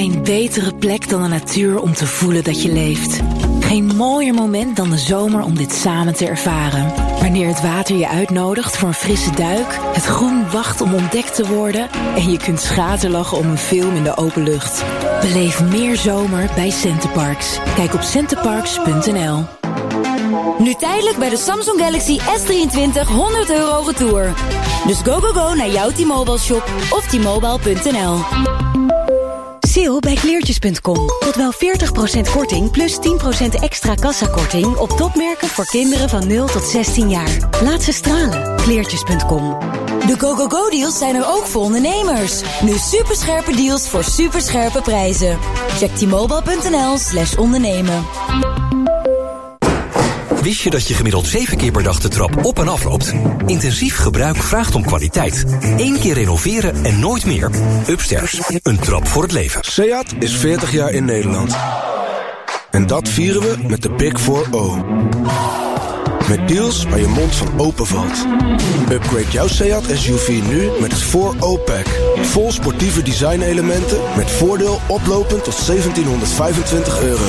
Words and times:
Geen 0.00 0.22
betere 0.22 0.74
plek 0.74 1.08
dan 1.08 1.22
de 1.22 1.28
natuur 1.28 1.80
om 1.80 1.94
te 1.94 2.06
voelen 2.06 2.44
dat 2.44 2.62
je 2.62 2.72
leeft. 2.72 3.20
Geen 3.60 3.86
mooier 3.96 4.34
moment 4.34 4.76
dan 4.76 4.90
de 4.90 4.98
zomer 4.98 5.42
om 5.42 5.54
dit 5.56 5.72
samen 5.72 6.14
te 6.14 6.26
ervaren. 6.26 6.92
Wanneer 7.20 7.48
het 7.48 7.62
water 7.62 7.96
je 7.96 8.08
uitnodigt 8.08 8.76
voor 8.76 8.88
een 8.88 8.94
frisse 8.94 9.34
duik, 9.34 9.78
het 9.92 10.04
groen 10.04 10.50
wacht 10.50 10.80
om 10.80 10.94
ontdekt 10.94 11.34
te 11.34 11.46
worden 11.46 11.88
en 12.16 12.30
je 12.30 12.38
kunt 12.38 12.60
schaterlachen 12.60 13.38
om 13.38 13.46
een 13.46 13.58
film 13.58 13.96
in 13.96 14.02
de 14.02 14.16
open 14.16 14.42
lucht. 14.42 14.84
Beleef 15.20 15.62
meer 15.62 15.96
zomer 15.96 16.50
bij 16.54 16.70
Centerparks. 16.70 17.58
Kijk 17.74 17.94
op 17.94 18.02
centerparks.nl. 18.02 19.44
Nu 20.58 20.74
tijdelijk 20.74 21.18
bij 21.18 21.28
de 21.28 21.36
Samsung 21.36 21.80
Galaxy 21.80 22.18
S23 22.18 23.08
100 23.08 23.50
euro 23.50 23.82
retour. 23.86 24.34
Dus 24.86 24.98
go 24.98 25.20
go 25.20 25.32
go 25.32 25.54
naar 25.54 25.70
jouw 25.70 25.90
T-Mobile 25.90 26.38
shop 26.38 26.70
of 26.90 27.06
t-mobile.nl. 27.06 28.69
Sale 29.70 30.00
bij 30.00 30.14
kleertjes.com. 30.14 31.06
Tot 31.20 31.36
wel 31.36 31.52
40% 31.52 32.30
korting 32.32 32.70
plus 32.70 32.98
10% 32.98 33.00
extra 33.60 33.94
kassakorting 33.94 34.76
op 34.76 34.90
topmerken 34.90 35.48
voor 35.48 35.66
kinderen 35.66 36.08
van 36.08 36.26
0 36.26 36.46
tot 36.46 36.64
16 36.64 37.10
jaar. 37.10 37.48
Laat 37.62 37.82
ze 37.82 37.92
stralen. 37.92 38.56
Kleertjes.com. 38.56 39.58
De 40.06 40.14
go 40.18 40.34
go 40.34 40.48
go 40.48 40.68
deals 40.70 40.98
zijn 40.98 41.14
er 41.14 41.26
ook 41.26 41.46
voor 41.46 41.62
ondernemers. 41.62 42.42
Nu 42.62 42.76
superscherpe 42.76 43.56
deals 43.56 43.88
voor 43.88 44.04
superscherpe 44.04 44.80
prijzen. 44.80 45.38
Check 45.68 45.90
t-mobile.nl 45.96 46.98
slash 46.98 47.34
ondernemen. 47.34 48.04
Wist 50.42 50.60
je 50.60 50.70
dat 50.70 50.86
je 50.86 50.94
gemiddeld 50.94 51.26
7 51.26 51.56
keer 51.56 51.72
per 51.72 51.82
dag 51.82 52.00
de 52.00 52.08
trap 52.08 52.44
op 52.44 52.58
en 52.58 52.68
af 52.68 52.84
loopt? 52.84 53.14
Intensief 53.46 53.96
gebruik 53.96 54.36
vraagt 54.36 54.74
om 54.74 54.84
kwaliteit. 54.84 55.44
Eén 55.76 55.98
keer 55.98 56.14
renoveren 56.14 56.84
en 56.84 56.98
nooit 56.98 57.26
meer. 57.26 57.50
Upstairs, 57.88 58.40
een 58.62 58.78
trap 58.78 59.08
voor 59.08 59.22
het 59.22 59.32
leven. 59.32 59.64
SEAT 59.64 60.14
is 60.18 60.36
40 60.36 60.72
jaar 60.72 60.90
in 60.90 61.04
Nederland. 61.04 61.56
En 62.70 62.86
dat 62.86 63.08
vieren 63.08 63.42
we 63.42 63.56
met 63.68 63.82
de 63.82 63.90
Big 63.90 64.20
4-O. 64.20 64.84
Met 66.28 66.48
deals 66.48 66.84
waar 66.84 67.00
je 67.00 67.06
mond 67.06 67.34
van 67.34 67.60
open 67.60 67.86
valt. 67.86 68.26
Upgrade 68.90 69.30
jouw 69.30 69.48
Seat 69.48 69.84
SUV 69.92 70.28
nu 70.28 70.68
met 70.80 70.92
het 70.92 71.04
4O-pack. 71.04 71.86
Vol 72.22 72.52
sportieve 72.52 73.02
design-elementen 73.02 73.98
met 74.16 74.30
voordeel 74.30 74.80
oplopend 74.88 75.44
tot 75.44 75.66
1725 75.66 77.02
euro. 77.02 77.28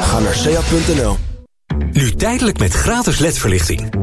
Ga 0.00 0.18
naar 0.18 0.34
seat.nl. 0.34 1.29
Nu 1.92 2.14
tijdelijk 2.14 2.58
met 2.58 2.72
gratis 2.72 3.18
ledverlichting. 3.18 3.94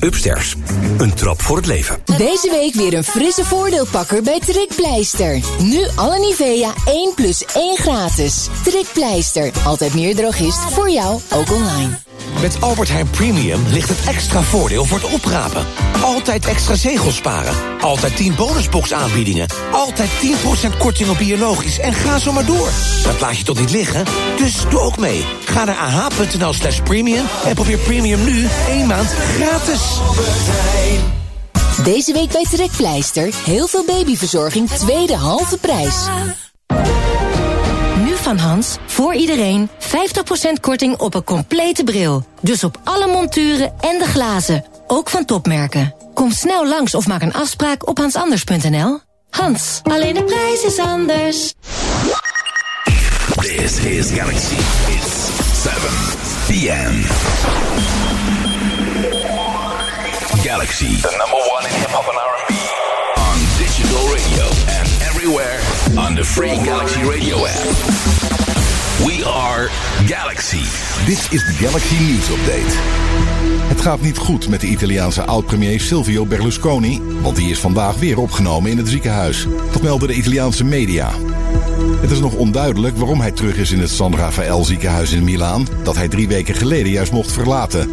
Upstairs, 0.00 0.54
een 0.98 1.14
trap 1.14 1.42
voor 1.42 1.56
het 1.56 1.66
leven. 1.66 1.96
Deze 2.04 2.50
week 2.50 2.74
weer 2.74 2.94
een 2.94 3.04
frisse 3.04 3.44
voordeelpakker 3.44 4.22
bij 4.22 4.40
Trekpleister. 4.40 5.40
Nu 5.62 5.86
alle 5.96 6.18
Nivea 6.18 6.72
1 6.86 7.14
plus 7.14 7.44
1 7.54 7.76
gratis. 7.76 8.48
Trekpleister, 8.64 9.50
altijd 9.64 9.94
meer 9.94 10.16
drogist 10.16 10.58
voor 10.58 10.90
jou, 10.90 11.20
ook 11.32 11.50
online. 11.50 12.07
Met 12.40 12.60
Albert 12.60 12.88
Heijn 12.88 13.10
Premium 13.10 13.62
ligt 13.68 13.88
het 13.88 14.04
extra 14.06 14.42
voordeel 14.42 14.84
voor 14.84 14.98
het 14.98 15.12
oprapen. 15.12 15.66
Altijd 16.02 16.46
extra 16.46 16.74
zegels 16.74 17.16
sparen. 17.16 17.54
Altijd 17.80 18.16
10 18.16 18.34
bonusbox 18.34 18.92
aanbiedingen. 18.92 19.46
Altijd 19.72 20.10
10% 20.72 20.76
korting 20.78 21.08
op 21.08 21.18
biologisch. 21.18 21.78
En 21.78 21.92
ga 21.92 22.18
zo 22.18 22.32
maar 22.32 22.44
door. 22.44 22.70
Dat 23.04 23.20
laat 23.20 23.38
je 23.38 23.44
toch 23.44 23.58
niet 23.58 23.70
liggen? 23.70 24.04
Dus 24.36 24.68
doe 24.70 24.80
ook 24.80 24.98
mee. 24.98 25.24
Ga 25.44 25.64
naar 25.64 25.76
ah.nl 25.76 26.52
slash 26.52 26.80
premium 26.80 27.24
en 27.44 27.54
probeer 27.54 27.78
Premium 27.78 28.24
nu 28.24 28.48
één 28.68 28.86
maand 28.86 29.08
gratis. 29.08 29.80
Deze 31.84 32.12
week 32.12 32.30
bij 32.30 32.44
Trekpleister 32.50 33.34
heel 33.44 33.66
veel 33.66 33.84
babyverzorging 33.84 34.68
tweede 34.68 35.16
halve 35.16 35.58
prijs. 35.58 35.96
Van 38.28 38.38
Hans, 38.38 38.76
voor 38.86 39.14
iedereen, 39.14 39.70
50% 39.78 40.60
korting 40.60 40.96
op 40.96 41.14
een 41.14 41.24
complete 41.24 41.84
bril. 41.84 42.24
Dus 42.40 42.64
op 42.64 42.80
alle 42.84 43.06
monturen 43.06 43.72
en 43.80 43.98
de 43.98 44.04
glazen, 44.04 44.64
ook 44.86 45.10
van 45.10 45.24
topmerken. 45.24 45.94
Kom 46.14 46.32
snel 46.32 46.66
langs 46.66 46.94
of 46.94 47.06
maak 47.06 47.22
een 47.22 47.32
afspraak 47.32 47.88
op 47.88 47.98
hansanders.nl. 47.98 49.00
Hans, 49.30 49.80
alleen 49.82 50.14
de 50.14 50.22
prijs 50.22 50.62
is 50.62 50.78
anders. 50.78 51.54
This 53.40 53.78
is 53.78 54.10
Galaxy. 54.10 54.56
It's 54.94 55.30
7 55.62 55.80
p.m. 56.46 57.02
Galaxy, 60.42 61.00
the 61.00 61.14
number 61.18 61.40
one 61.56 61.64
in 61.68 61.74
hip 61.80 61.90
hop 61.90 62.08
and 62.08 62.18
R&B. 62.18 62.52
On 63.26 63.38
digital 63.58 64.04
radio 64.14 64.44
and 64.78 64.88
everywhere 65.08 65.60
on 66.06 66.14
the 66.14 66.24
free 66.24 66.56
Galaxy 66.64 67.02
Radio 67.02 67.46
app. 67.46 67.97
We 68.98 69.24
are 69.24 69.68
Galaxy. 70.06 70.62
Dit 71.06 71.28
is 71.30 71.44
de 71.44 71.52
Galaxy 71.52 71.94
News 71.94 72.28
Update. 72.28 72.76
Het 73.68 73.80
gaat 73.80 74.00
niet 74.00 74.18
goed 74.18 74.48
met 74.48 74.60
de 74.60 74.66
Italiaanse 74.66 75.22
oud-premier 75.22 75.80
Silvio 75.80 76.26
Berlusconi, 76.26 77.02
want 77.20 77.36
die 77.36 77.50
is 77.50 77.58
vandaag 77.58 77.96
weer 77.98 78.18
opgenomen 78.18 78.70
in 78.70 78.76
het 78.76 78.88
ziekenhuis. 78.88 79.46
Dat 79.72 79.82
melden 79.82 80.08
de 80.08 80.14
Italiaanse 80.14 80.64
media. 80.64 81.12
Het 82.00 82.10
is 82.10 82.20
nog 82.20 82.34
onduidelijk 82.34 82.96
waarom 82.96 83.20
hij 83.20 83.32
terug 83.32 83.56
is 83.56 83.72
in 83.72 83.80
het 83.80 83.90
San 83.90 84.16
Rafael 84.16 84.64
ziekenhuis 84.64 85.12
in 85.12 85.24
Milaan, 85.24 85.66
dat 85.82 85.96
hij 85.96 86.08
drie 86.08 86.28
weken 86.28 86.54
geleden 86.54 86.92
juist 86.92 87.12
mocht 87.12 87.32
verlaten. 87.32 87.90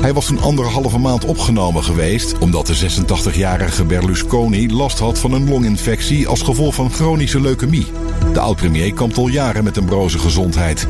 Hij 0.00 0.12
was 0.12 0.28
een 0.28 0.40
anderhalve 0.40 0.98
maand 0.98 1.24
opgenomen 1.24 1.84
geweest, 1.84 2.38
omdat 2.38 2.66
de 2.66 3.02
86-jarige 3.02 3.84
Berlusconi 3.84 4.72
last 4.72 4.98
had 4.98 5.18
van 5.18 5.32
een 5.32 5.48
longinfectie 5.48 6.28
als 6.28 6.42
gevolg 6.42 6.74
van 6.74 6.90
chronische 6.90 7.40
leukemie. 7.40 7.86
De 8.32 8.40
oud-premier 8.40 8.92
kampt 8.92 9.16
al 9.16 9.28
jaren 9.28 9.64
met 9.64 9.76
een 9.76 9.84
broze 9.84 10.18
gezondheid. 10.18 10.86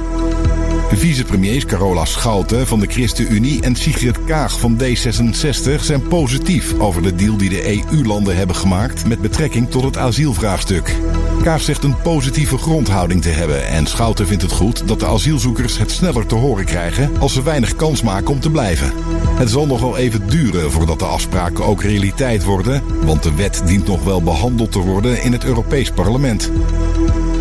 De 0.92 0.98
vicepremiers 0.98 1.64
Carola 1.64 2.04
Schouten 2.04 2.66
van 2.66 2.80
de 2.80 2.86
ChristenUnie 2.86 3.62
en 3.62 3.76
Sigrid 3.76 4.24
Kaag 4.24 4.60
van 4.60 4.80
D66 4.82 5.80
zijn 5.80 6.02
positief 6.02 6.78
over 6.78 7.02
de 7.02 7.14
deal 7.14 7.36
die 7.36 7.48
de 7.48 7.84
EU-landen 7.90 8.36
hebben 8.36 8.56
gemaakt 8.56 9.06
met 9.06 9.20
betrekking 9.20 9.70
tot 9.70 9.82
het 9.82 9.96
asielvraagstuk. 9.96 10.96
Kaag 11.42 11.60
zegt 11.60 11.84
een 11.84 12.00
positieve 12.02 12.58
grondhouding 12.58 13.22
te 13.22 13.28
hebben 13.28 13.66
en 13.66 13.86
Schouten 13.86 14.26
vindt 14.26 14.42
het 14.42 14.52
goed 14.52 14.88
dat 14.88 15.00
de 15.00 15.06
asielzoekers 15.06 15.78
het 15.78 15.90
sneller 15.90 16.26
te 16.26 16.34
horen 16.34 16.64
krijgen 16.64 17.20
als 17.20 17.32
ze 17.32 17.42
weinig 17.42 17.76
kans 17.76 18.02
maken 18.02 18.30
om 18.30 18.40
te 18.40 18.50
blijven. 18.50 18.92
Het 19.38 19.50
zal 19.50 19.66
nog 19.66 19.80
wel 19.80 19.96
even 19.96 20.28
duren 20.28 20.72
voordat 20.72 20.98
de 20.98 21.04
afspraken 21.04 21.64
ook 21.64 21.82
realiteit 21.82 22.44
worden, 22.44 22.82
want 23.04 23.22
de 23.22 23.34
wet 23.34 23.62
dient 23.66 23.86
nog 23.86 24.04
wel 24.04 24.22
behandeld 24.22 24.72
te 24.72 24.78
worden 24.78 25.22
in 25.22 25.32
het 25.32 25.44
Europees 25.44 25.90
Parlement. 25.90 26.50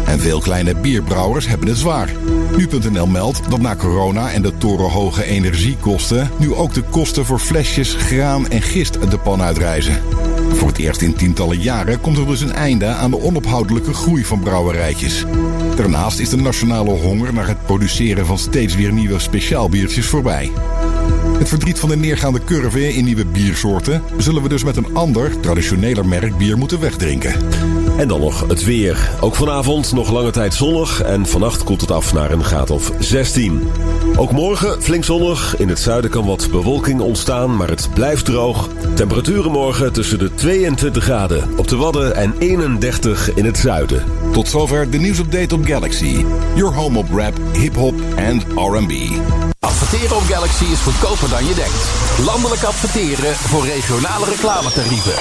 En 0.05 0.19
veel 0.19 0.39
kleine 0.39 0.75
bierbrouwers 0.75 1.47
hebben 1.47 1.67
het 1.67 1.77
zwaar. 1.77 2.09
Nu.nl 2.57 3.07
meldt 3.07 3.49
dat 3.49 3.61
na 3.61 3.75
corona 3.75 4.31
en 4.31 4.41
de 4.41 4.57
torenhoge 4.57 5.23
energiekosten... 5.23 6.29
nu 6.39 6.53
ook 6.53 6.73
de 6.73 6.81
kosten 6.81 7.25
voor 7.25 7.39
flesjes, 7.39 7.93
graan 7.93 8.49
en 8.49 8.61
gist 8.61 9.11
de 9.11 9.17
pan 9.17 9.41
uitreizen. 9.41 10.01
Voor 10.53 10.67
het 10.67 10.77
eerst 10.77 11.01
in 11.01 11.13
tientallen 11.13 11.59
jaren 11.59 12.01
komt 12.01 12.17
er 12.17 12.27
dus 12.27 12.41
een 12.41 12.53
einde 12.53 12.85
aan 12.85 13.11
de 13.11 13.21
onophoudelijke 13.21 13.93
groei 13.93 14.25
van 14.25 14.39
brouwerijtjes. 14.39 15.25
Daarnaast 15.75 16.19
is 16.19 16.29
de 16.29 16.37
nationale 16.37 16.89
honger 16.89 17.33
naar 17.33 17.47
het 17.47 17.65
produceren 17.65 18.25
van 18.25 18.37
steeds 18.37 18.75
weer 18.75 18.93
nieuwe 18.93 19.19
speciaalbiertjes 19.19 20.05
voorbij. 20.05 20.51
Het 21.37 21.49
verdriet 21.49 21.79
van 21.79 21.89
de 21.89 21.97
neergaande 21.97 22.43
curve 22.43 22.93
in 22.93 23.05
nieuwe 23.05 23.25
biersoorten 23.25 24.01
zullen 24.17 24.43
we 24.43 24.49
dus 24.49 24.63
met 24.63 24.77
een 24.77 24.93
ander, 24.93 25.39
traditioneler 25.39 26.05
merk 26.05 26.37
bier 26.37 26.57
moeten 26.57 26.79
wegdrinken. 26.79 27.33
En 27.97 28.07
dan 28.07 28.19
nog 28.19 28.47
het 28.47 28.63
weer. 28.63 29.09
Ook 29.19 29.35
vanavond 29.35 29.93
nog 29.93 30.11
lange 30.11 30.31
tijd 30.31 30.53
zonnig 30.53 31.01
en 31.01 31.25
vannacht 31.25 31.63
koelt 31.63 31.81
het 31.81 31.91
af 31.91 32.13
naar 32.13 32.31
een 32.31 32.43
graad 32.43 32.69
of 32.69 32.91
16. 32.99 33.71
Ook 34.15 34.31
morgen 34.31 34.81
flink 34.81 35.03
zonnig. 35.03 35.57
In 35.57 35.69
het 35.69 35.79
zuiden 35.79 36.09
kan 36.09 36.25
wat 36.25 36.47
bewolking 36.51 37.01
ontstaan, 37.01 37.55
maar 37.55 37.69
het 37.69 37.89
blijft 37.93 38.25
droog. 38.25 38.69
Temperaturen 38.95 39.51
morgen 39.51 39.93
tussen 39.93 40.19
de 40.19 40.33
22 40.33 41.03
graden 41.03 41.57
op 41.57 41.67
de 41.67 41.75
Wadden 41.75 42.15
en 42.15 42.33
31 42.39 43.33
in 43.33 43.45
het 43.45 43.57
zuiden. 43.57 44.03
Tot 44.31 44.49
zover 44.49 44.89
de 44.89 44.97
nieuwsupdate 44.97 45.55
op 45.55 45.65
Galaxy. 45.65 46.25
Your 46.55 46.73
home 46.73 46.97
op 46.97 47.09
rap, 47.13 47.33
hip-hop 47.53 47.93
en 48.15 48.41
R&B. 48.55 48.91
Adverteren 49.59 50.15
op 50.15 50.23
Galaxy 50.23 50.63
is 50.63 50.79
goedkoper 50.79 51.29
dan 51.29 51.45
je 51.45 51.53
denkt. 51.53 51.83
Landelijk 52.25 52.63
adverteren 52.63 53.35
voor 53.35 53.65
regionale 53.65 54.25
reclametarieven. 54.25 55.13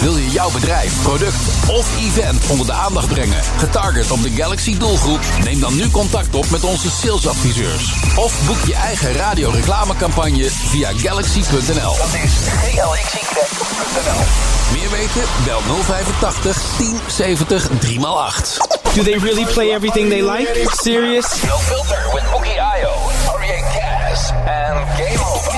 Wil 0.00 0.16
je 0.16 0.30
jouw 0.30 0.50
bedrijf, 0.50 1.02
product 1.02 1.36
of 1.68 1.98
event 1.98 2.46
onder 2.48 2.66
de 2.66 2.72
aandacht 2.72 3.08
brengen? 3.08 3.42
Getarget 3.56 4.10
op 4.10 4.22
de 4.22 4.30
Galaxy 4.30 4.78
doelgroep? 4.78 5.20
Neem 5.44 5.60
dan 5.60 5.76
nu 5.76 5.90
contact 5.90 6.34
op 6.34 6.50
met 6.50 6.64
onze 6.64 6.90
salesadviseurs. 6.90 7.94
Of 8.16 8.46
boek 8.46 8.66
je 8.66 8.74
eigen 8.74 9.12
radioreclamecampagne 9.12 10.50
via 10.50 10.90
galaxy.nl. 10.96 11.96
Dat 11.96 12.14
is 12.24 12.32
galaxy.nl. 12.74 14.50
Meer 14.72 14.90
weten? 14.90 15.22
Bel 15.44 15.60
085 15.60 16.76
1070 16.78 17.68
3x8. 17.68 18.19
8. 18.20 18.58
Do 18.94 19.02
they 19.02 19.16
really 19.16 19.46
play 19.46 19.72
everything 19.72 20.10
they 20.10 20.20
like? 20.20 20.46
Serious? 20.82 21.24
No 21.46 21.56
filter 21.56 21.96
with 22.12 22.24
Bukky 22.24 22.54
Ayo, 22.58 22.92
Oriye 23.32 23.60
Cazz, 23.72 24.30
and 24.44 24.76
Game 24.98 25.18
Ova. 25.24 25.50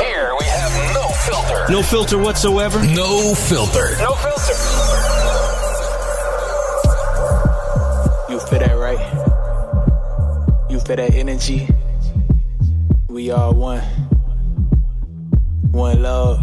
Here 0.00 0.32
we 0.38 0.44
have 0.46 0.94
no 0.94 1.08
filter. 1.26 1.72
No 1.72 1.82
filter 1.82 2.18
whatsoever? 2.18 2.78
No 2.86 3.34
filter. 3.34 3.96
No 3.98 4.14
filter. 4.14 4.56
You 8.32 8.40
feel 8.40 8.60
that 8.60 8.76
right? 8.78 9.00
You 10.70 10.80
feel 10.80 10.96
that 10.96 11.14
energy? 11.14 11.68
We 13.08 13.30
are 13.30 13.52
one. 13.52 13.82
One 15.70 16.00
love. 16.00 16.40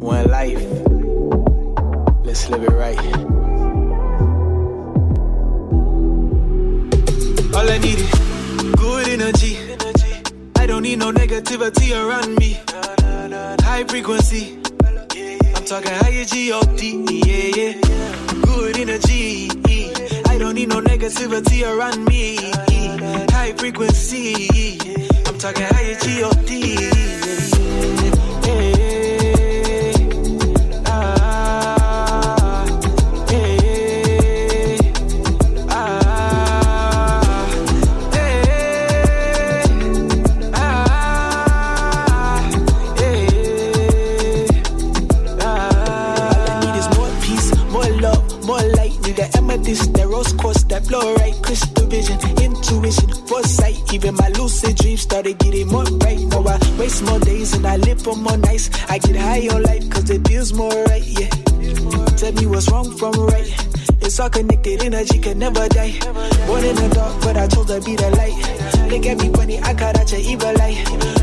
One 0.00 0.30
life. 0.30 0.95
Let's 2.26 2.50
live 2.50 2.64
it 2.64 2.72
right. 2.72 2.98
All 7.54 7.70
I 7.70 7.78
need 7.78 8.00
is 8.00 8.74
good 8.74 9.06
energy. 9.06 9.56
I 10.56 10.66
don't 10.66 10.82
need 10.82 10.98
no 10.98 11.12
negativity 11.12 11.94
around 11.94 12.34
me. 12.36 12.58
High 13.62 13.84
frequency. 13.84 14.58
I'm 15.54 15.64
talking 15.64 15.92
higher 15.92 16.24
G-O-D, 16.24 17.06
yeah, 17.24 17.56
yeah. 17.56 17.72
Good 18.42 18.76
energy. 18.76 19.48
I 20.26 20.36
don't 20.36 20.54
need 20.56 20.68
no 20.68 20.80
negativity 20.80 21.62
around 21.62 22.04
me. 22.06 22.38
High 23.30 23.52
frequency. 23.52 24.80
I'm 25.26 25.38
talking 25.38 25.66
higher 25.66 25.94
G-O-D. 25.94 27.05
Even 53.96 54.14
my 54.16 54.28
lucid 54.36 54.76
dreams 54.76 55.00
started 55.00 55.38
getting 55.38 55.68
more 55.68 55.82
bright. 55.84 56.20
Now 56.28 56.44
I 56.44 56.58
waste 56.78 57.02
more 57.04 57.18
days 57.18 57.54
and 57.54 57.66
I 57.66 57.76
live 57.76 58.02
for 58.02 58.14
more 58.14 58.36
nights. 58.36 58.68
I 58.90 58.98
get 58.98 59.16
high 59.16 59.48
on 59.48 59.62
life 59.62 59.88
cause 59.88 60.10
it 60.10 60.28
feels 60.28 60.52
more 60.52 60.84
right, 60.84 61.02
yeah. 61.02 61.30
Tell 62.20 62.32
me 62.32 62.44
what's 62.44 62.70
wrong 62.70 62.94
from 62.98 63.12
right. 63.12 63.48
It's 64.02 64.20
all 64.20 64.28
connected, 64.28 64.82
energy 64.82 65.18
can 65.18 65.38
never 65.38 65.66
die. 65.68 65.96
Born 66.46 66.64
in 66.64 66.76
the 66.76 66.90
dark, 66.92 67.22
but 67.22 67.38
I 67.38 67.48
chose 67.48 67.68
to 67.68 67.80
be 67.80 67.96
the 67.96 68.10
light. 68.20 68.36
Look 68.92 69.06
at 69.06 69.16
me 69.16 69.32
funny, 69.32 69.62
I 69.62 69.72
cut 69.72 69.98
out 69.98 70.12
your 70.12 70.20
evil 70.20 70.52
light. 70.52 70.76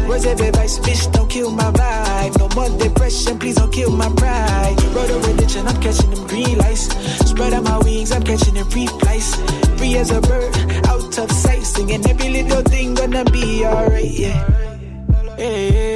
Words 0.10 0.26
of 0.26 0.42
advice, 0.42 0.80
bitch, 0.80 1.14
don't 1.14 1.30
kill 1.30 1.52
my 1.52 1.70
vibe. 1.70 2.40
No 2.40 2.50
more 2.56 2.76
depression, 2.80 3.38
please 3.38 3.56
don't 3.56 3.72
kill 3.72 3.92
my 3.92 4.10
pride. 4.18 4.82
Road 4.96 5.12
of 5.12 5.28
religion, 5.28 5.68
I'm 5.68 5.80
catching 5.80 6.10
them 6.10 6.26
green 6.26 6.58
lights. 6.58 6.90
Spread 7.30 7.54
out 7.54 7.66
my 7.66 7.78
wings, 7.86 8.12
I'm 8.12 8.24
catching 8.24 8.56
them 8.56 8.68
free 8.68 8.88
flights. 8.88 9.36
Free 9.78 9.96
as 9.96 10.10
a 10.10 10.20
bird, 10.22 10.56
out 10.88 11.03
of 11.18 11.32
sight. 11.32 11.64
Singing 11.64 12.06
every 12.08 12.30
little 12.30 12.62
thing 12.64 12.94
gonna 12.96 13.26
be 13.26 13.66
alright, 13.66 14.12
yeah. 14.12 14.48
Hey, 15.38 15.93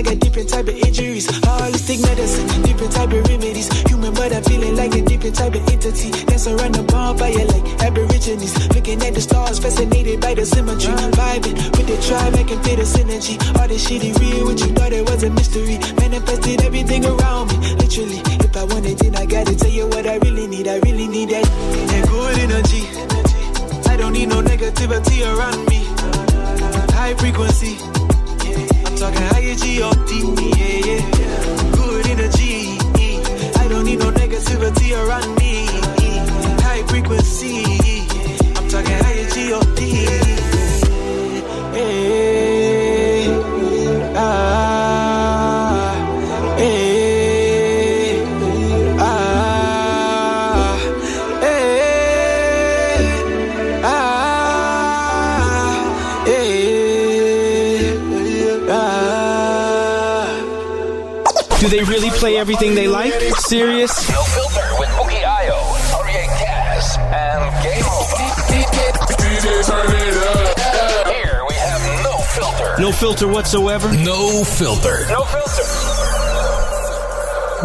I 0.00 0.02
got 0.02 0.18
different 0.18 0.48
type 0.48 0.66
of 0.66 0.74
injuries. 0.74 1.26
Holistic 1.26 2.00
medicine, 2.00 2.62
different 2.62 2.90
type 2.90 3.12
of 3.12 3.20
remedies. 3.28 3.68
Human, 3.84 4.14
but 4.14 4.32
I'm 4.32 4.42
feeling 4.44 4.74
like 4.74 4.94
a 4.94 5.02
different 5.02 5.36
type 5.36 5.54
of 5.54 5.68
entity. 5.68 6.10
Dance 6.24 6.46
around 6.46 6.72
the 6.72 6.84
bonfire 6.84 7.44
like 7.52 7.66
aborigines. 7.84 8.56
Looking 8.74 9.02
at 9.02 9.12
the 9.12 9.20
stars, 9.20 9.58
fascinated 9.58 10.22
by 10.22 10.32
the 10.32 10.46
symmetry. 10.46 10.94
Vibing 11.20 11.52
with 11.76 11.86
the 11.86 12.00
tribe, 12.00 12.34
I 12.34 12.44
can 12.44 12.62
feel 12.64 12.76
the 12.76 12.88
synergy. 12.88 13.36
All 13.60 13.68
this 13.68 13.86
shit 13.86 14.02
is 14.02 14.18
real, 14.18 14.46
what 14.46 14.58
you 14.60 14.72
thought 14.72 14.90
it 14.90 15.04
was 15.04 15.22
a 15.22 15.28
mystery. 15.28 15.76
Manifested 16.00 16.62
everything 16.62 17.04
around 17.04 17.52
me, 17.52 17.58
literally. 17.76 18.22
If 18.40 18.56
I 18.56 18.64
want 18.64 18.86
it, 18.86 18.96
then 19.00 19.16
I 19.16 19.26
gotta 19.26 19.54
tell 19.54 19.68
you 19.68 19.86
what 19.86 20.06
I 20.06 20.16
really 20.16 20.46
need. 20.46 20.66
I 20.66 20.78
really 20.78 21.08
need 21.08 21.28
that, 21.28 21.44
that 21.44 22.08
good 22.08 22.38
energy. 22.38 22.88
I 23.84 23.98
don't 23.98 24.14
need 24.14 24.30
no 24.30 24.40
negativity 24.40 25.28
around 25.28 25.68
me. 25.68 25.84
High 26.96 27.12
frequency. 27.16 27.99
Talking 29.00 29.22
higher 29.28 29.54
G-O-D, 29.54 30.12
yeah, 30.58 30.84
yeah. 30.84 31.72
Good 31.72 32.06
energy. 32.08 32.76
I 33.56 33.66
don't 33.66 33.86
need 33.86 33.98
no 33.98 34.10
negativity 34.10 34.92
around 34.92 35.38
me. 35.38 35.64
High 36.60 36.82
frequency. 36.86 37.64
I'm 38.56 38.68
talking 38.68 38.98
higher 39.02 39.26
G-O-D. 39.30 40.39
Play 62.20 62.36
everything 62.36 62.74
they 62.74 62.86
like? 62.86 63.14
Serious? 63.38 63.90
No 64.10 64.22
filter 64.24 64.60
with 64.78 64.90
Bukky 64.90 65.22
Ayo, 65.24 65.58
Oriye 65.96 66.26
Cazz, 66.36 66.98
and 66.98 67.40
Game 67.64 67.82
Ova. 67.88 68.18
Here 71.10 71.42
we 71.48 71.54
have 71.54 72.04
no 72.04 72.18
filter. 72.18 72.76
No 72.78 72.92
filter 72.92 73.26
whatsoever? 73.26 73.88
No 74.04 74.44
filter. 74.44 75.06
No 75.08 75.22
filter. 75.24 75.90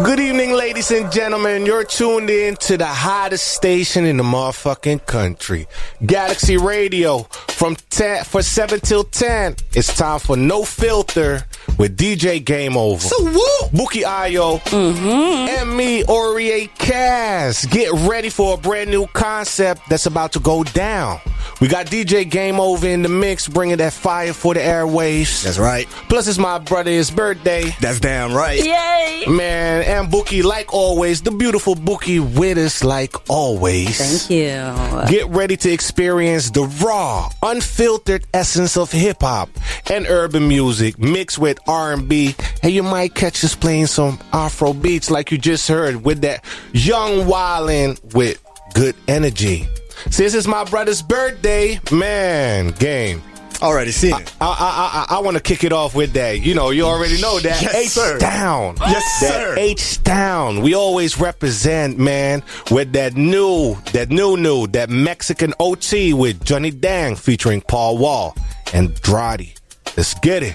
Good 0.04 0.20
evening, 0.20 0.52
ladies 0.54 0.90
and 0.90 1.12
gentlemen. 1.12 1.66
You're 1.66 1.84
tuned 1.84 2.30
in 2.30 2.56
to 2.56 2.78
the 2.78 2.86
hottest 2.86 3.48
station 3.48 4.06
in 4.06 4.16
the 4.16 4.22
motherfucking 4.22 5.04
country. 5.04 5.66
Galaxy 6.06 6.56
Radio 6.56 7.24
from 7.48 7.76
10 7.90 8.24
for 8.24 8.42
7 8.42 8.80
till 8.80 9.04
10. 9.04 9.56
It's 9.74 9.94
time 9.94 10.18
for 10.18 10.36
No 10.36 10.64
Filter 10.64 11.44
with 11.78 11.96
DJ 11.96 12.44
Game 12.44 12.76
Ova. 12.76 13.00
So 13.02 13.24
woo! 13.24 13.68
Bukky 13.72 14.02
Ayo 14.02 14.60
mm-hmm. 14.60 15.48
and 15.48 15.76
me, 15.76 16.02
Oriye 16.04 16.68
Cazz. 16.78 17.66
Get 17.66 17.92
ready 18.08 18.28
for 18.28 18.54
a 18.54 18.56
brand 18.56 18.90
new 18.90 19.06
concept 19.08 19.82
that's 19.88 20.06
about 20.06 20.32
to 20.32 20.40
go 20.40 20.64
down. 20.64 21.20
We 21.60 21.68
got 21.68 21.86
DJ 21.86 22.28
Game 22.28 22.60
Over 22.60 22.86
in 22.86 23.02
the 23.02 23.08
mix, 23.08 23.48
bringing 23.48 23.78
that 23.78 23.92
fire 23.92 24.32
for 24.32 24.52
the 24.52 24.60
airwaves. 24.60 25.42
That's 25.42 25.58
right. 25.58 25.86
Plus, 26.08 26.28
it's 26.28 26.38
my 26.38 26.58
brother's 26.58 27.10
birthday. 27.10 27.74
That's 27.80 27.98
damn 27.98 28.34
right. 28.34 28.62
Yay! 28.62 29.24
Man, 29.26 29.82
and 29.82 30.12
Bukky, 30.12 30.44
like 30.44 30.74
always, 30.74 31.22
the 31.22 31.30
beautiful 31.30 31.74
Bukky 31.74 32.20
with 32.20 32.58
us, 32.58 32.84
like 32.84 33.14
always. 33.30 34.26
Thank 34.26 34.30
you. 34.30 35.08
Get 35.08 35.28
ready 35.28 35.56
to 35.56 35.70
experience 35.70 36.50
the 36.50 36.64
raw, 36.84 37.30
unfiltered 37.42 38.26
essence 38.34 38.76
of 38.76 38.92
hip 38.92 39.22
hop 39.22 39.48
and 39.90 40.06
urban 40.06 40.46
music 40.48 40.98
mixed 40.98 41.38
with 41.38 41.55
R&B. 41.66 42.34
And 42.62 42.72
you 42.72 42.82
might 42.82 43.14
catch 43.14 43.44
us 43.44 43.54
playing 43.54 43.86
some 43.86 44.18
Afro 44.32 44.72
beats 44.72 45.10
like 45.10 45.30
you 45.30 45.38
just 45.38 45.68
heard 45.68 46.04
with 46.04 46.20
that 46.22 46.44
young 46.72 47.26
wildin' 47.26 48.14
with 48.14 48.42
good 48.74 48.94
energy. 49.08 49.66
Since 50.10 50.34
it's 50.34 50.46
my 50.46 50.64
brother's 50.64 51.02
birthday, 51.02 51.80
man, 51.90 52.68
game. 52.72 53.22
Already 53.62 53.90
seen 53.90 54.12
it. 54.14 54.34
I 54.38 54.46
I 54.46 55.06
I, 55.14 55.16
I 55.16 55.20
want 55.20 55.38
to 55.38 55.42
kick 55.42 55.64
it 55.64 55.72
off 55.72 55.94
with 55.94 56.12
that. 56.12 56.42
You 56.42 56.54
know, 56.54 56.68
you 56.68 56.84
already 56.84 57.18
know 57.22 57.38
that 57.40 57.62
Yes, 57.62 57.74
H 57.74 57.88
sir. 57.88 58.18
down. 58.18 58.76
Yes, 58.82 59.02
that 59.22 59.32
sir. 59.32 59.54
H 59.58 60.02
down. 60.02 60.60
We 60.60 60.74
always 60.74 61.18
represent, 61.18 61.98
man, 61.98 62.42
with 62.70 62.92
that 62.92 63.14
new, 63.16 63.76
that 63.94 64.10
new, 64.10 64.36
new, 64.36 64.66
that 64.68 64.90
Mexican 64.90 65.54
OT 65.58 66.12
with 66.12 66.44
Johnny 66.44 66.70
Dang 66.70 67.16
featuring 67.16 67.62
Paul 67.62 67.96
Wall 67.96 68.36
and 68.74 68.90
Drodi. 68.96 69.56
Let's 69.96 70.12
get 70.12 70.42
it. 70.42 70.54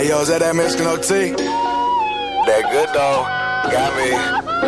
Hey, 0.00 0.08
yo, 0.08 0.22
is 0.22 0.28
that 0.28 0.38
that 0.38 0.56
Mexican 0.56 0.86
OT? 0.86 1.32
That 1.36 2.62
good 2.72 2.88
dog 2.94 3.26
got 3.70 3.92
me 4.00 4.08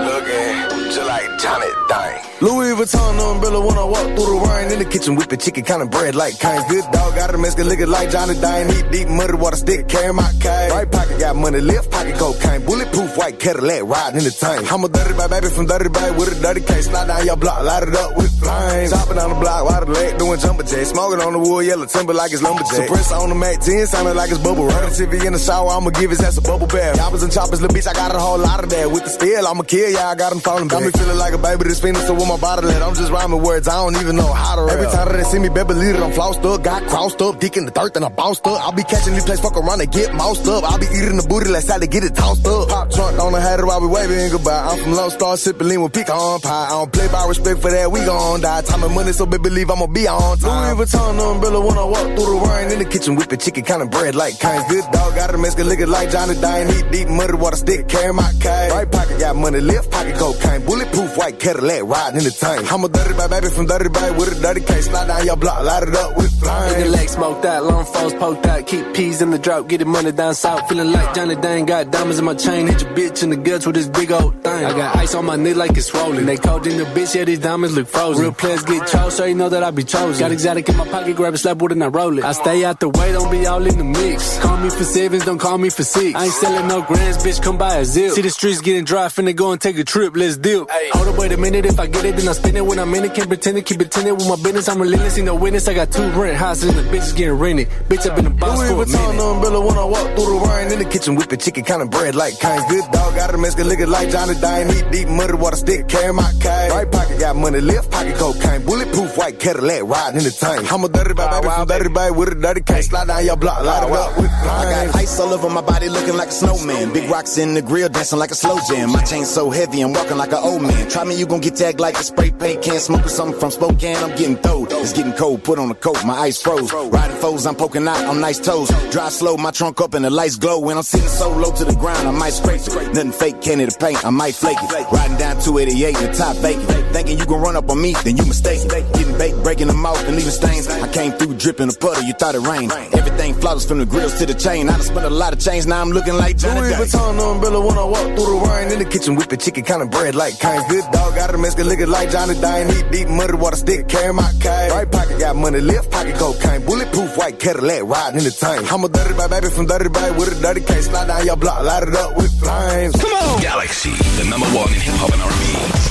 looking 0.05 0.72
like 1.01 1.39
Johnny 1.39 1.67
Dang. 1.89 2.21
Louis 2.41 2.75
Vuitton 2.75 3.19
umbrella 3.33 3.61
when 3.65 3.79
I 3.79 3.85
walk 3.85 4.07
through 4.19 4.31
the 4.35 4.47
rain. 4.49 4.73
In 4.73 4.79
the 4.79 4.85
kitchen 4.85 5.17
whipping 5.17 5.39
chicken 5.39 5.65
kind 5.65 5.83
of 5.83 5.91
bread 5.91 6.15
like 6.15 6.39
Kane's 6.39 6.65
good 6.69 6.85
dog 6.93 7.15
got 7.15 7.35
a 7.35 7.39
Mexican 7.39 7.91
like 7.91 8.11
Johnny 8.11 8.35
Dang 8.35 8.69
heat 8.69 8.91
deep 8.91 9.09
muddy 9.09 9.35
water 9.35 9.57
stick 9.57 9.89
carry 9.89 10.13
my 10.13 10.31
cane. 10.41 10.71
Right 10.71 10.91
pocket 10.91 11.19
got 11.19 11.37
money 11.37 11.61
left 11.61 11.91
pocket 11.91 12.17
cocaine. 12.17 12.65
Bulletproof 12.67 13.17
white 13.17 13.39
Cadillac 13.39 13.83
riding 13.85 14.19
in 14.19 14.25
the 14.25 14.31
tank. 14.31 14.71
I'm 14.73 14.85
a 14.85 14.89
dirty 14.89 15.15
bag 15.15 15.31
baby 15.31 15.49
from 15.49 15.67
dirty 15.67 15.89
bag 15.89 16.19
with 16.19 16.37
a 16.37 16.43
dirty 16.43 16.61
case. 16.61 16.87
Slide 16.87 17.07
down 17.07 17.25
your 17.25 17.37
block 17.37 17.63
light 17.65 17.89
it 17.89 17.97
up 17.97 18.17
with 18.17 18.33
flames. 18.39 18.91
Chopping 18.91 19.19
on 19.19 19.31
the 19.31 19.39
block 19.41 19.65
wide 19.65 19.87
the 19.87 19.93
leg 19.93 20.19
doing 20.19 20.41
jumper 20.41 20.63
jacks. 20.65 20.91
Smoking 20.91 21.21
on 21.25 21.33
the 21.33 21.39
wood 21.39 21.65
yellow 21.65 21.87
timber 21.87 22.13
like 22.13 22.33
it's 22.33 22.43
lumberjack. 22.43 22.89
Suppressor 22.89 23.19
on 23.19 23.29
the 23.31 23.35
Mac 23.35 23.61
10 23.61 23.87
sounding 23.87 24.17
like 24.17 24.31
it's 24.31 24.43
bubble 24.43 24.67
running 24.67 24.91
TV 24.91 25.25
in 25.25 25.33
the 25.33 25.39
shower 25.39 25.71
I'ma 25.71 25.91
give 25.91 26.11
his 26.11 26.21
ass 26.21 26.37
a 26.37 26.43
bubble 26.43 26.67
bath. 26.67 26.97
Choppers 26.97 27.23
and 27.23 27.33
choppers 27.33 27.63
little 27.63 27.75
bitch 27.75 27.89
I 27.89 27.95
got 27.95 28.15
a 28.15 28.19
whole 28.19 28.39
lot 28.39 28.63
of 28.63 28.69
that. 28.71 28.91
With 28.91 29.05
the 29.05 29.11
steel 29.11 29.47
I'ma 29.47 29.63
kill 29.63 29.91
ya 29.91 30.11
I 30.11 30.15
got 30.15 30.33
him 30.33 30.41
falling 30.41 30.69
back 30.69 30.82
got 30.83 30.93
me 30.93 31.01
feeling 31.01 31.19
like 31.19 31.35
a 31.35 31.39
baby 31.39 31.65
that's 31.65 31.79
spinning 31.79 32.03
so 32.03 32.15
with 32.15 32.29
my 32.29 32.37
body 32.37 32.67
let 32.67 32.83
I'm 32.83 32.95
just 32.95 33.11
rhyming 33.11 33.43
words 33.43 33.69
I 33.69 33.75
don't 33.75 33.97
even 33.97 34.17
know 34.17 34.33
how 34.33 34.57
to 34.57 34.63
rap. 34.63 34.75
every 34.75 34.87
time 34.87 35.09
that 35.09 35.17
they 35.17 35.25
see 35.25 35.39
me 35.39 35.49
baby 35.49 35.75
lead 35.75 35.95
it 35.95 36.03
I'm 36.03 36.13
flossed 36.13 36.45
up 36.45 36.63
got 36.63 36.83
crossed 36.89 37.21
up 37.23 37.39
dick 37.41 37.57
in 37.57 37.65
the 37.65 37.71
dirt 37.71 37.95
then 37.95 38.05
I 38.05 38.09
bounced 38.09 38.47
up. 38.47 38.61
I'll 38.63 38.73
be 38.73 38.83
catching 38.83 39.15
these 39.15 39.25
plays 39.25 39.41
fuck 39.41 39.57
around 39.57 39.81
and 39.81 39.91
get 39.91 40.15
moused 40.15 40.47
up. 40.49 40.65
I'll 40.65 40.79
be 40.79 40.87
eating 40.87 41.17
the 41.17 41.27
booty 41.29 41.51
let's 41.51 41.67
to 41.67 41.87
get 41.87 42.05
it 42.05 42.15
tossed 42.15 42.47
up. 42.47 42.69
Pop 42.69 42.91
trunk 42.91 43.19
on 43.19 43.33
the 43.33 43.41
hat 43.41 43.65
while 43.65 43.81
we 43.81 43.87
waving 43.87 44.31
goodbye. 44.31 44.67
I'm 44.71 44.79
from 44.83 44.93
Lone 44.93 45.11
Star 45.11 45.37
sipping 45.37 45.69
lean 45.69 45.83
with 45.83 45.93
pecan 45.93 46.41
pie. 46.41 46.67
I 46.67 46.71
don't 46.71 46.93
play 46.93 47.09
by 47.09 47.27
respect 47.27 47.61
for 47.61 47.71
that 47.71 47.91
we 47.91 48.01
gon' 48.05 48.41
die. 48.41 48.63
Time 48.63 48.83
and 48.83 48.95
money 48.95 49.13
so 49.13 49.27
baby 49.27 49.45
believe 49.45 49.71
I'ma 49.71 49.87
be 49.87 50.07
on 50.07 50.39
time. 50.39 50.77
Louis 50.77 50.87
Vuitton 50.87 51.19
umbrella 51.19 51.61
when 51.61 51.79
I 51.79 51.85
walk 51.85 52.07
through 52.17 52.31
the 52.35 52.47
rain. 52.49 52.73
In 52.73 52.79
the 52.79 52.85
kitchen 52.85 53.17
whipping 53.17 53.39
chicken 53.39 53.65
kind 53.65 53.83
of 53.83 53.91
bread 53.91 54.15
like 54.15 54.39
Kane's 54.39 54.67
good 54.69 54.85
dog 54.93 55.15
got 55.15 55.35
a 55.35 55.39
Mexican 55.39 55.69
liquor 55.69 55.87
like 55.87 56.11
Johnny 56.11 56.35
Dang. 56.41 56.69
Heat 56.69 56.91
deep 56.91 57.09
muddy 57.09 57.35
water 57.35 57.57
stick 57.57 57.89
carry 57.89 58.13
my 58.13 58.31
cane. 58.41 58.71
Right 58.71 58.91
pocket 58.91 59.19
got 59.19 59.37
money 59.37 59.61
left 59.61 59.91
pocket 59.91 60.17
cocaine 60.17 60.63
bulletproof 60.73 61.17
white 61.19 61.39
Cadillac 61.39 61.83
riding 61.85 62.19
in 62.19 62.25
the 62.25 62.31
tank. 62.31 62.73
I'm 62.73 62.85
a 62.85 62.89
dirty 62.89 63.15
bag 63.15 63.31
baby 63.31 63.49
from 63.49 63.67
dirty 63.67 63.89
bag 63.91 64.17
with 64.17 64.37
a 64.37 64.41
dirty 64.41 64.61
case. 64.61 64.87
Slide 64.87 65.07
down 65.07 65.27
your 65.27 65.37
block 65.37 65.63
light 65.65 65.83
it 65.83 65.95
up 65.95 66.17
with 66.17 66.33
flames 66.41 66.73
Nigga 66.73 66.91
leg 66.91 67.09
smoked 67.09 67.45
out 67.45 67.65
long 67.65 67.85
foes 67.85 68.15
poked 68.15 68.47
out 68.47 68.67
keep 68.67 68.95
peas 68.95 69.21
in 69.23 69.31
the 69.31 69.39
drop 69.39 69.69
get 69.69 69.79
the 69.79 69.85
money 69.85 70.13
down 70.13 70.35
south. 70.35 70.69
Feeling 70.69 70.93
like 70.93 71.15
Johnny 71.15 71.37
Dang 71.37 71.67
got 71.67 71.91
diamonds 71.91 72.19
in 72.19 72.25
my 72.25 72.35
chain. 72.35 72.67
Hit 72.67 72.81
your 72.83 72.93
bitch 72.95 73.23
in 73.23 73.31
the 73.31 73.37
guts 73.37 73.67
with 73.67 73.75
this 73.75 73.89
big 73.89 74.11
old 74.13 74.43
thing. 74.43 74.65
I 74.65 74.73
got 74.73 74.97
ice 74.97 75.15
on 75.15 75.27
my 75.27 75.37
neck 75.37 75.57
like 75.57 75.77
it's 75.77 75.87
swollen. 75.87 76.25
They 76.25 76.37
called 76.37 76.67
in 76.67 76.79
the 76.79 76.85
bitch 76.85 77.15
yeah 77.15 77.25
these 77.25 77.39
diamonds 77.39 77.77
look 77.77 77.89
frozen. 77.89 78.23
Real 78.23 78.33
players 78.33 78.63
get 78.65 78.89
chose 78.89 79.17
so 79.17 79.25
you 79.25 79.35
know 79.35 79.51
that 79.51 79.63
I 79.63 79.71
be 79.71 79.85
chosen. 79.85 80.21
Got 80.21 80.33
exotic 80.33 80.69
in 80.69 80.77
my 80.77 80.89
pocket 80.89 81.17
grab 81.17 81.35
a 81.35 81.39
slap 81.39 81.61
with 81.61 81.73
and 81.73 81.85
I 81.85 81.89
roll 81.89 82.19
it. 82.19 82.25
I 82.25 82.33
stay 82.33 82.65
out 82.65 82.81
the 82.81 82.89
way 82.89 83.13
don't 83.13 83.31
be 83.31 83.47
all 83.47 83.67
in 83.67 83.77
the 83.77 83.85
mix. 83.85 84.39
Call 84.39 84.57
me 84.57 84.71
for 84.71 84.85
sevens 84.85 85.25
don't 85.25 85.39
call 85.39 85.59
me 85.59 85.69
for 85.69 85.85
six. 85.85 86.15
I 86.19 86.25
ain't 86.25 86.33
selling 86.33 86.69
no 86.69 86.83
grands 86.83 87.19
bitch 87.19 87.43
come 87.43 87.59
by 87.59 87.77
a 87.77 87.85
zip. 87.85 88.13
See 88.13 88.23
the 88.23 88.31
streets 88.31 88.61
getting 88.63 88.85
dry 88.85 89.07
finna 89.07 89.37
go 89.37 89.53
and 89.53 89.61
take 89.61 89.79
a 89.79 89.85
trip 89.85 90.17
let's 90.17 90.37
deal 90.37 90.62
hey. 90.71 90.89
hold 90.93 91.09
up 91.09 91.19
wait 91.19 91.33
a 91.33 91.37
minute 91.37 91.67
if 91.67 91.79
I 91.79 91.87
get 91.87 92.05
it 92.05 92.17
then 92.17 92.29
I 92.29 92.33
spin 92.33 92.57
it. 92.57 92.65
When 92.65 92.79
I'm 92.79 92.95
in 92.95 93.05
it 93.05 93.15
can't 93.15 93.29
pretend 93.29 93.57
to 93.57 93.63
keep 93.63 93.79
pretending 93.79 94.15
with 94.15 94.29
my 94.29 94.37
business 94.37 94.69
I'm 94.69 94.81
relentless 94.81 95.19
no 95.19 95.35
witness. 95.35 95.69
I 95.69 95.75
got 95.75 95.91
two 95.91 96.09
rent 96.11 96.37
houses 96.37 96.71
and 96.71 96.79
the 96.79 96.83
bitch 96.97 97.15
getting 97.17 97.35
rented. 97.35 97.69
Bitch 97.89 98.09
I've 98.09 98.17
been 98.17 98.27
a 98.27 98.31
boss 98.31 98.59
Louis 98.59 98.69
for 98.69 98.83
a 98.83 98.87
minute. 98.87 99.23
umbrella 99.23 99.61
when 99.61 99.79
I 99.79 99.85
walk 99.85 100.07
through 100.17 100.39
the 100.39 100.47
rain. 100.49 100.73
In 100.73 100.79
the 100.79 100.85
kitchen 100.85 101.17
whipping 101.17 101.39
chicken 101.39 101.65
kind 101.65 101.83
of 101.83 101.91
bread 101.91 102.15
like 102.15 102.39
Kane's 102.41 102.65
good 102.71 102.85
dog 102.93 103.15
got 103.15 103.35
a 103.35 103.39
Mexican 103.39 103.69
liquor 103.69 103.87
like 103.87 104.11
Johnny 104.11 104.35
Dang 104.41 104.69
heat 104.73 104.91
deep 104.91 105.09
muddy 105.09 105.35
water 105.35 105.57
stick 105.57 105.89
carry 105.89 106.13
my 106.13 106.31
cane. 106.41 106.71
Right 106.71 106.91
pocket 106.91 107.19
got 107.21 107.37
money 107.37 107.61
left 107.61 107.91
pocket 107.91 108.17
cocaine. 108.17 108.65
Bulletproof 108.65 109.17
white 109.19 109.39
Cadillac 109.39 109.83
riding 109.85 110.19
in 110.19 110.25
the 110.25 110.31
tank. 110.31 110.73
I'm 110.73 110.85
a 110.85 110.89
dirty 110.89 111.15
bag 111.15 111.43
baby 111.43 111.55
from 111.55 111.67
dirty 111.67 111.89
bag 111.89 112.17
with 112.17 112.29
a 112.29 112.35
dirty 112.35 112.61
case 112.63 112.89
slide 112.89 113.09
down 113.09 113.25
your 113.25 113.37
block 113.37 113.63
light 113.65 113.85
it 113.85 113.93
up 113.93 114.17
with 114.19 114.31
flames 114.43 114.53
I 114.53 114.87
got 114.87 114.97
ice 114.97 115.21
all 115.21 115.33
over 115.33 115.49
my 115.49 115.61
body 115.61 115.89
looking 115.89 116.17
like 116.17 116.29
a 116.29 116.33
snowman. 116.33 116.93
Big 116.93 117.09
rocks 117.11 117.39
in 117.39 117.55
the 117.55 117.63
grill 117.63 117.89
dancing 117.89 118.19
like 118.19 118.31
a 118.31 118.35
slow 118.35 118.59
jam. 118.69 118.93
My 118.93 119.03
chain 119.03 119.25
so 119.25 119.51
heavy 119.51 119.81
I'm 119.81 119.93
walking 119.93 120.17
like 120.17 120.33
an 120.33 120.42
old 120.43 120.63
man 120.63 120.89
try 120.89 121.05
me 121.05 121.19
you 121.19 121.27
gonna 121.27 121.43
get 121.43 121.57
tagged 121.57 121.81
like 121.81 121.97
a 121.97 122.03
spray 122.03 122.31
paint. 122.31 122.63
Can't 122.63 122.81
smoke 122.81 123.09
something 123.09 123.39
from 123.39 123.51
Spokane 123.51 123.97
I'm 123.97 124.11
getting 124.11 124.37
throwed. 124.37 124.69
It's 124.73 124.93
getting 124.93 125.13
cold 125.13 125.45
put 125.45 125.59
on 125.59 125.71
a 125.71 125.75
coat 125.75 126.05
my 126.05 126.15
ice 126.15 126.41
froze. 126.41 126.73
Riding 126.73 127.17
foes 127.17 127.47
I'm 127.47 127.55
poking 127.55 127.87
out 127.87 128.05
on 128.05 128.21
nice 128.21 128.39
toes. 128.39 128.69
Drive 128.91 129.13
slow 129.13 129.37
my 129.37 129.51
trunk 129.51 129.81
up 129.81 129.95
and 129.95 130.05
the 130.05 130.11
lights 130.11 130.37
glow. 130.37 130.59
When 130.59 130.77
I'm 130.77 130.83
sitting 130.83 131.09
so 131.09 131.31
low 131.31 131.53
to 131.53 131.65
the 131.65 131.75
ground 131.75 132.09
I 132.09 132.11
might 132.11 132.33
scrape 132.33 132.61
it. 132.61 132.95
Nothing 132.95 133.13
fake 133.13 133.41
candy 133.41 133.67
to 133.67 133.79
paint 133.79 134.05
I 134.05 134.11
might 134.11 134.35
flake 134.35 134.59
it. 134.61 134.93
Riding 134.93 135.17
down 135.17 135.41
288 135.41 135.97
in 135.97 136.03
the 136.11 136.13
top 136.13 136.37
vacant 136.37 136.83
thinking 136.93 137.19
you 137.19 137.27
gonna 137.27 137.43
run 137.43 137.57
up 137.57 137.71
on 137.71 137.81
me 137.81 137.95
then 138.05 138.17
you 138.17 138.27
mistake 138.27 138.61
getting 138.69 139.17
baked 139.19 139.43
breaking 139.43 139.67
them 139.67 139.85
out 139.85 139.99
and 140.05 140.17
leaving 140.17 140.31
stains. 140.31 140.69
I 140.69 140.89
came 140.93 141.13
through 141.13 141.35
dripping 141.35 141.69
a 141.69 141.73
puddle 141.73 142.03
you 142.05 142.13
thought 142.13 142.35
it 142.35 142.41
rained. 142.41 142.73
Everything 142.73 143.35
flawless 143.35 143.67
from 143.67 143.79
the 143.79 143.87
grills 143.87 144.19
to 144.19 144.27
the 144.27 144.35
chain. 144.35 144.69
I 144.69 144.73
done 144.73 144.83
spent 144.83 145.07
a 145.07 145.11
lot 145.11 145.33
of 145.33 145.41
change, 145.41 145.67
now 145.67 145.81
I'm 145.81 145.91
looking 145.91 146.15
like 146.15 146.37
Johnny 146.37 146.61
Louis 146.61 146.75
Vuitton 146.75 147.33
umbrella 147.33 147.61
when 147.67 147.79
I 147.79 147.85
walk 147.85 148.07
through 148.17 148.41
the 148.41 148.47
rain. 148.49 148.73
In 148.73 148.79
the 148.79 148.85
kitchen 148.85 149.17
whipping 149.17 149.39
chicken 149.39 149.65
kind 149.65 149.83
of 149.83 149.91
bread 149.91 150.15
like 150.15 150.32
Kane's 150.39 150.67
good 150.69 150.85
dog 150.93 151.15
got 151.15 151.35
a 151.35 151.39
Mexican 151.39 151.69
liquor 151.69 151.87
like 151.87 152.11
Johnny 152.11 152.35
Dang. 152.41 152.69
Heat 152.69 152.91
deep 152.91 153.09
muddy 153.09 153.35
water 153.35 153.57
stick 153.57 153.89
carry 153.89 154.13
my 154.13 154.31
cane. 154.41 154.71
Right 154.71 154.91
pocket 154.91 155.19
got 155.19 155.37
money 155.37 155.61
left 155.61 155.91
pocket 155.91 156.17
cocaine. 156.17 156.65
Bulletproof 156.65 157.17
white 157.17 157.39
Cadillac 157.39 157.83
riding 157.85 158.19
in 158.19 158.25
the 158.25 158.31
tank. 158.31 158.73
I'm 158.73 158.85
a 158.85 158.89
dirty 158.89 159.15
bag 159.15 159.31
baby 159.31 159.49
from 159.49 159.67
dirty 159.67 159.89
bag 159.89 160.17
with 160.17 160.39
a 160.39 160.41
dirty 160.41 160.61
case. 160.61 160.87
Slide 160.87 161.07
down 161.07 161.27
your 161.27 161.37
block 161.37 161.63
light 161.63 161.83
it 161.83 161.95
up 161.95 162.17
with 162.17 162.33
flames. 162.41 162.95
Come 163.01 163.13
on! 163.13 163.41
Galaxy 163.41 163.91
the 163.91 164.25
number 164.29 164.47
one 164.47 164.69
in 164.69 164.81
hip-hop 164.81 165.13
and 165.13 165.23
R&B 165.23 165.83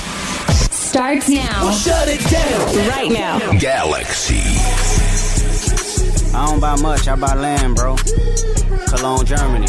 starts 0.92 1.28
now. 1.28 1.64
We'll 1.64 1.72
shut 1.72 2.06
it 2.06 2.20
down. 2.30 2.88
Right 2.88 3.10
now. 3.10 3.58
Galaxy. 3.58 4.42
I 6.36 6.46
don't 6.46 6.60
buy 6.60 6.76
much 6.82 7.08
I 7.08 7.16
buy 7.16 7.34
land 7.34 7.76
bro. 7.76 7.96
Cologne 8.88 9.24
Germany 9.24 9.66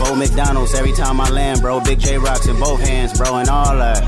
Four 0.00 0.16
McDonald's 0.16 0.74
every 0.74 0.92
time 0.92 1.20
I 1.20 1.28
land 1.28 1.60
bro. 1.60 1.78
Big 1.80 2.00
J 2.00 2.16
rocks 2.16 2.46
in 2.46 2.58
both 2.58 2.80
hands 2.80 3.16
bro 3.18 3.36
and 3.36 3.50
all 3.50 3.76
that. 3.76 4.02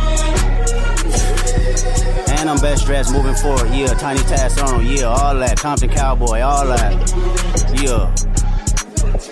And 2.30 2.48
I'm 2.48 2.58
best 2.60 2.86
dressed 2.86 3.12
moving 3.12 3.34
forward 3.34 3.68
yeah. 3.74 3.88
Tiny 3.88 4.20
task 4.20 4.64
on 4.64 4.86
yeah 4.86 5.04
all 5.04 5.34
that. 5.34 5.58
Compton 5.58 5.90
cowboy 5.90 6.40
all 6.40 6.66
that 6.66 6.92
yeah. 7.82 8.14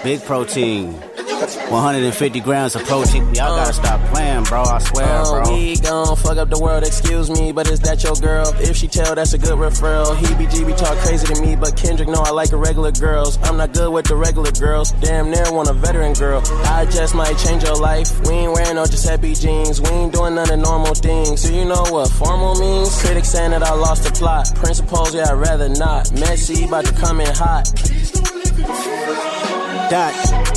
Big 0.04 0.22
protein 0.22 0.92
150 1.40 2.40
grams 2.40 2.76
of 2.76 2.84
protein. 2.84 3.24
Y'all 3.34 3.56
gotta 3.56 3.70
uh. 3.70 3.72
stop 3.72 4.00
playing 4.12 4.44
bro 4.44 4.62
I 4.62 4.78
swear 4.78 5.22
oh, 5.24 5.42
bro. 5.42 5.54
we 5.54 5.76
gon' 5.76 6.16
fuck 6.16 6.36
up 6.36 6.50
the 6.50 6.58
world 6.58 6.84
excuse 6.84 7.30
me 7.30 7.50
but 7.50 7.66
is 7.70 7.80
that 7.80 8.04
your 8.04 8.14
girl? 8.16 8.52
If 8.58 8.76
she 8.76 8.88
tell 8.88 9.14
that's 9.14 9.32
a 9.32 9.38
good 9.38 9.58
referral. 9.58 10.16
He 10.18 10.26
be 10.34 10.44
GB 10.44 10.76
talk 10.76 10.98
crazy 10.98 11.32
to 11.32 11.40
me 11.40 11.56
but 11.56 11.76
Kendrick 11.76 12.08
know 12.08 12.20
I 12.20 12.30
like 12.30 12.52
a 12.52 12.58
regular 12.58 12.92
girls. 12.92 13.38
I'm 13.42 13.56
not 13.56 13.72
good 13.72 13.90
with 13.90 14.06
the 14.06 14.16
regular 14.16 14.52
girls. 14.52 14.92
Damn 15.00 15.30
near 15.30 15.50
want 15.50 15.70
a 15.70 15.72
veteran 15.72 16.12
girl. 16.12 16.42
I 16.66 16.84
just 16.84 17.14
might 17.14 17.38
change 17.38 17.64
your 17.64 17.76
life. 17.76 18.20
We 18.28 18.34
ain't 18.34 18.52
wearing 18.52 18.76
no 18.76 18.84
just 18.84 19.08
happy 19.08 19.34
jeans. 19.34 19.80
We 19.80 19.88
ain't 19.88 20.12
doing 20.12 20.34
none 20.34 20.50
of 20.50 20.58
normal 20.58 20.94
things. 20.94 21.40
So 21.40 21.48
you 21.52 21.64
know 21.64 21.84
what 21.88 22.10
formal 22.10 22.54
means? 22.56 23.00
Critics 23.00 23.30
saying 23.30 23.52
that 23.52 23.62
I 23.62 23.72
lost 23.74 24.04
the 24.04 24.10
plot. 24.10 24.54
Principles 24.56 25.14
yeah 25.14 25.30
I'd 25.30 25.40
rather 25.40 25.70
not. 25.70 26.12
Messy 26.12 26.64
about 26.64 26.84
to 26.84 26.92
come 26.92 27.20
in 27.20 27.34
hot 27.34 27.70
dot. 29.90 30.14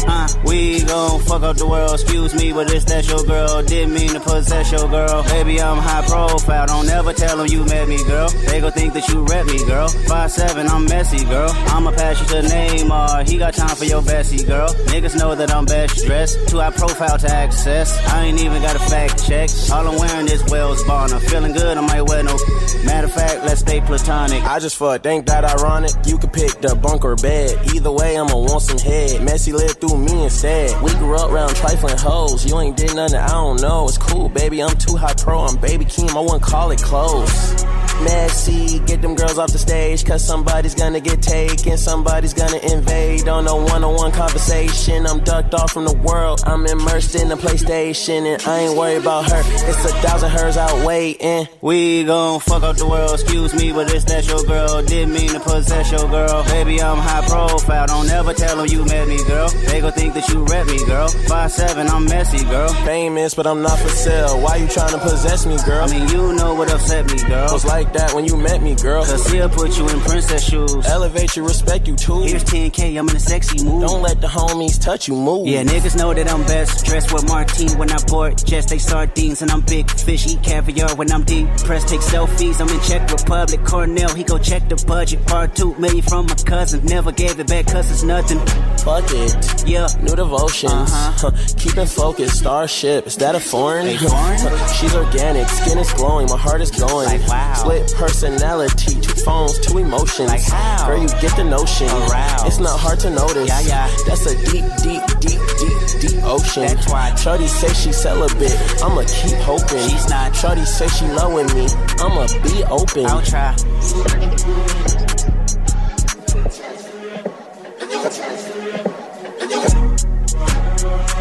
Uh 0.07 0.27
we 0.45 0.83
gon' 0.83 1.19
fuck 1.21 1.41
up 1.41 1.57
the 1.57 1.67
world. 1.67 1.93
Excuse 1.93 2.33
me 2.35 2.53
but 2.53 2.71
it's 2.71 2.85
that 2.85 3.07
your 3.07 3.23
girl. 3.23 3.63
Didn't 3.63 3.93
mean 3.93 4.09
to 4.13 4.19
possess 4.19 4.71
your 4.71 4.87
girl. 4.89 5.23
Baby 5.23 5.59
I'm 5.59 5.77
high 5.77 6.05
profile. 6.05 6.67
Don't 6.67 6.87
ever 6.89 7.13
tell 7.13 7.37
them 7.37 7.47
you 7.47 7.65
met 7.65 7.87
me 7.87 7.97
girl. 8.05 8.29
They 8.29 8.61
gon' 8.61 8.71
think 8.71 8.93
that 8.93 9.07
you 9.09 9.23
rep 9.25 9.45
me 9.47 9.57
girl. 9.65 9.87
Five 9.87 10.31
seven 10.31 10.67
I'm 10.67 10.85
messy 10.85 11.23
girl. 11.25 11.49
I'ma 11.73 11.91
pass 11.91 12.21
you 12.21 12.41
name 12.43 12.91
uh 12.91 13.23
he 13.25 13.37
got 13.37 13.53
time 13.53 13.75
for 13.75 13.85
your 13.85 14.01
Bessie 14.01 14.43
girl. 14.43 14.69
Niggas 14.93 15.17
know 15.17 15.33
that 15.35 15.51
I'm 15.51 15.65
best 15.65 16.05
dressed. 16.05 16.47
Too 16.49 16.59
high 16.59 16.71
profile 16.71 17.17
to 17.17 17.29
access? 17.29 17.97
I 18.07 18.25
ain't 18.25 18.39
even 18.39 18.61
got 18.61 18.75
a 18.75 18.79
fact 18.79 19.25
check. 19.25 19.49
All 19.71 19.87
I'm 19.87 19.97
wearing 19.97 20.27
is 20.27 20.43
Wells 20.51 20.83
Bond 20.83 21.11
I'm 21.11 21.21
feeling 21.21 21.53
good 21.53 21.77
I 21.77 21.81
might 21.81 22.03
wear 22.03 22.23
no 22.23 22.37
matter 22.85 23.07
of 23.07 23.13
fact 23.13 23.45
let's 23.45 23.61
stay 23.61 23.81
platonic. 23.81 24.43
I 24.43 24.59
just 24.59 24.75
fuck 24.75 25.01
think 25.01 25.25
that 25.25 25.43
ironic 25.43 25.91
you 26.05 26.17
could 26.17 26.33
pick 26.33 26.61
the 26.61 26.75
bunker 26.75 27.15
bed. 27.15 27.57
Either 27.73 27.91
way 27.91 28.17
I'ma 28.17 28.37
want 28.37 28.61
some 28.61 28.77
head 28.77 29.22
messy 29.23 29.51
lived 29.53 29.79
through 29.79 29.97
me 29.97 30.23
instead 30.23 30.81
we 30.81 30.91
grew 30.95 31.15
up 31.15 31.31
around 31.31 31.55
trifling 31.55 31.97
hoes. 31.97 32.45
You 32.45 32.59
ain't 32.59 32.77
did 32.77 32.95
nothing 32.95 33.19
I 33.19 33.29
don't 33.29 33.61
know. 33.61 33.87
It's 33.87 33.97
cool 33.97 34.29
baby. 34.29 34.61
I'm 34.61 34.77
too 34.77 34.95
high 34.95 35.13
pro. 35.13 35.39
I'm 35.39 35.57
baby 35.57 35.85
Keem. 35.85 36.09
I 36.15 36.19
wouldn't 36.19 36.43
call 36.43 36.71
it 36.71 36.81
close 36.81 37.63
messy 38.01 38.79
get 38.79 39.01
them 39.01 39.15
girls 39.15 39.37
off 39.37 39.51
the 39.51 39.57
stage 39.57 40.05
cause 40.05 40.23
somebody's 40.23 40.75
gonna 40.75 40.99
get 40.99 41.21
taken 41.21 41.77
somebody's 41.77 42.33
gonna 42.33 42.57
invade. 42.57 43.27
On 43.27 43.47
a 43.47 43.55
one-on-one 43.55 44.11
conversation 44.11 45.05
I'm 45.05 45.19
ducked 45.23 45.53
off 45.53 45.71
from 45.71 45.85
the 45.85 45.93
world 45.93 46.41
I'm 46.45 46.65
immersed 46.65 47.15
in 47.15 47.29
the 47.29 47.35
PlayStation 47.35 48.33
and 48.33 48.41
I 48.43 48.59
ain't 48.61 48.77
worried 48.77 49.01
about 49.01 49.29
her. 49.31 49.41
It's 49.45 49.85
a 49.85 49.93
thousand 50.01 50.31
hers 50.31 50.57
out 50.57 50.85
waiting. 50.85 51.47
We 51.61 52.03
gon' 52.03 52.39
fuck 52.39 52.63
up 52.63 52.75
the 52.77 52.87
world 52.87 53.13
excuse 53.13 53.53
me 53.53 53.71
but 53.71 53.93
it's 53.93 54.05
that 54.05 54.27
your 54.27 54.43
girl 54.43 54.83
didn't 54.83 55.13
mean 55.13 55.29
to 55.29 55.39
possess 55.39 55.91
your 55.91 56.09
girl. 56.09 56.43
Baby 56.45 56.81
I'm 56.81 56.97
high 56.97 57.25
profile 57.27 57.87
don't 57.87 58.09
ever 58.09 58.33
tell 58.33 58.57
them 58.57 58.67
you 58.67 58.85
met 58.85 59.07
me 59.07 59.23
girl. 59.25 59.49
They 59.49 59.81
gon' 59.81 59.91
think 59.93 60.13
that 60.15 60.27
you 60.29 60.43
rep 60.45 60.67
me 60.67 60.83
girl. 60.85 61.07
Five 61.07 61.51
seven 61.51 61.87
I'm 61.87 62.05
messy 62.05 62.43
girl. 62.45 62.69
Famous 62.85 63.33
but 63.33 63.47
I'm 63.47 63.61
not 63.61 63.79
for 63.79 63.89
sale 63.89 64.41
why 64.41 64.57
you 64.57 64.67
trying 64.67 64.91
to 64.91 64.99
possess 64.99 65.45
me 65.45 65.57
girl? 65.65 65.87
I 65.87 65.91
mean 65.91 66.07
you 66.09 66.33
know 66.33 66.53
what 66.53 66.71
upset 66.71 67.05
me 67.11 67.17
girl. 67.23 67.53
Was 67.53 67.65
like 67.65 67.92
that 67.93 68.13
when 68.13 68.25
you 68.25 68.37
met 68.37 68.61
me, 68.61 68.75
girl. 68.75 69.03
Cause 69.05 69.25
he'll 69.31 69.49
put 69.49 69.77
you 69.77 69.87
in 69.89 69.99
princess 70.01 70.43
shoes. 70.49 70.85
Elevate 70.85 71.35
you, 71.35 71.43
respect 71.45 71.87
you 71.87 71.95
too. 71.95 72.21
Here's 72.21 72.43
10K, 72.43 72.97
I'm 72.97 73.09
in 73.09 73.15
a 73.15 73.19
sexy 73.19 73.63
mood. 73.63 73.81
Don't 73.87 74.01
let 74.01 74.21
the 74.21 74.27
homies 74.27 74.81
touch 74.81 75.07
you, 75.07 75.15
move. 75.15 75.47
Yeah, 75.47 75.63
niggas 75.63 75.97
know 75.97 76.13
that 76.13 76.29
I'm 76.31 76.43
best. 76.43 76.85
Dressed 76.85 77.11
with 77.13 77.27
Martine 77.27 77.77
when 77.77 77.91
I 77.91 77.97
board. 78.05 78.37
Just 78.45 78.69
they 78.69 78.77
sardines 78.77 79.41
and 79.41 79.51
I'm 79.51 79.61
big 79.61 79.89
fish. 79.91 80.27
Eat 80.27 80.41
caviar 80.43 80.95
when 80.95 81.11
I'm 81.11 81.23
deep. 81.23 81.47
Press 81.65 81.83
take 81.89 82.01
selfies. 82.01 82.59
I'm 82.61 82.69
in 82.69 82.79
Czech 82.81 83.09
Republic. 83.11 83.63
Cornell, 83.65 84.13
he 84.13 84.23
go 84.23 84.37
check 84.37 84.67
the 84.69 84.83
budget. 84.87 85.25
Part 85.25 85.55
two 85.55 85.75
million 85.75 86.01
from 86.01 86.25
my 86.27 86.35
cousin. 86.35 86.85
Never 86.85 87.11
gave 87.11 87.39
it 87.39 87.47
back 87.47 87.67
cause 87.67 87.89
it's 87.91 88.03
nothing. 88.03 88.39
Fuck 88.83 89.05
it. 89.09 89.67
Yeah. 89.67 89.87
New 90.01 90.15
devotions. 90.15 90.91
Uh-huh. 90.91 91.31
Keeping 91.57 91.85
focused. 91.85 92.39
Starship. 92.39 93.07
Is 93.07 93.17
that 93.17 93.35
a 93.35 93.39
foreign? 93.39 93.87
Hey, 93.87 93.97
foreign? 93.97 94.67
She's 94.79 94.93
organic. 94.95 95.47
Skin 95.47 95.77
is 95.77 95.91
glowing. 95.93 96.27
My 96.29 96.37
heart 96.37 96.61
is 96.61 96.71
going. 96.71 97.05
Like, 97.07 97.27
wow. 97.27 97.53
Split 97.73 97.93
personality. 97.95 99.01
Two 99.01 99.13
phones. 99.23 99.57
Two 99.59 99.79
emotions. 99.79 100.29
Like 100.29 100.43
how? 100.43 100.85
Girl, 100.85 101.01
you 101.01 101.07
get 101.19 101.35
the 101.35 101.43
notion. 101.43 101.87
Aroused. 101.87 102.45
It's 102.45 102.59
not 102.59 102.79
hard 102.79 102.99
to 102.99 103.09
notice. 103.09 103.47
Yeah, 103.47 103.61
yeah. 103.61 103.89
That's 104.05 104.27
a 104.27 104.35
deep, 104.51 104.65
deep, 104.83 105.01
deep, 105.19 105.41
deep, 105.57 106.01
deep 106.01 106.23
ocean. 106.23 106.67
That's 106.67 106.87
why. 106.91 107.15
Shorty 107.15 107.47
say 107.47 107.73
she 107.73 107.91
celibate. 107.91 108.53
I'ma 108.83 109.01
keep 109.07 109.37
hoping. 109.39 109.89
She's 109.89 110.07
not. 110.07 110.35
Shorty 110.35 110.65
say 110.65 110.87
she 110.89 111.07
loving 111.07 111.47
me. 111.57 111.67
I'ma 111.97 112.27
be 112.43 112.63
open. 112.65 113.07
I'll 113.07 113.23
try. 113.23 113.55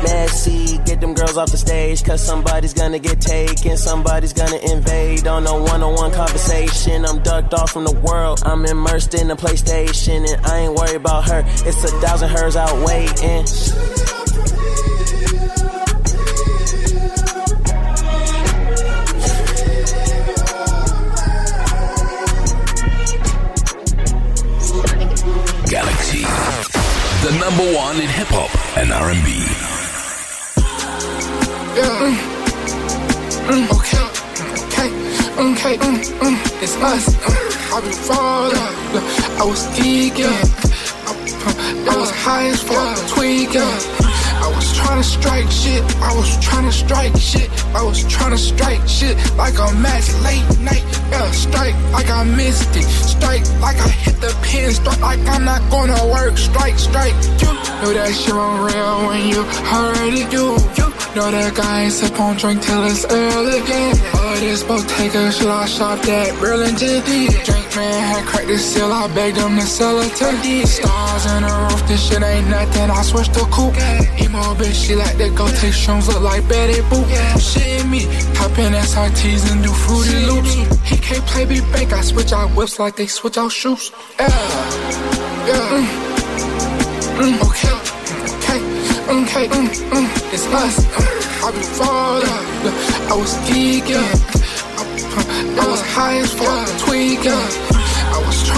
Messy, 0.03 0.79
get 0.79 1.01
them 1.01 1.15
girls 1.15 1.37
off 1.37 1.51
the 1.51 1.57
stage, 1.57 2.03
cause 2.05 2.21
somebody's 2.21 2.75
gonna 2.75 2.99
get 2.99 3.21
taken, 3.21 3.77
somebody's 3.77 4.33
gonna 4.33 4.57
invade 4.57 5.27
on 5.27 5.47
a 5.47 5.53
one 5.53 5.83
on 5.83 5.95
one 5.95 6.13
conversation. 6.13 7.05
I'm 7.05 7.23
ducked 7.23 7.55
off 7.55 7.71
from 7.71 7.85
the 7.85 7.93
world, 7.93 8.43
I'm 8.45 8.65
immersed 8.65 9.15
in 9.15 9.29
the 9.29 9.37
PlayStation, 9.37 10.29
and 10.29 10.47
I 10.47 10.59
ain't 10.61 10.75
worried 10.75 10.97
about 10.97 11.29
her. 11.29 11.45
It's 11.67 11.85
a 11.85 11.89
thousand 12.01 12.31
hers 12.31 12.57
out 12.57 12.75
waiting. 12.85 13.45
Galaxy. 25.69 26.23
The 27.23 27.39
number 27.39 27.77
one 27.77 27.97
in 27.97 28.09
hip 28.09 28.27
hop 28.29 28.51
and 28.77 28.93
R&B. 28.93 29.82
Yeah. 31.75 32.43
Mm, 33.49 33.65
okay, 33.77 34.05
okay, 34.67 34.89
okay, 35.41 35.77
mm, 35.79 35.99
mm, 36.21 36.63
it's 36.63 36.77
us. 36.77 37.17
I 37.73 37.81
been 37.81 37.93
falling, 37.93 38.57
I 39.41 39.45
was 39.47 39.67
geeking, 39.69 40.29
I, 41.09 41.13
I 41.91 41.97
was 41.97 42.11
high 42.11 42.49
as 42.49 42.63
fuck, 42.63 42.99
tweaking. 43.09 44.12
I 44.43 44.49
was 44.51 44.77
trying 44.77 45.01
to 45.01 45.09
strike 45.09 45.51
shit, 45.51 45.83
I 46.03 46.13
was 46.17 46.31
trying 46.45 46.67
to 46.67 46.73
strike 46.73 47.17
shit, 47.17 47.49
I 47.75 47.83
was 47.83 48.03
trying 48.09 48.33
to 48.33 48.39
strike 48.39 48.89
shit 48.89 49.17
like 49.37 49.55
a 49.55 49.73
match 49.77 50.09
late 50.27 50.59
night. 50.59 50.83
Yeah, 51.13 51.31
strike 51.31 51.77
like 51.93 52.11
I 52.11 52.25
missed 52.25 52.75
it, 52.75 52.89
strike 53.15 53.45
like 53.61 53.79
I 53.79 53.89
hit 53.89 54.21
the 54.21 54.35
pin, 54.43 54.73
strike 54.73 55.01
like 55.01 55.21
I'm 55.29 55.45
not 55.45 55.63
gonna 55.71 56.03
work, 56.11 56.37
strike, 56.37 56.77
strike. 56.79 57.15
You 57.41 57.53
know 57.81 57.93
that 57.95 58.13
shit 58.15 58.35
on 58.35 58.67
real 58.67 59.07
when 59.07 59.23
you 59.31 59.41
already 59.79 60.25
do. 60.37 60.59
You 60.75 61.21
know 61.21 61.31
that 61.31 61.55
guy 61.55 61.83
ain't 61.83 61.93
sip 61.93 62.19
on 62.19 62.37
drink 62.37 62.63
till 62.63 62.83
it's 62.85 63.05
early 63.05 63.61
again. 63.61 63.95
All 64.15 64.35
this 64.41 64.65
Bottega 64.65 65.31
shit 65.31 65.47
I 65.47 65.67
shop 65.67 66.01
that 66.03 66.41
Burlington. 66.41 67.03
Drink 67.47 67.67
man 67.77 68.01
had 68.11 68.27
cracked 68.27 68.49
the 68.49 68.59
seal, 68.59 68.91
I 68.91 69.07
begged 69.15 69.37
him 69.37 69.55
to 69.57 69.67
sell 69.67 70.01
it 70.01 70.11
to 70.17 70.67
Stars 70.67 71.27
in 71.27 71.43
the 71.43 71.69
roof, 71.69 71.87
this 71.87 72.09
shit 72.09 72.23
ain't 72.23 72.49
nothing. 72.49 72.91
I 72.91 73.03
switched 73.03 73.35
the 73.35 73.47
coupe. 73.53 73.77
Emo 74.33 74.55
bitch, 74.55 74.87
she 74.87 74.95
like 74.95 75.19
to 75.19 75.29
go 75.37 75.47
take 75.61 75.75
shrooms, 75.75 76.09
look 76.09 76.23
like 76.23 76.49
Betty 76.49 76.81
Boop. 76.89 77.05
Shit 77.39 77.83
in 77.85 77.91
me, 77.91 78.05
hop 78.41 78.59
in 78.59 78.73
SRTs 78.73 79.53
and 79.53 79.63
do 79.63 79.69
fruity 79.69 80.25
loops. 80.25 80.55
He 80.89 80.97
can't 80.97 81.27
play 81.27 81.45
me 81.45 81.61
bank, 81.73 81.93
I 81.93 82.01
switch 82.01 82.33
out 82.33 82.49
whips 82.57 82.79
like 82.79 82.97
they 82.97 83.07
switch 83.07 83.37
out 83.37 83.53
shoes. 83.53 83.93
Yeah, 84.19 84.29
yeah. 85.49 85.69
Mm. 85.73 86.13
Mm, 87.21 87.37
okay, 87.49 87.75
okay, 88.41 88.61
okay, 89.21 89.47
mm, 89.53 89.69
mm, 89.93 90.33
it's 90.33 90.47
us. 90.47 90.77
I 91.45 91.51
been 91.51 91.63
falling, 91.77 92.73
I 93.13 93.15
was 93.15 93.35
geeking, 93.45 94.09
I, 94.79 95.61
I 95.61 95.69
was 95.69 95.83
high 95.93 96.17
as 96.17 96.33
fuck, 96.33 96.69
tweaking. 96.87 97.82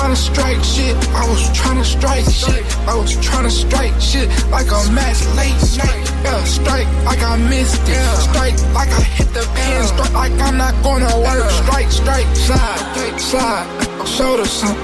I 0.05 0.11
was 0.11 0.29
trying 0.29 0.59
to 0.59 0.61
strike 0.61 0.65
shit, 0.65 0.97
I 1.15 1.29
was 1.31 1.53
trying 1.57 1.79
to 1.79 1.85
strike 1.85 2.25
shit, 2.27 2.77
I 2.87 2.95
was 2.95 3.17
trying 3.25 3.45
to 3.45 3.51
strike 3.51 4.01
shit 4.03 4.29
like 4.51 4.67
a 4.67 4.93
match 4.93 5.25
late 5.33 5.57
night. 5.81 6.05
Yeah, 6.23 6.45
strike 6.45 6.89
like 7.09 7.23
I 7.23 7.37
missed 7.49 7.89
it, 7.89 8.17
strike 8.29 8.53
like 8.75 8.93
I 8.93 9.01
hit 9.01 9.33
the 9.33 9.41
pin, 9.57 9.83
strike 9.85 10.13
like 10.13 10.33
I'm 10.43 10.59
not 10.59 10.75
gonna 10.85 11.09
work. 11.25 11.51
Strike, 11.51 11.91
strike, 11.91 12.27
slide, 12.37 13.19
slide, 13.19 13.67
oh, 13.81 14.05
shoulder, 14.05 14.45
son, 14.45 14.77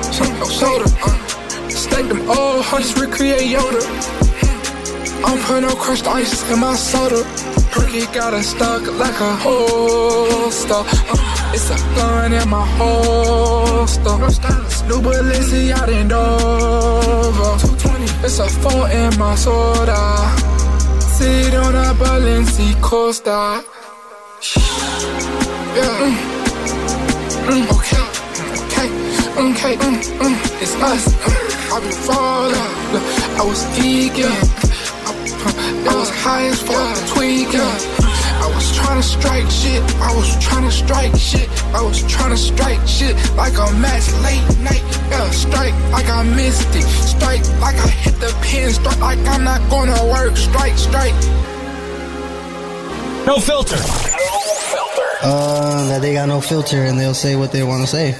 shoulder. 0.48 0.88
Uh. 1.04 1.68
Stack 1.68 2.08
them 2.08 2.22
all 2.30 2.62
hunts, 2.62 2.98
recreate 2.98 3.42
Yoda. 3.42 3.82
I'm 5.22 5.38
putting 5.44 5.68
no 5.68 5.74
crushed 5.76 6.06
ice 6.06 6.50
in 6.50 6.60
my 6.60 6.74
soda. 6.74 7.22
Perky 7.72 8.06
got 8.14 8.32
it 8.32 8.42
stuck 8.42 8.86
like 8.96 9.20
a 9.20 9.36
holster. 9.36 11.29
It's 11.52 11.68
a 11.70 11.76
gun 11.96 12.32
in 12.32 12.48
my 12.48 12.64
holster. 12.78 14.16
New 14.88 15.00
Balenciaga 15.02 16.08
Dover. 16.08 17.58
220. 17.58 18.04
It's 18.24 18.38
a 18.38 18.48
four 18.48 18.88
in 18.90 19.18
my 19.18 19.34
soda. 19.34 20.00
Sit 21.00 21.54
on 21.54 21.74
a 21.74 21.92
Balenci 21.94 22.80
Costa. 22.80 23.62
Yeah. 25.76 26.00
Mm. 26.02 26.40
Mm, 27.50 27.64
okay. 27.76 28.04
Okay. 28.66 28.88
Okay. 29.50 29.74
Mm, 29.76 29.96
mm, 30.22 30.62
it's 30.62 30.74
us. 30.76 31.04
Uh, 31.26 31.74
I 31.74 31.80
been 31.80 31.92
falling. 32.06 32.70
I 33.38 33.44
was 33.44 33.64
geeking. 33.76 34.38
I 35.88 35.94
was 35.94 36.10
high 36.10 36.46
as 36.46 36.60
fuck, 36.62 36.96
tweaking. 37.14 38.09
I 38.80 38.96
was 38.96 39.14
trying 39.16 39.44
to 39.44 39.50
strike 39.50 39.50
shit. 39.50 39.82
I 40.00 40.16
was 40.16 40.44
trying 40.44 40.64
to 40.64 40.70
strike 40.70 41.16
shit. 41.16 41.48
I 41.74 41.82
was 41.82 42.02
trying 42.10 42.30
to 42.30 42.36
strike 42.36 42.86
shit 42.86 43.14
like 43.36 43.54
a 43.54 43.72
match 43.74 44.10
late 44.22 44.58
night. 44.58 44.82
Yeah, 45.10 45.30
strike 45.30 45.74
like 45.92 46.08
I 46.08 46.22
missed 46.22 46.74
it. 46.74 46.82
Strike 46.82 47.46
like 47.60 47.76
I 47.76 47.88
hit 47.88 48.14
the 48.20 48.34
pin. 48.42 48.72
Strike 48.72 49.00
like 49.00 49.18
I'm 49.26 49.44
not 49.44 49.60
gonna 49.70 50.04
work. 50.06 50.36
Strike, 50.36 50.76
strike. 50.78 51.14
No 53.26 53.38
filter. 53.38 53.76
Uh, 55.22 55.88
that 55.88 56.00
they 56.00 56.14
got 56.14 56.28
no 56.28 56.40
filter 56.40 56.84
and 56.84 56.98
they'll 56.98 57.14
say 57.14 57.36
what 57.36 57.52
they 57.52 57.62
want 57.62 57.82
to 57.82 57.86
say. 57.86 58.16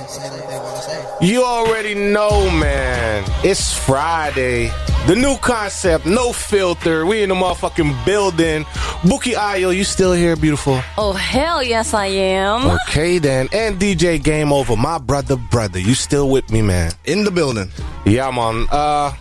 You 1.20 1.44
already 1.44 1.94
know, 1.94 2.50
man. 2.50 3.24
It's 3.42 3.72
Friday. 3.72 4.70
The 5.10 5.16
new 5.16 5.36
concept, 5.38 6.06
no 6.06 6.32
filter. 6.32 7.04
We 7.04 7.24
in 7.24 7.30
the 7.30 7.34
motherfucking 7.34 8.04
building. 8.04 8.64
Bookie 9.02 9.34
Ayo, 9.34 9.74
you 9.74 9.82
still 9.82 10.12
here, 10.12 10.36
beautiful? 10.36 10.80
Oh, 10.96 11.14
hell 11.14 11.64
yes, 11.64 11.92
I 11.92 12.06
am. 12.06 12.70
Okay, 12.86 13.18
then. 13.18 13.48
And 13.52 13.80
DJ 13.80 14.22
Game 14.22 14.52
Over, 14.52 14.76
my 14.76 14.98
brother, 14.98 15.34
brother. 15.34 15.80
You 15.80 15.94
still 15.94 16.30
with 16.30 16.52
me, 16.52 16.62
man? 16.62 16.92
In 17.02 17.24
the 17.24 17.32
building. 17.32 17.72
Ja, 18.04 18.30
man. 18.30 18.68
Uh, 18.72 19.12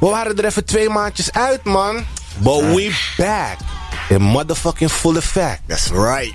we 0.00 0.08
waren 0.08 0.36
er 0.36 0.44
even 0.44 0.64
twee 0.64 0.88
maandjes 0.88 1.32
uit, 1.32 1.64
man. 1.64 2.06
But 2.42 2.62
we 2.74 2.96
back. 3.16 3.58
In 4.08 4.22
motherfucking 4.22 4.90
full 4.90 5.16
effect. 5.16 5.60
That's 5.66 5.90
right. 5.90 6.34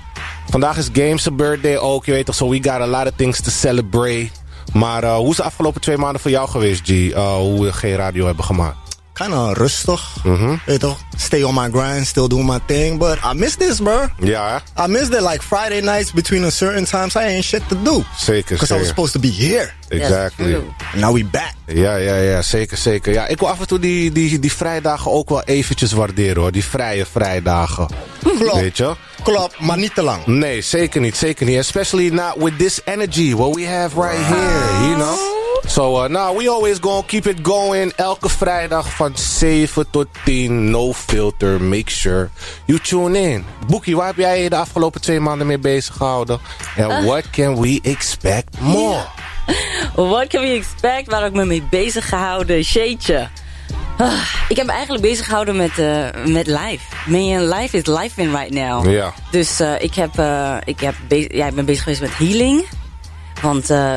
Vandaag 0.50 0.76
is 0.76 0.88
Games' 0.92 1.34
birthday 1.34 1.76
ook. 1.76 2.04
Je 2.04 2.12
weet 2.12 2.26
toch 2.26 2.34
zo, 2.34 2.48
we 2.48 2.62
got 2.62 2.80
a 2.80 2.86
lot 2.86 3.06
of 3.06 3.12
things 3.16 3.40
to 3.40 3.50
celebrate. 3.50 4.30
Maar 4.72 5.04
uh, 5.04 5.16
hoe 5.16 5.30
is 5.30 5.36
de 5.36 5.42
afgelopen 5.42 5.80
twee 5.80 5.96
maanden 5.96 6.20
voor 6.20 6.30
jou 6.30 6.48
geweest, 6.48 6.82
G? 6.84 6.90
Uh, 6.90 7.34
hoe 7.34 7.64
we 7.64 7.72
geen 7.72 7.96
radio 7.96 8.26
hebben 8.26 8.44
gemaakt? 8.44 8.79
Kinda 9.20 9.52
rustig. 9.52 10.00
Mhm. 10.24 10.56
Weet 10.66 10.80
toch? 10.80 10.98
Stay 11.16 11.42
on 11.42 11.54
my 11.54 11.68
grind, 11.70 12.06
still 12.06 12.28
doing 12.28 12.46
my 12.46 12.58
thing. 12.66 12.98
But 12.98 13.18
I 13.32 13.34
miss 13.34 13.54
this, 13.54 13.78
bro. 13.78 14.06
Ja, 14.18 14.62
I 14.86 14.86
missed 14.86 15.12
it 15.14 15.20
like 15.20 15.42
Friday 15.42 15.80
nights 15.80 16.12
between 16.12 16.44
a 16.44 16.50
certain 16.50 16.84
times. 16.84 17.14
I 17.14 17.18
ain't 17.18 17.44
shit 17.44 17.62
to 17.68 17.76
do. 17.82 18.02
Zeker, 18.16 18.54
Because 18.54 18.74
I 18.74 18.78
was 18.78 18.86
supposed 18.86 19.12
to 19.12 19.18
be 19.20 19.28
here. 19.28 19.70
Exactly. 19.88 20.54
And 20.54 20.64
now 20.94 21.14
we 21.14 21.24
back. 21.24 21.52
Ja, 21.66 21.96
ja, 21.96 22.16
ja, 22.16 22.42
zeker, 22.42 22.76
zeker. 22.76 23.12
Ja, 23.12 23.26
ik 23.26 23.38
wil 23.38 23.48
af 23.48 23.60
en 23.60 23.66
toe 23.66 23.78
die, 23.78 24.12
die, 24.12 24.38
die 24.38 24.52
vrijdagen 24.52 25.10
ook 25.10 25.28
wel 25.28 25.42
eventjes 25.44 25.92
waarderen 25.92 26.42
hoor. 26.42 26.52
Die 26.52 26.64
vrije 26.64 27.06
vrijdagen. 27.06 27.88
Klopt. 28.22 28.54
Weet 28.54 28.76
je? 28.76 28.94
Klopt, 29.22 29.60
maar 29.60 29.78
niet 29.78 29.94
te 29.94 30.02
lang. 30.02 30.26
Nee, 30.26 30.60
zeker 30.60 31.00
niet, 31.00 31.16
zeker 31.16 31.46
niet. 31.46 31.58
Especially 31.58 32.08
not 32.08 32.32
with 32.36 32.58
this 32.58 32.80
energy, 32.84 33.34
what 33.34 33.54
we 33.54 33.66
have 33.66 34.00
right 34.00 34.24
here, 34.26 34.86
you 34.88 34.94
know? 34.94 35.18
So, 35.66 36.04
uh, 36.04 36.08
nou, 36.08 36.36
we 36.36 36.50
always 36.50 36.78
gonna 36.80 37.02
keep 37.06 37.26
it 37.26 37.38
going. 37.42 37.92
Elke 37.92 38.28
vrijdag 38.28 38.90
van 38.94 39.12
7 39.14 39.90
tot 39.90 40.06
10. 40.24 40.70
No 40.70 40.92
filter. 40.92 41.60
Make 41.60 41.90
sure 41.90 42.28
you 42.64 42.80
tune 42.80 43.20
in. 43.20 43.44
Boekie, 43.66 43.96
waar 43.96 44.06
heb 44.06 44.16
jij 44.16 44.42
je 44.42 44.50
de 44.50 44.56
afgelopen 44.56 45.00
twee 45.00 45.20
maanden 45.20 45.46
mee 45.46 45.58
bezig 45.58 45.96
gehouden? 45.96 46.40
En 46.76 46.88
Uh. 46.88 47.04
what 47.04 47.30
can 47.30 47.60
we 47.60 47.80
expect 47.82 48.60
more? 48.60 49.04
What 49.94 50.26
can 50.26 50.40
we 50.42 50.48
expect? 50.48 51.10
Waar 51.10 51.20
heb 51.22 51.30
ik 51.30 51.36
me 51.36 51.44
mee 51.44 51.62
bezig 51.70 52.08
gehouden? 52.08 52.64
Shitje. 52.64 53.28
Ah, 53.98 54.22
ik 54.48 54.56
heb 54.56 54.66
me 54.66 54.72
eigenlijk 54.72 55.02
bezig 55.02 55.24
gehouden 55.26 55.56
met, 55.56 55.78
eh, 55.78 56.06
met 56.26 56.46
live. 56.46 56.80
Man, 57.06 57.48
life 57.48 57.76
is 57.76 57.86
life 57.86 58.20
in 58.20 58.30
right 58.36 58.50
now. 58.50 58.90
Ja. 58.90 59.14
Dus 59.30 59.60
eh, 59.60 59.82
ik, 59.82 59.94
heb, 59.94 60.18
eh, 60.18 60.56
ik, 60.64 60.80
heb 60.80 60.94
ja, 61.28 61.46
ik 61.46 61.54
ben 61.54 61.64
bezig 61.64 61.82
geweest 61.82 62.00
met 62.00 62.16
healing. 62.16 62.66
Want 63.42 63.70
eh, 63.70 63.96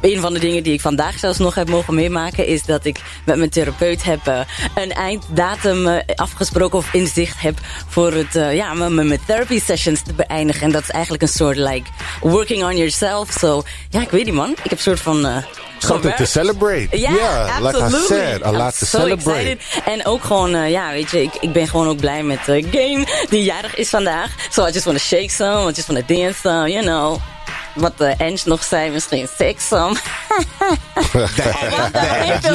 een 0.00 0.20
van 0.20 0.32
de 0.32 0.38
dingen 0.38 0.62
die 0.62 0.72
ik 0.72 0.80
vandaag 0.80 1.18
zelfs 1.18 1.38
nog 1.38 1.54
heb 1.54 1.68
mogen 1.68 1.94
meemaken... 1.94 2.46
is 2.46 2.62
dat 2.62 2.84
ik 2.84 3.00
met 3.24 3.36
mijn 3.36 3.50
therapeut 3.50 4.02
heb 4.02 4.26
eh, 4.26 4.40
een 4.74 4.92
einddatum 4.92 5.86
eh, 5.86 6.14
afgesproken... 6.14 6.78
of 6.78 6.92
inzicht 6.92 7.40
heb 7.40 7.58
voor 7.88 8.12
het, 8.12 8.36
eh, 8.36 8.54
ja, 8.54 8.74
mijn, 8.74 8.94
mijn 8.94 9.20
therapy 9.26 9.60
sessions 9.60 10.02
te 10.02 10.12
beëindigen. 10.12 10.62
En 10.62 10.72
dat 10.72 10.82
is 10.82 10.90
eigenlijk 10.90 11.22
een 11.22 11.28
soort 11.28 11.56
like 11.56 11.90
working 12.20 12.64
on 12.64 12.76
yourself. 12.76 13.30
So, 13.30 13.62
ja, 13.88 14.00
ik 14.00 14.10
weet 14.10 14.24
niet 14.24 14.34
man. 14.34 14.50
Ik 14.50 14.62
heb 14.62 14.72
een 14.72 14.78
soort 14.78 15.00
van... 15.00 15.44
Something 15.78 16.14
to 16.14 16.24
celebrate. 16.24 16.98
Ja, 16.98 17.10
Yeah, 17.10 17.60
like 17.60 17.78
I 17.78 17.90
said, 17.90 18.44
a 18.44 18.52
lot 18.52 18.78
to 18.78 18.86
so 18.86 18.98
celebrate. 18.98 19.38
excited. 19.38 19.82
En 19.84 20.06
ook 20.06 20.24
gewoon, 20.24 20.70
ja, 20.70 20.90
weet 20.90 21.10
je, 21.10 21.22
ik, 21.22 21.34
ik 21.40 21.52
ben 21.52 21.68
gewoon 21.68 21.88
ook 21.88 21.96
blij 21.96 22.22
met 22.22 22.44
de 22.44 22.66
game 22.70 23.06
die 23.30 23.42
jarig 23.42 23.76
is 23.76 23.88
vandaag. 23.88 24.30
So 24.50 24.66
I 24.66 24.70
just 24.70 24.84
want 24.84 24.98
to 24.98 25.04
shake 25.04 25.30
some, 25.30 25.70
I 25.70 25.72
just 25.72 25.86
want 25.86 26.08
to 26.08 26.14
dance 26.14 26.40
some, 26.40 26.70
you 26.70 26.84
know. 26.84 27.33
Wat 27.74 27.98
de 27.98 28.14
Enge 28.18 28.38
nog 28.44 28.64
zei, 28.64 28.90
misschien. 28.90 29.28
Edge 29.38 29.54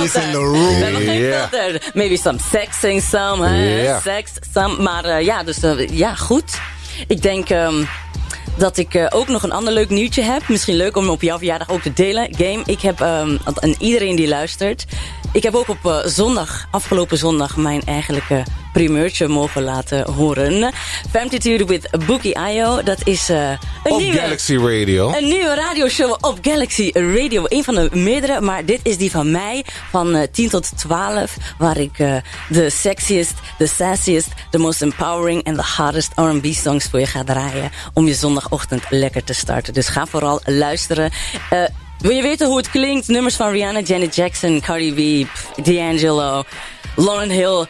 is 0.03 0.15
in 0.15 0.31
the 0.31 0.38
room. 0.38 1.01
Yeah. 1.01 1.49
Maybe 1.93 2.17
some 2.17 2.39
sexing 2.51 3.01
some? 3.01 3.57
Yeah. 3.57 4.01
Sex 4.01 4.31
some. 4.53 4.81
Maar 4.81 5.05
eh, 5.05 5.25
ja, 5.25 5.43
dus 5.43 5.63
eh, 5.63 5.88
ja, 5.88 6.15
goed. 6.15 6.59
Ik 7.07 7.21
denk 7.21 7.49
ehm, 7.49 7.83
dat 8.57 8.77
ik 8.77 8.93
eh, 8.93 9.05
ook 9.09 9.27
nog 9.27 9.43
een 9.43 9.51
ander 9.51 9.73
leuk 9.73 9.89
nieuwtje 9.89 10.21
heb. 10.21 10.47
Misschien 10.47 10.75
leuk 10.75 10.97
om 10.97 11.09
op 11.09 11.21
jouw 11.21 11.38
verjaardag 11.38 11.69
ook 11.69 11.81
te 11.81 11.93
delen. 11.93 12.35
Game, 12.38 12.62
ik 12.65 12.81
heb, 12.81 13.01
ehm, 13.01 13.38
en 13.59 13.75
iedereen 13.79 14.15
die 14.15 14.27
luistert... 14.27 14.85
Ik 15.32 15.44
heb 15.44 15.56
ook 15.56 15.68
op 15.68 15.86
eh, 15.86 15.98
zondag, 16.06 16.68
afgelopen 16.72 17.18
zondag, 17.18 17.58
mijn 17.58 17.82
eigenlijke 17.84 18.44
primeurtje 18.74 19.28
mogen 19.28 19.63
laten 19.63 20.12
horen. 20.12 20.74
Famtitude 21.12 21.65
with 21.65 21.89
Bookie 22.06 22.38
Io. 22.54 22.84
Dat 22.84 23.00
is 23.04 23.30
eh, 23.30 23.50
een 23.50 23.92
Op 23.92 24.00
nieuwe... 24.00 24.18
Galaxy 24.18 24.56
Radio. 24.56 25.13
Een 25.13 25.28
nieuwe 25.28 25.56
radioshow 25.56 26.18
op 26.22 26.38
Galaxy 26.42 26.89
Radio. 26.94 27.44
Een 27.48 27.63
van 27.63 27.76
de 27.76 27.89
meerdere, 27.94 28.42
maar 28.42 28.65
dit 28.65 28.80
is 28.84 28.98
die 28.98 29.12
van 29.12 29.32
mij. 29.32 29.65
Van 29.89 30.15
eh, 30.15 30.28
10 30.32 30.50
tot 30.50 30.78
12. 30.78 31.38
Waar 31.58 31.78
ik 31.78 31.98
de 32.50 32.70
sexiest, 32.70 33.34
de 33.58 33.68
sassiest, 33.68 34.30
de 34.50 34.58
most 34.58 34.82
empowering 34.82 35.44
en 35.44 35.54
de 35.54 35.62
hardest 35.62 36.12
R&B 36.15 36.46
songs 36.46 36.86
voor 36.86 37.00
je 37.00 37.06
ga 37.06 37.24
draaien. 37.24 37.72
Om 37.94 38.08
je 38.08 38.13
zondagochtend 38.13 38.84
lekker 38.89 39.24
te 39.24 39.34
starten. 39.34 39.74
Dus 39.74 39.88
ga 39.88 40.06
vooral 40.06 40.42
luisteren. 40.46 41.12
Wil 41.99 42.12
je 42.12 42.21
weten 42.21 42.47
hoe 42.47 42.57
het 42.57 42.69
klinkt? 42.69 43.07
Nummers 43.07 43.35
van 43.35 43.49
Rihanna, 43.51 43.79
Janet 43.79 44.15
Jackson, 44.15 44.62
Cardi 44.62 45.25
B, 45.25 45.27
D'Angelo, 45.65 46.43
Lauren 46.95 47.29
Hill... 47.29 47.65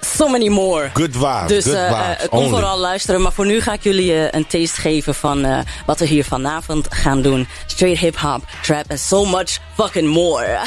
So 0.00 0.28
many 0.28 0.48
more. 0.48 0.90
Good 0.94 1.12
vibes, 1.12 1.46
Dus 1.48 1.64
good 1.64 1.74
eh, 1.74 1.86
vibes, 2.02 2.22
eh, 2.22 2.28
kom 2.28 2.38
only. 2.38 2.50
vooral 2.50 2.78
luisteren. 2.78 3.22
Maar 3.22 3.32
voor 3.32 3.46
nu 3.46 3.60
ga 3.60 3.72
ik 3.72 3.82
jullie 3.82 4.12
eh, 4.14 4.28
een 4.30 4.46
taste 4.46 4.80
geven 4.80 5.14
van 5.14 5.44
eh, 5.44 5.58
wat 5.86 5.98
we 5.98 6.06
hier 6.06 6.24
vanavond 6.24 6.86
gaan 6.90 7.22
doen. 7.22 7.48
Straight 7.66 7.98
hip-hop, 8.00 8.42
trap 8.62 8.84
en 8.88 8.98
so 8.98 9.24
much 9.24 9.58
fucking 9.74 10.08
more. 10.08 10.58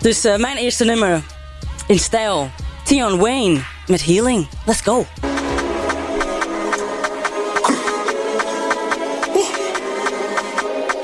Dus 0.00 0.24
eh, 0.24 0.36
mijn 0.36 0.56
eerste 0.56 0.84
nummer 0.84 1.22
in 1.86 1.98
stijl. 1.98 2.50
Tion 2.84 3.18
Wayne 3.18 3.60
met 3.86 4.04
Healing. 4.04 4.46
Let's 4.64 4.80
go. 4.80 5.06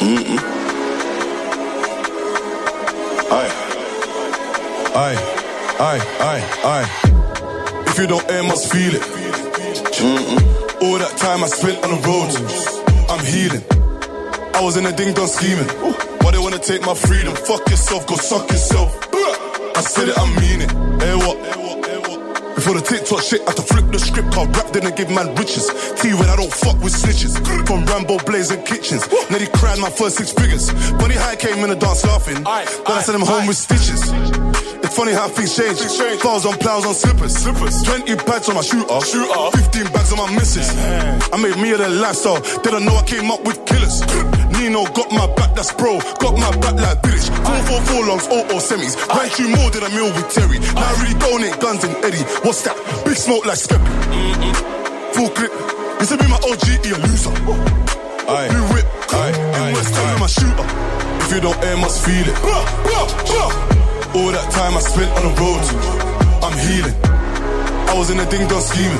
Aye. 0.00 0.51
Aye. 4.94 5.16
Aye. 5.80 6.00
Aye. 6.20 6.44
Aye. 6.64 7.84
If 7.88 7.98
you 7.98 8.06
don't 8.06 8.28
air, 8.30 8.42
must 8.42 8.70
feel 8.72 8.94
it. 8.94 9.02
Mm-mm. 9.02 10.82
All 10.82 10.98
that 10.98 11.16
time 11.16 11.42
I 11.44 11.46
spent 11.46 11.82
on 11.84 11.90
the 11.90 12.00
road, 12.06 12.28
I'm 13.10 13.24
healing. 13.24 13.64
I 14.54 14.60
was 14.62 14.76
in 14.76 14.86
a 14.86 14.92
ding 14.92 15.14
dong 15.14 15.28
scheming. 15.28 15.68
Why 16.22 16.30
they 16.32 16.38
wanna 16.38 16.58
take 16.58 16.82
my 16.82 16.94
freedom? 16.94 17.34
Fuck 17.34 17.68
yourself, 17.70 18.06
go 18.06 18.16
suck 18.16 18.50
yourself. 18.50 19.08
I 19.74 19.80
said 19.80 20.08
it, 20.08 20.18
I 20.18 20.26
mean 20.40 20.60
it. 20.62 20.70
Hey, 21.00 21.16
what? 21.16 21.38
Before 22.62 22.78
the 22.78 22.86
TikTok 22.86 23.22
shit, 23.26 23.42
I 23.42 23.50
had 23.50 23.56
to 23.58 23.66
flip 23.66 23.90
the 23.90 23.98
script. 23.98 24.38
I 24.38 24.46
rap, 24.54 24.70
didn't 24.70 24.94
give 24.94 25.10
man 25.10 25.34
riches. 25.34 25.66
T 25.98 26.14
when 26.14 26.30
I 26.30 26.38
don't 26.38 26.54
fuck 26.54 26.78
with 26.78 26.94
snitches. 26.94 27.34
From 27.66 27.82
Rambo 27.90 28.22
blazing 28.22 28.62
kitchens. 28.62 29.02
Nearly 29.34 29.50
cried 29.50 29.82
my 29.82 29.90
first 29.90 30.22
six 30.22 30.30
figures. 30.30 30.70
Funny 30.94 31.18
how 31.18 31.34
I 31.34 31.34
came 31.34 31.58
in 31.58 31.70
the 31.70 31.74
dance 31.74 32.06
laughing. 32.06 32.38
Then 32.38 32.46
I 32.86 33.02
sent 33.02 33.18
him 33.18 33.26
home 33.26 33.50
with 33.50 33.58
stitches. 33.58 34.14
It's 34.78 34.94
funny 34.94 35.10
how 35.10 35.26
things 35.26 35.58
change. 35.58 35.82
Plows 36.22 36.46
on 36.46 36.54
plows 36.62 36.86
on 36.86 36.94
slippers. 36.94 37.34
slippers. 37.34 37.82
20 37.82 38.14
pads 38.22 38.48
on 38.48 38.54
my 38.54 38.62
shooter. 38.62 38.94
shooter. 39.10 39.58
15 39.58 39.90
bags 39.90 40.12
on 40.14 40.22
my 40.22 40.30
missus. 40.30 40.70
I 41.34 41.36
made 41.42 41.58
me 41.58 41.74
the 41.74 41.88
lifestyle. 41.88 42.38
They 42.62 42.70
don't 42.70 42.84
know 42.86 42.94
I 42.94 43.02
came 43.02 43.26
up 43.32 43.42
with 43.42 43.58
killers. 43.66 44.06
Got 44.70 45.10
my 45.10 45.26
back, 45.34 45.56
that's 45.56 45.72
bro. 45.74 45.98
Got 46.20 46.38
my 46.38 46.54
back 46.62 46.74
like 46.78 47.02
British. 47.02 47.26
444 47.26 48.06
longs, 48.06 48.30
0 48.30 48.46
semis. 48.62 48.94
Ran 49.10 49.28
through 49.28 49.50
more 49.50 49.70
than 49.74 49.82
a 49.82 49.90
meal 49.90 50.06
with 50.14 50.30
Terry. 50.30 50.60
Now 50.78 50.86
I 50.86 51.02
really 51.02 51.18
donate 51.18 51.58
guns 51.58 51.82
and 51.82 51.96
Eddie. 52.04 52.22
What's 52.46 52.62
that? 52.62 52.78
Big 53.04 53.16
smoke 53.16 53.44
like 53.44 53.58
Skeppy. 53.58 53.90
Full 55.18 55.30
clip. 55.34 55.50
This 55.98 56.10
will 56.12 56.18
be 56.18 56.28
my 56.30 56.38
OG, 56.46 56.86
he 56.86 56.94
a 56.94 56.98
loser. 57.02 57.34
Aye. 58.30 58.54
Blue 58.54 58.66
whip. 58.70 58.86
Aye. 59.10 59.34
In 59.34 59.74
West 59.74 59.94
Ham, 59.98 60.20
my 60.20 60.30
shooter. 60.30 60.66
If 61.26 61.34
you 61.34 61.40
don't 61.42 61.58
air, 61.64 61.76
must 61.78 61.98
feel 62.06 62.22
it. 62.22 62.38
All 64.14 64.30
that 64.30 64.46
time 64.52 64.76
I 64.76 64.80
spent 64.80 65.10
on 65.18 65.26
the 65.26 65.34
road, 65.42 65.64
I'm 66.38 66.54
healing. 66.54 67.11
I 67.92 67.94
was 67.94 68.08
in 68.08 68.18
a 68.18 68.24
ding 68.24 68.48
dong 68.48 68.62
scheming. 68.62 68.96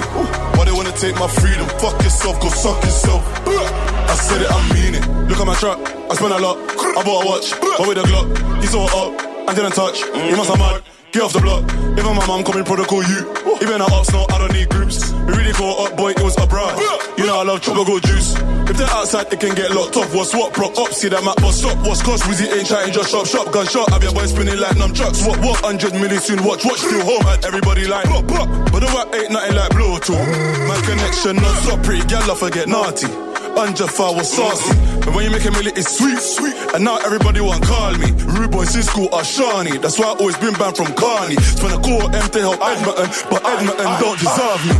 Why 0.52 0.66
they 0.66 0.72
wanna 0.72 0.92
take 0.92 1.16
my 1.16 1.26
freedom? 1.26 1.66
Fuck 1.80 1.96
yourself, 2.04 2.38
go 2.42 2.48
suck 2.50 2.84
yourself. 2.84 3.24
I 3.48 4.14
said 4.14 4.42
it, 4.42 4.50
I 4.52 4.60
mean 4.74 4.94
it. 5.00 5.04
Look 5.30 5.40
at 5.40 5.46
my 5.46 5.54
truck, 5.54 5.80
I 6.10 6.14
spent 6.14 6.34
a 6.34 6.38
lot. 6.38 6.58
I 6.60 7.02
bought 7.02 7.24
a 7.24 7.26
watch, 7.26 7.58
but 7.58 7.88
with 7.88 7.96
a 7.96 8.02
Glock. 8.02 8.28
He 8.60 8.66
saw 8.66 8.84
it 8.84 8.92
up, 8.92 9.48
I 9.48 9.54
didn't 9.54 9.72
touch. 9.72 10.04
He 10.04 10.36
must 10.36 10.50
have 10.50 10.58
mad. 10.58 10.82
Get 11.10 11.22
off 11.22 11.32
the 11.32 11.40
block. 11.40 11.64
Even 11.96 12.16
my 12.16 12.26
mom 12.26 12.44
coming 12.44 12.64
protocol 12.64 13.02
you. 13.02 13.32
Even 13.62 13.80
our 13.80 14.04
no, 14.12 14.26
I 14.28 14.36
don't 14.36 14.52
need 14.52 14.68
groups. 14.68 15.10
We 15.24 15.40
really 15.40 15.52
caught 15.52 15.88
up, 15.88 15.96
boy, 15.96 16.10
it 16.10 16.20
was 16.20 16.36
abroad. 16.36 16.76
You 17.16 17.24
know 17.24 17.40
I 17.40 17.44
love 17.44 17.62
tropical 17.62 17.98
juice. 17.98 18.36
If 18.72 18.78
they're 18.78 18.96
outside, 18.96 19.28
they 19.28 19.36
can 19.36 19.54
get 19.54 19.70
locked 19.70 20.00
off. 20.00 20.14
What's 20.16 20.32
what? 20.32 20.54
Prop 20.54 20.72
up, 20.80 20.96
see 20.96 21.12
that 21.12 21.20
map, 21.20 21.36
but 21.44 21.52
stop. 21.52 21.76
What's 21.84 22.00
cost? 22.00 22.24
Wizzy 22.24 22.48
ain't 22.48 22.64
trying 22.64 22.88
just 22.88 23.12
shop, 23.12 23.28
shop, 23.28 23.52
gun 23.52 23.68
shot. 23.68 23.92
Have 23.92 24.00
your 24.00 24.16
boy 24.16 24.24
spinning 24.24 24.56
like 24.56 24.80
numb 24.80 24.96
trucks. 24.96 25.20
What, 25.28 25.36
what? 25.44 25.60
100 25.60 25.92
million 26.00 26.16
soon, 26.24 26.40
watch, 26.40 26.64
watch, 26.64 26.80
still 26.80 27.04
home. 27.04 27.20
And 27.20 27.44
everybody 27.44 27.84
like, 27.84 28.08
pop, 28.08 28.24
pop. 28.24 28.48
But 28.72 28.80
the 28.80 28.88
rap 28.96 29.12
ain't 29.12 29.28
nothing 29.28 29.60
like 29.60 29.76
blow 29.76 30.00
to. 30.00 30.16
My 30.64 30.80
connection 30.88 31.36
non 31.36 31.52
stop, 31.60 31.84
pretty 31.84 32.00
gal, 32.08 32.24
I 32.24 32.32
forget 32.32 32.64
naughty. 32.64 33.12
Anja 33.60 33.84
was 34.16 34.32
saucy. 34.32 34.72
But 35.04 35.12
when 35.12 35.28
you 35.28 35.32
make 35.36 35.44
a 35.44 35.52
million, 35.52 35.76
it's 35.76 35.92
sweet, 35.92 36.16
sweet. 36.16 36.56
And 36.72 36.80
now 36.80 36.96
everybody 37.04 37.44
want 37.44 37.68
call 37.68 37.92
me. 38.00 38.08
Rude 38.24 38.56
boys 38.56 38.72
in 38.72 38.88
school 38.88 39.12
are 39.12 39.20
shiny. 39.20 39.76
That's 39.84 40.00
why 40.00 40.08
I 40.08 40.16
always 40.16 40.40
been 40.40 40.56
banned 40.56 40.80
from 40.80 40.88
Carney. 40.96 41.36
Spend 41.44 41.76
a 41.76 41.80
call 41.84 42.08
to 42.08 42.40
help 42.40 42.56
Edmonton, 42.64 43.12
but 43.28 43.44
Edmonton 43.44 43.92
don't 44.00 44.16
deserve 44.16 44.64
me. 44.64 44.76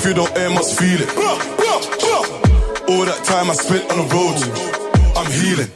If 0.00 0.08
you 0.08 0.16
don't 0.16 0.32
air, 0.32 0.48
must 0.48 0.80
feel 0.80 0.96
it. 0.96 1.12
All 2.88 3.04
that 3.06 3.22
time 3.24 3.48
I 3.48 3.54
spent 3.54 3.90
on 3.90 3.98
the 3.98 4.04
road, 4.14 4.36
I'm 5.16 5.30
healing. 5.30 5.70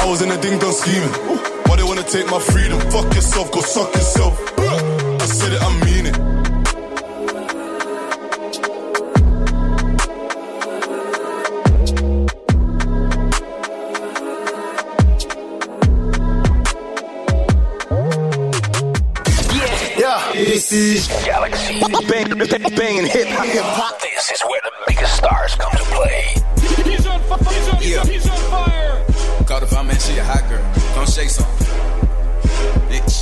I 0.00 0.08
was 0.08 0.22
in 0.22 0.30
a 0.30 0.40
ding 0.40 0.58
dong 0.58 0.72
scheming. 0.72 1.10
Why 1.66 1.76
they 1.76 1.82
wanna 1.82 2.02
take 2.02 2.26
my 2.30 2.38
freedom? 2.38 2.78
Fuck 2.90 3.14
yourself, 3.14 3.50
go 3.50 3.60
suck 3.60 3.94
yourself. 3.94 4.38
I 4.58 5.26
said 5.26 5.52
it, 5.54 5.62
I 5.62 5.68
mean 5.84 6.06
it. 6.06 6.16
Yeah, 19.98 20.32
this 20.32 20.72
is 20.72 21.08
Galaxy. 21.24 21.80
Bang, 21.80 22.38
bang, 22.38 22.76
banging 22.76 23.06
hip 23.06 23.28
hop. 23.28 24.00
This 24.00 24.30
is 24.32 24.42
where 24.42 24.60
the 24.62 24.72
biggest 24.86 25.16
stars 25.16 25.54
come 25.56 25.72
to 25.72 25.79
play. 26.02 26.34
He's 26.90 27.06
on 27.06 27.20
fire. 27.22 27.38
He's 27.52 27.68
on, 27.68 27.78
Yeah. 27.82 28.04
he's 28.04 28.28
on 28.28 28.38
fire. 28.50 29.04
Call 29.46 29.60
the 29.60 29.66
fire 29.66 29.84
man, 29.84 29.98
she 29.98 30.16
a 30.18 30.24
hot 30.24 30.48
girl. 30.48 30.64
Don't 30.94 31.08
shake 31.08 31.30
some. 31.30 31.46
Bitch. 32.88 33.16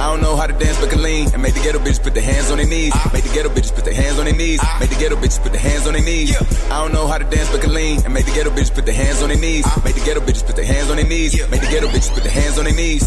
I 0.00 0.06
don't 0.12 0.22
know 0.22 0.36
how 0.36 0.46
to 0.46 0.52
dance 0.52 0.78
but 0.80 0.90
can 0.90 1.02
lean. 1.02 1.28
And 1.34 1.42
make 1.42 1.54
the 1.54 1.60
ghetto 1.60 1.78
bitches 1.80 2.02
put 2.02 2.14
their 2.14 2.22
hands 2.22 2.50
on 2.50 2.58
their 2.58 2.66
knees. 2.66 2.92
Ah. 2.94 3.10
Make 3.12 3.24
the 3.24 3.34
ghetto 3.34 3.48
bitches 3.48 3.74
put 3.74 3.84
their 3.84 3.94
hands 3.94 4.18
on 4.18 4.26
their 4.26 4.34
knees. 4.34 4.60
Ah. 4.62 4.76
Make 4.80 4.90
the 4.90 4.96
ghetto 4.96 5.16
bitches 5.16 5.42
put 5.42 5.52
their 5.52 5.60
hands 5.60 5.86
on 5.86 5.92
their 5.94 6.02
knees. 6.04 6.36
I 6.70 6.80
don't 6.82 6.92
know 6.92 7.08
how 7.08 7.18
to 7.18 7.24
dance 7.24 7.50
but 7.50 7.60
can 7.60 7.74
lean. 7.74 8.04
And 8.04 8.14
make 8.14 8.24
the 8.26 8.32
ghetto 8.32 8.50
bitches 8.50 8.72
put 8.74 8.86
their 8.86 8.94
hands 8.94 9.22
on 9.22 9.28
their 9.28 9.38
knees. 9.38 9.64
Ah. 9.66 9.82
Make 9.84 9.96
the 9.96 10.04
ghetto 10.04 10.20
bitches 10.20 10.46
put 10.46 10.56
their 10.56 10.64
hands 10.64 10.90
on 10.90 10.96
their 10.96 11.06
knees. 11.06 11.34
Make 11.50 11.60
the 11.60 11.66
ghetto 11.66 11.88
bitches 11.88 12.14
put 12.14 12.22
their 12.22 12.32
hands 12.32 12.58
on 12.58 12.64
their 12.64 12.74
knees. 12.74 13.02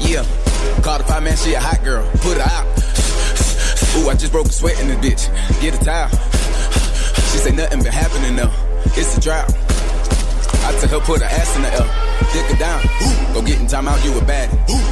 Yeah. 0.00 0.24
Call 0.82 0.98
the 0.98 1.04
five 1.04 1.22
man, 1.24 1.36
she 1.36 1.54
a 1.54 1.60
hot 1.60 1.82
girl. 1.82 2.08
Put 2.22 2.38
her 2.38 2.48
out. 2.48 3.07
Ooh, 3.96 4.08
I 4.08 4.14
just 4.14 4.32
broke 4.32 4.46
a 4.46 4.52
sweat 4.52 4.80
in 4.80 4.88
this 4.88 4.98
bitch. 4.98 5.60
Get 5.60 5.80
a 5.80 5.84
towel. 5.84 6.08
She 7.30 7.38
say 7.38 7.52
nothing 7.52 7.82
been 7.82 7.92
happening 7.92 8.36
though. 8.36 8.52
It's 8.96 9.16
a 9.16 9.20
drought. 9.20 9.52
I 10.64 10.76
tell 10.80 11.00
her 11.00 11.06
put 11.06 11.20
her 11.20 11.26
ass 11.26 11.56
in 11.56 11.62
the 11.62 11.72
L. 11.72 12.07
Dick 12.32 12.46
her 12.46 12.58
down. 12.58 12.82
Go 13.34 13.42
get 13.42 13.60
in 13.60 13.66
time 13.66 13.88
out, 13.88 14.04
you 14.04 14.16
a 14.18 14.24
bad. 14.24 14.50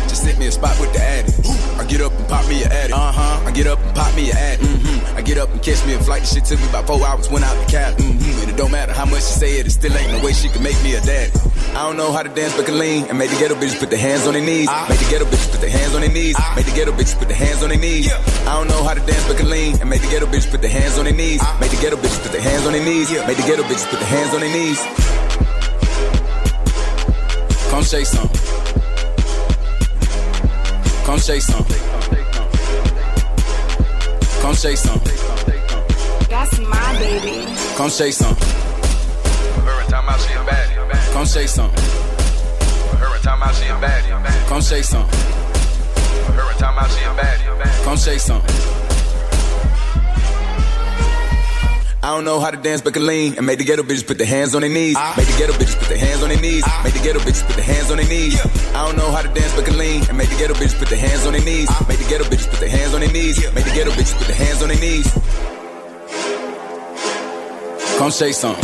Just 0.08 0.22
sit 0.24 0.38
me 0.38 0.46
a 0.46 0.52
spot 0.52 0.78
with 0.80 0.92
the 0.92 1.00
addy. 1.00 1.32
I 1.78 1.84
get 1.84 2.00
up 2.00 2.12
and 2.12 2.28
pop 2.28 2.48
me 2.48 2.62
a 2.62 2.68
addy. 2.68 2.92
Uh 2.92 3.12
huh. 3.12 3.44
I 3.46 3.50
get 3.50 3.66
up 3.66 3.78
and 3.80 3.94
pop 3.94 4.14
me 4.14 4.30
a 4.30 4.34
addy. 4.34 4.62
Mm-hmm. 4.62 5.16
I 5.16 5.22
get 5.22 5.38
up 5.38 5.50
and 5.50 5.62
catch 5.62 5.84
me 5.86 5.94
a 5.94 5.98
flight. 5.98 6.22
The 6.22 6.28
shit 6.28 6.44
took 6.44 6.60
me 6.60 6.68
about 6.68 6.86
four 6.86 7.04
hours. 7.06 7.28
Went 7.30 7.44
out 7.44 7.56
the 7.58 7.70
Cali. 7.70 7.96
Mm-hmm. 7.96 8.40
And 8.40 8.50
it 8.50 8.56
don't 8.56 8.70
matter 8.70 8.92
how 8.92 9.04
much 9.04 9.22
she 9.22 9.34
say 9.40 9.58
it, 9.58 9.66
it 9.66 9.70
still 9.70 9.96
ain't 9.96 10.10
no 10.12 10.24
way 10.24 10.32
she 10.32 10.48
can 10.48 10.62
make 10.62 10.80
me 10.82 10.94
a 10.94 11.00
daddy. 11.00 11.32
I 11.76 11.84
don't 11.84 11.96
know 11.96 12.12
how 12.12 12.22
to 12.22 12.30
dance 12.30 12.56
but 12.56 12.64
can 12.66 12.78
lean. 12.78 13.04
And 13.10 13.18
make 13.18 13.30
the 13.30 13.36
ghetto 13.36 13.54
bitches 13.54 13.78
put 13.78 13.90
their 13.90 13.98
hands 13.98 14.26
on 14.26 14.32
their 14.32 14.44
knees. 14.44 14.68
Make 14.88 14.98
the 14.98 15.08
ghetto 15.10 15.24
bitches 15.26 15.50
put 15.50 15.60
their 15.60 15.70
hands 15.70 15.94
on 15.94 16.00
their 16.00 16.12
knees. 16.12 16.36
Make 16.56 16.64
the 16.64 16.72
ghetto 16.72 16.92
bitches 16.92 17.18
put 17.18 17.28
their 17.28 17.36
hands 17.36 17.62
on 17.62 17.68
their 17.68 17.78
knees. 17.78 18.12
I 18.12 18.54
don't 18.56 18.68
know 18.68 18.82
how 18.82 18.94
to 18.94 19.04
dance 19.04 19.26
but 19.28 19.36
can 19.36 19.50
lean. 19.50 19.76
And 19.80 19.90
make 19.90 20.00
the 20.00 20.08
ghetto 20.08 20.26
bitches 20.26 20.50
put 20.50 20.62
their 20.62 20.70
hands 20.70 20.96
on 20.96 21.04
their 21.04 21.14
knees. 21.14 21.42
Make 21.60 21.70
the 21.70 21.80
ghetto 21.80 21.96
bitches 21.96 22.22
put 22.22 22.32
their 22.32 22.40
hands 22.40 22.64
on 22.66 22.72
their 22.72 22.84
knees. 22.84 23.10
Make 23.10 23.36
the 23.36 23.44
ghetto 23.44 23.62
bitches 23.64 23.88
put 23.90 24.00
their 24.00 24.08
hands 24.08 24.32
on 24.32 24.40
their 24.40 24.52
knees. 24.52 24.80
Come 27.70 27.82
shake 27.82 28.06
some. 28.06 28.28
Come 31.04 31.18
shake 31.18 31.42
some. 31.42 31.64
Come 34.40 34.54
shake 34.54 34.76
some. 34.76 35.00
That's 36.28 36.58
my 36.60 36.98
baby. 36.98 37.46
Come 37.76 37.90
shake 37.90 38.12
some. 38.14 38.34
Her 38.36 39.82
time 39.90 40.08
out 40.08 40.20
she 40.20 40.32
a 40.34 40.44
baddie. 40.44 41.12
Come 41.12 41.26
shake 41.26 41.48
some. 41.48 41.70
Her 41.70 43.18
time 43.22 43.42
out 43.42 43.54
she 43.54 43.66
a 43.68 43.74
baddie. 43.74 44.48
Come 44.48 44.62
shake 44.62 44.84
some. 44.84 45.08
Her 45.08 46.52
time 46.58 46.78
out 46.78 46.90
she 46.90 47.04
a 47.04 47.14
baddie. 47.14 47.84
Come 47.84 47.96
shake 47.96 48.20
some. 48.20 48.42
I 52.06 52.10
don't 52.10 52.24
know 52.24 52.38
how 52.38 52.52
to 52.52 52.56
dance 52.56 52.82
but 52.82 52.92
can 52.92 53.04
lean 53.04 53.34
and 53.36 53.44
make 53.44 53.58
the 53.58 53.64
ghetto 53.64 53.82
bitches 53.82 54.06
put 54.06 54.16
their 54.16 54.28
hands 54.28 54.54
on 54.54 54.60
their 54.60 54.70
knees. 54.70 54.96
Make 55.16 55.26
the 55.26 55.38
ghetto 55.38 55.54
bitches 55.54 55.76
put 55.76 55.88
their 55.88 55.98
hands 55.98 56.22
on 56.22 56.28
their 56.28 56.40
knees. 56.40 56.64
Make 56.84 56.92
the 56.92 57.00
ghetto 57.00 57.18
bitches 57.18 57.44
put 57.44 57.56
their 57.56 57.64
hands 57.64 57.90
on 57.90 57.96
their 57.96 58.06
knees. 58.06 58.40
I 58.76 58.86
don't 58.86 58.96
know 58.96 59.10
how 59.10 59.22
to 59.22 59.28
dance 59.34 59.52
but 59.56 59.64
can 59.64 59.76
lean 59.76 60.04
and 60.08 60.16
make 60.16 60.28
the 60.28 60.36
ghetto 60.36 60.54
bitches 60.54 60.78
put 60.78 60.88
their 60.88 61.00
hands 61.00 61.26
on 61.26 61.32
their 61.32 61.42
knees. 61.42 61.68
Make 61.88 61.98
the 61.98 62.08
ghetto 62.08 62.22
bitches 62.22 62.48
put 62.48 62.60
their 62.60 62.68
hands 62.68 62.94
on 62.94 63.00
their 63.00 63.10
knees. 63.10 63.42
Make 63.52 63.64
the 63.64 63.72
ghetto 63.72 63.90
bitches 63.90 64.16
put 64.18 64.28
their 64.28 64.36
hands 64.36 64.62
on 64.62 64.68
their 64.68 64.78
knees. 64.78 65.10
Come 67.98 68.12
say 68.12 68.30
something. 68.30 68.62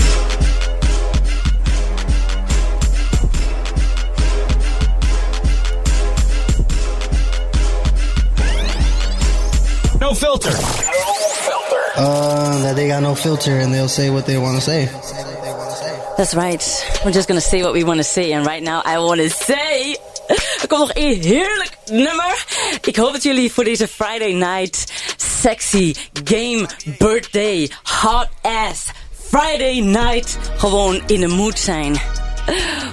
No 9.98 10.14
filter. 10.14 10.81
Uh, 11.96 12.62
that 12.62 12.74
they 12.76 12.88
got 12.88 13.02
no 13.02 13.14
filter 13.14 13.59
and 13.59 13.72
they'll 13.72 13.88
say 13.88 14.11
what 14.11 14.24
they 14.24 14.38
want 14.38 14.57
to 14.57 14.62
say. 14.62 14.88
That's 16.16 16.35
right. 16.35 16.62
We're 17.05 17.12
just 17.12 17.28
gonna 17.28 17.40
say 17.40 17.62
what 17.62 17.72
we 17.72 17.85
want 17.85 17.98
to 17.98 18.05
say. 18.05 18.33
And 18.33 18.46
right 18.46 18.62
now, 18.62 18.83
I 18.85 18.98
want 18.98 19.20
to 19.20 19.31
say... 19.31 19.96
Er 20.62 20.68
komt 20.68 20.81
nog 20.81 20.90
een 20.94 21.22
heerlijk 21.22 21.76
nummer. 21.87 22.46
Ik 22.81 22.96
hoop 22.96 23.12
dat 23.12 23.22
jullie 23.22 23.52
voor 23.52 23.64
deze 23.64 23.88
Friday 23.88 24.33
night 24.33 24.92
sexy 25.16 25.94
game 26.24 26.68
birthday 26.98 27.70
hot 27.83 28.28
ass 28.42 28.85
Friday 29.28 29.81
night 29.81 30.38
gewoon 30.57 31.02
in 31.07 31.20
de 31.20 31.28
mood 31.28 31.59
zijn. 31.59 32.00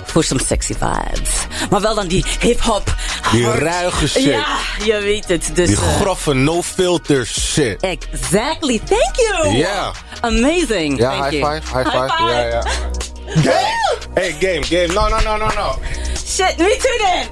Voor 0.06 0.24
some 0.24 0.42
sexy 0.46 0.74
vibes. 0.74 1.30
Maar 1.70 1.82
wel 1.82 1.96
dan 1.96 2.08
die 2.08 2.26
hip-hop. 2.40 2.96
Die 3.32 3.52
ruige 3.52 4.08
shit. 4.08 4.24
Ja, 4.24 4.46
je 4.84 5.00
weet 5.00 5.28
het. 5.28 5.50
Dus, 5.54 5.68
Die 5.68 5.78
eh, 5.78 6.02
grove 6.02 6.34
no 6.34 6.62
filter 6.62 7.26
shit. 7.26 7.82
Exactly. 7.82 8.80
Thank 8.86 9.16
you. 9.16 9.48
Ja. 9.58 9.92
Amazing. 10.22 11.00
Ja, 11.00 11.10
Thank 11.10 11.24
high 11.24 11.36
you. 11.44 11.62
five, 11.62 11.78
high 11.78 11.90
five. 11.90 12.24
Ja, 12.32 12.40
ja. 12.46 12.62
Game! 13.28 13.98
Hey, 14.14 14.36
game, 14.40 14.64
game. 14.64 14.88
No, 14.94 15.08
no, 15.08 15.20
no, 15.20 15.38
no, 15.38 15.48
no. 15.48 15.76
Shit, 16.28 16.58
me 16.58 16.78
too 16.82 16.98
then. 16.98 17.28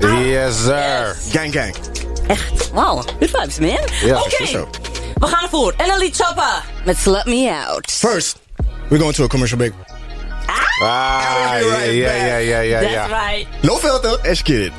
Yes, 0.26 0.64
sir. 0.64 1.16
Gang, 1.32 1.52
gang. 1.52 1.74
Echt? 2.26 2.70
Wow, 2.72 3.02
good 3.20 3.30
vibes, 3.30 3.58
man. 3.58 3.78
Ja, 4.02 4.20
Oké, 4.20 4.46
zo. 4.46 4.68
we 5.14 5.26
gaan 5.26 5.42
ervoor. 5.42 5.74
Ellie 5.76 6.12
Choppa 6.14 6.62
met 6.84 6.96
Slut 6.98 7.24
Me 7.24 7.50
Out. 7.68 7.90
First, 7.90 8.36
we're 8.88 8.98
going 9.02 9.14
to 9.14 9.24
a 9.24 9.26
commercial 9.26 9.58
break. 9.58 9.72
Ah, 10.46 11.56
ja, 11.60 11.82
ja, 11.82 12.12
ja, 12.12 12.36
ja, 12.36 12.58
ja, 12.60 12.80
That's 12.80 12.92
ja. 12.92 13.06
right. 13.06 13.46
No 13.60 13.76
filter, 13.76 14.18
let's 14.22 14.40
get 14.44 14.56
it. 14.58 14.72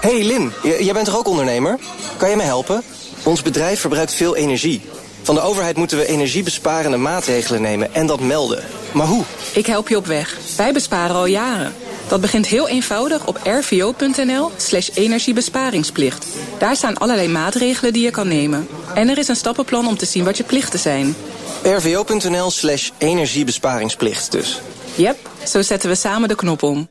Hey 0.00 0.22
Lin, 0.24 0.52
j- 0.62 0.82
jij 0.84 0.92
bent 0.92 1.04
toch 1.06 1.18
ook 1.18 1.28
ondernemer? 1.28 1.78
Kan 2.16 2.30
je 2.30 2.36
me 2.36 2.42
helpen? 2.42 2.82
Ons 3.22 3.42
bedrijf 3.42 3.80
verbruikt 3.80 4.14
veel 4.14 4.36
energie. 4.36 4.80
Van 5.22 5.34
de 5.34 5.40
overheid 5.40 5.76
moeten 5.76 5.98
we 5.98 6.06
energiebesparende 6.06 6.96
maatregelen 6.96 7.62
nemen 7.62 7.94
en 7.94 8.06
dat 8.06 8.20
melden. 8.20 8.64
Maar 8.92 9.06
hoe? 9.06 9.24
Ik 9.52 9.66
help 9.66 9.88
je 9.88 9.96
op 9.96 10.06
weg. 10.06 10.36
Wij 10.56 10.72
besparen 10.72 11.16
al 11.16 11.26
jaren. 11.26 11.74
Dat 12.08 12.20
begint 12.20 12.46
heel 12.46 12.68
eenvoudig 12.68 13.26
op 13.26 13.40
rvo.nl 13.44 14.50
slash 14.56 14.88
energiebesparingsplicht. 14.94 16.26
Daar 16.58 16.76
staan 16.76 16.98
allerlei 16.98 17.28
maatregelen 17.28 17.92
die 17.92 18.02
je 18.02 18.10
kan 18.10 18.28
nemen. 18.28 18.68
En 18.94 19.08
er 19.08 19.18
is 19.18 19.28
een 19.28 19.36
stappenplan 19.36 19.86
om 19.86 19.96
te 19.96 20.06
zien 20.06 20.24
wat 20.24 20.36
je 20.36 20.44
plichten 20.44 20.78
zijn. 20.78 21.16
rvo.nl 21.62 22.50
slash 22.50 22.90
energiebesparingsplicht 22.98 24.32
dus. 24.32 24.60
Yep, 24.94 25.16
zo 25.46 25.62
zetten 25.62 25.88
we 25.88 25.94
samen 25.94 26.28
de 26.28 26.34
knop 26.34 26.62
om. 26.62 26.88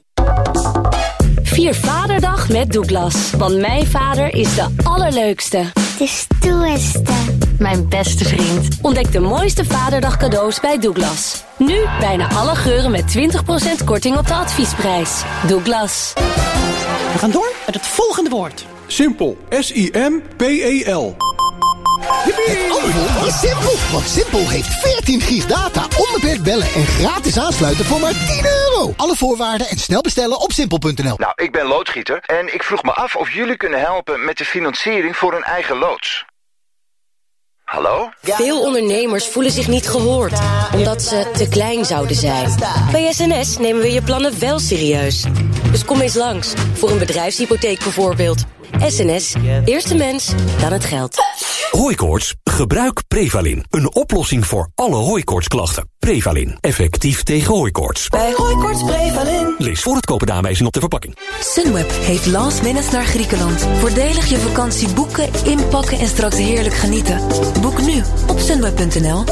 Vier 1.47 1.75
Vaderdag 1.75 2.49
met 2.49 2.71
Douglas. 2.71 3.31
Want 3.31 3.57
mijn 3.57 3.85
vader 3.87 4.33
is 4.33 4.55
de 4.55 4.65
allerleukste. 4.83 5.63
De 5.97 6.07
stoerste. 6.07 7.13
Mijn 7.59 7.89
beste 7.89 8.25
vriend. 8.25 8.77
Ontdek 8.81 9.11
de 9.11 9.19
mooiste 9.19 9.65
Vaderdag 9.65 10.17
cadeaus 10.17 10.59
bij 10.59 10.79
Douglas. 10.79 11.43
Nu 11.57 11.75
bijna 11.99 12.29
alle 12.29 12.55
geuren 12.55 12.91
met 12.91 13.17
20% 13.81 13.83
korting 13.85 14.17
op 14.17 14.27
de 14.27 14.33
adviesprijs. 14.33 15.23
Douglas. 15.47 16.13
We 17.11 17.17
gaan 17.17 17.31
door 17.31 17.51
met 17.65 17.75
het 17.75 17.87
volgende 17.87 18.29
woord. 18.29 18.65
Simpel. 18.87 19.37
S-I-M-P-E-L. 19.49 21.15
Het 21.99 22.71
antwoord 22.71 23.27
is 23.27 23.39
simpel, 23.39 23.73
want 23.91 24.07
Simpel 24.07 24.49
heeft 24.49 24.73
14 24.73 25.21
gig 25.21 25.45
data, 25.45 25.87
onbeperkt 25.97 26.43
bellen 26.43 26.67
en 26.73 26.85
gratis 26.85 27.39
aansluiten 27.39 27.85
voor 27.85 27.99
maar 27.99 28.25
10 28.27 28.45
euro. 28.45 28.93
Alle 28.97 29.15
voorwaarden 29.15 29.67
en 29.67 29.77
snel 29.77 30.01
bestellen 30.01 30.39
op 30.39 30.51
simpel.nl. 30.51 31.15
Nou, 31.17 31.31
ik 31.35 31.51
ben 31.51 31.65
loodgieter 31.65 32.23
en 32.25 32.53
ik 32.53 32.63
vroeg 32.63 32.83
me 32.83 32.91
af 32.91 33.15
of 33.15 33.31
jullie 33.31 33.57
kunnen 33.57 33.79
helpen 33.79 34.25
met 34.25 34.37
de 34.37 34.45
financiering 34.45 35.15
voor 35.15 35.33
een 35.33 35.43
eigen 35.43 35.77
loods. 35.77 36.25
Hallo? 37.63 38.09
Veel 38.21 38.61
ondernemers 38.61 39.27
voelen 39.27 39.51
zich 39.51 39.67
niet 39.67 39.89
gehoord, 39.89 40.33
omdat 40.73 41.01
ze 41.01 41.29
te 41.33 41.49
klein 41.49 41.85
zouden 41.85 42.15
zijn. 42.15 42.55
Bij 42.91 43.11
SNS 43.11 43.57
nemen 43.57 43.81
we 43.81 43.91
je 43.91 44.01
plannen 44.01 44.39
wel 44.39 44.59
serieus. 44.59 45.25
Dus 45.71 45.85
kom 45.85 46.01
eens 46.01 46.15
langs, 46.15 46.53
voor 46.73 46.89
een 46.89 46.99
bedrijfshypotheek 46.99 47.79
bijvoorbeeld. 47.79 48.45
SNS, 48.87 49.35
eerste 49.65 49.95
mens, 49.95 50.33
dan 50.59 50.71
het 50.71 50.85
geld. 50.85 51.15
Hooikoorts? 51.71 52.35
Gebruik 52.43 53.01
Prevalin. 53.07 53.65
Een 53.69 53.95
oplossing 53.95 54.45
voor 54.45 54.69
alle 54.75 54.95
hooikoortsklachten. 54.95 55.89
Prevalin. 55.99 56.57
Effectief 56.59 57.23
tegen 57.23 57.53
hooikoorts. 57.53 58.07
Bij 58.07 58.33
Hooikoorts 58.35 58.83
Prevalin. 58.83 59.55
Lees 59.57 59.81
voor 59.81 59.95
het 59.95 60.05
kopen 60.05 60.27
de 60.27 60.33
aanwijzing 60.33 60.67
op 60.67 60.73
de 60.73 60.79
verpakking. 60.79 61.17
Sunweb 61.39 61.91
heeft 61.91 62.25
last 62.25 62.63
minute 62.63 62.91
naar 62.91 63.05
Griekenland. 63.05 63.67
Voordelig 63.79 64.29
je 64.29 64.37
vakantie 64.37 64.93
boeken, 64.93 65.29
inpakken 65.45 65.99
en 65.99 66.07
straks 66.07 66.37
heerlijk 66.37 66.75
genieten. 66.75 67.21
Boek 67.61 67.81
nu 67.81 68.03
op 68.27 68.39
sunweb.nl. 68.39 69.23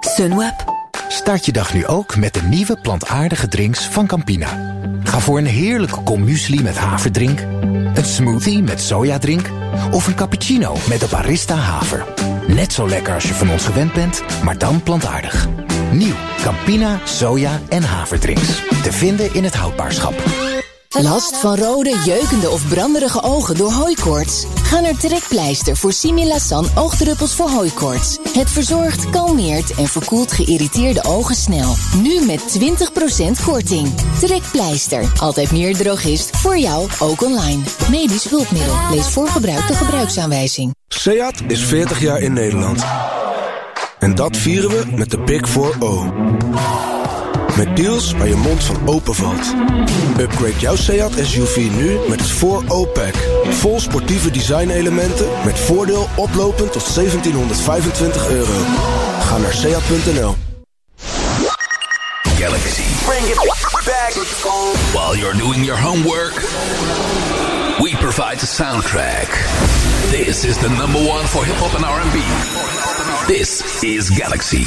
Sunweb. 0.00 0.74
Start 1.08 1.46
je 1.46 1.52
dag 1.52 1.74
nu 1.74 1.86
ook 1.86 2.16
met 2.16 2.34
de 2.34 2.42
nieuwe 2.42 2.80
plantaardige 2.80 3.48
drinks 3.48 3.88
van 3.88 4.06
Campina. 4.06 4.74
Ga 5.16 5.22
voor 5.22 5.38
een 5.38 5.46
heerlijke 5.46 6.02
kommuesli 6.02 6.62
met 6.62 6.76
haverdrink, 6.76 7.40
een 7.94 8.04
smoothie 8.04 8.62
met 8.62 8.80
sojadrink 8.80 9.50
of 9.90 10.06
een 10.06 10.14
cappuccino 10.14 10.76
met 10.88 11.00
de 11.00 11.06
barista 11.10 11.54
haver. 11.54 12.06
Net 12.46 12.72
zo 12.72 12.88
lekker 12.88 13.14
als 13.14 13.24
je 13.24 13.34
van 13.34 13.50
ons 13.50 13.64
gewend 13.64 13.92
bent, 13.92 14.22
maar 14.44 14.58
dan 14.58 14.82
plantaardig. 14.82 15.48
Nieuw 15.92 16.14
Campina, 16.42 17.00
soja 17.04 17.60
en 17.68 17.82
haverdrinks. 17.82 18.62
Te 18.82 18.92
vinden 18.92 19.34
in 19.34 19.44
het 19.44 19.54
houdbaarschap. 19.54 20.14
Last 21.02 21.36
van 21.36 21.56
rode, 21.56 21.98
jeukende 22.04 22.50
of 22.50 22.68
branderige 22.68 23.22
ogen 23.22 23.56
door 23.56 23.72
hooikoorts? 23.72 24.46
Ga 24.62 24.80
naar 24.80 24.96
Trekpleister 24.96 25.76
voor 25.76 25.92
Similasan 25.92 26.66
oogdruppels 26.74 27.34
voor 27.34 27.48
hooikoorts. 27.48 28.18
Het 28.32 28.50
verzorgt, 28.50 29.10
kalmeert 29.10 29.74
en 29.74 29.86
verkoelt 29.86 30.32
geïrriteerde 30.32 31.04
ogen 31.04 31.34
snel. 31.34 31.74
Nu 32.02 32.26
met 32.26 32.58
20% 33.40 33.44
korting. 33.44 33.94
Trekpleister, 34.20 35.12
altijd 35.20 35.52
meer 35.52 35.76
drogist, 35.76 36.36
voor 36.36 36.58
jou 36.58 36.88
ook 36.98 37.22
online. 37.22 37.62
Medisch 37.90 38.28
hulpmiddel, 38.28 38.76
lees 38.90 39.08
voor 39.08 39.28
gebruik 39.28 39.66
de 39.66 39.74
gebruiksaanwijzing. 39.74 40.74
SEAT 40.88 41.42
is 41.48 41.64
40 41.64 42.00
jaar 42.00 42.20
in 42.20 42.32
Nederland. 42.32 42.84
En 43.98 44.14
dat 44.14 44.36
vieren 44.36 44.70
we 44.70 44.84
met 44.96 45.10
de 45.10 45.18
Big 45.18 45.48
4-0. 45.48 46.95
Met 47.56 47.76
deals 47.76 48.12
waar 48.12 48.28
je 48.28 48.36
mond 48.36 48.64
van 48.64 48.88
open 48.88 49.14
valt. 49.14 49.54
Upgrade 50.20 50.58
jouw 50.58 50.76
Seat 50.76 51.12
SUV 51.22 51.56
nu 51.56 51.98
met 52.08 52.20
het 52.20 52.30
4O-pack. 52.30 53.14
Vol 53.50 53.80
sportieve 53.80 54.30
design-elementen 54.30 55.28
met 55.44 55.58
voordeel 55.58 56.08
oplopend 56.16 56.72
tot 56.72 56.94
1725 56.94 58.28
euro. 58.28 58.52
Ga 59.20 59.38
naar 59.38 59.52
seat.nl. 59.52 60.34
Galaxy. 62.38 62.82
Bring 63.06 63.26
it 63.26 63.36
back. 63.84 64.12
While 64.92 65.16
you're 65.16 65.38
doing 65.38 65.64
your 65.64 65.80
homework, 65.80 66.34
we 67.78 67.96
provide 68.00 68.38
the 68.38 68.46
soundtrack. 68.46 69.28
This 70.10 70.44
is 70.44 70.58
the 70.58 70.68
number 70.68 71.00
one 71.00 71.26
for 71.26 71.44
hip 71.44 71.56
hop 71.56 71.74
and 71.74 71.84
R&B. 71.84 72.18
This 73.26 73.82
is 73.82 74.10
Galaxy. 74.10 74.66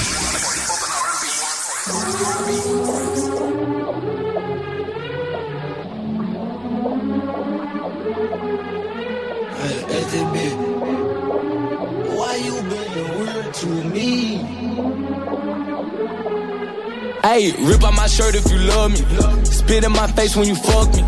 Hey, 17.21 17.51
rip 17.59 17.83
out 17.83 17.93
my 17.95 18.07
shirt 18.07 18.35
if 18.35 18.49
you 18.49 18.57
love 18.59 18.91
me. 18.91 19.43
Spit 19.43 19.83
in 19.83 19.91
my 19.91 20.07
face 20.07 20.35
when 20.37 20.47
you 20.47 20.55
fuck 20.55 20.87
me. 20.95 21.03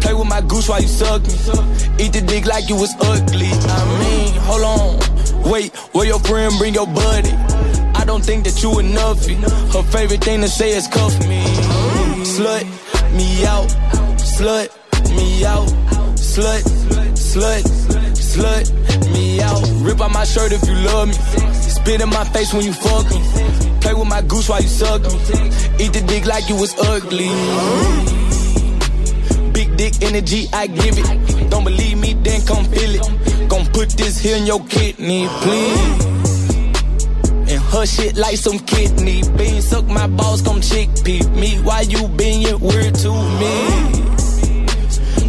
Play 0.00 0.12
with 0.12 0.28
my 0.28 0.42
goose 0.42 0.68
while 0.68 0.80
you 0.82 0.88
suck 0.88 1.22
me. 1.22 1.32
Eat 1.98 2.12
the 2.12 2.22
dick 2.26 2.44
like 2.44 2.68
you 2.68 2.76
was 2.76 2.94
ugly. 3.00 3.48
I 3.48 3.80
mean, 3.98 4.34
hold 4.42 4.62
on. 4.62 5.50
Wait, 5.50 5.74
where 5.94 6.06
your 6.06 6.20
friend 6.20 6.52
bring 6.58 6.74
your 6.74 6.86
buddy? 6.86 7.30
I 7.30 8.04
don't 8.04 8.22
think 8.22 8.44
that 8.44 8.62
you 8.62 8.78
enough. 8.80 9.24
Her 9.72 9.82
favorite 9.90 10.22
thing 10.22 10.42
to 10.42 10.48
say 10.48 10.76
is 10.76 10.86
cuff 10.88 11.18
me. 11.26 11.42
Slut 12.22 12.64
me 13.16 13.46
out. 13.46 13.68
Slut 14.18 14.68
me 15.16 15.44
out. 15.46 15.68
Slut, 16.16 16.62
slut, 17.16 17.62
slut 18.12 19.12
me 19.12 19.40
out. 19.40 19.62
Rip 19.82 20.00
out 20.02 20.12
my 20.12 20.24
shirt 20.24 20.52
if 20.52 20.68
you 20.68 20.74
love 20.74 21.08
me. 21.08 21.14
Spit 21.54 22.02
in 22.02 22.10
my 22.10 22.24
face 22.24 22.52
when 22.52 22.64
you 22.64 22.74
fuck 22.74 23.08
me. 23.10 23.65
With 24.06 24.14
my 24.14 24.22
goose 24.22 24.48
while 24.48 24.62
you 24.62 24.68
suck 24.68 25.02
me. 25.02 25.08
Eat 25.84 25.92
the 25.92 26.04
dick 26.06 26.26
like 26.26 26.48
you 26.48 26.54
was 26.54 26.72
ugly. 26.78 27.26
Big 29.52 29.76
dick 29.76 30.00
energy, 30.00 30.46
I 30.52 30.68
give 30.68 30.96
it. 30.96 31.50
Don't 31.50 31.64
believe 31.64 31.98
me, 31.98 32.14
then 32.14 32.40
come 32.46 32.64
feel 32.66 32.94
it. 32.94 33.48
Gon' 33.48 33.66
put 33.72 33.90
this 33.90 34.18
here 34.18 34.36
in 34.36 34.46
your 34.46 34.64
kidney, 34.66 35.26
please. 35.40 36.04
And 37.50 37.62
her 37.72 37.84
shit 37.84 38.16
like 38.16 38.36
some 38.36 38.60
kidney 38.60 39.22
beans. 39.36 39.66
Suck 39.66 39.86
my 39.86 40.06
balls, 40.06 40.40
come 40.40 40.60
chickpea 40.60 41.28
me. 41.34 41.56
Why 41.62 41.80
you 41.80 42.06
being 42.06 42.42
weird 42.60 42.94
to 42.94 43.10
me? 43.10 44.05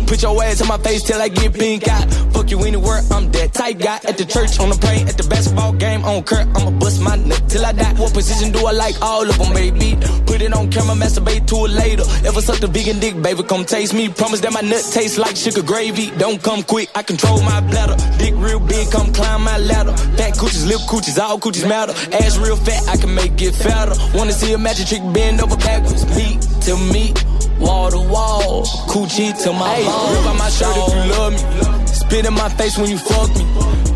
Put 0.07 0.23
your 0.23 0.41
ass 0.41 0.61
in 0.61 0.67
my 0.67 0.77
face 0.77 1.03
till 1.03 1.21
I 1.21 1.27
get 1.27 1.53
pink 1.53 1.87
eye. 1.89 2.07
Fuck 2.31 2.49
you 2.49 2.63
anywhere, 2.63 3.01
I'm 3.11 3.29
that 3.31 3.53
type 3.53 3.77
guy. 3.77 3.99
At 4.07 4.17
the 4.17 4.23
church, 4.23 4.57
on 4.57 4.69
the 4.69 4.75
plane, 4.75 5.05
at 5.07 5.17
the 5.17 5.27
basketball 5.27 5.73
game, 5.73 6.05
on 6.05 6.23
Kurt, 6.23 6.47
I'ma 6.55 6.71
bust 6.79 7.01
my 7.01 7.17
nut 7.17 7.43
till 7.49 7.65
I 7.65 7.73
die. 7.73 7.93
What 7.95 8.13
position 8.13 8.53
do 8.53 8.65
I 8.65 8.71
like? 8.71 8.95
All 9.01 9.29
of 9.29 9.37
them, 9.37 9.53
baby. 9.53 9.97
Put 10.25 10.41
it 10.41 10.53
on 10.53 10.71
camera, 10.71 10.95
masturbate 10.95 11.45
to 11.47 11.65
it 11.65 11.71
later. 11.71 12.03
Ever 12.25 12.41
sucked 12.41 12.63
a 12.63 12.67
vegan 12.67 12.99
dick, 12.99 13.21
baby, 13.21 13.43
come 13.43 13.65
taste 13.65 13.93
me. 13.93 14.07
Promise 14.07 14.39
that 14.41 14.53
my 14.53 14.61
nut 14.61 14.87
tastes 14.91 15.17
like 15.17 15.35
sugar 15.35 15.61
gravy. 15.61 16.09
Don't 16.17 16.41
come 16.41 16.63
quick, 16.63 16.89
I 16.95 17.03
control 17.03 17.41
my 17.41 17.59
bladder. 17.59 17.97
Dick 18.17 18.33
real 18.37 18.61
big, 18.61 18.89
come 18.89 19.11
climb 19.11 19.43
my 19.43 19.57
ladder. 19.57 19.91
Fat 20.15 20.33
coochies, 20.39 20.65
lip 20.65 20.81
coochies, 20.87 21.19
all 21.19 21.37
coochies 21.37 21.67
matter. 21.67 21.91
Ass 22.15 22.37
real 22.37 22.55
fat, 22.55 22.87
I 22.87 22.95
can 22.95 23.13
make 23.13 23.41
it 23.41 23.53
fatter. 23.53 23.95
Wanna 24.17 24.31
see 24.31 24.53
a 24.53 24.57
magic 24.57 24.87
trick 24.87 25.03
bend 25.11 25.41
over 25.41 25.57
backwards? 25.57 26.05
Meat 26.15 26.41
to 26.63 26.77
meat 26.93 27.25
wall 27.59 27.91
to 27.91 27.97
wall, 27.97 28.65
coochie 28.87 29.33
to 29.43 29.53
my 29.53 29.75
hey, 29.75 29.83
Rip 29.83 30.25
out 30.25 30.37
my 30.37 30.49
shirt 30.49 30.75
if 30.77 30.93
you 30.93 31.11
love 31.11 31.33
me. 31.33 31.85
Spit 31.87 32.25
in 32.25 32.33
my 32.33 32.49
face 32.49 32.77
when 32.77 32.89
you 32.89 32.97
fuck 32.97 33.29
me. 33.35 33.45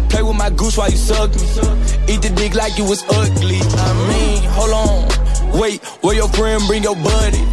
Play 0.10 0.24
with 0.24 0.36
my 0.36 0.50
goose 0.50 0.78
while 0.78 0.90
you 0.90 0.98
suck 0.98 1.30
me. 1.32 1.42
Eat 2.14 2.22
the 2.22 2.34
dick 2.36 2.56
like 2.56 2.78
you 2.78 2.86
was 2.86 3.04
ugly. 3.10 3.60
I 3.62 3.90
mean, 4.10 4.44
hold 4.52 4.72
on. 4.72 5.60
Wait, 5.60 5.84
where 6.02 6.16
your 6.16 6.28
friend 6.30 6.62
bring 6.68 6.84
your 6.84 6.96
buddy? 6.96 7.44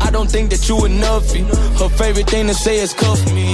I 0.00 0.10
don't 0.10 0.30
think 0.30 0.50
that 0.50 0.68
you 0.68 0.84
enough. 0.86 1.30
Her 1.78 1.88
favorite 1.88 2.28
thing 2.30 2.46
to 2.46 2.54
say 2.54 2.78
is 2.78 2.94
cuff 2.94 3.20
me. 3.32 3.48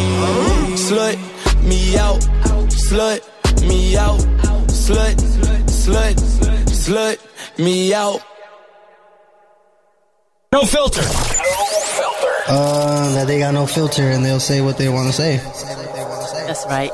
Slut 0.76 1.16
me 1.64 1.96
out. 1.98 2.20
Slut 2.70 3.20
me 3.68 3.96
out. 3.96 4.20
Slut, 4.68 5.16
slut, 5.66 6.14
slut 6.68 7.58
me 7.58 7.94
out. 7.94 8.20
No 10.54 10.62
filter. 10.62 11.02
Uh, 12.46 13.12
that 13.14 13.26
they 13.26 13.40
got 13.40 13.54
no 13.54 13.66
filter 13.66 14.02
and 14.02 14.24
they'll 14.24 14.38
say 14.38 14.60
what 14.60 14.78
they 14.78 14.88
want 14.88 15.08
to 15.08 15.12
say. 15.12 15.38
That's 16.46 16.64
right. 16.66 16.92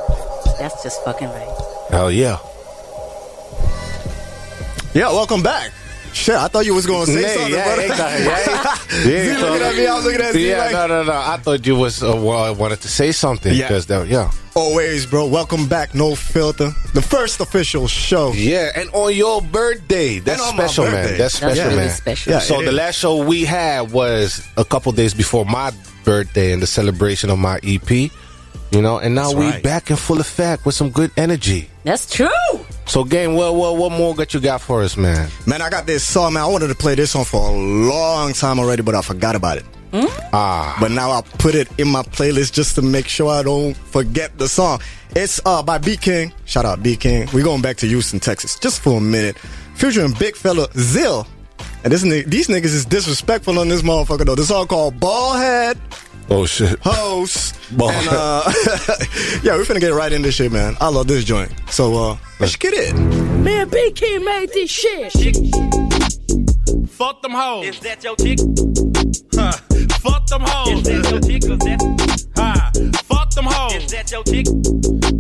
That's 0.58 0.82
just 0.82 1.04
fucking 1.04 1.28
right. 1.28 1.60
Hell 1.90 2.10
yeah. 2.10 2.38
Yeah, 4.94 5.12
welcome 5.12 5.42
back. 5.42 5.72
Shit, 6.12 6.34
I 6.34 6.48
thought 6.48 6.64
you 6.66 6.74
was 6.74 6.86
going 6.86 7.06
to 7.06 7.12
say 7.12 7.20
Nee, 7.22 7.32
something, 7.34 7.54
jij, 7.54 7.62
brother. 7.64 7.84
ik 7.84 7.96
dacht, 7.96 8.18
jij, 8.18 9.02
Zie 9.02 9.12
je 9.12 9.38
looking 9.38 9.62
at 9.62 9.74
me, 9.74 9.82
I 9.82 9.92
was 9.92 10.04
looking 10.04 10.20
at 10.22 10.34
Yeah, 10.34 10.62
like- 10.64 10.72
no, 10.72 10.86
no, 10.86 11.02
no. 11.04 11.12
I 11.12 11.36
thought 11.42 11.64
you 11.66 11.76
was 11.76 12.02
uh, 12.02 12.14
well, 12.14 12.54
wanted 12.56 12.80
to 12.80 12.88
say 12.88 13.12
something. 13.12 13.52
Yeah. 13.54 13.68
Because 13.68 13.86
that, 13.86 14.06
yeah. 14.08 14.28
Always, 14.54 15.06
bro. 15.06 15.26
Welcome 15.28 15.66
back, 15.68 15.94
No 15.94 16.14
Filter. 16.16 16.72
The 16.94 17.00
first 17.02 17.40
official 17.40 17.86
show. 17.88 18.32
Yeah, 18.34 18.70
and 18.74 18.90
on 18.92 19.14
your 19.14 19.40
birthday. 19.40 20.18
That's 20.20 20.40
And 20.42 20.50
on 20.50 20.56
my 20.56 20.64
special, 20.66 20.84
man. 20.84 20.92
birthday. 20.94 21.16
That's 21.18 21.38
That's 21.38 21.54
special, 21.54 21.70
really 21.70 21.86
man. 21.86 21.96
special. 21.96 22.32
Yeah, 22.32 22.38
so 22.40 22.62
the 22.62 22.72
last 22.72 22.98
show 22.98 23.24
we 23.24 23.44
had 23.44 23.92
was 23.92 24.42
a 24.56 24.64
couple 24.64 24.92
days 24.92 25.14
before 25.14 25.44
my 25.44 25.70
birthday 26.04 26.52
and 26.52 26.60
the 26.60 26.66
celebration 26.66 27.30
of 27.30 27.38
my 27.38 27.60
EP. 27.62 28.10
You 28.72 28.82
know, 28.82 28.98
and 28.98 29.14
now 29.14 29.22
That's 29.30 29.34
we 29.34 29.46
right. 29.46 29.62
back 29.62 29.90
in 29.90 29.96
full 29.96 30.20
effect 30.20 30.64
with 30.66 30.74
some 30.74 30.90
good 30.90 31.10
energy. 31.16 31.68
That's 31.84 32.06
true. 32.12 32.28
So, 32.90 33.04
game, 33.04 33.34
what 33.36 33.54
what 33.54 33.76
what 33.76 33.92
more 33.92 34.14
that 34.14 34.34
you 34.34 34.40
got 34.40 34.60
for 34.60 34.82
us, 34.82 34.96
man? 34.96 35.30
Man, 35.46 35.62
I 35.62 35.70
got 35.70 35.86
this 35.86 36.02
song, 36.04 36.32
man. 36.32 36.42
I 36.42 36.46
wanted 36.46 36.66
to 36.68 36.74
play 36.74 36.96
this 36.96 37.12
song 37.12 37.24
for 37.24 37.48
a 37.48 37.52
long 37.52 38.32
time 38.32 38.58
already, 38.58 38.82
but 38.82 38.96
I 38.96 39.00
forgot 39.00 39.36
about 39.36 39.58
it. 39.58 39.64
Ah, 40.32 40.76
But 40.80 40.90
now 40.90 41.12
I 41.12 41.22
put 41.22 41.54
it 41.54 41.68
in 41.78 41.86
my 41.86 42.02
playlist 42.02 42.52
just 42.52 42.74
to 42.74 42.82
make 42.82 43.06
sure 43.06 43.30
I 43.30 43.44
don't 43.44 43.76
forget 43.76 44.36
the 44.38 44.48
song. 44.48 44.80
It's 45.14 45.40
uh 45.46 45.62
by 45.62 45.78
BeatKing. 45.78 46.32
Shout 46.46 46.64
out 46.64 46.82
BeatKing. 46.82 47.32
We're 47.32 47.44
going 47.44 47.62
back 47.62 47.76
to 47.76 47.86
Houston, 47.86 48.18
Texas, 48.18 48.58
just 48.58 48.80
for 48.80 48.98
a 48.98 49.00
minute. 49.00 49.38
Featuring 49.76 50.12
big 50.18 50.34
fella 50.34 50.66
Zill. 50.70 51.28
And 51.84 51.92
this 51.92 52.02
these 52.02 52.48
niggas 52.48 52.74
is 52.74 52.84
disrespectful 52.84 53.60
on 53.60 53.68
this 53.68 53.82
motherfucker 53.82 54.26
though. 54.26 54.34
This 54.34 54.48
song 54.48 54.66
called 54.66 54.98
Ball 54.98 55.34
Ballhead 55.34 55.76
oh 56.30 56.46
shit. 56.46 56.78
Host. 56.80 57.56
Ball 57.76 57.90
And, 57.90 58.08
uh, 58.10 58.42
yeah, 59.42 59.54
we're 59.56 59.64
finna 59.64 59.80
get 59.80 59.92
right 59.94 60.12
in 60.12 60.22
this 60.22 60.34
shit, 60.36 60.50
man. 60.52 60.76
I 60.80 60.88
love 60.88 61.06
this 61.06 61.24
joint. 61.24 61.52
So 61.70 61.94
uh 62.12 62.16
let's 62.40 62.56
get 62.56 62.72
it. 62.74 62.94
Man, 62.94 63.68
BeatKing 63.70 64.24
made 64.24 64.50
this 64.52 64.70
shit. 64.70 65.12
Fuck 66.88 67.22
them 67.22 67.32
hoes. 67.32 67.66
Is 67.66 67.80
that 67.80 68.02
your 68.04 68.16
chick? 68.16 68.38
Huh. 69.34 69.52
Fuck 70.00 70.26
them 70.26 70.42
hoes. 70.42 70.86
Is 70.88 71.02
that 71.02 71.10
your 71.10 71.20
chick? 71.20 71.42
Is 71.44 71.58
that, 71.58 72.32
Ha. 72.36 72.70
Fuck 73.04 73.30
them 73.30 73.44
hoes. 73.46 73.74
is 73.74 73.90
that 73.92 74.10
your 74.10 74.24
chick? 74.24 74.46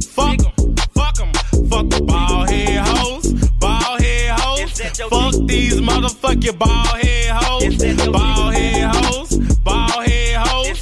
Fuck 0.04 0.38
them. 0.38 0.76
Fuck 0.94 1.14
them. 1.16 1.32
Fuck 1.70 1.88
the 1.90 2.02
ball 2.04 2.46
head 2.46 2.86
hoes. 2.86 3.32
Ball 3.60 3.98
head 3.98 4.38
hoes. 4.40 4.60
Is 4.72 4.78
that 4.78 4.98
your 4.98 5.08
Fuck 5.08 5.32
chick? 5.32 5.46
these 5.46 5.80
motherfucking 5.80 6.58
ball 6.58 6.84
head 6.96 7.30
hoes. 7.30 7.62
Is 7.64 7.78
that 7.78 8.04
your 8.04 8.12
Ball 8.12 8.50
head 8.50 8.94
hoes. 8.96 9.19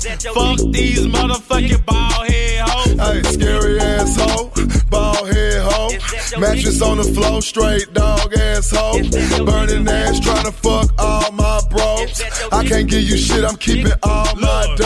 Fuck 0.09 0.59
these 0.73 1.07
motherfucking 1.07 1.85
ball 1.85 2.25
head 2.25 2.68
hoes. 2.68 2.92
Hey, 2.94 3.23
scary 3.31 3.79
asshole, 3.79 4.53
bald 4.88 5.29
head 5.29 5.62
hoe. 5.62 5.88
Is 5.88 6.03
that 6.03 6.31
your 6.31 6.40
Mattress 6.40 6.81
on 6.81 6.97
the 6.97 7.05
floor, 7.05 7.42
straight 7.42 7.92
dog 7.92 8.33
asshole. 8.33 8.97
Is 8.97 9.11
that 9.11 9.44
Burning 9.44 9.87
ass, 9.87 10.18
trying 10.21 10.44
to 10.44 10.53
fuck 10.53 10.90
all 10.99 11.31
my 11.33 11.61
bros. 11.71 12.11
Is 12.11 12.18
that 12.18 12.40
your 12.40 12.55
I 12.55 12.64
can't 12.66 12.88
give 12.88 13.03
you 13.03 13.18
shit, 13.18 13.44
I'm 13.44 13.57
keeping 13.57 13.92
all 14.03 14.35
my 14.37 14.64
Look, 14.64 14.79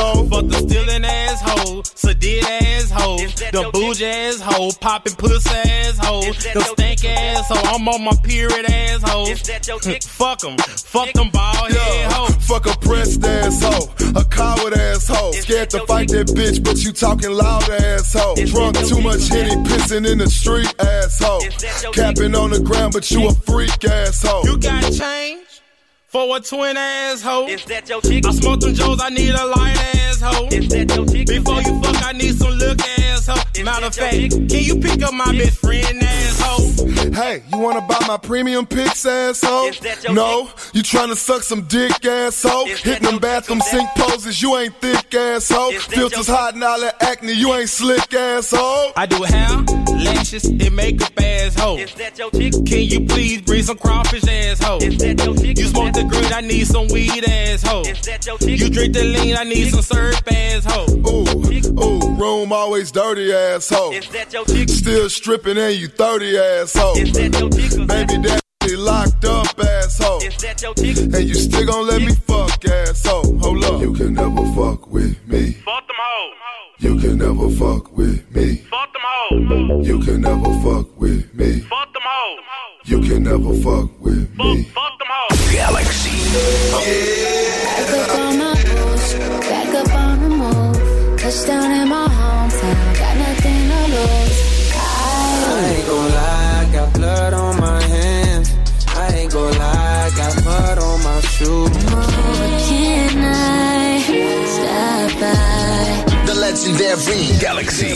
the 3.52 3.60
your 3.60 3.72
bougie 3.72 4.04
asshole, 4.06 4.72
popping 4.80 5.14
pussy 5.14 5.50
asshole, 5.50 6.24
Is 6.24 6.42
the 6.42 6.50
your 6.54 6.62
stank 6.62 7.04
asshole. 7.04 7.74
I'm 7.74 7.88
on 7.88 8.02
my 8.04 8.12
period 8.24 8.66
asshole. 8.68 9.28
Is 9.28 9.42
that 9.42 9.66
your 9.68 9.78
chick? 9.80 10.02
Fuck 10.22 10.40
them, 10.40 10.56
fuck 10.58 11.12
them 11.12 11.30
bald 11.30 11.56
head 11.56 11.72
Yeah, 11.72 12.12
hoes. 12.12 12.34
fuck 12.46 12.66
a 12.66 12.76
pressed 12.78 13.24
asshole, 13.24 13.90
a 14.16 14.24
coward 14.24 14.74
asshole. 14.74 15.30
Is 15.34 15.42
scared 15.42 15.70
to 15.70 15.86
fight 15.86 16.08
that 16.08 16.28
bitch, 16.28 16.64
but 16.64 16.82
you 16.82 16.92
talking 16.92 17.30
loud, 17.30 17.68
asshole. 17.68 18.36
Drunk 18.36 18.78
too 18.86 19.00
much 19.00 19.28
Henny, 19.28 19.56
pissing 19.68 20.10
in 20.10 20.18
the 20.18 20.30
street, 20.30 20.72
asshole. 20.80 21.40
Capping 21.92 22.34
on 22.34 22.50
the 22.50 22.60
ground, 22.60 22.92
but 22.92 23.10
you 23.10 23.28
a 23.28 23.34
freak, 23.34 23.84
asshole. 23.84 24.44
You 24.46 24.58
got 24.58 24.82
change 24.92 25.41
for 26.12 26.36
a 26.36 26.40
twin 26.40 26.76
asshole. 26.76 27.48
Is 27.48 27.64
that 27.64 27.88
your 27.88 28.02
chick? 28.02 28.26
I 28.26 28.32
smoke 28.32 28.60
them 28.60 28.74
Joes, 28.74 29.00
I 29.02 29.08
need 29.08 29.34
a 29.34 29.46
light 29.46 29.78
asshole. 29.96 30.48
Is 30.52 30.68
that 30.68 30.94
your 30.94 31.06
chick? 31.06 31.26
Before 31.26 31.62
you 31.62 31.80
fuck, 31.82 32.04
I 32.04 32.12
need 32.12 32.36
some 32.36 32.52
look 32.52 32.78
asshole. 32.80 33.64
Matter 33.64 33.86
of 33.86 33.94
fact, 33.94 34.30
can 34.30 34.62
you 34.62 34.76
pick 34.78 35.02
up 35.02 35.14
my 35.14 35.32
best 35.32 35.58
friend 35.58 36.02
asshole? 36.02 36.41
Hey, 36.56 37.42
you 37.52 37.58
wanna 37.58 37.80
buy 37.82 37.98
my 38.06 38.16
premium 38.16 38.66
pics, 38.66 39.04
asshole? 39.06 39.70
No, 40.10 40.50
you 40.72 40.82
tryna 40.82 41.16
suck 41.16 41.42
some 41.42 41.62
dick, 41.62 42.04
asshole? 42.04 42.66
Hitting 42.66 43.02
them 43.02 43.18
bathroom 43.18 43.60
sink 43.60 43.88
poses, 43.96 44.40
you 44.42 44.56
ain't 44.56 44.74
thick, 44.80 45.14
asshole. 45.14 45.72
Filters 45.72 46.26
hot 46.26 46.54
and 46.54 46.64
all 46.64 46.80
that 46.80 47.02
acne, 47.02 47.32
you 47.32 47.52
ain't 47.54 47.68
slick, 47.68 48.12
asshole. 48.14 48.92
I 48.96 49.06
do 49.06 49.22
hair, 49.22 49.48
lashes, 50.04 50.44
and 50.44 50.74
makeup 50.74 51.12
asshole. 51.20 51.78
Is 51.78 51.94
that 51.94 52.18
your 52.18 52.30
chick? 52.30 52.52
Can 52.66 52.82
you 52.82 53.06
please 53.06 53.42
bring 53.42 53.62
some 53.62 53.78
crawfish 53.78 54.24
asshole? 54.26 54.82
Is 54.82 54.96
that 54.98 55.24
your 55.24 55.36
chick? 55.36 55.58
You 55.58 55.66
smoke 55.66 55.92
the 55.92 56.04
grid, 56.04 56.32
I 56.32 56.40
need 56.40 56.66
some 56.66 56.88
weed 56.88 57.24
asshole. 57.24 57.86
Is 57.86 58.00
that 58.02 58.26
your 58.26 58.38
chick? 58.38 58.58
You 58.60 58.68
drink 58.70 58.94
the 58.94 59.04
lean, 59.04 59.36
I 59.36 59.44
need 59.44 59.70
some 59.70 59.82
syrup 59.82 60.22
asshole. 60.30 60.90
Ooh, 61.08 61.24
ooh, 61.82 62.14
room 62.16 62.52
always 62.52 62.90
dirty, 62.90 63.32
asshole. 63.32 63.92
Is 63.92 64.08
that 64.08 64.32
your 64.32 64.44
chick? 64.44 64.68
Still 64.68 65.08
stripping 65.08 65.58
and 65.58 65.76
you 65.76 65.88
30, 65.88 66.38
asshole. 66.42 66.96
Is 66.98 67.12
that 67.12 67.38
your 67.38 67.50
chick? 67.50 67.86
Baby, 67.86 68.16
that 68.28 68.42
locked 68.78 69.24
up, 69.24 69.58
asshole. 69.58 70.22
Is 70.22 70.36
that 70.42 70.62
your 70.62 70.74
chick? 70.74 70.96
And 70.98 71.28
you 71.28 71.34
still 71.34 71.66
gon' 71.66 71.86
let 71.86 72.00
me 72.00 72.14
fuck, 72.14 72.64
asshole. 72.64 73.38
Hold 73.38 73.64
up. 73.64 73.80
You 73.80 73.92
can 73.94 74.14
never 74.14 74.44
fuck 74.54 74.86
with 74.88 75.16
me. 75.28 75.52
Fuck 75.52 75.86
them 75.86 75.96
hoes. 75.98 76.34
You 76.78 76.98
can 76.98 77.18
never 77.18 77.48
fuck 77.50 77.96
with 77.96 78.34
me. 78.34 78.56
Fuck 78.70 78.92
them 78.92 79.02
hoes. 79.04 79.86
You 79.86 79.98
can 80.00 80.20
never 80.20 80.52
fuck 80.64 81.00
with 81.00 81.34
me. 81.34 81.60
Fuck 81.60 81.92
them 81.92 82.02
hoes. 82.04 82.44
You 82.84 83.00
can 83.00 83.22
never 83.22 83.54
fuck 83.62 84.00
with 84.00 84.36
me. 84.36 84.64
Fuck 84.64 84.98
them 84.98 85.08
hoes. 85.10 85.52
Galaxy. 85.52 86.10
Yeah. 86.88 87.62
Back 87.76 88.08
up 88.08 88.18
on 88.18 88.38
my 88.38 88.54
boots, 88.54 89.14
back 89.48 89.74
up 89.74 89.94
on 89.94 90.20
the 90.22 90.28
move. 90.28 91.18
Touchdown 91.20 91.70
in 91.70 91.88
my 91.88 92.06
hometown, 92.08 92.98
got 92.98 93.16
nothing 93.16 93.68
to 93.70 93.80
lose. 93.94 94.52
I 94.74 95.74
ain't 95.76 95.86
gon' 95.86 96.10
lie, 96.10 96.14
got 96.14 96.31
blood 97.02 97.34
on 97.34 97.60
my 97.60 97.82
hands. 97.82 98.48
I 98.86 99.08
ain't 99.18 99.32
gon' 99.32 99.58
lie, 99.58 100.10
got 100.16 100.44
mud 100.44 100.78
on 100.78 100.98
my 101.02 101.20
shoes. 101.34 101.70
Oh, 101.98 102.58
can 102.68 103.18
I 103.18 104.02
stop 104.54 105.10
by? 105.22 106.24
The 106.28 106.34
legendary 106.46 107.22
Galaxy. 107.40 107.92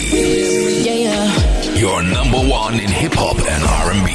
Yeah, 0.87 0.99
yeah. 1.05 1.83
Your 1.83 1.99
number 2.03 2.41
one 2.61 2.75
in 2.83 2.89
hip 3.01 3.13
hop 3.15 3.37
and 3.53 3.63
R&B. 3.85 4.09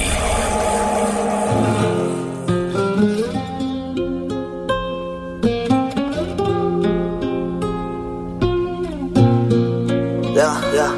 Yeah, 10.38 10.74
yeah, 10.78 10.92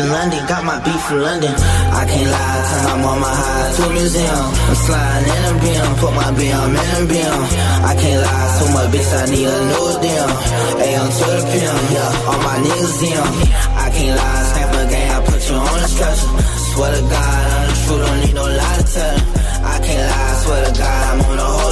in 0.00 0.08
London, 0.08 0.40
got 0.46 0.64
my 0.64 0.78
beef 0.80 1.00
from 1.04 1.20
London. 1.20 1.54
I 2.00 2.02
can't 2.08 2.30
lie, 2.30 2.60
cause 2.68 2.84
I'm 2.90 3.04
on 3.04 3.18
my 3.20 3.34
high 3.40 3.68
to 3.76 3.82
a 3.84 3.90
museum. 3.92 4.46
I'm 4.68 4.78
sliding 4.86 5.28
in 5.36 5.42
a 5.50 5.52
beam, 5.60 5.88
put 6.00 6.12
my 6.16 6.28
BM 6.36 6.72
in 6.80 6.90
a 6.96 7.04
beam. 7.10 7.40
I 7.84 7.92
can't 8.00 8.20
lie, 8.24 8.48
so 8.56 8.64
much 8.74 8.88
bitch, 8.92 9.10
I 9.12 9.24
need 9.32 9.48
a 9.48 9.58
new 9.70 9.88
deal. 10.04 10.30
AM 10.84 11.08
to 11.18 11.26
the 11.36 11.42
PM, 11.52 11.80
yeah, 11.94 12.28
all 12.28 12.40
my 12.48 12.56
niggas 12.64 13.02
in. 13.08 13.26
I 13.84 13.86
can't 13.94 14.16
lie, 14.16 14.42
snap 14.50 14.70
a 14.78 14.82
game, 14.88 15.10
I 15.10 15.18
put 15.28 15.40
you 15.48 15.56
on 15.56 15.78
the 15.82 15.88
stretcher. 15.94 16.30
Swear 16.70 16.90
to 16.96 17.02
God, 17.14 17.44
I'm 17.50 17.62
the 17.68 17.74
truth, 17.84 18.00
don't 18.00 18.18
need 18.24 18.34
no 18.34 18.44
lie 18.46 18.76
to 18.80 18.84
tell. 18.94 19.16
I 19.60 19.76
can't 19.84 20.06
lie, 20.12 20.34
swear 20.42 20.60
to 20.64 20.72
God, 20.80 21.02
I'm 21.10 21.20
on 21.28 21.38
a 21.38 21.48
whole 21.60 21.69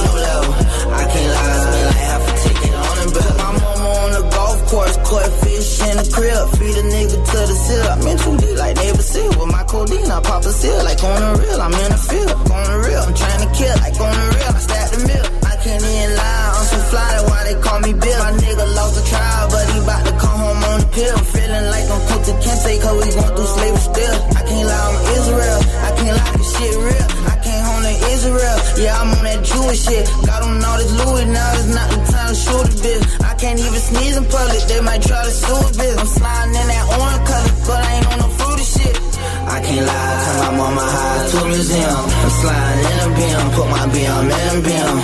caught 5.09 5.33
fish 5.41 5.81
in 5.89 5.97
the 5.97 6.05
crib. 6.13 6.45
Feed 6.57 6.77
a 6.77 6.85
nigga 6.85 7.17
to 7.17 7.39
the 7.49 7.57
seal. 7.65 7.85
I'm 7.89 8.05
in 8.05 8.17
too 8.17 8.35
deep 8.37 8.57
like 8.57 8.75
Neighbor 8.77 9.01
Seal. 9.01 9.29
With 9.33 9.51
my 9.51 9.63
codeine, 9.65 10.11
I 10.11 10.21
pop 10.21 10.45
a 10.45 10.51
seal. 10.53 10.79
Like 10.85 11.01
on 11.03 11.19
the 11.19 11.31
real, 11.41 11.59
I'm 11.59 11.73
in 11.73 11.89
the 11.89 12.01
field. 12.09 12.31
On 12.53 12.65
the 12.69 12.77
real, 12.85 13.01
I'm 13.01 13.15
trying 13.17 13.41
to 13.41 13.49
kill. 13.57 13.75
Like 13.81 13.97
on 13.97 14.13
the 14.13 14.25
real, 14.37 14.53
I 14.53 14.61
stack 14.61 14.87
the 14.93 14.99
mill. 15.09 15.25
I 15.49 15.53
can't 15.63 15.83
even 15.83 16.11
lie, 16.15 16.49
I'm 16.55 16.65
so 16.71 16.77
fly, 16.93 17.07
that's 17.11 17.25
why 17.29 17.39
they 17.43 17.57
call 17.59 17.79
me 17.81 17.91
Bill. 17.91 18.19
My 18.23 18.31
nigga 18.37 18.65
lost 18.77 18.93
the 18.95 19.03
trial, 19.09 19.49
but 19.49 19.65
he 19.73 19.77
bout 19.83 20.03
to 20.05 20.13
come 20.21 20.37
home 20.39 20.48
pill. 20.91 21.17
Feeling 21.33 21.65
like 21.73 21.87
I'm 21.89 22.01
cooked 22.07 22.25
to 22.29 22.35
Kente, 22.43 22.71
cause 22.81 22.95
we 22.99 23.07
going 23.13 23.33
through 23.35 23.51
slavery 23.55 23.83
still. 23.89 24.17
I 24.37 24.41
can't 24.47 24.67
lie, 24.67 24.85
I'm 24.89 24.97
Israel. 25.17 25.59
I 25.87 25.91
can't 25.97 26.15
lie, 26.17 26.33
this 26.37 26.51
shit 26.57 26.75
real. 26.75 27.07
I 27.29 27.35
came 27.43 27.61
home 27.63 27.83
to 27.83 27.95
Israel. 28.15 28.57
Yeah, 28.77 29.01
I'm 29.01 29.09
on 29.17 29.23
that 29.23 29.41
Jewish 29.43 29.81
shit. 29.85 30.05
Got 30.25 30.43
on 30.43 30.63
all 30.63 30.77
this 30.77 30.91
Louis, 30.99 31.25
now 31.25 31.49
it's 31.57 31.69
not 31.73 31.87
the 31.89 31.99
time 32.11 32.29
to 32.29 32.35
shoot 32.35 32.65
a 32.65 32.73
bitch. 32.83 33.03
I 33.23 33.33
can't 33.35 33.59
even 33.59 33.81
sneeze 33.89 34.17
in 34.17 34.25
public, 34.25 34.61
they 34.67 34.81
might 34.81 35.03
try 35.03 35.21
to 35.23 35.31
sue 35.31 35.55
a 35.55 35.69
bitch. 35.79 35.97
I'm 35.99 36.07
sliding 36.07 36.55
in 36.55 36.67
that 36.67 36.85
orange 36.97 37.23
color, 37.27 37.51
but 37.67 37.79
I 37.85 37.89
ain't 37.95 38.07
on 38.13 38.17
no 38.19 38.27
fruity 38.37 38.63
shit. 38.63 39.08
I 39.49 39.59
can't 39.65 39.85
lie, 39.85 40.15
turn 40.23 40.37
my 40.39 40.51
mama 40.57 40.85
high 40.85 41.25
to 41.29 41.37
a. 41.49 41.99
I'm 42.21 42.31
sliding 42.39 42.85
in 42.85 42.97
a 43.01 43.07
beam, 43.17 43.45
put 43.57 43.67
my 43.73 43.83
BM 43.89 44.29
in 44.29 44.53
a 44.53 44.61
beam. 44.61 44.95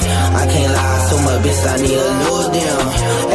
I 0.42 0.44
can't 0.54 0.72
lie, 0.78 1.00
so 1.10 1.16
much 1.26 1.40
bitch, 1.44 1.62
I 1.66 1.76
need 1.82 1.98
a 1.98 2.12
new 2.22 2.40
deal. 2.54 2.82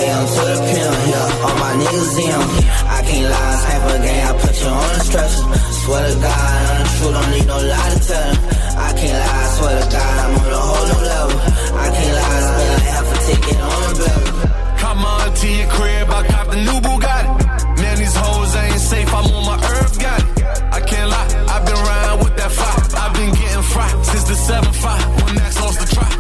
AM 0.01 0.25
to 0.31 0.43
the 0.47 0.57
pimp, 0.71 0.95
yeah, 1.11 1.45
all 1.45 1.57
my 1.59 1.73
niggas 1.83 2.15
in. 2.25 2.41
I 2.87 3.01
can't 3.09 3.27
lie, 3.27 3.57
snap 3.63 3.85
a 3.91 3.97
game, 4.07 4.25
I 4.27 4.33
put 4.39 4.55
you 4.63 4.71
on 4.71 4.91
the 4.95 5.03
stretcher. 5.09 5.45
Swear 5.83 6.03
to 6.07 6.15
God, 6.23 6.61
I'm 6.71 6.79
the 6.79 6.87
truth, 6.95 7.15
don't 7.17 7.31
need 7.35 7.47
no 7.51 7.59
lie 7.59 7.91
to 7.91 8.01
tell. 8.07 8.33
I 8.79 8.91
can't 8.95 9.19
lie, 9.19 9.49
swear 9.59 9.75
to 9.81 9.87
God, 9.91 10.15
I'm 10.23 10.33
on 10.39 10.47
a 10.47 10.63
whole 10.71 10.87
new 10.91 11.03
level. 11.11 11.39
I 11.75 11.87
can't 11.91 12.15
lie, 12.23 12.41
spend 12.47 12.71
like 12.71 12.87
half 12.95 13.09
a 13.11 13.19
ticket 13.27 13.59
on 13.61 13.81
the 13.83 13.93
bill. 13.99 14.23
Come 14.79 15.01
on 15.05 15.27
to 15.35 15.47
your 15.49 15.69
crib, 15.75 16.07
I 16.09 16.21
cop 16.31 16.47
the 16.55 16.57
new 16.57 16.79
Bugatti. 16.87 17.20
The 24.81 24.89
7-5, 24.89 25.24
when 25.24 25.35
Max 25.37 25.61
lost 25.61 25.78
the 25.81 25.87
try. 25.95 26.11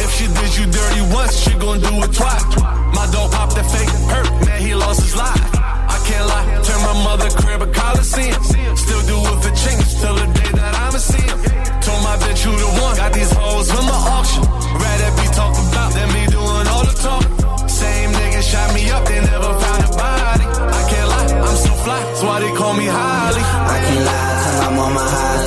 If 0.00 0.10
she 0.16 0.26
did 0.26 0.52
you 0.56 0.66
dirty 0.70 1.02
once, 1.14 1.36
she 1.36 1.52
gon' 1.58 1.80
do 1.80 1.92
it 2.02 2.12
twice. 2.12 2.44
My 2.92 3.06
dog 3.12 3.32
popped 3.32 3.54
that 3.56 3.66
fake 3.70 3.88
hurt, 4.08 4.28
man, 4.46 4.60
he 4.60 4.74
lost 4.74 5.02
his 5.02 5.16
life. 5.16 5.40
I 5.54 5.98
can't 6.06 6.26
lie, 6.26 6.46
turn 6.62 6.80
my 6.82 6.94
mother 7.04 7.30
crib 7.30 7.62
a 7.62 7.66
coliseum. 7.66 8.42
Still 8.76 9.02
do 9.06 9.16
it 9.16 9.38
for 9.42 9.52
change, 9.56 9.88
till 10.00 10.16
the 10.16 10.26
day 10.26 10.50
that 10.52 10.72
I'ma 10.74 10.98
see 10.98 11.22
him. 11.22 11.38
Told 11.80 12.02
my 12.04 12.16
bitch 12.22 12.44
you 12.44 12.52
the 12.52 12.68
one, 12.82 12.96
got 12.96 13.12
these 13.12 13.32
hoes 13.32 13.70
in 13.70 13.84
my 13.86 13.98
auction. 14.16 14.44
Rather 14.44 15.10
be 15.16 15.26
talked 15.32 15.58
about 15.70 15.90
than 15.94 16.08
me 16.12 16.26
doing 16.26 16.66
all 16.68 16.84
the 16.84 16.96
talk. 17.00 17.24
Same 17.68 18.12
nigga 18.12 18.42
shot 18.42 18.74
me 18.74 18.90
up, 18.90 19.04
they 19.06 19.20
never 19.20 19.52
found 19.62 19.82
a 19.84 19.90
body. 19.96 20.46
I 20.46 20.82
can't 20.90 21.08
lie, 21.08 21.28
I'm 21.48 21.56
so 21.56 21.72
fly, 21.84 22.00
that's 22.00 22.22
why 22.22 22.40
they 22.40 22.52
call 22.52 22.74
me 22.74 22.86
Holly. 22.86 23.61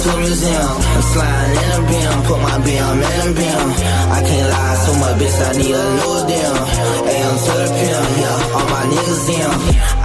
To 0.06 0.14
museum. 0.22 0.76
I'm 0.94 1.04
sliding 1.12 1.58
in 1.64 1.72
a 1.76 1.82
beam, 1.90 2.16
put 2.30 2.40
my 2.42 2.58
BM 2.66 3.00
in 3.02 3.22
a 3.26 3.34
beam. 3.34 3.68
I 4.18 4.20
can't 4.28 4.50
lie, 4.54 4.78
so 4.86 4.92
bitch, 5.20 5.38
I 5.42 5.52
need 5.58 5.76
a 5.76 5.86
new. 5.98 6.14
AM 7.14 7.36
to 7.46 7.54
the 7.62 7.68
pimp, 7.78 8.08
yeah, 8.22 8.56
all 8.56 8.68
my 8.70 8.84
niggas 8.92 9.28
in. 9.36 9.52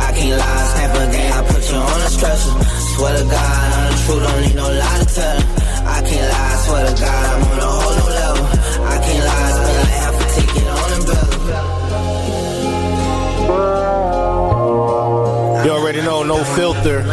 I 0.06 0.08
can't 0.16 0.38
lie, 0.40 0.64
snap 0.72 0.92
a 0.96 1.04
game, 1.12 1.32
I 1.32 1.40
put 1.50 1.62
you 1.70 1.78
on 1.78 2.00
a 2.00 2.08
stretcher. 2.16 2.54
Swear 2.92 3.12
to 3.18 3.24
God, 3.24 3.68
I'm 3.76 3.84
the 3.90 3.96
truth, 4.04 4.22
don't 4.24 4.40
need 4.44 4.56
no 4.56 4.66
lie 4.68 4.98
to 5.00 5.06
tell. 5.14 5.38
I 5.84 5.98
can't 6.08 6.28
lie, 6.32 6.56
swear 6.64 6.82
to 6.88 6.94
God, 7.00 7.24
I'm 7.30 7.42
on 7.50 7.58
a 7.58 7.68
whole 7.76 7.94
new 7.98 8.10
level. 8.20 8.46
I 8.84 8.96
can't 9.04 9.24
lie, 9.30 9.50
spend 9.56 9.88
half 10.00 10.16
a 10.16 10.26
ticket 10.34 10.68
on. 10.68 10.80
You 15.64 15.70
already 15.72 16.00
know, 16.00 16.22
no 16.22 16.42
filter. 16.56 17.04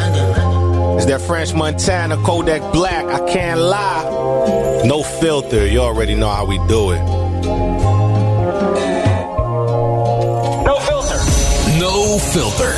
It's 1.08 1.22
that 1.22 1.26
French 1.26 1.54
Montana 1.54 2.18
Kodak 2.18 2.74
Black. 2.74 3.06
I 3.06 3.32
can't 3.32 3.62
lie. 3.62 4.84
No 4.84 5.04
filter. 5.04 5.66
You 5.66 5.80
already 5.80 6.16
know 6.16 6.28
how 6.28 6.46
we 6.46 6.58
do 6.68 6.92
it. 6.92 7.02
No 10.68 10.76
filter. 10.84 11.20
No 11.80 12.20
filter. 12.20 12.74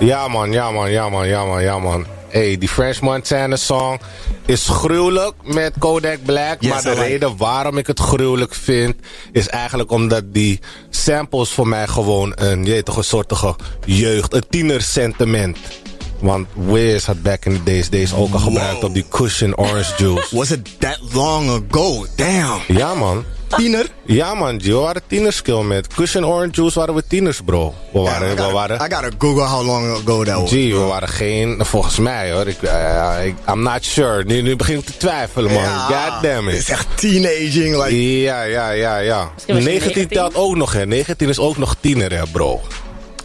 Ja 0.00 0.28
man, 0.28 0.52
ja 0.54 0.70
man, 0.70 0.90
ja 0.90 1.10
man, 1.10 1.28
ja 1.28 1.44
man, 1.44 1.62
ja 1.62 1.78
man. 1.78 2.13
Hey, 2.34 2.58
die 2.58 2.68
French 2.68 3.00
Montana 3.00 3.56
song 3.56 4.00
is 4.46 4.68
gruwelijk 4.68 5.34
met 5.42 5.72
Kodak 5.78 6.18
Black. 6.24 6.56
Yes, 6.60 6.70
maar 6.70 6.82
de 6.82 6.94
reden 6.94 7.36
waarom 7.36 7.78
ik 7.78 7.86
het 7.86 8.00
gruwelijk 8.00 8.54
vind... 8.54 8.94
is 9.32 9.48
eigenlijk 9.48 9.90
omdat 9.90 10.24
die 10.26 10.60
samples 10.90 11.50
voor 11.50 11.68
mij 11.68 11.86
gewoon 11.86 12.32
een, 12.34 12.66
een 12.84 13.04
soortige 13.04 13.56
jeugd... 13.84 14.34
een 14.34 14.44
tienersentiment 14.48 15.58
Want 16.20 16.46
Wiz 16.54 17.04
had 17.04 17.22
back 17.22 17.44
in 17.44 17.52
the 17.52 17.62
days 17.62 17.90
deze 17.90 18.16
ook 18.16 18.32
al 18.32 18.38
gebruikt 18.38 18.84
op 18.84 18.94
die 18.94 19.04
cushion 19.08 19.56
orange 19.56 19.92
juice. 19.96 20.36
Was 20.36 20.50
it 20.50 20.80
that 20.80 20.98
long 21.12 21.50
ago? 21.50 22.06
Damn. 22.16 22.60
Ja, 22.68 22.94
man. 22.94 23.24
Tiener? 23.56 23.86
Ja, 24.06 24.34
man. 24.34 24.60
G, 24.60 24.64
We 24.66 24.72
waren 24.72 25.02
tieners, 25.06 25.42
kill. 25.42 25.62
Met 25.62 25.86
cushion 25.86 26.24
orange 26.24 26.50
juice 26.52 26.78
waren 26.78 26.94
we 26.94 27.02
tieners, 27.08 27.40
bro. 27.44 27.74
We 27.92 28.00
waren... 28.00 28.26
I, 28.26 28.30
we 28.30 28.36
gotta, 28.36 28.52
waren 28.52 28.76
I 28.76 28.94
gotta 28.94 29.10
Google 29.18 29.44
how 29.44 29.66
long 29.66 29.90
ago 29.96 30.24
that 30.24 30.40
was. 30.40 30.48
G, 30.50 30.52
we 30.52 30.74
waren 30.88 31.08
geen... 31.08 31.56
Volgens 31.64 31.98
mij, 31.98 32.32
hoor. 32.32 32.46
Ik, 32.48 32.62
eh, 32.62 33.16
ik- 33.26 33.34
I'm 33.48 33.62
not 33.62 33.84
sure. 33.84 34.24
Nu, 34.24 34.42
nu 34.42 34.56
begin 34.56 34.78
ik 34.78 34.84
te 34.84 34.96
twijfelen, 34.96 35.52
man. 35.52 35.62
Ja, 35.62 35.86
God 36.10 36.22
damn 36.22 36.48
it. 36.48 36.54
Het 36.54 36.62
is 36.62 36.68
echt 36.70 36.86
teenaging. 36.94 37.76
Like, 37.84 38.20
Ja, 38.20 38.42
ja, 38.42 38.70
ja, 38.70 38.96
ja. 38.98 39.30
Misschien 39.34 39.54
was 39.54 39.64
je 39.64 39.70
19 39.70 39.94
19? 39.94 40.08
telt 40.08 40.34
ook 40.34 40.56
nog, 40.56 40.72
hè. 40.72 40.86
19 40.86 41.28
is 41.28 41.38
ook 41.38 41.56
nog 41.56 41.76
tiener, 41.80 42.12
hè, 42.12 42.22
bro. 42.32 42.60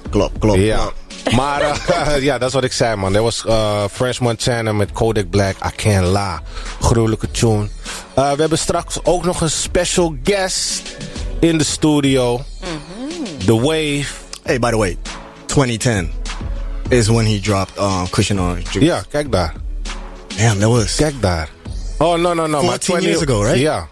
Klopt, 0.10 0.40
klopt. 0.40 0.60
Ja. 0.60 0.78
klopt. 0.78 1.36
Maar 1.36 1.62
eh, 1.62 2.22
ja, 2.30 2.38
dat 2.38 2.48
is 2.48 2.54
wat 2.54 2.64
ik 2.64 2.72
zei, 2.72 2.96
man. 2.96 3.14
Dat 3.14 3.24
was 3.24 3.46
eh, 3.46 3.84
French 3.92 4.20
Montana 4.20 4.74
met 4.74 4.92
Kodak 4.92 5.30
Black. 5.30 5.56
I 5.66 5.70
Can't 5.76 6.08
Lie. 6.08 6.40
Gruwelijke 6.82 7.32
tune. 7.32 7.68
Eh, 8.14 8.32
we 8.32 8.40
hebben 8.40 8.58
straks 8.58 9.00
ook 9.04 9.26
nog 9.26 9.42
een 9.42 9.50
special 9.50 10.16
guest 10.24 10.82
in 11.40 11.58
de 11.58 11.64
studio. 11.64 12.42
The 13.46 13.56
Wave. 13.62 14.06
Hey, 14.44 14.60
by 14.60 14.70
the 14.70 14.78
way, 14.78 14.98
2010 15.46 16.12
is 16.90 17.08
when 17.08 17.26
he 17.26 17.40
dropped 17.40 17.80
um, 17.80 18.10
Kush 18.10 18.32
& 18.32 18.32
Orange 18.32 18.62
Juice. 18.62 18.80
Ja, 18.86 19.04
kijk 19.10 19.32
daar. 19.32 19.54
Damn, 20.38 20.60
that 20.60 20.70
was... 20.70 20.96
Kijk 20.96 21.22
daar. 21.22 21.50
Oh, 21.98 22.18
no, 22.20 22.34
no, 22.34 22.48
no. 22.48 22.64
maar 22.64 22.78
14 22.80 23.02
years 23.10 23.22
ago, 23.22 23.42
right? 23.42 23.60
Ja. 23.60 23.88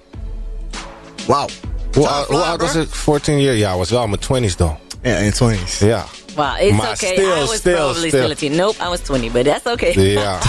Wow. 1.26 1.50
Hoe, 1.94 2.08
oud- 2.08 2.28
hoe 2.28 2.38
fly, 2.38 2.46
oud 2.46 2.62
was 2.62 2.72
bro. 2.72 2.82
ik? 2.82 2.88
14 2.92 3.42
jaar? 3.42 3.56
Ja, 3.56 3.78
was 3.78 3.90
wel 3.90 4.04
in 4.04 4.10
mijn 4.10 4.50
20s, 4.52 4.56
though. 4.56 4.76
Yeah, 5.08 5.24
in 5.26 5.32
20s. 5.34 5.80
Yeah. 5.80 6.04
Wow, 6.36 6.56
it's 6.60 6.76
Maar 6.76 6.92
okay. 6.92 7.14
still, 7.14 7.26
I 7.38 7.40
was 7.40 7.56
still, 7.56 7.74
probably 7.76 8.08
still. 8.10 8.20
still 8.22 8.32
a 8.32 8.36
teen. 8.36 8.56
Nope, 8.56 8.76
I 8.86 8.90
was 8.90 9.00
20, 9.00 9.30
but 9.32 9.46
that's 9.46 9.66
okay. 9.66 9.94
Ja. 10.14 10.38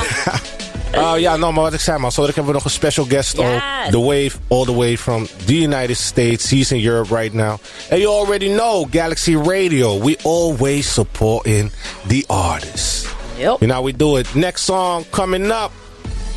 Oh 0.97 1.19
ja, 1.19 1.37
nou, 1.37 1.53
maar 1.53 1.63
wat 1.63 1.73
ik 1.73 1.81
zei, 1.81 1.99
man. 1.99 2.13
Zo 2.13 2.25
hebben 2.25 2.45
we 2.47 2.53
nog 2.53 2.65
een 2.65 2.71
special 2.71 3.07
guest 3.09 3.37
Yes. 3.37 3.45
ook. 3.47 3.91
The 3.91 3.99
Wave, 4.01 4.31
all 4.49 4.65
the 4.65 4.75
way 4.75 4.97
from 4.99 5.29
the 5.45 5.55
United 5.61 5.97
States. 5.97 6.51
He's 6.51 6.71
in 6.71 6.85
Europe 6.89 7.15
right 7.17 7.33
now. 7.35 7.59
And 7.91 8.01
you 8.01 8.07
already 8.09 8.49
know, 8.49 8.87
Galaxy 8.91 9.35
Radio. 9.37 10.01
We 10.01 10.17
always 10.23 10.93
supporting 10.93 11.71
the 12.07 12.25
artists. 12.27 13.05
Yep. 13.37 13.57
You 13.61 13.67
know, 13.71 13.85
we 13.85 13.97
do 13.97 14.17
it. 14.17 14.35
Next 14.35 14.65
song 14.65 15.05
coming 15.11 15.47
up. 15.51 15.71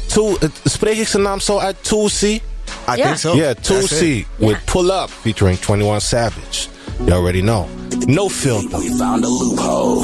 To, 0.07 0.30
het- 0.39 0.43
eh, 0.63 0.72
spreek 0.72 0.97
ik 0.97 1.07
zijn 1.07 1.24
naam 1.24 1.39
zo 1.39 1.57
uit? 1.57 1.76
Tusi? 1.82 2.34
I 2.34 2.41
Yeah. 2.95 2.95
think 3.05 3.17
so. 3.17 3.36
Yeah, 3.36 3.47
That's 3.53 3.67
Tusi 3.67 4.17
it. 4.17 4.26
with 4.47 4.65
Pull 4.65 4.89
Up 4.89 5.09
featuring 5.22 5.59
21 5.59 6.01
Savage. 6.01 6.67
You 7.08 7.14
already 7.14 7.41
know. 7.41 7.68
No 8.08 8.30
filter. 8.30 8.78
We 8.78 8.97
found 8.97 9.24
a 9.24 9.28
loophole. 9.28 10.02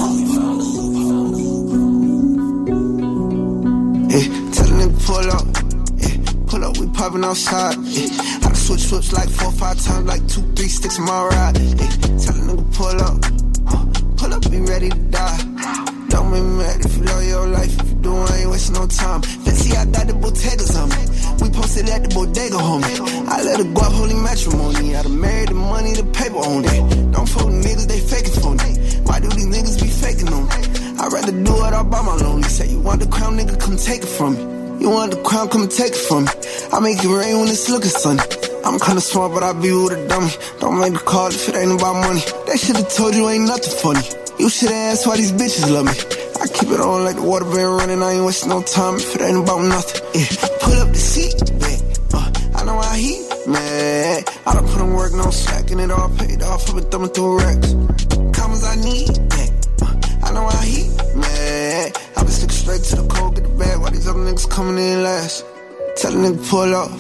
Yeah, 4.10 4.28
tell 4.52 4.68
a 4.68 4.76
nigga 4.80 5.06
pull 5.06 5.32
up. 5.32 5.48
Yeah, 5.98 6.18
pull 6.48 6.64
up, 6.66 6.78
we 6.78 6.88
popping 6.88 7.24
outside. 7.24 7.78
Yeah, 7.86 8.08
I 8.43 8.54
switch 8.54 8.86
flips 8.86 9.14
like 9.14 9.30
four, 9.30 9.52
five 9.52 9.80
times, 9.82 10.08
like 10.08 10.28
two, 10.28 10.41
three 10.54 10.70
sticks 10.70 10.98
in 10.98 11.06
my 11.06 11.28
ride. 11.28 11.58
Yeah, 11.58 11.89
tell 12.18 12.36
a 12.36 12.43
nigga 12.48 12.76
pull 12.76 13.02
up. 13.02 13.18
Uh, 13.68 13.86
pull 14.18 14.34
up, 14.34 14.52
be 14.52 14.60
ready 14.62 14.89
to 14.89 14.98
die. 14.98 15.97
Make 16.18 16.43
me 16.43 16.57
mad 16.57 16.84
if 16.84 16.97
you 16.97 17.03
love 17.03 17.24
your 17.24 17.47
life. 17.47 17.80
If 17.80 17.89
you 17.89 17.95
do, 18.01 18.15
I 18.18 18.38
ain't 18.38 18.49
wasting 18.49 18.74
no 18.74 18.88
time. 18.88 19.22
Fancy, 19.22 19.78
I 19.78 19.86
got 19.86 20.07
the 20.07 20.13
bodegas 20.13 20.74
on 20.76 20.89
me. 20.89 21.03
We 21.41 21.49
posted 21.55 21.88
at 21.89 22.03
the 22.03 22.09
bodega, 22.09 22.57
homie. 22.57 23.28
I 23.30 23.43
let 23.43 23.59
her 23.61 23.70
go 23.72 23.82
up 23.82 23.93
holy 23.93 24.15
matrimony. 24.15 24.95
I 24.95 25.03
done 25.03 25.22
married 25.22 25.49
the 25.49 25.53
money, 25.53 25.93
the 25.93 26.03
paper 26.03 26.41
on 26.41 26.65
it. 26.65 27.13
Don't 27.13 27.30
fuck 27.30 27.45
with 27.45 27.63
niggas, 27.63 27.88
they 27.88 28.01
faking 28.01 28.34
for 28.34 28.53
me. 28.57 28.70
Why 29.05 29.20
do 29.22 29.30
these 29.30 29.45
niggas 29.45 29.78
be 29.80 29.88
faking 29.88 30.34
on 30.34 30.49
me? 30.49 30.59
I'd 30.99 31.13
rather 31.13 31.32
do 31.32 31.53
it 31.65 31.74
all 31.74 31.86
by 31.86 32.01
my 32.01 32.15
lonely. 32.15 32.49
Say 32.49 32.68
you 32.70 32.80
want 32.82 32.99
the 32.99 33.07
crown, 33.07 33.38
nigga, 33.38 33.59
come 33.59 33.78
take 33.78 34.01
it 34.01 34.09
from 34.09 34.34
me. 34.34 34.41
You 34.82 34.89
want 34.89 35.11
the 35.11 35.22
crown, 35.22 35.47
come 35.49 35.68
take 35.70 35.93
it 35.93 36.01
from 36.09 36.26
me. 36.26 36.32
I 36.74 36.80
make 36.82 36.97
it 36.97 37.07
rain 37.07 37.39
when 37.39 37.47
it's 37.47 37.70
looking 37.70 37.93
sunny. 37.93 38.26
I'm 38.65 38.80
kinda 38.80 39.01
smart, 39.01 39.34
but 39.34 39.43
I 39.43 39.53
be 39.53 39.72
with 39.72 39.93
a 39.93 40.07
dummy. 40.09 40.34
Don't 40.59 40.80
make 40.80 40.93
the 40.93 40.99
call 40.99 41.30
if 41.30 41.47
it 41.47 41.55
ain't 41.55 41.72
about 41.72 41.95
money. 42.03 42.26
They 42.47 42.57
should've 42.57 42.89
told 42.89 43.15
you 43.15 43.30
ain't 43.30 43.45
nothing 43.45 43.78
funny. 43.80 44.26
You 44.39 44.49
should've 44.49 44.75
asked 44.75 45.07
why 45.07 45.17
these 45.17 45.31
bitches 45.31 45.67
love 45.71 45.85
me. 45.85 45.91
I 46.39 46.47
keep 46.47 46.69
it 46.69 46.79
on 46.79 47.03
like 47.03 47.15
the 47.15 47.23
water 47.23 47.45
been 47.45 47.65
running. 47.65 48.03
I 48.03 48.13
ain't 48.13 48.25
wasting 48.25 48.49
no 48.49 48.61
time 48.61 48.95
if 48.97 49.15
it 49.15 49.21
ain't 49.21 49.38
about 49.38 49.63
nothing. 49.63 50.01
Yeah, 50.13 50.29
pull 50.61 50.77
up 50.77 50.89
the 50.89 51.01
seat, 51.01 51.41
back. 51.57 51.81
Uh, 52.13 52.29
I 52.53 52.63
know 52.63 52.77
how 52.79 52.93
he 52.93 53.25
mad. 53.49 54.29
I 54.45 54.53
done 54.53 54.67
put 54.67 54.79
in 54.79 54.93
work, 54.93 55.13
no 55.13 55.31
slacking 55.31 55.79
it 55.79 55.89
all 55.89 56.09
paid 56.17 56.43
off. 56.43 56.69
I've 56.69 56.75
been 56.75 56.85
thumbing 56.85 57.09
through 57.09 57.39
racks. 57.39 57.73
Commas 58.38 58.63
I 58.63 58.75
need, 58.77 59.09
back. 59.27 59.49
Uh, 59.81 60.27
I 60.27 60.31
know 60.33 60.45
how 60.45 60.61
he 60.61 60.89
mad. 61.17 61.97
I 62.15 62.21
been 62.21 62.29
sticking 62.29 62.55
straight 62.55 62.83
to 62.93 62.95
the 63.01 63.07
cold, 63.09 63.35
get 63.35 63.43
the 63.43 63.49
bag 63.57 63.79
while 63.81 63.89
these 63.89 64.07
other 64.07 64.19
niggas 64.19 64.47
coming 64.47 64.77
in 64.77 65.01
last. 65.01 65.45
Tell 65.98 66.14
a 66.14 66.16
nigga 66.16 66.50
pull 66.50 66.76
up, 66.76 66.91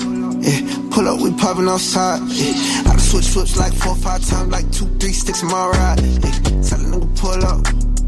yeah, 0.41 0.89
pull 0.89 1.07
up, 1.07 1.21
we 1.21 1.31
popping 1.37 1.67
outside. 1.67 2.19
Yeah. 2.29 2.53
I 2.79 2.83
done 2.85 2.99
switch 2.99 3.27
flips 3.27 3.55
like 3.55 3.71
four, 3.73 3.95
five 3.95 4.25
times, 4.25 4.51
like 4.51 4.71
two, 4.71 4.87
three 4.97 5.13
sticks 5.13 5.43
in 5.43 5.49
my 5.49 5.67
ride. 5.69 5.99
Yeah. 6.01 6.31
Tell 6.65 6.81
a 6.81 6.89
nigga 6.89 7.09
pull 7.15 7.45
up, 7.45 7.61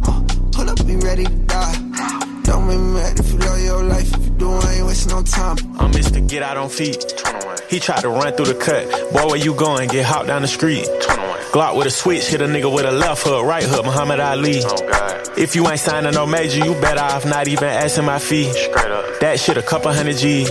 uh, 0.07 0.38
pull 0.51 0.69
up, 0.69 0.85
be 0.85 0.95
ready 0.97 1.25
to 1.25 1.35
die. 1.45 2.41
Don't 2.43 2.67
make 2.67 2.79
me 2.79 2.93
mad 2.93 3.19
if 3.19 3.31
you 3.31 3.37
love 3.39 3.59
your 3.61 3.83
life. 3.83 4.13
If 4.13 4.25
you 4.25 4.31
do, 4.31 4.51
I 4.51 4.73
ain't 4.75 4.85
wasting 4.85 5.11
no 5.11 5.21
time. 5.23 5.57
I'm 5.79 5.91
Mr. 5.91 6.27
Get 6.27 6.43
Out 6.43 6.57
on 6.57 6.69
feet. 6.69 7.13
He 7.69 7.79
tried 7.79 8.01
to 8.01 8.09
run 8.09 8.33
through 8.33 8.53
the 8.53 8.55
cut. 8.55 8.89
Boy, 9.13 9.27
where 9.27 9.37
you 9.37 9.53
going? 9.53 9.89
Get 9.89 10.05
hopped 10.05 10.27
down 10.27 10.41
the 10.41 10.47
street. 10.47 10.85
Glock 11.51 11.77
with 11.77 11.87
a 11.87 11.91
switch, 11.91 12.27
hit 12.27 12.41
a 12.41 12.45
nigga 12.45 12.73
with 12.73 12.85
a 12.85 12.91
left 12.91 13.23
hook, 13.23 13.43
right 13.45 13.63
hook, 13.63 13.85
Muhammad 13.85 14.19
Ali. 14.19 14.61
If 15.37 15.55
you 15.55 15.67
ain't 15.67 15.79
signing 15.79 16.13
no 16.13 16.25
major, 16.25 16.63
you 16.63 16.73
better 16.75 17.01
off 17.01 17.25
not 17.25 17.47
even 17.47 17.67
asking 17.69 18.05
my 18.05 18.19
fee. 18.19 18.51
That 19.21 19.39
shit 19.39 19.57
a 19.57 19.61
couple 19.63 19.91
hundred 19.93 20.17
G's. 20.17 20.49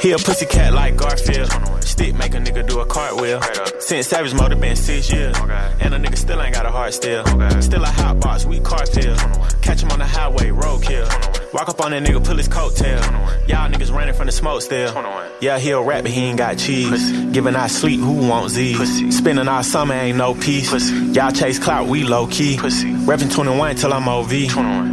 He 0.00 0.12
a 0.12 0.18
pussy 0.18 0.46
cat 0.46 0.72
like 0.72 0.96
Garfield. 0.96 1.50
Stick 1.98 2.14
make 2.14 2.32
a 2.32 2.38
nigga 2.38 2.64
do 2.64 2.78
a 2.78 2.86
cartwheel. 2.86 3.42
Since 3.80 4.06
Savage 4.06 4.32
Mode 4.32 4.60
been 4.60 4.76
six 4.76 5.12
years. 5.12 5.36
And 5.80 5.92
a 5.92 5.98
nigga 5.98 6.16
still 6.16 6.40
ain't 6.40 6.54
got 6.54 6.64
a 6.64 6.70
heart 6.70 6.94
still. 6.94 7.24
Still 7.60 7.82
a 7.82 7.88
hot 7.88 8.20
box, 8.20 8.44
we 8.44 8.60
cartel. 8.60 9.16
Catch 9.62 9.82
him 9.82 9.90
on 9.90 9.98
the 9.98 10.06
highway, 10.06 10.50
roadkill. 10.50 11.08
Walk 11.52 11.68
up 11.70 11.80
on 11.80 11.92
that 11.92 12.02
nigga, 12.02 12.22
pull 12.22 12.36
his 12.36 12.46
coattail. 12.48 13.00
Y'all 13.48 13.70
niggas 13.70 13.90
running 13.90 14.12
from 14.12 14.26
the 14.26 14.32
smoke 14.32 14.60
still. 14.60 14.92
Yeah, 15.40 15.58
he 15.58 15.70
a 15.70 15.80
rap, 15.80 16.02
but 16.02 16.10
he 16.10 16.20
ain't 16.24 16.36
got 16.36 16.58
cheese. 16.58 17.10
Giving 17.32 17.56
our 17.56 17.70
sleep, 17.70 18.00
who 18.00 18.28
wants 18.28 18.52
Z's? 18.54 19.16
Spending 19.16 19.48
our 19.48 19.62
summer, 19.62 19.94
ain't 19.94 20.18
no 20.18 20.34
peace. 20.34 20.90
Y'all 20.90 21.30
chase 21.30 21.58
clout, 21.58 21.88
we 21.88 22.04
low 22.04 22.26
key. 22.26 22.58
Reppin' 22.58 23.32
21 23.32 23.76
till 23.76 23.94
I'm 23.94 24.06
OV. 24.06 24.30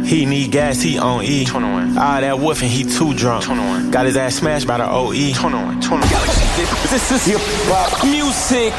He 0.06 0.24
need 0.24 0.50
gas, 0.50 0.80
he 0.80 0.96
on 0.98 1.24
E. 1.24 1.46
All 1.46 1.60
that 1.60 2.36
woofing, 2.36 2.68
he 2.68 2.84
too 2.84 3.12
drunk. 3.12 3.44
Got 3.92 4.06
his 4.06 4.16
ass 4.16 4.36
smashed 4.36 4.66
by 4.66 4.78
the 4.78 4.88
OE. 4.88 5.12
This 5.12 7.10
is 7.12 7.26
hip 7.26 7.40
hop 7.68 8.02
music. 8.06 8.72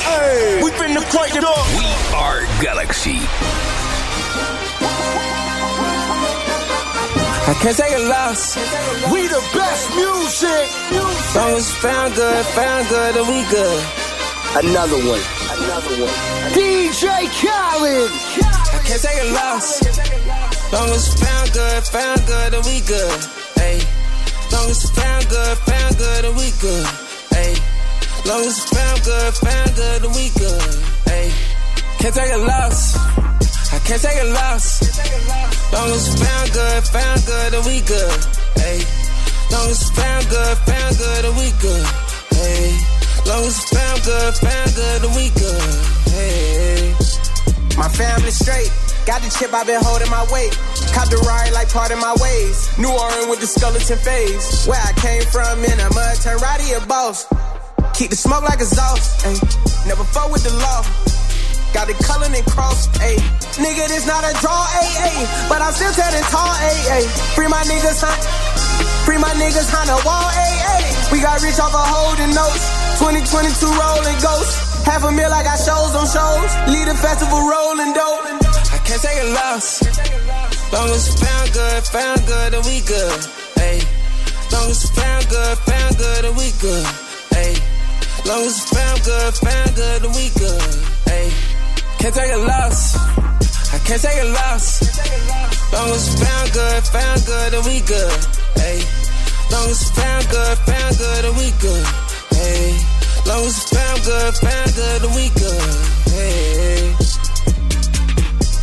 We 0.64 0.72
finna 0.72 1.04
crank 1.12 1.36
it 1.36 1.44
up. 1.44 1.68
We 1.78 1.86
are 2.16 2.42
Galaxy. 2.64 3.20
I 7.48 7.54
can't 7.54 7.78
take 7.78 7.96
a 7.96 8.04
loss. 8.12 8.58
We 9.08 9.26
the 9.26 9.40
best 9.56 9.88
music. 9.96 10.68
Long 11.34 11.56
as 11.56 11.72
found 11.80 12.14
good, 12.14 12.46
found 12.48 12.90
good, 12.90 13.16
then 13.16 13.24
we 13.24 13.40
good. 13.48 13.84
Another 14.60 15.00
one. 15.08 15.24
Another 15.56 15.96
one. 16.04 16.12
DJ 16.52 17.08
Khaled. 17.40 18.12
I 18.44 18.80
can't 18.84 19.02
take 19.02 19.22
a 19.24 19.32
loss. 19.32 19.80
Long 20.74 20.90
as 20.90 21.08
found 21.16 21.54
good, 21.54 21.84
found 21.88 22.28
good, 22.28 22.52
then 22.52 22.64
we 22.68 22.82
good. 22.82 23.20
Hey. 23.56 23.80
Long 24.52 24.70
as 24.70 24.92
found 24.92 25.30
good, 25.30 25.58
found 25.60 25.98
good, 25.98 26.24
then 26.26 26.36
we 26.36 26.52
good. 26.60 26.88
Hey. 27.32 27.56
Long 28.28 28.44
as 28.44 28.60
found 28.68 29.04
good, 29.06 29.34
found 29.36 29.74
good, 29.74 30.02
then 30.04 30.12
we 30.12 30.28
good. 30.36 30.76
Hey. 31.08 31.32
Can't 32.00 32.14
take 32.14 32.34
a 32.34 32.40
loss. 32.44 33.27
Can't 33.88 34.02
take 34.02 34.20
a 34.20 34.28
loss. 34.36 34.84
Long 35.72 35.88
as 35.96 36.12
found 36.20 36.52
good, 36.52 36.84
found 36.92 37.26
good, 37.26 37.54
then 37.54 37.64
we 37.64 37.80
good. 37.88 38.20
Hey. 38.60 38.84
Long 39.48 39.72
as 39.72 39.80
found 39.96 40.28
good, 40.28 40.58
found 40.68 40.98
good, 40.98 41.24
then 41.24 41.36
we 41.40 41.56
good. 41.64 41.88
Hey. 42.36 42.76
Long 43.24 43.48
as 43.48 43.64
found 43.72 44.04
good, 44.04 44.36
found 44.44 44.76
good, 44.76 45.02
then 45.08 45.16
we 45.16 45.32
good. 45.40 45.72
Hey. 46.12 46.92
My 47.80 47.88
family 47.88 48.32
straight. 48.32 48.68
Got 49.08 49.22
the 49.22 49.32
chip, 49.32 49.54
I've 49.54 49.66
been 49.66 49.80
holding 49.82 50.12
my 50.12 50.28
weight. 50.36 50.52
Caught 50.92 51.08
the 51.08 51.24
ride 51.24 51.54
like 51.54 51.72
part 51.72 51.92
of 51.92 52.00
my 52.04 52.12
ways. 52.20 52.68
New 52.78 52.92
Orleans 52.92 53.28
with 53.32 53.40
the 53.40 53.48
skeleton 53.48 53.98
phase. 54.04 54.68
Where 54.68 54.84
I 54.84 54.92
came 55.00 55.24
from 55.32 55.64
in 55.64 55.80
a 55.80 55.88
mud, 55.96 56.20
turn 56.20 56.36
right 56.44 56.60
a 56.76 56.86
boss. 56.88 57.24
Keep 57.96 58.10
the 58.10 58.20
smoke 58.20 58.44
like 58.44 58.60
exhaust. 58.60 59.24
Ay. 59.24 59.40
Never 59.88 60.04
fuck 60.04 60.30
with 60.30 60.44
the 60.44 60.52
law. 60.60 60.84
Got 61.74 61.90
it 61.90 62.00
culling 62.00 62.34
and 62.34 62.46
cross, 62.46 62.88
ayy. 63.04 63.20
Nigga, 63.60 63.88
this 63.88 64.06
not 64.08 64.24
a 64.24 64.34
draw, 64.40 64.64
ayy, 64.80 64.94
ayy. 65.12 65.24
But 65.50 65.62
I'm 65.62 65.74
still 65.74 65.92
telling 65.94 66.24
tall, 66.32 66.54
ayy, 66.64 67.02
ayy. 67.02 67.08
Free 67.36 67.48
my 67.48 67.64
niggas, 67.68 68.02
hunt. 68.02 68.22
Free 69.06 69.18
my 69.18 69.34
niggas, 69.36 69.70
hunt 69.70 69.90
a 69.90 69.98
wall, 70.06 70.28
ayy, 70.32 70.58
ayy. 70.78 71.12
We 71.12 71.22
got 71.22 71.42
rich 71.44 71.60
off 71.60 71.74
of 71.76 71.86
holding 71.86 72.34
notes. 72.34 72.64
2022 73.00 73.66
rolling 73.68 74.20
ghosts. 74.24 74.84
Half 74.88 75.04
a 75.04 75.12
mil, 75.12 75.32
I 75.32 75.44
got 75.44 75.60
shows 75.60 75.94
on 75.94 76.08
shows. 76.08 76.52
Lead 76.72 76.88
a 76.88 76.96
festival 76.96 77.44
rolling 77.44 77.94
dope. 77.94 78.26
I 78.72 78.80
can't 78.88 79.02
take 79.02 79.20
a 79.22 79.30
loss. 79.36 79.84
Long 80.72 80.90
as 80.90 81.08
it 81.12 81.20
found 81.20 81.54
good, 81.54 81.84
found 81.92 82.22
good, 82.26 82.54
then 82.54 82.64
we 82.64 82.82
good. 82.88 83.22
Ayy. 83.60 83.84
Long 84.52 84.70
as 84.72 84.84
it 84.84 84.94
found 84.96 85.30
good, 85.30 85.58
found 85.68 85.98
good, 85.98 86.22
then 86.24 86.36
we 86.36 86.48
good. 86.60 86.88
Ayy. 87.36 87.56
Long 88.26 88.44
as 88.44 88.56
it 88.64 88.70
found 88.72 89.00
good, 89.04 89.34
found 89.36 89.76
good, 89.76 90.02
then 90.04 90.12
we 90.16 90.30
good. 90.40 90.97
Can't 92.00 92.14
take 92.14 92.32
a 92.32 92.38
loss. 92.38 92.96
I 93.74 93.80
can't 93.86 94.02
take 94.02 94.22
a 94.22 94.26
loss. 94.26 94.82
Long 95.74 95.90
as 95.90 96.08
found 96.22 96.54
good, 96.54 96.84
found 96.86 97.26
good, 97.26 97.54
then 97.54 97.64
we 97.66 97.82
good. 97.82 98.20
Ayy. 98.64 98.82
Long 99.52 99.70
as 99.70 99.90
found 99.92 100.30
good, 100.30 100.58
found 100.70 100.98
good, 100.98 101.24
then 101.26 101.36
we 101.36 101.52
good. 101.60 101.86
Ayy. 102.46 102.98
Long 103.28 103.44
as 103.46 103.64
found 103.70 104.04
good, 104.06 104.34
found 104.36 104.76
good, 104.76 105.02
then 105.02 105.16
we 105.16 105.30
good. 105.36 105.98
Hey. 106.14 106.96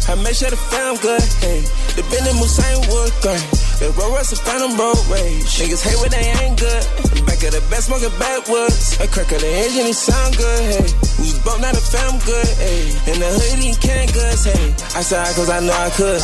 I 0.09 0.15
make 0.23 0.35
sure 0.35 0.51
the 0.51 0.57
fam 0.57 0.97
good, 1.03 1.23
hey. 1.43 1.61
The 1.97 2.03
Bentley 2.11 2.33
Musain 2.39 2.89
wood 2.89 3.13
grain. 3.21 3.64
The 3.79 3.91
Roll 3.99 4.15
Royce 4.15 4.31
a 4.31 4.37
Phantom 4.37 4.79
road 4.79 4.97
rage. 5.11 5.51
Niggas 5.59 5.83
hate 5.83 5.99
when 5.99 6.11
they 6.15 6.31
ain't 6.39 6.55
good. 6.55 6.83
Back 7.27 7.43
of 7.43 7.53
the 7.59 7.63
best 7.69 7.91
smoking 7.91 8.15
backwoods. 8.23 8.95
A 9.03 9.07
crack 9.11 9.35
of 9.35 9.43
the 9.43 9.51
engine, 9.51 9.91
it 9.91 9.99
sound 9.99 10.39
good, 10.39 10.63
hey. 10.63 10.87
We 11.19 11.35
broke, 11.43 11.59
now 11.59 11.75
the 11.75 11.83
fam 11.83 12.15
good, 12.23 12.47
hey. 12.63 12.95
In 13.11 13.19
the 13.19 13.31
hood, 13.35 13.59
eating 13.59 13.75
can 13.83 14.07
goods, 14.15 14.47
hey. 14.47 14.71
I 14.95 15.03
said 15.03 15.27
cause 15.35 15.51
I 15.51 15.59
know 15.59 15.75
I 15.75 15.91
could. 15.91 16.23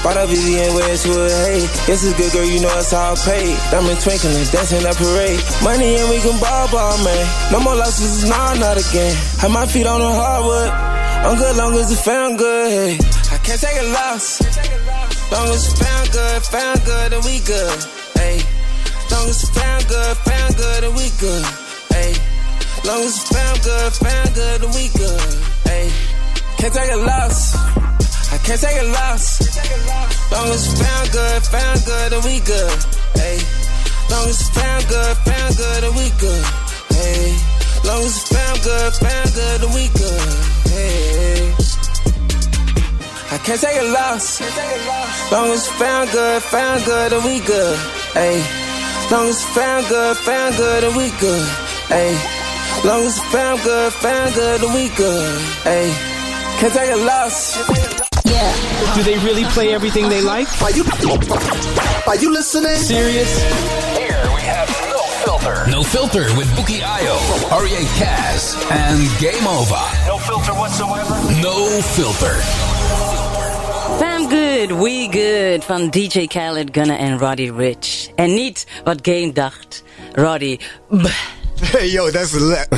Bought 0.00 0.16
a 0.16 0.24
Vivienne 0.24 0.72
Westwood, 0.72 1.30
hey. 1.44 1.60
This 1.84 2.00
is 2.00 2.16
good, 2.16 2.32
girl, 2.32 2.48
you 2.48 2.64
know 2.64 2.72
it's 2.80 2.92
all 2.96 3.12
paid. 3.28 3.52
Diamond 3.68 4.00
twinkling, 4.00 4.48
dancing 4.48 4.80
that 4.88 4.96
parade. 4.96 5.40
Money 5.60 6.00
and 6.00 6.08
we 6.08 6.16
can 6.24 6.40
ball, 6.40 6.64
ball, 6.72 6.96
man. 7.04 7.24
No 7.52 7.60
more 7.60 7.76
losses, 7.76 8.24
nah, 8.24 8.56
not 8.56 8.80
again. 8.80 9.12
Have 9.44 9.52
my 9.52 9.68
feet 9.68 9.84
on 9.84 10.00
the 10.00 10.08
hardwood. 10.08 10.72
I'm 11.28 11.36
good, 11.36 11.56
long 11.60 11.76
as 11.76 11.92
it 11.92 12.00
found 12.00 12.40
good, 12.40 12.72
hey. 12.72 12.92
I 13.28 13.36
can't 13.44 13.60
take 13.60 13.76
a 13.84 13.86
loss. 13.92 14.40
Long 15.32 15.48
as 15.50 15.72
it 15.72 15.78
found 15.82 16.12
good, 16.12 16.42
found 16.44 16.84
good, 16.84 17.12
then 17.12 17.22
we 17.26 17.40
good. 17.40 17.78
Ayy. 18.22 18.38
Long 19.10 19.28
as 19.28 19.42
it 19.42 19.50
found 19.58 19.88
good, 19.88 20.16
found 20.22 20.56
good, 20.56 20.82
then 20.84 20.94
we 20.94 21.10
good. 21.18 21.44
Ayy. 21.98 22.14
Long 22.86 23.02
as 23.02 23.16
it 23.18 23.34
found 23.34 23.58
good, 23.62 23.92
found 23.92 24.34
good, 24.34 24.60
then 24.62 24.70
we 24.70 24.86
good. 24.94 25.30
Ayy. 25.66 25.90
Can't 26.58 26.74
take 26.74 26.92
a 26.92 26.96
loss. 26.96 27.56
I 28.32 28.38
can't 28.38 28.60
take 28.60 28.80
a 28.80 28.86
loss. 28.86 29.42
Long 30.30 30.48
as 30.54 30.62
it 30.72 30.78
found 30.78 31.10
good, 31.10 31.42
found 31.42 31.84
good, 31.84 32.12
then 32.12 32.22
we 32.22 32.38
good. 32.46 32.78
Ayy. 33.18 33.42
Long 34.10 34.28
as 34.30 34.40
it 34.40 34.54
found 34.54 34.86
good, 34.86 35.16
found 35.26 35.56
good, 35.56 35.82
then 35.82 35.94
we 35.98 36.06
good. 36.22 36.44
Ayy. 37.02 37.34
Long 37.84 38.02
as 38.06 38.14
it 38.14 38.28
found 38.30 38.62
good, 38.62 38.92
found 38.94 39.34
good, 39.34 39.60
then 39.60 39.74
we 39.74 39.88
good. 39.90 40.46
Hey. 40.70 41.65
I 43.28 43.38
can't 43.38 43.60
take 43.60 43.80
a 43.80 43.84
loss. 43.90 44.40
Long 45.32 45.50
as 45.50 45.66
found 45.68 46.10
good, 46.12 46.42
found 46.44 46.84
good, 46.84 47.12
and 47.12 47.24
we 47.24 47.40
good. 47.40 47.78
Ayy. 48.14 49.10
Long 49.10 49.28
as 49.28 49.44
found 49.46 49.88
good, 49.88 50.16
found 50.18 50.56
good, 50.56 50.84
and 50.84 50.96
we 50.96 51.10
good. 51.18 51.48
Ayy. 51.90 52.84
Long 52.84 53.02
as 53.04 53.18
found 53.34 53.62
good, 53.62 53.92
found 53.94 54.34
good, 54.34 54.62
and 54.62 54.74
we 54.74 54.88
good. 54.90 55.40
Ayy. 55.64 55.90
Can't 56.60 56.72
take 56.72 56.92
a 56.92 56.96
loss. 56.96 57.56
Yeah. 58.24 58.94
Do 58.94 59.02
they 59.02 59.18
really 59.18 59.44
play 59.44 59.74
everything 59.74 60.08
they 60.08 60.22
like? 60.22 60.46
Are 60.62 60.70
you 60.70 60.84
Are 62.06 62.16
you 62.16 62.32
listening? 62.32 62.76
Serious? 62.76 63.42
Here 63.98 64.22
we 64.34 64.42
have 64.42 64.68
No 64.90 65.02
Filter. 65.24 65.70
No 65.70 65.82
Filter 65.82 66.26
with 66.38 66.46
Bukky 66.54 66.78
Ayo, 66.80 67.16
Oriye 67.50 67.84
Cazz, 67.98 68.54
and 68.70 69.02
Game 69.18 69.46
Ova. 69.46 69.82
No 70.06 70.16
filter 70.18 70.52
whatsoever. 70.54 71.14
No 71.42 71.66
Filter. 71.82 72.75
Good, 74.28 74.70
We 74.82 75.08
Good 75.10 75.64
van 75.64 75.90
DJ 75.90 76.26
Khaled, 76.26 76.68
Gunna 76.72 76.96
en 76.98 77.18
Roddy 77.18 77.50
Ricch. 77.56 78.08
En 78.14 78.34
niet 78.34 78.66
wat 78.84 78.98
Game 79.02 79.32
dacht. 79.32 79.82
Roddy, 80.12 80.58
Hey, 81.72 81.90
yo, 81.90 82.10
that's 82.10 82.30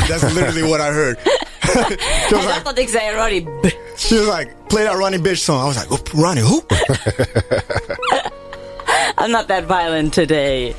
that's 0.09 0.33
literally 0.35 0.63
what 0.63 0.81
I 0.81 0.93
heard. 0.93 1.19
Hij 1.61 2.47
dacht 2.47 2.65
dat 2.65 2.79
ik 2.79 2.89
zei 2.89 3.17
Roddy, 3.17 3.43
b- 3.61 3.77
She 3.97 4.15
was 4.25 4.37
like, 4.39 4.55
play 4.67 4.85
that 4.85 4.95
Ronnie 4.95 5.21
bitch 5.21 5.39
song. 5.43 5.61
I 5.63 5.67
was 5.67 5.77
like, 5.77 6.11
Ronnie, 6.15 6.43
who? 6.43 6.63
I'm 9.25 9.31
not 9.31 9.49
that 9.49 9.65
violent 9.67 10.13
today. 10.13 10.75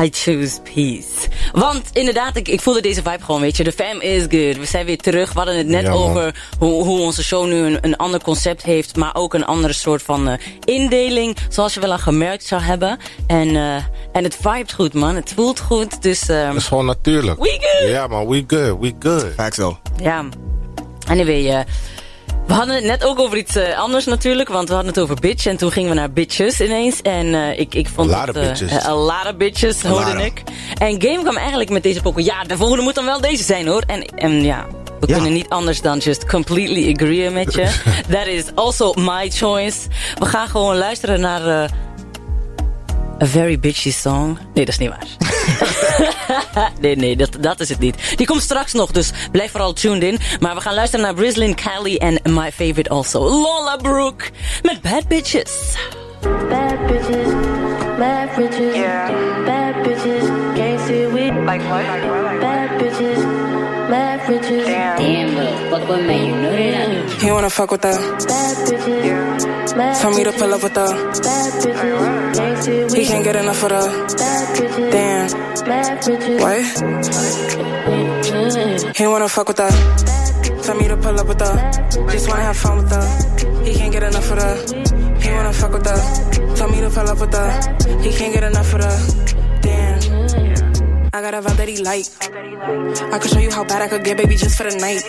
I 0.00 0.08
choose 0.12 0.60
peace. 0.74 1.28
Want 1.52 1.82
inderdaad, 1.92 2.36
ik, 2.36 2.48
ik 2.48 2.60
voelde 2.60 2.80
deze 2.80 3.02
vibe 3.02 3.24
gewoon, 3.24 3.40
weet 3.40 3.56
je. 3.56 3.64
De 3.64 3.72
fam 3.72 4.00
is 4.00 4.20
good. 4.22 4.56
We 4.58 4.64
zijn 4.64 4.86
weer 4.86 4.98
terug. 4.98 5.32
We 5.32 5.38
hadden 5.38 5.56
het 5.56 5.66
net 5.66 5.82
Ja, 5.82 5.92
over 5.92 6.34
hoe, 6.58 6.84
hoe 6.84 7.00
onze 7.00 7.24
show 7.24 7.46
nu 7.46 7.56
een, 7.56 7.78
een 7.80 7.96
ander 7.96 8.22
concept 8.22 8.62
heeft. 8.62 8.96
Maar 8.96 9.14
ook 9.14 9.34
een 9.34 9.44
andere 9.44 9.72
soort 9.72 10.02
van 10.02 10.28
eh, 10.28 10.38
indeling. 10.64 11.36
Zoals 11.48 11.74
je 11.74 11.80
wel 11.80 11.90
al 11.92 11.98
gemerkt 11.98 12.44
zou 12.44 12.62
hebben. 12.62 12.98
En, 13.26 13.56
eh, 13.56 13.74
en 14.12 14.24
het 14.24 14.36
vibet 14.40 14.72
goed, 14.72 14.94
man. 14.94 15.14
Het 15.14 15.32
voelt 15.34 15.60
goed. 15.60 16.02
Dus 16.02 16.28
ehm, 16.28 16.46
Dat 16.46 16.56
is 16.56 16.66
gewoon 16.66 16.86
natuurlijk. 16.86 17.38
We 17.40 17.58
good. 17.60 17.90
Ja, 17.90 18.06
man, 18.06 18.28
we 18.28 18.44
good, 18.46 18.78
we 18.80 18.92
good. 18.98 19.26
Fact 19.36 19.54
zo. 19.54 19.78
ja. 20.02 20.24
Anyway, 21.08 21.48
eh, 21.50 21.60
we 22.46 22.52
hadden 22.54 22.74
het 22.74 22.84
net 22.84 23.04
ook 23.04 23.18
over 23.20 23.36
iets 23.38 23.56
eh, 23.56 23.78
anders 23.78 24.04
natuurlijk. 24.04 24.48
Want 24.48 24.68
we 24.68 24.74
hadden 24.74 24.92
het 24.92 25.02
over 25.02 25.16
bitch. 25.20 25.46
En 25.46 25.56
toen 25.56 25.72
gingen 25.72 25.88
we 25.88 25.94
naar 25.94 26.10
bitches 26.12 26.60
ineens. 26.60 27.02
En 27.02 27.34
eh, 27.34 27.58
ik, 27.58 27.74
ik 27.74 27.88
vond 27.94 28.12
A 28.12 28.20
het, 28.20 28.28
of 28.28 28.36
eh, 28.36 28.48
bitches. 28.48 28.84
a 28.84 28.94
lot 28.94 29.24
of 29.26 29.36
bitches, 29.36 29.82
hoorde 29.82 30.24
ik. 30.24 30.42
En 30.78 31.02
Game 31.02 31.20
kwam 31.22 31.36
eigenlijk 31.36 31.70
met 31.70 31.82
deze 31.82 32.02
pokoe. 32.02 32.24
Ja, 32.24 32.44
de 32.44 32.56
volgende 32.56 32.82
moet 32.82 32.94
dan 32.94 33.04
wel 33.04 33.20
deze 33.20 33.42
zijn 33.42 33.66
hoor. 33.66 33.82
En, 33.86 34.04
en 34.04 34.42
ja, 34.44 34.66
we 35.00 35.06
Ja. 35.08 35.14
kunnen 35.14 35.32
niet 35.32 35.48
anders 35.48 35.80
dan 35.80 35.98
just 35.98 36.26
completely 36.26 36.92
agree 36.94 37.30
met 37.30 37.54
je. 37.54 37.70
That 38.12 38.26
is 38.26 38.44
also 38.54 38.92
my 38.96 39.30
choice. 39.30 39.78
We 40.18 40.26
gaan 40.26 40.48
gewoon 40.48 40.76
luisteren 40.76 41.20
naar... 41.20 41.70
A 43.22 43.26
very 43.26 43.58
bitchy 43.58 43.92
song. 43.92 44.38
Nee, 44.54 44.64
dat 44.64 44.74
is 44.74 44.78
niet 44.78 44.88
waar. 44.88 45.06
nee, 46.80 46.96
nee, 46.96 47.16
dat, 47.16 47.36
dat 47.40 47.60
is 47.60 47.68
het 47.68 47.78
niet. 47.78 48.16
Die 48.16 48.26
komt 48.26 48.42
straks 48.42 48.72
nog, 48.72 48.90
dus 48.90 49.10
blijf 49.32 49.50
vooral 49.50 49.72
tuned 49.72 50.02
in. 50.02 50.18
Maar 50.40 50.54
we 50.54 50.60
gaan 50.60 50.74
luisteren 50.74 51.04
naar 51.04 51.14
Brislin 51.14 51.54
Cali 51.54 51.96
en 51.96 52.20
my 52.22 52.52
favorite 52.52 52.88
also, 52.88 53.20
Lola 53.20 53.76
Brooke. 53.76 54.24
Met 54.62 54.80
Bad 54.80 55.08
Bitches. 55.08 55.76
Bad 56.20 56.86
bitches, 56.86 57.32
mad 57.98 58.28
riches. 58.36 58.74
Yeah. 58.74 59.10
Bad 59.44 59.82
bitches, 59.82 60.28
can't 60.56 60.80
sit 60.86 61.12
with. 61.12 61.34
Like 61.44 61.62
what? 61.68 62.13
Bad 63.94 64.18
bitches, 64.26 64.66
mad 64.66 64.98
riches. 64.98 64.98
Damn. 64.98 64.98
Damn, 64.98 65.70
fuck 65.70 65.88
with 65.88 66.04
me, 66.08 66.16
you 66.26 66.34
know 66.42 66.50
that. 66.50 67.22
He 67.22 67.30
wanna 67.30 67.50
fuck 67.58 67.70
with 67.70 67.84
her. 67.84 67.96
Bad 68.26 68.56
bitches, 68.66 69.76
mad 69.76 69.94
Tell 70.00 70.10
me 70.10 70.24
to 70.24 70.32
pull 70.32 70.52
up 70.52 70.62
with 70.64 70.74
her. 70.82 70.90
Bad 71.28 71.52
bitches, 71.62 72.34
can't 72.34 72.58
sit 72.64 72.90
with. 72.90 72.98
He 72.98 73.04
can't 73.06 73.22
get 73.22 73.36
enough 73.36 73.62
of 73.62 73.70
her. 73.70 73.86
Bad 74.18 74.44
bitches, 74.56 74.90
Damn. 74.94 75.28
mad 75.70 76.06
riches. 76.08 76.42
What? 76.42 76.62
He 78.96 79.06
wanna 79.06 79.28
fuck 79.28 79.46
with 79.46 79.58
her. 79.58 79.70
Tell 80.64 80.76
me 80.80 80.88
to 80.88 80.96
pull 80.96 81.20
up 81.20 81.28
with 81.28 81.40
her. 81.46 81.54
Just 82.10 82.28
wanna 82.28 82.42
have 82.42 82.56
fun 82.56 82.76
with 82.78 82.90
her. 82.90 83.06
He 83.64 83.74
can't 83.78 83.92
get 83.92 84.02
enough 84.02 84.28
of 84.32 84.38
her. 84.42 84.54
He 85.22 85.30
wanna 85.30 85.52
fuck 85.52 85.72
with 85.72 85.86
her. 85.86 86.00
Tell 86.56 86.68
me 86.68 86.80
to 86.80 86.90
pull 86.90 87.08
up 87.12 87.20
with 87.20 87.32
her. 87.32 87.50
He 88.02 88.10
can't 88.10 88.34
get 88.34 88.42
enough 88.42 88.74
of 88.74 88.82
her. 88.82 88.96
Damn. 89.62 90.03
I 91.14 91.22
got 91.22 91.32
a 91.32 91.40
vibe 91.40 91.56
that 91.58 91.68
he 91.68 91.76
like. 91.78 92.06
I 93.14 93.18
could 93.20 93.30
show 93.30 93.38
you 93.38 93.52
how 93.52 93.62
bad 93.62 93.82
I 93.82 93.86
could 93.86 94.02
get, 94.02 94.16
baby, 94.16 94.34
just 94.34 94.58
for 94.58 94.64
the 94.64 94.74
night. 94.74 95.04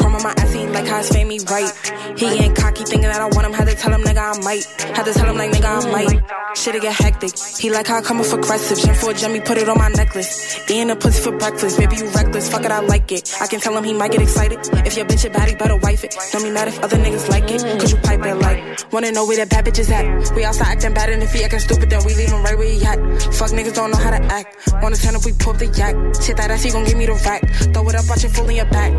Chrome 0.00 0.14
on 0.14 0.22
my 0.22 0.32
ass, 0.38 0.50
he 0.54 0.66
like 0.66 0.86
how 0.86 0.96
his 0.96 1.10
fame 1.10 1.28
me 1.28 1.40
right. 1.40 1.70
He 2.18 2.26
ain't 2.26 2.56
cocky, 2.56 2.84
thinking 2.84 3.08
that 3.08 3.20
I 3.20 3.26
want 3.26 3.46
him. 3.46 3.52
Had 3.52 3.68
to 3.68 3.74
tell 3.74 3.92
him, 3.92 4.02
nigga, 4.02 4.18
I 4.18 4.42
might. 4.42 4.64
Had 4.96 5.04
to 5.04 5.12
tell 5.12 5.30
him, 5.30 5.36
like, 5.36 5.52
nigga, 5.52 5.86
I 5.86 5.92
might. 5.92 6.56
Shit'll 6.56 6.80
get 6.80 6.94
hectic. 6.94 7.38
He 7.38 7.70
like 7.70 7.86
how 7.86 7.98
I 7.98 8.02
come 8.02 8.20
off 8.20 8.32
aggressive. 8.32 8.78
Gym 8.78 8.94
for 8.94 9.10
a 9.10 9.14
Jimmy, 9.14 9.40
put 9.40 9.56
it 9.58 9.68
on 9.68 9.78
my 9.78 9.88
necklace. 9.88 10.58
Eating 10.64 10.90
a 10.90 10.96
pussy 10.96 11.22
for 11.22 11.36
breakfast. 11.38 11.78
Baby, 11.78 11.96
you 11.96 12.08
reckless. 12.10 12.50
Fuck 12.50 12.64
it, 12.64 12.72
I 12.72 12.80
like 12.80 13.12
it. 13.12 13.32
I 13.40 13.46
can 13.46 13.60
tell 13.60 13.76
him 13.76 13.84
he 13.84 13.94
might 13.94 14.10
get 14.10 14.22
excited. 14.22 14.58
If 14.86 14.96
your 14.96 15.06
bitch 15.06 15.24
a 15.24 15.30
baddie, 15.30 15.58
better 15.58 15.76
wife 15.76 16.02
it. 16.04 16.16
Don't 16.32 16.42
be 16.42 16.50
mad 16.50 16.68
if 16.68 16.80
other 16.80 16.96
niggas 16.96 17.28
like 17.28 17.50
it. 17.50 17.60
Cause 17.80 17.92
you 17.92 17.98
pipe 17.98 18.24
it 18.24 18.34
like. 18.34 18.92
Wanna 18.92 19.12
know 19.12 19.26
where 19.26 19.36
that 19.36 19.50
bad 19.50 19.66
bitch 19.66 19.78
is 19.78 19.90
at? 19.90 20.34
We 20.34 20.44
outside 20.44 20.68
acting 20.68 20.94
bad, 20.94 21.10
and 21.10 21.22
if 21.22 21.32
he 21.32 21.44
acting 21.44 21.60
stupid, 21.60 21.90
then 21.90 22.04
we 22.04 22.14
leave 22.14 22.30
him 22.30 22.42
right 22.42 22.58
where 22.58 22.68
he 22.68 22.84
at. 22.84 22.98
Fuck 23.34 23.50
niggas 23.50 23.74
don't 23.74 23.90
know 23.90 23.98
how 23.98 24.10
to 24.10 24.22
act. 24.32 24.72
Wanna 24.82 24.96
turn 24.96 25.14
if 25.14 25.24
we 25.24 25.32
pull 25.32 25.52
up 25.52 25.58
the 25.58 25.66
yak. 25.66 25.94
Shit 26.22 26.36
that 26.38 26.50
ass, 26.50 26.62
he 26.62 26.70
gon' 26.70 26.84
give 26.84 26.96
me 26.96 27.06
the 27.06 27.14
rack. 27.24 27.48
Throw 27.72 27.88
it 27.88 27.94
up, 27.94 28.08
watch 28.08 28.24
it 28.24 28.30
full 28.30 28.48
in 28.48 28.56
your 28.56 28.66
back. 28.66 28.92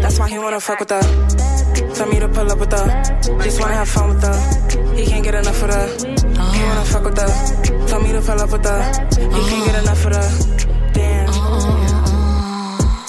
That's 0.00 0.18
why 0.18 0.28
he 0.30 0.38
wanna 0.38 0.60
fuck 0.60 0.80
with 0.80 0.90
her. 0.90 1.53
Tell 1.94 2.08
me 2.08 2.20
to 2.20 2.28
pull 2.28 2.50
up 2.50 2.58
with 2.58 2.72
her. 2.72 3.02
Just 3.42 3.60
wanna 3.60 3.74
have 3.74 3.88
fun 3.88 4.08
with 4.10 4.22
her. 4.22 4.94
He 4.96 5.06
can't 5.06 5.24
get 5.24 5.34
enough 5.34 5.62
of 5.62 5.70
her. 5.70 5.86
He 5.98 6.62
wanna 6.68 6.80
oh. 6.80 6.90
fuck 6.92 7.04
with 7.04 7.18
her. 7.18 7.86
Tell 7.86 8.00
me 8.00 8.12
to 8.12 8.20
pull 8.20 8.40
up 8.40 8.52
with 8.52 8.64
her. 8.64 8.82
He 9.10 9.40
can't 9.50 9.64
get 9.66 9.82
enough 9.82 10.04
of 10.06 10.14
her. 10.14 10.28
Damn. 10.92 11.28
Oh. 11.30 11.84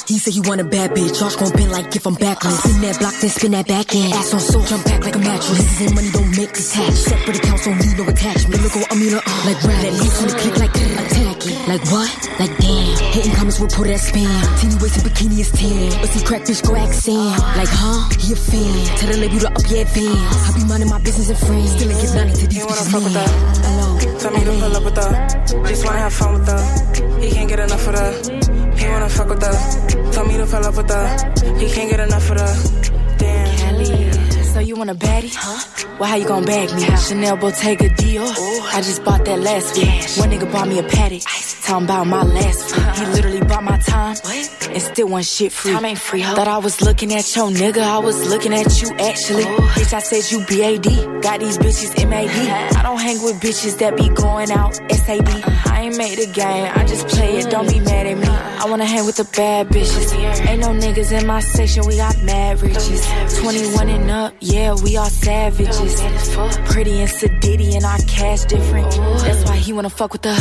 He 0.07 0.19
said 0.19 0.33
he 0.33 0.39
want 0.41 0.61
a 0.61 0.63
bad 0.63 0.91
bitch. 0.91 1.19
Josh 1.19 1.35
gon' 1.35 1.51
bend 1.51 1.71
like 1.71 1.95
if 1.95 2.05
I'm 2.05 2.13
backless. 2.13 2.59
Spin 2.59 2.81
that 2.81 2.99
block, 2.99 3.13
then 3.21 3.29
spin 3.29 3.51
that 3.51 3.67
back 3.67 3.95
end. 3.95 4.13
Ass 4.13 4.33
on 4.33 4.39
soul, 4.39 4.63
jump 4.63 4.85
back 4.85 5.03
like 5.03 5.15
a 5.15 5.19
mattress. 5.19 5.57
This 5.57 5.81
and 5.81 5.95
money 5.95 6.11
don't 6.11 6.29
make 6.37 6.53
detached. 6.53 6.97
Separate 7.09 7.37
accounts 7.37 7.65
don't 7.65 7.77
need 7.77 7.97
no 7.97 8.07
attachment. 8.07 8.61
Look, 8.61 8.75
I'm 8.91 9.01
in 9.01 9.13
uh, 9.13 9.21
like 9.49 9.63
rap. 9.65 9.83
Let 9.83 9.93
loose 9.93 10.21
on 10.21 10.27
the 10.29 10.35
click 10.37 10.57
like 10.61 10.75
uh, 10.77 11.03
attack 11.03 11.41
it. 11.49 11.57
Like 11.67 11.83
what? 11.91 12.11
Like 12.39 12.57
damn. 12.61 12.84
Hitting 13.15 13.31
comments 13.31 13.61
will 13.61 13.69
pull 13.69 13.85
that 13.85 14.01
spin. 14.03 14.27
Teeny 14.59 14.75
waist 14.83 14.99
and 14.99 15.05
bikini 15.07 15.39
is 15.39 15.49
10. 15.55 16.03
But 16.03 16.09
see 16.11 16.25
crack 16.25 16.41
bitch 16.43 16.59
go 16.67 16.75
accent. 16.75 17.15
Like, 17.55 17.71
huh? 17.71 18.11
He 18.19 18.33
a 18.33 18.35
fan. 18.35 18.75
Tell 18.99 19.07
the 19.07 19.17
label 19.23 19.39
to 19.39 19.47
up 19.55 19.63
your 19.71 19.87
advance. 19.87 20.35
I 20.35 20.51
be 20.51 20.65
minding 20.67 20.89
my 20.89 20.99
business 20.99 21.29
and 21.31 21.39
friends. 21.39 21.71
Still 21.71 21.95
ain't 21.95 22.01
give 22.03 22.11
nothing 22.11 22.35
to 22.35 22.47
these 22.51 22.65
bitches, 22.67 22.91
man. 22.91 23.15
Hello. 23.63 24.19
Tell 24.19 24.31
me 24.35 24.43
to 24.43 24.51
pull 24.59 24.75
up 24.75 24.83
with 24.83 24.99
her. 24.99 25.11
Just 25.63 25.85
wanna 25.85 25.99
have 25.99 26.11
fun 26.11 26.33
with 26.35 26.47
her. 26.51 26.61
He 27.23 27.31
can't 27.31 27.47
get 27.47 27.59
enough 27.59 27.87
of 27.87 27.95
her. 27.95 28.11
He 28.75 28.83
wanna 28.83 29.07
fuck 29.07 29.29
with 29.29 29.43
her. 29.47 29.55
Tell 30.11 30.25
me 30.27 30.35
to 30.35 30.45
pull 30.45 30.65
up 30.67 30.75
with 30.75 30.91
her. 30.91 31.05
He 31.55 31.71
can't 31.71 31.89
get 31.89 32.01
enough 32.03 32.29
of 32.31 32.35
her. 32.35 32.94
Damn. 34.75 34.97
Kelly, 34.97 35.29
so 35.29 35.31
you 35.31 35.31
want 35.31 35.31
a 35.31 35.31
baddie? 35.31 35.33
Huh? 35.35 35.97
Well, 35.99 36.09
how 36.09 36.15
you 36.15 36.27
gonna 36.27 36.45
bag 36.45 36.73
me? 36.75 36.83
How? 36.83 36.95
Chanel 36.97 37.37
Bottega 37.37 37.89
Dior. 37.89 38.29
I 38.73 38.81
just 38.81 39.03
bought 39.03 39.25
that 39.25 39.39
last 39.39 39.75
week. 39.77 39.87
One 40.17 40.29
nigga 40.29 40.51
bought 40.51 40.67
me 40.67 40.79
a 40.79 40.83
paddock. 40.83 41.21
Talking 41.63 41.85
about 41.85 42.07
my 42.07 42.23
last 42.23 42.75
week. 42.75 42.95
He 42.95 43.05
literally 43.13 43.41
bought 43.41 43.63
my 43.63 43.77
time 43.79 44.15
and 44.69 44.81
still 44.81 45.07
want 45.07 45.25
shit 45.25 45.51
free. 45.51 45.71
Time 45.71 45.85
ain't 45.85 45.99
free, 45.99 46.21
huh? 46.21 46.35
Thought 46.35 46.47
I 46.47 46.57
was 46.57 46.81
looking 46.81 47.13
at 47.13 47.35
your 47.35 47.49
nigga. 47.49 47.81
I 47.81 47.97
was 47.99 48.29
looking 48.29 48.53
at 48.53 48.81
you 48.81 48.89
actually. 48.97 49.43
Bitch, 49.43 49.93
I 49.93 49.99
said 49.99 50.31
you 50.31 50.39
BAD. 50.45 51.23
Got 51.23 51.39
these 51.39 51.57
bitches 51.57 52.07
MAD. 52.07 52.29
I 52.75 52.83
don't 52.83 52.99
hang 52.99 53.21
with 53.23 53.39
bitches 53.41 53.77
that 53.79 53.95
be 53.97 54.09
going 54.09 54.51
out 54.51 54.75
SAD. 54.91 55.27
I 55.67 55.81
ain't 55.83 55.97
made 55.97 56.19
a 56.19 56.27
game. 56.27 56.71
I 56.75 56.85
just 56.85 57.07
play 57.07 57.37
it. 57.37 57.49
Don't 57.49 57.67
be 57.69 57.79
mad 57.79 58.05
at 58.05 58.17
me. 58.17 58.27
I 58.27 58.69
wanna 58.69 58.85
hang 58.85 59.05
with 59.05 59.15
the 59.17 59.23
bad 59.35 59.69
bitches. 59.69 60.13
Ain't 60.47 60.59
no 60.59 60.69
niggas 60.69 61.11
in 61.19 61.25
my 61.25 61.39
section. 61.39 61.85
We 61.87 61.97
got 61.97 62.21
mad 62.23 62.61
riches. 62.61 63.05
21 63.39 63.89
and 63.89 64.11
up. 64.11 64.33
Yeah, 64.39 64.64
we 64.73 64.97
all 64.97 65.09
savages. 65.09 66.01
Pretty 66.65 67.01
and 67.01 67.09
sedity 67.09 67.75
and 67.75 67.85
our 67.85 67.99
cash 68.07 68.45
different. 68.45 68.89
That's 69.21 69.43
why 69.45 69.57
he 69.57 69.73
wanna 69.73 69.89
fuck 69.89 70.13
with 70.13 70.23
the. 70.23 70.33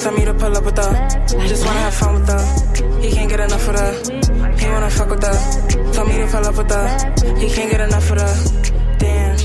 Tell 0.00 0.12
me 0.12 0.24
to 0.24 0.34
pull 0.34 0.56
up 0.56 0.64
with 0.64 0.76
her. 0.76 1.08
Just 1.48 1.64
wanna 1.66 1.80
have 1.80 1.94
fun 1.94 2.14
with 2.14 2.28
her. 2.28 3.00
He 3.00 3.10
can't 3.10 3.28
get 3.28 3.40
enough 3.40 3.68
of 3.68 3.74
her. 3.74 3.92
He 4.58 4.66
wanna 4.70 4.90
fuck 4.90 5.10
with 5.10 5.22
her. 5.22 5.92
Tell 5.92 6.06
me 6.06 6.16
to 6.18 6.26
pull 6.26 6.46
up 6.46 6.56
with 6.56 6.70
her. 6.70 6.86
He 7.38 7.48
can't 7.50 7.70
get 7.70 7.80
enough 7.80 8.10
of 8.10 8.20
her. 8.20 8.34
Damn. 8.98 9.38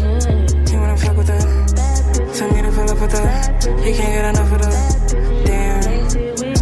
He 0.67 0.75
wanna 0.77 0.97
fuck 0.97 1.17
with 1.17 1.29
her. 1.29 1.43
Tell 2.33 2.51
me 2.53 2.61
to 2.61 2.71
pull 2.71 2.89
up 2.89 3.01
with 3.01 3.13
her. 3.17 3.27
He 3.83 3.93
can't 3.93 4.13
get 4.15 4.25
enough 4.33 4.51
of 4.51 4.65
her. 4.65 4.73
Damn. 5.45 5.81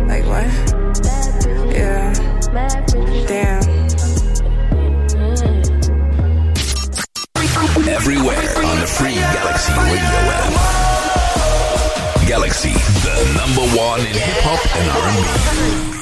Like 0.07 0.25
what? 0.32 0.47
Yeah. 1.75 2.13
Damn. 3.28 3.76
Everywhere 7.88 8.38
on 8.66 8.80
the 8.80 8.88
free 8.88 9.16
Galaxy 9.16 9.72
Radio 9.72 10.20
app. 10.38 10.54
Galaxy, 12.28 12.74
the 12.74 13.16
number 13.40 13.66
one 13.78 14.02
in 14.02 14.14
hip 14.14 14.44
hop 14.44 14.60
and 14.76 14.90
R&B. 14.92 15.24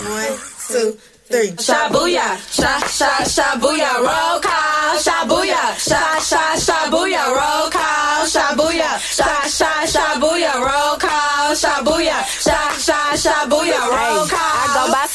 One, 0.09 0.35
two, 0.67 0.97
three. 1.29 1.51
Shabuya, 1.61 2.37
sha 2.49 2.73
sha 2.89 3.11
shabuya, 3.21 3.91
roll 4.01 4.39
call. 4.41 4.97
Shabuya, 4.97 5.61
sha 5.77 6.19
sha 6.19 6.57
shabuya, 6.57 7.23
roll 7.37 7.69
call. 7.69 8.25
Shabuya, 8.33 8.89
sha 9.17 9.45
sha 9.47 9.85
shabuya, 9.85 10.53
roll 10.57 10.97
call. 10.97 11.53
Shabuya, 11.53 12.17
sha 12.41 12.59
sha 12.81 13.13
shabuya, 13.13 13.79
roll 13.93 14.25
call. 14.25 14.41
I 14.41 14.73
go 14.73 14.83
by 14.91 15.05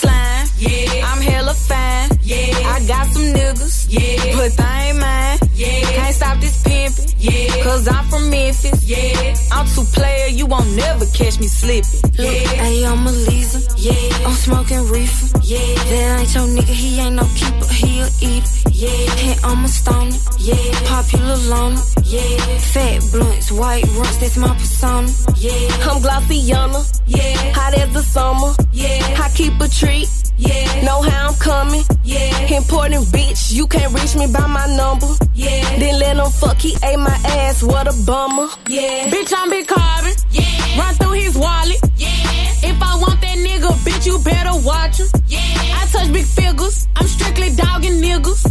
Yeah. 8.85 9.35
I'm 9.53 9.67
too 9.67 9.85
player, 9.93 10.29
you 10.29 10.47
won't 10.47 10.71
never 10.77 11.07
catch 11.07 11.39
me 11.39 11.47
slipping. 11.47 12.01
Yeah. 12.15 12.31
Hey, 12.63 12.85
I'm 12.85 13.07
a 13.07 13.13
Lisa. 13.13 13.61
Yeah. 13.77 14.27
I'm 14.27 14.35
smoking 14.35 14.83
reefer. 14.89 15.39
Yeah. 15.43 15.75
That 15.91 16.21
ain't 16.21 16.35
your 16.35 16.47
nigga, 16.47 16.75
he 16.83 17.01
ain't 17.01 17.17
no 17.17 17.27
keeper, 17.35 17.69
he 17.73 18.01
a 18.01 18.09
eater. 18.21 18.71
Yeah. 18.71 19.25
And 19.27 19.45
I'm 19.45 19.65
a 19.65 19.69
stoner. 19.69 20.17
Yeah. 20.39 20.87
Popular 20.87 21.37
loner. 21.53 21.83
Yeah. 22.05 22.59
Fat 22.59 23.01
blunts, 23.13 23.53
white 23.53 23.85
runs, 23.97 24.19
that's 24.19 24.37
my 24.37 24.55
persona. 24.55 25.09
Yeah. 25.37 25.53
I'm 25.89 26.03
Glossiana. 26.03 26.81
Yeah. 27.07 27.53
Hot 27.53 27.75
as 27.75 27.93
the 27.93 28.03
summer. 28.03 28.53
Yeah. 28.73 29.23
I 29.25 29.31
keep 29.35 29.61
a 29.61 29.69
treat. 29.69 30.09
Yeah. 30.37 30.85
Know 30.85 31.03
how 31.03 31.29
I'm 31.29 31.35
coming. 31.35 31.85
Yeah. 32.11 32.57
Important 32.59 33.05
bitch, 33.15 33.53
you 33.53 33.67
can't 33.69 33.93
reach 33.95 34.17
me 34.17 34.27
by 34.27 34.47
my 34.47 34.67
number. 34.77 35.07
Yeah. 35.35 35.79
Then 35.79 35.99
let 36.01 36.17
him 36.17 36.31
fuck, 36.33 36.59
he 36.59 36.77
ate 36.83 36.99
my 36.99 37.17
ass, 37.39 37.63
what 37.63 37.87
a 37.87 37.95
bummer. 38.05 38.49
Yeah. 38.69 39.11
Bitch, 39.11 39.33
I'm 39.37 39.49
Big 39.49 39.69
Carbon. 39.69 40.13
Yeah. 40.33 40.79
Run 40.79 40.95
through 40.95 41.13
his 41.13 41.37
wallet. 41.37 41.81
Yeah. 41.97 42.69
If 42.71 42.83
I 42.83 42.97
want 42.97 43.21
that 43.21 43.39
nigga, 43.39 43.71
bitch, 43.87 44.07
you 44.07 44.19
better 44.25 44.55
watch 44.67 44.99
him. 44.99 45.07
Yeah. 45.29 45.39
I 45.79 45.87
touch 45.93 46.13
big 46.13 46.27
figures, 46.27 46.89
I'm 46.97 47.07
strictly 47.07 47.55
dogging 47.55 48.03
niggas. 48.03 48.43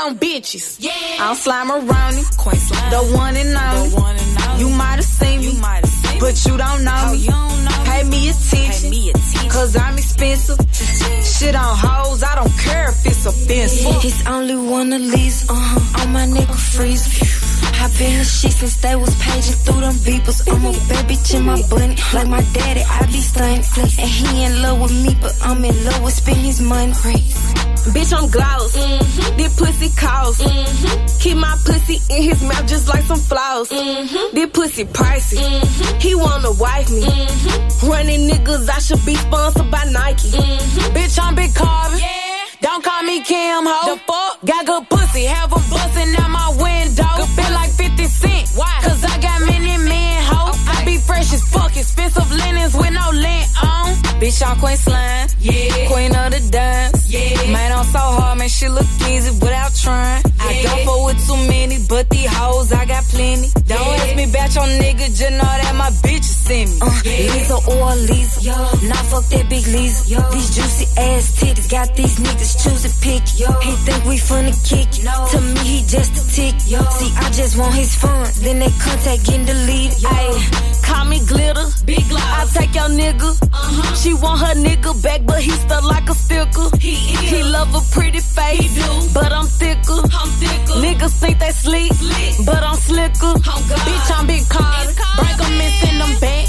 On 0.00 0.18
bitches. 0.18 0.76
Yeah. 0.80 0.90
I'm 1.20 1.36
slime 1.36 1.70
around 1.70 2.14
it, 2.18 2.26
Quite 2.36 2.56
slime. 2.56 2.90
the 2.90 3.16
one 3.16 3.36
and 3.36 3.56
only. 3.56 3.90
The 3.90 3.96
one 4.00 4.16
and 4.16 4.38
only. 4.48 4.60
You 4.62 4.68
might 4.70 4.96
have 4.96 5.04
seen 5.04 5.40
You 5.42 5.52
me, 5.54 5.60
might 5.60 5.84
have 5.84 5.94
seen 6.02 6.20
but 6.20 6.34
you 6.46 6.56
don't 6.56 6.84
know 6.84 6.96
Oh, 7.06 7.12
me. 7.12 7.18
you 7.18 7.30
don't 7.30 7.64
know 7.64 7.84
Pay 7.90 8.02
me 8.04 8.28
attention, 8.30 8.82
Pay 8.82 8.90
me 8.90 9.10
attention. 9.10 9.50
cause 9.50 9.76
I'm 9.76 9.96
expensive. 9.98 10.58
Shit 11.24 11.54
on 11.54 11.76
hoes, 11.76 12.22
I 12.22 12.34
don't 12.34 12.56
care 12.58 12.88
if 12.90 13.06
it's 13.06 13.26
offensive. 13.26 14.04
It's 14.04 14.26
only 14.26 14.56
one 14.56 14.92
of 14.92 15.02
these, 15.12 15.48
uh-huh. 15.48 16.02
On 16.02 16.12
my 16.12 16.26
nigga 16.26 16.54
freeze. 16.54 17.04
I 17.80 17.88
been 17.98 18.18
the 18.18 18.24
shit 18.24 18.52
since 18.52 18.76
they 18.76 18.96
was 18.96 19.14
paging 19.22 19.58
through 19.64 19.80
them 19.80 19.94
beepers. 20.04 20.40
I'm 20.50 20.64
a 20.64 20.72
bad 20.88 21.04
bitch 21.08 21.34
in 21.34 21.44
my 21.44 21.60
bunny. 21.70 21.96
Like 22.14 22.28
my 22.28 22.42
daddy, 22.52 22.82
I 22.82 23.06
be 23.06 23.20
stunning. 23.20 23.64
And 23.76 24.10
he 24.10 24.44
in 24.44 24.62
love 24.62 24.80
with 24.80 24.92
me, 25.04 25.16
but 25.20 25.34
I'm 25.42 25.64
in 25.64 25.84
love 25.84 26.02
with 26.02 26.14
spending 26.14 26.44
his 26.44 26.60
money. 26.60 26.92
Bitch, 27.94 28.12
I'm 28.12 28.28
gloss. 28.30 28.76
Mm-hmm. 28.76 29.36
This 29.38 29.56
pussy 29.58 29.88
cost. 29.96 30.40
Keep 31.20 31.36
my 31.38 31.56
pussy 31.64 31.98
in 32.14 32.22
his 32.22 32.42
mouth 32.42 32.66
just 32.68 32.88
like 32.88 33.04
some 33.04 33.18
floss. 33.18 33.72
Mm-hmm. 33.72 34.34
This 34.34 34.50
pussy 34.50 34.84
pricey. 34.84 35.40
He 36.00 36.14
wanna 36.14 36.52
wife 36.52 36.90
me. 36.90 37.02
Mm-hmm. 37.02 37.88
Running 37.88 38.28
niggas, 38.28 38.68
I 38.68 38.78
should 38.80 39.04
be 39.06 39.14
sponsored 39.14 39.70
by 39.70 39.84
Nike. 39.84 40.28
Bitch, 40.92 41.18
I'm 41.20 41.34
Big 41.34 41.54
Carbon. 41.54 41.98
Yeah. 41.98 42.30
Don't 42.60 42.84
call 42.84 43.02
me 43.02 43.24
Kim 43.24 43.64
Ho. 43.64 43.94
The 43.94 44.00
fuck? 44.04 44.44
Got 44.44 44.66
good 44.66 44.88
pussy, 44.90 45.24
have 45.24 45.50
'em 45.50 45.62
busting 45.70 46.14
out 46.16 46.30
my 46.30 46.48
window. 46.62 46.79
Expensive 52.00 52.32
linens 52.38 52.74
with 52.74 52.92
no 52.92 53.10
lint 53.12 53.48
on. 53.62 53.94
Bitch, 54.20 54.42
I'm 54.46 54.58
Queen 54.58 54.76
Slime. 54.76 55.28
Yeah. 55.40 55.86
Queen 55.88 56.14
of 56.14 56.30
the 56.32 56.48
dance. 56.50 57.10
Yeah. 57.10 57.52
Man, 57.52 57.72
I'm 57.72 57.84
so 57.84 57.98
hard, 57.98 58.38
man, 58.38 58.48
shit 58.48 58.70
look 58.70 58.86
easy 59.08 59.30
without 59.30 59.74
trying. 59.74 60.29
I 60.40 60.62
don't 60.62 60.84
fuck 60.86 61.04
with 61.06 61.26
too 61.26 61.36
many, 61.48 61.78
but 61.88 62.08
these 62.10 62.30
hoes, 62.32 62.72
I 62.72 62.84
got 62.86 63.04
plenty. 63.04 63.48
Don't 63.66 63.78
Yeah. 63.78 64.02
ask 64.02 64.16
me 64.16 64.24
about 64.24 64.54
your 64.54 64.68
nigga, 64.82 65.06
just 65.18 65.30
know 65.38 65.52
that 65.62 65.74
my 65.76 65.90
bitches 66.04 66.36
send 66.46 66.70
me. 66.70 66.78
Uh, 66.80 66.90
Yeah. 67.04 67.32
Lisa 67.34 67.56
or 67.74 67.94
Lisa. 68.08 68.40
Yo. 68.40 68.56
Nah, 68.88 69.02
fuck 69.10 69.24
that 69.28 69.48
big 69.48 69.66
Lisa. 69.66 70.08
Yo. 70.08 70.20
These 70.32 70.50
juicy 70.56 70.86
ass 70.96 71.24
titties 71.38 71.68
got 71.70 71.94
these 71.96 72.16
niggas 72.16 72.52
choosing 72.62 72.94
pick. 73.04 73.22
Yo. 73.38 73.48
He 73.60 73.72
think 73.86 74.04
we 74.06 74.16
finna 74.18 74.54
kick. 74.68 74.88
No. 75.04 75.12
To 75.32 75.40
me, 75.40 75.60
he 75.60 75.78
just 75.86 76.12
a 76.20 76.22
tick. 76.34 76.54
Yo. 76.66 76.80
See, 76.98 77.12
I 77.16 77.30
just 77.30 77.56
want 77.56 77.74
his 77.74 77.94
funds, 77.94 78.40
then 78.40 78.58
they 78.58 78.70
contact 78.84 79.24
getting 79.26 79.44
deleted. 79.44 79.98
Ayy, 79.98 80.82
call 80.82 81.04
me 81.04 81.18
glitter. 81.26 81.66
Big 81.84 82.08
gloss. 82.08 82.56
I 82.56 82.60
take 82.60 82.74
your 82.74 82.88
nigga. 82.88 83.30
Uh-huh. 83.52 83.94
She 83.94 84.14
want 84.14 84.40
her 84.40 84.54
nigga 84.54 84.92
back, 85.02 85.20
but 85.26 85.40
he 85.42 85.50
stuck 85.50 85.84
like 85.84 86.08
a 86.08 86.14
sticker. 86.14 86.68
He 86.78 86.94
is. 87.14 87.20
He 87.30 87.42
love 87.44 87.74
a 87.74 87.80
pretty 87.94 88.20
face, 88.20 88.60
He 88.60 88.68
do. 88.80 89.08
but 89.12 89.30
I'm 89.32 89.46
thicker. 89.46 90.00
I'm 90.18 90.29
thicker. 90.40 90.74
Niggas 90.84 91.14
think 91.20 91.38
they 91.38 91.50
sleep, 91.52 91.92
Slick. 91.92 92.46
but 92.46 92.62
I'm 92.62 92.76
slicker. 92.76 93.34
Oh, 93.34 93.64
God. 93.68 93.78
Bitch, 93.86 94.10
I'm 94.18 94.26
big 94.26 94.48
card. 94.48 94.88
It's 94.88 94.98
card. 94.98 95.16
Break 95.20 95.38
'em 95.46 95.60
and 95.60 95.74
send 95.80 96.02
'em 96.02 96.12
back. 96.20 96.46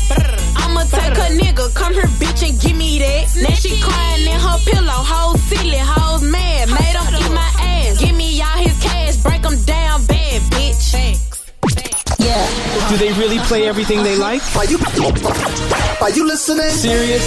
I'ma 0.62 0.84
take 0.84 1.18
a 1.26 1.30
nigga, 1.42 1.74
come 1.74 1.94
here, 1.94 2.12
bitch, 2.22 2.42
and 2.48 2.60
give 2.60 2.76
me 2.78 3.00
that. 3.00 3.26
Now 3.44 3.56
she 3.56 3.72
crying 3.82 4.26
in 4.34 4.40
her 4.40 4.58
pillow, 4.70 5.02
hoes 5.12 5.40
silly, 5.50 5.78
hoes 5.78 6.22
mad. 6.22 6.70
Made 6.70 6.96
'em 7.02 7.08
eat 7.22 7.32
my 7.32 7.50
ass. 7.76 7.98
Give 8.00 8.16
me 8.16 8.42
all 8.42 8.58
his 8.68 8.78
cash, 8.82 9.16
break 9.18 9.44
'em 9.46 9.58
down 9.64 10.06
bad, 10.06 10.42
bitch. 10.52 10.82
Yeah. 12.20 12.48
Do 12.90 12.98
they 12.98 13.12
really 13.14 13.40
play 13.40 13.68
everything 13.68 14.04
they 14.04 14.16
like? 14.16 14.42
Are 14.56 14.66
you 14.66 14.78
are 16.02 16.10
you 16.12 16.28
listening? 16.28 16.70
Serious? 16.72 17.26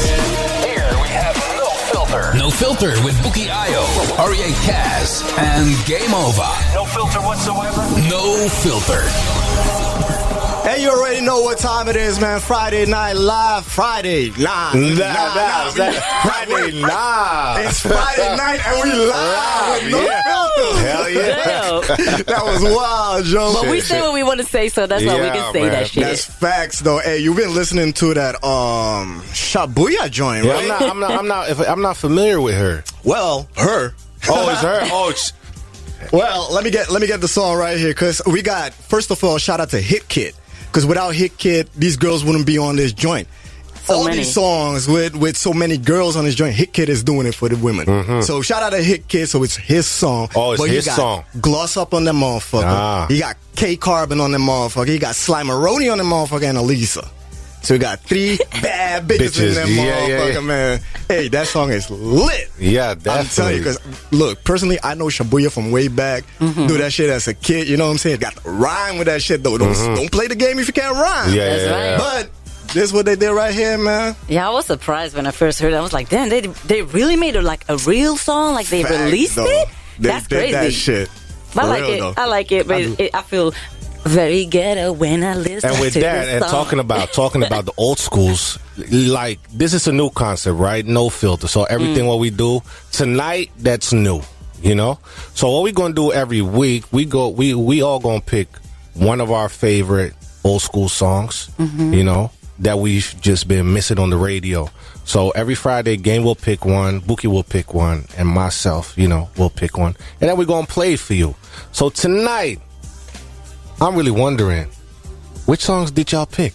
Here 0.65 0.89
we 1.03 1.09
have 1.09 1.37
No 1.37 1.54
Filter. 1.95 2.35
No 2.37 2.51
Filter 2.51 3.01
with 3.05 3.15
Bukky 3.23 3.47
Ayo, 3.47 3.85
Oriye 4.19 4.53
Cazz, 4.67 5.23
and 5.39 5.69
Game 5.87 6.13
Ova. 6.13 6.51
No 6.75 6.85
filter 6.85 7.21
whatsoever. 7.21 7.83
No 8.11 8.49
Filter. 8.49 9.44
And 10.67 10.81
you 10.81 10.89
already 10.89 11.21
know 11.21 11.43
what 11.43 11.59
time 11.59 11.89
it 11.89 11.97
is, 11.97 12.19
man. 12.19 12.41
Friday 12.41 12.87
night 12.87 13.13
live. 13.17 13.67
Friday 13.67 14.31
live. 14.31 14.39
Nah, 14.39 14.73
nah, 14.73 15.71
that- 15.73 16.23
Friday 16.23 16.71
live. 16.71 17.67
It's 17.67 17.81
Friday 17.81 18.35
night 18.35 18.67
and 18.67 18.83
we 18.83 18.99
live 18.99 19.83
with 19.83 19.93
no 19.93 20.01
yeah. 20.01 20.23
filters. 20.23 20.81
Hell 20.81 21.11
yeah. 21.11 21.81
that 22.25 22.43
was 22.45 22.63
wild, 22.63 23.25
Joe. 23.27 23.53
But 23.61 23.71
we 23.71 23.81
say 23.81 24.01
what 24.01 24.15
we 24.15 24.23
want 24.23 24.41
to 24.41 24.47
say, 24.47 24.71
so 24.71 24.87
that's 24.87 25.05
why 25.05 25.17
we 25.21 25.29
can 25.29 25.53
say 25.53 25.69
that 25.69 25.89
shit. 25.89 26.03
That's 26.03 26.25
facts, 26.25 26.81
though. 26.81 26.99
Hey, 26.99 27.19
you've 27.19 27.37
been 27.37 27.55
listening 27.55 27.93
to 27.95 28.15
that 28.15 28.43
um 28.43 29.21
Shabuya 29.33 30.11
joint, 30.11 30.47
Yeah, 30.47 30.53
right? 30.53 30.63
I'm 30.63 30.69
not. 30.69 30.83
I'm 30.83 31.01
not. 31.01 31.11
I'm 31.11 31.29
not. 31.29 31.51
If, 31.51 31.61
I'm 31.61 31.83
not 31.83 31.99
familiar 31.99 32.41
with 32.41 32.55
her. 32.55 32.85
Well, 33.05 33.49
her. 33.59 33.95
Oh, 34.31 34.49
it's 34.51 34.63
her. 34.63 34.81
Oh, 34.85 35.11
it's, 35.11 35.35
Well, 36.11 36.51
let 36.55 36.65
me 36.65 36.71
get 36.71 36.91
let 36.91 37.03
me 37.03 37.07
get 37.07 37.21
the 37.21 37.29
song 37.29 37.59
right 37.59 37.77
here 37.77 37.91
because 37.91 38.23
we 38.27 38.41
got 38.41 38.73
first 38.73 39.11
of 39.11 39.23
all 39.23 39.37
shout 39.37 39.61
out 39.61 39.69
to 39.71 39.83
HitKidd 39.83 40.33
because 40.75 40.85
without 40.87 41.15
HitKidd 41.15 41.69
these 41.77 41.97
girls 41.97 42.25
wouldn't 42.25 42.47
be 42.47 42.59
on 42.59 42.75
this 42.75 42.93
joint. 42.93 43.29
So 43.85 43.95
all 43.95 44.05
many. 44.05 44.19
these 44.19 44.35
songs 44.35 44.89
with 44.89 45.15
with 45.15 45.37
so 45.37 45.53
many 45.53 45.79
girls 45.79 46.17
on 46.17 46.25
this 46.25 46.35
joint, 46.35 46.57
HitKidd 46.57 46.89
is 46.89 47.05
doing 47.05 47.27
it 47.29 47.35
for 47.35 47.49
the 47.49 47.57
women. 47.57 48.23
So 48.23 48.43
shout 48.43 48.63
out 48.63 48.71
to 48.71 48.79
HitKidd, 48.79 49.29
so 49.29 49.43
it's 49.45 49.57
his 49.57 49.87
song. 49.87 50.29
Mm-hmm. 50.29 50.39
Oh, 50.39 50.53
it's 50.53 50.61
but 50.61 50.69
you 50.71 50.77
his 50.77 50.87
got 50.87 50.97
song. 50.97 51.25
Gloss 51.41 51.77
up 51.77 51.95
on 51.95 52.05
that 52.05 52.15
motherfucker. 52.15 52.65
Ah. 52.65 53.07
He 53.09 53.21
got 53.21 53.37
K 53.55 53.77
Carbon 53.77 54.21
on 54.21 54.33
that 54.33 54.39
motherfucker. 54.39 54.89
He 54.89 54.99
got 54.99 55.15
Slimeroni 55.15 55.93
on 55.93 55.99
that 55.99 56.05
motherfucker 56.05 56.49
and 56.49 56.59
Aleza. 56.59 57.09
So 57.65 57.75
we 57.75 57.79
got 57.79 58.01
three 58.01 58.37
bad 58.63 59.09
bitches, 59.09 59.21
in 59.21 59.29
Bitches. 59.29 59.55
that 59.57 59.69
Yeah, 59.69 60.07
yeah, 60.07 60.19
motherfucker, 60.21 60.35
yeah. 60.35 60.41
man. 60.41 60.81
Hey, 61.09 61.29
that 61.29 61.47
song 61.47 61.71
is 61.71 61.91
lit. 61.91 62.51
yeah, 62.59 62.95
I'm 63.07 63.25
telling 63.27 63.55
you, 63.55 63.61
because 63.61 63.79
look, 64.13 64.45
personally, 64.45 64.79
I 64.83 64.95
know 64.95 65.07
Shabuya 65.07 65.51
from 65.51 65.71
way 65.73 65.89
back. 65.89 66.25
Mm-hmm. 66.41 66.67
Do 66.67 66.77
that 66.79 66.93
shit 66.93 67.09
as 67.11 67.27
a 67.27 67.35
kid. 67.35 67.67
You 67.69 67.77
know 67.77 67.87
what 67.87 67.93
I'm 67.93 67.99
saying? 67.99 68.21
Got 68.21 68.37
to 68.37 68.51
rhyme 68.51 68.99
with 68.99 69.07
that 69.07 69.23
shit 69.23 69.43
though. 69.43 69.57
Don't 69.59 69.73
don't 69.97 70.13
play 70.13 70.27
the 70.29 70.35
game 70.37 70.59
if 70.59 70.67
you 70.67 70.73
can't 70.75 70.95
rhyme. 70.95 71.29
Mm-hmm. 71.29 71.37
Yeah, 71.37 71.49
That's 71.49 71.63
yeah, 71.65 71.71
right. 71.71 71.91
yeah. 71.91 71.99
But 72.67 72.75
this 72.75 72.85
is 72.85 72.93
what 72.93 73.07
they 73.07 73.17
did 73.17 73.31
right 73.31 73.55
here, 73.55 73.79
man. 73.79 74.15
Yeah, 74.29 74.47
I 74.49 74.51
was 74.53 74.67
surprised 74.67 75.17
when 75.17 75.27
I 75.27 75.31
first 75.31 75.59
heard 75.61 75.73
it. 75.73 75.77
I 75.77 75.81
was 75.81 75.93
like, 75.93 76.09
damn, 76.11 76.29
they 76.29 76.43
they 76.43 76.83
really 76.83 77.17
made 77.17 77.35
it 77.37 77.43
like 77.43 77.65
a 77.69 77.77
real 77.79 78.17
song? 78.17 78.53
Like 78.55 78.67
they 78.67 78.83
Facts, 78.83 78.99
released 79.05 79.37
though. 79.37 79.47
it? 79.47 79.69
They 79.99 80.09
That's 80.09 80.27
did 80.29 80.37
crazy. 80.39 80.53
that 80.53 80.73
shit. 80.73 81.11
I 81.57 81.67
like 81.67 81.83
real, 81.83 81.91
it. 81.93 81.99
though. 82.01 82.15
I 82.17 82.27
like 82.27 82.51
it, 82.53 82.67
but 82.67 82.81
it, 82.81 82.99
it, 83.01 83.15
I 83.15 83.23
feel 83.23 83.53
very 84.05 84.45
ghetto 84.45 84.93
when 84.93 85.23
I 85.25 85.35
listen 85.35 85.61
to. 85.61 85.69
and 85.69 85.81
with 85.81 85.95
that, 85.95 86.29
and 86.29 86.45
talking 86.45 86.79
about 86.79 87.13
talking 87.13 87.43
about 87.43 87.65
the 87.65 87.73
old 87.77 87.99
schools, 87.99 88.59
like 88.93 89.39
this 89.53 89.73
is 89.75 89.87
a 89.87 89.93
new 89.93 90.11
concept, 90.11 90.59
right? 90.59 90.85
No 90.85 91.09
filter. 91.09 91.49
So 91.49 91.65
everything 91.65 92.05
Mm. 92.05 92.09
what 92.09 92.19
we 92.19 92.31
do 92.31 92.63
tonight, 92.93 93.51
that's 93.59 93.93
new. 93.93 94.23
You 94.63 94.75
know. 94.75 94.99
So 95.35 95.51
what 95.51 95.63
we 95.63 95.73
gonna 95.73 95.95
do 95.95 96.13
every 96.13 96.41
week? 96.41 96.85
We 96.93 97.05
go. 97.05 97.29
We 97.29 97.55
we 97.55 97.83
all 97.83 97.99
gonna 98.01 98.21
pick 98.21 98.49
one 98.95 99.21
of 99.21 99.31
our 99.31 99.49
favorite 99.49 100.15
old 100.45 100.63
school 100.63 100.89
songs. 100.89 101.51
Mm-hmm. 101.59 101.93
You 101.95 102.05
know 102.05 102.31
that 102.61 102.79
we've 102.79 103.15
just 103.21 103.49
been 103.49 103.73
missing 103.75 103.99
on 103.99 104.11
the 104.11 104.17
radio. 104.17 104.71
So 105.05 105.31
every 105.31 105.55
Friday, 105.55 105.97
Game 105.99 106.23
will 106.25 106.37
pick 106.37 106.65
one, 106.65 107.01
Bukky 107.03 107.27
will 107.27 107.43
pick 107.43 107.75
one, 107.75 108.07
and 108.17 108.27
myself, 108.29 108.97
you 108.97 109.07
know, 109.09 109.29
will 109.37 109.51
pick 109.51 109.77
one, 109.77 109.97
and 110.21 110.31
then 110.31 110.39
we're 110.39 110.45
gonna 110.47 110.67
play 110.67 110.97
for 110.97 111.13
you. 111.15 111.35
So 111.73 111.91
tonight, 111.91 112.61
I'm 113.81 113.97
really 113.97 114.11
wondering, 114.11 114.67
which 115.47 115.61
songs 115.61 115.91
did 115.91 116.13
y'all 116.13 116.27
pick? 116.27 116.53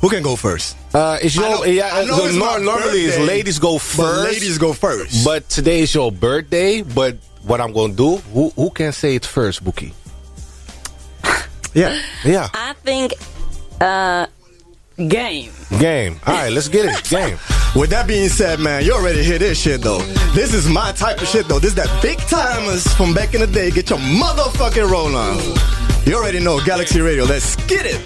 Who 0.00 0.08
can 0.10 0.22
go 0.22 0.36
first? 0.36 0.76
Uh, 0.94 1.18
it's 1.22 1.34
your 1.34 1.44
I 1.46 1.50
know- 1.50 1.64
yeah. 1.64 1.90
I 1.92 2.04
know 2.04 2.16
so 2.18 2.26
it's 2.26 2.36
my 2.36 2.58
nor- 2.58 2.60
normally 2.78 3.00
it's 3.06 3.18
ladies 3.18 3.58
go 3.58 3.78
first. 3.78 4.22
ladies 4.24 4.58
go 4.58 4.72
first. 4.72 5.24
But 5.24 5.48
today 5.48 5.80
is 5.80 5.94
your 5.94 6.12
birthday. 6.12 6.82
But 6.82 7.16
what 7.42 7.60
I'm 7.60 7.72
gonna 7.72 7.94
do? 7.94 8.16
Who 8.32 8.50
who 8.50 8.70
can 8.70 8.92
say 8.92 9.14
it 9.16 9.24
first, 9.24 9.64
Bukky? 9.64 9.92
Yeah, 11.74 12.00
yeah. 12.24 12.48
I 12.54 12.74
think 12.84 13.14
uh, 13.80 14.26
game. 14.96 15.50
Game. 15.80 16.20
All 16.24 16.34
right, 16.34 16.52
let's 16.52 16.68
get 16.68 16.86
it. 16.86 17.02
Game. 17.10 17.36
With 17.74 17.90
that 17.90 18.06
being 18.06 18.28
said, 18.28 18.60
man, 18.60 18.84
you 18.84 18.92
already 18.92 19.24
hear 19.24 19.38
this 19.40 19.58
shit 19.60 19.80
though. 19.82 19.98
This 20.34 20.54
is 20.54 20.68
my 20.68 20.92
type 20.92 21.20
of 21.20 21.26
shit 21.26 21.48
though. 21.48 21.58
This 21.58 21.70
is 21.70 21.76
that 21.76 21.90
Big 22.02 22.18
Tymers 22.18 22.86
from 22.96 23.12
back 23.14 23.34
in 23.34 23.40
the 23.40 23.48
day. 23.48 23.72
Get 23.72 23.90
your 23.90 23.98
motherfucking 23.98 24.88
roll 24.88 25.16
on. 25.16 25.38
You 26.06 26.16
already 26.16 26.40
know 26.40 26.60
Galaxy 26.64 27.00
Radio. 27.00 27.24
Let's 27.24 27.56
get 27.66 27.86
it. 27.86 27.98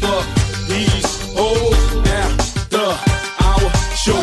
fuck 0.00 0.26
these 0.66 1.04
after 2.08 2.86
our 3.44 3.70
show. 3.94 4.20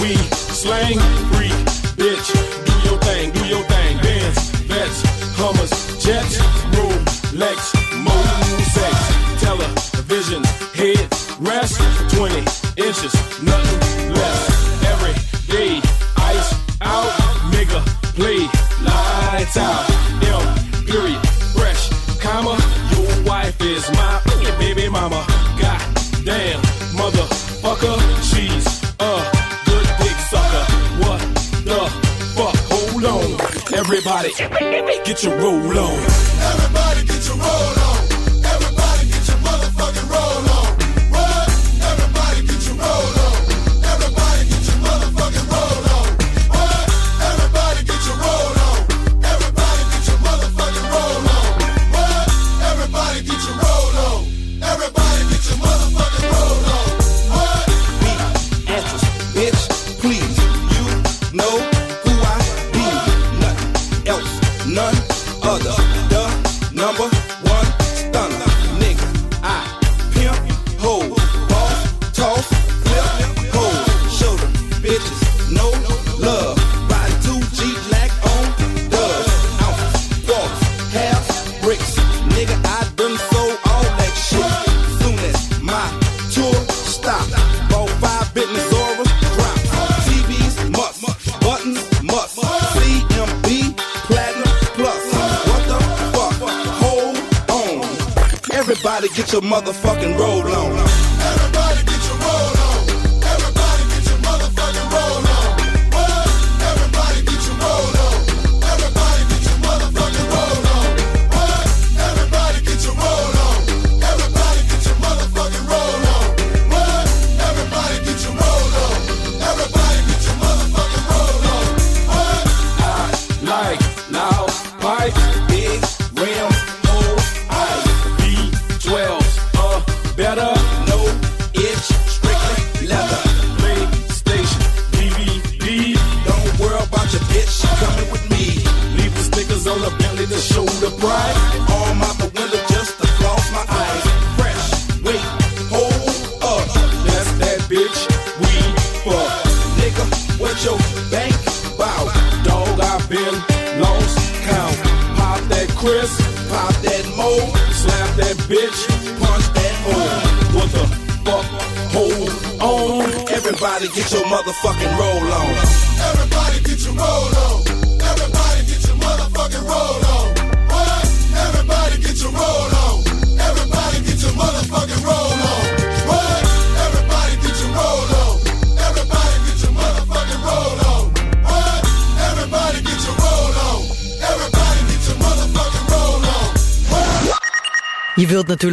We 0.00 0.14
slang 0.36 0.98
free, 1.32 1.56
bitch. 1.96 2.28
Do 2.66 2.88
your 2.88 2.98
thing, 3.00 3.32
do 3.32 3.46
your 3.46 3.64
thing. 3.64 3.96
Benz, 4.02 4.50
Vets, 4.68 5.02
Hummers, 5.36 5.72
Jets, 6.04 6.38
television, 9.40 10.44
head 10.74 11.08
rest, 11.40 11.80
20 12.14 12.38
inches, 12.76 13.14
nothing 13.42 14.12
less. 14.12 14.84
Every 14.84 15.14
day, 15.50 15.80
ice 16.16 16.52
out, 16.82 17.10
nigga, 17.52 17.80
play 18.14 18.48
lights 19.38 19.56
out. 19.56 19.88
M, 20.24 20.84
period, 20.86 21.20
fresh, 21.54 21.90
comma, 22.18 22.58
your 22.90 23.24
wife 23.24 23.60
is 23.60 23.88
my 23.92 24.20
baby 24.58 24.88
mama. 24.88 25.24
God 25.60 25.80
damn, 26.24 26.60
motherfucker, 26.98 27.98
she's 28.30 28.66
a 28.98 29.12
good 29.68 29.88
dick 30.02 30.18
sucker. 30.30 30.64
What 31.04 31.20
the 31.70 31.80
fuck? 32.34 32.56
Hold 32.72 33.04
on, 33.04 33.78
everybody, 33.78 34.32
get 35.04 35.22
your 35.22 35.36
roll 35.38 35.78
on. 35.78 36.37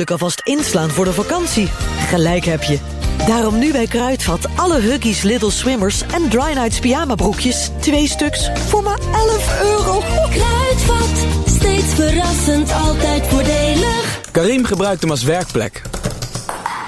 Natuurlijk 0.05 0.45
alvast 0.45 0.63
inslaan 0.63 0.89
voor 0.89 1.05
de 1.05 1.13
vakantie. 1.13 1.69
Gelijk 2.07 2.45
heb 2.45 2.63
je. 2.63 2.79
Daarom 3.27 3.59
nu 3.59 3.71
bij 3.71 3.87
Kruidvat 3.87 4.47
alle 4.55 4.79
Huggies 4.79 5.21
Little 5.21 5.51
Swimmers 5.51 6.01
en 6.01 6.29
Dry 6.29 6.53
Nights 6.53 6.79
pyjama 6.79 7.15
broekjes. 7.15 7.69
Twee 7.79 8.07
stuks 8.07 8.49
voor 8.67 8.83
maar 8.83 8.99
11 9.13 9.61
euro. 9.61 9.99
Kruidvat, 10.29 11.25
steeds 11.45 11.93
verrassend, 11.93 12.71
altijd 12.73 13.27
voordelig. 13.27 14.19
Karim 14.31 14.65
gebruikt 14.65 15.01
hem 15.01 15.11
als 15.11 15.23
werkplek. 15.23 15.81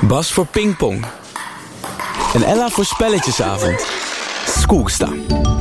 Bas 0.02 0.32
voor 0.32 0.46
pingpong. 0.46 1.06
En 2.34 2.44
Ella 2.44 2.70
voor 2.70 2.86
spelletjesavond. 2.86 3.86
Skoeksta. 4.48 5.10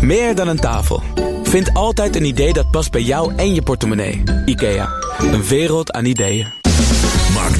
Meer 0.01 0.35
dan 0.35 0.49
een 0.49 0.61
tafel. 0.61 1.03
Vind 1.43 1.75
altijd 1.75 2.17
een 2.17 2.25
idee 2.25 2.53
dat 2.53 2.71
past 2.71 2.91
bij 2.91 3.03
jou 3.03 3.33
en 3.37 3.55
je 3.55 3.63
portemonnee. 3.63 4.23
IKEA. 4.45 4.89
Een 5.19 5.45
wereld 5.45 5.93
aan 5.93 6.05
ideeën. 6.05 6.66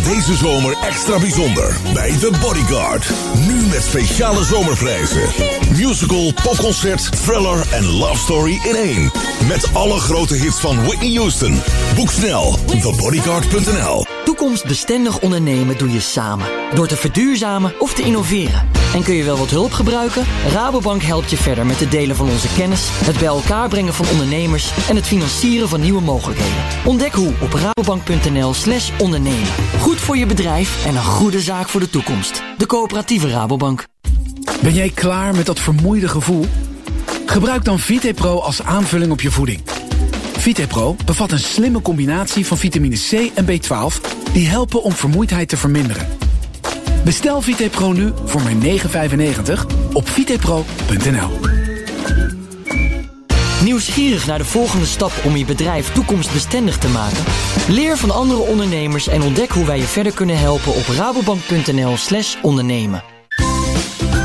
Deze 0.07 0.35
zomer 0.35 0.77
extra 0.83 1.19
bijzonder 1.19 1.77
bij 1.93 2.11
The 2.11 2.31
Bodyguard. 2.41 3.11
Nu 3.47 3.67
met 3.67 3.83
speciale 3.83 4.45
zomerprijzen. 4.45 5.23
Musical, 5.77 6.33
popconcert, 6.43 7.25
thriller 7.25 7.67
en 7.73 7.85
love 7.85 8.19
story 8.19 8.61
in 8.65 8.75
één. 8.75 9.11
Met 9.49 9.75
alle 9.75 9.99
grote 9.99 10.35
hits 10.35 10.61
van 10.61 10.85
Whitney 10.85 11.15
Houston. 11.15 11.61
Boek 11.95 12.11
snel 12.11 12.59
thebodyguard.nl 12.67 14.07
Toekomstbestendig 14.25 15.21
ondernemen 15.21 15.79
doe 15.79 15.91
je 15.93 16.01
samen. 16.01 16.47
Door 16.75 16.87
te 16.87 16.97
verduurzamen 16.97 17.81
of 17.81 17.95
te 17.95 18.03
innoveren. 18.03 18.76
En 18.95 19.03
kun 19.03 19.15
je 19.15 19.25
wel 19.25 19.39
wat 19.39 19.51
hulp 19.51 19.73
gebruiken? 19.73 20.25
Rabobank 20.53 21.03
helpt 21.03 21.31
je 21.31 21.37
verder 21.37 21.67
met 21.67 21.81
het 21.81 21.91
delen 21.91 22.17
van 22.17 22.29
onze 22.29 22.49
kennis, 22.57 22.89
het 22.91 23.19
bij 23.19 23.27
elkaar 23.27 23.69
brengen 23.69 23.95
van 23.95 24.09
ondernemers 24.09 24.71
en 24.89 24.97
het 24.97 25.07
financieren 25.07 25.69
van 25.69 25.81
nieuwe 25.81 26.01
mogelijkheden. 26.01 26.65
Ontdek 26.85 27.13
hoe 27.13 27.33
op 27.41 27.53
rabobank.nl/slash 27.53 28.91
ondernemen. 28.99 29.49
Goed 29.81 30.01
voor 30.01 30.17
je 30.17 30.27
bedrijf 30.27 30.87
en 30.87 30.97
een 30.97 31.05
goede 31.05 31.41
zaak 31.41 31.69
voor 31.69 31.81
de 31.81 31.91
toekomst. 31.91 32.43
De 32.59 32.67
coöperatieve 32.67 33.31
Rabobank. 33.31 33.87
Ben 34.63 34.75
jij 34.75 34.91
klaar 34.91 35.35
met 35.35 35.47
dat 35.47 35.61
vermoeide 35.61 36.09
gevoel? 36.09 36.47
Gebruik 37.27 37.65
dan 37.65 37.79
VitePro 37.79 38.41
als 38.41 38.63
aanvulling 38.63 39.13
op 39.13 39.21
je 39.21 39.31
voeding. 39.31 39.61
VitePro 40.39 40.97
bevat 41.05 41.33
een 41.33 41.39
slimme 41.39 41.83
combinatie 41.83 42.47
van 42.47 42.59
vitamine 42.59 42.97
C 42.97 43.31
en 43.35 43.45
B12 43.45 44.01
die 44.33 44.49
helpen 44.49 44.83
om 44.83 44.93
vermoeidheid 44.93 45.49
te 45.49 45.57
verminderen. 45.57 46.16
Bestel 47.07 47.41
VitePro 47.41 47.93
nu 47.93 48.13
voor 48.25 48.43
maar 48.43 48.53
9,95 48.53 49.67
op 49.93 50.09
vitepro.nl. 50.09 51.31
Nieuwsgierig 53.63 54.27
naar 54.27 54.39
de 54.39 54.45
volgende 54.45 54.87
stap 54.87 55.13
om 55.25 55.37
je 55.37 55.45
bedrijf 55.45 55.93
toekomstbestendig 55.93 56.79
te 56.79 56.89
maken? 56.89 57.25
Leer 57.69 57.97
van 57.97 58.11
andere 58.11 58.41
ondernemers 58.41 59.09
en 59.09 59.23
ontdek 59.23 59.51
hoe 59.51 59.65
wij 59.65 59.79
je 59.79 59.85
verder 59.85 60.13
kunnen 60.13 60.39
helpen 60.39 60.75
op 60.75 60.87
rabobank.nl/slash 60.87 62.37
ondernemen. 62.43 63.03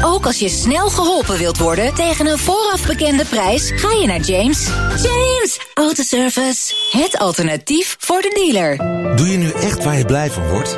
Ook 0.03 0.25
als 0.25 0.39
je 0.39 0.49
snel 0.49 0.89
geholpen 0.89 1.37
wilt 1.37 1.57
worden 1.57 1.93
tegen 1.93 2.27
een 2.27 2.37
vooraf 2.37 2.87
bekende 2.87 3.25
prijs, 3.25 3.71
ga 3.75 3.91
je 3.91 4.07
naar 4.07 4.21
James. 4.21 4.65
James 5.03 5.59
Autoservice. 5.73 6.73
Het 6.91 7.17
alternatief 7.17 7.95
voor 7.99 8.21
de 8.21 8.29
dealer. 8.45 8.77
Doe 9.15 9.27
je 9.29 9.37
nu 9.37 9.51
echt 9.51 9.83
waar 9.83 9.97
je 9.97 10.05
blij 10.05 10.31
van 10.31 10.47
wordt? 10.47 10.77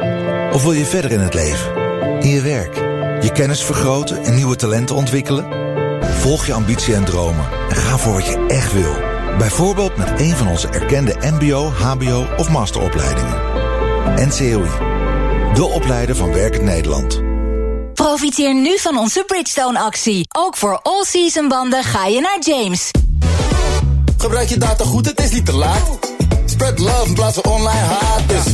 Of 0.51 0.63
wil 0.63 0.73
je 0.73 0.85
verder 0.85 1.11
in 1.11 1.19
het 1.19 1.33
leven? 1.33 1.92
In 2.23 2.29
je 2.29 2.41
werk? 2.41 2.75
Je 3.23 3.31
kennis 3.33 3.63
vergroten 3.63 4.23
en 4.23 4.35
nieuwe 4.35 4.55
talenten 4.55 4.95
ontwikkelen? 4.95 5.45
Volg 6.19 6.45
je 6.45 6.53
ambitie 6.53 6.95
en 6.95 7.05
dromen 7.05 7.45
en 7.69 7.75
ga 7.75 7.97
voor 7.97 8.13
wat 8.13 8.25
je 8.25 8.45
echt 8.47 8.73
wil. 8.73 8.95
Bijvoorbeeld 9.37 9.97
met 9.97 10.19
een 10.19 10.35
van 10.35 10.47
onze 10.47 10.67
erkende 10.67 11.15
mbo, 11.21 11.69
hbo 11.69 12.25
of 12.37 12.49
masteropleidingen. 12.49 13.41
NCOI. 14.15 14.69
De 15.53 15.65
opleider 15.65 16.15
van 16.15 16.33
Werkend 16.33 16.63
Nederland. 16.63 17.21
Profiteer 17.93 18.53
nu 18.53 18.77
van 18.77 18.97
onze 18.97 19.23
Bridgestone-actie. 19.27 20.27
Ook 20.37 20.57
voor 20.57 20.79
all-season 20.81 21.47
banden 21.47 21.83
ga 21.83 22.05
je 22.05 22.21
naar 22.21 22.37
James. 22.39 22.91
Gebruik 24.17 24.49
je 24.49 24.57
data 24.57 24.83
goed, 24.83 25.05
het 25.05 25.19
is 25.21 25.31
niet 25.31 25.45
te 25.45 25.55
laat. 25.55 25.99
Spread 26.45 26.79
love 26.79 27.07
in 27.07 27.13
plaats 27.13 27.39
van 27.41 27.51
online 27.51 27.79
haat. 27.79 28.29
Dus. 28.29 28.53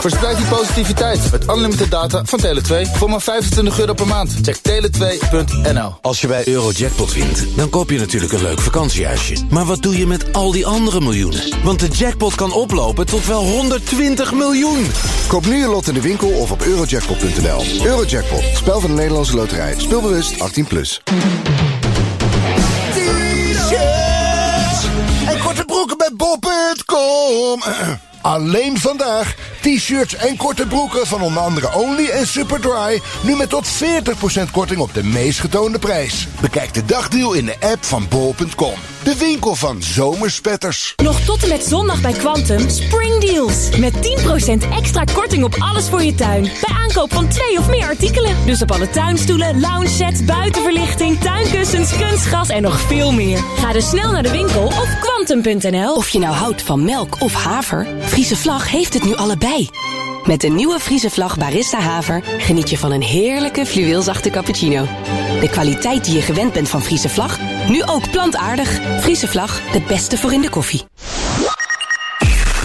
Verspreid 0.00 0.36
die 0.36 0.46
positiviteit 0.46 1.30
met 1.30 1.48
unlimited 1.48 1.90
data 1.90 2.24
van 2.24 2.40
Tele2 2.40 2.90
voor 2.92 3.10
maar 3.10 3.20
25 3.20 3.78
euro 3.78 3.92
per 3.92 4.06
maand. 4.06 4.34
Check 4.42 4.56
tele2.nl. 4.56 5.94
Als 6.02 6.20
je 6.20 6.26
bij 6.26 6.48
Eurojackpot 6.48 7.12
wint, 7.12 7.46
dan 7.56 7.70
koop 7.70 7.90
je 7.90 7.98
natuurlijk 7.98 8.32
een 8.32 8.42
leuk 8.42 8.60
vakantiehuisje. 8.60 9.34
Maar 9.50 9.64
wat 9.64 9.82
doe 9.82 9.98
je 9.98 10.06
met 10.06 10.32
al 10.32 10.50
die 10.50 10.66
andere 10.66 11.00
miljoenen? 11.00 11.40
Want 11.64 11.80
de 11.80 11.88
jackpot 11.88 12.34
kan 12.34 12.52
oplopen 12.52 13.06
tot 13.06 13.26
wel 13.26 13.42
120 13.42 14.32
miljoen. 14.32 14.86
Koop 15.26 15.46
nu 15.46 15.56
je 15.56 15.66
lot 15.68 15.88
in 15.88 15.94
de 15.94 16.00
winkel 16.00 16.28
of 16.28 16.50
op 16.50 16.62
eurojackpot.nl. 16.62 17.64
Eurojackpot, 17.84 18.42
spel 18.54 18.80
van 18.80 18.90
de 18.90 18.96
Nederlandse 18.96 19.36
loterij. 19.36 19.74
Speelbewust 19.76 20.32
18+. 20.32 20.66
Plus. 20.68 21.02
En 25.26 25.38
korte 25.38 25.64
broeken 25.64 25.96
bij 25.96 26.10
bol.com. 26.16 27.62
Alleen 28.28 28.78
vandaag 28.78 29.34
t-shirts 29.60 30.14
en 30.14 30.36
korte 30.36 30.66
broeken 30.66 31.06
van 31.06 31.20
onder 31.20 31.42
andere 31.42 31.74
Only 31.74 32.08
en 32.08 32.26
Superdry. 32.26 33.00
Nu 33.22 33.36
met 33.36 33.48
tot 33.48 33.66
40% 34.46 34.50
korting 34.52 34.80
op 34.80 34.94
de 34.94 35.04
meest 35.04 35.40
getoonde 35.40 35.78
prijs. 35.78 36.28
Bekijk 36.40 36.74
de 36.74 36.84
dagdeal 36.84 37.32
in 37.32 37.44
de 37.44 37.56
app 37.60 37.84
van 37.84 38.06
bol.com. 38.08 38.74
De 39.02 39.16
winkel 39.16 39.54
van 39.54 39.82
zomerspetters. 39.82 40.94
Nog 41.02 41.20
tot 41.20 41.42
en 41.42 41.48
met 41.48 41.64
zondag 41.64 42.00
bij 42.00 42.12
Quantum 42.12 42.68
Spring 42.68 43.20
Deals. 43.20 43.76
Met 43.76 43.92
10% 43.94 44.68
extra 44.72 45.04
korting 45.04 45.44
op 45.44 45.54
alles 45.58 45.88
voor 45.88 46.02
je 46.02 46.14
tuin. 46.14 46.42
Bij 46.42 46.76
aankoop 46.76 47.12
van 47.12 47.28
twee 47.28 47.58
of 47.58 47.68
meer 47.68 47.84
artikelen. 47.84 48.36
Dus 48.46 48.62
op 48.62 48.70
alle 48.70 48.90
tuinstoelen, 48.90 49.60
lounge 49.60 49.88
sets, 49.88 50.24
buitenverlichting, 50.24 51.20
tuinkussens, 51.20 51.96
kunstgras 51.96 52.48
en 52.48 52.62
nog 52.62 52.80
veel 52.80 53.12
meer. 53.12 53.38
Ga 53.56 53.72
dus 53.72 53.88
snel 53.88 54.12
naar 54.12 54.22
de 54.22 54.30
winkel 54.30 54.64
of 54.64 54.98
quantum.nl. 55.28 55.94
Of 55.94 56.08
je 56.08 56.18
nou 56.18 56.34
houdt 56.34 56.62
van 56.62 56.84
melk 56.84 57.16
of 57.18 57.34
haver, 57.34 57.86
Friese 58.00 58.36
Vlag 58.36 58.70
heeft 58.70 58.94
het 58.94 59.04
nu 59.04 59.14
allebei. 59.14 59.68
Met 60.24 60.40
de 60.40 60.48
nieuwe 60.48 60.80
Friese 60.80 61.10
Vlag 61.10 61.38
Barista 61.38 61.78
Haver 61.78 62.22
geniet 62.38 62.70
je 62.70 62.78
van 62.78 62.92
een 62.92 63.02
heerlijke 63.02 63.66
fluweelzachte 63.66 64.30
cappuccino. 64.30 64.86
De 65.40 65.48
kwaliteit 65.50 66.04
die 66.04 66.14
je 66.14 66.22
gewend 66.22 66.52
bent 66.52 66.68
van 66.68 66.82
Friese 66.82 67.08
Vlag, 67.08 67.38
nu 67.68 67.82
ook 67.82 68.10
plantaardig. 68.10 68.80
Friese 69.00 69.28
Vlag, 69.28 69.60
de 69.72 69.80
beste 69.80 70.16
voor 70.16 70.32
in 70.32 70.40
de 70.40 70.50
koffie. 70.50 70.84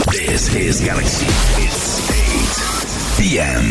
This 0.05 0.53
is 0.53 0.79
Galaxy. 0.79 1.25
It's 1.63 1.99
8 2.09 3.17
p.m. 3.17 3.65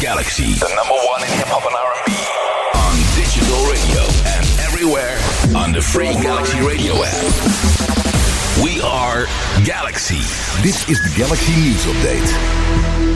Galaxy, 0.00 0.54
the 0.58 0.72
number 0.74 0.98
one 1.14 1.24
in 1.26 1.32
hip 1.38 1.48
hop 1.48 1.64
and 1.64 1.74
R&B. 1.74 2.10
On 2.74 2.94
digital 3.14 3.60
radio 3.70 4.02
and 4.36 4.46
everywhere 4.66 5.31
free 5.82 6.14
Galaxy 6.14 6.58
Radio 6.60 6.94
app. 6.94 7.16
We 8.62 8.80
are 8.82 9.26
Galaxy. 9.64 10.20
Dit 10.62 10.84
is 10.86 11.02
de 11.02 11.08
Galaxy 11.08 11.50
News 11.50 11.86
Update. 11.86 12.34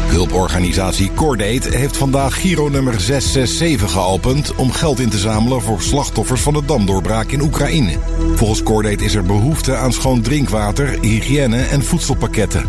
Hulporganisatie 0.06 1.10
Cordate 1.14 1.76
heeft 1.76 1.96
vandaag 1.96 2.40
Giro 2.40 2.68
nummer 2.68 3.00
667 3.00 3.92
geopend 3.92 4.54
om 4.54 4.72
geld 4.72 5.00
in 5.00 5.08
te 5.08 5.18
zamelen 5.18 5.62
voor 5.62 5.82
slachtoffers 5.82 6.40
van 6.40 6.52
de 6.52 6.64
damdoorbraak 6.64 7.30
in 7.30 7.40
Oekraïne. 7.40 7.98
Volgens 8.34 8.62
Cordate 8.62 9.04
is 9.04 9.14
er 9.14 9.24
behoefte 9.24 9.76
aan 9.76 9.92
schoon 9.92 10.20
drinkwater, 10.20 10.98
hygiëne 11.00 11.62
en 11.62 11.84
voedselpakketten. 11.84 12.64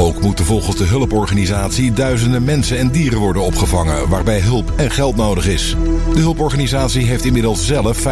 Ook 0.00 0.20
moeten 0.20 0.44
volgens 0.44 0.76
de 0.76 0.84
hulporganisatie 0.84 1.92
duizenden 1.92 2.44
mensen 2.44 2.78
en 2.78 2.90
dieren 2.90 3.18
worden 3.18 3.42
opgevangen 3.42 4.08
waarbij 4.08 4.40
hulp 4.40 4.72
en 4.76 4.90
geld 4.90 5.16
nodig 5.16 5.46
is. 5.46 5.76
De 6.14 6.20
hulporganisatie 6.20 7.06
heeft 7.06 7.24
inmiddels 7.24 7.66
zelf 7.66 8.04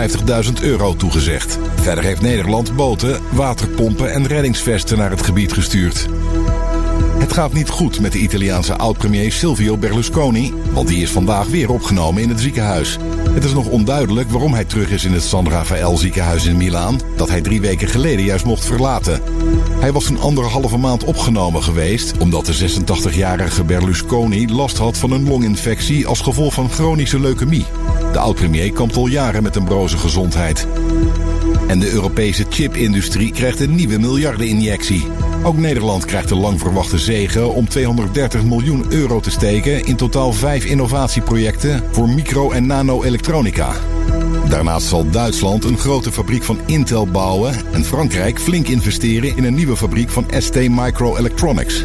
50.000 0.47 0.53
euro 0.63 0.95
toegezegd. 0.95 1.59
Verder 1.75 2.05
heeft 2.05 2.21
Nederland 2.21 2.77
boten, 2.77 3.21
waterpompen 3.33 4.13
en 4.13 4.27
reddingsvesten 4.27 4.99
naar 4.99 5.11
het 5.11 5.23
gebied 5.23 5.53
gestuurd. 5.53 6.09
Het 7.19 7.33
gaat 7.33 7.53
niet 7.53 7.69
goed 7.69 8.01
met 8.01 8.13
de 8.13 8.19
Italiaanse 8.19 8.77
oud-premier 8.77 9.33
Silvio 9.33 9.77
Berlusconi, 9.77 10.55
want 10.73 10.89
die 10.89 11.03
is 11.03 11.11
vandaag 11.11 11.47
weer 11.47 11.71
opgenomen 11.71 12.23
in 12.23 12.29
het 12.29 12.41
ziekenhuis. 12.41 12.99
Het 13.31 13.45
is 13.45 13.53
nog 13.53 13.67
onduidelijk 13.67 14.31
waarom 14.31 14.53
hij 14.53 14.65
terug 14.65 14.91
is 14.91 15.05
in 15.05 15.13
het 15.13 15.23
San 15.23 15.49
Rafael 15.49 15.97
ziekenhuis 15.97 16.47
in 16.47 16.57
Milaan, 16.57 17.01
dat 17.17 17.29
hij 17.29 17.41
drie 17.41 17.61
weken 17.61 17.89
geleden 17.89 18.25
juist 18.25 18.45
mocht 18.45 18.65
verlaten. 18.65 19.21
Hij 19.81 19.93
was 19.93 20.09
een 20.09 20.19
anderhalve 20.19 20.77
maand 20.77 21.05
opgenomen 21.05 21.63
geweest, 21.63 22.17
omdat 22.19 22.47
de 22.47 22.81
86-jarige 22.81 23.65
Berlusconi 23.65 24.53
last 24.53 24.79
had 24.79 24.99
van 24.99 25.11
een 25.11 25.29
longinfectie 25.29 26.07
als 26.07 26.21
gevolg 26.21 26.55
van 26.55 26.71
chronische 26.71 27.21
leukemie. 27.21 27.67
De 28.13 28.19
oud-premier 28.19 28.73
kampt 28.73 28.97
al 28.97 29.07
jaren 29.07 29.43
met 29.43 29.57
een 29.57 29.65
broze 29.65 29.99
gezondheid. 29.99 30.67
En 31.67 31.79
de 31.79 31.91
Europese 31.91 32.47
chipindustrie 32.49 33.33
krijgt 33.33 33.61
een 33.61 33.75
nieuwe 33.75 33.99
miljardeninjectie. 33.99 35.05
Ook 35.47 35.57
Nederland 35.57 36.05
krijgt 36.05 36.29
de 36.29 36.37
lang 36.37 36.61
verwachte 36.61 36.99
zegen 36.99 37.55
om 37.55 37.69
230 37.69 38.45
miljoen 38.45 38.85
euro 38.89 39.21
te 39.21 39.31
steken 39.31 39.85
in 39.85 39.97
totaal 39.97 40.33
vijf 40.33 40.65
innovatieprojecten 40.65 41.83
voor 41.93 42.09
micro- 42.09 42.51
en 42.51 42.67
nano-elektronica. 42.67 43.73
Daarnaast 44.49 44.87
zal 44.87 45.11
Duitsland 45.11 45.65
een 45.65 45.79
grote 45.79 46.13
fabriek 46.13 46.43
van 46.43 46.59
Intel 46.67 47.07
bouwen 47.07 47.55
en 47.73 47.85
Frankrijk 47.85 48.41
flink 48.41 48.69
investeren 48.69 49.37
in 49.37 49.45
een 49.45 49.55
nieuwe 49.55 49.77
fabriek 49.77 50.11
van 50.11 50.27
ST 50.39 50.55
Microelectronics. 50.55 51.85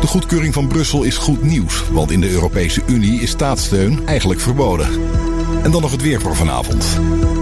De 0.00 0.06
goedkeuring 0.06 0.54
van 0.54 0.68
Brussel 0.68 1.02
is 1.02 1.16
goed 1.16 1.42
nieuws, 1.42 1.84
want 1.90 2.10
in 2.10 2.20
de 2.20 2.30
Europese 2.30 2.82
Unie 2.86 3.20
is 3.20 3.30
staatssteun 3.30 4.06
eigenlijk 4.06 4.40
verboden. 4.40 4.88
En 5.62 5.70
dan 5.70 5.82
nog 5.82 5.90
het 5.90 6.02
weer 6.02 6.20
voor 6.20 6.36
vanavond. 6.36 6.86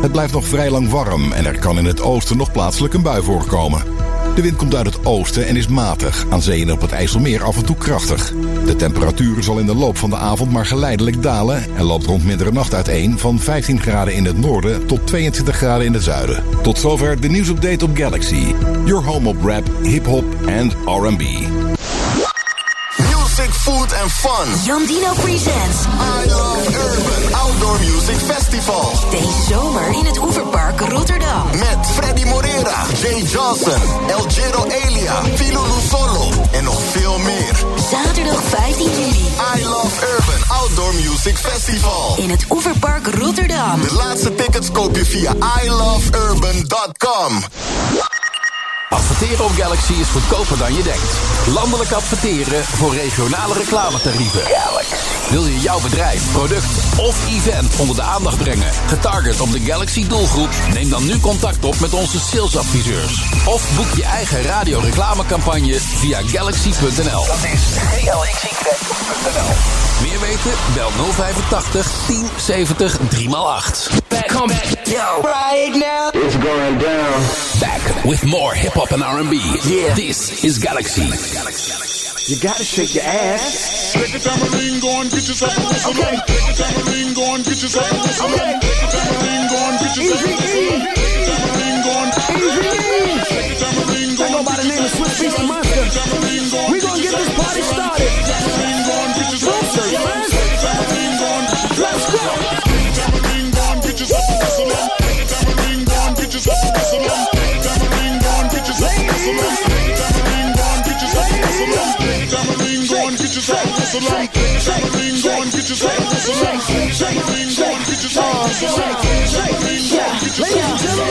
Het 0.00 0.12
blijft 0.12 0.32
nog 0.32 0.46
vrij 0.46 0.70
lang 0.70 0.90
warm 0.90 1.32
en 1.32 1.46
er 1.46 1.58
kan 1.58 1.78
in 1.78 1.84
het 1.84 2.00
oosten 2.00 2.36
nog 2.36 2.52
plaatselijk 2.52 2.94
een 2.94 3.02
bui 3.02 3.22
voorkomen. 3.22 4.11
De 4.34 4.42
wind 4.42 4.56
komt 4.56 4.74
uit 4.74 4.86
het 4.86 5.06
oosten 5.06 5.46
en 5.46 5.56
is 5.56 5.66
matig, 5.66 6.26
aan 6.30 6.42
zee 6.42 6.62
en 6.62 6.72
op 6.72 6.80
het 6.80 6.92
IJsselmeer 6.92 7.42
af 7.42 7.56
en 7.56 7.64
toe 7.64 7.76
krachtig. 7.76 8.32
De 8.64 8.76
temperatuur 8.76 9.42
zal 9.42 9.58
in 9.58 9.66
de 9.66 9.74
loop 9.74 9.96
van 9.96 10.10
de 10.10 10.16
avond 10.16 10.52
maar 10.52 10.66
geleidelijk 10.66 11.22
dalen 11.22 11.76
en 11.76 11.84
loopt 11.84 12.06
rond 12.06 12.24
middernacht 12.24 12.74
uiteen 12.74 13.18
van 13.18 13.38
15 13.38 13.80
graden 13.80 14.14
in 14.14 14.24
het 14.24 14.38
noorden 14.38 14.86
tot 14.86 15.06
22 15.06 15.56
graden 15.56 15.86
in 15.86 15.92
het 15.92 16.02
zuiden. 16.02 16.44
Tot 16.62 16.78
zover 16.78 17.20
de 17.20 17.28
nieuwsupdate 17.28 17.84
op 17.84 17.96
Galaxy. 17.96 18.54
Your 18.84 19.04
home 19.04 19.28
op 19.28 19.42
rap, 19.44 19.70
hip-hop 19.82 20.24
en 20.46 20.70
R&B. 20.84 21.22
Food 23.62 23.92
and 23.92 24.10
fun. 24.10 24.48
Jandino 24.66 25.14
Presents. 25.22 25.86
I 25.86 26.26
Love 26.26 26.66
Urban 26.66 27.34
Outdoor 27.34 27.78
Music 27.78 28.16
Festival. 28.16 28.92
Deze 29.10 29.42
zomer 29.48 29.88
in 29.98 30.04
het 30.04 30.18
Oeverpark 30.18 30.80
Rotterdam. 30.80 31.50
Met 31.50 31.86
Freddy 31.94 32.24
Morera, 32.24 32.84
Jay 33.00 33.22
Johnson, 33.22 33.80
El 34.08 34.24
Giro 34.28 34.64
Elia, 34.64 35.22
Philo 35.34 35.64
Solo 35.90 36.30
en 36.52 36.64
nog 36.64 36.80
veel 36.90 37.18
meer. 37.18 37.56
Zaterdag 37.90 38.42
15 38.42 38.84
juli. 38.84 39.26
I 39.56 39.64
Love 39.64 40.06
Urban 40.16 40.56
Outdoor 40.56 40.94
Music 40.94 41.36
Festival. 41.36 42.14
In 42.18 42.30
het 42.30 42.44
Oeverpark 42.50 43.06
Rotterdam. 43.06 43.80
De 43.80 43.94
laatste 43.94 44.34
tickets 44.34 44.70
koop 44.70 44.96
je 44.96 45.04
via 45.04 45.34
iloveurban.com. 45.64 47.42
Adverteren 48.92 49.44
op 49.44 49.50
Galaxy 49.50 49.92
is 49.92 50.08
goedkoper 50.08 50.58
dan 50.58 50.74
je 50.74 50.82
denkt. 50.82 51.12
Landelijk 51.46 51.92
adverteren 51.92 52.64
voor 52.64 52.94
regionale 52.94 53.54
reclametarieven. 53.54 54.42
Wil 55.30 55.46
je 55.46 55.60
jouw 55.60 55.80
bedrijf, 55.80 56.32
product 56.32 56.66
of 56.96 57.28
event 57.28 57.76
onder 57.76 57.96
de 57.96 58.02
aandacht 58.02 58.36
brengen? 58.36 58.72
Getarget 58.86 59.40
op 59.40 59.52
de 59.52 59.60
Galaxy 59.60 60.06
doelgroep? 60.06 60.48
Neem 60.72 60.88
dan 60.88 61.04
nu 61.04 61.20
contact 61.20 61.64
op 61.64 61.80
met 61.80 61.94
onze 61.94 62.18
salesadviseurs. 62.20 63.22
Of 63.44 63.76
boek 63.76 63.96
je 63.96 64.04
eigen 64.04 64.42
radioreclamecampagne 64.42 65.80
via 65.80 66.20
galaxy.nl. 66.26 67.26
Dat 67.26 67.44
is 67.52 67.62
galaxy.nl. 68.04 69.52
Meer 70.02 70.20
weten? 70.20 70.52
Bel 70.74 70.90
085 70.90 71.86
1070 72.06 72.96
3x8. 72.98 74.02
Come 74.26 74.46
back, 74.46 74.86
yo, 74.86 75.20
right 75.22 75.74
now. 75.74 76.24
It's 76.24 76.34
going 76.34 76.78
down. 76.78 77.51
Back 77.62 78.04
with 78.04 78.26
more 78.26 78.52
hip 78.54 78.72
hop 78.74 78.90
and 78.90 79.04
R&B. 79.04 79.38
Yeah. 79.70 79.94
This 79.94 80.42
is 80.42 80.58
Galaxy. 80.58 81.06
You 82.26 82.34
gotta 82.42 82.64
shake 82.66 82.98
your 82.98 83.06
ass. 83.06 83.94
Take 83.94 84.10
a 84.14 84.18
tambourine, 84.18 84.82
go 84.82 84.90
and 84.98 85.06
get 85.06 85.22
yourself 85.30 85.54
a 85.54 85.62
whistle. 85.70 85.94
Okay. 85.94 86.18
Take 86.26 86.42
a 86.42 86.54
tambourine, 86.58 87.14
go 87.14 87.22
and 87.38 87.44
get 87.46 87.62
yourself 87.62 87.86
a 87.86 88.02
whistle. 88.02 88.34
Okay. 88.34 88.58
Take 88.58 88.82
a 88.82 88.88
tambourine, 88.90 89.46
go 89.46 89.58
and 89.62 89.78
get 89.78 89.94
yourself 89.94 90.26
a 90.26 90.42
whistle. 90.42 90.82
Take 90.82 91.22
a 91.22 91.30
tambourine, 91.30 91.82
go 91.86 91.94
and 92.02 92.10
get 92.10 92.26
Take 93.30 93.46
a 93.46 93.56
tambourine, 93.62 94.10
go 94.18 94.24
I 94.26 94.34
go 94.34 94.42
by 94.42 94.58
the 94.58 94.66
name 94.66 94.82
of 94.82 94.90
Swizz 94.90 95.22
Beatz 95.22 95.38
the 95.38 95.46
Monster. 95.46 95.61
We 95.61 95.61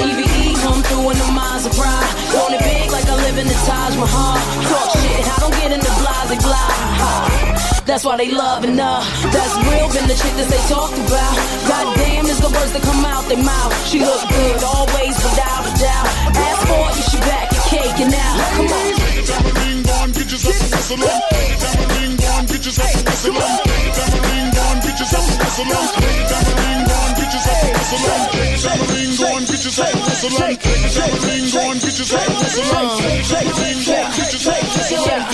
EVE 0.09 0.57
come 0.61 0.81
through 0.81 1.11
in 1.11 1.17
the 1.17 1.29
it 2.53 2.59
big 2.59 2.89
like 2.91 3.05
I 3.05 3.15
live 3.15 3.37
in 3.37 3.47
the 3.47 3.53
Taj 3.65 3.95
Mahal. 3.97 4.37
Talk 4.65 4.89
shit, 4.97 5.25
I 5.29 5.37
don't 5.39 5.53
get 5.61 5.71
in 5.71 5.79
the. 5.79 5.91
That's 7.91 8.05
why 8.05 8.15
they 8.15 8.31
loving 8.31 8.77
her. 8.77 8.83
Uh, 8.83 9.03
that's 9.31 9.55
real, 9.67 9.91
been 9.91 10.07
the 10.07 10.15
chick 10.15 10.31
that 10.39 10.47
they 10.47 10.63
talked 10.71 10.95
about. 10.95 11.35
Goddamn 11.67 12.25
is 12.25 12.39
the 12.39 12.47
words 12.47 12.71
that 12.71 12.81
come 12.83 13.03
out 13.03 13.27
their 13.27 13.43
mouth. 13.43 13.73
She 13.85 13.99
look 13.99 14.21
good 14.29 14.63
always, 14.63 15.13
without 15.19 15.67
a 15.67 15.73
doubt. 15.75 16.07
Ask 16.31 16.61
for 16.71 16.87
it, 16.87 16.95
she 17.11 17.17
back 17.19 17.51
and 17.99 18.13
out. 18.13 18.37
Come 18.55 18.67
on 18.67 18.91
bitches 22.61 22.77
up 22.77 22.93
and 22.93 23.05
whistle 23.09 23.33
on. 23.33 23.57
Time 23.97 24.13
a 24.13 24.21
ring 24.21 24.53
on, 24.61 24.77
bitches 24.85 25.13
up 25.17 25.25
and 25.25 25.39
whistle 25.41 25.65
on. 25.65 25.87
Time 26.29 26.45
a 26.45 26.53
ring 26.61 26.91
on, 26.93 27.09
bitches 27.17 27.47
up 27.49 27.63
and 27.63 27.73
whistle 27.73 28.05
on. 28.05 28.29
Time 28.61 28.81
a 28.81 28.87
ring 28.93 29.17
on, 29.17 29.41
bitches 29.49 29.79
up 29.81 29.89
and 29.89 30.03
whistle 30.05 30.35
on. 30.37 30.57
Time 30.61 31.09
a 31.09 31.25
ring 31.25 31.49
bitches 31.81 32.13
up 32.13 32.21
and 32.21 32.37
whistle 32.37 32.69
on. 32.77 33.01
Time 33.01 33.47
a 33.47 33.53
ring 33.57 33.81
on, 33.89 34.11
bitches 34.13 34.47
up 34.47 34.53
and 34.53 34.69
whistle 34.77 35.11
on. 35.11 35.30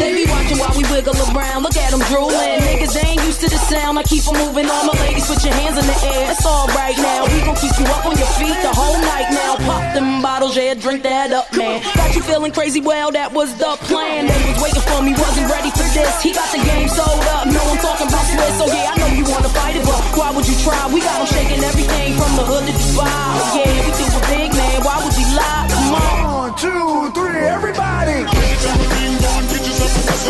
They 0.00 0.14
be 0.14 0.24
watching 0.30 0.58
while 0.58 0.72
we 0.76 0.84
wiggle 0.90 1.16
around. 1.32 1.62
Look 1.62 1.76
at 1.76 1.90
them 1.90 2.00
drooling. 2.08 2.60
Niggas 2.60 2.92
they 2.94 3.06
ain't 3.08 3.22
used 3.24 3.40
to 3.40 3.48
the 3.48 3.58
sound. 3.70 3.98
I 3.98 4.02
keep 4.02 4.26
'em 4.28 4.36
moving 4.36 4.68
on. 4.68 4.86
My 4.86 4.94
ladies, 5.04 5.26
put 5.26 5.42
your 5.44 5.54
hands 5.54 5.78
in 5.78 5.86
the 5.86 5.98
air. 6.12 6.30
It's 6.32 6.44
all 6.44 6.66
right 6.68 6.96
now. 6.98 7.26
We 7.26 7.40
gon' 7.40 7.56
keep 7.56 7.72
you 7.78 7.86
up 7.86 8.04
on 8.06 8.16
your 8.16 8.30
feet 8.38 8.56
the 8.62 8.72
whole 8.72 8.98
night 8.98 9.28
now. 9.30 9.56
Pop 9.66 9.94
them 9.94 10.22
bottles, 10.22 10.56
yeah, 10.56 10.74
drink 10.74 11.02
that 11.02 11.32
up, 11.32 11.52
man. 11.56 11.82
Got 11.94 12.14
you 12.14 12.22
feeling 12.22 12.52
crazy? 12.52 12.80
Well, 12.80 13.10
that 13.12 13.32
was 13.32 13.54
the 13.54 13.76
plan. 13.88 14.26
They 14.26 14.40
was 14.48 14.58
waiting 14.62 14.84
for 14.90 15.00
me, 15.02 15.12
wasn't 15.12 15.48
ready 15.50 15.70
for 15.70 15.86
this. 15.96 16.14
He 16.22 16.32
got 16.32 16.50
the 16.52 16.58
game 16.58 16.88
sold 16.88 17.24
up. 17.36 17.46
No, 17.46 17.60
I'm 17.60 17.78
talking 17.78 18.08
about 18.08 18.24
Swizz. 18.30 18.54
So 18.58 18.66
yeah, 18.66 18.92
I 18.92 18.94
know 19.00 19.10
you 19.18 19.24
wanna 19.32 19.48
fight 19.48 19.76
it, 19.76 19.84
but 19.84 20.00
why 20.18 20.30
would 20.30 20.46
you 20.46 20.56
try? 20.64 20.80
We 20.92 21.00
got 21.00 21.20
'em 21.20 21.26
shaking 21.26 21.62
everything 21.64 22.16
from 22.20 22.36
the 22.36 22.44
hood 22.44 22.64
to 22.66 22.72
Dubai. 22.72 23.10
Yeah, 23.56 23.72
we 23.84 23.90
do 23.98 24.04
a 24.20 24.22
big 24.32 24.50
man. 24.54 24.78
Why 24.84 24.96
would 25.04 25.16
you 25.16 25.19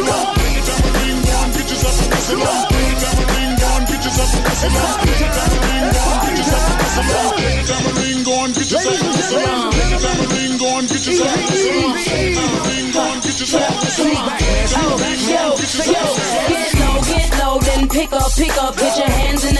Get 0.01 1.69
yourself 1.69 2.01
a 2.01 2.09
Barcelona. 2.09 2.67
Take 2.71 2.89
the 2.89 3.05
diamond 3.05 3.31
ring, 3.37 3.53
go 3.61 3.67
on, 3.69 3.85
get 3.85 4.01
yourself 4.01 4.33
a 4.33 4.41
Barcelona. 4.41 4.97
Take 5.01 5.21
the 5.21 5.29
diamond 5.37 5.65
ring, 5.69 5.93
on, 6.01 6.17
get 6.21 6.37
yourself 6.41 6.65
a 6.65 6.81
Barcelona. 6.81 7.37
Take 7.37 7.61
the 7.61 7.69
diamond 7.69 7.99
ring, 8.01 8.25
on, 8.31 8.49
get 8.51 8.71
yourself 8.71 8.97
a 8.97 9.11
Barcelona. 9.11 9.71
Take 9.71 9.91
the 9.91 10.01
diamond 10.01 10.33
ring, 10.41 10.57
on, 10.61 10.89
get 10.89 11.05
yourself 11.05 11.31
a 11.31 11.45
Barcelona. 11.45 12.01
Take 12.01 12.17
the 12.21 12.41
diamond 12.41 12.65
ring, 12.71 12.89
go 12.91 13.01
on, 13.01 13.17
get 13.21 13.41
yourself 13.41 13.61
a 13.61 13.77
Barcelona. 13.77 14.33
Get 14.41 14.73
low, 16.81 17.01
get 17.05 17.29
low, 17.39 17.59
then 17.61 17.89
pick 17.89 18.13
up, 18.13 18.33
pick 18.35 18.57
up. 18.57 18.77
Get 18.77 18.97
your 18.97 19.11
hands 19.11 19.45
in 19.45 19.55
the 19.55 19.60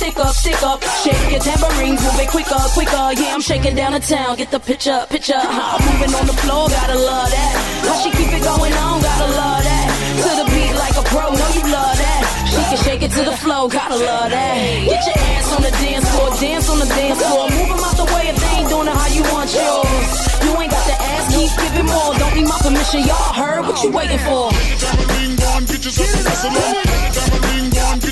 stick 0.00 0.16
up, 0.16 0.32
stick 0.32 0.62
up. 0.62 0.80
Shake 1.04 1.30
your 1.30 1.40
tambourines, 1.44 2.00
move 2.00 2.18
it 2.24 2.28
quicker, 2.32 2.60
quicker. 2.72 3.04
Yeah, 3.20 3.36
I'm 3.36 3.44
shaking 3.44 3.76
down 3.76 3.92
the 3.92 4.00
town, 4.00 4.36
get 4.36 4.50
the 4.50 4.58
picture, 4.58 5.04
picture. 5.10 5.36
Huh? 5.36 5.76
Moving 5.84 6.12
on 6.16 6.26
the 6.26 6.36
floor, 6.40 6.68
gotta 6.72 6.96
love 6.96 7.28
that. 7.28 7.52
How 7.84 7.96
she 8.00 8.08
keep 8.16 8.32
it 8.32 8.40
going 8.40 8.72
on, 8.72 8.96
gotta 9.04 9.28
love 9.28 9.62
that. 9.68 9.86
To 10.24 10.30
the 10.40 10.46
beat 10.52 10.74
like 10.80 10.96
a 10.96 11.04
pro, 11.12 11.24
know 11.36 11.50
you 11.52 11.64
love 11.68 11.96
that. 12.00 12.20
She 12.48 12.62
can 12.70 12.80
shake 12.80 13.02
it 13.04 13.12
to 13.12 13.22
the 13.28 13.36
flow, 13.44 13.68
gotta 13.68 13.96
love 14.00 14.30
that. 14.32 14.56
Get 14.88 15.04
your 15.04 15.18
ass 15.36 15.48
on 15.52 15.62
the 15.68 15.72
dance 15.84 16.06
floor, 16.08 16.28
dance 16.40 16.66
on 16.72 16.78
the 16.80 16.88
dance 16.96 17.20
floor. 17.20 17.44
Move 17.52 17.80
out 17.84 17.96
the 18.00 18.08
way 18.16 18.24
if 18.32 18.36
they 18.40 18.52
ain't 18.56 18.68
doing 18.72 18.88
it 18.88 18.96
how 18.96 19.10
you 19.12 19.22
want 19.28 19.52
yours. 19.52 20.20
You 20.44 20.50
ain't 20.56 20.72
got 20.72 20.86
to 20.88 20.96
ask, 20.96 21.24
keep 21.36 21.52
giving 21.60 21.88
more. 21.92 22.10
Don't 22.16 22.34
need 22.40 22.48
my 22.48 22.58
permission, 22.64 23.04
y'all 23.04 23.36
heard 23.36 23.68
what 23.68 23.76
you 23.84 23.92
waiting 23.92 24.22
for. 24.24 24.48
tambourine 24.80 25.36
go 25.36 25.48
and 25.60 25.66
get 25.68 25.84
yourself 25.84 26.08
a 26.08 26.20
whistle 26.24 26.56
and 26.56 26.66
shake 26.72 26.88
the 26.88 27.10
tambourine 27.20 27.69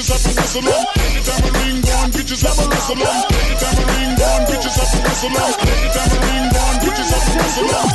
go 0.00 0.14
and 0.14 0.24
get 0.24 0.24
yourself 0.24 0.24
a 0.24 0.32
whistle 0.40 0.64
and 0.64 1.12
the 1.12 1.22
tambourine 1.28 1.80
go 1.84 1.92
and 2.00 2.12
get 2.12 2.30
yourself 2.30 2.56
a 2.56 2.68
whistle 2.68 2.96
and 2.96 3.20
the 3.20 3.56
tambourine 3.60 4.14
go 4.16 4.28
and 4.32 4.46
get 4.48 4.64
yourself 4.64 4.94
a 4.94 5.00
whistle 5.04 5.28
and 5.28 5.54
the 5.60 5.90
tambourine 5.92 6.48
go 6.50 6.60
and 6.70 6.78
get 6.80 6.94
yourself 6.96 7.28
a 7.28 7.36
whistle 7.36 7.68
and 7.68 7.90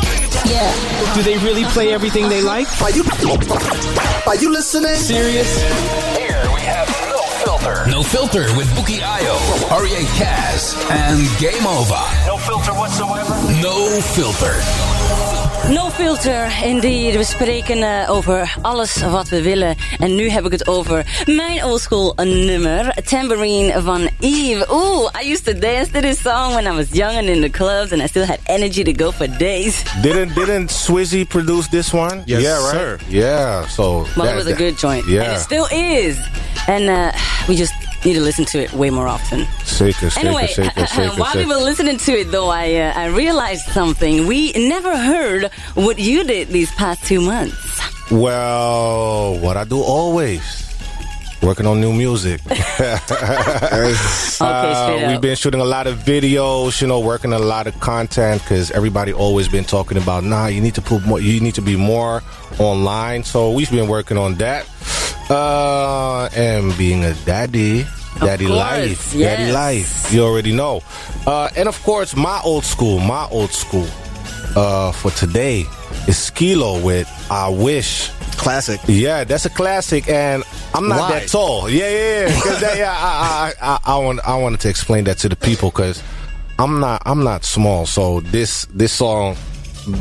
Yeah. 0.45 1.15
Do 1.15 1.23
they 1.23 1.37
really 1.39 1.65
play 1.65 1.93
everything 1.93 2.29
they 2.29 2.41
like? 2.41 2.67
Are 2.81 2.91
you 2.91 3.03
Are 4.27 4.35
you 4.35 4.51
listening? 4.51 4.95
Serious? 4.95 5.49
Here 6.17 6.45
we 6.53 6.61
have 6.61 6.87
No 7.09 7.21
Filter. 7.43 7.89
No 7.89 8.03
Filter 8.03 8.45
with 8.55 8.67
Bukky 8.77 8.99
Ayo, 9.01 9.35
Oriye 9.73 10.05
Cazz, 10.17 10.75
and 10.91 11.19
Game 11.39 11.65
Ova. 11.65 12.05
No 12.27 12.37
filter 12.37 12.73
whatsoever. 12.73 13.33
No 13.61 14.01
Filter. 14.13 15.34
No 15.69 15.89
filter, 15.89 16.47
indeed. 16.63 17.15
We 17.15 17.23
spreken 17.23 17.83
eh, 17.83 18.09
over 18.11 18.55
alles 18.61 19.01
wat 19.01 19.29
we 19.29 19.41
willen. 19.41 19.75
En 19.99 20.15
nu 20.15 20.29
heb 20.29 20.45
ik 20.45 20.51
het 20.51 20.67
over 20.67 21.05
mijn 21.25 21.63
oldschool 21.63 22.13
nummer. 22.23 22.95
Tambourine 23.05 23.81
van 23.81 24.09
Eve. 24.19 24.65
Ooh, 24.69 25.09
I 25.23 25.31
used 25.31 25.45
to 25.45 25.53
dance 25.59 25.91
to 25.91 25.99
this 25.99 26.21
song 26.21 26.53
when 26.53 26.65
I 26.65 26.75
was 26.75 26.85
young 26.91 27.17
and 27.17 27.27
in 27.27 27.41
the 27.41 27.49
clubs. 27.49 27.91
And 27.91 28.01
I 28.01 28.07
still 28.07 28.25
had 28.25 28.37
energy 28.43 28.83
to 28.83 29.03
go 29.03 29.11
for 29.11 29.37
days. 29.37 29.83
Didn't 30.01 30.33
didn't 30.35 30.71
Swizzy 30.71 31.27
produce 31.27 31.69
this 31.69 31.91
one? 31.93 32.23
Yes, 32.25 32.41
yeah, 32.41 32.57
right. 32.57 32.71
sir. 32.71 32.97
Yeah, 33.09 33.67
so 33.67 33.83
Well, 33.83 34.05
that- 34.15 34.29
it 34.29 34.35
was 34.35 34.47
a 34.47 34.55
good 34.55 34.79
joint. 34.79 35.05
Yeah, 35.07 35.23
And 35.23 35.35
it 35.35 35.39
still 35.41 35.67
is. 35.71 36.15
And 36.67 36.89
uh, 36.89 37.11
we 37.47 37.55
just 37.55 37.73
need 38.05 38.13
to 38.13 38.21
listen 38.21 38.45
to 38.45 38.59
it 38.63 38.71
way 38.73 38.89
more 38.89 39.07
often. 39.07 39.45
shaker, 39.65 40.09
shaker, 40.09 40.27
Anyway, 40.27 40.47
shaker, 40.47 40.85
shaker, 40.87 41.15
while 41.21 41.35
we 41.35 41.45
were 41.45 41.55
listening 41.55 41.97
to 41.97 42.11
it, 42.13 42.31
though, 42.31 42.49
I 42.49 42.73
uh, 42.75 42.93
I 42.95 43.05
realized 43.07 43.65
something. 43.71 44.27
We 44.27 44.53
never 44.53 44.95
heard 44.97 45.51
what 45.73 45.99
you 45.99 46.23
did 46.23 46.49
these 46.49 46.71
past 46.73 47.03
two 47.05 47.21
months. 47.21 47.81
Well, 48.11 49.39
what 49.39 49.57
I 49.57 49.63
do 49.63 49.81
always. 49.81 50.64
Working 51.41 51.67
on 51.67 51.79
new 51.79 51.93
music. 51.93 52.41
Uh, 54.41 55.07
we've 55.07 55.21
been 55.21 55.35
shooting 55.35 55.61
a 55.61 55.65
lot 55.65 55.87
of 55.87 55.97
videos, 55.99 56.81
you 56.81 56.87
know, 56.87 56.99
working 56.99 57.31
a 57.31 57.39
lot 57.39 57.67
of 57.67 57.79
content 57.79 58.41
because 58.41 58.69
everybody 58.71 59.13
always 59.13 59.47
been 59.47 59.63
talking 59.63 59.97
about, 59.97 60.25
nah, 60.25 60.47
you 60.47 60.59
need 60.59 60.75
to 60.75 60.81
put 60.81 61.05
more, 61.05 61.21
you 61.21 61.39
need 61.39 61.55
to 61.55 61.61
be 61.61 61.77
more 61.77 62.21
online. 62.59 63.23
So 63.23 63.51
we've 63.51 63.71
been 63.71 63.87
working 63.87 64.17
on 64.17 64.35
that. 64.35 64.67
Uh, 65.29 66.27
and 66.35 66.77
being 66.77 67.05
a 67.05 67.13
daddy, 67.25 67.85
daddy 68.19 68.45
course, 68.45 68.57
life, 68.57 69.13
yes. 69.13 69.37
daddy 69.37 69.51
life. 69.51 70.13
You 70.13 70.23
already 70.23 70.51
know. 70.51 70.81
Uh, 71.25 71.49
and 71.55 71.69
of 71.69 71.81
course, 71.83 72.15
my 72.15 72.41
old 72.43 72.65
school, 72.65 72.99
my 72.99 73.27
old 73.31 73.51
school. 73.51 73.87
Uh, 74.55 74.91
for 74.91 75.11
today 75.11 75.65
is 76.07 76.17
Skee-Lo 76.17 76.81
with 76.81 77.09
I 77.29 77.49
Wish. 77.49 78.09
Classic. 78.37 78.79
Yeah, 78.87 79.23
that's 79.23 79.45
a 79.45 79.49
classic, 79.49 80.07
and 80.09 80.43
I'm 80.73 80.87
not 80.87 80.99
Why? 80.99 81.19
that 81.19 81.29
tall. 81.29 81.69
Yeah, 81.69 81.89
yeah, 81.89 82.27
yeah. 82.27 82.59
that- 82.59 82.77
yeah, 82.77 82.95
I, 82.95 83.53
I, 83.61 83.67
I, 83.75 83.95
I 83.95 83.97
want, 83.99 84.19
I 84.27 84.35
wanted 84.37 84.59
to 84.61 84.69
explain 84.69 85.05
that 85.05 85.17
to 85.19 85.29
the 85.29 85.35
people 85.35 85.69
because 85.71 86.03
I'm 86.59 86.79
not, 86.79 87.01
I'm 87.05 87.23
not 87.23 87.43
small. 87.45 87.85
So 87.85 88.19
this, 88.21 88.65
this 88.73 88.91
song 88.93 89.35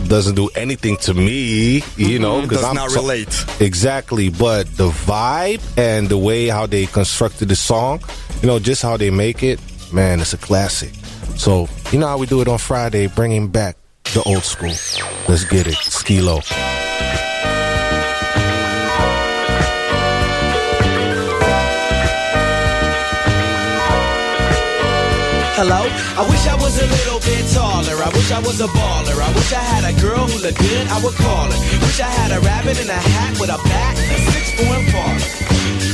doesn't 0.09 0.35
do 0.35 0.49
anything 0.57 0.97
to 0.99 1.15
me, 1.15 1.83
you 1.97 2.19
know, 2.19 2.43
because 2.43 2.65
I'm 2.65 2.75
not 2.75 2.91
so- 2.91 3.01
relate. 3.01 3.45
exactly. 3.61 4.29
But 4.31 4.67
the 4.77 4.89
vibe 4.91 5.63
and 5.79 6.09
the 6.09 6.19
way 6.19 6.49
how 6.49 6.67
they 6.67 6.87
constructed 6.87 7.49
the 7.49 7.57
song, 7.57 8.03
you 8.43 8.47
know, 8.49 8.59
just 8.59 8.83
how 8.83 8.97
they 8.97 9.11
make 9.11 9.43
it, 9.43 9.61
man, 9.93 10.21
it's 10.21 10.33
a 10.33 10.39
classic. 10.39 10.93
So 11.37 11.69
you 11.93 11.99
know 11.99 12.07
how 12.09 12.19
we 12.19 12.27
do 12.27 12.41
it 12.41 12.49
on 12.49 12.59
Friday, 12.59 13.07
bringing 13.09 13.49
back 13.49 13.77
the 14.13 14.23
old 14.25 14.45
school. 14.45 14.69
Let's 15.29 15.45
get 15.45 15.67
it, 15.67 15.75
Skee-Lo. 15.75 16.41
Hello? 25.55 25.87
I 26.19 26.27
wish 26.29 26.49
I 26.51 26.57
was 26.57 26.83
a 26.83 26.87
little 26.99 27.21
bit 27.21 27.47
taller. 27.55 27.95
I 28.03 28.11
wish 28.11 28.33
I 28.33 28.41
was 28.41 28.61
a 28.61 28.67
baller. 28.75 29.15
I 29.23 29.31
wish 29.39 29.53
I 29.53 29.63
had 29.63 29.87
a 29.87 29.95
girl 30.03 30.27
who 30.27 30.43
looked 30.43 30.59
good, 30.59 30.89
I 30.89 30.99
would 30.99 31.15
call 31.15 31.47
her. 31.47 31.59
Wish 31.79 32.01
I 32.01 32.11
had 32.11 32.33
a 32.35 32.41
rabbit 32.41 32.83
in 32.83 32.91
a 32.91 32.99
hat 32.99 33.39
with 33.39 33.51
a 33.51 33.59
bat 33.63 33.95
a 33.95 34.19
six 34.35 34.51
foot 34.59 34.83
baller. 34.91 35.44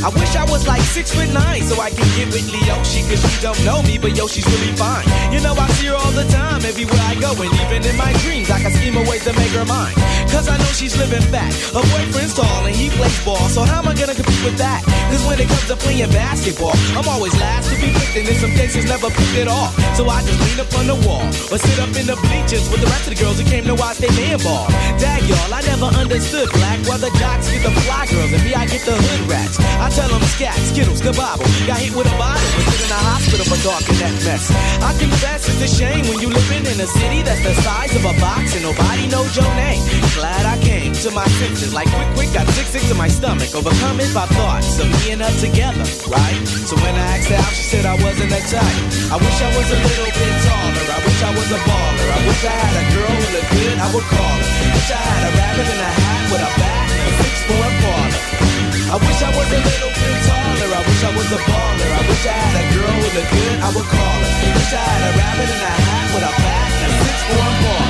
I 0.01 0.09
wish 0.09 0.33
I 0.35 0.45
was 0.49 0.67
like 0.67 0.81
six 0.81 1.13
foot 1.13 1.29
nine 1.29 1.61
so 1.63 1.77
I 1.77 1.91
can 1.91 2.09
get 2.17 2.33
with 2.33 2.49
Leoshi 2.49 3.05
cause 3.05 3.21
she 3.21 3.37
don't 3.45 3.61
know 3.69 3.83
me, 3.83 3.99
but 3.99 4.17
yo, 4.17 4.27
she's 4.27 4.47
really 4.49 4.73
fine. 4.73 5.05
You 5.29 5.45
know, 5.45 5.53
I 5.53 5.69
see 5.77 5.93
her 5.93 5.95
all 5.95 6.11
the 6.17 6.25
time 6.33 6.65
everywhere 6.65 7.05
I 7.05 7.21
go, 7.21 7.37
and 7.37 7.53
even 7.53 7.85
in 7.85 7.97
my 8.01 8.13
dreams, 8.25 8.49
I 8.49 8.65
can 8.65 8.73
scheme 8.73 8.97
a 8.97 9.05
ways 9.05 9.25
to 9.29 9.37
make 9.37 9.53
her 9.53 9.67
mine. 9.69 9.93
Cause 10.33 10.49
I 10.49 10.57
know 10.57 10.73
she's 10.73 10.97
living 10.97 11.21
back. 11.29 11.53
Her 11.77 11.85
boyfriend's 11.93 12.33
tall 12.33 12.65
and 12.65 12.75
he 12.75 12.89
plays 12.97 13.13
ball, 13.29 13.45
so 13.53 13.61
how 13.61 13.85
am 13.85 13.89
I 13.89 13.95
gonna 13.95 14.17
compete 14.17 14.41
with 14.41 14.57
that? 14.57 14.81
Cause 15.13 15.21
when 15.29 15.37
it 15.37 15.49
comes 15.53 15.69
to 15.69 15.77
playing 15.77 16.09
basketball, 16.17 16.73
I'm 16.97 17.05
always 17.05 17.37
last 17.37 17.69
to 17.69 17.77
be 17.77 17.93
picked, 17.93 18.17
and 18.17 18.25
in 18.25 18.37
some 18.41 18.57
cases 18.57 18.89
never 18.89 19.13
picked 19.13 19.37
at 19.37 19.53
all. 19.53 19.69
So 20.01 20.09
I 20.09 20.25
just 20.25 20.41
lean 20.49 20.65
up 20.65 20.73
on 20.81 20.89
the 20.89 20.97
wall 21.05 21.29
or 21.53 21.61
sit 21.61 21.77
up 21.77 21.93
in 21.93 22.09
the 22.09 22.17
bleachers 22.25 22.65
with 22.73 22.81
the 22.81 22.89
rest 22.89 23.05
of 23.05 23.13
the 23.13 23.21
girls 23.21 23.37
who 23.37 23.45
came 23.45 23.69
to 23.69 23.77
watch 23.77 24.01
their 24.01 24.13
man 24.17 24.41
ball. 24.41 24.65
Dag 24.97 25.21
y'all, 25.29 25.53
I 25.53 25.61
never 25.69 25.93
understood 25.93 26.49
black 26.57 26.81
why 26.89 26.97
the 26.97 27.13
jocks 27.21 27.53
get 27.53 27.61
the 27.61 27.75
fly 27.85 28.09
girls 28.09 28.33
and 28.33 28.41
me 28.49 28.57
I 28.57 28.65
get 28.65 28.81
the 28.89 28.97
hood 28.97 29.29
rats. 29.29 29.61
I 29.61 29.90
tell 29.95 30.09
them 30.09 30.23
scat, 30.35 30.57
skittles, 30.71 31.01
kabobble. 31.03 31.47
Got 31.67 31.79
hit 31.83 31.95
with 31.95 32.07
a 32.07 32.17
bottle 32.17 32.39
and 32.39 32.65
sit 32.71 32.81
in 32.87 32.91
a 32.95 33.03
hospital 33.11 33.47
for 33.47 33.59
darking 33.63 33.99
that 33.99 34.15
mess. 34.23 34.51
I 34.81 34.95
confess 34.99 35.49
it's 35.51 35.63
a 35.63 35.71
shame 35.71 36.07
when 36.07 36.19
you 36.23 36.31
living 36.31 36.65
in 36.67 36.79
a 36.79 36.89
city 36.89 37.23
that's 37.23 37.43
the 37.43 37.55
size 37.63 37.95
of 37.99 38.05
a 38.07 38.15
box 38.23 38.55
and 38.55 38.63
nobody 38.63 39.07
knows 39.11 39.35
your 39.35 39.51
name. 39.59 39.83
Glad 40.15 40.47
I 40.47 40.57
came 40.63 40.93
to 41.05 41.11
my 41.11 41.27
senses 41.43 41.75
like 41.75 41.91
quick, 41.91 42.11
quick, 42.15 42.31
got 42.33 42.47
sick, 42.55 42.67
sick 42.71 42.85
to 42.89 42.95
my 42.95 43.09
stomach. 43.09 43.51
Overcome 43.55 44.01
it 44.01 44.11
by 44.15 44.27
thoughts 44.39 44.79
of 44.79 44.87
me 44.87 45.13
and 45.13 45.23
her 45.23 45.35
together, 45.43 45.85
right? 46.07 46.39
So 46.69 46.79
when 46.81 46.95
I 46.95 47.19
asked 47.19 47.29
her 47.31 47.41
out, 47.41 47.53
she 47.55 47.65
said 47.67 47.85
I 47.87 47.97
wasn't 47.99 48.31
that 48.31 48.47
type. 48.47 48.79
I 49.11 49.17
wish 49.19 49.39
I 49.43 49.51
was 49.59 49.69
a 49.75 49.79
little 49.79 50.13
bit 50.15 50.35
taller. 50.47 50.87
I 50.95 50.99
wish 51.03 51.21
I 51.23 51.31
was 51.35 51.49
a 51.51 51.61
baller. 51.67 52.09
I 52.15 52.21
wish 52.27 52.43
I 52.47 52.55
had 52.55 52.75
a 52.79 52.85
girl 52.95 53.11
who 53.11 53.27
looked 53.35 53.53
good, 53.59 53.77
I 53.79 53.89
would 53.91 54.07
call 54.07 54.37
her. 54.39 54.51
Wish 54.71 54.91
I 54.91 55.03
had 55.03 55.23
a 55.27 55.31
rabbit 55.35 55.67
in 55.67 55.81
a 55.83 55.91
hat 55.99 56.23
with 56.31 56.43
a 56.47 56.51
bat 56.59 56.87
and 56.95 57.05
a 57.07 57.13
six 57.23 57.35
four 57.49 57.65
Impala. 57.71 58.50
I 58.91 58.99
wish 58.99 59.23
I 59.23 59.31
was 59.31 59.47
a 59.47 59.61
little 59.63 59.93
bit 59.95 60.19
taller. 60.27 60.71
I 60.75 60.83
wish 60.83 61.03
I 61.07 61.15
was 61.15 61.31
a 61.31 61.39
baller. 61.47 61.91
I 61.95 62.03
wish 62.11 62.27
I 62.27 62.35
had 62.35 62.55
a 62.59 62.65
girl 62.75 62.91
who 62.91 63.07
looked 63.15 63.31
good, 63.31 63.59
I 63.63 63.71
would 63.71 63.87
call 63.87 64.19
her. 64.19 64.35
I 64.35 64.51
Wish 64.51 64.73
I 64.75 64.83
had 64.83 65.03
a 65.07 65.11
rabbit 65.15 65.47
in 65.47 65.63
a 65.63 65.75
hat 65.79 66.07
with 66.11 66.27
a 66.27 66.33
bat 66.43 66.71
and 66.75 66.91
a 66.91 66.99
six 67.07 67.19
four 67.31 67.39
Impala. 67.39 67.87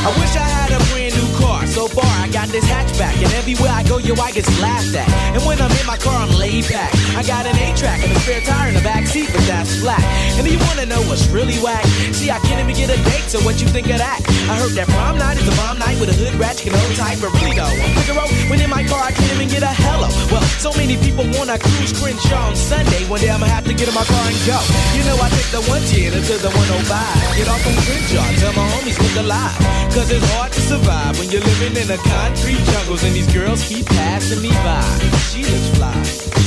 I 0.00 0.10
wish 0.16 0.32
I 0.32 0.48
had 0.48 0.70
a 0.72 0.80
new 0.80 1.13
car. 1.40 1.66
So 1.66 1.88
far, 1.88 2.06
I 2.22 2.28
got 2.28 2.48
this 2.48 2.64
hatchback, 2.64 3.16
and 3.18 3.32
everywhere 3.34 3.70
I 3.70 3.82
go, 3.82 3.98
yo, 3.98 4.14
I 4.16 4.30
get 4.30 4.46
laughed 4.60 4.94
at. 4.94 5.08
And 5.34 5.42
when 5.44 5.60
I'm 5.60 5.70
in 5.70 5.86
my 5.86 5.96
car, 5.96 6.14
I'm 6.14 6.30
laid 6.38 6.68
back. 6.68 6.94
I 7.16 7.22
got 7.22 7.46
an 7.46 7.54
8-track 7.54 8.02
and 8.04 8.12
a 8.12 8.18
spare 8.20 8.40
tire 8.42 8.68
in 8.68 8.74
the 8.74 8.82
back 8.82 9.06
seat, 9.06 9.28
but 9.32 9.42
that's 9.46 9.80
flat. 9.80 10.02
And 10.38 10.46
do 10.46 10.52
you 10.52 10.60
wanna 10.70 10.86
know 10.86 11.02
what's 11.08 11.26
really 11.28 11.58
whack? 11.58 11.84
See, 12.12 12.30
I 12.30 12.38
can't 12.46 12.60
even 12.62 12.74
get 12.74 12.90
a 12.90 12.98
date, 13.02 13.26
so 13.28 13.40
what 13.40 13.60
you 13.60 13.68
think 13.68 13.90
of 13.90 13.98
that? 13.98 14.20
I 14.50 14.54
heard 14.58 14.72
that 14.78 14.88
prom 14.88 15.18
night 15.18 15.38
is 15.38 15.48
a 15.48 15.56
bomb 15.56 15.78
night 15.78 15.98
with 16.00 16.10
a 16.10 16.16
hood 16.16 16.34
rat, 16.38 16.62
you 16.64 16.70
can 16.70 16.78
hold 16.78 16.94
tight, 16.96 17.18
but 17.20 17.32
really 17.34 17.56
though, 17.56 17.68
I'm 17.68 17.94
Figaro, 18.04 18.26
when 18.50 18.60
in 18.60 18.70
my 18.70 18.84
car, 18.84 19.02
I 19.02 19.12
can't 19.12 19.32
even 19.34 19.48
get 19.48 19.62
a 19.62 19.72
hello. 19.72 20.08
Well, 20.30 20.42
so 20.62 20.70
many 20.78 20.96
people 20.96 21.24
wanna 21.34 21.58
cruise 21.58 21.92
Crenshaw 21.98 22.50
on 22.50 22.56
Sunday. 22.56 23.04
One 23.08 23.20
day 23.20 23.30
I'ma 23.30 23.46
have 23.46 23.64
to 23.64 23.74
get 23.74 23.88
in 23.88 23.94
my 23.94 24.04
car 24.04 24.24
and 24.24 24.38
go. 24.46 24.58
You 24.96 25.02
know, 25.04 25.16
I 25.18 25.28
take 25.30 25.50
the 25.50 25.62
110 25.66 26.12
to 26.12 26.34
the 26.38 26.50
105. 26.50 27.36
Get 27.36 27.48
off 27.48 27.66
on 27.66 27.74
Crenshaw, 27.84 28.26
tell 28.40 28.54
my 28.54 28.66
homies 28.74 28.98
look 29.00 29.16
alive. 29.24 29.58
Cause 29.94 30.10
it's 30.10 30.26
hard 30.34 30.50
to 30.52 30.60
survive 30.60 31.14
when 31.24 31.32
you're 31.32 31.48
living 31.56 31.72
in 31.80 31.88
the 31.88 31.96
concrete 32.04 32.60
jungles 32.68 33.00
and 33.00 33.16
these 33.16 33.30
girls 33.32 33.64
keep 33.64 33.86
passing 33.96 34.44
me 34.44 34.52
by. 34.60 34.84
She 35.32 35.40
looks 35.40 35.72
fly, 35.72 35.96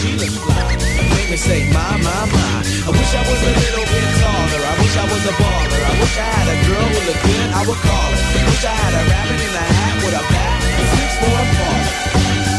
she 0.05 0.13
looks 0.21 0.37
fly. 0.37 0.69
Make 1.17 1.29
me 1.33 1.37
say, 1.37 1.65
my, 1.73 1.97
my, 2.05 2.21
my. 2.29 2.53
I 2.85 2.89
wish 2.93 3.11
I 3.17 3.23
was 3.25 3.41
a 3.41 3.53
little 3.57 3.87
bit 3.89 4.07
taller. 4.21 4.61
I 4.69 4.73
wish 4.77 4.93
I 5.01 5.05
was 5.09 5.23
a 5.25 5.33
baller. 5.33 5.81
I 5.81 5.93
wish 5.97 6.15
I 6.21 6.29
had 6.29 6.47
a 6.53 6.57
girl 6.69 6.87
who 6.93 6.99
looked 7.09 7.23
good, 7.25 7.49
I 7.57 7.61
would 7.65 7.81
call 7.81 8.09
her. 8.13 8.21
Wish 8.53 8.65
I 8.69 8.75
had 8.77 8.93
a 8.93 9.03
rabbit 9.09 9.39
in 9.41 9.53
a 9.57 9.65
hat 9.65 9.95
with 10.05 10.13
a 10.21 10.23
bat 10.29 10.59
and 10.61 10.77
a 10.77 10.85
six 10.93 11.09
four 11.25 11.41
baller. 11.57 11.95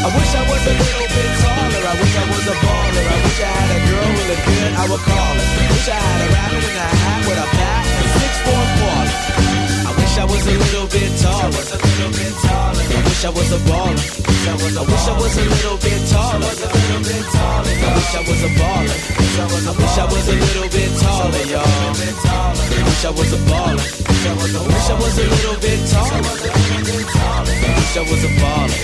I 0.03 0.07
wish 0.11 0.31
I 0.35 0.43
was 0.43 0.63
a 0.67 0.75
little 0.75 1.09
bit 1.15 1.31
taller. 1.39 1.83
I 1.87 1.93
wish 2.03 2.13
I 2.19 2.25
was 2.35 2.45
a 2.51 2.55
baller. 2.59 3.05
I 3.15 3.17
wish 3.23 3.39
I 3.39 3.51
had 3.63 3.69
a 3.71 3.81
girl 3.87 4.09
who 4.11 4.21
looked 4.27 4.43
good, 4.43 4.71
I 4.75 4.83
would 4.91 5.03
call 5.07 5.33
her. 5.39 5.47
Wish 5.71 5.87
I 5.87 5.95
had 5.95 6.19
a 6.19 6.27
rabbit 6.35 6.63
in 6.67 6.75
a 6.83 6.89
hat 6.99 7.21
with 7.31 7.39
a 7.39 7.47
bat 7.47 7.83
and 7.87 8.03
a 8.03 8.11
six 8.19 8.33
baller. 8.43 8.79
I 8.83 8.89
I 8.89 8.97
was 8.99 9.07
a 9.07 9.15
little 9.15 9.28
was 10.29 10.45
a 10.45 10.53
little 10.53 10.87
bit 10.87 11.11
taller. 11.19 11.49
I 11.49 13.01
wish 13.05 13.25
I 13.25 13.29
was 13.29 13.51
a 13.51 13.59
baller. 13.65 13.97
I 14.39 14.53
wish 14.53 15.07
I 15.09 15.13
was 15.17 15.35
a 15.37 15.45
little 15.49 15.77
bit 15.81 16.01
taller. 16.09 16.45
I 16.45 16.77
wish 17.97 18.13
I 18.13 18.21
was 18.29 18.41
a 18.43 18.51
baller. 18.59 18.97
I 19.39 19.73
wish 19.73 19.97
I 19.97 20.05
was 20.05 20.27
a 20.29 20.35
little 20.37 20.69
bit 20.69 20.91
taller, 21.01 21.45
y'all. 21.49 21.65
I 21.65 22.81
wish 22.85 23.05
I 23.05 23.11
was 23.11 23.33
a 23.33 23.39
baller. 23.49 23.85
I 24.19 24.33
wish 24.37 24.89
I 24.89 24.95
was 25.01 25.17
a 25.17 25.25
little 25.25 25.57
bit 25.59 25.79
taller. 25.89 26.09
I 26.09 26.45
wish 27.77 27.97
I 27.97 28.03
was 28.05 28.23
a 28.23 28.31
baller. 28.39 28.77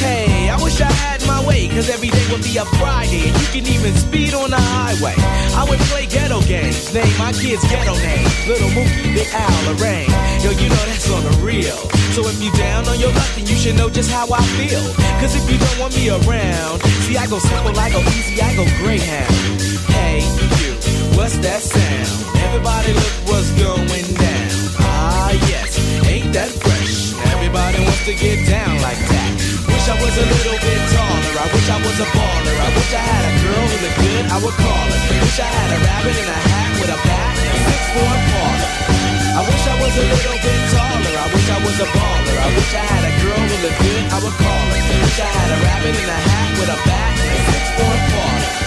Hey, 0.00 0.48
I 0.48 0.56
wish 0.62 0.80
I 0.80 0.90
had 0.90 1.20
my 1.26 1.44
way, 1.46 1.68
cause 1.68 1.88
every 1.90 2.08
day 2.08 2.24
would 2.30 2.42
be 2.42 2.56
a 2.56 2.64
Friday, 2.80 3.28
and 3.28 3.36
you 3.40 3.48
can 3.52 3.66
even 3.66 3.94
speed 3.94 4.34
on 4.34 4.50
the 4.50 4.56
highway. 4.56 5.14
I 5.56 5.64
would 5.68 5.80
play 5.88 6.04
ghetto 6.04 6.40
games. 6.42 6.92
Name 6.92 7.08
my 7.18 7.32
kids 7.32 7.64
ghetto 7.72 7.94
names. 7.96 8.46
Little 8.46 8.68
Mookie, 8.76 9.14
Big 9.16 9.28
Al, 9.32 9.56
Lorraine. 9.64 10.10
Yo, 10.44 10.52
you 10.52 10.68
know 10.68 10.84
that's 10.84 11.08
on 11.10 11.24
the 11.24 11.34
real. 11.40 11.76
So 12.12 12.20
if 12.28 12.36
you 12.44 12.52
down 12.52 12.86
on 12.86 13.00
your 13.00 13.10
luck, 13.12 13.30
then 13.34 13.46
you 13.46 13.56
should 13.56 13.76
know 13.76 13.88
just 13.88 14.10
how 14.10 14.28
I 14.28 14.42
feel. 14.60 14.84
Cause 15.18 15.34
if 15.34 15.48
you 15.50 15.56
don't 15.56 15.78
want 15.80 15.96
me 15.96 16.10
around, 16.12 16.82
see 17.08 17.16
I 17.16 17.26
go 17.26 17.38
simple, 17.38 17.72
I 17.78 17.90
go 17.90 18.00
easy, 18.12 18.40
I 18.40 18.54
go 18.54 18.64
Greyhound. 18.84 19.32
Hey, 19.96 20.20
you, 20.60 20.76
what's 21.16 21.38
that 21.38 21.62
sound? 21.64 22.36
Everybody 22.44 22.92
look 22.92 23.14
what's 23.32 23.50
going 23.56 24.08
down. 24.12 24.50
Ah, 24.84 25.32
yes, 25.48 25.80
ain't 26.06 26.32
that 26.34 26.50
fresh? 26.52 27.16
Everybody 27.32 27.80
wants 27.82 28.04
to 28.04 28.14
get 28.14 28.46
down 28.46 28.80
like 28.82 29.00
that. 29.08 29.55
I 29.86 29.94
wish 29.94 30.02
I 30.02 30.02
was 30.02 30.18
a 30.18 30.26
little 30.26 30.58
bit 30.66 30.82
taller. 30.90 31.34
I 31.38 31.46
wish 31.46 31.68
I 31.70 31.78
was 31.78 31.98
a 32.02 32.08
baller. 32.10 32.56
I 32.58 32.68
wish 32.74 32.90
I 32.90 33.02
had 33.06 33.22
a 33.22 33.34
girl 33.38 33.66
who 33.70 33.76
looked 33.86 33.98
good. 34.02 34.24
I 34.34 34.38
would 34.42 34.56
call 34.58 34.86
her. 34.90 35.00
Wish 35.14 35.38
I 35.38 35.46
had 35.46 35.70
a 35.70 35.78
rabbit 35.78 36.16
in 36.18 36.26
a 36.26 36.38
hat 36.42 36.70
with 36.74 36.90
a 36.90 36.98
bat 37.06 37.34
and 37.38 37.50
a 37.54 37.58
six 37.70 37.80
four 37.94 38.10
Impala. 38.18 38.66
I 39.38 39.40
wish 39.46 39.62
I 39.62 39.74
was 39.78 39.94
a 39.94 40.04
little 40.10 40.38
bit 40.42 40.60
taller. 40.74 41.14
I 41.22 41.26
wish 41.30 41.48
I 41.54 41.58
was 41.62 41.76
a 41.78 41.88
baller. 41.94 42.34
I 42.34 42.48
wish 42.50 42.72
I 42.74 42.82
had 42.82 43.04
a 43.06 43.12
girl 43.22 43.42
who 43.46 43.56
looked 43.62 43.78
good. 43.78 44.04
I 44.10 44.18
would 44.26 44.36
call 44.42 44.66
her. 44.74 44.82
Wish 45.06 45.18
I 45.22 45.30
had 45.38 45.48
a 45.54 45.58
rabbit 45.62 45.94
in 46.02 46.08
a 46.10 46.18
hat 46.18 46.50
with 46.58 46.70
a 46.74 46.78
bat 46.82 47.12
and 47.22 47.30
a 47.30 47.40
six 47.46 47.64
four 47.78 47.92
Impala. 47.94 48.65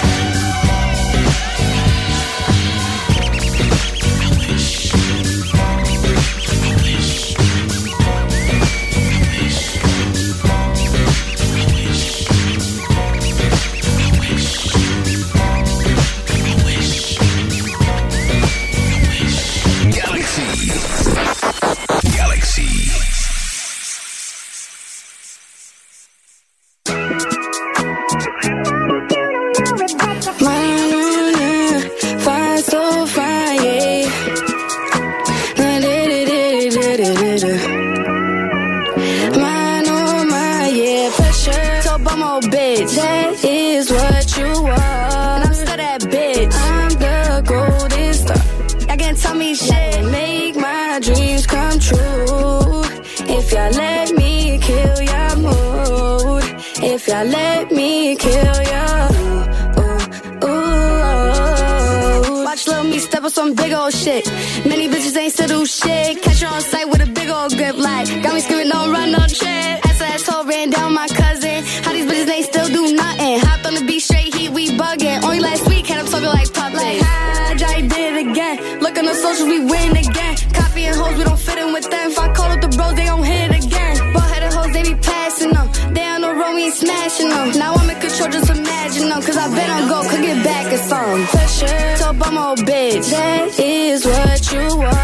Socials, 79.29 79.49
we 79.49 79.59
win 79.65 79.97
again. 79.97 80.35
Copying 80.53 80.93
hoes, 80.93 81.17
we 81.17 81.23
don't 81.23 81.39
fit 81.39 81.57
in 81.57 81.73
with 81.73 81.89
them. 81.89 82.11
If 82.11 82.19
I 82.19 82.33
call 82.33 82.51
up 82.51 82.61
the 82.61 82.69
bros, 82.69 82.93
they 82.95 83.05
don't 83.05 83.23
hit 83.23 83.51
it 83.51 83.65
again. 83.65 84.13
Ball 84.13 84.21
headed 84.21 84.53
hoes, 84.53 84.71
they 84.73 84.83
be 84.83 84.95
passing 84.95 85.51
them. 85.51 85.67
They 85.93 86.05
on 86.05 86.21
the 86.21 86.33
road, 86.33 86.55
we 86.55 86.65
ain't 86.65 86.73
smashing 86.73 87.29
them. 87.29 87.51
Now 87.51 87.73
I'm 87.73 87.89
in 87.89 87.99
control, 87.99 88.29
just 88.29 88.49
imagine 88.49 89.09
them. 89.09 89.21
Cause 89.21 89.37
I 89.37 89.47
been 89.55 89.69
on 89.69 89.87
go, 89.87 90.09
could 90.09 90.21
get 90.21 90.43
back 90.43 90.65
at 90.73 90.79
some. 90.79 91.25
Pressure, 91.27 91.97
so 91.97 92.13
bum 92.13 92.37
old 92.37 92.59
bitch. 92.59 93.09
That 93.11 93.59
is 93.59 94.05
what 94.05 94.51
you 94.51 94.81
are. 94.81 94.98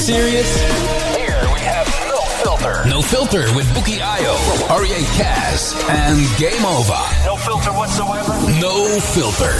Serious? 0.00 0.56
Here 1.14 1.28
we 1.52 1.60
have 1.60 1.86
No 2.08 2.20
Filter. 2.42 2.88
No 2.88 3.02
Filter 3.02 3.42
with 3.54 3.66
Bukky 3.74 3.98
Ayo, 3.98 4.34
Oriye 4.68 5.04
Cazz, 5.16 5.74
and 5.90 6.16
Game 6.38 6.64
Ova. 6.64 6.98
No 7.26 7.36
filter 7.36 7.70
whatsoever? 7.70 8.32
No 8.60 8.98
Filter. 9.00 9.52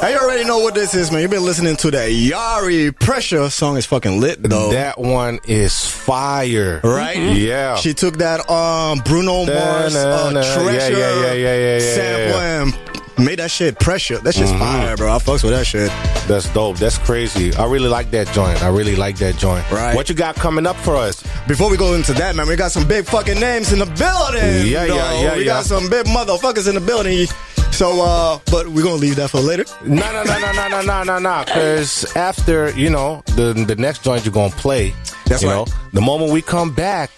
Hey, 0.00 0.12
you 0.12 0.18
already 0.18 0.44
know 0.44 0.58
what 0.58 0.74
this 0.74 0.94
is, 0.94 1.10
man. 1.10 1.22
You've 1.22 1.30
been 1.30 1.44
listening 1.44 1.76
to 1.76 1.90
that 1.92 2.10
Yari 2.10 2.98
Pressure 2.98 3.48
song. 3.48 3.78
is 3.78 3.86
fucking 3.86 4.20
lit, 4.20 4.42
though. 4.42 4.70
That 4.72 4.98
one 4.98 5.38
is 5.46 5.86
fire. 5.86 6.80
Right? 6.84 7.16
Yeah. 7.16 7.76
She 7.76 7.94
took 7.94 8.18
that 8.18 8.48
um 8.50 8.98
Bruno 8.98 9.46
Mars 9.46 9.94
uh. 9.96 10.30
Treasure 10.32 10.92
Yeah, 10.92 10.98
yeah, 10.98 10.98
yeah, 10.98 11.32
yeah, 11.32 11.32
yeah, 11.32 11.78
yeah, 11.78 11.78
sample 11.78 12.40
yeah. 12.40 12.62
and 12.62 12.74
made 13.18 13.38
that 13.38 13.50
shit 13.50 13.78
pressure. 13.78 14.18
That 14.18 14.34
shit's 14.34 14.50
Mhm. 14.52 14.58
fire, 14.58 14.96
bro. 14.96 15.14
I 15.14 15.18
fucks 15.18 15.42
with 15.42 15.52
that 15.52 15.66
shit. 15.66 15.90
That's 16.28 16.48
dope. 16.50 16.76
That's 16.78 16.98
crazy. 16.98 17.54
I 17.56 17.64
really 17.66 17.88
like 17.88 18.10
that 18.10 18.30
joint. 18.32 18.62
I 18.62 18.68
really 18.68 18.96
like 18.96 19.16
that 19.18 19.36
joint. 19.38 19.64
Right. 19.70 19.94
What 19.94 20.08
you 20.08 20.14
got 20.14 20.34
coming 20.36 20.66
up 20.66 20.76
for 20.76 20.96
us? 20.96 21.22
Before 21.46 21.70
we 21.70 21.76
go 21.76 21.94
into 21.94 22.12
that, 22.14 22.34
man, 22.36 22.46
we 22.48 22.56
got 22.56 22.72
some 22.72 22.86
big 22.86 23.06
fucking 23.06 23.38
names 23.40 23.72
in 23.72 23.78
the 23.78 23.86
building. 23.86 24.66
Yeah, 24.66 24.84
yeah, 24.84 24.86
though. 24.86 25.22
yeah, 25.22 25.34
We 25.36 25.40
yeah. 25.40 25.54
got 25.54 25.64
some 25.66 25.88
big 25.88 26.06
motherfuckers 26.06 26.68
in 26.68 26.74
the 26.74 26.80
building. 26.80 27.26
So, 27.72 28.00
uh, 28.02 28.38
but 28.50 28.68
we're 28.68 28.82
gonna 28.84 28.94
leave 28.96 29.16
that 29.16 29.28
for 29.30 29.40
later. 29.40 29.64
No, 29.84 30.10
no, 30.12 30.22
no, 30.24 30.38
no, 30.38 30.52
no, 30.52 30.68
no, 30.68 30.80
no, 30.82 31.02
no, 31.02 31.18
no. 31.18 31.42
Because 31.44 32.06
after 32.16 32.70
you 32.70 32.88
know 32.88 33.22
the 33.36 33.52
the 33.52 33.76
next 33.76 34.02
joint 34.02 34.24
you're 34.24 34.32
gonna 34.32 34.54
play, 34.54 34.94
That's 35.26 35.42
you 35.42 35.48
right. 35.50 35.56
know, 35.56 35.66
the 35.92 36.00
moment 36.00 36.32
we 36.32 36.40
come 36.40 36.72
back, 36.72 37.10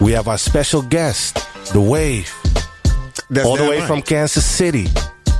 we 0.00 0.12
have 0.12 0.28
our 0.28 0.38
special 0.38 0.82
guest, 0.82 1.34
the 1.72 1.80
WAV, 1.80 2.28
That's 3.30 3.46
all 3.46 3.56
the 3.56 3.64
way 3.68 3.78
right. 3.78 3.88
from 3.88 4.02
Kansas 4.02 4.44
City. 4.44 4.88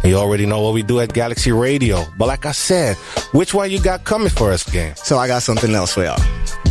And 0.04 0.10
you 0.10 0.18
already 0.18 0.44
know 0.44 0.60
what 0.60 0.74
we 0.74 0.82
do 0.82 1.00
at 1.00 1.14
Galaxy 1.14 1.50
Radio. 1.50 2.04
But 2.18 2.28
like 2.28 2.44
I 2.44 2.52
said, 2.52 2.96
which 3.32 3.54
one 3.54 3.70
you 3.70 3.80
got 3.80 4.04
coming 4.04 4.28
for 4.28 4.52
us, 4.52 4.62
gang? 4.62 4.94
So 4.96 5.16
I 5.16 5.26
got 5.28 5.42
something 5.42 5.74
else 5.74 5.94
for 5.94 6.04
y'all. 6.04 6.20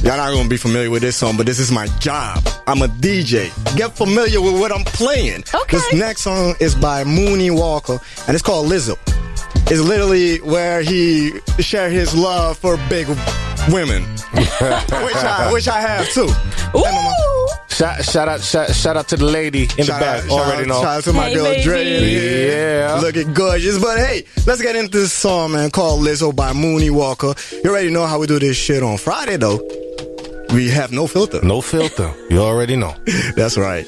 Y'all 0.04 0.18
not 0.18 0.32
gonna 0.32 0.48
be 0.48 0.56
familiar 0.56 0.92
with 0.92 1.02
this 1.02 1.16
song, 1.16 1.36
but 1.36 1.48
this 1.48 1.58
is 1.58 1.72
my 1.72 1.88
job. 1.98 2.48
I'm 2.68 2.84
a 2.84 2.88
DJ. 2.88 3.50
Get 3.76 3.98
familiar 3.98 4.40
with 4.40 4.60
what 4.60 4.72
I'm 4.72 4.86
playing. 4.86 5.46
Okay. 5.52 5.78
This 5.78 5.94
next 5.96 6.22
song 6.22 6.54
is 6.60 6.76
by 6.76 7.04
Mooney 7.06 7.50
Walker, 7.50 8.00
and 8.28 8.36
it's 8.36 8.44
called 8.44 8.68
Lizzo. 8.68 9.00
It's 9.72 9.82
literally 9.82 10.38
where 10.42 10.84
he 10.84 11.32
share 11.58 11.90
his 11.90 12.16
love 12.16 12.60
for 12.60 12.78
big 12.88 13.08
women, 13.72 14.04
which 14.34 15.16
I 15.24 15.50
which 15.52 15.68
I 15.68 15.80
have 15.82 16.10
too. 16.10 16.30
Shout, 17.70 18.04
shout 18.06 18.28
out, 18.28 18.42
shout, 18.42 18.70
shout 18.76 18.98
out 18.98 19.08
to 19.10 19.18
the 19.18 19.26
lady 19.26 19.64
in 19.64 19.86
Shout 19.86 20.00
the 20.00 20.06
back. 20.06 20.24
out- 20.26 20.30
already 20.30 20.62
out- 20.62 20.68
know. 20.68 20.82
Shout 20.82 20.98
out 20.98 21.04
to 21.06 21.14
my 21.14 21.34
girl 21.34 21.54
Dre 21.64 21.82
in. 21.82 22.50
Yeah. 22.50 23.00
Looking 23.02 23.34
gorgeous. 23.34 23.80
But 23.82 23.98
hey, 23.98 24.26
let's 24.46 24.62
get 24.62 24.76
into 24.76 25.00
this 25.00 25.12
song, 25.12 25.54
man, 25.54 25.72
called 25.72 26.02
Lizzo 26.06 26.36
by 26.36 26.54
Mooney 26.54 26.92
Walker. 26.92 27.34
You 27.64 27.72
already 27.72 27.90
know 27.90 28.06
how 28.06 28.20
we 28.20 28.28
do 28.28 28.38
this 28.38 28.56
shit 28.58 28.84
on 28.84 28.98
Friday, 28.98 29.38
though. 29.38 29.60
We 30.54 30.70
have 30.70 30.92
no 30.92 31.08
filter. 31.08 31.42
No 31.42 31.62
filter. 31.62 32.14
You 32.30 32.42
already 32.42 32.76
know. 32.76 32.94
That's 33.36 33.58
right. 33.58 33.88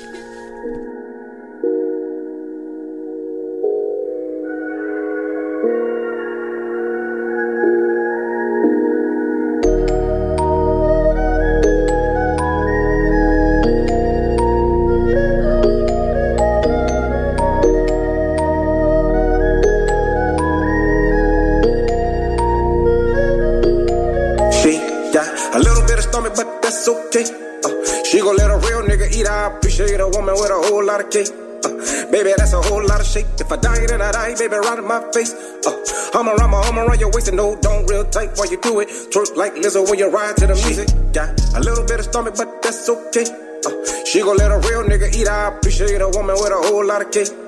Shake. 33.15 33.27
If 33.39 33.51
I 33.51 33.57
die, 33.57 33.85
then 33.87 34.01
I 34.01 34.11
die, 34.11 34.35
baby, 34.35 34.55
right 34.55 34.79
in 34.79 34.87
my 34.87 34.99
face. 35.13 35.31
Uh, 35.65 35.71
I'm 36.13 36.27
around 36.27 36.51
my 36.51 36.61
arm 36.67 36.77
around 36.79 36.99
your 36.99 37.11
waist 37.11 37.27
and 37.29 37.37
no, 37.37 37.55
don't 37.61 37.89
real 37.89 38.05
tight 38.05 38.31
while 38.35 38.49
you 38.49 38.59
do 38.61 38.79
it. 38.81 38.89
Twerk 39.11 39.35
like 39.35 39.55
Lizzo 39.55 39.87
when 39.89 39.99
you 39.99 40.09
ride 40.09 40.35
to 40.37 40.47
the 40.47 40.55
music. 40.55 40.87
Got 41.13 41.29
a 41.55 41.59
little 41.59 41.85
bit 41.85 41.99
of 41.99 42.05
stomach, 42.05 42.35
but 42.37 42.61
that's 42.61 42.89
okay. 42.89 43.25
Uh, 43.65 43.71
she 44.05 44.19
gon' 44.21 44.37
let 44.37 44.51
a 44.51 44.59
real 44.67 44.83
nigga 44.83 45.07
eat. 45.15 45.27
I 45.27 45.47
appreciate 45.55 46.01
a 46.01 46.09
woman 46.09 46.35
with 46.35 46.51
a 46.51 46.61
whole 46.67 46.85
lot 46.85 47.01
of 47.01 47.11
cake. 47.11 47.44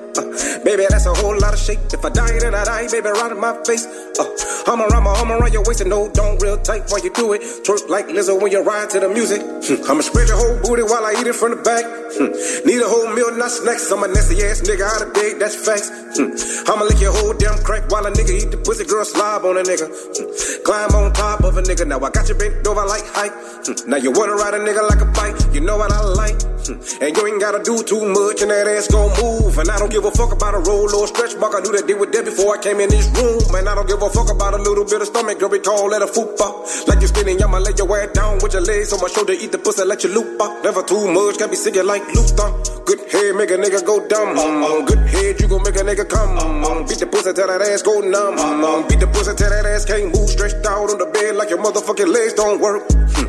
Baby, 0.64 0.86
that's 0.90 1.06
a 1.06 1.14
whole 1.14 1.38
lot 1.38 1.54
of 1.54 1.60
shake. 1.60 1.80
If 1.94 2.04
I 2.04 2.10
die, 2.10 2.40
then 2.40 2.56
I 2.56 2.64
die, 2.64 2.88
baby, 2.90 3.10
right 3.10 3.32
in 3.32 3.40
my 3.40 3.54
face. 3.64 3.86
Uh, 4.18 4.26
I'm 4.68 4.82
around 4.82 5.04
my 5.04 5.14
arm 5.16 5.32
around 5.32 5.54
your 5.54 5.64
waist 5.64 5.82
and 5.82 5.90
no, 5.90 6.10
don't 6.10 6.42
real 6.42 6.58
tight 6.58 6.90
while 6.90 7.04
you 7.04 7.14
do 7.14 7.34
it. 7.34 7.42
Twerk 7.64 7.88
like 7.90 8.08
Lizzo 8.08 8.42
when 8.42 8.52
you 8.52 8.62
ride 8.64 8.90
to 8.92 9.00
the 9.00 9.10
music. 9.10 9.42
Hmm. 9.42 9.84
I'ma 9.90 10.02
spread 10.02 10.28
your 10.28 10.38
whole 10.38 10.60
booty 10.62 10.84
while 10.84 11.06
I 11.06 11.14
eat 11.20 11.28
it 11.28 11.36
from 11.36 11.52
the 11.52 11.62
back. 11.62 11.86
Hmm. 12.18 12.34
Need 12.68 12.82
a 12.82 12.90
whole 12.90 13.14
meal, 13.14 13.32
not 13.38 13.52
snacks. 13.52 13.92
I'm 13.92 14.04
a 14.04 14.08
nasty 14.08 14.42
ass 14.44 14.62
nigga 14.62 14.84
out 14.84 15.02
of 15.06 15.14
date, 15.14 15.40
that's 15.40 15.56
facts. 15.56 15.90
Hmm. 16.18 16.34
I'ma 16.68 16.84
lick 16.86 17.00
your 17.00 17.14
whole 17.14 17.34
damn 17.34 17.58
crack 17.64 17.90
while 17.92 18.06
a 18.06 18.12
nigga 18.12 18.34
eat 18.34 18.52
the 18.52 18.58
pussy 18.58 18.86
girl 18.86 19.06
slob 19.06 19.46
on 19.46 19.58
a 19.58 19.64
nigga. 19.64 19.88
Hmm. 19.88 20.64
Climb 20.64 20.92
on 20.96 21.14
top 21.14 21.44
of 21.44 21.58
a 21.58 21.62
nigga. 21.62 21.88
Now 21.88 22.02
I 22.02 22.10
got 22.10 22.28
you 22.28 22.36
bent 22.36 22.66
over 22.68 22.86
like 22.86 23.06
hype. 23.14 23.36
Hmm. 23.64 23.90
Now 23.90 23.98
you 23.98 24.12
wanna 24.12 24.36
ride 24.36 24.56
a 24.56 24.60
nigga 24.60 24.84
like 24.90 25.02
a 25.02 25.10
bike. 25.14 25.38
You 25.54 25.62
know 25.62 25.78
what 25.78 25.92
I 25.92 26.02
like. 26.02 26.40
Hmm. 26.66 26.82
And 27.04 27.16
you 27.16 27.28
ain't 27.28 27.42
gotta 27.42 27.62
do 27.64 27.84
too 27.84 28.02
much 28.02 28.42
and 28.42 28.52
that 28.52 28.68
ass 28.68 28.88
gon' 28.88 29.14
move. 29.22 29.58
And 29.58 29.70
I 29.70 29.78
don't 29.78 29.92
give 29.92 30.06
a 30.06 30.12
fuck 30.12 30.32
about 30.34 30.56
a 30.56 30.60
roll 30.66 30.90
or 30.90 31.06
a 31.06 31.08
stretch 31.08 31.36
mark. 31.38 31.54
I 31.54 31.62
knew 31.62 31.72
that 31.78 31.86
did 31.86 32.00
with 32.00 32.12
that 32.14 32.26
before 32.26 32.58
I 32.58 32.62
came 32.62 32.80
in 32.80 32.90
this 32.90 33.08
room. 33.14 33.42
And 33.56 33.70
I 33.70 33.76
don't 33.76 33.88
give 33.88 34.02
a 34.02 34.10
fuck 34.10 34.30
about 34.32 34.54
a 34.54 34.62
little 34.62 34.86
bit 34.86 35.02
of 35.02 35.08
stomach. 35.08 35.40
Girl, 35.40 35.50
we 35.50 35.60
call 35.60 35.90
that 35.92 36.02
a 36.02 36.10
fupa. 36.10 36.88
Like 36.88 37.02
you 37.02 37.08
skinny, 37.08 37.38
I'ma 37.42 37.60
lay 37.60 37.74
your 37.78 37.88
ass 37.98 38.12
down 38.14 38.40
with 38.42 38.54
your 38.54 38.66
legs 38.66 38.92
on 38.94 39.00
my 39.00 39.08
shoulder. 39.08 39.34
Eat 39.34 39.52
the 39.52 39.60
pussy, 39.60 39.84
let 39.86 40.04
you 40.04 40.10
loop 40.10 40.42
up. 40.42 40.64
Never 40.64 40.84
too 40.84 41.08
much, 41.12 41.38
can't 41.38 41.52
be 41.52 41.58
singing 41.58 41.86
like 41.86 42.04
Luther. 42.16 42.50
Good 42.88 43.04
head, 43.12 43.36
make 43.36 43.52
a 43.52 43.58
nigga 43.60 43.84
go 43.86 44.06
dumb. 44.08 44.38
Um, 44.38 44.86
good 44.86 45.04
head, 45.12 45.40
you 45.40 45.48
gon' 45.48 45.64
make 45.64 45.76
a 45.76 45.84
nigga 45.84 46.08
come. 46.08 46.40
Um, 46.40 46.86
beat 46.88 47.00
the 47.00 47.08
pussy 47.08 47.34
till 47.34 47.48
that 47.48 47.62
ass 47.62 47.82
go 47.82 48.00
numb. 48.00 48.40
Um, 48.40 48.88
beat 48.88 49.00
the 49.00 49.08
pussy 49.08 49.36
till 49.36 49.50
that 49.50 49.66
ass 49.66 49.86
can't 49.86 50.14
move. 50.14 50.30
Stretched 50.30 50.66
out 50.66 50.90
on 50.90 50.98
the 50.98 51.06
bed 51.06 51.36
like 51.36 51.50
your 51.50 51.60
motherfucking 51.60 52.08
legs 52.08 52.34
don't 52.34 52.60
work. 52.60 52.84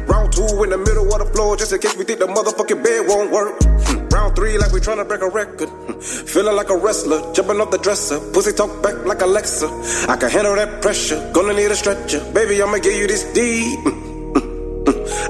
Hmm. 0.08 0.12
Round 0.12 0.32
two 0.32 0.64
in 0.64 0.70
the 0.70 0.78
middle 0.78 1.12
of 1.12 1.18
the 1.20 1.26
floor, 1.32 1.56
just 1.56 1.72
in 1.72 1.78
case 1.78 1.96
we 1.96 2.04
think 2.04 2.18
the 2.18 2.26
motherfucking 2.26 2.82
bed 2.82 3.06
won't 3.06 3.30
work. 3.30 3.62
Hmm. 3.62 4.08
Round 4.08 4.34
three, 4.34 4.58
like 4.58 4.72
we 4.72 4.80
tryna 4.80 5.06
break 5.06 5.22
a 5.22 5.28
record. 5.28 5.68
Hmm. 5.68 6.00
Feeling 6.00 6.56
like 6.56 6.70
a 6.70 6.76
wrestler, 6.76 7.32
jumping 7.34 7.60
off 7.60 7.70
the 7.70 7.78
dresser. 7.78 8.18
Pussy 8.32 8.52
talk 8.52 8.82
back 8.82 9.04
like 9.04 9.20
Alexa. 9.20 9.68
I 10.08 10.16
can 10.16 10.30
handle 10.30 10.54
that 10.56 10.82
pressure, 10.82 11.20
gonna 11.32 11.54
need 11.54 11.70
a 11.70 11.76
stretcher. 11.76 12.20
Baby, 12.32 12.62
I'ma 12.62 12.78
give 12.78 12.94
you 12.94 13.06
this 13.06 13.24
D. 13.32 13.76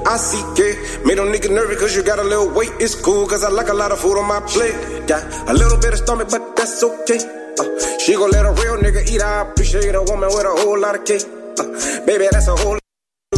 I 0.05 0.17
see 0.17 0.41
it. 0.63 1.05
Made 1.05 1.19
a 1.19 1.21
nigga 1.21 1.53
nervous 1.53 1.79
cause 1.79 1.95
you 1.95 2.03
got 2.03 2.19
a 2.19 2.23
little 2.23 2.49
weight. 2.49 2.71
It's 2.79 2.95
cool 2.95 3.27
cause 3.27 3.43
I 3.43 3.49
like 3.49 3.69
a 3.69 3.73
lot 3.73 3.91
of 3.91 3.99
food 3.99 4.17
on 4.17 4.27
my 4.27 4.39
plate. 4.41 4.73
Got 5.07 5.23
a 5.49 5.53
little 5.53 5.77
bit 5.77 5.93
of 5.93 5.99
stomach, 5.99 6.29
but 6.31 6.55
that's 6.55 6.81
okay. 6.83 7.19
Uh, 7.59 7.99
she 7.99 8.13
gon' 8.13 8.31
let 8.31 8.45
a 8.45 8.51
real 8.53 8.77
nigga 8.77 9.07
eat. 9.11 9.21
I 9.21 9.41
appreciate 9.41 9.93
a 9.93 10.01
woman 10.01 10.29
with 10.29 10.45
a 10.45 10.55
whole 10.63 10.79
lot 10.79 10.95
of 10.95 11.05
cake. 11.05 11.23
Uh, 11.59 12.05
baby, 12.05 12.27
that's 12.31 12.47
a 12.47 12.55
whole 12.55 12.79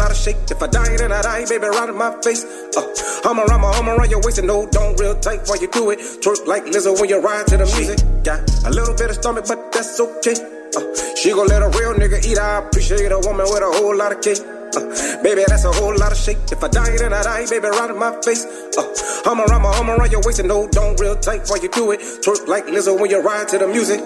lot 0.02 0.12
of 0.12 0.18
shake. 0.18 0.38
If 0.50 0.62
I 0.62 0.68
die, 0.68 0.98
then 0.98 1.12
I 1.12 1.22
die, 1.22 1.46
baby, 1.46 1.68
right 1.68 1.90
in 1.90 1.98
my 1.98 2.12
face. 2.22 2.44
Uh, 2.76 3.30
I'm 3.30 3.40
around 3.40 3.62
my 3.62 3.72
arm 3.76 3.90
around 3.90 4.10
your 4.10 4.22
waist 4.22 4.40
and 4.40 4.48
no, 4.48 4.68
don't 4.70 5.00
real 5.00 5.16
tight 5.20 5.42
while 5.46 5.62
you 5.62 5.70
do 5.70 5.92
it. 5.92 6.00
Twerk 6.24 6.48
like 6.48 6.66
Lizzo 6.66 7.00
when 7.00 7.10
you 7.10 7.20
ride 7.22 7.48
to 7.48 7.58
the 7.58 7.66
music. 7.78 8.00
Got 8.24 8.42
a 8.66 8.70
little 8.70 8.96
bit 8.96 9.10
of 9.12 9.16
stomach, 9.18 9.46
but 9.48 9.72
that's 9.72 10.00
okay. 10.00 10.36
Uh, 10.76 10.82
she 11.16 11.32
gon' 11.32 11.48
let 11.48 11.62
a 11.62 11.70
real 11.78 11.94
nigga 11.94 12.18
eat. 12.26 12.40
I 12.40 12.60
appreciate 12.60 13.12
a 13.12 13.20
woman 13.20 13.46
with 13.46 13.62
a 13.62 13.72
whole 13.78 13.96
lot 13.96 14.12
of 14.12 14.22
cake. 14.22 14.42
Uh, 14.74 15.22
baby, 15.22 15.44
that's 15.48 15.66
a 15.66 15.72
whole 15.72 15.96
lot 15.96 16.12
of 16.12 16.18
shake. 16.18 16.40
If 16.52 16.64
I 16.64 16.70
die, 16.70 16.98
then 16.98 17.14
I 17.14 17.24
die, 17.24 17.46
baby, 17.50 17.68
right 17.68 17.90
in 17.90 18.00
my 18.00 18.12
face. 18.24 18.46
Uh, 18.78 19.30
I'm 19.30 19.40
around 19.42 19.62
my 19.62 19.70
arm 19.76 19.90
around 19.90 20.12
your 20.12 20.22
waist 20.24 20.40
and 20.40 20.48
no, 20.48 20.68
don't 20.70 21.00
real 21.00 21.16
tight 21.18 21.46
while 21.48 21.62
you 21.62 21.70
do 21.70 21.92
it. 21.92 22.00
Twerk 22.24 22.48
like 22.48 22.66
Lizzo 22.66 23.00
when 23.00 23.10
you 23.12 23.22
ride 23.22 23.48
to 23.50 23.58
the 23.58 23.68
music. 23.68 24.00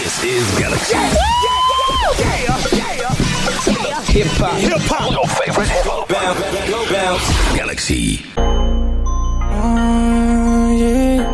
This 0.00 0.24
is 0.24 0.58
Galaxy. 0.58 1.20
Hip 4.10 4.26
hop. 4.26 4.58
Hip 4.58 4.72
hop. 4.90 5.12
Your 5.12 5.24
favorite 5.24 5.68
hip 5.68 5.84
hop. 5.84 6.08
Bounce. 6.08 6.40
Bounce. 6.90 7.56
Galaxy. 7.56 8.26
Oh, 9.56 10.76
yeah. 10.76 11.30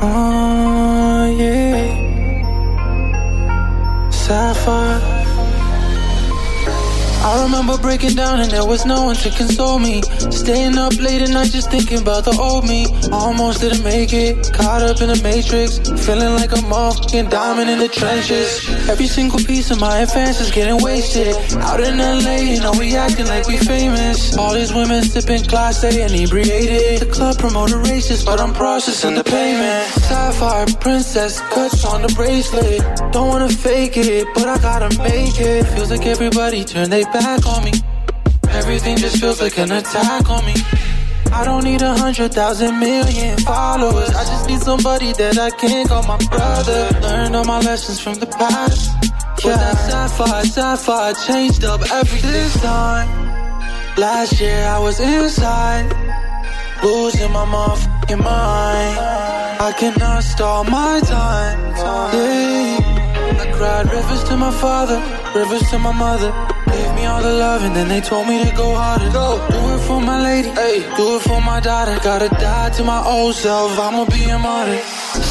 Oh, 0.00 1.26
yeah. 1.36 1.90
Sapphire. 4.10 5.11
I 7.32 7.44
remember 7.44 7.78
breaking 7.78 8.14
down 8.14 8.40
and 8.40 8.50
there 8.50 8.66
was 8.66 8.84
no 8.84 9.04
one 9.04 9.16
to 9.16 9.30
console 9.30 9.78
me. 9.78 10.02
Staying 10.28 10.76
up 10.76 10.92
late 11.00 11.22
at 11.22 11.30
night 11.30 11.50
just 11.50 11.70
thinking 11.70 12.02
about 12.02 12.26
the 12.26 12.36
old 12.38 12.68
me. 12.68 12.84
Almost 13.10 13.62
didn't 13.62 13.82
make 13.82 14.12
it, 14.12 14.52
caught 14.52 14.82
up 14.82 15.00
in 15.00 15.08
the 15.08 15.18
matrix. 15.22 15.78
Feeling 16.04 16.34
like 16.36 16.52
a 16.52 16.60
motherfucking 16.68 17.30
diamond 17.30 17.70
in 17.70 17.78
the 17.78 17.88
trenches. 17.88 18.68
Every 18.86 19.06
single 19.06 19.38
piece 19.38 19.70
of 19.70 19.80
my 19.80 20.00
advance 20.00 20.42
is 20.42 20.50
getting 20.50 20.76
wasted. 20.84 21.34
Out 21.56 21.80
in 21.80 21.96
LA, 21.96 22.36
you 22.52 22.60
know 22.60 22.72
we 22.78 22.96
acting 22.96 23.26
like 23.26 23.48
we 23.48 23.56
famous. 23.56 24.36
All 24.36 24.52
these 24.52 24.74
women 24.74 25.02
sipping 25.02 25.44
class 25.44 25.82
A 25.84 25.88
inebriated. 25.88 27.00
The 27.00 27.10
club 27.10 27.38
promoter 27.38 27.78
racist, 27.78 28.26
but 28.26 28.40
I'm 28.40 28.52
processing 28.52 29.14
the 29.14 29.24
payment. 29.24 29.88
Sapphire 30.04 30.66
princess 30.80 31.40
cuts 31.48 31.82
on 31.86 32.02
the 32.02 32.12
bracelet. 32.12 32.82
Don't 33.10 33.28
wanna 33.28 33.48
fake 33.48 33.96
it, 33.96 34.28
but 34.34 34.46
I 34.48 34.58
gotta 34.58 34.90
make 34.98 35.40
it. 35.40 35.64
Feels 35.72 35.90
like 35.90 36.04
everybody 36.04 36.62
turned 36.62 36.92
their 36.92 37.04
back 37.04 37.21
on 37.24 37.64
me. 37.64 37.72
Everything 38.50 38.96
just 38.96 39.20
feels 39.20 39.40
like 39.40 39.56
an 39.58 39.70
attack 39.70 40.28
on 40.28 40.44
me. 40.44 40.54
I 41.32 41.44
don't 41.44 41.64
need 41.64 41.80
a 41.82 41.94
hundred 41.96 42.34
thousand 42.34 42.78
million 42.80 43.38
followers. 43.38 44.10
I 44.10 44.24
just 44.24 44.48
need 44.48 44.60
somebody 44.60 45.12
that 45.14 45.38
I 45.38 45.50
can 45.50 45.86
call 45.86 46.02
my 46.02 46.18
brother. 46.30 46.90
Learned 47.00 47.36
all 47.36 47.44
my 47.44 47.60
lessons 47.60 48.00
from 48.00 48.14
the 48.14 48.26
past. 48.26 48.90
Yeah, 49.44 49.56
that 49.56 49.78
sapphire, 49.88 50.44
sapphire 50.44 51.14
changed 51.26 51.64
up 51.64 51.80
everything. 51.90 52.60
time. 52.60 53.08
Last 53.96 54.40
year 54.40 54.64
I 54.66 54.78
was 54.78 55.00
inside, 55.00 55.88
losing 56.82 57.32
my 57.32 57.44
motherfucking 57.44 58.22
mind. 58.22 58.98
I 59.68 59.72
cannot 59.78 60.22
stall 60.24 60.64
my 60.64 61.00
time. 61.00 61.58
Yeah, 62.14 63.42
I 63.42 63.52
cried 63.56 63.92
rivers 63.92 64.24
to 64.24 64.36
my 64.36 64.50
father, 64.50 64.98
rivers 65.34 65.70
to 65.70 65.78
my 65.78 65.92
mother. 65.92 66.32
All 67.12 67.22
the 67.22 67.30
love 67.30 67.62
and 67.62 67.76
then 67.76 67.88
they 67.88 68.00
told 68.00 68.26
me 68.26 68.42
to 68.42 68.50
go 68.56 68.74
harder. 68.74 69.10
Go, 69.10 69.36
do 69.50 69.74
it 69.74 69.80
for 69.86 70.00
my 70.00 70.18
lady, 70.22 70.48
hey, 70.48 70.80
do 70.96 71.16
it 71.16 71.20
for 71.20 71.42
my 71.42 71.60
daughter. 71.60 71.98
Gotta 72.02 72.30
die 72.30 72.70
to 72.70 72.84
my 72.84 73.04
old 73.04 73.34
self, 73.34 73.78
I'ma 73.78 74.06
be 74.06 74.24
a 74.30 74.38
martyr. 74.38 74.78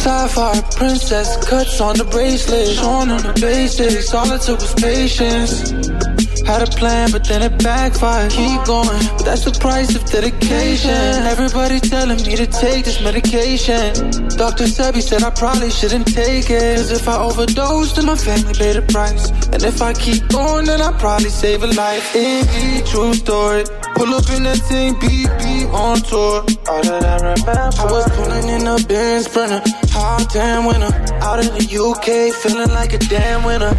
Sapphire 0.03 0.62
princess 0.76 1.44
cuts 1.44 1.82
on 1.82 1.98
the 1.98 2.06
bracelet, 2.06 2.68
showing 2.68 3.08
them 3.08 3.22
the 3.24 3.34
basics. 3.41 4.14
All 4.14 4.32
it 4.32 4.41
took 4.41 4.60
was 4.60 4.76
patience. 4.76 6.20
Had 6.46 6.64
a 6.68 6.72
plan, 6.72 7.12
but 7.12 7.28
then 7.28 7.42
it 7.44 7.64
backfired. 7.64 8.32
Keep 8.32 8.66
going, 8.66 9.02
but 9.18 9.26
that's 9.26 9.46
the 9.46 9.52
price 9.60 9.96
of 9.96 10.04
dedication. 10.06 10.90
Everybody 11.34 11.80
telling 11.80 12.18
me 12.26 12.36
to 12.36 12.48
take 12.48 12.86
this 12.86 13.02
medication. 13.02 13.94
Dr. 14.38 14.66
Sebi 14.66 15.02
said 15.02 15.24
I 15.24 15.30
probably 15.30 15.70
shouldn't 15.70 16.08
take 16.08 16.50
it. 16.50 16.78
Cause 16.78 16.92
if 16.92 17.08
I 17.08 17.18
overdose, 17.18 17.94
then 17.94 18.06
my 18.06 18.16
family 18.16 18.54
pay 18.54 18.74
the 18.74 18.82
price. 18.82 19.30
And 19.54 19.64
if 19.64 19.82
I 19.82 19.94
keep 19.94 20.28
going, 20.30 20.66
then 20.66 20.82
I 20.82 20.92
probably 21.00 21.30
save 21.30 21.64
a 21.64 21.68
life. 21.68 22.14
Be 22.14 22.82
true 22.86 23.14
story. 23.14 23.64
Pull 23.96 24.16
up 24.16 24.30
in 24.32 24.44
that 24.44 24.58
thing, 24.70 24.96
BB 24.96 25.72
on 25.72 25.98
tour. 26.02 26.42
All 26.68 26.82
that 26.84 27.04
I 27.06 27.16
remember. 27.18 27.52
I 27.52 27.86
was 27.86 28.10
pulling 28.16 28.50
in 28.50 28.66
a 28.66 28.78
Benz 28.88 29.26
Sprinter, 29.26 29.62
hot 29.92 30.28
damn 30.34 30.66
winner. 30.66 30.92
Out 31.22 31.40
in 31.40 31.54
the 31.54 31.66
UK, 31.70 32.34
feeling 32.42 32.70
like 32.70 32.94
a 32.94 32.98
damn 32.98 33.44
winner. 33.44 33.74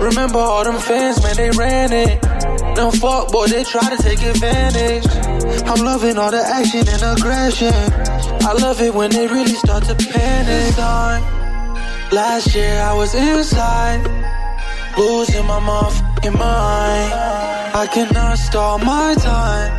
Remember 0.00 0.38
all 0.38 0.64
them 0.64 0.78
fans, 0.78 1.22
man, 1.22 1.36
they 1.36 1.50
ran 1.50 1.92
it. 1.92 1.99
No 2.76 2.90
fuck, 2.90 3.30
boy, 3.32 3.46
they 3.46 3.64
try 3.64 3.94
to 3.94 4.02
take 4.02 4.22
advantage. 4.22 5.06
I'm 5.66 5.84
loving 5.84 6.16
all 6.18 6.30
the 6.30 6.42
action 6.42 6.84
and 6.88 7.02
aggression. 7.02 7.74
I 8.42 8.52
love 8.54 8.80
it 8.80 8.94
when 8.94 9.10
they 9.10 9.26
really 9.26 9.54
start 9.54 9.84
to 9.84 9.94
panic. 9.94 10.76
Last 12.12 12.54
year 12.54 12.80
I 12.80 12.92
was 12.94 13.14
inside, 13.14 14.02
losing 14.98 15.46
my 15.46 15.60
motherfucking 15.60 16.38
mind. 16.38 17.12
I 17.82 17.86
cannot 17.86 18.38
stall 18.38 18.78
my 18.78 19.14
time. 19.14 19.70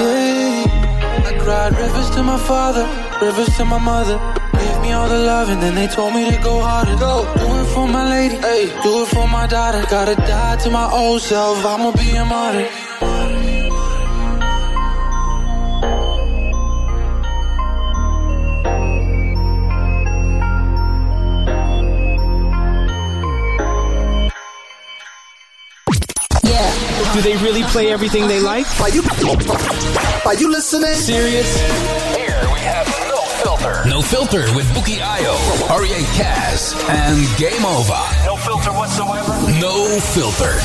Yeah, 0.00 1.28
I 1.28 1.38
cried 1.42 1.72
rivers 1.78 2.10
to 2.10 2.22
my 2.22 2.38
father, 2.38 2.86
rivers 3.20 3.56
to 3.56 3.64
my 3.64 3.78
mother. 3.78 4.18
Gave 4.62 4.80
me 4.82 4.92
all 4.92 5.08
the 5.08 5.18
love 5.18 5.48
and 5.48 5.60
then 5.60 5.74
they 5.74 5.88
told 5.88 6.14
me 6.14 6.30
to 6.30 6.38
go 6.40 6.60
harder. 6.60 6.96
Go, 6.96 7.24
do 7.40 7.48
it 7.60 7.66
for 7.74 7.86
my 7.88 8.08
lady, 8.08 8.36
hey, 8.36 8.66
do 8.84 9.02
it 9.02 9.08
for 9.08 9.26
my 9.26 9.46
daughter. 9.48 9.82
Gotta 9.90 10.14
die 10.14 10.56
to 10.62 10.70
my 10.70 10.88
old 10.92 11.20
self, 11.20 11.64
I'ma 11.64 11.90
be 11.92 12.10
a 12.16 12.24
martyr. 12.24 12.68
Yeah, 26.44 27.14
Do 27.14 27.20
they 27.22 27.36
really 27.38 27.62
play 27.64 27.92
everything 27.92 28.28
they 28.28 28.40
like? 28.40 28.66
Are 28.80 28.90
you, 28.90 29.02
are 30.24 30.34
you 30.34 30.50
listening? 30.50 30.94
Serious? 30.94 32.21
Filter. 33.62 33.88
No 33.88 34.02
Filter 34.02 34.56
with 34.56 34.66
Bukky 34.74 34.98
Ayo, 34.98 35.34
Oriye 35.68 36.16
Cazz, 36.16 36.74
and 36.88 37.38
Game 37.38 37.64
Ova. 37.64 38.02
No 38.26 38.34
filter 38.36 38.70
whatsoever? 38.70 39.32
No 39.60 40.00
Filter. 40.00 40.58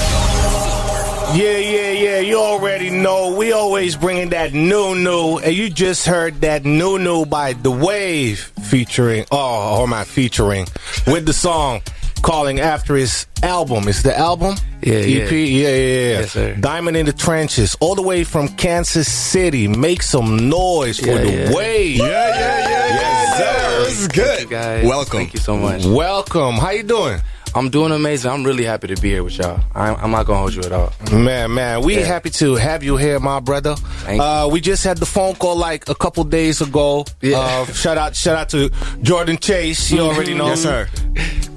Yeah, 1.38 1.58
yeah, 1.58 1.92
yeah. 1.92 2.20
You 2.20 2.40
already 2.40 2.90
know. 2.90 3.36
We 3.36 3.52
always 3.52 3.96
bringing 3.96 4.30
that 4.30 4.54
new 4.54 4.96
new, 4.96 5.38
and 5.38 5.54
you 5.54 5.70
just 5.70 6.08
heard 6.08 6.42
that 6.42 6.66
new 6.66 6.98
new 6.98 7.26
by 7.26 7.54
The 7.54 7.70
WAV 7.70 8.38
featuring. 8.66 9.26
Oh, 9.32 9.82
or 9.82 9.88
my 9.88 10.04
featuring 10.04 10.66
with 11.06 11.28
the 11.28 11.34
song 11.34 11.82
calling 12.22 12.60
after 12.60 12.96
his 12.96 13.26
album. 13.44 13.88
Is 13.88 14.04
the 14.04 14.18
album? 14.18 14.56
Yeah, 14.82 14.94
EP. 14.96 15.32
yeah. 15.32 15.38
Yeah, 15.38 15.38
yeah, 15.38 15.70
yeah. 15.70 16.20
Yes, 16.20 16.32
sir. 16.32 16.56
Diamond 16.56 16.98
in 16.98 17.06
the 17.06 17.14
trenches, 17.14 17.76
all 17.80 17.96
the 17.96 18.02
way 18.02 18.24
from 18.24 18.48
Kansas 18.50 19.12
City. 19.12 19.68
Make 19.68 20.02
some 20.04 20.50
noise 20.50 21.00
for 21.00 21.08
Yeah, 21.08 21.22
The 21.24 21.32
yeah. 21.32 21.50
WAV. 21.52 21.98
Yeah, 21.98 22.06
yeah, 22.06 22.70
yeah. 22.70 22.88
Yes, 22.98 23.38
sir. 23.38 23.86
This 23.86 24.00
is 24.02 24.08
good. 24.08 24.26
Thank 24.38 24.42
you 24.42 24.48
guys. 24.58 24.86
Welcome. 24.86 25.18
Thank 25.20 25.34
you 25.34 25.40
so 25.40 25.58
much. 25.58 25.86
Welcome. 25.86 26.56
How 26.56 26.72
you 26.72 26.84
doing? 26.84 27.20
I'm 27.56 27.70
doing 27.70 27.92
amazing. 27.92 28.30
I'm 28.30 28.44
really 28.44 28.66
happy 28.66 28.88
to 28.88 29.02
be 29.02 29.10
here 29.10 29.24
with 29.24 29.38
y'all. 29.38 29.60
I'm, 29.74 29.96
I'm 29.96 30.12
not 30.12 30.26
gonna 30.28 30.40
hold 30.40 30.54
you 30.54 30.62
at 30.62 30.72
all. 30.72 30.92
Man, 31.12 31.54
man, 31.54 31.82
we 31.82 31.96
Yeah. 31.98 32.06
happy 32.06 32.30
to 32.32 32.56
have 32.56 32.84
you 32.84 32.98
here, 32.98 33.20
my 33.20 33.40
brother. 33.40 33.76
Uh, 34.08 34.48
we 34.52 34.62
just 34.62 34.84
had 34.84 34.98
the 34.98 35.06
phone 35.06 35.34
call 35.36 35.56
like 35.56 35.90
a 35.90 35.96
couple 35.96 36.24
days 36.24 36.62
ago. 36.62 37.06
Uh, 37.24 37.66
shout 37.68 37.98
out, 37.98 38.16
shout 38.16 38.36
out 38.38 38.50
to 38.50 38.70
Jordan 39.02 39.38
Chase. 39.38 39.92
You 39.92 40.02
already 40.02 40.34
know, 40.34 40.48
Yes, 40.48 40.62
sir. 40.64 40.88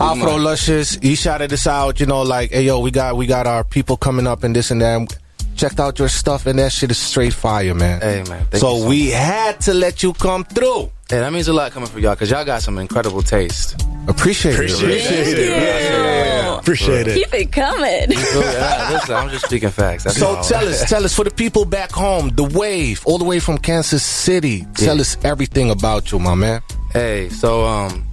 Afro 0.01 0.37
Luscious. 0.37 0.95
He 1.03 1.15
shouted 1.15 1.53
us 1.53 1.67
out. 1.67 2.01
You 2.01 2.07
know, 2.07 2.23
like, 2.23 2.51
hey, 2.53 2.63
yo, 2.63 2.81
we 2.81 2.91
got 2.91 3.17
we 3.17 3.27
got 3.27 3.47
our 3.47 3.65
people 3.65 3.97
coming 3.99 4.27
up 4.27 4.43
and 4.45 4.57
this 4.57 4.71
and 4.71 4.81
that. 4.81 5.17
Checked 5.57 5.79
out 5.81 5.99
your 5.99 6.09
stuff 6.09 6.47
and 6.47 6.59
that 6.59 6.73
shit 6.73 6.91
is 6.91 6.97
straight 6.97 7.35
fire, 7.35 7.75
man. 7.75 8.01
Hey, 8.01 8.23
man. 8.31 8.47
thank 8.47 8.61
so 8.63 8.77
you 8.77 8.83
so 8.83 8.89
we 8.89 9.05
much. 9.07 9.15
had 9.15 9.61
to 9.63 9.75
let 9.75 10.03
you 10.03 10.15
come 10.15 10.45
through. 10.45 10.91
Yeah, 11.11 11.21
that 11.21 11.33
means 11.35 11.49
a 11.49 11.53
lot 11.53 11.73
coming 11.73 11.89
from 11.89 12.01
y'all 12.01 12.15
because 12.15 12.31
y'all 12.31 12.45
got 12.47 12.63
some 12.63 12.79
incredible 12.79 13.21
taste. 13.21 13.79
Appreciate, 14.09 14.55
Appreciate 14.55 14.91
it. 15.29 15.39
it. 15.39 15.49
Yeah. 15.63 16.59
Appreciate 16.59 17.07
it. 17.07 17.15
Keep 17.15 17.35
it 17.35 17.53
coming. 17.53 18.11
Yeah, 18.11 18.91
listen, 18.93 19.15
I'm 19.15 19.29
just 19.31 19.45
speaking 19.47 19.71
facts. 19.71 20.05
That's 20.05 20.17
So 20.17 20.37
all. 20.37 20.43
tell 20.43 20.67
us, 20.67 20.89
tell 20.89 21.05
us 21.05 21.15
for 21.15 21.25
the 21.25 21.31
people 21.31 21.65
back 21.65 21.91
home, 21.93 22.31
the 22.31 22.45
WAV, 22.45 23.03
all 23.07 23.19
the 23.19 23.25
way 23.25 23.39
from 23.41 23.59
Kansas 23.59 24.03
City. 24.03 24.67
Tell 24.75 24.97
Yeah. 24.97 25.01
us 25.03 25.17
everything 25.25 25.71
about 25.71 26.13
you, 26.13 26.19
my 26.19 26.35
man. 26.35 26.61
Hey, 26.93 27.29
so 27.29 27.65
um, 27.67 28.05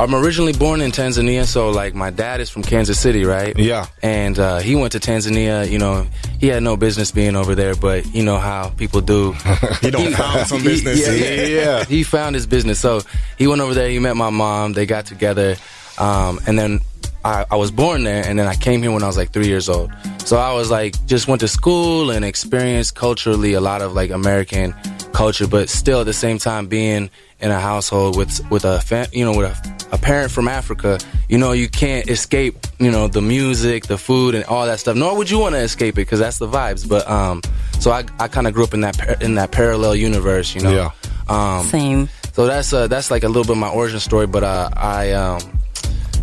I'm 0.00 0.12
originally 0.14 0.52
born 0.52 0.80
in 0.80 0.90
Tanzania. 0.90 1.44
So 1.44 1.70
like, 1.70 1.94
my 1.94 2.10
dad 2.10 2.40
is 2.40 2.50
from 2.50 2.62
Kansas 2.62 2.98
City, 2.98 3.24
right? 3.24 3.56
Yeah. 3.56 3.86
And 4.02 4.38
uh, 4.38 4.58
he 4.58 4.74
went 4.74 4.92
to 4.92 5.00
Tanzania. 5.00 5.70
You 5.70 5.78
know, 5.78 6.06
he 6.40 6.48
had 6.48 6.62
no 6.62 6.76
business 6.76 7.12
being 7.12 7.36
over 7.36 7.54
there, 7.54 7.74
but 7.74 8.04
you 8.14 8.24
know 8.24 8.38
how 8.38 8.70
people 8.70 9.00
do. 9.00 9.34
He 9.80 9.90
done 9.90 10.12
found 10.12 10.46
some 10.46 10.62
business. 10.64 11.00
Yeah, 11.00 11.12
yeah, 11.12 11.46
yeah. 11.46 11.84
he 11.84 12.02
found 12.02 12.34
his 12.34 12.46
business. 12.46 12.80
So 12.80 13.02
he 13.38 13.46
went 13.46 13.60
over 13.60 13.74
there. 13.74 13.88
He 13.88 13.98
met 13.98 14.16
my 14.16 14.30
mom. 14.30 14.72
They 14.72 14.86
got 14.86 15.06
together, 15.06 15.56
um, 15.98 16.40
and 16.46 16.58
then 16.58 16.80
I, 17.24 17.44
I 17.50 17.56
was 17.56 17.70
born 17.70 18.04
there. 18.04 18.24
And 18.24 18.38
then 18.38 18.46
I 18.46 18.54
came 18.54 18.82
here 18.82 18.92
when 18.92 19.02
I 19.02 19.06
was 19.06 19.16
like 19.16 19.30
three 19.30 19.46
years 19.46 19.68
old. 19.68 19.92
So 20.24 20.38
I 20.38 20.54
was 20.54 20.70
like, 20.70 20.94
just 21.06 21.28
went 21.28 21.40
to 21.40 21.48
school 21.48 22.10
and 22.10 22.24
experienced 22.24 22.94
culturally 22.94 23.52
a 23.52 23.60
lot 23.60 23.82
of 23.82 23.92
like 23.92 24.10
American 24.10 24.74
culture, 25.12 25.46
but 25.46 25.68
still 25.68 26.00
at 26.00 26.06
the 26.06 26.12
same 26.12 26.38
time 26.38 26.66
being 26.66 27.10
in 27.40 27.50
a 27.50 27.60
household 27.60 28.16
with 28.16 28.40
with 28.50 28.64
a 28.64 28.80
fa- 28.80 29.08
you 29.12 29.24
know 29.24 29.36
with 29.36 29.46
a, 29.90 29.94
a 29.94 29.98
parent 29.98 30.30
from 30.30 30.48
Africa. 30.48 30.98
You 31.28 31.38
know, 31.38 31.52
you 31.52 31.68
can't 31.68 32.08
escape 32.08 32.56
you 32.78 32.90
know 32.90 33.08
the 33.08 33.22
music, 33.22 33.86
the 33.86 33.98
food, 33.98 34.34
and 34.34 34.44
all 34.44 34.66
that 34.66 34.80
stuff. 34.80 34.96
Nor 34.96 35.16
would 35.16 35.30
you 35.30 35.38
want 35.38 35.54
to 35.54 35.60
escape 35.60 35.94
it 35.94 36.02
because 36.06 36.20
that's 36.20 36.38
the 36.38 36.48
vibes. 36.48 36.88
But 36.88 37.08
um, 37.08 37.42
so 37.80 37.90
I 37.90 38.04
I 38.18 38.28
kind 38.28 38.46
of 38.46 38.54
grew 38.54 38.64
up 38.64 38.74
in 38.74 38.80
that 38.82 38.98
par- 38.98 39.16
in 39.20 39.34
that 39.36 39.50
parallel 39.52 39.94
universe. 39.96 40.54
You 40.54 40.62
know. 40.62 40.72
Yeah. 40.74 40.90
Um, 41.28 41.66
Same. 41.66 42.08
So 42.32 42.46
that's 42.46 42.72
uh, 42.72 42.88
that's 42.88 43.10
like 43.10 43.22
a 43.22 43.28
little 43.28 43.44
bit 43.44 43.52
of 43.52 43.58
my 43.58 43.68
origin 43.70 44.00
story, 44.00 44.26
but 44.26 44.42
uh, 44.42 44.70
I 44.76 45.12
um, 45.12 45.40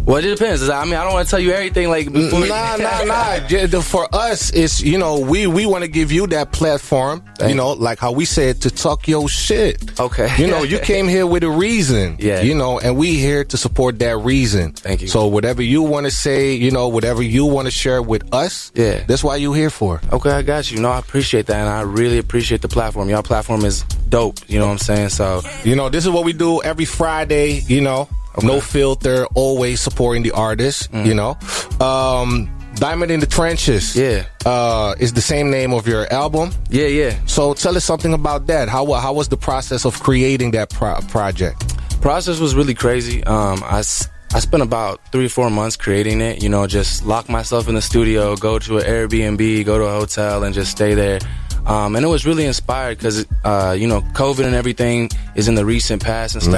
well, 0.06 0.18
it 0.18 0.22
depends. 0.23 0.68
I 0.69 0.84
mean, 0.86 0.95
I 0.95 1.03
don't 1.03 1.14
want 1.14 1.28
to 1.28 1.32
tell 1.32 1.40
you 1.40 1.52
everything 1.52 1.90
like 1.90 2.11
before. 2.11 2.48
Nah, 2.48 2.76
nah, 2.78 3.03
nah. 3.03 3.82
For 3.82 4.07
us, 4.14 4.52
it's 4.52 4.82
you 4.82 4.98
know 4.98 5.19
we 5.19 5.48
we 5.48 5.65
want 5.65 5.84
to 5.84 5.88
give 5.88 6.11
you 6.11 6.28
that 6.28 6.52
platform. 6.52 7.23
You 7.40 7.56
know, 7.56 7.72
like 7.72 7.99
how 7.99 8.11
we 8.11 8.26
said 8.26 8.61
to 8.61 8.69
talk 8.69 9.07
your 9.07 9.28
shit. 9.28 9.99
Okay. 9.99 10.30
You 10.38 10.48
know, 10.48 10.64
you 10.64 10.80
came 10.91 11.07
here 11.07 11.26
with 11.26 11.44
a 11.44 11.49
reason. 11.49 12.18
Yeah. 12.19 12.41
You 12.41 12.56
know, 12.56 12.80
and 12.80 12.98
we 12.98 13.15
here 13.15 13.44
to 13.45 13.57
support 13.57 13.99
that 13.99 14.18
reason. 14.18 14.73
Thank 14.73 15.02
you. 15.02 15.07
So 15.07 15.28
whatever 15.28 15.61
you 15.61 15.82
want 15.82 16.06
to 16.06 16.11
say, 16.11 16.53
you 16.53 16.72
know, 16.72 16.88
whatever 16.88 17.23
you 17.23 17.45
want 17.45 17.65
to 17.68 17.72
share 17.72 18.02
with 18.02 18.34
us. 18.34 18.72
Yeah. 18.76 19.03
That's 19.06 19.23
why 19.23 19.38
you 19.38 19.53
here 19.53 19.69
for. 19.69 20.02
Okay, 20.11 20.32
I 20.32 20.41
got 20.41 20.72
you. 20.72 20.80
No, 20.80 20.90
I 20.90 20.99
appreciate 20.99 21.48
that, 21.48 21.57
and 21.57 21.69
I 21.69 21.82
really 21.82 22.18
appreciate 22.18 22.61
the 22.61 22.68
platform. 22.68 23.10
Y'all 23.10 23.23
platform 23.23 23.65
is 23.65 23.84
dope. 24.11 24.38
You 24.47 24.59
know 24.59 24.67
what 24.67 24.73
I'm 24.73 24.77
saying? 24.89 25.09
So 25.09 25.41
You 25.63 25.75
know, 25.75 25.89
this 25.89 26.03
is 26.05 26.11
what 26.11 26.23
we 26.23 26.33
do 26.33 26.61
every 26.61 26.85
Friday, 26.85 27.61
you 27.67 27.81
know. 27.81 28.07
No 28.43 28.61
filter, 28.61 29.25
always 29.35 29.81
supporting 29.81 30.23
the 30.23 30.31
artist, 30.31 30.89
you 30.93 31.15
know. 31.15 31.35
Um 31.79 32.49
Diamond 32.75 33.11
in 33.11 33.19
the 33.19 33.27
Trenches. 33.27 33.95
Yeah. 33.95 34.25
Uh 34.45 34.95
is 34.99 35.11
the 35.13 35.21
same 35.21 35.51
name 35.51 35.73
of 35.73 35.88
your 35.88 36.03
album. 36.13 36.51
yeah, 36.69 36.88
yeah. 36.88 37.13
So 37.25 37.53
tell 37.53 37.75
us 37.75 37.83
something 37.85 38.13
about 38.13 38.47
that. 38.47 38.69
How 38.69 38.85
how 39.05 39.13
was 39.13 39.27
the 39.27 39.38
process 39.38 39.85
of 39.85 39.99
creating 39.99 40.51
that 40.51 40.69
pro- 40.69 41.01
project? 41.09 41.57
process 42.01 42.39
was 42.39 42.55
really 42.55 42.73
crazy. 42.73 43.23
Um, 43.25 43.61
I, 43.63 43.79
s- 43.79 44.07
I 44.33 44.39
spent 44.39 44.63
about 44.63 44.99
three 45.11 45.25
or 45.27 45.29
four 45.29 45.49
months 45.51 45.75
creating 45.77 46.19
it. 46.21 46.41
You 46.41 46.49
know, 46.49 46.65
just 46.65 47.05
lock 47.05 47.29
myself 47.29 47.67
in 47.69 47.75
the 47.75 47.81
studio, 47.81 48.35
go 48.35 48.57
to 48.57 48.79
an 48.79 48.85
Airbnb, 48.85 49.65
go 49.65 49.77
to 49.77 49.83
a 49.85 49.91
hotel, 49.91 50.43
and 50.43 50.51
just 50.55 50.71
stay 50.71 50.95
there. 50.95 51.19
Um, 51.65 51.95
and 51.95 52.03
it 52.03 52.07
was 52.09 52.25
really 52.25 52.45
inspired 52.45 52.97
because, 52.97 53.25
uh, 53.43 53.75
you 53.77 53.88
know, 53.88 54.01
COVID 54.13 54.45
and 54.45 54.55
everything 54.55 55.09
is 55.35 55.47
in 55.47 55.55
the 55.55 55.65
recent 55.65 56.03
past 56.03 56.33
and 56.35 56.43
stuff. 56.43 56.55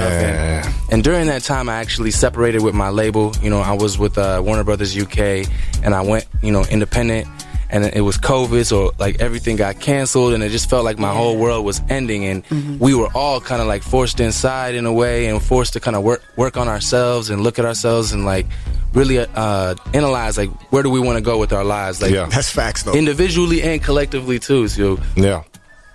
And, 0.66 0.92
and 0.92 1.04
during 1.04 1.26
that 1.26 1.42
time, 1.42 1.68
I 1.68 1.74
actually 1.76 2.10
separated 2.10 2.62
with 2.62 2.74
my 2.74 2.88
label. 2.88 3.32
You 3.42 3.50
know, 3.50 3.60
I 3.60 3.72
was 3.72 3.98
with 3.98 4.16
uh, 4.16 4.40
Warner 4.44 4.64
Brothers 4.64 4.96
UK, 4.96 5.46
and 5.82 5.94
I 5.94 6.00
went, 6.00 6.26
you 6.42 6.52
know, 6.52 6.64
independent. 6.70 7.28
And 7.70 7.84
it 7.86 8.02
was 8.02 8.18
COVID, 8.18 8.64
so 8.66 8.92
like 8.98 9.20
everything 9.20 9.56
got 9.56 9.80
canceled, 9.80 10.32
and 10.32 10.44
it 10.44 10.50
just 10.50 10.70
felt 10.70 10.84
like 10.84 10.96
my 10.98 11.12
whole 11.12 11.36
world 11.36 11.64
was 11.64 11.82
ending. 11.88 12.24
And 12.24 12.78
we 12.78 12.94
were 12.94 13.08
all 13.14 13.40
kind 13.40 13.60
of 13.60 13.66
like 13.66 13.82
forced 13.82 14.20
inside 14.20 14.74
in 14.76 14.86
a 14.86 14.92
way, 14.92 15.26
and 15.26 15.42
forced 15.42 15.72
to 15.72 15.80
kind 15.80 15.96
of 15.96 16.04
work 16.04 16.22
work 16.36 16.56
on 16.56 16.68
ourselves 16.68 17.30
and 17.30 17.42
look 17.42 17.58
at 17.58 17.64
ourselves 17.64 18.12
and 18.12 18.24
like 18.24 18.46
really 18.94 19.18
uh, 19.18 19.74
analyze 19.92 20.38
like 20.38 20.50
where 20.72 20.82
do 20.82 20.90
we 20.90 21.00
want 21.00 21.16
to 21.18 21.22
go 21.24 21.38
with 21.38 21.52
our 21.52 21.64
lives, 21.64 22.00
like 22.00 22.12
Yeah. 22.12 22.26
That's 22.26 22.50
facts, 22.50 22.82
though. 22.84 22.94
individually 22.94 23.62
and 23.62 23.82
collectively 23.82 24.38
too. 24.38 24.68
So 24.68 24.98
Yeah. 25.16 25.42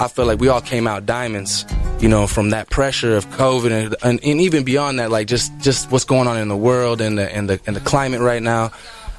I 0.01 0.07
feel 0.07 0.25
like 0.25 0.39
we 0.39 0.47
all 0.47 0.61
came 0.61 0.87
out 0.87 1.05
diamonds, 1.05 1.65
you 1.99 2.07
know, 2.07 2.25
from 2.27 2.51
that 2.51 2.69
pressure 2.69 3.17
of 3.17 3.25
COVID 3.31 3.71
and, 3.71 3.95
and, 4.01 4.19
and 4.23 4.39
even 4.41 4.63
beyond 4.63 4.99
that, 4.99 5.11
like 5.11 5.27
just 5.27 5.51
just 5.59 5.91
what's 5.91 6.05
going 6.05 6.27
on 6.27 6.37
in 6.37 6.47
the 6.47 6.55
world 6.55 7.01
and 7.01 7.17
the 7.17 7.33
and 7.35 7.49
the 7.49 7.59
and 7.67 7.75
the 7.75 7.81
climate 7.81 8.21
right 8.21 8.41
now. 8.41 8.71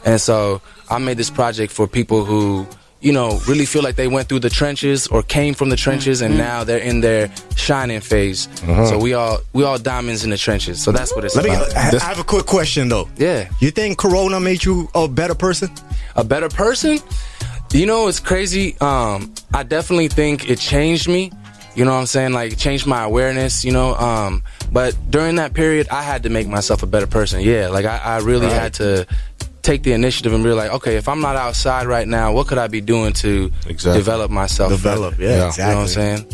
And 0.07 0.19
so 0.19 0.63
I 0.89 0.97
made 0.99 1.19
this 1.19 1.29
project 1.29 1.71
for 1.73 1.87
people 1.87 2.25
who, 2.25 2.67
you 3.01 3.13
know, 3.13 3.39
really 3.49 3.65
feel 3.65 3.83
like 3.83 3.97
they 3.97 4.09
went 4.09 4.29
through 4.29 4.41
the 4.41 4.51
trenches 4.51 5.07
or 5.09 5.23
came 5.23 5.55
from 5.55 5.71
the 5.71 5.77
trenches 5.77 6.21
and 6.21 6.37
now 6.37 6.65
they're 6.65 6.79
in 6.79 7.01
their 7.01 7.31
shining 7.57 8.01
phase. 8.01 8.47
So 8.89 8.99
we 8.99 9.15
all 9.15 9.39
we 9.55 9.65
all 9.65 9.79
diamonds 9.79 10.23
in 10.25 10.31
the 10.31 10.37
trenches. 10.37 10.83
So 10.83 10.93
that's 10.93 11.15
what 11.15 11.25
it's 11.25 11.35
Let 11.35 11.45
me. 11.47 11.51
about. 11.55 11.75
I, 11.77 11.97
I 11.97 12.09
have 12.09 12.19
a 12.21 12.25
quick 12.25 12.47
question 12.47 12.89
though. 12.89 13.09
Yeah. 13.17 13.49
You 13.61 13.71
think 13.71 13.97
Corona 13.99 14.39
made 14.41 14.65
you 14.65 14.89
a 14.95 15.09
better 15.09 15.35
person? 15.35 15.71
a 16.17 16.25
better 16.25 16.49
person. 16.49 16.99
You 17.73 17.87
know, 17.87 18.09
it's 18.09 18.19
crazy. 18.21 18.77
Um, 18.81 19.33
I 19.55 19.63
definitely 19.63 20.09
think 20.09 20.51
it 20.51 20.59
changed 20.59 21.09
me. 21.09 21.31
You 21.77 21.85
know 21.85 21.93
what 21.93 22.01
I'm 22.01 22.07
saying? 22.07 22.33
Like, 22.33 22.53
it 22.53 22.59
changed 22.59 22.85
my 22.85 23.05
awareness, 23.05 23.65
you 23.65 23.71
know? 23.71 23.95
Um, 23.95 24.43
but 24.73 24.97
during 25.09 25.37
that 25.37 25.55
period, 25.55 25.87
I 25.89 26.03
had 26.03 26.25
to 26.25 26.29
make 26.29 26.49
myself 26.49 26.83
a 26.83 26.87
better 26.87 27.07
person. 27.07 27.41
Yeah, 27.43 27.69
like, 27.69 27.85
I, 27.87 27.99
I 27.99 28.19
really 28.19 28.47
Right. 28.49 28.61
had 28.61 28.75
to 28.75 29.07
take 29.63 29.83
the 29.83 29.93
initiative 29.93 30.33
and 30.33 30.43
be 30.43 30.51
like, 30.53 30.71
okay, 30.73 30.97
if 30.97 31.09
I'm 31.09 31.21
not 31.21 31.37
outside 31.37 31.87
right 31.87 32.07
now, 32.09 32.33
what 32.33 32.47
could 32.47 32.59
I 32.59 32.67
be 32.69 32.81
doing 32.81 33.13
to 33.15 33.51
Exactly. 33.67 33.99
develop 34.01 34.31
myself? 34.31 34.71
Develop, 34.71 35.19
better? 35.19 35.23
yeah, 35.25 35.53
You 35.53 35.63
know 35.63 35.77
what. 35.77 35.83
I'm 35.83 35.89
saying? 35.89 36.27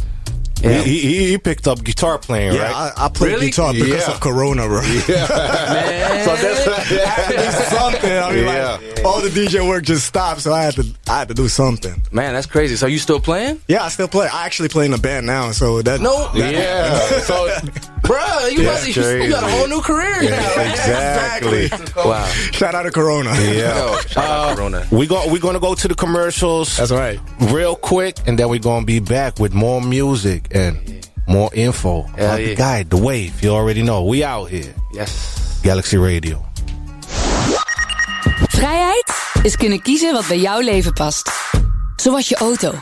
He, 0.63 0.69
Yeah. 0.69 0.83
he, 0.83 0.99
he- 1.01 1.27
he 1.31 1.39
picked 1.39 1.69
up 1.69 1.83
guitar 1.85 2.19
playing, 2.19 2.55
Yeah, 2.55 2.63
right? 2.73 2.93
I, 2.97 3.07
I 3.07 3.09
play 3.09 3.31
Really? 3.31 3.51
guitar 3.51 3.73
because 3.73 4.07
Yeah. 4.09 4.15
of 4.15 4.21
Corona, 4.21 4.67
bro. 4.67 4.81
Man. 4.83 6.25
so 6.25 6.37
that's 6.37 6.67
I 6.69 7.09
had 7.09 7.31
to 7.31 7.37
do 7.37 7.77
something. 7.77 8.13
I 8.19 8.33
mean, 8.33 8.45
Yeah. 8.45 8.79
like, 8.81 9.05
all 9.05 9.21
the 9.21 9.29
DJ 9.29 9.67
work 9.67 9.85
just 9.85 10.07
stopped, 10.07 10.41
so 10.41 10.53
I 10.53 10.63
had 10.65 10.75
to 10.75 10.87
I 11.09 11.19
had 11.21 11.29
to 11.29 11.35
do 11.35 11.49
something. 11.49 12.01
Man, 12.11 12.35
that's 12.35 12.47
crazy. 12.47 12.77
So 12.77 12.87
you 12.87 12.99
still 12.99 13.21
playing? 13.21 13.61
Yeah, 13.69 13.85
I 13.85 13.89
still 13.89 14.09
play. 14.09 14.29
I 14.33 14.45
actually 14.47 14.69
play 14.69 14.87
in 14.87 14.93
a 14.95 14.99
band 14.99 15.27
now, 15.27 15.53
so 15.53 15.83
that 15.83 16.01
No. 16.01 16.31
yeah. 16.35 16.99
So 17.27 17.49
Bruh, 18.03 18.53
you, 18.53 18.63
Yeah, 18.63 18.71
must, 18.73 18.87
you 18.87 19.03
you 19.23 19.31
got 19.31 19.43
a 19.43 19.49
whole 19.51 19.67
new 19.67 19.81
career 19.81 20.23
now. 20.23 20.63
exactly. 20.63 21.69
Wow. 21.97 22.25
shout 22.53 22.75
out 22.75 22.83
to 22.85 22.91
Corona. 22.93 23.35
Yeah. 23.35 23.75
Yo, 23.93 23.97
shout 24.07 24.25
out 24.25 24.51
uh, 24.53 24.55
Corona. 24.55 24.87
We 24.93 25.07
go, 25.07 25.23
we're 25.31 25.41
gonna 25.41 25.59
go 25.61 25.75
to 25.75 25.89
the 25.89 25.95
commercials 25.95 26.77
That's 26.77 26.93
right. 26.93 27.19
real 27.41 27.75
quick, 27.75 28.17
and 28.27 28.39
then 28.39 28.49
we're 28.49 28.61
gonna 28.61 28.87
be 28.87 29.01
back 29.01 29.39
with 29.41 29.53
more 29.55 29.81
music 29.81 30.46
and 30.53 30.77
more 31.27 31.55
info. 31.55 32.03
Hell 32.03 32.27
about 32.27 32.41
yeah. 32.41 32.49
the 32.49 32.55
guy, 32.55 32.85
the 32.89 32.97
wave. 32.97 33.33
You 33.43 33.51
already 33.51 33.83
know. 33.83 34.11
We 34.11 34.25
out 34.25 34.49
here. 34.49 34.75
Yes. 34.93 35.61
Galaxy 35.63 35.97
Radio. 35.97 36.45
Vrijheid 38.49 39.13
is 39.43 39.57
kunnen 39.57 39.83
kiezen 39.83 40.13
wat 40.13 40.27
bij 40.27 40.39
jouw 40.39 40.61
leven 40.61 40.93
past. 40.93 41.37
zoals 41.97 42.29
je 42.29 42.37
auto. 42.37 42.75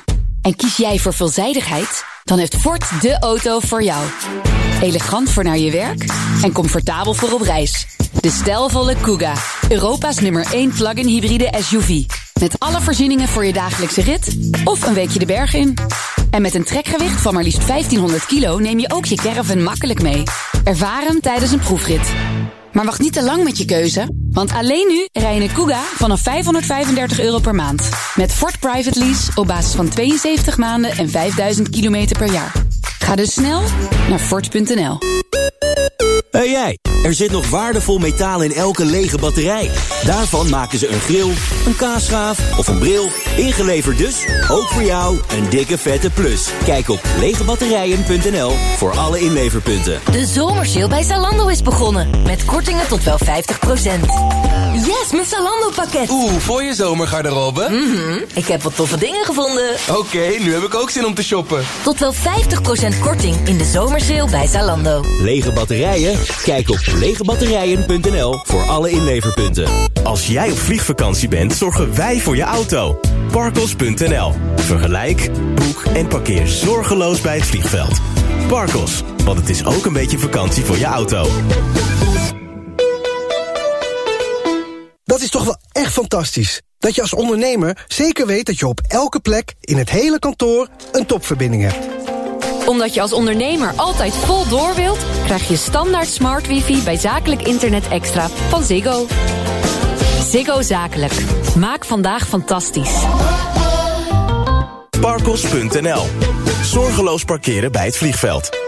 En 0.42 0.56
kies 0.56 0.76
jij 0.76 0.98
voor 0.98 1.12
veelzijdigheid? 1.12 2.04
Dan 2.24 2.38
heeft 2.38 2.56
Ford 2.56 3.00
de 3.00 3.18
auto 3.18 3.60
voor 3.60 3.82
jou. 3.82 4.04
Elegant 4.80 5.30
voor 5.30 5.44
naar 5.44 5.58
je 5.58 5.70
werk 5.70 6.04
en 6.42 6.52
comfortabel 6.52 7.14
voor 7.14 7.32
op 7.32 7.40
reis. 7.40 7.86
De 8.20 8.30
stijlvolle 8.30 8.96
Kuga. 9.00 9.34
Europa's 9.68 10.18
nummer 10.18 10.52
1 10.52 10.72
plug-in 10.72 11.06
hybride 11.06 11.52
SUV. 11.58 12.04
Met 12.40 12.58
alle 12.58 12.80
voorzieningen 12.80 13.28
voor 13.28 13.44
je 13.44 13.52
dagelijkse 13.52 14.02
rit 14.02 14.36
of 14.64 14.86
een 14.86 14.94
weekje 14.94 15.18
de 15.18 15.26
berg 15.26 15.54
in. 15.54 15.74
En 16.30 16.42
met 16.42 16.54
een 16.54 16.64
trekgewicht 16.64 17.20
van 17.20 17.34
maar 17.34 17.42
liefst 17.42 17.66
1500 17.66 18.26
kilo 18.26 18.58
neem 18.58 18.78
je 18.78 18.92
ook 18.92 19.04
je 19.04 19.16
caravan 19.16 19.62
makkelijk 19.62 20.02
mee. 20.02 20.22
Ervaar 20.64 21.02
hem 21.02 21.20
tijdens 21.20 21.52
een 21.52 21.58
proefrit. 21.58 22.12
Maar 22.74 22.84
wacht 22.84 23.00
niet 23.00 23.12
te 23.12 23.22
lang 23.22 23.44
met 23.44 23.58
je 23.58 23.64
keuze, 23.64 24.08
want 24.30 24.52
alleen 24.52 24.86
nu 24.88 25.08
rij 25.22 25.34
je 25.34 25.40
een 25.40 25.52
Kuga 25.52 25.80
vanaf 25.80 26.20
535 26.20 27.20
euro 27.20 27.38
per 27.38 27.54
maand. 27.54 27.88
Met 28.14 28.32
Ford 28.32 28.58
Private 28.58 28.98
Lease 28.98 29.30
op 29.34 29.46
basis 29.46 29.74
van 29.74 29.88
72 29.88 30.56
maanden 30.56 30.90
en 30.90 31.10
5000 31.10 31.68
kilometer 31.68 32.18
per 32.18 32.32
jaar. 32.32 32.52
Ga 32.98 33.16
dus 33.16 33.32
snel 33.32 33.62
naar 34.08 34.18
Ford.nl. 34.18 34.98
Hey 36.34 36.50
jij, 36.50 36.78
er 37.02 37.14
zit 37.14 37.30
nog 37.30 37.48
waardevol 37.48 37.98
metaal 37.98 38.42
in 38.42 38.52
elke 38.52 38.84
lege 38.84 39.18
batterij. 39.18 39.70
Daarvan 40.04 40.50
maken 40.50 40.78
ze 40.78 40.88
een 40.88 41.00
grill, 41.00 41.30
een 41.66 41.76
kaasschaaf 41.76 42.58
of 42.58 42.68
een 42.68 42.78
bril. 42.78 43.08
Ingeleverd 43.36 43.98
dus, 43.98 44.26
ook 44.50 44.68
voor 44.68 44.82
jou, 44.82 45.20
een 45.36 45.48
dikke 45.50 45.78
vette 45.78 46.10
plus. 46.10 46.48
Kijk 46.64 46.88
op 46.88 47.00
legebatterijen.nl 47.18 48.52
voor 48.76 48.96
alle 48.96 49.20
inleverpunten. 49.20 50.00
De 50.12 50.26
zomersale 50.26 50.88
bij 50.88 51.02
Zalando 51.02 51.48
is 51.48 51.62
begonnen. 51.62 52.22
Met 52.22 52.44
kortingen 52.44 52.88
tot 52.88 53.04
wel 53.04 53.18
50%. 53.18 53.24
Yes, 54.74 55.12
mijn 55.12 55.24
Zalando-pakket. 55.24 56.10
Oeh, 56.10 56.32
voor 56.32 56.62
je 56.62 56.74
zomergarderobe? 56.74 57.68
Mhm, 57.70 58.24
ik 58.34 58.46
heb 58.46 58.62
wat 58.62 58.76
toffe 58.76 58.98
dingen 58.98 59.24
gevonden. 59.24 59.74
Oké, 59.96 60.34
nu 60.40 60.52
heb 60.52 60.62
ik 60.62 60.74
ook 60.74 60.90
zin 60.90 61.06
om 61.06 61.14
te 61.14 61.22
shoppen. 61.22 61.64
Tot 61.82 61.98
wel 61.98 62.12
50% 62.12 62.98
korting 63.00 63.48
in 63.48 63.58
de 63.58 63.64
zomersale 63.64 64.30
bij 64.30 64.46
Zalando. 64.46 65.04
Lege 65.20 65.52
batterijen? 65.52 66.18
Kijk 66.42 66.70
op 66.70 66.80
legebatterijen.nl 66.94 68.40
voor 68.44 68.62
alle 68.62 68.90
inleverpunten. 68.90 69.68
Als 70.02 70.26
jij 70.26 70.50
op 70.50 70.58
vliegvakantie 70.58 71.28
bent, 71.28 71.52
zorgen 71.52 71.96
wij 71.96 72.20
voor 72.20 72.36
je 72.36 72.42
auto. 72.42 73.00
Parkos.nl. 73.30 74.32
Vergelijk, 74.56 75.30
boek 75.54 75.84
en 75.94 76.06
parkeer 76.06 76.46
zorgeloos 76.46 77.20
bij 77.20 77.36
het 77.36 77.44
vliegveld. 77.44 78.00
Parkos, 78.48 79.02
want 79.24 79.38
het 79.38 79.48
is 79.48 79.64
ook 79.64 79.84
een 79.84 79.92
beetje 79.92 80.18
vakantie 80.18 80.64
voor 80.64 80.78
je 80.78 80.84
auto. 80.84 81.28
Dat 85.04 85.20
is 85.20 85.30
toch 85.30 85.44
wel 85.44 85.58
echt 85.72 85.92
fantastisch. 85.92 86.60
Dat 86.78 86.94
je 86.94 87.00
als 87.00 87.14
ondernemer 87.14 87.84
zeker 87.86 88.26
weet 88.26 88.46
dat 88.46 88.58
je 88.58 88.66
op 88.66 88.80
elke 88.88 89.20
plek 89.20 89.54
in 89.60 89.76
het 89.76 89.90
hele 89.90 90.18
kantoor 90.18 90.68
een 90.92 91.06
topverbinding 91.06 91.62
hebt. 91.62 92.03
Omdat 92.66 92.94
je 92.94 93.00
als 93.00 93.12
ondernemer 93.12 93.72
altijd 93.76 94.14
vol 94.16 94.48
door 94.48 94.74
wilt... 94.74 94.98
krijg 95.24 95.48
je 95.48 95.56
standaard 95.56 96.08
smart 96.08 96.46
wifi 96.46 96.82
bij 96.82 96.96
zakelijk 96.96 97.42
internet 97.42 97.88
extra 97.88 98.28
van 98.28 98.62
Ziggo. 98.62 99.06
Ziggo 100.30 100.62
Zakelijk. 100.62 101.12
Maak 101.56 101.84
vandaag 101.84 102.26
fantastisch. 102.26 103.04
Parkos.nl. 105.00 106.02
Zorgeloos 106.62 107.24
parkeren 107.24 107.72
bij 107.72 107.84
het 107.84 107.96
vliegveld. 107.96 108.63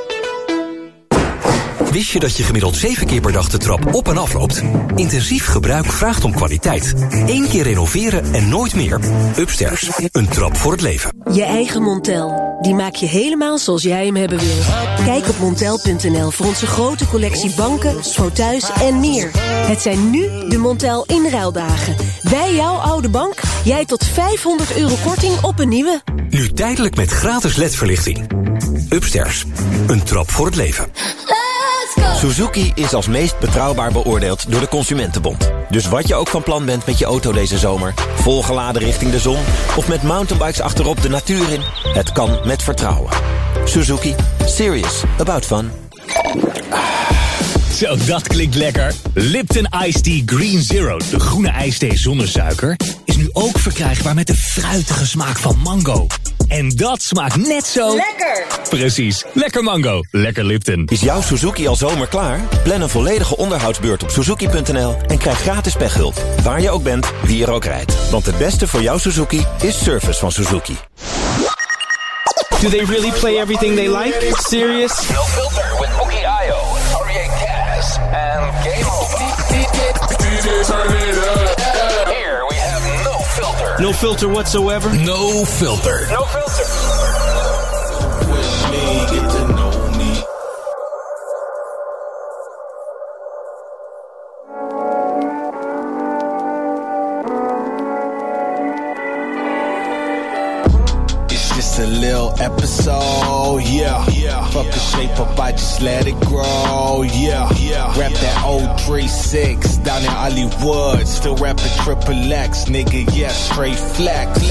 Wist 1.97 2.11
je 2.11 2.19
dat 2.19 2.37
je 2.37 2.43
gemiddeld 2.43 2.77
7 2.77 3.07
keer 3.07 3.21
per 3.21 3.33
dag 3.33 3.49
de 3.49 3.59
trap 3.59 3.95
op 3.95 4.09
en 4.09 4.19
af 4.19 4.33
loopt? 4.33 4.63
Intensief 4.95 5.47
gebruik 5.47 5.87
vraagt 5.87 6.25
om 6.25 6.35
kwaliteit. 6.35 6.95
Eén 7.11 7.49
keer 7.49 7.63
renoveren 7.63 8.35
en 8.35 8.49
nooit 8.49 8.75
meer. 8.75 9.01
Upstairs, 9.39 9.91
een 10.11 10.29
trap 10.29 10.57
voor 10.57 10.73
het 10.73 10.81
leven. 10.81 11.25
Je 11.33 11.43
eigen 11.43 11.83
Montel. 11.83 12.57
Die 12.61 12.75
maak 12.75 12.95
je 12.95 13.07
helemaal 13.07 13.59
zoals 13.59 13.83
jij 13.83 14.07
hem 14.07 14.17
hebben 14.17 14.39
wil. 14.39 14.57
Kijk 15.05 15.29
op 15.29 15.39
montel.nl 15.39 16.31
voor 16.31 16.47
onze 16.47 16.67
grote 16.67 17.09
collectie 17.09 17.55
banken, 17.55 18.05
fauteuils 18.05 18.71
en 18.81 19.01
meer. 19.01 19.31
Het 19.67 19.81
zijn 19.81 20.11
nu 20.11 20.49
de 20.49 20.59
Montel 20.59 21.05
inruildagen. 21.07 21.97
Wij 22.23 22.55
jouw 22.55 22.75
oude 22.75 23.09
bank, 23.09 23.41
jij 23.65 23.85
tot 23.85 24.05
500 24.05 24.77
euro 24.77 24.95
korting 25.05 25.41
op 25.43 25.59
een 25.59 25.69
nieuwe. 25.69 26.01
Nu 26.29 26.53
tijdelijk 26.53 26.97
met 26.97 27.11
gratis 27.11 27.57
ledverlichting. 27.57 28.27
Upstairs, 28.91 29.45
een 29.87 30.03
trap 30.03 30.31
voor 30.31 30.47
het 30.47 30.57
leven. 30.57 30.87
Suzuki 32.15 32.73
is 32.75 32.95
als 32.95 33.07
meest 33.07 33.39
betrouwbaar 33.39 33.93
beoordeeld 33.93 34.51
door 34.51 34.61
de 34.61 34.69
Consumentenbond. 34.69 35.51
Dus 35.69 35.89
wat 35.89 36.09
je 36.09 36.15
ook 36.15 36.29
van 36.29 36.43
plan 36.43 36.65
bent 36.65 36.87
met 36.87 36.99
je 36.99 37.05
auto 37.05 37.33
deze 37.33 37.59
zomer... 37.59 37.95
volgeladen 38.15 38.83
richting 38.83 39.11
de 39.11 39.19
zon 39.19 39.39
of 39.77 39.89
met 39.89 40.03
mountainbikes 40.03 40.61
achterop 40.61 41.03
de 41.03 41.09
natuur 41.09 41.53
in... 41.53 41.63
het 41.93 42.13
kan 42.13 42.39
met 42.45 42.63
vertrouwen. 42.63 43.13
Suzuki. 43.65 44.15
Serious 44.45 45.03
about 45.19 45.45
fun. 45.45 45.71
Zo, 47.77 47.97
dat 48.07 48.27
klinkt 48.27 48.55
lekker. 48.55 48.93
Lipton 49.15 49.69
Ice 49.85 50.01
Tea 50.01 50.23
Green 50.27 50.63
Zero, 50.63 50.99
de 51.11 51.21
groene 51.21 51.49
ijsthee 51.49 51.97
zonder 51.97 52.29
suiker... 52.29 52.77
is 53.05 53.17
nu 53.17 53.29
ook 53.33 53.59
verkrijgbaar 53.59 54.15
met 54.15 54.27
de 54.27 54.35
fruitige 54.35 55.07
smaak 55.07 55.39
van 55.39 55.59
mango. 55.59 56.07
En 56.49 56.69
dat 56.69 57.03
smaakt 57.03 57.37
net 57.37 57.67
zo... 57.67 57.95
Lekker! 57.95 58.47
Precies, 58.69 59.25
lekker 59.33 59.63
mango, 59.63 60.01
lekker 60.11 60.45
Lipton. 60.45 60.85
Is 60.87 61.01
jouw 61.01 61.21
Suzuki 61.21 61.67
al 61.67 61.77
zomer 61.77 62.07
klaar? 62.07 62.41
Plan 62.63 62.81
een 62.81 62.89
volledige 62.89 63.37
onderhoudsbeurt 63.37 64.03
op 64.03 64.11
suzuki.nl... 64.11 64.97
en 65.07 65.19
krijg 65.19 65.39
gratis 65.41 65.75
pechhulp. 65.75 66.23
Waar 66.43 66.61
je 66.61 66.71
ook 66.71 66.83
bent, 66.83 67.07
wie 67.23 67.45
er 67.45 67.51
ook 67.51 67.65
rijdt. 67.65 68.11
Want 68.11 68.27
het 68.27 68.39
beste 68.39 68.69
voor 68.69 68.83
jouw 68.83 68.99
Suzuki 68.99 69.47
is 69.63 69.83
service 69.85 70.19
van 70.19 70.33
Suzuki. 70.33 70.77
Do 72.61 72.69
they 72.69 72.85
really 72.85 73.11
play 73.11 73.39
everything 73.39 73.75
they 73.75 73.89
like? 73.89 74.33
Serious? 74.49 75.09
No 75.11 75.23
filter 75.23 75.81
with 75.81 75.91
Mookie 75.97 76.26
and 78.13 78.65
Game 78.65 78.85
Here 82.09 82.43
we 82.49 82.57
have 82.57 83.05
no 83.05 83.19
filter. 83.19 83.83
No 83.83 83.93
filter 83.93 84.29
whatsoever? 84.29 84.95
No 84.95 85.45
filter. 85.45 86.07
No 86.11 86.25
filter. 86.25 86.67
It's 101.29 101.49
just 101.55 101.79
a 101.81 101.87
little 101.87 102.33
episode, 102.41 103.59
yeah. 103.65 104.07
Fuck 104.57 104.73
the 104.73 104.79
shape 104.79 105.21
up, 105.21 105.39
I 105.39 105.53
just 105.53 105.83
let 105.83 106.07
it 106.07 106.19
grow, 106.21 107.03
yeah. 107.03 107.47
yeah. 107.57 108.01
Rap 108.01 108.13
that 108.13 108.43
old 108.43 108.63
3-6 108.89 109.85
down 109.85 110.01
in 110.01 110.09
Hollywood. 110.09 111.07
Still 111.07 111.37
rapping 111.37 111.71
triple 111.85 112.33
X, 112.33 112.65
nigga, 112.65 113.07
yeah, 113.15 113.29
straight 113.29 113.77
flex. 113.77 114.43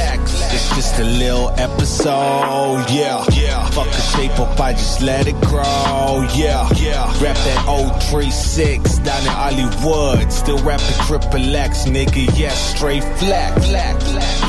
It's 0.54 0.70
just 0.76 1.00
a 1.00 1.04
little 1.04 1.50
episode, 1.58 2.86
yeah. 2.92 3.26
yeah. 3.32 3.68
Fuck 3.72 3.88
the 3.88 4.02
shape 4.14 4.40
up, 4.40 4.60
I 4.60 4.74
just 4.74 5.02
let 5.02 5.26
it 5.26 5.42
grow, 5.42 6.24
yeah. 6.36 6.70
yeah. 6.76 7.10
Rap 7.20 7.36
that 7.36 7.66
old 7.68 7.94
3-6 8.04 9.04
down 9.04 9.22
in 9.24 9.28
Hollywood. 9.28 10.32
Still 10.32 10.60
rapping 10.60 11.02
triple 11.08 11.56
X, 11.56 11.86
nigga, 11.86 12.30
yeah, 12.38 12.52
straight 12.52 13.04
flex. 13.18 13.68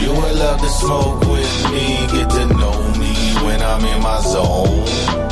You 0.02 0.10
would 0.10 0.36
love 0.36 0.60
to 0.60 0.68
smoke 0.68 1.20
with 1.22 1.70
me, 1.72 1.96
get 2.12 2.28
to 2.28 2.46
know 2.58 2.92
me 2.98 3.14
when 3.42 3.62
I'm 3.62 3.82
in 3.86 4.02
my 4.02 4.20
zone. 4.20 5.25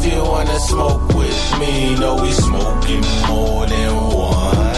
If 0.00 0.12
you 0.14 0.22
wanna 0.22 0.58
smoke 0.60 1.08
with 1.08 1.58
me, 1.58 1.96
know 1.96 2.14
we 2.22 2.30
smoking 2.30 3.02
more 3.26 3.66
than 3.66 3.96
one. 4.30 4.76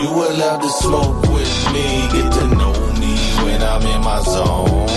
You 0.00 0.10
would 0.16 0.38
love 0.38 0.60
to 0.62 0.68
smoke 0.84 1.22
with 1.34 1.54
me, 1.74 1.86
get 2.14 2.32
to 2.38 2.46
know 2.54 2.72
me 3.02 3.14
when 3.44 3.60
I'm 3.64 3.82
in 3.82 4.00
my 4.02 4.20
zone. 4.22 4.88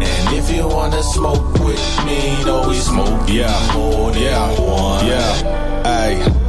And 0.00 0.28
if 0.38 0.50
you 0.50 0.66
wanna 0.66 1.02
smoke 1.02 1.52
with 1.60 1.84
me, 2.06 2.42
know 2.46 2.66
we 2.68 2.76
smoking 2.76 3.34
Yeah. 3.36 3.72
more 3.74 4.10
than 4.10 4.22
Yeah. 4.22 4.60
one. 4.60 5.06
Yeah. 5.06 5.84
Ay. 5.84 6.41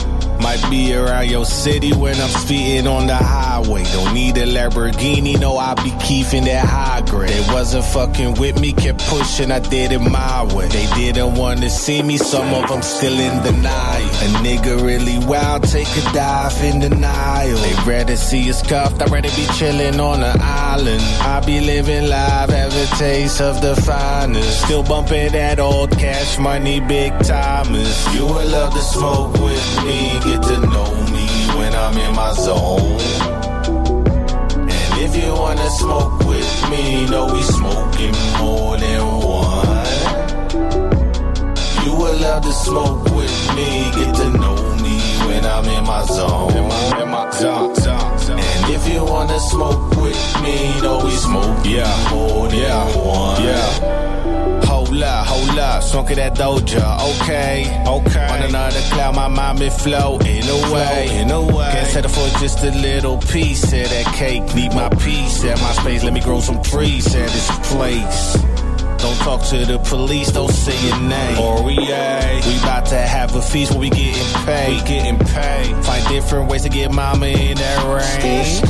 Might 0.54 0.70
be 0.70 0.94
around 0.94 1.32
your 1.32 1.46
city 1.46 1.94
when 1.94 2.14
I'm 2.22 2.30
speeding 2.30 2.86
on 2.86 3.08
the 3.08 3.16
highway. 3.16 3.86
Don't 3.86 4.14
need 4.14 4.38
a 4.38 4.46
Lamborghini, 4.46 5.40
no, 5.40 5.58
I 5.58 5.74
be 5.74 5.92
keeping 6.00 6.44
that 6.44 6.64
high 6.64 7.02
grade. 7.02 7.32
They 7.32 7.52
wasn't 7.52 7.86
fucking 7.86 8.36
with 8.36 8.60
me, 8.62 8.72
kept 8.72 9.04
pushing, 9.08 9.50
I 9.50 9.58
did 9.58 9.92
it 9.92 9.98
my 9.98 10.44
way. 10.54 10.68
They 10.68 10.86
didn't 10.94 11.34
wanna 11.40 11.72
see 11.72 12.04
me, 12.04 12.18
some 12.18 12.54
of 12.54 12.70
them 12.70 12.84
still 12.84 13.20
in 13.20 13.42
denial. 13.42 14.06
A 14.06 14.28
nigga 14.46 14.80
really 14.86 15.18
wild, 15.26 15.64
take 15.64 15.88
a 15.88 16.02
dive 16.14 16.64
in 16.64 16.82
denial. 16.82 17.58
They 17.58 17.74
rather 17.92 18.16
see 18.16 18.48
us 18.52 18.62
cuffed, 18.62 19.02
I'd 19.02 19.10
rather 19.10 19.30
be 19.30 19.48
chilling 19.58 20.00
on 20.00 20.22
an 20.22 20.40
island. 20.40 21.02
I 21.22 21.42
be 21.44 21.62
living 21.62 22.10
live, 22.10 22.52
have 22.52 22.76
a 22.76 22.96
taste 22.98 23.42
of 23.42 23.60
the 23.64 23.76
finest. 23.82 24.66
Still 24.66 24.84
bumping 24.84 25.32
that 25.32 25.60
old 25.60 25.98
cash 25.98 26.38
money, 26.38 26.80
Big 26.80 27.12
Tymers. 27.14 28.14
You 28.14 28.28
would 28.28 28.50
love 28.50 28.72
to 28.76 28.82
smoke 28.82 29.34
with 29.34 29.84
me, 29.84 30.20
get 30.24 30.43
to 30.50 30.58
know 30.74 30.92
me 31.16 31.28
when 31.58 31.74
I'm 31.74 31.98
in 31.98 32.16
my 32.16 32.32
zone. 32.34 33.00
And 34.70 34.94
if 35.06 35.16
you 35.16 35.34
wanna 35.34 35.70
smoke 35.82 36.20
with 36.32 36.70
me, 36.72 37.06
know 37.12 37.26
we 37.34 37.42
smoking 37.44 38.16
more 38.40 38.78
than 38.78 39.02
one. 39.22 40.04
You 41.86 41.94
allowed 41.94 42.44
to 42.44 42.54
smoke 42.54 43.04
with 43.20 43.36
me, 43.56 43.68
get 43.98 44.16
to 44.16 44.30
know 44.42 44.60
me 44.86 44.96
when 45.28 45.46
I'm 45.46 45.66
in 45.66 45.84
my 45.86 46.04
zone. 46.06 46.52
In 46.58 46.68
my, 46.68 47.02
in 47.02 47.10
my 47.10 47.30
zone 47.32 48.03
if 48.70 48.88
you 48.88 49.04
wanna 49.04 49.40
smoke 49.40 49.90
with 49.98 50.42
me, 50.42 50.82
know 50.82 51.04
we 51.04 51.12
smoke 51.12 51.66
yeah. 51.66 52.10
more 52.12 52.48
than 52.48 52.60
yeah. 52.60 52.98
one. 52.98 53.44
Yeah. 53.44 54.64
Hold 54.66 55.04
up, 55.04 55.28
hold 55.28 55.60
up, 55.60 55.84
smoking 55.84 56.16
that 56.18 56.36
doja, 56.36 57.22
okay, 57.22 57.84
okay. 57.88 58.28
On 58.28 58.42
another 58.44 58.80
cloud, 58.92 59.16
my 59.16 59.28
mind 59.28 59.60
been 59.60 59.72
floating 59.72 60.44
away, 60.48 61.20
in 61.20 61.32
a 61.32 61.42
way. 61.42 61.70
Can't 61.72 61.88
settle 61.88 62.12
for 62.12 62.40
just 62.40 62.64
a 62.64 62.72
little 62.72 63.18
piece 63.18 63.64
of 63.64 63.90
that 63.90 64.14
cake. 64.16 64.44
Need 64.56 64.74
my 64.74 64.90
peace 64.90 65.44
at 65.44 65.60
my 65.62 65.74
space, 65.74 66.04
let 66.04 66.14
me 66.14 66.22
grow 66.22 66.40
some 66.40 66.62
trees 66.62 67.08
at 67.16 67.30
this 67.30 67.50
place. 67.70 68.63
Don't 69.04 69.18
talk 69.18 69.44
to 69.48 69.66
the 69.66 69.80
police, 69.80 70.32
don't 70.32 70.50
say 70.50 70.88
your 70.88 70.98
name. 70.98 71.38
Or 71.38 71.62
we, 71.62 71.78
ain't. 71.78 72.46
we 72.46 72.58
about 72.60 72.86
to 72.86 72.96
have 72.96 73.36
a 73.36 73.42
feast 73.42 73.72
where 73.72 73.82
we 73.82 73.90
getting 73.90 74.46
paid. 74.46 74.70
We 74.70 74.78
getting 74.88 75.20
paid. 75.20 75.76
Find 75.84 76.08
different 76.08 76.50
ways 76.50 76.64
to 76.64 76.70
get 76.70 76.90
mama 76.90 77.26
in 77.26 77.58
that 77.58 77.84
rain. 77.84 78.66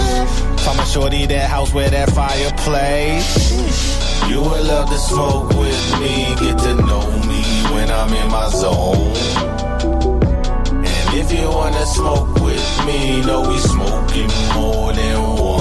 Find 0.57 0.77
my 0.79 0.85
shorty 0.85 1.27
that 1.27 1.51
house 1.51 1.71
where 1.71 1.87
that 1.87 2.09
fireplace. 2.13 4.27
You 4.27 4.41
would 4.41 4.65
love 4.65 4.89
to 4.89 4.97
smoke 4.97 5.49
with 5.49 5.99
me, 5.99 6.33
get 6.39 6.57
to 6.57 6.73
know 6.81 7.11
me 7.27 7.43
when 7.71 7.91
I'm 7.91 8.11
in 8.11 8.31
my 8.31 8.49
zone. 8.49 9.13
And 10.73 11.13
if 11.13 11.31
you 11.31 11.47
wanna 11.47 11.85
smoke 11.85 12.33
with 12.39 12.85
me, 12.87 13.21
know 13.21 13.47
we 13.47 13.59
smoking 13.59 14.31
more 14.55 14.93
than 14.93 15.21
one. 15.37 15.52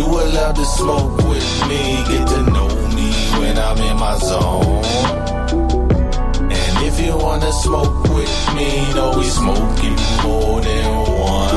You 0.00 0.06
would 0.08 0.32
love 0.32 0.54
to 0.54 0.64
smoke 0.64 1.18
with 1.28 1.68
me, 1.68 2.02
get 2.08 2.26
to 2.26 2.42
know 2.54 2.68
me 2.96 3.12
when 3.38 3.58
I'm 3.58 3.76
in 3.76 3.96
my 3.98 4.16
zone. 4.16 4.82
And 6.50 6.86
if 6.86 6.98
you 7.04 7.14
wanna 7.18 7.52
smoke 7.52 8.04
with 8.04 8.54
me, 8.54 8.94
know 8.94 9.12
we 9.18 9.24
smoking 9.24 9.96
more 10.22 10.62
than 10.62 10.86
one. 11.20 11.50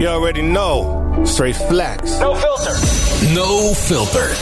You 0.00 0.08
already 0.08 0.42
know. 0.42 1.22
Straight 1.24 1.54
flex. 1.54 2.18
No 2.18 2.34
filter. 2.34 2.76
No 3.32 3.72
filter. 3.74 4.34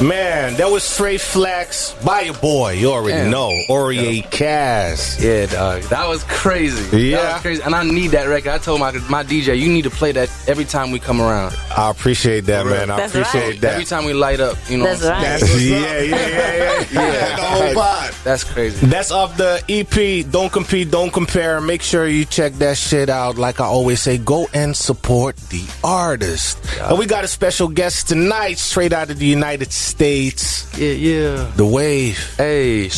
Man, 0.00 0.54
that 0.54 0.70
was 0.70 0.82
straight 0.82 1.20
flex 1.20 1.92
by 2.02 2.22
your 2.22 2.34
boy. 2.34 2.72
You 2.72 2.90
already 2.90 3.18
Damn. 3.18 3.30
know. 3.30 3.50
Oriye 3.68 4.28
Cazz. 4.30 5.22
Yeah, 5.22 5.44
dog. 5.44 5.82
That 5.82 6.08
was 6.08 6.24
crazy. 6.24 6.96
Yeah. 6.96 7.18
That 7.18 7.32
was 7.34 7.42
crazy. 7.42 7.62
And 7.62 7.74
I 7.74 7.84
need 7.84 8.12
that 8.12 8.24
record. 8.24 8.50
I 8.50 8.58
told 8.58 8.80
my 8.80 8.92
my 9.10 9.22
DJ, 9.24 9.58
you 9.58 9.68
need 9.70 9.82
to 9.82 9.90
play 9.90 10.12
that 10.12 10.30
every 10.48 10.64
time 10.64 10.90
we 10.90 11.00
come 11.00 11.20
around. 11.20 11.54
I 11.76 11.90
appreciate 11.90 12.46
that, 12.46 12.64
man. 12.64 12.90
I 12.90 13.02
appreciate 13.02 13.42
right. 13.42 13.60
that. 13.60 13.72
Every 13.74 13.84
time 13.84 14.06
we 14.06 14.14
light 14.14 14.40
up, 14.40 14.56
you 14.70 14.78
know. 14.78 14.84
That's 14.84 15.02
what 15.02 15.12
I'm 15.12 15.22
right. 15.22 15.38
That's 15.38 15.42
what's 15.42 15.62
yeah, 15.62 16.00
yeah, 16.00 16.00
yeah, 16.00 16.56
yeah. 16.56 16.84
Yeah. 17.00 17.36
the 17.36 17.42
whole 17.42 17.74
vibe. 17.74 18.24
That's 18.24 18.44
crazy. 18.44 18.86
That's 18.86 19.10
off 19.10 19.36
the 19.36 19.62
EP. 19.68 20.30
Don't 20.30 20.50
compete, 20.50 20.90
don't 20.90 21.12
compare. 21.12 21.60
Make 21.60 21.82
sure 21.82 22.08
you 22.08 22.24
check 22.24 22.54
that 22.54 22.78
shit 22.78 23.10
out. 23.10 23.36
Like 23.36 23.60
I 23.60 23.66
always 23.66 24.00
say, 24.00 24.16
go 24.16 24.48
and 24.54 24.74
support 24.74 25.36
the 25.50 25.62
artist. 25.84 26.58
And 26.80 26.98
we 26.98 27.04
got 27.04 27.22
a 27.22 27.28
special 27.28 27.68
guest 27.68 28.08
tonight, 28.08 28.56
straight 28.56 28.94
out 28.94 29.10
of 29.10 29.18
the 29.18 29.26
United 29.26 29.70
States. 29.72 29.89
Yeah, 30.78 30.92
yeah. 30.92 31.50
The 31.56 31.64
WAV, 31.64 32.36
Hey, 32.36 32.90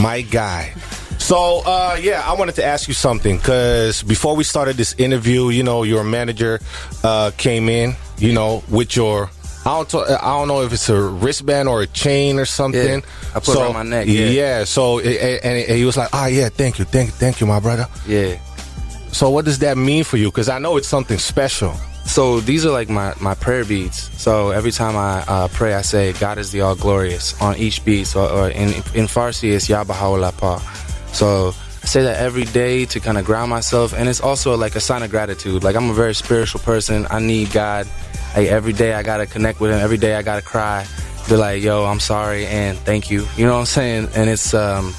my 0.00 0.22
guy. 0.22 0.74
So, 1.18 1.62
uh, 1.66 1.98
yeah, 2.00 2.22
I 2.24 2.32
wanted 2.32 2.54
to 2.56 2.64
ask 2.64 2.88
you 2.88 2.94
something 2.94 3.36
because 3.36 4.02
before 4.02 4.34
we 4.34 4.42
started 4.42 4.76
this 4.76 4.94
interview, 4.98 5.50
you 5.50 5.62
know, 5.62 5.82
your 5.82 6.02
manager 6.02 6.60
uh, 7.04 7.30
came 7.36 7.68
in, 7.68 7.94
you 8.18 8.32
know, 8.32 8.64
with 8.68 8.96
your. 8.96 9.30
I 9.66 9.76
don't, 9.76 9.88
t- 9.90 9.98
I 9.98 10.38
don't 10.38 10.48
know 10.48 10.62
if 10.62 10.72
it's 10.72 10.88
a 10.88 10.98
wristband 11.00 11.68
or 11.68 11.82
a 11.82 11.86
chain 11.86 12.38
or 12.38 12.46
something. 12.46 13.00
Yeah, 13.00 13.34
I 13.34 13.40
put 13.40 13.50
it 13.50 13.60
around 13.60 13.74
my 13.74 13.82
neck, 13.82 14.06
yeah. 14.08 14.26
yeah 14.26 14.64
so 14.64 15.00
and, 15.00 15.44
and 15.44 15.78
he 15.78 15.84
was 15.84 15.98
like, 15.98 16.08
"Ah, 16.14 16.26
yeah, 16.26 16.48
thank 16.48 16.78
you, 16.78 16.86
thank 16.86 17.10
you, 17.10 17.12
thank 17.12 17.40
you, 17.40 17.46
my 17.46 17.60
brother." 17.60 17.86
yeah. 18.06 18.38
So, 19.12 19.28
what 19.28 19.44
does 19.44 19.58
that 19.58 19.76
mean 19.76 20.04
for 20.04 20.16
you? 20.16 20.30
Because 20.30 20.48
I 20.48 20.58
know 20.58 20.78
it's 20.78 20.88
something 20.88 21.18
special. 21.18 21.74
So 22.04 22.40
these 22.40 22.66
are 22.66 22.70
like 22.70 22.88
my, 22.88 23.14
my 23.20 23.34
prayer 23.34 23.64
beads. 23.64 24.10
So 24.20 24.50
every 24.50 24.72
time 24.72 24.96
I 24.96 25.24
uh, 25.28 25.48
pray, 25.48 25.74
I 25.74 25.82
say, 25.82 26.12
God 26.14 26.38
is 26.38 26.50
the 26.50 26.60
all 26.62 26.74
glorious 26.74 27.40
on 27.40 27.56
each 27.56 27.84
beat. 27.84 28.06
So 28.06 28.26
or 28.26 28.50
in, 28.50 28.68
in 28.94 29.06
Farsi, 29.06 29.52
it's 29.52 29.68
Ya 29.68 29.84
Baha'u'llah. 29.84 30.60
So 31.12 31.54
I 31.82 31.86
say 31.86 32.02
that 32.02 32.20
every 32.20 32.44
day 32.44 32.84
to 32.86 33.00
kind 33.00 33.16
of 33.16 33.24
ground 33.24 33.50
myself. 33.50 33.94
And 33.94 34.08
it's 34.08 34.20
also 34.20 34.56
like 34.56 34.74
a 34.74 34.80
sign 34.80 35.02
of 35.02 35.10
gratitude. 35.10 35.62
Like 35.62 35.76
I'm 35.76 35.88
a 35.88 35.94
very 35.94 36.14
spiritual 36.14 36.60
person. 36.60 37.06
I 37.10 37.20
need 37.20 37.52
God. 37.52 37.86
Like 38.36 38.48
every 38.48 38.72
day 38.72 38.94
I 38.94 39.02
got 39.02 39.18
to 39.18 39.26
connect 39.26 39.60
with 39.60 39.70
him. 39.70 39.78
Every 39.78 39.98
day 39.98 40.14
I 40.14 40.22
got 40.22 40.36
to 40.36 40.42
cry. 40.42 40.86
Be 41.28 41.36
like, 41.36 41.62
yo, 41.62 41.84
I'm 41.84 42.00
sorry 42.00 42.46
and 42.46 42.76
thank 42.78 43.10
you. 43.10 43.26
You 43.36 43.46
know 43.46 43.52
what 43.52 43.60
I'm 43.60 43.66
saying? 43.66 44.08
And 44.16 44.28
it's 44.28 44.52
um, 44.52 44.94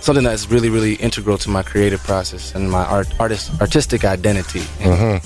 something 0.00 0.24
that's 0.24 0.50
really, 0.50 0.70
really 0.70 0.94
integral 0.94 1.38
to 1.38 1.50
my 1.50 1.62
creative 1.62 2.02
process 2.02 2.54
and 2.54 2.70
my 2.70 2.84
art, 2.84 3.08
artist, 3.20 3.50
artistic 3.60 4.04
identity. 4.04 4.62
Yeah. 4.80 5.20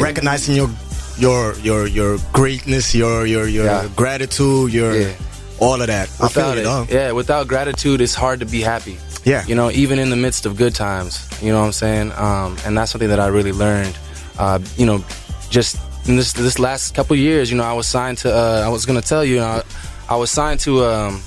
Recognizing 0.00 0.54
your 0.56 0.70
your 1.18 1.54
your 1.58 1.86
your 1.86 2.18
greatness, 2.32 2.94
your 2.94 3.26
your 3.26 3.46
your 3.46 3.64
Yeah. 3.66 3.88
gratitude, 3.96 4.72
your 4.72 4.94
Yeah. 4.94 5.12
all 5.60 5.80
of 5.80 5.86
that. 5.88 6.08
I 6.20 6.28
feel 6.28 6.54
without 6.54 6.88
you, 6.88 6.94
it, 6.94 6.94
yeah, 6.94 7.12
without 7.12 7.48
gratitude, 7.48 8.00
it's 8.00 8.14
hard 8.14 8.40
to 8.40 8.46
be 8.46 8.60
happy. 8.60 8.98
Yeah. 9.24 9.44
you 9.46 9.54
know, 9.54 9.70
even 9.72 9.98
in 9.98 10.08
the 10.10 10.16
midst 10.16 10.46
of 10.46 10.56
good 10.56 10.74
times, 10.74 11.20
you 11.42 11.52
know 11.52 11.58
what 11.60 11.66
I'm 11.66 11.72
saying. 11.72 12.12
Um, 12.16 12.56
and 12.64 12.78
that's 12.78 12.92
something 12.92 13.10
that 13.10 13.20
I 13.20 13.26
really 13.26 13.52
learned. 13.52 13.94
Uh, 14.38 14.58
you 14.78 14.86
know, 14.86 15.04
just 15.50 15.76
in 16.06 16.16
this 16.16 16.32
this 16.32 16.58
last 16.58 16.94
couple 16.94 17.14
years, 17.16 17.50
you 17.50 17.56
know, 17.58 17.64
I 17.64 17.72
was 17.74 17.86
signed 17.86 18.18
to. 18.18 18.32
Uh, 18.32 18.62
I 18.64 18.68
was 18.70 18.86
gonna 18.86 19.02
tell 19.02 19.24
you, 19.24 19.34
you 19.34 19.40
know, 19.40 19.60
I, 20.08 20.14
I 20.14 20.16
was 20.16 20.30
signed 20.30 20.60
to 20.60 20.84
um, 20.84 21.20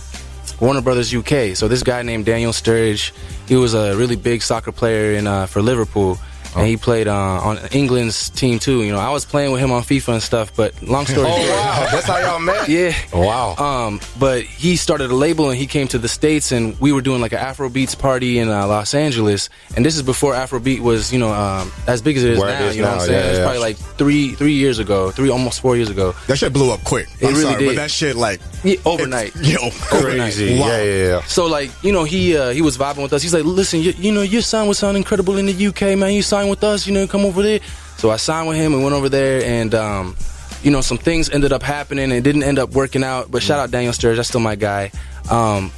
Warner 0.61 0.81
Brothers 0.81 1.11
UK. 1.11 1.55
So 1.55 1.67
this 1.67 1.81
guy 1.81 2.03
named 2.03 2.25
Daniel 2.25 2.51
Sturridge, 2.51 3.11
he 3.47 3.55
was 3.55 3.73
a 3.73 3.97
really 3.97 4.15
big 4.15 4.43
soccer 4.43 4.71
player 4.71 5.17
in 5.17 5.25
uh, 5.25 5.47
for 5.47 5.59
Liverpool. 5.59 6.19
And 6.55 6.67
he 6.67 6.75
played 6.77 7.07
uh, 7.07 7.15
on 7.15 7.59
England's 7.71 8.29
team 8.29 8.59
too. 8.59 8.83
You 8.83 8.91
know, 8.91 8.99
I 8.99 9.09
was 9.09 9.25
playing 9.25 9.51
with 9.51 9.61
him 9.61 9.71
on 9.71 9.83
FIFA 9.83 10.13
and 10.13 10.23
stuff. 10.23 10.53
But 10.55 10.81
long 10.83 11.05
story 11.05 11.27
Oh, 11.29 11.37
short, 11.37 11.49
wow. 11.49 11.87
That's 11.91 12.05
how 12.07 12.17
y'all 12.19 12.39
met? 12.39 12.67
yeah. 12.69 12.93
Wow. 13.13 13.55
Um, 13.55 13.99
but 14.19 14.43
he 14.43 14.75
started 14.75 15.11
a 15.11 15.15
label 15.15 15.49
and 15.49 15.57
he 15.57 15.65
came 15.67 15.87
to 15.89 15.97
the 15.97 16.07
states 16.09 16.51
and 16.51 16.77
we 16.81 16.91
were 16.91 17.01
doing 17.01 17.21
like 17.21 17.31
an 17.31 17.39
Afrobeats 17.39 17.97
party 17.97 18.39
in 18.39 18.49
uh, 18.49 18.67
Los 18.67 18.93
Angeles. 18.93 19.49
And 19.75 19.85
this 19.85 19.95
is 19.95 20.03
before 20.03 20.33
Afrobeat 20.33 20.79
was, 20.81 21.11
you 21.13 21.19
know, 21.19 21.31
um, 21.31 21.71
as 21.87 22.01
big 22.01 22.17
as 22.17 22.23
it 22.23 22.31
is 22.31 22.39
Where 22.39 22.59
now. 22.59 22.65
is 22.67 22.75
you 22.75 22.81
know 22.81 22.89
now, 22.89 22.95
what 22.97 23.01
I'm 23.03 23.07
saying? 23.07 23.19
yeah, 23.19 23.25
It 23.25 23.29
was 23.29 23.37
yeah. 23.39 23.43
probably 23.45 23.59
like 23.61 23.77
three 23.77 24.35
three 24.35 24.53
years 24.53 24.79
ago, 24.79 25.11
three 25.11 25.29
almost 25.29 25.61
four 25.61 25.75
years 25.77 25.89
ago. 25.89 26.13
That 26.27 26.37
shit 26.37 26.51
blew 26.53 26.71
up 26.71 26.83
quick. 26.83 27.07
It 27.19 27.27
I'm 27.27 27.33
really 27.33 27.43
sorry, 27.43 27.59
did. 27.59 27.65
but 27.67 27.75
that 27.77 27.91
shit 27.91 28.15
like 28.15 28.41
Yeah, 28.63 28.75
overnight. 28.85 29.35
yo 29.37 29.69
Crazy. 29.81 30.59
Wow. 30.59 30.67
Yeah, 30.67 30.83
yeah, 30.83 31.07
yeah. 31.07 31.21
So 31.23 31.45
like 31.45 31.71
you 31.83 31.91
know 31.91 32.03
he 32.03 32.35
uh, 32.35 32.49
he 32.49 32.61
was 32.61 32.77
vibing 32.77 33.03
with 33.03 33.13
us. 33.13 33.21
He's 33.21 33.33
like, 33.33 33.43
listen, 33.45 33.79
you, 33.81 33.91
you 33.97 34.11
know 34.11 34.21
your 34.21 34.41
sound 34.41 34.67
would 34.67 34.77
sound 34.77 34.97
incredible 34.97 35.37
in 35.37 35.45
the 35.45 35.67
UK, 35.67 35.97
man. 35.97 36.13
You 36.13 36.21
sign 36.41 36.49
with 36.49 36.63
us, 36.63 36.87
you 36.87 36.93
know, 36.93 37.07
come 37.07 37.25
over 37.25 37.41
there. 37.41 37.59
So 37.97 38.09
I 38.09 38.17
signed 38.17 38.47
with 38.47 38.57
him 38.57 38.73
and 38.73 38.83
went 38.83 38.95
over 38.95 39.09
there, 39.09 39.43
and 39.43 39.73
um, 39.75 40.15
you 40.63 40.71
know 40.71 40.81
some 40.81 40.97
things 40.97 41.29
ended 41.29 41.53
up 41.53 41.61
happening. 41.61 42.11
It 42.11 42.21
didn't 42.21 42.43
end 42.43 42.59
up 42.59 42.71
working 42.71 43.03
out, 43.03 43.29
but 43.29 43.43
shout 43.43 43.59
out 43.59 43.71
Daniel 43.71 43.93
Sturridge, 43.93 44.15
that's 44.15 44.29
still 44.29 44.41
my 44.41 44.55
guy. 44.55 44.91
Um, 45.29 45.71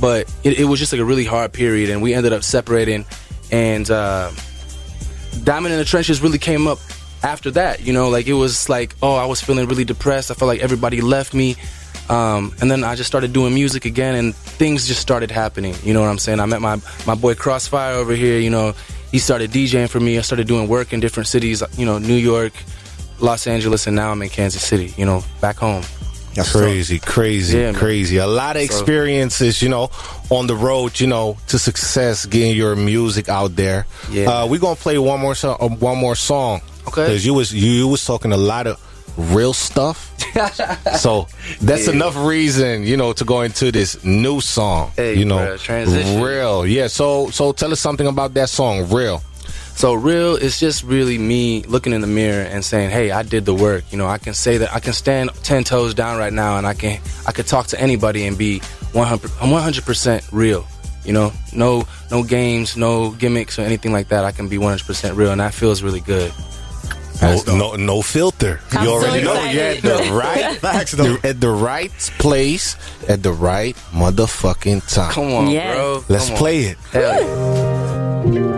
but 0.00 0.32
it, 0.44 0.58
it 0.60 0.64
was 0.64 0.78
just 0.80 0.92
like 0.92 1.00
a 1.00 1.04
really 1.04 1.24
hard 1.24 1.52
period, 1.52 1.90
and 1.90 2.02
we 2.02 2.14
ended 2.14 2.32
up 2.32 2.42
separating. 2.42 3.04
And 3.50 3.88
uh, 3.90 4.30
Diamond 5.44 5.72
in 5.72 5.78
the 5.78 5.84
Trenches 5.84 6.20
really 6.20 6.38
came 6.38 6.66
up 6.66 6.78
after 7.22 7.50
that. 7.52 7.84
You 7.84 7.92
know, 7.92 8.08
like 8.08 8.26
it 8.26 8.34
was 8.34 8.68
like, 8.68 8.96
oh, 9.02 9.14
I 9.14 9.26
was 9.26 9.40
feeling 9.40 9.68
really 9.68 9.84
depressed. 9.84 10.30
I 10.30 10.34
felt 10.34 10.48
like 10.48 10.60
everybody 10.60 11.00
left 11.00 11.32
me. 11.32 11.56
Um, 12.08 12.54
and 12.60 12.70
then 12.70 12.84
I 12.84 12.94
just 12.94 13.06
started 13.06 13.32
doing 13.32 13.54
music 13.54 13.84
again, 13.84 14.14
and 14.16 14.34
things 14.34 14.88
just 14.88 15.00
started 15.00 15.30
happening. 15.30 15.74
You 15.84 15.92
know 15.94 16.00
what 16.00 16.08
I'm 16.08 16.18
saying? 16.18 16.40
I 16.40 16.46
met 16.46 16.60
my 16.60 16.80
my 17.06 17.14
boy 17.14 17.34
Crossfire 17.34 17.94
over 17.94 18.14
here. 18.14 18.38
You 18.40 18.50
know, 18.50 18.74
he 19.10 19.18
started 19.18 19.50
DJing 19.50 19.88
for 19.88 20.00
me. 20.00 20.18
I 20.18 20.22
started 20.22 20.46
doing 20.46 20.68
work 20.68 20.92
in 20.92 21.00
different 21.00 21.28
cities. 21.28 21.62
You 21.76 21.86
know, 21.86 21.98
New 21.98 22.14
York, 22.14 22.52
Los 23.20 23.46
Angeles, 23.46 23.86
and 23.86 23.96
now 23.96 24.10
I'm 24.10 24.22
in 24.22 24.28
Kansas 24.28 24.62
City. 24.62 24.94
You 24.96 25.06
know, 25.06 25.24
back 25.40 25.56
home. 25.56 25.82
That's 26.34 26.52
crazy, 26.52 27.00
crazy, 27.00 27.58
Yeah, 27.58 27.72
crazy. 27.72 28.18
A 28.18 28.26
lot 28.26 28.54
of 28.56 28.62
experiences, 28.62 29.60
you 29.60 29.68
know, 29.68 29.90
on 30.30 30.46
the 30.46 30.54
road, 30.54 31.00
you 31.00 31.08
know, 31.08 31.36
to 31.48 31.58
success, 31.58 32.26
getting 32.26 32.54
your 32.54 32.76
music 32.76 33.28
out 33.28 33.56
there. 33.56 33.86
Yeah. 34.10 34.26
Uh, 34.30 34.46
we're 34.46 34.60
gonna 34.60 34.76
play 34.76 34.98
one 34.98 35.18
more 35.18 35.34
song. 35.34 35.56
Uh, 35.60 35.68
one 35.68 35.98
more 35.98 36.14
song. 36.14 36.60
Okay. 36.86 37.02
Because 37.06 37.26
you 37.26 37.34
was 37.34 37.52
you, 37.52 37.70
you 37.70 37.88
was 37.88 38.04
talking 38.04 38.32
a 38.32 38.36
lot 38.36 38.66
of 38.68 38.80
real 39.18 39.52
stuff. 39.52 40.14
so 40.98 41.26
that's 41.60 41.86
Yeah. 41.86 41.92
enough 41.94 42.16
reason, 42.16 42.84
you 42.84 42.96
know, 42.96 43.12
to 43.12 43.24
go 43.24 43.42
into 43.42 43.70
this 43.72 44.02
new 44.04 44.40
song. 44.40 44.92
Hey, 44.96 45.14
you 45.14 45.24
know, 45.24 45.56
transition. 45.58 46.22
real. 46.22 46.64
Yeah. 46.66 46.86
So 46.86 47.28
so 47.30 47.52
tell 47.52 47.72
us 47.72 47.80
something 47.80 48.06
about 48.06 48.32
that 48.34 48.48
song, 48.48 48.88
real. 48.90 49.22
So 49.74 49.94
real 49.94 50.34
is 50.34 50.58
just 50.58 50.82
really 50.82 51.18
me 51.18 51.62
looking 51.68 51.92
in 51.92 52.00
the 52.00 52.06
mirror 52.08 52.42
and 52.42 52.64
saying, 52.64 52.90
"Hey, 52.90 53.10
I 53.12 53.22
did 53.22 53.44
the 53.44 53.54
work." 53.54 53.84
You 53.92 53.98
know, 53.98 54.06
I 54.08 54.18
can 54.18 54.34
say 54.34 54.58
that 54.58 54.74
I 54.74 54.80
can 54.80 54.92
stand 54.92 55.30
ten 55.44 55.62
toes 55.64 55.94
down 55.94 56.18
right 56.18 56.32
now, 56.32 56.58
and 56.58 56.66
I 56.66 56.74
can 56.74 56.98
I 57.26 57.32
could 57.32 57.46
talk 57.46 57.68
to 57.68 57.80
anybody 57.80 58.26
and 58.26 58.36
be 58.36 58.58
100 58.92 59.30
100 59.40 59.84
percent 59.84 60.24
real. 60.32 60.66
You 61.04 61.12
know, 61.12 61.32
no 61.52 61.84
no 62.10 62.22
games, 62.24 62.76
no 62.76 63.10
gimmicks 63.12 63.56
or 63.58 63.62
anything 63.62 63.92
like 63.92 64.08
that. 64.08 64.24
I 64.24 64.32
can 64.32 64.48
be 64.48 64.58
100% 64.58 65.16
real, 65.16 65.30
and 65.30 65.40
that 65.40 65.54
feels 65.54 65.80
really 65.80 66.00
good. 66.00 66.32
No, 67.20 67.42
no, 67.56 67.74
no 67.76 68.02
filter. 68.02 68.60
I'm 68.72 68.84
you 68.84 68.88
so 68.88 68.94
already 68.94 69.24
know 69.24 69.32
excited. 69.34 69.82
you're 69.84 69.92
at 69.94 69.98
the 70.06 70.12
right, 70.12 70.56
Facts, 70.60 70.96
you're 70.96 71.18
at 71.24 71.40
the 71.40 71.50
right 71.50 71.90
place 72.18 72.76
at 73.08 73.22
the 73.22 73.32
right 73.32 73.76
motherfucking 73.92 74.92
time. 74.92 75.12
Come 75.12 75.32
on, 75.32 75.50
Yes. 75.50 75.74
bro. 75.74 76.04
Let's 76.08 76.30
on. 76.30 76.36
play 76.36 76.58
it. 76.64 76.78
Hell 76.92 77.20
yeah. 77.20 78.48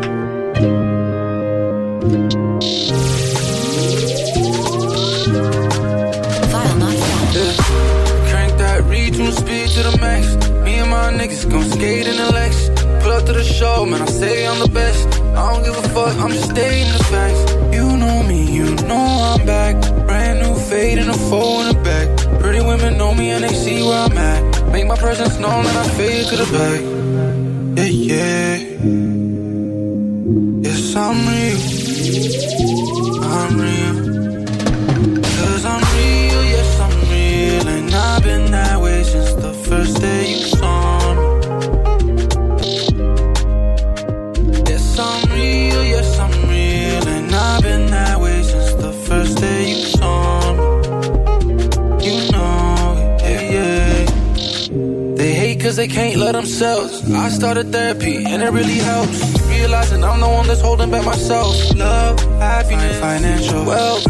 Crank 7.21 8.57
that 8.59 8.83
reach 8.85 9.15
speed 9.35 9.69
to 9.77 9.83
the 9.91 9.99
max. 10.01 10.35
Me 10.65 10.75
and 10.77 10.91
my 10.91 11.13
niggas 11.13 11.49
gon' 11.51 11.69
skate 11.71 12.07
in 12.07 12.17
the 12.17 12.31
Lex. 12.33 12.69
Pull 13.03 13.13
up 13.13 13.25
to 13.27 13.33
the 13.33 13.45
show, 13.45 13.85
man, 13.85 14.03
I 14.03 14.07
say 14.07 14.47
I'm 14.47 14.59
the 14.59 14.69
best. 14.69 15.07
I 15.37 15.53
don't 15.53 15.65
give 15.65 15.77
a 15.77 15.89
fuck, 15.91 16.17
I'm 16.19 16.31
just 16.31 16.51
stating 16.51 16.93
the 16.93 17.05
facts. 17.05 17.50
You 18.51 18.75
know 18.89 19.07
I'm 19.31 19.47
back. 19.47 19.77
Brand 20.09 20.41
new 20.43 20.55
fade 20.69 20.99
and 20.99 21.11
a 21.11 21.15
four 21.15 21.63
in 21.63 21.69
the 21.69 21.81
back. 21.85 22.09
Pretty 22.41 22.61
women 22.61 22.99
know 22.99 23.15
me 23.15 23.31
and 23.31 23.45
they 23.45 23.55
see 23.55 23.81
where 23.83 24.03
I'm 24.07 24.19
at. 24.19 24.73
Make 24.73 24.87
my 24.89 24.97
presence 24.97 25.39
known 25.39 25.65
and 25.67 25.79
I 25.79 25.89
fade 25.97 26.27
to 26.27 26.37
the 26.37 26.49
back. 26.59 26.81
Yeah, 27.79 27.85
yeah. 28.11 28.57
Yes, 30.67 30.97
I'm 30.97 31.19
real. 31.31 31.61
I'm 33.39 33.53
real. 33.65 33.97
Cause 35.37 35.65
I'm 35.65 35.83
real, 35.97 36.43
yes, 36.55 36.81
I'm 36.81 36.97
real. 37.11 37.69
And 37.77 37.95
I've 37.95 38.23
been 38.25 38.51
that 38.51 38.81
way 38.81 39.05
since 39.05 39.33
the 39.35 39.53
first 39.53 40.01
day 40.01 40.33
you 40.33 40.45
saw 40.47 40.85
me. 40.85 40.90
Cause 55.71 55.77
they 55.77 55.87
can't 55.87 56.17
let 56.17 56.33
themselves. 56.33 57.09
I 57.13 57.29
started 57.29 57.71
therapy 57.71 58.25
and 58.25 58.43
it 58.43 58.51
really 58.51 58.81
helps. 58.91 59.21
Realizing 59.49 60.03
I'm 60.03 60.19
the 60.19 60.27
one 60.27 60.49
that's 60.49 60.61
holding 60.61 60.91
back 60.91 61.05
myself. 61.07 61.55
Love, 61.77 62.19
happiness, 62.41 62.99
financial 62.99 63.65
wealth. 63.65 64.05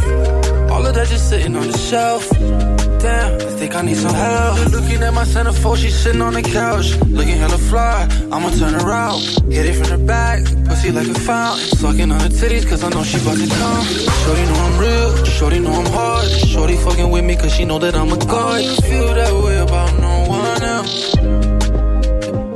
All 0.70 0.86
of 0.86 0.94
that 0.94 1.08
just 1.08 1.28
sitting 1.28 1.54
on 1.56 1.66
the 1.66 1.76
shelf. 1.76 2.69
Damn, 3.02 3.34
I 3.34 3.50
think 3.58 3.74
I 3.74 3.82
need 3.82 3.96
some 3.96 4.14
help. 4.14 4.72
Looking 4.72 5.02
at 5.02 5.14
my 5.14 5.24
centerfold, 5.24 5.78
she's 5.78 5.98
sitting 5.98 6.20
on 6.20 6.34
the 6.34 6.42
couch. 6.42 6.96
Looking 7.08 7.38
hella 7.38 7.56
fly, 7.56 8.06
I'ma 8.30 8.50
turn 8.50 8.74
her 8.74 8.86
around. 8.86 9.22
Hit 9.50 9.64
it 9.66 9.74
from 9.74 9.88
the 9.98 10.04
back, 10.06 10.44
pussy 10.66 10.92
like 10.92 11.08
a 11.08 11.14
fountain. 11.14 11.64
Sucking 11.78 12.12
on 12.12 12.20
her 12.20 12.28
titties, 12.28 12.68
cause 12.68 12.84
I 12.84 12.90
know 12.90 13.02
she 13.02 13.16
about 13.16 13.38
to 13.38 13.48
come. 13.48 13.84
Shorty 14.22 14.44
know 14.44 14.60
I'm 14.66 14.78
real, 14.78 15.24
shorty 15.24 15.58
know 15.60 15.72
I'm 15.72 15.86
hard. 15.86 16.28
Shorty 16.30 16.76
fucking 16.76 17.10
with 17.10 17.24
me, 17.24 17.36
cause 17.36 17.54
she 17.54 17.64
know 17.64 17.78
that 17.78 17.94
I'm 17.94 18.12
a 18.12 18.18
god. 18.18 18.62
You 18.62 18.74
feel 18.76 19.14
that 19.14 19.32
way 19.44 19.56
about 19.58 19.98
no 19.98 20.28
one 20.28 20.62
else. 20.62 21.14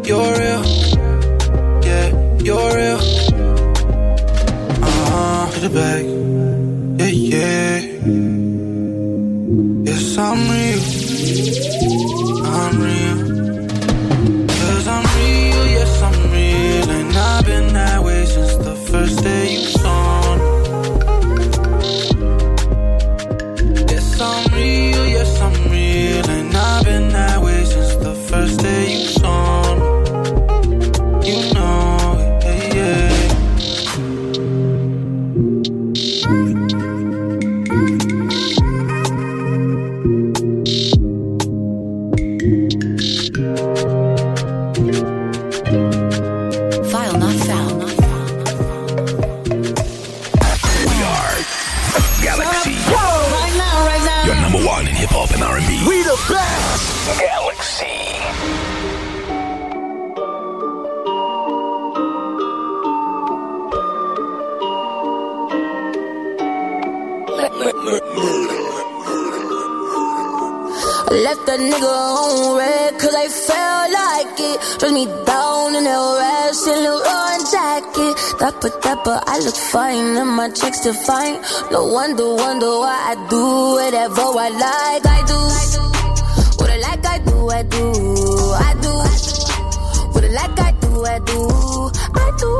You're 0.06 0.32
real, 0.42 0.62
yeah, 1.88 2.08
you're 2.44 2.70
real. 2.76 3.00
Uh-huh, 4.84 5.50
to 5.52 5.60
the 5.60 5.70
back, 5.70 6.04
yeah, 7.00 7.08
yeah. 7.08 8.53
I'm 10.16 10.48
real. 10.48 10.82
I'm 12.46 12.74
real. 12.86 13.18
Cause 14.46 14.86
I'm 14.86 15.04
real, 15.18 15.66
yes, 15.76 16.02
I'm 16.02 16.18
real. 16.30 16.90
And 16.98 17.16
I've 17.16 17.44
been 17.44 17.72
that 17.72 18.02
way 18.02 18.24
since 18.24 18.54
the 18.56 18.76
first 18.90 19.24
day 19.24 19.54
you 19.54 19.66
saw 19.66 19.93
R&B. 55.44 55.70
We 55.86 56.02
the 56.02 56.16
best. 56.28 57.20
Galaxy. 57.20 57.94
I 71.06 71.16
left 71.22 71.46
that 71.46 71.60
nigga 71.60 71.84
on 71.84 72.56
red 72.56 72.98
cause 72.98 73.14
I 73.14 73.28
felt 73.28 73.92
like 73.92 74.40
it. 74.40 74.78
Dress 74.80 74.92
me 74.92 75.04
down 75.26 75.76
in 75.76 75.84
that 75.84 76.18
rash 76.20 76.66
and 76.72 76.80
Leroy 76.84 77.36
jacket. 77.52 78.14
Dapper, 78.40 78.70
dapper, 78.80 79.20
I 79.26 79.38
look 79.40 79.54
fine 79.54 80.16
and 80.16 80.30
my 80.30 80.48
checks 80.50 80.80
define. 80.80 81.40
No 81.70 81.84
wonder, 81.84 82.34
wonder 82.34 82.78
why 82.82 82.98
I 83.12 83.14
do 83.28 83.44
whatever 83.78 84.22
I 84.22 84.48
like. 84.48 85.13
Do. 85.34 85.82
What 86.58 86.70
I 86.70 86.76
like, 86.78 87.06
I 87.06 87.18
do, 87.18 87.50
I 87.50 87.62
do. 87.62 87.84
I 88.54 88.74
do. 88.82 88.92
What 90.12 90.24
I 90.24 90.28
like, 90.28 90.60
I 90.60 90.72
do. 90.80 91.04
I 91.04 91.18
do, 91.18 91.48
I 92.14 92.30
do. 92.38 92.50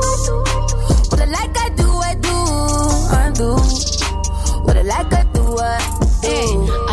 What 1.09 1.21
I 1.21 1.25
like, 1.25 1.57
I 1.57 1.69
do, 1.69 1.87
I 1.99 2.15
do. 2.15 2.35
I 3.15 3.31
do. 3.33 3.49
What 4.65 4.77
I 4.77 4.81
like, 4.81 5.13
I 5.13 5.23
do, 5.33 5.57
I 5.59 5.79
do. 6.21 6.84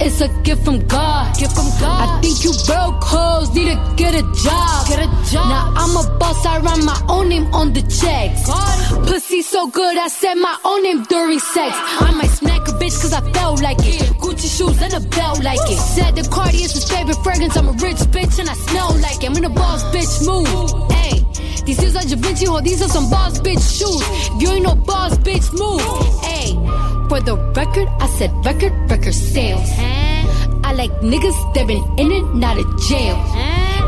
It's 0.00 0.20
a 0.20 0.28
gift 0.42 0.64
from 0.64 0.78
God. 0.86 1.36
Gift 1.36 1.54
from 1.54 1.68
God. 1.80 2.18
I 2.18 2.20
think 2.20 2.44
you 2.44 2.52
broke 2.66 3.02
hoes 3.02 3.54
need 3.54 3.68
to 3.72 3.94
get 3.96 4.14
a 4.14 4.22
job. 4.44 4.86
Get 4.88 5.00
a 5.00 5.08
job. 5.30 5.48
Now 5.48 5.72
I'm 5.76 5.96
a 5.96 6.18
boss, 6.18 6.44
I 6.46 6.58
run 6.58 6.84
my 6.84 7.00
own 7.08 7.28
name 7.28 7.46
on 7.54 7.72
the 7.72 7.82
checks. 7.82 8.44
Pussy 9.08 9.42
so 9.42 9.68
good, 9.68 9.96
I 9.96 10.08
said 10.08 10.34
my 10.34 10.56
own 10.64 10.82
name 10.82 11.02
during 11.04 11.38
sex. 11.38 11.74
I 11.76 12.12
might 12.16 12.30
smack 12.30 12.68
a 12.68 12.72
bitch 12.72 13.00
cause 13.00 13.12
I 13.12 13.20
felt 13.32 13.62
like 13.62 13.78
it. 13.80 14.00
Gucci 14.20 14.48
shoes 14.56 14.80
and 14.82 14.94
a 14.94 15.00
belt 15.00 15.42
like 15.42 15.60
it. 15.70 15.78
Said 15.78 16.16
the 16.16 16.28
Cardi 16.28 16.62
is 16.62 16.72
his 16.72 16.90
favorite 16.90 17.18
fragrance. 17.22 17.56
I'm 17.56 17.68
a 17.68 17.72
rich 17.72 18.02
bitch 18.14 18.38
and 18.38 18.48
I 18.48 18.54
smell 18.54 18.94
like 19.00 19.22
it. 19.22 19.30
I'm 19.30 19.36
in 19.36 19.44
a 19.44 19.50
boss 19.50 19.82
bitch 19.94 20.26
move. 20.26 20.90
Hey. 20.90 21.24
These 21.64 21.80
shoes 21.80 21.96
are 21.96 22.02
Da 22.02 22.16
Vinci, 22.16 22.46
ho, 22.46 22.60
these 22.60 22.82
are 22.82 22.88
some 22.88 23.08
boss 23.10 23.38
bitch 23.38 23.62
shoes. 23.78 24.02
If 24.34 24.42
you 24.42 24.48
ain't 24.50 24.64
no 24.64 24.74
boss 24.74 25.16
bitch 25.18 25.52
move. 25.52 25.80
Hey. 26.24 26.89
For 27.10 27.18
the 27.18 27.34
record, 27.58 27.88
I 27.98 28.06
said 28.06 28.30
record, 28.46 28.70
record 28.88 29.14
sales. 29.14 29.68
I 30.62 30.72
like 30.74 30.92
niggas 31.02 31.38
that 31.54 31.66
been 31.66 31.82
in 31.98 32.12
and 32.12 32.44
out 32.44 32.56
of 32.56 32.70
jail. 32.86 33.18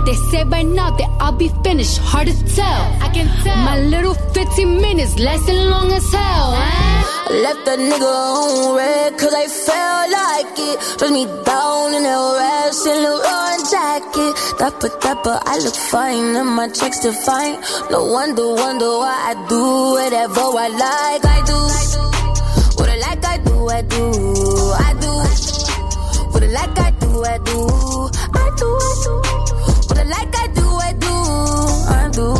They 0.04 0.14
say 0.34 0.42
by 0.42 0.62
now 0.62 0.90
that 0.90 1.08
I'll 1.20 1.30
be 1.30 1.46
finished, 1.62 1.98
hard 1.98 2.26
to 2.26 2.34
tell. 2.56 2.82
I 2.98 3.08
can 3.14 3.30
tell. 3.44 3.54
My 3.62 3.78
little 3.78 4.14
15 4.14 4.82
minutes 4.82 5.20
lasting 5.20 5.54
long 5.70 5.92
as 5.92 6.02
hell. 6.10 6.50
I 6.50 7.46
left 7.46 7.64
that 7.66 7.78
nigga 7.78 8.10
on 8.10 8.74
red 8.74 9.16
cause 9.16 9.32
I 9.32 9.46
felt 9.46 10.06
like 10.18 10.58
it. 10.58 10.98
Dress 10.98 11.12
me 11.12 11.24
down 11.46 11.94
in 11.94 12.02
that 12.02 12.18
rash 12.42 12.82
and 12.90 13.06
Leroy 13.06 13.54
jacket. 13.70 14.34
Dapper, 14.58 14.90
dapper, 14.98 15.38
I 15.46 15.58
look 15.62 15.76
fine 15.76 16.34
and 16.34 16.50
my 16.50 16.66
checks 16.66 16.98
define. 16.98 17.62
No 17.88 18.02
wonder, 18.02 18.48
wonder 18.48 18.98
why 18.98 19.14
I 19.30 19.34
do 19.46 19.62
whatever 19.94 20.42
I 20.58 20.68
like. 20.74 21.24
I 21.24 21.38
do. 21.46 21.54
I 21.54 22.02
like, 22.02 22.18
I 22.18 22.21
I 23.68 23.82
do. 23.82 24.10
I 24.74 24.94
do. 25.00 25.12
What 26.32 26.42
I 26.42 26.46
like, 26.46 26.78
I 26.78 26.90
do, 27.00 27.24
I 27.24 27.38
do. 27.38 27.68
I 28.34 28.50
do, 28.56 28.68
I 28.80 28.94
do. 29.04 29.12
What 29.88 29.98
I 29.98 30.02
like, 30.04 30.36
I 30.36 30.46
do, 30.48 30.66
I 30.78 30.92
do. 30.92 31.14
I 31.88 32.10
do. 32.12 32.34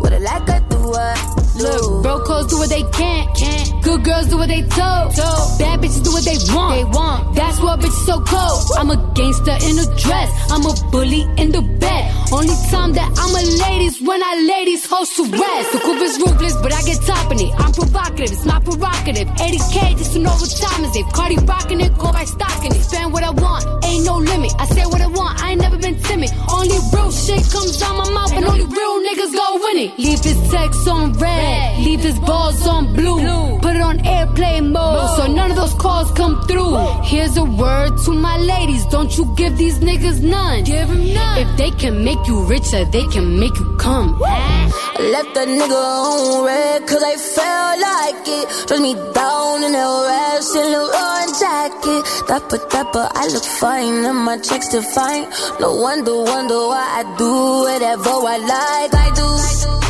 What 0.00 0.12
I 0.12 0.18
like, 0.18 0.48
I 0.50 0.58
do, 0.68 0.94
I 0.94 1.34
do. 1.34 1.39
Look, 1.60 2.02
broke 2.02 2.26
hoes 2.26 2.46
do 2.46 2.56
what 2.58 2.70
they 2.70 2.82
can't, 2.84 3.36
can't. 3.36 3.84
Good 3.84 4.04
girls 4.04 4.26
do 4.28 4.36
what 4.38 4.48
they 4.48 4.62
told, 4.62 5.12
told. 5.12 5.58
Bad 5.58 5.80
bitches 5.80 6.02
do 6.02 6.12
what 6.12 6.24
they 6.24 6.38
want, 6.54 6.72
they 6.76 6.84
want. 6.84 7.34
That's 7.34 7.60
why 7.60 7.76
bitches 7.76 8.04
so 8.06 8.20
cold. 8.20 8.60
I'm 8.78 8.90
a 8.90 8.96
gangster 9.14 9.56
in 9.68 9.76
a 9.78 9.86
dress, 10.00 10.28
I'm 10.50 10.64
a 10.64 10.72
bully 10.90 11.22
in 11.36 11.52
the 11.52 11.60
bed. 11.60 12.04
Only 12.32 12.54
time 12.70 12.92
that 12.94 13.08
I'm 13.18 13.32
a 13.34 13.42
ladies 13.66 14.00
when 14.00 14.22
I 14.22 14.32
ladies 14.56 14.86
host 14.86 15.16
to 15.16 15.24
rest. 15.24 15.72
The 15.72 15.80
coupe 15.80 16.00
is 16.00 16.16
ruthless, 16.22 16.56
but 16.62 16.72
I 16.72 16.80
get 16.82 17.02
top 17.02 17.32
in 17.32 17.40
it. 17.40 17.52
I'm 17.58 17.72
provocative, 17.72 18.32
it's 18.32 18.46
my 18.46 18.60
provocative. 18.60 19.26
80k 19.28 19.98
just 19.98 20.12
to 20.14 20.18
know 20.20 20.30
what 20.30 20.50
time 20.56 20.84
is 20.84 20.94
it. 20.96 21.06
Cardi 21.12 21.36
rocking 21.44 21.80
it, 21.80 21.92
go 21.98 22.12
by 22.12 22.24
stocking 22.24 22.72
it. 22.72 22.80
Spend 22.80 23.12
what 23.12 23.24
I 23.24 23.30
want, 23.30 23.84
ain't 23.84 24.04
no 24.06 24.16
limit. 24.16 24.52
I 24.58 24.66
say 24.66 24.86
what 24.86 25.00
I 25.00 25.08
want, 25.08 25.42
I 25.42 25.52
ain't 25.52 25.60
never 25.60 25.76
been 25.76 25.98
timid. 26.08 26.30
Only 26.48 26.78
real 26.94 27.10
shit 27.10 27.42
comes 27.50 27.82
out 27.82 27.96
my 27.98 28.08
mouth, 28.14 28.32
and 28.32 28.44
only 28.44 28.64
real 28.64 28.96
niggas 29.04 29.32
go 29.34 29.46
win 29.64 29.76
it. 29.84 29.98
Leave 29.98 30.22
his 30.22 30.38
text 30.50 30.86
on 30.86 31.12
red, 31.18 31.49
leave 31.84 32.00
his 32.00 32.18
balls 32.20 32.66
on 32.66 32.94
blue. 32.94 33.58
Put 33.60 33.76
it 33.76 33.82
on 33.82 34.04
airplane 34.06 34.72
mode, 34.72 35.16
so 35.16 35.26
none 35.26 35.50
of 35.50 35.56
those 35.56 35.74
calls 35.74 36.10
come 36.12 36.40
through. 36.42 36.76
Here's 37.02 37.36
a 37.36 37.44
word 37.44 37.92
to 38.04 38.12
my 38.12 38.36
ladies, 38.38 38.84
don't 38.86 39.16
you 39.16 39.24
give 39.36 39.56
these 39.56 39.78
niggas 39.78 40.22
none. 40.22 40.64
Give 40.64 40.88
them 40.88 41.12
none. 41.14 41.38
If 41.38 41.56
they 41.56 41.70
can 41.70 42.04
make 42.04 42.26
you 42.26 42.44
richer, 42.44 42.84
they 42.84 43.06
can 43.06 43.38
make 43.38 43.56
you 43.58 43.76
come. 43.76 44.20
I 44.24 45.02
left 45.14 45.36
a 45.36 45.44
nigga 45.58 45.82
on 46.06 46.44
red 46.44 46.86
cause 46.86 47.02
I 47.02 47.16
felt 47.16 47.76
like 47.88 48.28
it. 48.38 48.68
Dress 48.68 48.80
me 48.80 48.94
down 49.14 49.64
in 49.64 49.72
that 49.72 49.90
rash 50.08 50.50
and 50.60 50.68
Leroy 50.74 51.24
jacket. 51.40 52.02
Dapper, 52.28 52.60
dapper, 52.68 53.08
I 53.14 53.26
look 53.28 53.44
fine 53.44 54.04
and 54.04 54.18
my 54.18 54.38
checks 54.38 54.68
define. 54.68 55.28
No 55.60 55.74
wonder, 55.76 56.16
wonder 56.22 56.60
why 56.72 56.86
I 57.00 57.16
do 57.16 57.32
whatever 57.66 58.10
I 58.34 58.36
like. 58.38 58.94
I 58.94 59.08
do. 59.14 59.24
I 59.24 59.80
I 59.82 59.89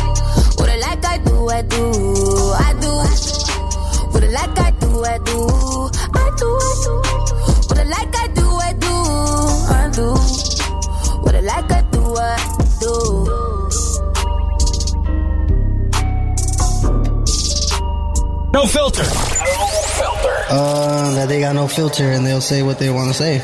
do, 1.31 1.49
I 1.49 1.61
do. 1.61 1.83
I 2.67 2.73
do. 2.83 2.91
What 4.11 4.23
I 4.23 4.27
like, 4.27 4.59
I 4.59 4.71
do, 4.71 4.89
I 5.05 5.17
do. 5.19 5.37
I 6.13 6.27
do, 6.39 6.49
I 6.67 6.73
do. 6.83 6.93
What 7.67 7.77
I 7.79 7.83
like, 7.95 8.15
I 8.15 8.27
do, 8.39 8.47
I 8.67 8.73
do. 8.85 8.95
I 9.79 9.91
do. 9.97 10.07
What 11.23 11.35
I 11.35 11.39
like, 11.39 11.71
I 11.71 11.81
do, 11.93 12.01
I 12.17 12.37
do. 12.81 12.93
No 18.53 18.65
filter. 18.67 19.07
Uh, 20.53 21.15
that 21.15 21.27
they 21.29 21.39
got 21.39 21.55
no 21.55 21.67
filter 21.67 22.11
and 22.11 22.25
they'll 22.25 22.41
say 22.41 22.61
what 22.61 22.77
they 22.77 22.89
want 22.89 23.07
to 23.07 23.13
say. 23.13 23.41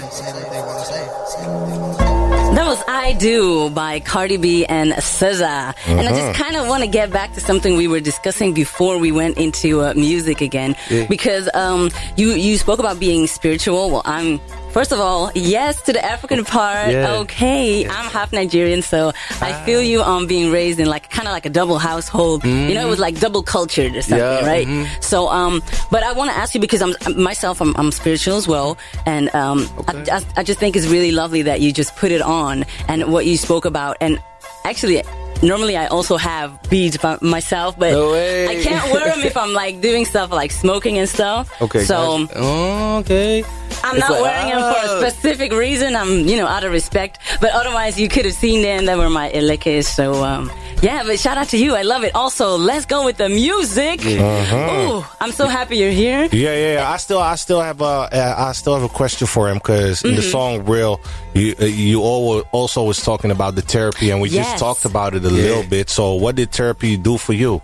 I 3.07 3.13
Do 3.13 3.69
by 3.69 4.01
Cardi 4.01 4.35
B 4.35 4.65
and 4.65 4.91
SZA. 4.91 5.73
And 5.88 6.01
I 6.01 6.11
just 6.11 6.23
Mhm. 6.23 6.34
kind 6.34 6.55
of 6.57 6.67
want 6.67 6.84
to 6.84 6.88
get 6.89 7.09
back 7.09 7.34
to 7.35 7.39
something 7.39 7.77
we 7.77 7.88
were 7.88 8.01
discussing 8.01 8.53
before 8.53 8.97
we 8.97 9.13
went 9.13 9.38
into 9.38 9.81
uh, 9.81 9.93
music 9.95 10.41
again. 10.41 10.75
Yeah. 10.89 11.05
Because 11.07 11.49
um, 11.53 11.89
you, 12.17 12.31
you 12.31 12.57
spoke 12.57 12.79
about 12.79 12.99
being 12.99 13.25
spiritual. 13.27 13.91
Well, 13.91 14.01
I'm, 14.03 14.41
first 14.77 14.91
of 14.91 14.99
all, 14.99 15.31
yes 15.33 15.81
to 15.81 15.91
the 15.91 16.05
African 16.05 16.45
part. 16.45 16.91
Yeah. 16.91 17.21
Okay. 17.21 17.87
I'm 17.87 18.11
half 18.11 18.31
Nigerian, 18.31 18.83
so 18.83 19.11
I 19.41 19.51
feel 19.65 19.81
you 19.81 20.03
on 20.03 20.27
being 20.27 20.51
raised 20.51 20.79
in 20.79 20.87
like 20.87 21.09
kind 21.09 21.27
of 21.27 21.31
like 21.31 21.47
a 21.47 21.49
double 21.49 21.79
household. 21.79 22.45
You 22.45 22.75
know, 22.75 22.85
it 22.85 22.89
was 22.89 22.99
like 22.99 23.19
double 23.19 23.41
cultured 23.41 23.95
or 23.95 24.03
something, 24.03 24.19
Yeah, 24.19 24.45
right? 24.45 24.67
mhm. 24.67 24.85
So, 25.03 25.29
um, 25.29 25.63
but 25.89 26.03
I 26.03 26.11
want 26.13 26.29
to 26.29 26.37
ask 26.37 26.53
you 26.53 26.61
because 26.61 26.83
I'm 26.83 26.93
myself, 27.19 27.59
I'm, 27.59 27.75
I'm 27.75 27.91
spiritual 27.91 28.37
as 28.37 28.47
well, 28.47 28.77
and 29.07 29.33
um, 29.33 29.67
I, 29.87 29.93
I, 30.17 30.41
I 30.41 30.43
just 30.43 30.59
think 30.59 30.75
it's 30.75 30.85
really 30.87 31.11
lovely 31.11 31.41
that 31.41 31.59
you 31.59 31.73
just 31.73 31.95
put 31.95 32.11
it 32.11 32.21
on 32.21 32.63
and 32.87 33.11
what 33.11 33.25
you 33.25 33.35
spoke 33.35 33.65
about. 33.65 33.97
And 33.99 34.21
actually, 34.63 35.01
normally 35.43 35.76
I 35.77 35.88
also 35.88 36.18
have 36.18 36.57
beads 36.69 36.97
by 36.97 37.18
myself, 37.22 37.77
but 37.77 37.91
No. 37.91 38.14
I 38.14 38.59
can't 38.64 38.91
wear 38.91 39.05
them 39.05 39.22
if 39.23 39.35
I'm 39.38 39.53
like 39.53 39.81
doing 39.81 40.05
stuff 40.05 40.31
like 40.31 40.51
smoking 40.51 40.97
and 40.97 41.07
stuff. 41.09 41.49
Okay. 41.61 41.84
so. 41.84 42.26
gotcha. 42.26 42.34
Oh, 42.38 42.97
okay. 42.99 43.43
I'm 43.84 43.95
It's 43.97 43.99
not 43.99 44.11
like, 44.11 44.22
wearing 44.22 44.49
them 44.49 44.59
for 44.73 44.80
ah. 44.80 44.97
a 44.97 45.11
specific 45.11 45.51
reason. 45.51 45.95
I'm, 45.95 46.27
you 46.27 46.38
know, 46.38 46.47
out 46.47 46.64
of 46.64 46.72
respect. 46.72 47.19
But 47.41 47.51
otherwise, 47.51 47.99
you 47.99 48.07
could 48.09 48.26
have 48.26 48.34
seen 48.34 48.61
them. 48.61 48.85
That 48.85 48.97
were 48.97 49.09
my 49.09 49.30
elekes. 49.31 49.85
So, 49.85 50.23
um, 50.23 50.49
yeah, 50.81 51.03
but 51.05 51.19
shout 51.19 51.38
out 51.38 51.49
to 51.49 51.57
you. 51.57 51.76
I 51.76 51.81
love 51.84 52.03
it. 52.03 52.15
Also, 52.15 52.57
let's 52.57 52.85
go 52.85 53.03
with 53.05 53.18
the 53.18 53.30
music. 53.30 53.99
Uh-huh. 54.05 55.01
Ooh, 55.01 55.05
I'm 55.19 55.31
so 55.31 55.47
happy 55.47 55.77
you're 55.77 55.91
here. 55.91 56.27
Yeah, 56.31 56.53
yeah, 56.55 56.73
yeah. 56.76 56.91
I 56.91 56.97
still, 56.97 57.19
I 57.19 57.35
still 57.35 57.61
have 57.61 57.81
a, 57.81 58.07
uh, 58.11 58.53
still 58.53 58.73
have 58.76 58.84
a 58.84 58.89
question 58.89 59.27
for 59.27 59.49
him 59.49 59.57
because 59.57 60.03
in 60.03 60.15
the 60.15 60.22
Mhm. 60.22 60.31
song 60.31 60.65
"Real," 60.65 60.99
you, 61.34 61.53
uh, 61.59 61.65
you 61.65 62.01
all 62.01 62.41
also 62.51 62.84
was 62.84 63.01
talking 63.03 63.31
about 63.31 63.55
the 63.55 63.61
therapy, 63.61 64.09
and 64.11 64.22
we 64.22 64.30
Yes. 64.30 64.45
just 64.47 64.59
talked 64.59 64.85
about 64.85 65.14
it 65.14 65.23
a 65.27 65.29
little 65.29 65.63
bit. 65.63 65.89
So, 65.89 66.13
what 66.13 66.35
did 66.35 66.51
therapy 66.51 66.97
do 66.97 67.17
for 67.17 67.33
you? 67.33 67.61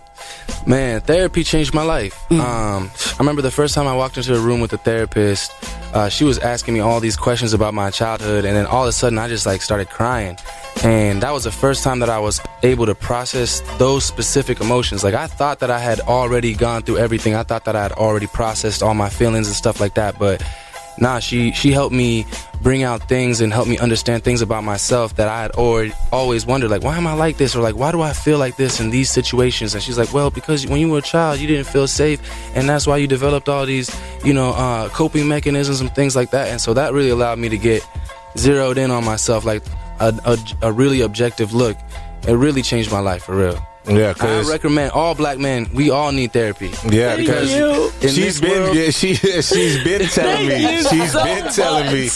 Man, 0.66 1.00
therapy 1.00 1.44
changed 1.44 1.74
my 1.74 1.82
life. 1.82 2.30
Um, 2.30 2.90
I 2.96 3.16
remember 3.18 3.42
the 3.42 3.50
first 3.50 3.74
time 3.74 3.86
I 3.86 3.94
walked 3.94 4.16
into 4.16 4.34
a 4.34 4.40
room 4.40 4.60
with 4.60 4.72
a 4.72 4.78
therapist, 4.78 5.52
uh, 5.92 6.08
she 6.08 6.24
was 6.24 6.38
asking 6.38 6.74
me 6.74 6.80
all 6.80 7.00
these 7.00 7.16
questions 7.16 7.52
about 7.52 7.74
my 7.74 7.90
childhood, 7.90 8.44
and 8.44 8.56
then 8.56 8.66
all 8.66 8.82
of 8.82 8.88
a 8.88 8.92
sudden 8.92 9.18
I 9.18 9.28
just 9.28 9.46
like 9.46 9.62
started 9.62 9.88
crying. 9.90 10.36
And 10.82 11.22
that 11.22 11.30
was 11.30 11.44
the 11.44 11.52
first 11.52 11.84
time 11.84 12.00
that 12.00 12.08
I 12.08 12.18
was 12.18 12.40
able 12.62 12.86
to 12.86 12.94
process 12.94 13.60
those 13.78 14.04
specific 14.04 14.60
emotions. 14.60 15.04
Like 15.04 15.14
I 15.14 15.26
thought 15.26 15.60
that 15.60 15.70
I 15.70 15.78
had 15.78 16.00
already 16.00 16.54
gone 16.54 16.82
through 16.82 16.98
everything. 16.98 17.34
I 17.34 17.42
thought 17.42 17.64
that 17.66 17.76
I 17.76 17.82
had 17.82 17.92
already 17.92 18.26
processed 18.26 18.82
all 18.82 18.94
my 18.94 19.08
feelings 19.08 19.46
and 19.46 19.54
stuff 19.54 19.80
like 19.80 19.94
that, 19.94 20.18
but 20.18 20.42
nah, 20.98 21.18
she 21.18 21.52
she 21.52 21.72
helped 21.72 21.94
me 21.94 22.26
bring 22.62 22.82
out 22.82 23.08
things 23.08 23.40
and 23.40 23.52
help 23.52 23.68
me 23.68 23.76
understand 23.78 24.24
things 24.24 24.40
about 24.40 24.64
myself 24.64 25.16
that 25.16 25.28
I 25.28 25.42
had 25.42 25.50
already 25.52 25.92
always 26.12 26.46
wondered, 26.46 26.70
like 26.70 26.82
why 26.82 26.96
am 26.96 27.06
I 27.06 27.14
like 27.14 27.36
this, 27.36 27.54
or 27.54 27.62
like 27.62 27.76
why 27.76 27.92
do 27.92 28.00
I 28.00 28.12
feel 28.12 28.38
like 28.38 28.56
this 28.56 28.80
in 28.80 28.90
these 28.90 29.10
situations? 29.10 29.74
And 29.74 29.82
she's 29.82 29.98
like, 29.98 30.12
well, 30.12 30.30
because 30.30 30.66
when 30.66 30.80
you 30.80 30.88
were 30.88 30.98
a 30.98 31.02
child, 31.02 31.40
you 31.40 31.46
didn't 31.46 31.66
feel 31.66 31.86
safe, 31.86 32.20
and 32.54 32.68
that's 32.68 32.86
why 32.86 32.96
you 32.96 33.06
developed 33.06 33.48
all 33.48 33.66
these, 33.66 33.94
you 34.24 34.32
know, 34.32 34.50
uh, 34.50 34.88
coping 34.88 35.28
mechanisms 35.28 35.80
and 35.80 35.94
things 35.94 36.16
like 36.16 36.30
that. 36.30 36.48
And 36.48 36.60
so 36.60 36.74
that 36.74 36.92
really 36.92 37.10
allowed 37.10 37.38
me 37.38 37.48
to 37.48 37.58
get 37.58 37.82
zeroed 38.36 38.78
in 38.78 38.90
on 38.90 39.04
myself, 39.04 39.44
like 39.44 39.62
a, 40.00 40.14
a, 40.24 40.68
a 40.68 40.72
really 40.72 41.02
objective 41.02 41.52
look. 41.52 41.76
It 42.26 42.32
really 42.32 42.62
changed 42.62 42.90
my 42.90 43.00
life 43.00 43.24
for 43.24 43.36
real. 43.36 43.73
Yeah, 43.86 44.14
cause 44.14 44.48
I 44.48 44.52
recommend 44.52 44.92
all 44.92 45.14
black 45.14 45.38
men. 45.38 45.68
We 45.74 45.90
all 45.90 46.10
need 46.12 46.32
therapy. 46.32 46.72
Yeah, 46.88 47.16
because 47.16 47.52
in 47.52 47.90
she's 48.00 48.16
this 48.16 48.40
been 48.40 48.62
world- 48.62 48.76
yeah, 48.76 48.90
she 48.90 49.14
she's 49.42 49.84
been 49.84 50.06
telling 50.08 50.48
me 50.48 50.54
Thank 50.62 50.82
you 50.82 50.88
she's 51.00 51.12
so 51.12 51.22
been 51.24 51.52
telling 51.52 51.92
me 51.92 52.08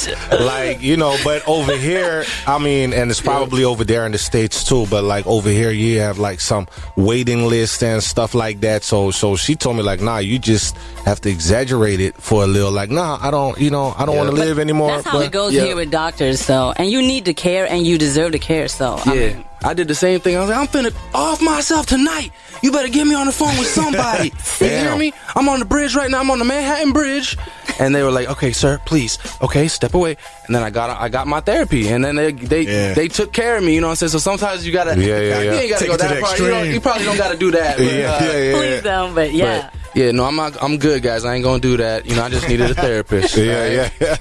like 0.45 0.81
you 0.81 0.97
know 0.97 1.16
but 1.24 1.47
over 1.47 1.77
here 1.77 2.24
I 2.47 2.59
mean 2.59 2.93
and 2.93 3.11
it's 3.11 3.20
probably 3.20 3.65
over 3.65 3.85
there 3.85 4.07
in 4.07 4.12
the 4.12 4.19
states 4.19 4.65
too 4.65 4.86
but 4.90 5.05
like 5.05 5.27
over 5.27 5.51
here 5.51 5.70
you 5.70 5.99
have 6.01 6.19
like 6.19 6.40
some 6.40 6.66
waiting 6.97 7.47
list 7.49 7.82
and 7.82 8.03
stuff 8.03 8.35
like 8.35 8.61
that 8.61 8.82
so 8.82 9.11
so 9.11 9.36
she 9.36 9.55
told 9.55 9.77
me 9.77 9.82
like 9.82 10.01
nah 10.01 10.19
you 10.19 10.39
just 10.39 10.77
have 11.05 11.20
to 11.23 11.31
exaggerate 11.31 12.01
it 12.01 12.15
for 12.16 12.45
a 12.45 12.47
little 12.47 12.73
like 12.73 12.90
nah 12.90 13.19
I 13.20 13.31
don't 13.31 13.59
you 13.59 13.70
know 13.70 13.95
I 13.97 14.07
don't 14.07 14.16
want 14.16 14.31
to 14.31 14.36
live 14.36 14.59
anymore 14.59 14.90
That's 14.90 15.07
how 15.07 15.19
but 15.19 15.27
it 15.27 15.32
goes 15.32 15.53
here 15.53 15.77
with 15.77 15.90
doctors. 15.90 16.40
So, 16.40 16.73
and 16.77 16.90
you 16.90 17.03
need 17.03 17.24
to 17.27 17.35
care, 17.35 17.66
and 17.69 17.86
you 17.86 17.99
deserve 17.99 18.32
to 18.32 18.39
care. 18.39 18.69
So, 18.69 19.01
I 19.05 19.15
Yeah. 19.15 19.35
mean, 19.35 19.45
I 19.62 19.74
did 19.74 19.89
the 19.89 19.94
same 19.94 20.20
thing. 20.20 20.36
I 20.36 20.40
was 20.40 20.48
like, 20.51 20.59
I'm 20.59 20.66
finna 20.68 20.94
off 21.14 21.43
myself 21.43 21.86
tonight. 21.86 22.30
You 22.62 22.72
better 22.72 22.89
get 22.89 23.06
me 23.06 23.14
on 23.14 23.26
the 23.26 23.32
phone 23.32 23.56
with 23.59 23.66
somebody. 23.68 24.32
you 24.60 24.66
hear 24.66 24.97
me? 24.97 25.12
I'm 25.35 25.48
on 25.48 25.59
the 25.59 25.64
bridge 25.64 25.94
right 25.94 26.10
now. 26.10 26.20
I'm 26.20 26.30
on 26.30 26.39
the 26.39 26.44
Manhattan 26.44 26.93
Bridge. 26.93 27.36
And 27.80 27.94
they 27.94 28.02
were 28.02 28.10
like, 28.10 28.28
okay, 28.28 28.52
sir, 28.52 28.80
please. 28.86 29.18
Okay, 29.43 29.68
step 29.68 29.94
away. 29.94 30.16
And 30.47 30.55
then 30.55 30.62
I 30.62 30.70
got 30.70 30.90
I 31.01 31.09
got 31.09 31.26
my 31.26 31.40
therapy. 31.40 31.89
And 31.89 32.05
then 32.05 32.16
they 32.16 32.32
they, 32.32 32.64
they 32.94 33.09
took 33.09 33.32
care 33.32 33.56
of 33.56 33.62
me. 33.64 33.74
You 33.74 33.80
know 33.80 33.86
what 33.89 33.93
I'm 33.93 33.97
saying? 33.97 34.10
So 34.10 34.18
sometimes 34.18 34.66
you 34.66 34.72
gotta, 34.72 34.98
Yeah, 35.01 35.18
yeah, 35.20 35.40
you 35.40 35.51
yeah. 35.51 35.59
ain't 35.60 35.70
gotta 35.70 35.85
Take 35.85 35.89
go 35.93 35.97
to 35.97 36.02
that 36.02 36.14
the 36.14 36.20
far. 36.20 36.36
You, 36.39 36.47
extreme. 36.47 36.72
you 36.74 36.80
probably 36.80 37.05
don't 37.05 37.16
gotta 37.16 37.36
do 37.39 37.51
that. 37.52 37.76
But, 37.76 37.86
Yeah, 37.86 37.93
uh, 37.93 38.24
yeah, 38.24 38.39
yeah, 38.39 38.52
please 38.56 38.82
don't. 38.82 39.14
But 39.14 39.32
yeah. 39.32 39.70
but, 39.72 39.88
yeah, 39.98 40.12
no, 40.12 40.24
I'm 40.24 40.36
not, 40.36 40.62
I'm 40.62 40.78
good, 40.78 41.02
guys. 41.02 41.24
I 41.24 41.34
ain't 41.34 41.42
gonna 41.42 41.58
do 41.58 41.76
that. 41.78 42.06
You 42.06 42.14
know, 42.14 42.22
I 42.22 42.28
just 42.28 42.48
needed 42.48 42.70
a 42.70 42.74
therapist. 42.86 43.36
Yeah, 43.36 43.66
yeah. 43.66 43.88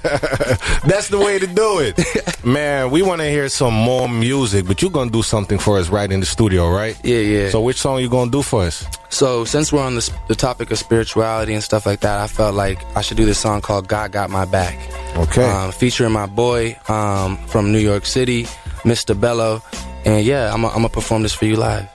That's 0.90 1.06
the 1.08 1.18
way 1.18 1.38
to 1.38 1.46
do 1.46 1.78
it. 1.78 1.94
Man, 2.44 2.90
we 2.90 3.02
want 3.02 3.20
to 3.20 3.30
hear 3.30 3.48
some 3.48 3.74
more 3.74 4.08
music, 4.08 4.66
but 4.66 4.82
you're 4.82 4.90
going 4.90 5.08
to 5.08 5.12
do 5.12 5.22
something 5.22 5.58
for 5.58 5.78
us 5.78 5.88
right 5.88 6.10
in 6.10 6.18
the 6.18 6.26
studio, 6.26 6.68
right? 6.68 6.98
Yeah, 7.04 7.18
yeah. 7.18 7.50
So 7.50 7.60
which 7.60 7.76
song 7.76 8.00
you 8.00 8.08
going 8.08 8.30
to 8.30 8.38
do 8.38 8.42
for 8.42 8.62
us? 8.64 8.84
So 9.10 9.44
since 9.44 9.72
we're 9.72 9.84
on 9.84 9.94
the, 9.94 10.12
the 10.26 10.34
topic 10.34 10.72
of 10.72 10.78
spirituality 10.78 11.54
and 11.54 11.62
stuff 11.62 11.86
like 11.86 12.00
that, 12.00 12.18
I 12.18 12.26
felt 12.26 12.54
like 12.56 12.84
I 12.96 13.00
should 13.00 13.16
do 13.16 13.24
this 13.24 13.38
song 13.38 13.60
called 13.60 13.86
"God 13.86 14.10
Got 14.10 14.30
My 14.30 14.46
Back." 14.46 14.76
Okay. 15.16 15.48
Um, 15.48 15.70
featuring 15.70 16.12
my 16.12 16.26
boy 16.26 16.76
um, 16.88 17.36
from 17.46 17.70
New 17.70 17.78
York 17.78 18.04
City, 18.04 18.44
Mr. 18.82 19.18
Bello, 19.18 19.62
and 20.04 20.24
yeah, 20.24 20.52
I'm 20.52 20.62
gonna 20.62 20.88
perform 20.88 21.22
this 21.22 21.34
for 21.34 21.44
you 21.44 21.56
live. 21.56 21.88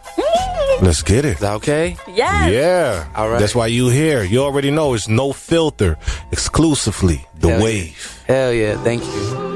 Let's 0.83 1.01
get 1.01 1.23
it. 1.23 1.35
Is 1.35 1.39
that 1.39 1.53
okay? 1.53 1.95
Yes. 2.09 2.51
Yeah. 2.51 3.07
All 3.15 3.29
right. 3.29 3.39
That's 3.39 3.55
why 3.55 3.67
you 3.67 3.87
here. 3.87 4.21
You 4.21 4.43
already 4.43 4.69
know 4.69 4.93
it's 4.93 5.07
no 5.07 5.31
filter, 5.31 5.97
exclusively 6.33 7.25
the 7.39 7.47
Hell 7.47 7.59
yeah. 7.59 7.65
WAV. 7.65 8.25
Hell 8.25 8.53
yeah, 8.53 8.83
thank 8.83 9.01
you. 9.01 9.53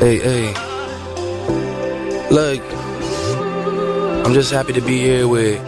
Hey, 0.00 0.18
hey. 0.18 0.52
Look, 2.30 2.60
I'm 4.26 4.34
just 4.34 4.50
happy 4.50 4.72
to 4.72 4.80
be 4.80 4.98
here 4.98 5.28
with 5.28 5.62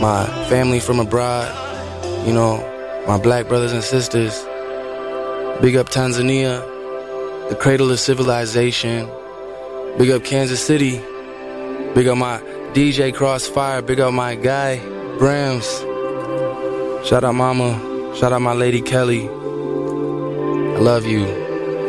my 0.00 0.26
family 0.48 0.78
from 0.78 1.00
abroad. 1.00 1.50
You 2.24 2.32
know, 2.32 2.58
my 3.08 3.18
black 3.18 3.48
brothers 3.48 3.72
and 3.72 3.82
sisters. 3.82 4.40
Big 5.60 5.74
up 5.74 5.88
Tanzania, 5.88 6.60
the 7.48 7.56
cradle 7.56 7.90
of 7.90 7.98
civilization. 7.98 9.10
Big 9.96 10.10
up 10.10 10.24
Kansas 10.24 10.60
City. 10.64 11.00
Big 11.94 12.08
up 12.08 12.18
my 12.18 12.40
DJ 12.72 13.14
Crossfire. 13.14 13.80
Big 13.80 14.00
up 14.00 14.12
my 14.12 14.34
guy, 14.34 14.78
Brams. 15.18 15.68
Shout 17.06 17.22
out 17.22 17.34
Mama. 17.34 18.16
Shout 18.16 18.32
out 18.32 18.42
my 18.42 18.54
lady 18.54 18.82
Kelly. 18.82 19.28
I 19.28 20.78
love 20.78 21.06
you. 21.06 21.24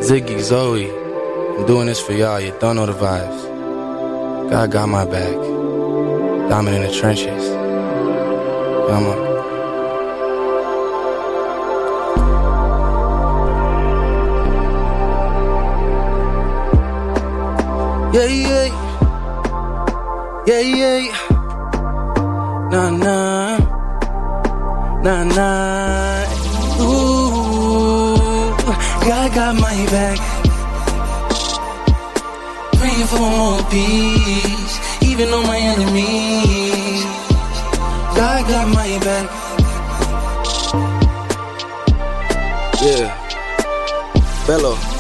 Ziggy, 0.02 0.40
Zoe. 0.40 0.88
I'm 0.88 1.65
doing 1.65 1.88
this 1.88 1.99
for 1.99 2.14
y'all. 2.14 2.40
You 2.40 2.53
don't 2.60 2.76
know 2.76 2.86
the 2.86 2.94
vibes. 2.94 4.49
God 4.52 4.72
got 4.72 4.88
my 4.88 5.06
back. 5.06 5.34
Diamond 6.49 6.76
in 6.76 6.84
the 6.84 6.91
trenches. 6.94 7.49
Come 8.88 9.06
on. 9.07 9.25
Yeah, 18.16 18.32
yeah. 18.32 18.68
Yeah, 20.48 20.60
yeah. 20.62 21.02
Nah, 22.72 22.90
nah. 22.90 23.58
Nah, 25.04 25.24
nah. 25.36 26.24
Ooh. 26.80 28.56
God 29.04 29.28
got 29.36 29.56
my 29.56 29.80
back. 29.92 30.18
Praying 32.80 33.08
for 33.12 33.20
more 33.20 33.62
peace. 33.70 34.80
Even 35.04 35.34
on 35.34 35.46
my 35.46 35.60
enemies. 35.60 37.04
God 38.16 38.48
got 38.48 38.68
my 38.70 38.98
back. 39.04 39.28
Yeah. 42.82 43.12
Bello. 44.48 44.95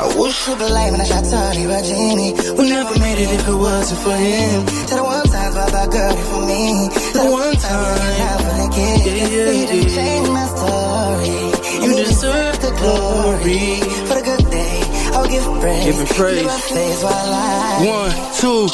I 0.00 0.06
wish 0.14 0.46
you 0.46 0.54
believe 0.54 0.92
when 0.92 1.00
I 1.00 1.08
got 1.08 1.24
Tony 1.26 1.66
Regini. 1.66 2.30
We 2.56 2.70
never 2.70 2.94
made 3.00 3.18
it 3.18 3.34
if 3.34 3.48
it 3.48 3.52
wasn't 3.52 3.98
for 3.98 4.14
him. 4.14 4.64
Tell 4.86 4.98
the 4.98 5.02
one 5.02 5.26
time 5.26 5.52
that 5.54 5.90
girl 5.90 6.16
for 6.30 6.46
me. 6.46 6.86
Tell 7.10 7.26
the 7.26 7.32
one 7.34 7.56
time 7.58 7.98
never 8.14 8.50
forget. 8.62 8.98
Yeah, 9.02 9.26
yeah, 9.26 9.50
You 9.58 9.66
didn't 9.66 9.90
change 9.90 10.28
my 10.30 10.46
story. 10.54 11.34
You 11.82 11.90
mm-hmm. 11.90 12.06
deserve 12.06 12.56
the 12.62 12.70
glory. 12.78 13.82
For 14.06 14.14
the 14.14 14.22
good 14.22 14.44
day, 14.54 14.78
I'll 15.18 15.26
give 15.26 15.42
praise. 15.58 15.84
Give 15.90 15.98
him 15.98 16.06
praise. 16.14 16.36
Give 16.38 16.46
my 16.46 16.60
face 16.62 17.02
while 17.02 17.34
I. 17.34 17.82
One, 17.82 18.14
two. 18.38 18.70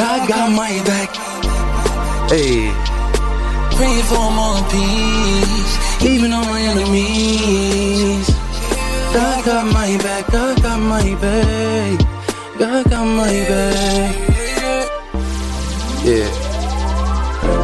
God 0.00 0.28
got 0.28 0.48
my 0.56 0.72
back. 0.88 1.12
Hey. 2.32 2.72
Pray 3.76 4.00
for 4.08 4.24
more 4.32 4.64
peace. 4.72 5.72
Even 6.08 6.32
on 6.32 6.46
my 6.48 6.60
enemies. 6.72 8.35
God 9.16 9.44
got 9.46 9.64
my 9.72 9.96
back. 9.96 10.26
God 10.30 10.62
got 10.62 10.78
my 10.78 11.14
back. 11.22 11.98
God 12.58 12.84
got 12.90 13.06
my 13.20 13.36
back. 13.48 14.14
Yeah. 16.04 16.28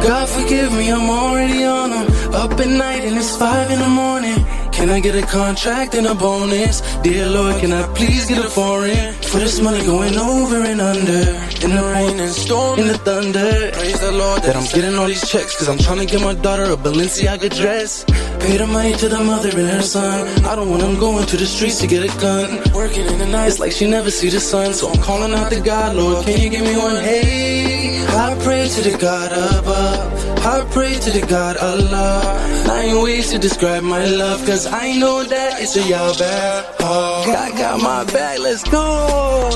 God 0.01 0.27
forgive 0.29 0.71
me, 0.73 0.91
I'm 0.91 1.07
already 1.11 1.63
on 1.63 1.91
them. 1.91 2.33
Up 2.33 2.59
at 2.59 2.67
night 2.67 3.03
and 3.05 3.15
it's 3.17 3.37
five 3.37 3.69
in 3.69 3.77
the 3.77 3.87
morning. 3.87 4.39
Can 4.73 4.89
I 4.89 4.99
get 4.99 5.15
a 5.15 5.21
contract 5.21 5.93
and 5.93 6.07
a 6.07 6.15
bonus? 6.15 6.81
Dear 7.03 7.29
Lord, 7.29 7.59
can 7.61 7.71
I 7.71 7.83
please 7.93 8.27
get 8.27 8.43
a 8.43 8.49
foreign? 8.49 9.13
For 9.13 9.37
this 9.37 9.61
money 9.61 9.85
going 9.85 10.17
over 10.17 10.57
and 10.57 10.81
under. 10.81 11.23
In 11.63 11.71
the 11.77 11.83
rain 11.93 12.19
and 12.19 12.31
storm, 12.31 12.79
in 12.79 12.87
the 12.87 12.97
thunder. 12.97 13.71
Praise 13.71 13.99
the 14.01 14.11
Lord 14.11 14.41
that 14.43 14.55
I'm 14.55 14.65
getting 14.65 14.95
all 14.95 15.07
these 15.07 15.29
checks. 15.29 15.55
Cause 15.57 15.69
I'm 15.69 15.77
trying 15.77 15.99
to 15.99 16.05
get 16.05 16.21
my 16.21 16.33
daughter 16.33 16.63
a 16.63 16.75
Balenciaga 16.75 17.55
dress. 17.55 18.03
Pay 18.43 18.57
the 18.57 18.67
money 18.67 18.93
to 18.93 19.07
the 19.07 19.23
mother 19.23 19.49
and 19.49 19.69
her 19.69 19.81
son. 19.81 20.27
I 20.43 20.55
don't 20.55 20.69
want 20.69 20.81
them 20.81 20.99
going 20.99 21.25
to 21.27 21.37
the 21.37 21.45
streets 21.45 21.79
to 21.81 21.87
get 21.87 22.03
a 22.03 22.19
gun. 22.19 22.59
Working 22.73 23.05
in 23.05 23.19
the 23.19 23.27
night, 23.27 23.47
it's 23.47 23.59
like 23.59 23.71
she 23.71 23.89
never 23.89 24.11
see 24.11 24.29
the 24.29 24.39
sun. 24.39 24.73
So 24.73 24.89
I'm 24.89 25.01
calling 25.01 25.33
out 25.33 25.51
to 25.51 25.61
God, 25.61 25.95
Lord, 25.95 26.25
can 26.25 26.41
you 26.41 26.49
give 26.49 26.65
me 26.65 26.75
one? 26.75 26.95
Hey, 26.95 28.03
I 28.09 28.35
pray 28.43 28.67
to 28.67 28.81
the 28.81 28.97
God 28.97 29.31
above. 29.31 30.32
I 30.45 30.67
pray 30.71 30.95
to 30.95 31.11
the 31.11 31.25
God 31.25 31.55
Allah. 31.55 32.65
Nine 32.67 33.01
ways 33.01 33.31
to 33.31 33.37
describe 33.39 33.81
my 33.81 34.05
love, 34.05 34.45
cause 34.45 34.67
I 34.67 34.91
know 34.97 35.23
that 35.23 35.61
it's 35.61 35.77
a 35.77 35.83
y'all 35.87 36.13
bad. 36.17 36.75
Oh, 36.81 37.23
God 37.25 37.57
got 37.57 37.81
my 37.81 38.03
back, 38.11 38.39
let's 38.39 38.63
go. 38.63 39.49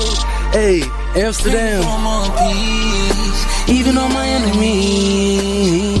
Hey, 0.50 0.80
Amsterdam. 1.14 1.84
Even 3.68 3.98
on 3.98 4.12
my 4.14 4.26
enemies. 4.26 6.00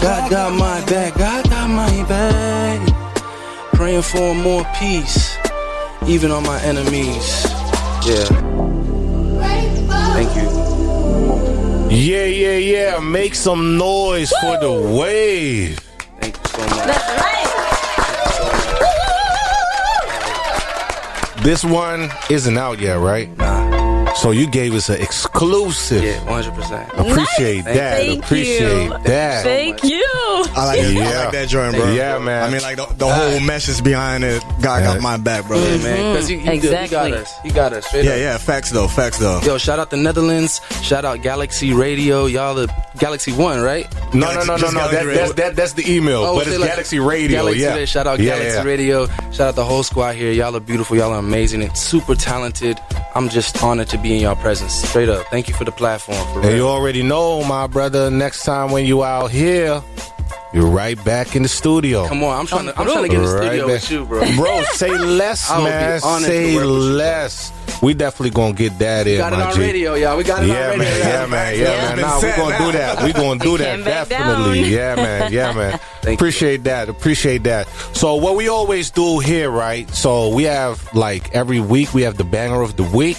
God 0.00 0.30
got 0.30 0.52
my 0.54 0.80
back, 0.86 1.14
God 1.18 1.50
got 1.50 1.68
my 1.68 2.02
back. 2.08 2.80
Praying 3.74 4.02
for 4.02 4.34
more 4.34 4.64
peace, 4.78 5.36
even 6.06 6.30
on 6.30 6.44
my 6.44 6.58
enemies. 6.62 7.44
Yeah. 8.06 8.24
Thank 10.14 10.34
you. 10.34 10.67
Yeah, 11.90 12.24
yeah, 12.26 12.56
yeah. 12.56 12.98
Make 13.00 13.34
some 13.34 13.78
noise 13.78 14.30
for 14.40 14.58
the 14.58 14.68
WAV. 14.68 15.78
Thank 16.20 16.36
you 16.36 16.44
so 16.44 16.58
much. 16.58 16.86
That's 16.86 17.08
right. 17.22 17.34
This 21.42 21.64
one 21.64 22.10
isn't 22.28 22.58
out 22.58 22.78
yet, 22.78 22.98
right? 22.98 23.34
Nah. 23.38 23.57
So 24.20 24.32
you 24.32 24.48
gave 24.48 24.74
us 24.74 24.88
an 24.88 25.00
exclusive. 25.00 26.02
Yeah, 26.02 26.18
100%. 26.26 26.88
Appreciate 27.10 27.64
Nice. 27.64 27.74
that. 27.76 27.98
Thank 27.98 28.24
Appreciate 28.24 28.84
you. 28.84 28.98
that. 29.04 29.44
Thank 29.44 29.84
you. 29.84 30.04
I 30.56 30.64
like, 30.66 30.80
I 30.80 31.24
like 31.24 31.32
that 31.32 31.48
joint, 31.48 31.76
bro. 31.76 31.92
Yeah, 31.92 32.18
man. 32.18 32.42
I 32.42 32.50
mean, 32.50 32.60
like 32.62 32.76
the, 32.76 32.86
the 32.96 33.06
whole 33.08 33.38
message 33.40 33.82
behind 33.84 34.24
it. 34.24 34.42
God 34.60 34.82
got 34.82 35.00
my 35.00 35.16
back, 35.18 35.46
bro. 35.46 35.56
Mm-hmm. 35.56 35.84
Yeah, 35.86 35.90
man. 35.96 36.12
Because 36.14 36.28
he, 36.28 36.38
he, 36.38 36.58
good. 36.58 36.78
he 36.80 36.88
got 36.88 37.12
us. 37.12 37.32
He 37.44 37.50
got 37.50 37.72
us. 37.72 37.86
Straight 37.86 38.04
Yeah, 38.06 38.12
up. 38.12 38.18
yeah. 38.18 38.38
Facts 38.38 38.70
though. 38.70 38.88
Facts 38.88 39.18
though. 39.18 39.40
Yo, 39.42 39.56
shout 39.56 39.78
out 39.78 39.90
the 39.90 39.96
Netherlands. 39.96 40.60
Shout 40.82 41.04
out 41.04 41.22
Galaxy 41.22 41.72
Radio. 41.72 42.26
Y'all 42.26 42.54
the 42.54 42.66
Galaxy 42.98 43.32
One, 43.32 43.60
right? 43.60 43.86
No, 44.14 44.32
no, 44.34 44.42
no, 44.42 44.56
no, 44.56 44.70
no. 44.70 44.88
That, 44.90 45.04
that's, 45.06 45.32
that, 45.34 45.56
that's 45.56 45.72
the 45.74 45.88
email, 45.92 46.22
Oh, 46.24 46.36
but 46.36 46.48
it's 46.48 46.58
like- 46.58 46.70
Galaxy 46.70 46.98
Radio. 46.98 47.38
Galaxy 47.38 47.60
yeah. 47.62 47.84
Shout 47.84 48.06
out 48.08 48.18
Yeah, 48.18 48.36
Galaxy 48.36 48.56
yeah. 48.56 48.62
Radio. 48.64 49.06
Shout 49.30 49.40
out 49.48 49.54
the 49.54 49.64
whole 49.64 49.84
squad 49.84 50.14
here. 50.16 50.32
Y'all 50.32 50.56
are 50.56 50.60
beautiful. 50.60 50.96
Y'all 50.96 51.12
are 51.12 51.18
amazing 51.18 51.62
and 51.62 51.76
super 51.76 52.14
talented. 52.16 52.78
I'm 53.14 53.28
just 53.28 53.62
honored 53.62 53.88
to 53.88 53.98
be 53.98 54.07
in 54.10 54.20
y'all 54.20 54.36
presence. 54.36 54.72
Straight 54.72 55.08
up. 55.08 55.26
Thank 55.26 55.48
you 55.48 55.54
for 55.54 55.64
the 55.64 55.72
platform. 55.72 56.18
For 56.34 56.40
And 56.46 56.56
you 56.56 56.66
already 56.66 57.02
know, 57.02 57.44
my 57.44 57.66
brother. 57.66 58.10
Next 58.10 58.44
time 58.44 58.70
when 58.70 58.84
you 58.86 59.04
out 59.04 59.30
here, 59.30 59.82
you're 60.52 60.66
right 60.66 61.02
back 61.04 61.36
in 61.36 61.42
the 61.42 61.48
studio. 61.48 62.06
Come 62.08 62.22
on, 62.24 62.38
I'm 62.40 62.46
trying 62.46 62.66
to- 62.66 62.78
I'm 62.80 62.86
trying 62.86 63.02
to 63.02 63.08
get 63.08 63.18
in 63.18 63.22
the 63.24 63.36
studio 63.42 63.66
with 63.66 63.90
you, 63.90 64.04
bro. 64.06 64.20
Bro, 64.36 64.62
say 64.72 64.96
less, 64.98 65.50
I 65.50 65.58
would 65.58 65.64
be 65.64 65.70
man. 65.70 66.00
Say 66.00 66.54
work 66.54 66.64
with 66.64 66.70
you, 66.72 66.78
less. 66.96 67.52
We 67.80 67.94
definitely 67.94 68.30
gonna 68.30 68.54
get 68.54 68.76
that 68.80 69.06
in, 69.06 69.18
got 69.18 69.32
it 69.32 69.36
my 69.36 69.50
on 69.50 69.54
G. 69.54 69.60
radio, 69.60 69.94
y'all. 69.94 70.16
We 70.16 70.24
got 70.24 70.42
it 70.42 70.50
on 70.50 70.56
yeah, 70.56 70.66
radio. 70.70 70.78
Man, 70.78 70.98
yeah, 70.98 71.26
man. 71.26 71.54
Yeah, 71.54 71.60
Yeah. 71.60 71.94
man. 71.94 72.00
Nah, 72.00 72.20
we're 72.20 72.36
gonna 72.36 72.58
do 72.58 72.72
that. 72.72 73.02
We're 73.04 73.12
gonna 73.12 73.38
do 73.38 73.58
that 73.58 73.84
definitely. 73.84 74.62
down. 74.62 74.70
Yeah, 74.72 74.94
man. 74.96 75.32
Yeah, 75.32 75.52
man. 76.06 76.14
Appreciate 76.14 76.64
that. 76.64 76.88
Appreciate 76.88 77.44
that. 77.44 77.68
So 77.92 78.16
what 78.16 78.34
we 78.34 78.48
always 78.48 78.90
do 78.90 79.20
here, 79.20 79.50
right? 79.50 79.88
So 79.94 80.28
we 80.34 80.42
have 80.44 80.92
like 80.92 81.32
every 81.34 81.60
week 81.60 81.94
we 81.94 82.02
have 82.02 82.16
the 82.16 82.24
banger 82.24 82.62
of 82.62 82.76
the 82.76 82.82
week, 82.82 83.18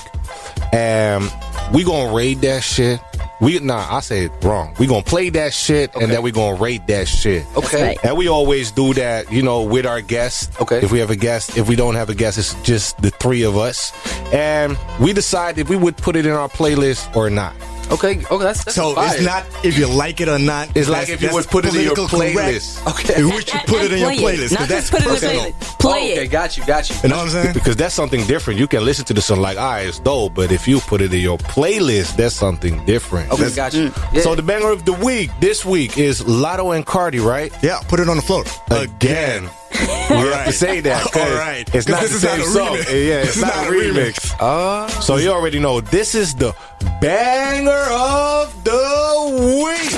and 0.74 1.32
we 1.74 1.84
gonna 1.84 2.14
raid 2.14 2.42
that 2.42 2.64
shit. 2.64 3.00
We 3.42 3.58
nah, 3.60 3.96
I 3.96 4.02
say 4.02 4.26
it 4.26 4.32
wrong. 4.42 4.76
We 4.80 4.88
gonna 4.88 5.04
play 5.04 5.30
that 5.30 5.54
shit, 5.54 5.96
and 5.96 6.12
then 6.12 6.22
we 6.22 6.32
gonna 6.32 6.62
rate 6.62 6.86
that 6.88 7.08
shit. 7.08 7.46
Okay. 7.56 7.84
right. 7.84 7.98
And 8.04 8.18
we 8.18 8.28
always 8.28 8.72
do 8.72 8.94
that, 8.96 9.32
you 9.32 9.42
know, 9.42 9.62
with 9.62 9.86
our 9.86 10.02
guests. 10.02 10.50
Okay. 10.60 10.80
If 10.84 10.92
we 10.92 11.00
have 11.00 11.10
a 11.10 11.16
guest, 11.16 11.58
if 11.58 11.68
we 11.70 11.76
don't 11.76 11.96
have 11.96 12.10
a 12.10 12.16
guest, 12.16 12.38
it's 12.38 12.54
just 12.64 13.02
the 13.02 13.12
three 13.12 13.44
of 13.44 13.58
us, 13.58 13.94
and 14.34 14.78
we 15.00 15.14
decide 15.14 15.58
if 15.58 15.70
we 15.70 15.78
would 15.78 15.96
put 15.96 16.16
it 16.16 16.26
in 16.26 16.34
our 16.34 16.50
playlist 16.50 17.16
or 17.16 17.30
not. 17.30 17.56
Okay. 17.92 18.24
Okay. 18.26 18.44
That's, 18.44 18.64
that's 18.64 18.76
So 18.76 18.94
fire. 18.96 19.14
it's 19.16 19.24
not 19.26 19.46
if 19.66 19.78
you 19.78 19.88
like 19.88 20.22
it 20.22 20.30
or 20.30 20.38
not. 20.40 20.70
It's 20.76 20.88
like 20.90 21.10
if 21.10 21.22
you 21.22 21.28
that's 21.30 21.34
would 21.34 21.48
put 21.48 21.66
it 21.66 21.76
in 21.76 21.82
your 21.84 21.96
political 21.96 22.20
correct. 22.20 22.38
playlist. 22.38 22.88
Okay. 22.92 23.20
In 23.22 23.30
which 23.30 23.54
you 23.54 23.60
put 23.66 23.82
it 23.84 23.92
in 23.94 24.00
your 24.00 24.12
playlist. 24.12 24.56
'cause 24.58 24.68
that's 24.68 24.90
personal. 24.90 25.52
Play 25.80 26.14
okay, 26.14 26.28
got 26.28 26.58
you, 26.58 26.66
got 26.66 26.90
you. 26.90 26.96
You 27.04 27.10
know 27.10 27.18
what 27.18 27.24
I'm 27.26 27.30
saying? 27.30 27.54
Because 27.54 27.76
that's 27.76 27.96
something 27.96 28.26
different. 28.28 28.60
You 28.60 28.68
can 28.68 28.84
listen 28.86 29.06
to 29.06 29.14
the 29.14 29.22
song 29.22 29.40
like, 29.42 29.58
ah, 29.58 29.78
it's 29.78 30.00
dope, 30.00 30.34
but 30.36 30.52
if 30.52 30.68
you 30.68 30.80
put 30.82 31.02
it 31.02 31.14
in 31.14 31.20
your 31.22 31.38
playlist, 31.38 32.16
that's 32.18 32.36
something 32.36 32.84
different. 32.86 33.32
Okay, 33.32 33.44
That's- 33.50 33.56
got 33.56 33.74
you. 33.74 34.22
So 34.22 34.36
the 34.36 34.44
banger 34.44 34.70
of 34.72 34.86
the 34.86 34.94
week 34.94 35.32
this 35.40 35.64
week 35.66 35.98
is 35.98 36.22
Latto 36.22 36.76
and 36.76 36.86
Cardi, 36.86 37.20
right? 37.20 37.52
Yeah, 37.64 37.80
put 37.88 38.00
it 38.00 38.10
on 38.10 38.18
the 38.18 38.22
floor 38.24 38.44
again. 38.72 39.50
We 40.10 40.16
have 40.16 40.46
to 40.46 40.52
say 40.52 40.82
that. 40.82 41.16
All 41.16 41.36
right. 41.38 41.70
It's 41.74 41.88
not 41.88 42.00
the 42.00 42.06
is 42.06 42.24
not 42.24 42.38
same 42.38 42.46
song. 42.46 42.78
remix. 42.78 43.08
Yeah, 43.08 43.22
it's 43.22 43.40
not, 43.40 43.56
not 43.56 43.68
a 43.68 43.70
a 43.70 43.72
remix. 43.72 44.36
Uh, 44.40 44.88
so 45.02 45.18
you 45.18 45.30
already 45.30 45.60
know 45.60 45.82
this 45.82 46.16
is 46.16 46.34
the 46.34 46.56
banger 47.00 47.86
of 47.92 48.64
the 48.64 49.62
week. 49.62 49.94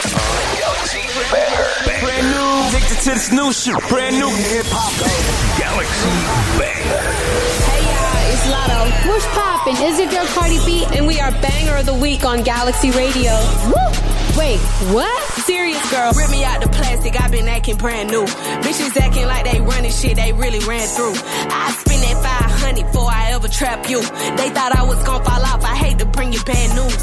Brand 2.01 2.27
new, 2.27 2.67
addicted 2.67 2.99
to 3.03 3.09
this 3.11 3.31
new 3.31 3.53
shit. 3.53 3.75
Brand 3.87 4.15
new 4.19 4.27
hip 4.27 4.65
hop. 4.67 4.91
Galaxy 5.57 6.09
Hey 7.71 7.81
y'all, 7.87 8.33
it's 8.33 8.45
Latto. 8.51 9.07
What's 9.07 9.25
poppin'? 9.27 9.77
Is 9.87 9.99
it 9.99 10.11
your 10.11 10.25
Cardi 10.35 10.59
B? 10.65 10.85
And 10.93 11.07
we 11.07 11.19
are 11.19 11.31
Banger 11.31 11.77
of 11.77 11.85
the 11.85 11.93
Week 11.93 12.25
on 12.25 12.43
Galaxy 12.43 12.91
Radio. 12.91 13.31
Woo! 13.67 14.20
Wait, 14.37 14.59
what? 14.93 15.23
Serious 15.43 15.91
girl. 15.91 16.13
Rip 16.13 16.29
me 16.31 16.43
out 16.43 16.61
the 16.61 16.69
plastic, 16.69 17.19
i 17.19 17.27
been 17.27 17.47
acting 17.47 17.75
brand 17.77 18.09
new. 18.09 18.23
Bitches 18.63 18.95
acting 18.97 19.25
like 19.27 19.43
they 19.45 19.59
running 19.59 19.91
shit 19.91 20.15
they 20.15 20.31
really 20.31 20.59
ran 20.59 20.87
through. 20.87 21.13
I 21.13 21.71
spend 21.71 22.01
that 22.03 22.17
500 22.23 22.85
before 22.85 23.09
I 23.11 23.31
ever 23.33 23.47
trap 23.47 23.89
you. 23.89 24.01
They 24.01 24.49
thought 24.49 24.75
I 24.75 24.83
was 24.83 25.03
gonna 25.03 25.23
fall 25.23 25.41
off, 25.41 25.63
I 25.63 25.75
hate 25.75 25.99
to 25.99 26.05
bring 26.05 26.31
you 26.31 26.41
bad 26.43 26.75
news. 26.75 26.95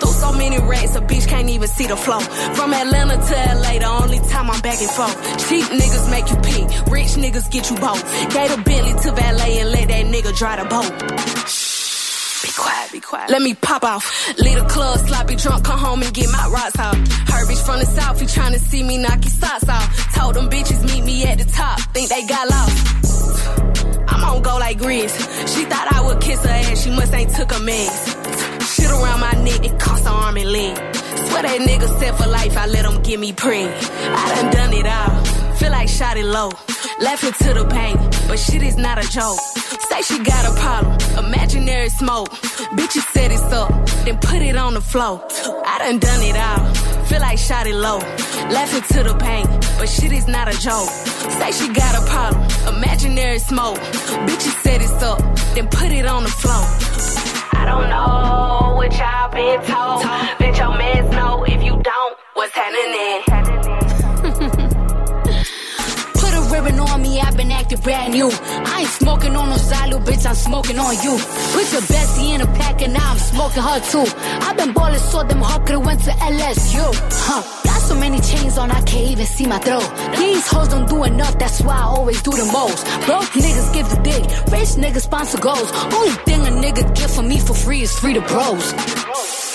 Through 0.00 0.12
so 0.12 0.32
many 0.32 0.58
racks, 0.58 0.96
a 0.96 1.00
bitch 1.00 1.28
can't 1.28 1.48
even 1.48 1.68
see 1.68 1.86
the 1.86 1.96
flow. 1.96 2.20
From 2.20 2.72
Atlanta 2.74 3.16
to 3.16 3.34
LA, 3.60 3.78
the 3.78 4.02
only 4.02 4.18
time 4.28 4.50
I'm 4.50 4.60
back 4.60 4.80
and 4.80 4.90
forth. 4.90 5.48
Cheap 5.48 5.66
niggas 5.66 6.10
make 6.10 6.28
you 6.30 6.36
pee, 6.42 6.64
rich 6.90 7.14
niggas 7.14 7.50
get 7.50 7.70
you 7.70 7.76
both. 7.76 8.02
Gave 8.34 8.50
a 8.50 8.60
Bentley 8.62 8.94
to 9.02 9.12
valet 9.12 9.58
and 9.60 9.70
let 9.70 9.88
that 9.88 10.06
nigga 10.06 10.36
drive 10.36 10.58
the 10.62 10.68
boat. 10.68 11.63
Be 12.44 12.50
quiet, 12.52 12.92
be 12.92 13.00
quiet. 13.00 13.30
Let 13.30 13.40
me 13.40 13.54
pop 13.54 13.84
off. 13.84 14.04
Leave 14.38 14.58
the 14.58 14.66
club, 14.66 14.98
sloppy 14.98 15.36
drunk, 15.36 15.64
come 15.64 15.78
home 15.78 16.02
and 16.02 16.12
get 16.12 16.30
my 16.30 16.46
rocks 16.52 16.78
off. 16.78 16.94
Her 16.94 17.46
bitch 17.48 17.64
from 17.64 17.80
the 17.80 17.86
south, 17.86 18.20
he 18.20 18.26
tryna 18.26 18.58
see 18.58 18.82
me 18.82 18.98
knock 18.98 19.24
his 19.24 19.38
socks 19.38 19.66
off. 19.66 20.14
Told 20.14 20.34
them 20.34 20.50
bitches 20.50 20.84
meet 20.84 21.04
me 21.04 21.24
at 21.24 21.38
the 21.38 21.46
top, 21.46 21.80
think 21.94 22.10
they 22.10 22.26
got 22.26 22.46
lost. 22.50 24.08
I'm 24.08 24.24
on 24.24 24.42
go 24.42 24.58
like 24.58 24.78
Grizz. 24.78 25.14
She 25.56 25.64
thought 25.64 25.88
I 25.90 26.02
would 26.02 26.20
kiss 26.20 26.44
her 26.44 26.50
ass, 26.50 26.84
she 26.84 26.90
must 26.90 27.14
ain't 27.14 27.34
took 27.34 27.50
a 27.50 27.60
mess. 27.60 28.74
Shit 28.74 28.90
around 28.90 29.20
my 29.20 29.32
neck, 29.42 29.64
it 29.64 29.80
cost 29.80 30.02
an 30.02 30.12
arm 30.12 30.36
and 30.36 30.52
leg. 30.52 30.76
Swear 30.76 31.42
that 31.44 31.60
nigga 31.66 31.98
set 31.98 32.14
for 32.18 32.28
life, 32.28 32.58
I 32.58 32.66
let 32.66 32.84
him 32.84 33.02
get 33.02 33.18
me 33.20 33.32
preg. 33.32 33.72
I 33.72 34.34
done 34.34 34.52
done 34.52 34.72
it 34.74 34.86
all. 34.86 35.33
Feel 35.58 35.70
like 35.70 35.88
shot 35.88 36.16
it 36.16 36.24
low. 36.24 36.50
Laughing 37.00 37.32
to 37.32 37.54
the 37.54 37.64
bank, 37.64 37.98
but 38.28 38.38
shit 38.38 38.62
is 38.62 38.76
not 38.76 38.98
a 38.98 39.08
joke. 39.10 39.38
Say 39.88 40.02
she 40.02 40.18
got 40.22 40.44
a 40.50 40.60
problem, 40.60 40.98
imaginary 41.26 41.88
smoke. 41.88 42.30
Bitches 42.76 43.06
set 43.12 43.30
it 43.30 43.40
up, 43.52 43.70
then 44.04 44.18
put 44.18 44.42
it 44.42 44.56
on 44.56 44.74
the 44.74 44.80
floor. 44.80 45.22
I 45.64 45.78
done 45.78 45.98
done 45.98 46.22
it 46.22 46.36
all. 46.36 46.74
Feel 47.04 47.20
like 47.20 47.38
shot 47.38 47.66
it 47.66 47.74
low. 47.74 47.98
Laughing 48.50 48.82
to 48.94 49.02
the 49.04 49.14
pain, 49.16 49.46
but 49.78 49.88
shit 49.88 50.12
is 50.12 50.26
not 50.26 50.48
a 50.48 50.58
joke. 50.58 50.88
Say 51.38 51.50
she 51.52 51.72
got 51.72 51.94
a 52.00 52.06
problem, 52.10 52.42
imaginary 52.76 53.38
smoke. 53.38 53.78
Bitches 54.26 54.56
set 54.62 54.80
it 54.82 55.02
up, 55.02 55.18
then 55.54 55.68
put 55.68 55.90
it 55.90 56.06
on 56.06 56.22
the 56.22 56.30
floor. 56.30 56.64
I 57.52 57.64
don't 57.66 57.88
know 57.88 58.74
what 58.76 58.92
y'all 58.98 59.30
been 59.30 59.60
told. 59.66 60.02
Bitch, 60.38 60.58
your 60.58 60.76
mans 60.76 61.10
know 61.10 61.44
if 61.44 61.62
you 61.62 61.80
don't, 61.82 62.16
what's 62.34 62.52
happening? 62.54 63.63
On 66.64 67.02
me, 67.02 67.20
I've 67.20 67.36
been 67.36 67.52
acting 67.52 67.78
brand 67.80 68.14
new. 68.14 68.30
I 68.32 68.80
ain't 68.80 68.88
smoking 68.88 69.36
on 69.36 69.50
no 69.50 69.56
side, 69.58 69.92
bitch, 69.92 70.26
I'm 70.26 70.34
smoking 70.34 70.78
on 70.78 70.94
you. 71.04 71.12
Put 71.52 71.70
your 71.72 71.82
bestie 71.82 72.34
in 72.34 72.40
a 72.40 72.46
pack 72.46 72.80
and 72.80 72.94
now 72.94 73.12
I'm 73.12 73.18
smoking 73.18 73.62
her 73.62 73.80
too. 73.90 74.06
I've 74.46 74.56
been 74.56 74.72
ballin' 74.72 74.98
so 74.98 75.22
them 75.24 75.42
could've 75.66 75.84
went 75.84 76.00
to 76.04 76.10
LSU. 76.10 76.84
Huh. 77.26 77.42
Got 77.64 77.80
so 77.82 77.94
many 77.94 78.18
chains 78.20 78.56
on, 78.56 78.70
I 78.70 78.80
can't 78.82 79.10
even 79.10 79.26
see 79.26 79.46
my 79.46 79.58
throat. 79.58 79.86
These 80.16 80.46
hoes 80.48 80.68
don't 80.68 80.88
do 80.88 81.04
enough, 81.04 81.38
that's 81.38 81.60
why 81.60 81.76
I 81.76 81.82
always 81.82 82.22
do 82.22 82.30
the 82.30 82.46
most. 82.46 82.84
Broke 83.04 83.28
niggas 83.44 83.74
give 83.74 83.88
the 83.90 84.00
dick, 84.02 84.24
rich 84.50 84.70
niggas 84.80 85.02
sponsor 85.02 85.38
goals. 85.38 85.70
Only 85.92 86.16
thing 86.24 86.40
a 86.46 86.50
nigga 86.50 86.82
get 86.96 87.10
for 87.10 87.22
me 87.22 87.40
for 87.40 87.52
free 87.54 87.82
is 87.82 87.92
free 87.92 88.14
to 88.14 88.22
bros. 88.22 89.53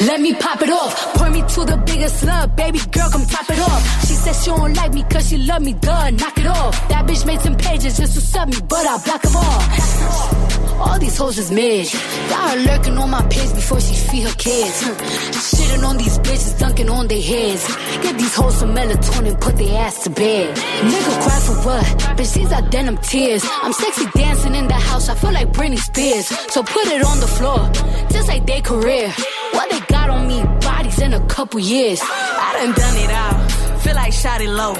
Let 0.00 0.20
me 0.20 0.32
pop 0.34 0.62
it 0.62 0.70
off. 0.70 1.14
Pour 1.14 1.28
me 1.30 1.42
to 1.42 1.64
the 1.64 1.76
biggest 1.84 2.24
love. 2.24 2.54
Baby 2.54 2.78
girl, 2.92 3.10
come 3.10 3.26
top 3.26 3.50
it 3.50 3.58
off. 3.58 4.06
She 4.06 4.14
said 4.14 4.32
she 4.34 4.50
don't 4.50 4.74
like 4.74 4.92
me 4.94 5.02
cause 5.02 5.28
she 5.28 5.38
love 5.38 5.62
me. 5.62 5.72
Duh, 5.74 6.10
knock 6.10 6.38
it 6.38 6.46
off. 6.46 6.88
That 6.88 7.06
bitch 7.06 7.26
made 7.26 7.40
some 7.40 7.56
pages 7.56 7.96
just 7.96 8.14
to 8.14 8.20
sub 8.20 8.48
me, 8.48 8.58
but 8.68 8.86
I 8.86 8.96
block 9.04 9.22
them 9.22 9.36
all. 9.36 10.68
All 10.80 10.98
these 11.00 11.16
hoes 11.16 11.38
is 11.38 11.50
mid. 11.50 11.90
Got 12.30 12.50
her 12.50 12.60
lurking 12.62 12.96
on 12.96 13.10
my 13.10 13.22
page 13.26 13.52
before 13.54 13.80
she 13.80 13.94
feed 13.94 14.22
her 14.22 14.34
kids. 14.36 14.82
Shitting 15.58 15.84
on 15.84 15.96
these 15.96 16.16
bitches, 16.20 16.58
dunking 16.60 16.88
on 16.88 17.08
their 17.08 17.20
heads. 17.20 17.66
Get 18.00 18.16
these 18.18 18.34
hoes 18.36 18.56
some 18.58 18.74
melatonin, 18.76 19.40
put 19.40 19.56
their 19.56 19.78
ass 19.80 20.04
to 20.04 20.10
bed. 20.10 20.56
Nigga 20.56 21.22
cry 21.24 21.40
for 21.40 21.56
what? 21.66 21.84
Bitch, 22.16 22.34
these 22.34 22.52
are 22.52 22.62
denim 22.70 22.98
tears. 22.98 23.44
I'm 23.62 23.72
sexy 23.72 24.06
dancing 24.14 24.54
in 24.54 24.68
the 24.68 24.74
house, 24.74 25.08
I 25.08 25.16
feel 25.16 25.32
like 25.32 25.48
Britney 25.48 25.78
Spears. 25.78 26.26
So 26.52 26.62
put 26.62 26.86
it 26.86 27.02
on 27.02 27.18
the 27.18 27.26
floor, 27.26 27.68
just 28.12 28.28
like 28.28 28.46
their 28.46 28.62
career. 28.62 29.12
What 29.52 29.70
they 29.70 29.80
got 29.86 30.10
on 30.10 30.26
me, 30.28 30.42
bodies 30.60 31.00
in 31.00 31.12
a 31.14 31.26
couple 31.26 31.60
years. 31.60 32.00
I 32.02 32.48
done 32.58 32.72
done 32.74 32.96
it 32.96 33.10
all. 33.22 33.78
Feel 33.78 33.94
like 33.94 34.12
shot 34.12 34.40
it 34.40 34.50
low. 34.50 34.74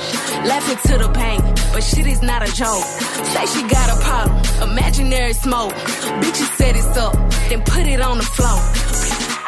It 0.70 0.78
to 0.90 0.99
the 0.99 1.09
pain, 1.15 1.40
but 1.73 1.82
shit 1.82 2.07
is 2.07 2.20
not 2.20 2.43
a 2.47 2.53
joke. 2.53 2.85
Say 3.32 3.47
she 3.47 3.62
got 3.69 3.89
a 3.89 3.97
problem, 4.05 4.70
imaginary 4.70 5.32
smoke. 5.32 5.73
Bitches 6.20 6.51
set 6.59 6.77
it 6.77 6.85
up, 6.99 7.15
then 7.49 7.62
put 7.62 7.86
it 7.86 8.03
on 8.03 8.19
the 8.19 8.24
floor. 8.24 8.59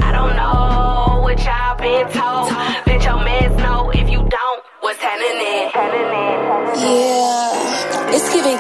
I 0.01 0.13
don't 0.17 0.35
know 0.35 1.21
what 1.21 1.39
y'all 1.45 1.77
been 1.77 2.09
told. 2.09 2.49
Bitch, 2.89 3.05
your 3.05 3.23
mans 3.23 3.57
know 3.59 3.91
if 3.91 4.09
you 4.09 4.19
don't, 4.19 4.63
what's 4.81 4.99
happening? 5.01 5.71
Yeah, 6.81 8.15
it's 8.15 8.33
giving 8.33 8.59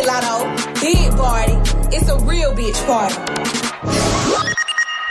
Big 0.00 0.08
Lotto, 0.08 0.46
big 0.80 1.16
party. 1.16 1.52
It's 1.90 2.08
a 2.08 2.16
real 2.26 2.54
bitch 2.54 2.86
party. 2.86 3.14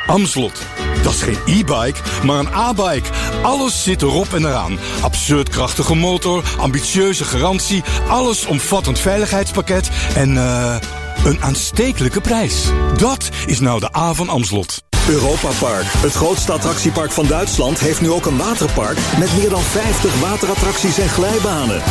Amslot. 0.07 0.61
Dat 1.03 1.13
is 1.13 1.21
geen 1.21 1.37
e-bike, 1.45 1.99
maar 2.25 2.39
een 2.39 2.53
A-bike. 2.53 3.09
Alles 3.41 3.83
zit 3.83 4.01
erop 4.01 4.33
en 4.33 4.45
eraan. 4.45 4.79
Absurd 5.01 5.49
krachtige 5.49 5.95
motor, 5.95 6.43
ambitieuze 6.57 7.23
garantie, 7.23 7.83
alles 8.07 8.45
omvattend 8.45 8.99
veiligheidspakket 8.99 9.89
en 10.15 10.37
eh 10.37 10.75
een 11.23 11.41
aanstekelijke 11.41 12.21
prijs. 12.21 12.63
Dat 12.97 13.29
is 13.45 13.59
nou 13.59 13.79
de 13.79 13.95
A 13.97 14.13
van 14.13 14.29
Amslot. 14.29 14.83
Europa 15.07 15.49
Park, 15.59 15.85
het 15.85 16.13
grootste 16.13 16.51
attractiepark 16.51 17.11
van 17.11 17.27
Duitsland, 17.27 17.79
heeft 17.79 18.01
nu 18.01 18.11
ook 18.11 18.25
een 18.25 18.37
waterpark 18.37 18.97
met 19.19 19.37
meer 19.37 19.49
dan 19.49 19.61
50 19.61 20.19
waterattracties 20.19 20.97
en 20.97 21.09
glijbanen. 21.09 21.81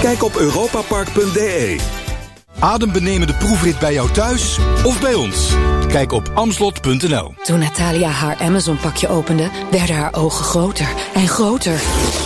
Kijk 0.00 0.24
op 0.24 0.36
europapark.de. 0.36 1.99
Adembenemende 2.60 3.34
proefrit 3.34 3.78
bij 3.78 3.92
jou 3.92 4.10
thuis 4.10 4.58
of 4.84 5.00
bij 5.00 5.14
ons? 5.14 5.54
Kijk 5.88 6.12
op 6.12 6.30
amslot.nl. 6.34 7.34
Toen 7.42 7.58
Natalia 7.58 8.08
haar 8.08 8.36
Amazon-pakje 8.36 9.08
opende, 9.08 9.50
werden 9.70 9.96
haar 9.96 10.14
ogen 10.14 10.44
groter 10.44 10.88
en 11.14 11.28
groter. 11.28 11.78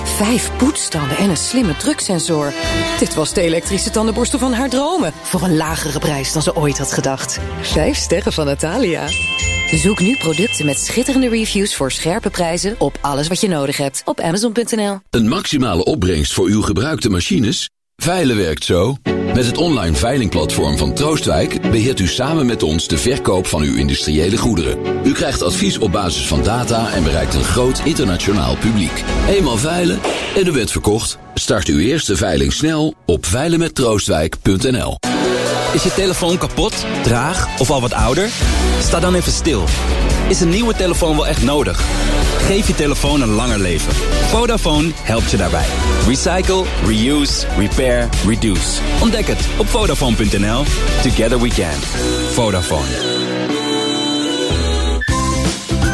Vijf 0.05 0.51
poetsstanden 0.57 1.17
en 1.17 1.31
een 1.31 1.37
slimme 1.37 1.77
druksensor. 1.77 2.53
Dit 2.99 3.15
was 3.15 3.33
de 3.33 3.41
elektrische 3.41 3.91
tandenborstel 3.91 4.39
van 4.39 4.53
haar 4.53 4.69
dromen. 4.69 5.13
Voor 5.23 5.43
een 5.43 5.57
lagere 5.57 5.99
prijs 5.99 6.33
dan 6.33 6.43
ze 6.43 6.57
ooit 6.57 6.79
had 6.79 6.93
gedacht. 6.93 7.41
Vijf 7.61 7.97
sterren 7.97 8.33
van 8.33 8.47
Natalia. 8.47 9.09
Zoek 9.71 10.01
nu 10.01 10.17
producten 10.17 10.67
met 10.67 10.79
schitterende 10.79 11.29
reviews 11.29 11.75
voor 11.75 11.93
scherpe 11.93 12.31
prijzen 12.31 12.75
op 12.79 12.99
alles 13.01 13.29
wat 13.29 13.41
je 13.41 13.49
nodig 13.49 13.77
hebt 13.77 14.03
op 14.05 14.21
amazon.nl. 14.21 14.99
Een 15.11 15.29
maximale 15.29 15.85
opbrengst 15.85 16.33
voor 16.33 16.47
uw 16.47 16.63
gebruikte 16.63 17.09
machines? 17.11 17.69
Veilen 17.97 18.37
werkt 18.37 18.65
zo. 18.65 18.97
Met 19.35 19.47
het 19.47 19.57
online 19.57 19.97
veilingplatform 19.97 20.77
van 20.77 20.95
Troostwijk 20.95 21.71
beheert 21.71 22.01
u 22.01 22.07
samen 22.07 22.47
met 22.47 22.63
ons 22.63 22.89
de 22.89 22.99
verkoop 22.99 23.47
van 23.47 23.63
uw 23.63 23.75
industriële 23.75 24.37
goederen. 24.37 24.79
U 25.05 25.13
krijgt 25.13 25.43
advies 25.43 25.79
op 25.79 25.93
basis 25.93 26.27
van 26.27 26.43
data 26.43 26.93
en 26.93 27.03
bereikt 27.03 27.35
een 27.35 27.45
groot 27.45 27.81
internationaal 27.85 28.57
publiek. 28.57 29.05
Eenmaal 29.29 29.57
veilen 29.57 29.99
en 30.37 30.47
u 30.47 30.53
bent 30.53 30.71
verkocht. 30.71 31.19
Start 31.35 31.69
uw 31.69 31.79
eerste 31.79 32.17
veiling 32.17 32.53
snel 32.53 32.95
op 33.07 33.27
veilenmettroostwijk.nl. 33.27 34.97
Is 35.75 35.83
je 35.83 35.95
telefoon 35.95 36.39
kapot, 36.39 36.87
traag 37.03 37.59
of 37.59 37.71
al 37.71 37.81
wat 37.81 37.93
ouder? 37.93 38.31
Sta 38.81 39.01
dan 39.01 39.15
even 39.15 39.33
stil. 39.33 39.65
Is 40.29 40.41
een 40.41 40.49
nieuwe 40.49 40.75
telefoon 40.75 41.17
wel 41.17 41.27
echt 41.27 41.43
nodig? 41.43 41.85
Geef 42.39 42.67
je 42.67 42.75
telefoon 42.75 43.21
een 43.21 43.33
langer 43.33 43.59
leven. 43.59 43.93
Vodafone 44.29 44.91
helpt 45.03 45.31
je 45.31 45.37
daarbij. 45.37 45.67
Recycle, 46.07 46.65
reuse, 46.87 47.47
repair, 47.59 48.09
reduce. 48.27 48.81
Ontdek 49.01 49.27
het 49.27 49.47
op 49.59 49.69
Vodafone.nl. 49.69 50.65
Together 51.03 51.41
we 51.41 51.49
can. 51.49 51.81
Vodafone. 52.33 53.74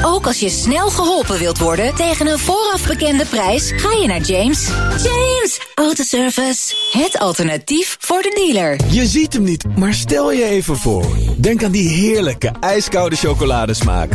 Ook 0.03 0.27
als 0.27 0.41
je 0.41 0.49
snel 0.49 0.91
geholpen 0.91 1.39
wilt 1.39 1.59
worden 1.59 1.95
tegen 1.95 2.27
een 2.27 2.39
vooraf 2.39 2.87
bekende 2.87 3.27
prijs, 3.27 3.73
ga 3.77 3.93
je 3.93 4.07
naar 4.07 4.21
James. 4.21 4.69
James 5.03 5.61
Autoservice. 5.75 6.75
Het 6.91 7.19
alternatief 7.19 7.97
voor 8.01 8.23
de 8.23 8.31
dealer. 8.35 8.77
Je 8.91 9.07
ziet 9.07 9.33
hem 9.33 9.43
niet, 9.43 9.65
maar 9.77 9.95
stel 9.95 10.33
je 10.33 10.45
even 10.45 10.77
voor. 10.77 11.07
Denk 11.37 11.65
aan 11.65 11.71
die 11.71 11.89
heerlijke 11.89 12.53
ijskoude 12.61 13.17
chocoladesmaak. 13.17 14.11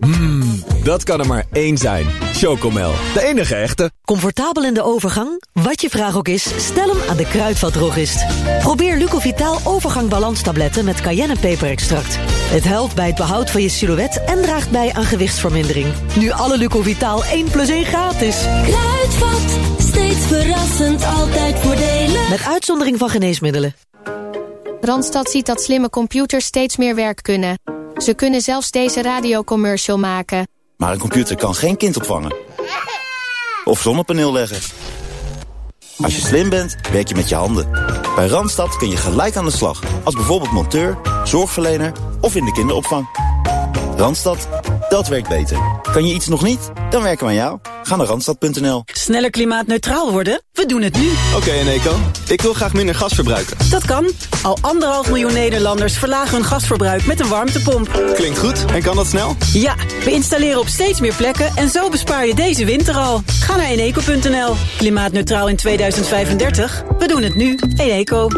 Mmm, 0.00 0.64
dat 0.82 1.04
kan 1.04 1.20
er 1.20 1.26
maar 1.26 1.44
één 1.52 1.78
zijn. 1.78 2.06
Chocomel, 2.32 2.92
de 3.14 3.22
enige 3.22 3.54
echte. 3.54 3.90
Comfortabel 4.04 4.64
in 4.64 4.74
de 4.74 4.82
overgang? 4.82 5.42
Wat 5.52 5.80
je 5.80 5.88
vraag 5.88 6.16
ook 6.16 6.28
is, 6.28 6.42
stel 6.58 6.88
hem 6.88 7.08
aan 7.08 7.16
de 7.16 7.26
kruidvatdrogist. 7.26 8.24
Probeer 8.58 8.96
Lucovitaal 8.96 9.60
overgang 9.64 10.08
balanstabletten 10.08 10.84
met 10.84 11.00
cayennepeperextract. 11.00 12.18
Het 12.50 12.64
helpt 12.64 12.94
bij 12.94 13.06
het 13.06 13.14
behoud 13.14 13.50
van 13.50 13.62
je 13.62 13.68
silhouet 13.68 14.24
en 14.24 14.42
draagt 14.42 14.70
bij 14.70 14.92
aan 14.92 15.04
gewichtsvermindering. 15.10 15.86
Nu 16.16 16.30
alle 16.30 16.56
Lucovitaal 16.56 17.24
1 17.24 17.50
plus 17.50 17.68
1 17.68 17.84
gratis. 17.84 18.36
Kruidvat, 18.40 19.58
steeds 19.78 20.26
verrassend, 20.26 21.04
altijd 21.04 21.58
voordelen. 21.58 22.28
Met 22.28 22.44
uitzondering 22.44 22.98
van 22.98 23.08
geneesmiddelen. 23.08 23.74
Randstad 24.80 25.30
ziet 25.30 25.46
dat 25.46 25.62
slimme 25.62 25.90
computers 25.90 26.44
steeds 26.44 26.76
meer 26.76 26.94
werk 26.94 27.22
kunnen. 27.22 27.58
Ze 27.96 28.14
kunnen 28.14 28.40
zelfs 28.40 28.70
deze 28.70 29.02
radiocommercial 29.02 29.98
maken. 29.98 30.48
Maar 30.76 30.92
een 30.92 30.98
computer 30.98 31.36
kan 31.36 31.54
geen 31.54 31.76
kind 31.76 31.96
opvangen. 31.96 32.34
Of 33.64 33.80
zonnepaneel 33.80 34.32
leggen. 34.32 34.58
Als 35.96 36.16
je 36.16 36.20
slim 36.20 36.48
bent, 36.48 36.76
werk 36.92 37.08
je 37.08 37.14
met 37.14 37.28
je 37.28 37.34
handen. 37.34 37.70
Bij 38.16 38.26
Randstad 38.26 38.76
kun 38.76 38.88
je 38.88 38.96
gelijk 38.96 39.36
aan 39.36 39.44
de 39.44 39.50
slag. 39.50 39.82
Als 40.04 40.14
bijvoorbeeld 40.14 40.52
monteur, 40.52 40.98
zorgverlener 41.24 41.92
of 42.20 42.36
in 42.36 42.44
de 42.44 42.52
kinderopvang. 42.52 43.08
Randstad, 43.96 44.48
dat 44.90 45.08
werkt 45.08 45.28
beter. 45.28 45.58
Kan 45.92 46.06
je 46.06 46.14
iets 46.14 46.28
nog 46.28 46.42
niet? 46.42 46.70
Dan 46.90 47.02
werken 47.02 47.24
we 47.24 47.30
aan 47.30 47.38
jou. 47.38 47.58
Ga 47.82 47.96
naar 47.96 48.06
randstad.nl. 48.06 48.82
Sneller 48.86 49.30
klimaatneutraal 49.30 50.12
worden? 50.12 50.42
We 50.52 50.66
doen 50.66 50.82
het 50.82 50.96
nu. 50.98 51.08
Oké 51.36 51.50
Eneco, 51.50 51.96
ik 52.28 52.40
wil 52.40 52.52
graag 52.52 52.72
minder 52.72 52.94
gas 52.94 53.14
verbruiken. 53.14 53.56
Dat 53.70 53.84
kan. 53.84 54.10
Al 54.42 54.58
anderhalf 54.60 55.08
miljoen 55.08 55.32
Nederlanders 55.32 55.98
verlagen 55.98 56.34
hun 56.34 56.44
gasverbruik 56.44 57.06
met 57.06 57.20
een 57.20 57.28
warmtepomp. 57.28 58.12
Klinkt 58.14 58.38
goed. 58.38 58.64
En 58.64 58.82
kan 58.82 58.96
dat 58.96 59.06
snel? 59.06 59.36
Ja, 59.52 59.74
we 60.04 60.10
installeren 60.10 60.60
op 60.60 60.66
steeds 60.66 61.00
meer 61.00 61.14
plekken 61.14 61.56
en 61.56 61.68
zo 61.68 61.88
bespaar 61.88 62.26
je 62.26 62.34
deze 62.34 62.64
winter 62.64 62.94
al. 62.94 63.22
Ga 63.26 63.56
naar 63.56 63.66
eneco.nl. 63.66 64.54
Klimaatneutraal 64.76 65.48
in 65.48 65.56
2035? 65.56 66.82
We 66.98 67.06
doen 67.06 67.22
het 67.22 67.34
nu. 67.34 67.58
Eneco. 67.76 68.28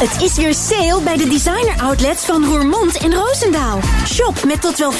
Het 0.00 0.22
is 0.22 0.34
weer 0.34 0.54
sale 0.54 1.00
bij 1.02 1.16
de 1.16 1.28
designer 1.28 1.80
outlets 1.80 2.24
van 2.24 2.44
Roermond 2.44 2.96
en 2.96 3.14
Roosendaal. 3.14 3.80
Shop 4.06 4.44
met 4.44 4.60
tot 4.60 4.78
wel 4.78 4.92
50% 4.92 4.96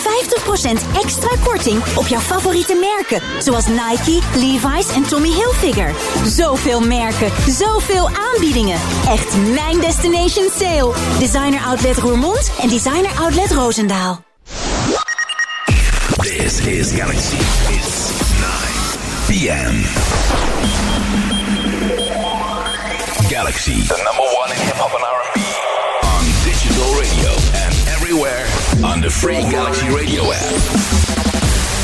extra 1.03 1.37
korting 1.45 1.82
op 1.97 2.07
jouw 2.07 2.20
favoriete 2.20 2.74
merken. 2.74 3.43
Zoals 3.43 3.66
Nike, 3.66 4.19
Levi's 4.35 4.95
en 4.95 5.03
Tommy 5.03 5.28
Hilfiger. 5.28 5.95
Zoveel 6.27 6.81
merken, 6.81 7.31
zoveel 7.49 8.09
aanbiedingen. 8.09 8.81
Echt 9.09 9.37
mijn 9.55 9.81
destination 9.81 10.49
sale. 10.59 10.95
Designer 11.19 11.61
outlet 11.61 11.97
Roermond 11.97 12.51
en 12.61 12.69
designer 12.69 13.12
outlet 13.19 13.51
Roosendaal. 13.51 14.24
This 16.20 16.66
is 16.66 16.93
Galaxy. 16.93 17.37
It's 17.73 18.11
9 18.41 18.81
p.m. 19.27 20.80
Galaxy, 23.51 23.82
the 23.82 23.97
number 24.05 24.22
one 24.22 24.52
in 24.52 24.59
hip 24.59 24.77
hop 24.77 24.94
and 24.94 25.02
R&B, 25.02 25.40
on 26.06 26.22
digital 26.47 26.86
radio 26.94 27.35
and 27.59 27.74
everywhere 27.89 28.47
on 28.89 29.01
the 29.01 29.10
free 29.10 29.43
Galaxy 29.51 29.89
Radio 29.89 30.22
app. 30.31 31.19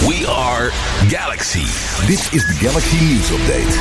We 0.00 0.26
are 0.28 0.70
Galaxy. 1.08 1.64
Dit 2.06 2.28
is 2.30 2.46
de 2.46 2.52
Galaxy 2.52 2.96
News 3.04 3.30
Update. 3.30 3.78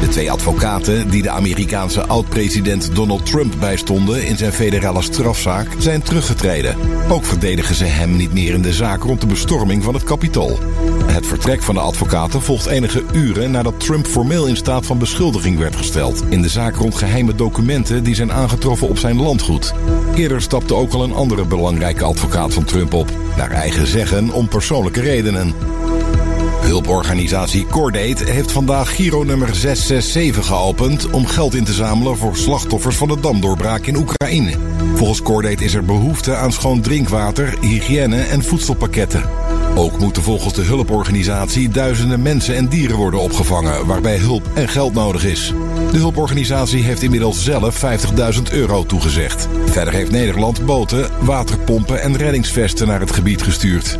De 0.00 0.08
twee 0.08 0.30
advocaten 0.30 1.10
die 1.10 1.22
de 1.22 1.30
Amerikaanse 1.30 2.06
oud-president 2.06 2.94
Donald 2.94 3.26
Trump 3.26 3.54
bijstonden 3.60 4.26
in 4.26 4.36
zijn 4.36 4.52
federale 4.52 5.02
strafzaak 5.02 5.68
zijn 5.78 6.02
teruggetreden. 6.02 6.76
Ook 7.08 7.24
verdedigen 7.24 7.74
ze 7.74 7.84
hem 7.84 8.16
niet 8.16 8.32
meer 8.32 8.54
in 8.54 8.62
de 8.62 8.72
zaak 8.72 9.02
rond 9.02 9.20
de 9.20 9.26
bestorming 9.26 9.84
van 9.84 9.94
het 9.94 10.04
Capitool. 10.04 10.58
Het 11.06 11.26
vertrek 11.26 11.62
van 11.62 11.74
de 11.74 11.80
advocaten 11.80 12.42
volgt 12.42 12.66
enige 12.66 13.04
uren 13.12 13.50
nadat 13.50 13.80
Trump 13.80 14.06
formeel 14.06 14.46
in 14.46 14.56
staat 14.56 14.86
van 14.86 14.98
beschuldiging 14.98 15.58
werd 15.58 15.76
gesteld 15.76 16.22
in 16.28 16.42
de 16.42 16.48
zaak 16.48 16.76
rond 16.76 16.94
geheime 16.94 17.34
documenten 17.34 18.02
die 18.02 18.14
zijn 18.14 18.32
aangetroffen 18.32 18.88
op 18.88 18.98
zijn 18.98 19.22
landgoed. 19.22 19.74
Eerder 20.14 20.42
stapte 20.42 20.74
ook 20.74 20.92
al 20.92 21.02
een 21.02 21.14
andere 21.14 21.44
belangrijke 21.44 22.04
advocaat 22.04 22.54
van 22.54 22.64
Trump 22.64 22.92
op, 22.92 23.10
naar 23.36 23.50
eigen 23.50 23.86
zeggen 23.86 24.30
om 24.30 24.48
persoonlijke 24.48 25.00
redenen. 25.00 25.17
Hulporganisatie 26.60 27.66
Cordate 27.66 28.30
heeft 28.30 28.52
vandaag 28.52 28.94
Giro 28.94 29.24
nummer 29.24 29.54
667 29.54 30.46
geopend 30.46 31.10
om 31.10 31.26
geld 31.26 31.54
in 31.54 31.64
te 31.64 31.72
zamelen 31.72 32.16
voor 32.16 32.36
slachtoffers 32.36 32.96
van 32.96 33.08
de 33.08 33.20
damdoorbraak 33.20 33.86
in 33.86 33.96
Oekraïne. 33.96 34.52
Volgens 34.94 35.22
Cordate 35.22 35.64
is 35.64 35.74
er 35.74 35.84
behoefte 35.84 36.34
aan 36.34 36.52
schoon 36.52 36.80
drinkwater, 36.80 37.54
hygiëne 37.60 38.22
en 38.22 38.44
voedselpakketten. 38.44 39.30
Ook 39.74 39.98
moeten 39.98 40.22
volgens 40.22 40.54
de 40.54 40.62
hulporganisatie 40.62 41.68
duizenden 41.68 42.22
mensen 42.22 42.56
en 42.56 42.68
dieren 42.68 42.96
worden 42.96 43.20
opgevangen 43.20 43.86
waarbij 43.86 44.16
hulp 44.16 44.46
en 44.54 44.68
geld 44.68 44.94
nodig 44.94 45.24
is. 45.24 45.52
De 45.92 45.98
hulporganisatie 45.98 46.82
heeft 46.82 47.02
inmiddels 47.02 47.44
zelf 47.44 47.84
50.000 48.36 48.42
euro 48.52 48.84
toegezegd. 48.84 49.48
Verder 49.66 49.94
heeft 49.94 50.10
Nederland 50.10 50.66
boten, 50.66 51.10
waterpompen 51.20 52.02
en 52.02 52.16
reddingsvesten 52.16 52.86
naar 52.86 53.00
het 53.00 53.12
gebied 53.12 53.42
gestuurd. 53.42 53.96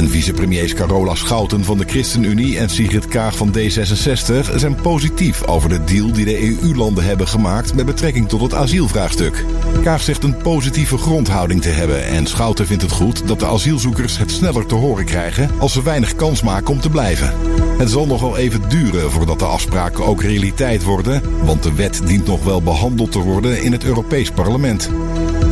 En 0.00 0.10
vicepremiers 0.10 0.74
Carola 0.74 1.14
Schouten 1.14 1.64
van 1.64 1.78
de 1.78 1.84
ChristenUnie 1.86 2.58
en 2.58 2.68
Sigrid 2.68 3.08
Kaag 3.08 3.36
van 3.36 3.54
D66 3.56 4.54
zijn 4.56 4.74
positief 4.74 5.46
over 5.46 5.68
de 5.68 5.84
deal 5.84 6.12
die 6.12 6.24
de 6.24 6.58
EU-landen 6.62 7.04
hebben 7.04 7.28
gemaakt 7.28 7.74
met 7.74 7.86
betrekking 7.86 8.28
tot 8.28 8.40
het 8.40 8.54
asielvraagstuk. 8.54 9.44
Kaag 9.82 10.02
zegt 10.02 10.22
een 10.22 10.36
positieve 10.36 10.98
grondhouding 10.98 11.62
te 11.62 11.68
hebben 11.68 12.06
en 12.06 12.26
Schouten 12.26 12.66
vindt 12.66 12.82
het 12.82 12.92
goed 12.92 13.26
dat 13.26 13.38
de 13.38 13.46
asielzoekers 13.46 14.18
het 14.18 14.30
sneller 14.30 14.66
te 14.66 14.74
horen 14.74 15.04
krijgen 15.04 15.50
als 15.58 15.72
ze 15.72 15.82
weinig 15.82 16.14
kans 16.14 16.42
maken 16.42 16.72
om 16.72 16.80
te 16.80 16.90
blijven. 16.90 17.34
Het 17.78 17.90
zal 17.90 18.06
nog 18.06 18.20
wel 18.20 18.36
even 18.36 18.68
duren 18.68 19.10
voordat 19.10 19.38
de 19.38 19.44
afspraken 19.44 20.04
ook 20.04 20.22
realiteit 20.22 20.82
worden, 20.82 21.22
want 21.44 21.62
de 21.62 21.74
wet 21.74 22.00
dient 22.04 22.26
nog 22.26 22.44
wel 22.44 22.62
behandeld 22.62 23.12
te 23.12 23.18
worden 23.18 23.62
in 23.62 23.72
het 23.72 23.84
Europees 23.84 24.30
Parlement. 24.30 24.90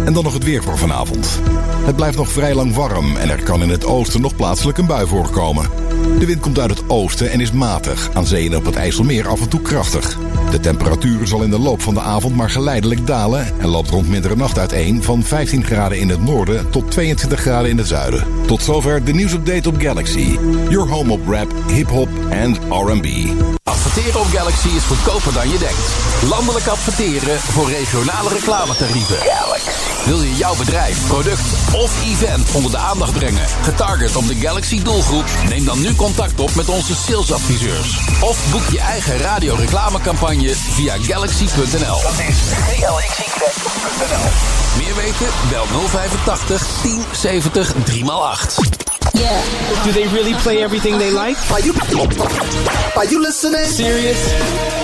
En 0.08 0.14
dan 0.14 0.24
nog 0.24 0.32
het 0.32 0.44
weer 0.44 0.62
voor 0.62 0.78
vanavond. 0.78 1.40
Het 1.84 1.96
blijft 1.96 2.16
nog 2.16 2.28
vrij 2.28 2.54
lang 2.54 2.74
warm 2.74 3.16
en 3.16 3.30
er 3.30 3.42
kan 3.42 3.62
in 3.62 3.68
het 3.68 3.84
oosten 3.84 4.20
nog 4.20 4.36
plaatselijk 4.36 4.78
een 4.78 4.86
bui 4.86 5.06
voorkomen. 5.06 5.70
De 6.18 6.26
wind 6.26 6.40
komt 6.40 6.58
uit 6.58 6.70
het 6.70 6.82
oosten 6.86 7.30
en 7.30 7.40
is 7.40 7.52
matig, 7.52 8.10
aan 8.12 8.26
zee 8.26 8.46
en 8.46 8.56
op 8.56 8.64
het 8.64 8.76
IJsselmeer 8.76 9.28
af 9.28 9.40
en 9.40 9.48
toe 9.48 9.60
krachtig. 9.60 10.18
De 10.50 10.60
temperatuur 10.60 11.26
zal 11.26 11.42
in 11.42 11.50
de 11.50 11.58
loop 11.58 11.82
van 11.82 11.94
de 11.94 12.00
avond 12.00 12.36
maar 12.36 12.50
geleidelijk 12.50 13.06
dalen 13.06 13.60
en 13.60 13.68
loopt 13.68 13.90
rond 13.90 14.08
middernacht 14.08 14.58
uiteen 14.58 15.02
van 15.02 15.22
15 15.22 15.64
graden 15.64 15.98
in 15.98 16.08
het 16.08 16.24
noorden 16.24 16.70
tot 16.70 16.90
22 16.90 17.40
graden 17.40 17.70
in 17.70 17.78
het 17.78 17.88
zuiden. 17.88 18.24
Tot 18.46 18.62
zover 18.62 19.04
de 19.04 19.12
nieuwsupdate 19.12 19.68
op 19.68 19.80
Galaxy. 19.80 20.38
Your 20.68 20.88
home 20.88 21.12
op 21.12 21.28
rap, 21.28 21.54
hip-hop 21.66 22.08
en 22.30 22.56
R&B. 22.68 23.06
Adverteren 23.68 24.20
op 24.20 24.26
Galaxy 24.26 24.68
is 24.68 24.84
goedkoper 24.84 25.32
dan 25.32 25.48
je 25.48 25.58
denkt. 25.58 25.92
Landelijk 26.28 26.66
adverteren 26.66 27.40
voor 27.40 27.70
regionale 27.70 28.28
reclametarieven. 28.28 29.18
Wil 30.04 30.22
je 30.22 30.34
jouw 30.34 30.56
bedrijf, 30.56 31.06
product 31.06 31.40
of 31.72 32.04
event 32.04 32.50
onder 32.52 32.70
de 32.70 32.76
aandacht 32.78 33.12
brengen? 33.12 33.48
Getarget 33.62 34.16
op 34.16 34.26
de 34.26 34.34
Galaxy 34.34 34.82
doelgroep? 34.82 35.24
Neem 35.48 35.64
dan 35.64 35.80
nu 35.80 35.94
contact 35.94 36.40
op 36.40 36.54
met 36.54 36.68
onze 36.68 36.94
salesadviseurs. 36.94 37.98
Of 38.20 38.50
boek 38.50 38.68
je 38.70 38.80
eigen 38.80 39.18
radioreclamecampagne 39.18 40.54
via 40.56 40.96
galaxy.nl. 41.00 42.02
Dat 42.02 42.18
is 42.28 42.38
galaxy.nl. 42.80 44.28
Meer 44.84 44.94
weten? 44.94 45.26
Bel 45.50 45.64
085 45.64 46.66
1070 46.82 47.72
3x8. 47.72 48.87
Yeah. 49.14 49.84
Do 49.84 49.92
they 49.92 50.06
really 50.08 50.34
play 50.34 50.62
everything 50.62 50.98
they 50.98 51.10
like? 51.10 51.36
Are 51.50 51.60
you, 51.60 51.72
are 52.96 53.04
you 53.04 53.20
listening? 53.20 53.64
Serious? 53.64 54.30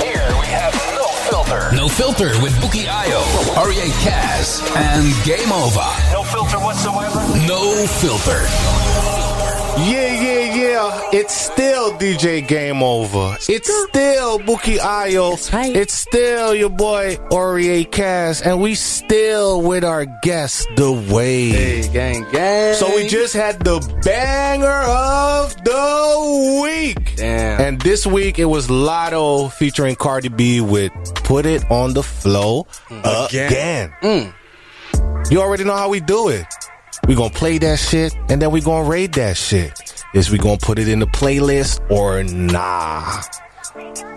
Here 0.02 0.26
we 0.40 0.46
have 0.46 0.74
No 0.94 1.06
Filter. 1.30 1.72
No 1.76 1.88
Filter 1.88 2.30
with 2.42 2.52
Bukky 2.62 2.84
Ayo, 2.86 3.20
Oriye 3.56 3.90
Cazz, 4.02 4.60
and 4.76 5.12
Game 5.24 5.50
Ova. 5.52 5.88
No 6.12 6.22
filter 6.24 6.58
whatsoever? 6.58 7.20
No 7.46 7.86
Filter. 7.86 8.42
Yeah, 9.76 10.12
yeah, 10.74 11.10
yeah. 11.12 11.20
It's 11.20 11.34
still 11.34 11.92
DJ 11.92 12.46
Game 12.46 12.82
Ova. 12.82 13.36
It's 13.48 13.70
still 13.88 14.38
Bukky 14.40 14.78
Ayo. 14.78 15.38
It's 15.74 15.94
still 15.94 16.54
your 16.54 16.70
boy 16.70 17.16
Oriye 17.30 17.90
Cazz. 17.90 18.42
And 18.42 18.60
we 18.60 18.74
still 18.74 19.62
with 19.62 19.84
our 19.84 20.06
guest, 20.22 20.66
The 20.76 20.90
WAV. 20.92 21.50
Hey, 21.50 21.88
gang, 21.92 22.26
gang. 22.32 22.74
So 22.74 22.94
we 22.94 23.06
just 23.06 23.34
had 23.34 23.60
the 23.60 23.78
banger 24.04 24.68
of 24.68 25.54
the 25.64 26.60
week. 26.62 27.16
Damn. 27.16 27.60
And 27.60 27.80
this 27.80 28.06
week 28.06 28.38
it 28.38 28.46
was 28.46 28.68
Latto 28.68 29.52
featuring 29.52 29.94
Cardi 29.94 30.28
B 30.28 30.60
with 30.60 30.92
Put 31.14 31.46
It 31.46 31.70
on 31.70 31.94
the 31.94 32.02
Floor 32.02 32.66
again. 32.90 33.92
Mm. 34.02 34.34
You 35.30 35.40
already 35.40 35.64
know 35.64 35.76
how 35.76 35.88
we 35.88 36.00
do 36.00 36.28
it. 36.28 36.46
We 37.06 37.14
gonna 37.14 37.30
play 37.30 37.58
that 37.58 37.78
shit 37.78 38.14
and 38.28 38.40
then 38.40 38.50
we 38.50 38.60
gonna 38.60 38.88
raid 38.88 39.12
that 39.14 39.36
shit. 39.36 39.83
Is 40.14 40.30
we 40.30 40.38
gonna 40.38 40.58
put 40.58 40.78
it 40.78 40.88
in 40.88 41.00
the 41.00 41.06
playlist 41.06 41.80
or 41.90 42.22
nah? 42.22 43.02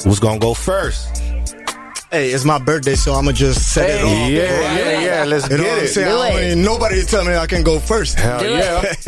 Who's 0.03 0.19
gonna 0.19 0.39
go 0.39 0.53
first? 0.53 1.17
Hey, 2.11 2.29
it's 2.31 2.45
my 2.45 2.59
birthday, 2.59 2.95
so 2.95 3.13
I'ma 3.13 3.31
just 3.33 3.73
set 3.73 3.89
it 3.89 3.99
Hey, 3.99 4.25
off. 4.25 4.31
yeah, 4.31 4.77
yeah, 4.77 4.99
yeah, 5.17 5.23
let's 5.25 5.49
you 5.49 5.57
know 5.57 5.63
get 5.63 5.71
what 5.71 5.79
I'm 5.79 5.85
it. 5.85 5.93
Do 5.93 6.01
I 6.01 6.29
don't 6.31 6.43
it. 6.43 6.55
nobody 6.63 7.01
to 7.01 7.05
tell 7.07 7.25
me 7.25 7.35
I 7.35 7.47
can 7.47 7.63
go 7.63 7.79
first. 7.79 8.17
Hell 8.19 8.39
Do 8.39 8.45
yeah. 8.49 8.91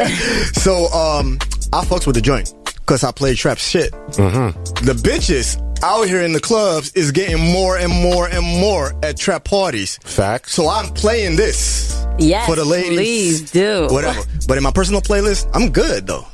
so 0.53 0.85
um, 0.91 1.37
I 1.71 1.85
fucks 1.85 2.05
with 2.07 2.15
the 2.15 2.21
joint 2.21 2.53
because 2.75 3.03
I 3.03 3.11
play 3.11 3.35
trap 3.35 3.57
shit. 3.59 3.91
Mm-hmm. 3.93 4.85
The 4.85 4.93
bitches 4.93 5.61
out 5.81 6.07
here 6.07 6.21
in 6.21 6.33
the 6.33 6.41
clubs 6.41 6.91
is 6.93 7.11
getting 7.11 7.39
more 7.39 7.77
and 7.77 7.89
more 7.93 8.27
and 8.27 8.43
more 8.43 8.93
at 9.05 9.15
trap 9.15 9.45
parties. 9.45 9.97
Fact. 10.03 10.49
So 10.49 10.67
I'm 10.67 10.91
playing 10.93 11.35
this. 11.37 12.03
Yes, 12.17 12.47
for 12.47 12.55
the 12.57 12.65
ladies. 12.65 12.97
please 12.97 13.51
do. 13.51 13.87
Whatever. 13.91 14.21
But 14.47 14.57
in 14.57 14.63
my 14.63 14.71
personal 14.71 14.99
playlist, 15.01 15.47
I'm 15.53 15.69
good 15.71 16.05
though. 16.07 16.25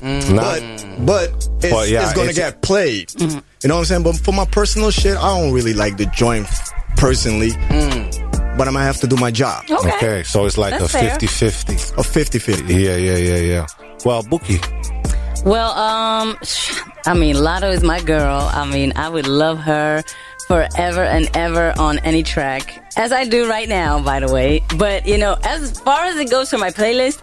Mm. 0.00 0.36
But 0.36 0.62
mm. 0.62 1.06
but 1.06 1.30
it's, 1.62 1.72
Well, 1.72 1.86
yeah, 1.86 2.04
it's 2.04 2.12
gonna 2.14 2.30
it's- 2.30 2.36
get 2.36 2.62
played. 2.62 3.12
You 3.20 3.28
know 3.28 3.74
what 3.74 3.80
I'm 3.80 3.84
saying? 3.84 4.02
But 4.02 4.16
for 4.16 4.32
my 4.32 4.46
personal 4.46 4.90
shit, 4.90 5.16
I 5.16 5.38
don't 5.38 5.52
really 5.52 5.74
like 5.74 5.96
the 5.98 6.06
joint 6.06 6.46
personally. 6.96 7.50
Mm. 7.50 8.56
But 8.56 8.66
I'm 8.68 8.74
gonna 8.74 8.84
have 8.84 8.98
to 9.00 9.06
do 9.06 9.16
my 9.16 9.30
job. 9.30 9.64
Okay, 9.70 10.22
so 10.22 10.44
it's 10.46 10.58
like 10.58 10.72
That's 10.78 10.94
a 10.94 10.98
fair. 10.98 11.10
50 11.10 11.26
50. 11.26 11.74
A 11.98 12.02
50 12.02 12.38
50. 12.38 12.74
Yeah, 12.74 12.96
yeah, 12.96 13.16
yeah, 13.16 13.36
yeah. 13.36 13.66
Well, 14.04 14.22
Bukky. 14.22 14.58
Well, 15.44 15.70
um, 15.70 16.36
I 17.06 17.14
mean, 17.14 17.36
Latto 17.36 17.72
is 17.72 17.82
my 17.82 18.00
girl. 18.00 18.50
I 18.52 18.66
mean, 18.66 18.92
I 18.96 19.08
would 19.08 19.26
love 19.26 19.58
her 19.60 20.02
forever 20.50 21.04
and 21.04 21.30
ever 21.34 21.72
on 21.78 22.00
any 22.00 22.24
track, 22.24 22.64
as 22.96 23.12
I 23.12 23.24
do 23.24 23.48
right 23.48 23.68
now, 23.68 24.02
by 24.02 24.18
the 24.18 24.32
way. 24.32 24.62
But 24.76 25.06
you 25.06 25.16
know, 25.16 25.36
as 25.44 25.78
far 25.80 26.00
as 26.06 26.16
it 26.18 26.28
goes 26.28 26.50
for 26.50 26.58
my 26.58 26.70
playlist, 26.70 27.22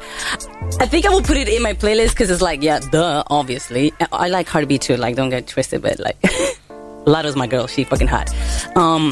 I 0.79 0.85
think 0.85 1.05
I 1.05 1.09
will 1.09 1.21
put 1.21 1.35
it 1.35 1.49
in 1.49 1.61
my 1.61 1.73
playlist 1.73 2.11
because 2.11 2.29
it's 2.31 2.41
like, 2.41 2.63
yeah, 2.63 2.79
duh, 2.79 3.23
obviously. 3.27 3.91
I 4.13 4.29
like 4.29 4.47
Cardi 4.47 4.65
B 4.67 4.77
too. 4.77 4.95
Like, 4.95 5.17
don't 5.17 5.29
get 5.29 5.45
twisted, 5.45 5.81
but 5.81 5.99
like, 5.99 6.17
Latto's 7.05 7.35
my 7.35 7.47
girl. 7.47 7.67
She 7.67 7.83
fucking 7.83 8.07
hot. 8.07 8.29
Um, 8.77 9.11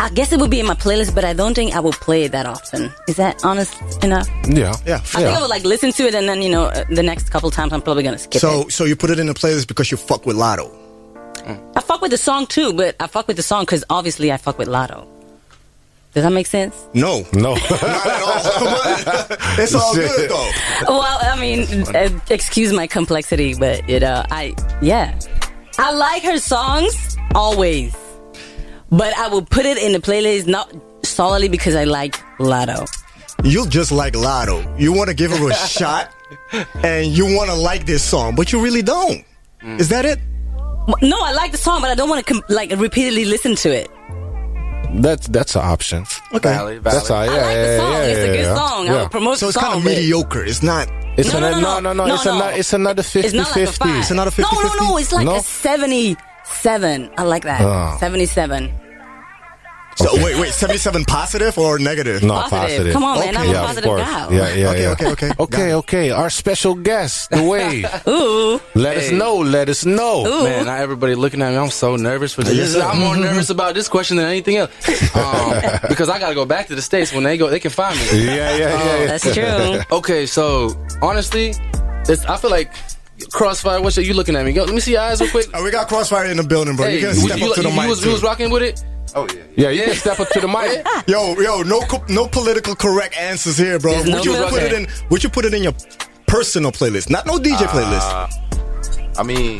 I 0.00 0.08
guess 0.10 0.32
it 0.32 0.40
would 0.40 0.50
be 0.50 0.60
in 0.60 0.66
my 0.66 0.74
playlist, 0.74 1.14
but 1.14 1.24
I 1.24 1.34
don't 1.34 1.52
think 1.54 1.74
I 1.76 1.80
will 1.80 1.92
play 1.92 2.24
it 2.24 2.32
that 2.32 2.46
often. 2.46 2.90
Is 3.06 3.16
that 3.16 3.44
honest 3.44 3.74
enough? 4.02 4.28
Yeah. 4.48 4.72
Yeah. 4.86 4.96
I 4.96 5.20
think 5.24 5.36
I 5.36 5.40
would 5.42 5.50
like 5.50 5.64
listen 5.64 5.92
to 5.92 6.04
it, 6.08 6.14
and 6.14 6.26
then 6.26 6.40
you 6.40 6.48
know, 6.48 6.64
uh, 6.64 6.84
the 6.88 7.02
next 7.02 7.28
couple 7.28 7.50
times 7.50 7.72
I'm 7.74 7.82
probably 7.82 8.02
gonna 8.02 8.18
skip 8.18 8.40
So 8.40 8.62
it. 8.62 8.72
so 8.72 8.84
you 8.86 8.96
put 8.96 9.10
it 9.10 9.18
in 9.18 9.26
the 9.26 9.34
playlist 9.34 9.68
because 9.68 9.90
you 9.90 9.98
fuck 9.98 10.24
with 10.24 10.36
Latto. 10.36 10.70
I 11.76 11.80
fuck 11.80 12.00
with 12.00 12.10
the 12.10 12.18
song 12.18 12.46
too, 12.46 12.72
but 12.72 12.96
I 13.00 13.06
fuck 13.06 13.28
with 13.28 13.36
the 13.36 13.42
song 13.42 13.62
because 13.62 13.84
obviously 13.90 14.32
I 14.32 14.36
fuck 14.36 14.58
with 14.58 14.68
Latto. 14.68 15.06
Does 16.14 16.22
that 16.22 16.30
make 16.32 16.46
sense? 16.46 16.76
No. 16.94 17.24
No. 17.32 17.56
It's 19.56 19.74
all 19.74 19.94
good 19.94 20.30
though. 20.30 20.50
well, 20.88 21.18
I 21.22 21.38
mean, 21.40 21.66
uh, 21.94 22.08
excuse 22.30 22.72
my 22.72 22.86
complexity, 22.86 23.54
but 23.54 23.88
you 23.88 24.00
know, 24.00 24.24
I 24.30 24.54
yeah, 24.82 25.18
I 25.78 25.92
like 25.92 26.22
her 26.24 26.38
songs 26.38 27.16
always, 27.34 27.94
but 28.90 29.16
I 29.16 29.28
will 29.28 29.44
put 29.44 29.64
it 29.66 29.78
in 29.78 29.92
the 29.92 30.00
playlist 30.00 30.46
not 30.46 30.72
solely 31.04 31.48
because 31.48 31.74
I 31.74 31.84
like 31.84 32.16
Latto. 32.38 32.86
You 33.44 33.66
just 33.68 33.92
like 33.92 34.14
Latto. 34.14 34.62
You 34.78 34.92
want 34.92 35.08
to 35.08 35.14
give 35.14 35.30
her 35.30 35.50
a 35.50 35.54
shot, 35.68 36.10
and 36.82 37.06
you 37.06 37.26
want 37.36 37.50
to 37.50 37.56
like 37.56 37.86
this 37.86 38.02
song, 38.02 38.34
but 38.34 38.52
you 38.52 38.60
really 38.62 38.82
don't. 38.82 39.24
Is 39.62 39.88
that 39.90 40.04
it? 40.04 40.18
No, 41.02 41.18
I 41.22 41.32
like 41.32 41.52
the 41.52 41.58
song, 41.58 41.80
but 41.80 41.90
I 41.90 41.94
don't 41.94 42.08
want 42.08 42.24
to 42.26 42.32
com- 42.32 42.42
like 42.48 42.70
repeatedly 42.72 43.24
listen 43.24 43.54
to 43.56 43.70
it. 43.70 43.90
That's 44.96 45.26
that's 45.28 45.56
an 45.56 45.62
option. 45.62 46.04
Okay. 46.32 46.78
That's 46.78 47.10
all. 47.10 47.24
Yeah, 47.24 47.32
I 47.32 47.36
like 47.36 47.44
the 47.44 47.62
yeah, 47.62 47.76
song. 47.78 47.92
yeah, 47.92 48.02
It's 48.04 48.18
a 48.18 48.20
yeah, 48.20 48.32
good 48.32 48.40
yeah. 48.40 48.54
song. 48.54 48.88
I 48.88 48.92
Yeah. 48.92 49.00
will 49.02 49.08
promote 49.08 49.38
So 49.38 49.46
the 49.46 49.50
it's 49.50 49.58
kind 49.58 49.78
of 49.78 49.84
but- 49.84 49.90
mediocre. 49.90 50.44
It's 50.44 50.62
not. 50.62 50.88
It's 51.16 51.32
No, 51.32 51.40
no, 51.40 51.46
another, 51.48 51.60
no, 51.62 51.80
no, 51.80 51.80
no, 51.80 51.92
no. 51.94 52.06
no, 52.06 52.14
It's 52.14 52.24
no. 52.26 52.34
another. 52.34 52.52
It's 52.58 52.72
another 52.72 53.02
50 53.02 53.26
It's 53.26 53.34
not 53.34 53.46
like 53.48 53.56
a 53.56 53.66
50. 53.72 53.78
five. 53.84 54.10
No, 54.10 54.24
no, 54.24 54.88
no. 54.90 54.96
It's 54.98 55.12
like 55.12 55.24
No? 55.26 55.36
a 55.36 55.40
seventy-seven. 55.40 57.10
I 57.16 57.22
like 57.22 57.44
that. 57.44 57.60
Oh. 57.60 57.96
Seventy-seven. 57.98 58.70
So 59.96 60.14
wait, 60.22 60.38
wait, 60.40 60.52
seventy-seven 60.52 61.04
positive 61.04 61.56
or 61.56 61.78
negative? 61.78 62.22
No, 62.22 62.34
Positive. 62.34 62.58
positive. 62.60 62.92
Come 62.92 63.04
on, 63.04 63.18
man. 63.20 63.36
I'm 63.36 63.48
a 63.48 63.52
yeah, 63.52 63.60
of 63.60 63.66
positive 63.66 63.88
course. 63.88 64.02
gal. 64.02 64.32
Yeah, 64.32 64.54
yeah, 64.54 64.68
Okay, 64.70 64.82
yeah. 64.82 64.90
okay, 64.92 65.06
okay. 65.12 65.30
Okay, 65.38 65.72
okay. 65.74 66.10
Our 66.10 66.30
special 66.30 66.74
guest, 66.74 67.30
the 67.30 67.36
WAV. 67.52 68.06
Ooh. 68.08 68.60
Let 68.74 68.96
us 68.96 69.10
know. 69.12 69.36
Let 69.36 69.68
us 69.68 69.84
know. 69.86 70.26
Ooh. 70.26 70.44
Man, 70.44 70.66
not 70.66 70.80
everybody 70.80 71.14
looking 71.14 71.42
at 71.42 71.50
me. 71.52 71.58
I'm 71.58 71.70
so 71.70 71.96
nervous 71.96 72.34
for 72.34 72.42
this. 72.42 72.74
Yes. 72.74 72.76
I'm 72.76 72.98
more 73.00 73.16
nervous 73.28 73.50
about 73.50 73.74
this 73.74 73.88
question 73.88 74.16
than 74.16 74.26
anything 74.26 74.56
else 74.56 74.70
um, 75.14 75.78
because 75.88 76.08
I 76.08 76.18
got 76.18 76.30
to 76.30 76.34
go 76.34 76.44
back 76.44 76.66
to 76.68 76.74
the 76.74 76.82
states. 76.82 77.12
When 77.12 77.22
they 77.22 77.38
go, 77.38 77.48
they 77.48 77.60
can 77.60 77.70
find 77.70 77.96
me. 77.98 78.24
Yeah, 78.24 78.34
yeah, 78.34 78.56
yeah. 78.58 78.98
yeah. 79.00 79.06
That's 79.06 79.32
true. 79.34 79.96
Okay, 79.98 80.26
so 80.26 80.70
honestly, 81.02 81.54
it's, 82.08 82.24
I 82.26 82.36
feel 82.36 82.50
like 82.50 82.72
Crossfire. 83.30 83.80
What's 83.80 83.96
your, 83.96 84.04
you 84.04 84.14
looking 84.14 84.34
at 84.34 84.44
me? 84.44 84.52
Go, 84.52 84.64
let 84.64 84.74
me 84.74 84.80
see 84.80 84.92
your 84.92 85.02
eyes 85.02 85.20
real 85.20 85.30
quick. 85.30 85.46
Oh, 85.54 85.62
we 85.62 85.70
got 85.70 85.86
Crossfire 85.88 86.26
in 86.26 86.36
the 86.36 86.42
building, 86.42 86.74
bro. 86.76 86.86
Hey, 86.86 86.98
you 87.00 87.06
can 87.06 87.14
step 87.14 87.38
you, 87.38 87.48
up 87.50 87.54
to 87.54 87.62
the 87.62 87.68
you 87.70 87.76
mic. 87.76 87.88
was, 87.88 88.00
too. 88.00 88.06
you 88.06 88.12
was 88.12 88.22
rocking 88.22 88.50
with 88.50 88.62
it. 88.62 88.84
Oh 89.16 89.28
yeah. 89.32 89.42
Yeah, 89.56 89.70
you 89.70 89.84
can 89.84 89.94
step 89.94 90.18
up 90.18 90.28
to 90.30 90.40
the 90.40 90.48
mic. 90.48 90.84
Yo, 91.06 91.34
yo, 91.40 91.62
no, 91.62 91.80
no 92.08 92.26
political 92.26 92.74
correct 92.74 93.16
answers 93.16 93.56
here, 93.56 93.78
bro. 93.78 93.92
There's 93.92 94.04
Would 94.06 94.12
no 94.12 94.22
you 94.22 94.32
filter. 94.32 94.50
put 94.50 94.62
it 94.62 94.72
in? 94.72 94.86
Would 95.10 95.22
you 95.22 95.30
put 95.30 95.44
it 95.44 95.54
in 95.54 95.62
your 95.62 95.72
personal 96.26 96.72
playlist, 96.72 97.10
not 97.10 97.24
no 97.26 97.38
DJ 97.38 97.66
playlist? 97.66 98.00
Uh, 98.00 99.20
I 99.20 99.22
mean, 99.22 99.58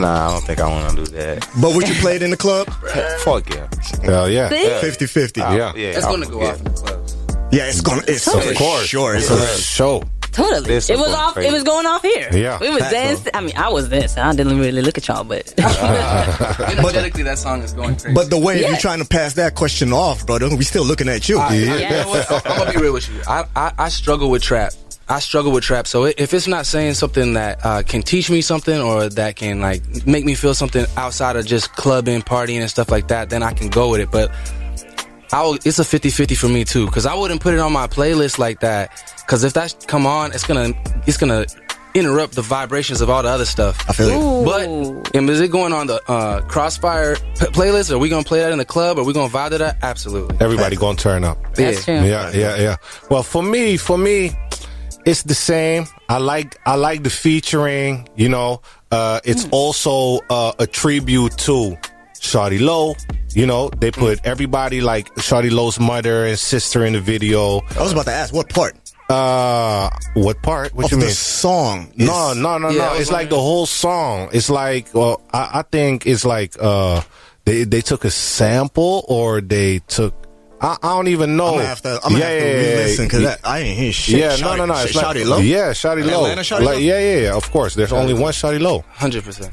nah, 0.00 0.28
I 0.28 0.32
don't 0.32 0.44
think 0.44 0.60
I 0.60 0.68
want 0.68 0.96
to 0.96 1.04
do 1.04 1.10
that. 1.12 1.46
But 1.60 1.74
would 1.76 1.86
you 1.86 1.94
play 1.96 2.16
it 2.16 2.22
in 2.22 2.30
the 2.30 2.36
club? 2.38 2.68
Fuck 3.18 3.50
yeah. 3.54 3.68
Hell 4.02 4.30
yeah. 4.30 4.48
See? 4.48 4.64
50-50. 5.04 5.36
Yeah. 5.36 5.72
Yeah. 5.76 5.88
It's 5.88 6.06
gonna 6.06 6.26
go 6.26 6.40
yeah. 6.40 6.48
off 6.48 6.58
in 6.58 6.64
the 6.64 6.70
club. 6.70 7.10
Yeah, 7.52 7.66
it's 7.68 7.80
gonna. 7.82 8.02
It's 8.08 8.24
Totally. 8.24 8.52
of 8.52 8.56
course. 8.56 8.86
Sure, 8.86 9.14
it's 9.14 9.28
For 9.28 9.36
gonna. 9.36 9.46
sure. 9.58 10.02
Totally. 10.34 10.66
This 10.66 10.90
it 10.90 10.94
is 10.94 11.00
was 11.00 11.14
off. 11.14 11.34
crazy. 11.34 11.48
It 11.48 11.52
was 11.52 11.62
going 11.62 11.86
off 11.86 12.02
here. 12.02 12.28
Yeah. 12.32 12.58
We 12.60 12.68
was 12.70 12.80
Facts, 12.80 12.92
dancing. 12.92 13.30
I 13.34 13.40
mean, 13.40 13.56
I 13.56 13.68
was 13.70 13.88
dancing. 13.88 14.22
I 14.22 14.34
didn't 14.34 14.58
really 14.58 14.82
look 14.82 14.98
at 14.98 15.06
y'all, 15.08 15.24
but 15.24 15.54
Energetically, 15.58 17.22
that 17.24 17.38
song 17.38 17.62
is 17.62 17.72
going 17.72 17.96
crazy. 17.96 18.14
But 18.14 18.30
the 18.30 18.38
way 18.38 18.60
Yeah. 18.60 18.68
you're 18.68 18.76
trying 18.78 19.00
to 19.00 19.04
pass 19.08 19.34
that 19.34 19.54
question 19.54 19.92
off, 19.92 20.26
brother, 20.26 20.48
we 20.54 20.64
still 20.64 20.84
looking 20.84 21.08
at 21.08 21.28
you. 21.28 21.38
I, 21.38 21.46
I- 21.48 21.54
you 21.54 21.66
know 21.66 22.08
what? 22.08 22.46
I'm 22.46 22.58
gonna 22.58 22.72
be 22.72 22.78
real 22.78 22.92
with 22.92 23.08
you. 23.08 23.20
I, 23.26 23.44
I, 23.56 23.72
I 23.78 23.88
struggle 23.88 24.30
with 24.30 24.42
trap. 24.42 24.72
I 25.08 25.18
struggle 25.18 25.52
with 25.52 25.64
trap. 25.64 25.86
So 25.86 26.04
if 26.04 26.32
it's 26.32 26.46
not 26.48 26.64
saying 26.66 26.94
something 26.94 27.34
that 27.34 27.60
uh, 27.64 27.82
can 27.82 28.02
teach 28.02 28.30
me 28.30 28.40
something 28.40 28.80
or 28.80 29.08
that 29.10 29.36
can 29.36 29.60
like 29.60 29.82
make 30.06 30.24
me 30.24 30.34
feel 30.34 30.54
something 30.54 30.86
outside 30.96 31.36
of 31.36 31.44
just 31.44 31.74
clubbing, 31.74 32.22
partying, 32.22 32.60
and 32.60 32.70
stuff 32.70 32.90
like 32.90 33.08
that, 33.08 33.28
then 33.28 33.42
I 33.42 33.52
can 33.52 33.68
go 33.68 33.90
with 33.90 34.00
it. 34.00 34.10
But 34.10 34.30
I'll, 35.34 35.54
it's 35.54 35.80
a 35.80 35.82
50-50 35.82 36.36
for 36.36 36.48
me 36.48 36.64
too, 36.64 36.86
because 36.86 37.06
I 37.06 37.14
wouldn't 37.14 37.40
put 37.40 37.54
it 37.54 37.60
on 37.60 37.72
my 37.72 37.88
playlist 37.88 38.38
like 38.38 38.60
that. 38.60 38.90
Because 39.18 39.42
if 39.42 39.52
that 39.54 39.84
come 39.88 40.06
on, 40.06 40.32
it's 40.32 40.46
gonna 40.46 40.72
it's 41.06 41.16
gonna 41.16 41.46
interrupt 41.94 42.34
the 42.34 42.42
vibrations 42.42 43.00
of 43.00 43.10
all 43.10 43.22
the 43.22 43.28
other 43.28 43.44
stuff. 43.44 43.82
I 43.88 43.92
feel 43.94 44.10
it. 44.10 44.44
But 44.44 45.16
and 45.16 45.28
is 45.28 45.40
it 45.40 45.50
going 45.50 45.72
on 45.72 45.88
the 45.88 46.00
uh, 46.10 46.42
Crossfire 46.42 47.16
p- 47.16 47.46
playlist? 47.46 47.90
Are 47.92 47.98
we 47.98 48.08
gonna 48.08 48.24
play 48.24 48.40
that 48.40 48.52
in 48.52 48.58
the 48.58 48.64
club? 48.64 48.98
Are 48.98 49.04
we 49.04 49.12
gonna 49.12 49.32
vibe 49.32 49.50
to 49.50 49.58
that? 49.58 49.78
Absolutely. 49.82 50.36
Everybody 50.40 50.76
gonna 50.76 50.96
turn 50.96 51.24
up. 51.24 51.38
that's 51.54 51.84
true. 51.84 51.94
Yeah, 51.94 52.30
yeah, 52.32 52.56
yeah. 52.56 52.76
Well, 53.10 53.22
for 53.22 53.42
me, 53.42 53.76
for 53.76 53.98
me, 53.98 54.32
it's 55.04 55.24
the 55.24 55.34
same. 55.34 55.86
I 56.08 56.18
like 56.18 56.60
I 56.66 56.76
like 56.76 57.02
the 57.02 57.10
featuring. 57.10 58.08
You 58.14 58.28
know, 58.28 58.62
uh, 58.92 59.20
it's 59.24 59.48
also 59.50 60.20
uh, 60.30 60.52
a 60.58 60.66
tribute 60.66 61.36
to 61.38 61.76
Shawty 62.24 62.60
Lo. 62.60 62.94
You 63.34 63.46
know, 63.46 63.68
they 63.80 63.90
put 63.90 64.20
everybody 64.24 64.80
like 64.80 65.12
Shawty 65.16 65.50
Lo's 65.50 65.78
mother 65.80 66.24
and 66.26 66.38
sister 66.38 66.84
in 66.84 66.92
the 66.94 67.00
video. 67.00 67.60
I 67.78 67.82
was 67.82 67.92
about 67.92 68.06
to 68.06 68.12
ask 68.12 68.32
what 68.32 68.48
part 68.48 68.74
Uh, 69.10 69.90
what 70.14 70.40
part? 70.42 70.74
What 70.74 70.86
of 70.86 70.92
you 70.92 70.96
the 70.98 71.06
mean? 71.06 71.14
song. 71.14 71.92
No, 71.96 72.30
is- 72.30 72.38
no, 72.38 72.58
no, 72.58 72.70
Yeah, 72.70 72.86
no. 72.86 72.90
was 72.92 73.00
It's 73.02 73.10
like 73.12 73.28
the 73.28 73.36
whole 73.40 73.66
song. 73.66 74.30
It's 74.32 74.48
like, 74.48 74.86
well, 74.94 75.20
I, 75.32 75.60
I 75.60 75.62
think 75.62 76.06
it's 76.06 76.24
like 76.24 76.54
uh, 76.60 77.02
they 77.44 77.64
they 77.64 77.82
took 77.82 78.04
a 78.04 78.10
sample 78.10 79.04
or 79.08 79.40
they 79.42 79.80
took. 79.88 80.14
I, 80.60 80.78
I 80.82 80.88
don't 80.96 81.08
even 81.08 81.36
know. 81.36 81.48
I'm 81.48 81.54
gonna 81.56 81.66
have 81.66 81.82
to. 81.82 82.00
I'm 82.02 82.12
gonna 82.12 82.24
have 82.24 82.38
to 82.38 82.44
re-listen 82.46 83.04
because 83.06 83.22
yeah. 83.22 83.36
I 83.44 83.58
ain't 83.58 83.78
hear 83.78 83.92
shit. 83.92 84.18
Yeah, 84.20 84.32
Shawty- 84.36 84.56
no, 84.56 84.64
no, 84.64 84.64
no. 84.72 84.74
It's 84.80 84.94
like, 84.94 85.04
Shawty 85.16 85.26
Lo. 85.26 85.38
Yeah, 85.38 85.72
Shawty 85.72 86.06
Lo. 86.06 86.22
Atlanta 86.24 86.40
Shawty 86.40 86.64
like, 86.64 86.76
Low? 86.76 86.88
Yeah, 86.90 86.98
yeah, 87.00 87.20
yeah. 87.24 87.34
Of 87.36 87.50
course, 87.50 87.74
there's 87.74 87.92
only 87.92 88.14
one 88.14 88.32
Shawty 88.32 88.60
Lo. 88.60 88.84
Hundred 88.88 89.24
percent. 89.24 89.52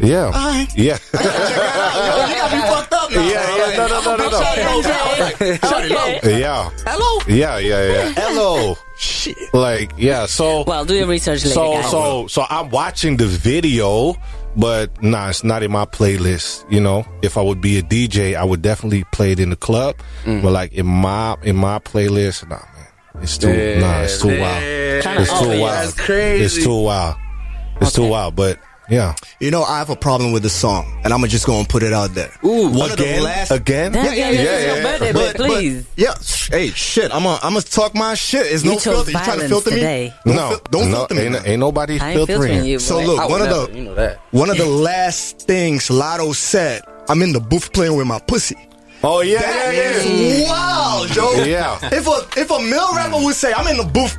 Yeah, 0.00 0.26
Alright. 0.26 0.76
yeah, 0.76 0.98
Yo, 1.12 1.20
you 1.20 2.34
got 2.34 2.52
me 2.52 2.60
fucked 2.68 2.92
up 2.92 3.10
now. 3.12 3.20
yeah, 3.22 3.56
yeah. 3.56 3.76
No, 3.76 3.86
no, 3.86 4.00
no, 4.00 4.16
no, 4.16 4.28
no. 4.28 4.40
Shawty 5.58 5.90
Lo. 5.90 6.30
Yeah, 6.36 6.70
Hello. 6.84 7.20
yeah, 7.28 7.58
yeah, 7.58 7.92
yeah. 7.92 8.12
Hello. 8.16 8.76
Shit. 8.98 9.36
Like, 9.54 9.92
yeah. 9.96 10.26
So, 10.26 10.64
Well, 10.64 10.84
do 10.84 10.94
your 10.94 11.06
research 11.06 11.44
later, 11.44 11.54
so, 11.54 11.72
guys. 11.74 11.90
so, 11.90 12.26
so 12.26 12.44
I'm 12.50 12.70
watching 12.70 13.16
the 13.16 13.26
video, 13.26 14.16
but 14.56 15.00
nah, 15.02 15.28
it's 15.30 15.44
not 15.44 15.62
in 15.62 15.70
my 15.70 15.84
playlist. 15.84 16.70
You 16.70 16.80
know, 16.80 17.06
if 17.22 17.38
I 17.38 17.42
would 17.42 17.60
be 17.60 17.78
a 17.78 17.82
DJ, 17.82 18.34
I 18.34 18.42
would 18.44 18.62
definitely 18.62 19.04
play 19.12 19.32
it 19.32 19.38
in 19.40 19.50
the 19.50 19.56
club. 19.56 19.96
Mm. 20.24 20.42
But 20.42 20.52
like 20.52 20.72
in 20.72 20.86
my 20.86 21.36
in 21.42 21.56
my 21.56 21.78
playlist, 21.78 22.48
nah, 22.48 22.56
man, 22.56 23.22
it's 23.22 23.38
too 23.38 23.48
Yeah, 23.52 23.78
nah, 23.80 24.00
it's 24.02 24.20
too 24.20 24.28
wild. 24.40 25.02
Kinda 25.04 25.20
It's 25.22 25.38
too 25.40 25.48
wild. 25.48 25.60
That's 25.60 26.00
crazy. 26.00 26.44
It's 26.44 26.64
too 26.64 26.82
wild. 26.82 27.16
It's 27.80 27.92
too 27.92 28.08
wild. 28.08 28.36
But 28.36 28.58
yeah, 28.88 29.14
You 29.40 29.50
know, 29.50 29.62
I 29.62 29.78
have 29.78 29.90
a 29.90 29.96
problem 29.96 30.32
with 30.32 30.42
the 30.42 30.50
song, 30.50 30.84
and 31.04 31.12
I'm 31.12 31.24
just 31.26 31.46
gonna 31.46 31.66
put 31.66 31.82
it 31.82 31.92
out 31.92 32.14
there. 32.14 32.30
Ooh, 32.44 32.68
One 32.68 32.90
of 32.90 32.96
the 32.96 33.04
again, 33.04 33.22
last 33.22 33.50
again. 33.50 33.94
Yeah, 33.94 34.12
yeah, 34.12 34.30
yeah, 34.30 34.42
yeah, 34.76 34.82
birthday, 34.82 35.12
but 35.12 35.36
please. 35.36 35.86
yeah, 35.96 36.14
sh- 36.22 36.50
hey, 36.50 36.68
shit. 36.70 37.12
I'm 37.14 37.22
gonna 37.24 37.38
I'm 37.42 37.52
gonna 37.54 37.62
talk 37.62 37.94
my 37.94 38.14
shit. 38.14 38.46
It's 38.46 38.64
You 38.64 38.72
no 38.72 38.78
filter. 38.78 39.10
You 39.10 39.18
trying 39.18 39.40
to 39.40 39.48
filter 39.48 39.70
today. 39.70 40.12
me? 40.26 40.32
Don't 40.32 40.36
No, 40.36 40.48
fil- 40.50 40.60
don't 40.70 40.90
no, 40.90 40.96
filter 40.98 41.14
me. 41.14 41.20
ain't, 41.22 41.32
man. 41.32 41.46
ain't 41.46 41.60
nobody 41.60 41.98
filtering. 41.98 42.26
filtering 42.26 42.64
you. 42.64 42.78
So 42.78 43.00
look, 43.00 43.18
I 43.20 43.24
would 43.26 43.30
one 43.32 43.42
of 43.42 43.48
the 43.70 43.76
you 43.78 43.84
know 43.84 43.94
that. 43.94 44.20
one 44.32 44.50
of 44.50 44.56
the 44.56 44.66
last 44.88 45.38
things 45.42 45.88
Latto 45.88 46.34
said. 46.34 46.82
I'm 47.08 47.20
in 47.22 47.32
the 47.32 47.40
booth 47.40 47.72
playing 47.74 47.96
with 47.96 48.06
my 48.06 48.18
pussy. 48.18 48.56
Oh 49.02 49.20
yeah, 49.20 49.40
That 49.40 49.74
yeah, 49.74 49.80
yeah. 49.80 49.90
is 50.42 50.48
wild, 50.48 51.08
Joe. 51.08 51.44
Yeah. 51.44 51.78
If 51.92 52.06
a 52.06 52.40
if 52.40 52.50
a 52.50 52.58
male 52.60 52.94
rapper 52.96 53.22
would 53.22 53.34
say, 53.34 53.52
"I'm 53.52 53.66
in 53.68 53.76
the 53.76 53.84
booth," 53.84 54.16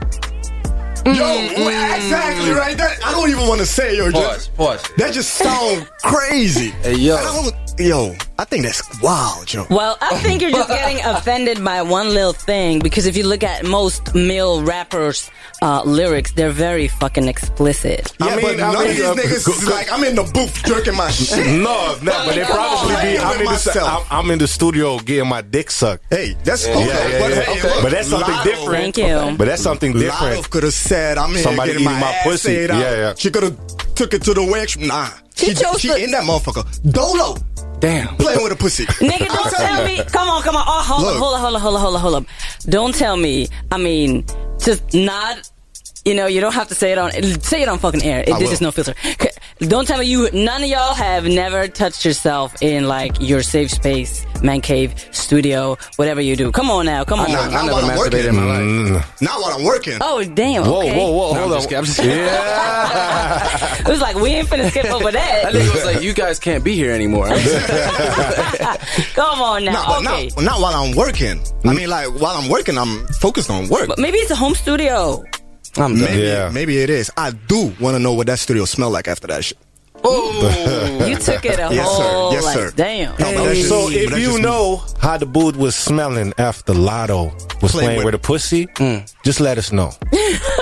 yo, 1.06 1.14
mm. 1.14 1.66
well, 1.66 1.96
exactly 1.96 2.52
right. 2.52 2.78
That 2.78 3.04
I 3.06 3.12
don't 3.12 3.30
even 3.30 3.48
want 3.48 3.60
to 3.60 3.66
say, 3.66 3.98
yo. 3.98 4.12
Pause. 4.12 4.24
Just, 4.24 4.56
Pause. 4.56 4.84
that 4.98 5.14
just 5.14 5.34
sounds 5.36 5.90
crazy. 6.04 6.70
Hey, 6.82 6.96
yo. 6.96 7.52
Yo, 7.78 8.16
I 8.38 8.44
think 8.44 8.64
that's 8.64 8.84
wild, 9.02 9.48
Joe. 9.48 9.66
Well, 9.70 9.98
I 10.02 10.18
think 10.20 10.42
you're 10.42 10.52
just 10.52 10.68
getting 10.68 11.04
offended 11.06 11.64
by 11.64 11.82
one 11.84 12.10
little 12.10 12.34
thing 12.34 12.80
because 12.80 13.06
if 13.06 13.16
you 13.16 13.26
look 13.26 13.44
at 13.44 13.64
most 13.66 14.14
male 14.14 14.62
rappers' 14.62 15.32
uh, 15.62 15.84
lyrics, 15.84 16.34
they're 16.34 16.52
very 16.52 16.90
fucking 16.90 17.30
explicit. 17.30 18.14
Yeah, 18.20 18.28
I 18.28 18.36
mean, 18.36 18.42
but 18.42 18.60
I 18.60 18.74
none 18.74 18.84
mean, 18.84 18.90
of 18.92 18.96
these 18.98 19.06
uh, 19.06 19.14
niggas 19.16 19.46
go- 19.46 19.52
is 19.54 19.64
go- 19.64 19.72
like, 19.74 19.90
I'm 19.92 20.04
in 20.04 20.16
the 20.16 20.24
booth 20.24 20.64
jerking 20.66 20.98
my 20.98 21.10
shit. 21.16 21.46
No, 21.48 21.96
no, 22.04 22.12
but 22.26 22.36
they 22.36 22.44
probably 22.44 22.96
be. 22.98 23.18
I'm 23.18 23.34
in, 23.34 23.40
the, 23.40 23.46
Myself. 23.46 24.06
I'm, 24.12 24.26
I'm 24.26 24.32
in 24.32 24.40
the 24.40 24.48
studio 24.48 25.00
getting 25.00 25.30
my 25.30 25.42
dick 25.42 25.72
sucked. 25.72 26.04
Hey, 26.10 26.36
that's 26.44 26.68
Yeah, 26.68 26.74
okay. 26.76 26.88
yeah, 26.88 27.08
yeah, 27.08 27.20
but, 27.20 27.30
yeah. 27.30 27.42
hey, 27.42 27.60
Okay. 27.70 27.82
But 27.84 27.92
that's 27.92 28.08
something 28.10 28.34
Latto- 28.36 28.44
different. 28.44 28.72
Thank 28.96 28.98
you. 28.98 29.38
But 29.38 29.46
that's 29.46 29.62
something 29.64 29.94
different. 29.94 30.40
Latto 30.44 30.50
could 30.50 30.64
have 30.64 30.74
said, 30.74 31.18
I'm 31.18 31.30
here 31.30 31.40
Somebody 31.40 31.72
getting 31.72 31.86
my, 31.86 31.92
eating 31.92 32.02
my 32.02 32.12
ass 32.12 32.24
pussy. 32.26 32.52
Yeah, 32.54 32.80
yeah. 32.80 33.14
She 33.16 33.32
could 33.32 33.44
have 33.44 33.78
took 33.96 34.14
it 34.14 34.24
to 34.24 34.34
the 34.34 34.44
way. 34.44 34.66
Nah. 34.86 35.08
She, 35.36 35.54
chose 35.54 35.80
she 35.82 35.88
the- 35.90 36.04
in 36.04 36.12
that 36.12 36.24
motherfucker. 36.24 36.66
Dolo. 36.92 37.38
Damn. 37.80 38.16
Playing 38.18 38.44
with 38.44 38.52
a 38.52 38.56
pussy. 38.56 38.86
Nigga, 38.86 39.28
don't 39.28 39.52
tell 39.56 39.86
me. 39.86 40.04
Come 40.06 40.30
on, 40.30 40.42
come 40.44 40.56
on. 40.56 40.64
Oh, 40.68 40.82
hold 40.82 41.02
Look. 41.04 41.16
up, 41.16 41.20
hold 41.22 41.34
up, 41.36 41.42
hold 41.42 41.56
up, 41.56 41.62
hold 41.62 41.76
up, 41.76 41.82
hold 41.82 41.96
up, 41.96 42.02
hold 42.02 42.16
up. 42.16 42.26
Don't 42.70 42.96
tell 42.96 43.18
me. 43.18 43.48
I 43.72 43.78
mean, 43.78 44.26
just 44.60 44.94
not. 44.94 45.50
You 46.06 46.14
know, 46.14 46.28
you 46.28 46.40
don't 46.40 46.54
have 46.54 46.68
to 46.68 46.76
say 46.76 46.92
it 46.92 46.98
on. 46.98 47.12
Say 47.42 47.62
it 47.64 47.68
on 47.68 47.80
fucking 47.80 48.04
air. 48.04 48.20
I 48.28 48.38
this 48.40 48.48
will. 48.48 48.52
is 48.54 48.62
no 48.62 48.72
filter. 48.72 48.94
C- 49.62 49.68
Don't 49.68 49.88
tell 49.88 50.00
me 50.00 50.06
you. 50.06 50.30
None 50.34 50.64
of 50.64 50.70
y'all 50.70 50.94
have 50.94 51.26
never 51.26 51.68
touched 51.68 52.04
yourself 52.06 52.54
in 52.62 52.88
like 52.88 53.22
your 53.22 53.42
safe 53.42 53.72
space, 53.72 54.26
man 54.44 54.60
cave, 54.62 54.94
studio, 55.12 55.78
whatever 55.96 56.20
you 56.22 56.36
do. 56.36 56.52
Come 56.52 56.70
on 56.70 56.86
now, 56.86 57.04
come 57.06 57.20
on. 57.22 57.32
Not, 57.32 57.52
not 57.52 57.66
while 57.72 57.86
I'm 57.86 57.98
working. 57.98 58.26
In 58.26 58.36
my 58.36 58.44
life. 58.44 58.60
Mm. 58.62 59.22
Not 59.22 59.42
while 59.42 59.54
I'm 59.58 59.64
working. 59.64 59.98
Oh 60.02 60.24
damn! 60.24 60.64
Whoa, 60.66 60.80
okay. 60.80 60.98
whoa, 60.98 61.12
whoa, 61.12 61.34
No, 61.34 61.40
hold 61.40 61.52
I'm 61.52 61.52
on. 61.52 61.58
just 61.62 61.74
I'm 61.74 61.84
just 61.86 62.00
kidding. 62.02 62.18
Yeah. 62.18 63.72
It 63.86 63.90
was 63.90 64.02
like 64.02 64.16
we 64.16 64.30
ain't 64.30 64.48
finna 64.48 64.70
skip 64.72 64.86
over 64.86 65.12
That 65.12 65.44
that. 65.44 65.54
nigga 65.54 65.72
was 65.74 65.86
like, 65.86 66.02
you 66.02 66.14
guys 66.14 66.40
can't 66.40 66.64
be 66.64 66.74
here 66.76 66.92
anymore. 66.92 67.28
Come 69.14 69.42
on 69.42 69.64
now. 69.66 69.74
Nah, 69.74 69.88
but 69.88 70.12
okay. 70.12 70.30
not, 70.36 70.44
not 70.44 70.60
while 70.62 70.74
I'm 70.74 70.96
working. 70.96 71.40
I 71.64 71.74
mean, 71.74 71.90
like, 71.90 72.08
while 72.20 72.36
I'm 72.36 72.50
working, 72.50 72.78
I'm 72.78 73.06
focused 73.20 73.50
on 73.50 73.68
work. 73.70 73.88
But 73.88 74.00
maybe 74.00 74.18
it's 74.18 74.32
a 74.32 74.36
home 74.36 74.56
studio. 74.56 75.24
I'm 75.78 75.96
done. 75.96 76.02
Maybe, 76.06 76.22
Yeah. 76.24 76.50
maybe 76.54 76.78
it 76.80 76.90
is. 76.90 77.12
I 77.18 77.32
do 77.32 77.74
want 77.80 77.96
to 77.96 78.00
know 78.00 78.14
what 78.14 78.28
that 78.28 78.40
studio 78.40 78.66
smell 78.66 78.90
like 78.92 79.08
after 79.08 79.28
that 79.28 79.44
shit. 79.44 79.58
Oh 80.08 81.06
you 81.10 81.16
took 81.18 81.44
it 81.46 81.58
a 81.58 81.74
Yes, 81.74 81.90
sir. 81.98 82.04
whole 82.04 82.32
Yes, 82.34 82.44
like, 82.44 82.54
sir. 82.56 82.72
damn. 82.76 83.12
No, 83.20 83.34
but 83.34 83.54
just- 83.56 83.70
so 83.70 83.90
if 83.90 84.12
you 84.12 84.26
just 84.26 84.36
me. 84.38 84.42
know 84.44 84.84
how 85.00 85.18
the 85.18 85.26
booth 85.26 85.56
was 85.56 85.76
smelling 85.76 86.32
after 86.38 86.74
Latto 86.74 87.32
was 87.62 87.72
Playing 87.72 87.88
playing 87.88 87.98
with- 87.98 88.06
with 88.06 88.16
a 88.16 88.20
pussy, 88.20 88.68
mm. 88.68 89.12
just 89.24 89.40
let 89.40 89.58
us 89.58 89.72
know. 89.72 89.92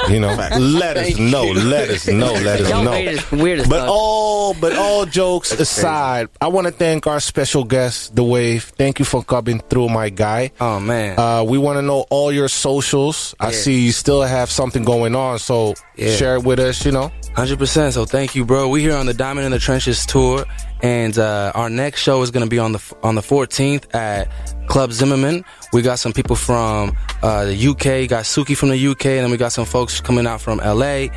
You 0.10 0.20
know, 0.20 0.36
Fact. 0.36 0.58
let 0.60 0.98
us 0.98 1.18
know. 1.18 1.44
you. 1.44 1.54
Let 1.54 1.90
us 1.90 2.08
know. 2.08 2.34
Let 2.34 2.62
us 2.62 2.70
Y'all 2.70 2.84
know. 2.84 2.92
weird 3.44 3.60
as- 3.62 3.68
But 3.68 3.80
fuck. 3.82 3.90
all 3.90 4.54
but 4.54 4.74
all 4.76 5.06
jokes 5.06 5.52
aside, 5.52 6.28
I 6.42 6.48
want 6.48 6.68
to 6.68 6.74
thank 6.74 7.08
our 7.08 7.20
special 7.20 7.64
guest, 7.64 8.16
The 8.16 8.24
WAV. 8.24 8.62
Thank 8.78 9.00
you 9.00 9.06
for 9.06 9.24
coming 9.24 9.60
through, 9.70 9.90
my 9.90 10.10
guy. 10.10 10.52
Oh 10.60 10.80
man. 10.80 11.18
Uh, 11.18 11.44
we 11.44 11.58
want 11.58 11.78
to 11.78 11.82
know 11.82 12.06
all 12.10 12.32
your 12.32 12.48
socials. 12.50 13.34
I 13.40 13.52
see 13.52 13.80
you 13.86 13.92
still 13.92 14.22
have 14.24 14.50
something 14.52 14.84
going 14.84 15.16
on, 15.16 15.40
so 15.40 15.74
Yeah. 15.96 16.16
share 16.16 16.36
it 16.36 16.44
with 16.44 16.60
us. 16.60 16.86
You 16.86 16.92
know, 16.92 17.12
Hundred 17.36 17.60
percent. 17.60 17.94
So 17.94 18.06
thank 18.06 18.36
you, 18.36 18.46
bro. 18.46 18.70
We 18.70 18.82
here 18.82 18.96
on 18.96 19.06
the 19.06 19.14
Diamond 19.14 19.46
in 19.46 19.52
the 19.52 19.60
Trenches 19.60 20.06
tour, 20.06 20.46
and 20.82 21.18
uh, 21.18 21.52
our 21.56 21.70
next 21.70 22.02
show 22.02 22.22
is 22.22 22.30
going 22.32 22.46
to 22.46 22.50
be 22.50 22.60
on 22.60 22.72
the 22.74 22.96
on 23.04 23.16
the 23.16 23.22
14th 23.22 23.94
at 23.96 24.28
Club 24.68 24.92
Zimmerman. 24.92 25.44
We 25.72 25.82
got 25.82 26.00
some 26.00 26.14
people 26.14 26.36
from 26.36 26.96
uh, 27.22 27.46
the 27.46 27.68
UK. 27.68 28.08
Got 28.10 28.26
Suki 28.26 28.56
from 28.56 28.70
the 28.70 28.88
UK, 28.88 29.06
and 29.08 29.24
then 29.26 29.32
we 29.32 29.38
got 29.38 29.52
some 29.52 29.66
folks 29.66 30.00
coming 30.02 30.28
out 30.28 30.42
from 30.42 30.60
LA, 30.60 31.08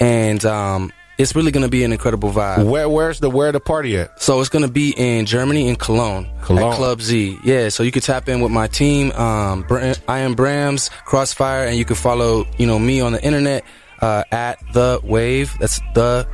and 0.00 0.44
um, 0.44 0.92
it's 1.18 1.34
really 1.34 1.50
going 1.50 1.62
to 1.64 1.70
be 1.70 1.84
an 1.84 1.92
incredible 1.92 2.30
vibe. 2.30 2.68
where 2.68 2.88
where's 2.88 3.20
the 3.20 3.28
where 3.30 3.52
the 3.52 3.60
party 3.60 3.96
at? 3.98 4.20
So 4.20 4.40
it's 4.40 4.48
gonna 4.50 4.68
be 4.68 4.90
in 4.96 5.26
Germany, 5.26 5.68
in 5.68 5.76
Cologne, 5.76 6.26
Cologne. 6.42 6.72
at 6.72 6.76
Club 6.76 7.00
Z. 7.00 7.38
Yeah, 7.44 7.68
so 7.70 7.82
you 7.82 7.90
can 7.92 8.02
tap 8.02 8.28
in 8.28 8.40
with 8.40 8.52
my 8.52 8.66
team, 8.66 9.12
um, 9.12 9.62
Bra- 9.62 9.94
I 10.08 10.18
am 10.20 10.34
Brams 10.36 10.90
Crossfire, 11.04 11.66
and 11.66 11.76
you 11.76 11.84
can 11.84 11.96
follow, 11.96 12.46
you 12.58 12.66
know, 12.66 12.78
me 12.78 13.00
on 13.00 13.12
the 13.12 13.22
internet 13.24 13.64
uh, 14.00 14.24
at 14.32 14.58
the 14.72 15.00
WAV. 15.04 15.58
That's 15.58 15.80
the 15.94 16.26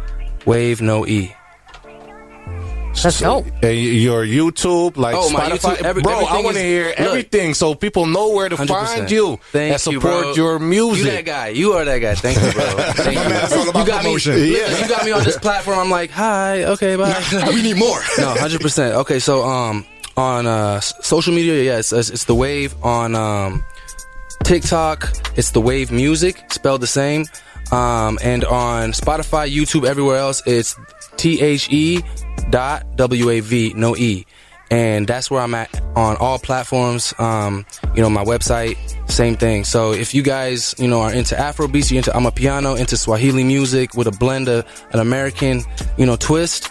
WAV, 0.47 0.81
no 0.81 1.07
e. 1.07 1.35
Let's 3.05 3.21
go. 3.23 3.39
Your 3.63 4.25
YouTube, 4.25 4.99
like 4.99 5.17
Oh, 5.17 5.31
my 5.31 5.41
Spotify, 5.49 5.77
YouTube, 5.77 5.83
every- 5.83 6.03
bro. 6.03 6.13
I 6.27 6.43
want 6.43 6.57
to 6.59 6.63
hear 6.63 6.89
look. 6.89 7.01
everything 7.01 7.55
so 7.55 7.75
people 7.75 8.05
know 8.07 8.29
where 8.33 8.49
to 8.51 8.55
100%. 8.57 8.69
find 8.69 9.11
you 9.11 9.39
Thank 9.51 9.73
and 9.73 9.81
support 9.81 10.03
you, 10.05 10.35
bro. 10.35 10.35
your 10.35 10.59
music. 10.59 11.07
You 11.07 11.11
that 11.11 11.25
guy. 11.25 11.49
You 11.49 11.73
are 11.73 11.85
that 11.87 11.99
guy. 11.99 12.15
Thank 12.15 12.37
you, 12.37 12.53
bro. 12.53 12.63
Thank 12.93 13.17
you. 13.19 13.29
man, 13.29 13.45
it's 13.45 13.53
all 13.57 13.69
about 13.71 13.81
you 13.81 13.87
got 13.87 14.03
promotion. 14.03 14.35
Me, 14.35 14.59
Yeah. 14.59 14.79
You 14.83 14.89
got 14.89 15.05
me 15.07 15.11
on 15.13 15.25
this 15.25 15.39
platform. 15.47 15.79
I'm 15.79 15.91
like, 15.91 16.11
hi, 16.11 16.65
okay, 16.65 16.97
bye. 16.97 17.19
we 17.55 17.63
need 17.63 17.79
more. 17.79 17.99
no, 18.19 18.35
hundred 18.35 18.61
percent. 18.61 18.95
Okay, 18.97 19.19
so 19.19 19.43
um, 19.43 19.87
on 20.19 20.47
uh, 20.47 20.81
social 20.81 21.35
media, 21.35 21.63
yeah, 21.63 21.79
it's, 21.79 21.93
it's, 21.95 22.11
it's 22.11 22.25
the 22.27 22.35
WAV 22.35 22.75
on 22.85 23.15
um, 23.15 23.65
TikTok. 24.45 25.11
It's 25.37 25.51
the 25.53 25.63
WAV 25.63 25.91
Music, 25.91 26.45
spelled 26.53 26.83
the 26.83 26.87
same, 26.87 27.25
um, 27.73 28.19
and 28.23 28.45
on 28.45 28.93
Spotify, 28.93 29.51
YouTube, 29.51 29.87
everywhere 29.87 30.19
else, 30.19 30.43
it's 30.47 30.77
T 31.17 31.41
H 31.41 31.69
E 31.71 32.03
dot 32.51 32.85
W 32.97 33.31
A 33.31 33.41
V, 33.41 33.73
no 33.75 33.97
E. 33.97 34.27
And 34.71 35.07
that's 35.07 35.31
where 35.31 35.43
I'm 35.43 35.55
at 35.55 35.83
on 35.97 36.17
all 36.17 36.39
platforms. 36.39 37.13
Um, 37.19 37.67
you 37.95 38.01
know, 38.01 38.09
my 38.09 38.25
website, 38.25 38.79
same 39.11 39.37
thing. 39.37 39.65
So 39.65 39.93
if 39.93 40.15
you 40.15 40.23
guys, 40.23 40.75
you 40.79 40.89
know, 40.89 41.03
are 41.03 41.13
into 41.13 41.39
Afro 41.39 41.69
beats, 41.69 41.91
you're 41.91 41.99
into 41.99 42.11
Amapiano, 42.11 42.79
into 42.79 42.97
Swahili 42.97 43.45
music 43.45 43.95
with 43.95 44.07
a 44.07 44.13
blend 44.13 44.49
of 44.49 44.65
an 44.93 45.01
American, 45.01 45.63
you 45.99 46.07
know, 46.07 46.17
twist. 46.17 46.71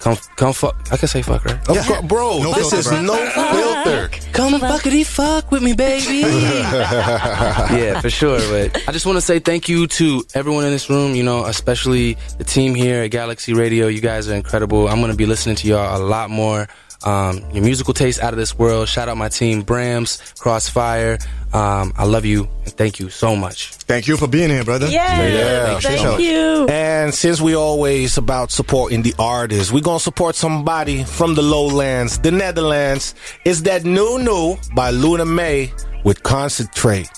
Come, 0.00 0.16
come, 0.36 0.52
fuck. 0.52 0.76
I 0.92 0.96
can 0.96 1.08
say 1.08 1.22
fuck, 1.22 1.44
right? 1.44 1.58
Oh, 1.68 1.78
of 1.78 1.86
course, 1.86 2.02
bro, 2.02 2.38
No 2.42 2.52
this 2.52 2.70
filter, 2.70 2.76
is 2.76 2.88
bro. 2.88 3.00
no 3.02 3.16
filter. 3.16 4.08
Come 4.32 4.54
fuckity 4.60 5.04
fuck 5.06 5.50
with 5.50 5.62
me, 5.62 5.72
baby. 5.72 6.18
yeah, 6.20 8.00
for 8.00 8.10
sure. 8.10 8.38
But 8.38 8.88
I 8.88 8.92
just 8.92 9.06
want 9.06 9.16
to 9.16 9.20
say 9.22 9.38
thank 9.38 9.68
you 9.68 9.86
to 9.86 10.22
everyone 10.34 10.64
in 10.64 10.70
this 10.70 10.88
room, 10.90 11.14
you 11.14 11.22
know, 11.22 11.44
especially 11.46 12.16
the 12.38 12.44
team 12.44 12.74
here 12.74 13.02
at 13.02 13.10
Galaxy 13.10 13.54
Radio. 13.54 13.86
You 13.88 14.00
guys 14.00 14.28
are 14.28 14.34
incredible. 14.34 14.88
I'm 14.88 14.98
going 15.00 15.10
to 15.10 15.16
be 15.16 15.26
listening 15.26 15.56
to 15.56 15.68
y'all 15.68 15.96
a 16.00 16.02
lot 16.04 16.30
more. 16.30 16.68
Um, 17.04 17.42
your 17.52 17.62
musical 17.64 17.94
taste 17.94 18.22
out 18.22 18.32
of 18.32 18.38
this 18.38 18.58
world. 18.58 18.88
Shout 18.88 19.08
out 19.08 19.16
my 19.16 19.28
team, 19.28 19.64
Brams, 19.64 20.38
Crossfire. 20.38 21.18
Um, 21.52 21.92
I 21.96 22.04
love 22.04 22.24
you 22.24 22.48
and 22.64 22.72
thank 22.72 22.98
you 22.98 23.08
so 23.08 23.36
much. 23.36 23.72
Thank 23.74 24.08
you 24.08 24.16
for 24.16 24.26
being 24.26 24.50
here, 24.50 24.64
brother. 24.64 24.88
Yeah, 24.88 25.78
Thank 25.78 26.20
you. 26.20 26.66
And 26.68 27.14
since 27.14 27.40
we 27.40 27.54
always 27.54 28.18
about 28.18 28.50
supporting 28.50 29.02
the 29.02 29.14
artists, 29.18 29.72
we're 29.72 29.80
gonna 29.80 30.00
support 30.00 30.34
somebody 30.34 31.04
from 31.04 31.34
the 31.34 31.42
lowlands, 31.42 32.18
the 32.18 32.30
Netherlands. 32.30 33.14
It's 33.44 33.62
that 33.62 33.84
new 33.84 34.18
new 34.18 34.56
by 34.74 34.90
Luna 34.90 35.24
May 35.24 35.72
with 36.04 36.22
Concentrate. 36.22 37.08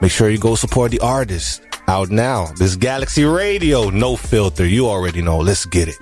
Make 0.00 0.10
sure 0.10 0.28
you 0.30 0.38
go 0.38 0.54
support 0.54 0.90
the 0.90 1.00
artists. 1.00 1.60
Out 1.88 2.10
now. 2.10 2.46
This 2.58 2.76
Galaxy 2.76 3.24
Radio, 3.24 3.90
no 3.90 4.14
filter. 4.16 4.64
You 4.66 4.86
already 4.88 5.20
know. 5.20 5.38
Let's 5.38 5.66
get 5.66 5.88
it. 5.88 5.96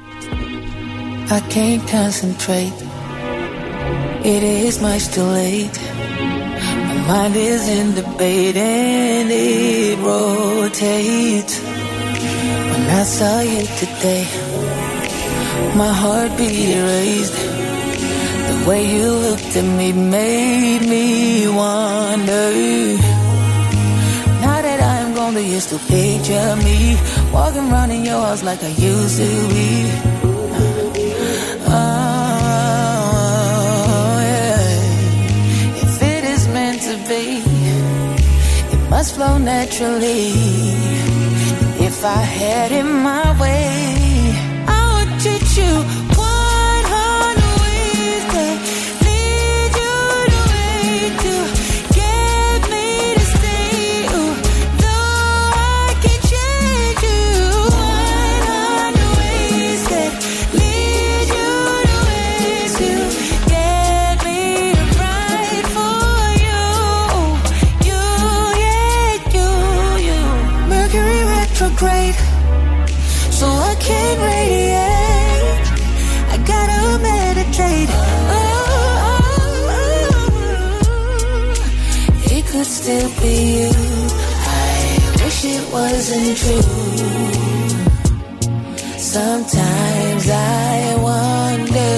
I 1.33 1.41
can't 1.49 1.87
concentrate. 1.89 2.73
It 4.23 4.43
is 4.43 4.83
much 4.83 5.09
too 5.09 5.23
late. 5.23 5.81
My 6.85 6.95
mind 7.09 7.37
is 7.37 7.67
in 7.69 7.95
debate 7.95 8.55
and 8.55 9.31
it 9.31 9.99
rotates. 9.99 11.59
When 12.71 12.83
I 13.01 13.03
saw 13.03 13.41
you 13.41 13.65
today, 13.81 14.25
my 15.75 15.93
heart 16.03 16.37
beat 16.37 16.77
raised. 16.77 17.35
The 18.49 18.69
way 18.69 18.83
you 18.95 19.11
looked 19.11 19.57
at 19.57 19.65
me 19.65 19.93
made 19.93 20.83
me 20.87 21.49
wonder. 21.49 22.53
Now 24.45 24.61
that 24.61 24.81
I'm 24.83 25.15
gone, 25.15 25.33
do 25.33 25.43
you 25.43 25.61
still 25.61 25.79
picture 25.89 26.57
me 26.57 26.99
walking 27.33 27.73
around 27.73 27.91
in 27.91 28.05
your 28.05 28.21
house 28.21 28.43
like 28.43 28.63
I 28.63 28.69
used 28.69 29.17
to 29.17 29.49
be? 29.49 29.71
Oh, 31.73 32.30
must 39.01 39.15
flow 39.15 39.39
naturally. 39.39 40.29
If 41.89 42.05
I 42.05 42.23
had 42.39 42.71
it 42.71 42.85
my 42.85 43.29
way, 43.41 43.65
I 44.69 44.81
would 44.95 45.21
treat 45.23 45.49
you 45.57 46.10
Be 82.91 83.35
you. 83.61 83.71
I 83.71 84.75
wish 85.23 85.45
it 85.45 85.65
wasn't 85.73 86.37
true. 86.43 86.63
Sometimes 88.99 90.25
I 90.29 90.97
wonder, 91.09 91.95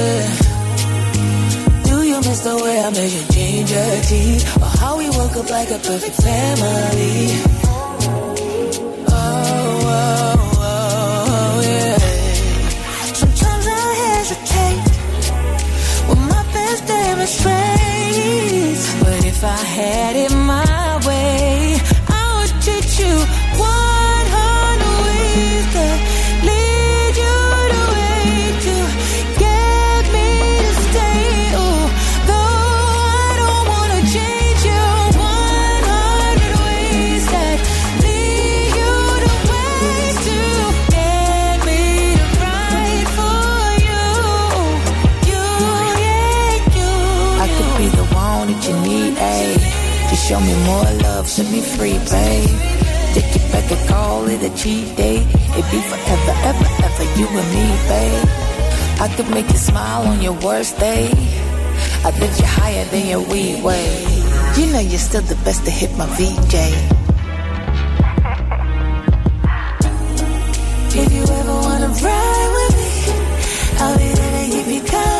do 1.88 1.96
you 2.02 2.16
miss 2.16 2.40
the 2.40 2.54
way 2.62 2.76
I 2.78 2.90
measure 2.90 3.26
ginger 3.32 4.00
tea, 4.02 4.40
or 4.60 4.68
how 4.80 4.92
we 4.98 5.08
woke 5.08 5.36
up 5.36 5.48
like 5.48 5.70
a 5.70 5.78
perfect 5.78 6.16
family? 6.20 7.40
Oh, 7.64 7.96
oh, 9.08 10.36
oh, 10.58 11.60
yeah. 11.64 11.98
Sometimes 13.14 13.66
I 13.66 13.94
hesitate 14.08 14.84
when 16.08 16.20
my 16.28 16.42
best 16.52 16.86
demonstrates, 16.86 18.84
but 19.02 19.24
if 19.24 19.42
I 19.42 19.56
had 19.56 20.16
it 20.16 20.32
my 20.34 20.81
show 50.32 50.40
me 50.40 50.54
more 50.64 50.90
love, 51.04 51.28
set 51.28 51.46
me 51.52 51.60
free, 51.60 51.98
babe. 52.10 52.54
Take 53.14 53.36
it 53.36 53.46
back 53.52 53.70
and 53.70 53.88
call 53.88 54.26
it 54.28 54.42
a 54.42 54.50
cheat 54.56 54.96
day. 54.96 55.18
It'd 55.56 55.70
be 55.70 55.80
forever, 55.90 56.34
ever, 56.50 56.68
ever, 56.86 57.04
you 57.18 57.26
and 57.40 57.48
me, 57.56 57.66
babe. 57.90 58.28
I 59.04 59.06
could 59.14 59.28
make 59.28 59.48
you 59.50 59.58
smile 59.58 60.06
on 60.06 60.22
your 60.22 60.36
worst 60.46 60.78
day. 60.78 61.10
I'd 62.04 62.16
lift 62.18 62.40
you 62.40 62.46
higher 62.46 62.84
than 62.86 63.04
your 63.12 63.20
weed 63.30 63.62
way. 63.62 63.88
You 64.56 64.72
know 64.72 64.80
you're 64.80 65.06
still 65.10 65.26
the 65.32 65.38
best 65.44 65.66
to 65.66 65.70
hit 65.70 65.90
my 65.98 66.06
VJ. 66.16 66.54
If 71.02 71.08
you 71.16 71.24
ever 71.40 71.56
wanna 71.66 71.90
ride 72.06 72.50
with 72.56 72.74
me, 72.80 72.92
I'll 73.82 73.98
be 73.98 74.08
there 74.18 74.32
to 74.38 74.50
keep 74.52 74.66
you 74.76 74.82
company, 74.90 75.11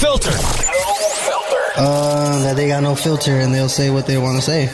No 0.00 0.16
filter. 0.16 0.30
Uh, 1.76 2.42
that 2.44 2.54
they 2.54 2.68
got 2.68 2.84
no 2.84 2.94
filter 2.94 3.40
and 3.40 3.52
they'll 3.52 3.68
say 3.68 3.90
what 3.90 4.06
they 4.06 4.16
want 4.16 4.36
to 4.36 4.42
say. 4.42 4.66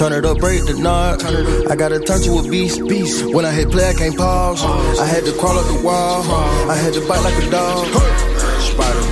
Turn 0.00 0.14
it 0.14 0.24
up, 0.24 0.38
break 0.38 0.64
the 0.64 0.72
knob. 0.78 1.20
I 1.70 1.76
gotta 1.76 2.00
turn 2.00 2.22
to 2.22 2.38
a 2.38 2.42
beast. 2.42 2.80
Beast. 2.88 3.22
When 3.34 3.44
I 3.44 3.52
hit 3.52 3.70
play, 3.70 3.86
I 3.86 3.92
can't 3.92 4.16
pause. 4.16 4.62
I 4.98 5.04
had 5.04 5.26
to 5.26 5.32
crawl 5.32 5.58
up 5.58 5.66
the 5.66 5.84
wall. 5.84 6.22
I 6.70 6.74
had 6.74 6.94
to 6.94 7.06
bite 7.06 7.20
like 7.20 7.36
a 7.36 7.50
dog. 7.50 7.86
Spider. 8.62 9.09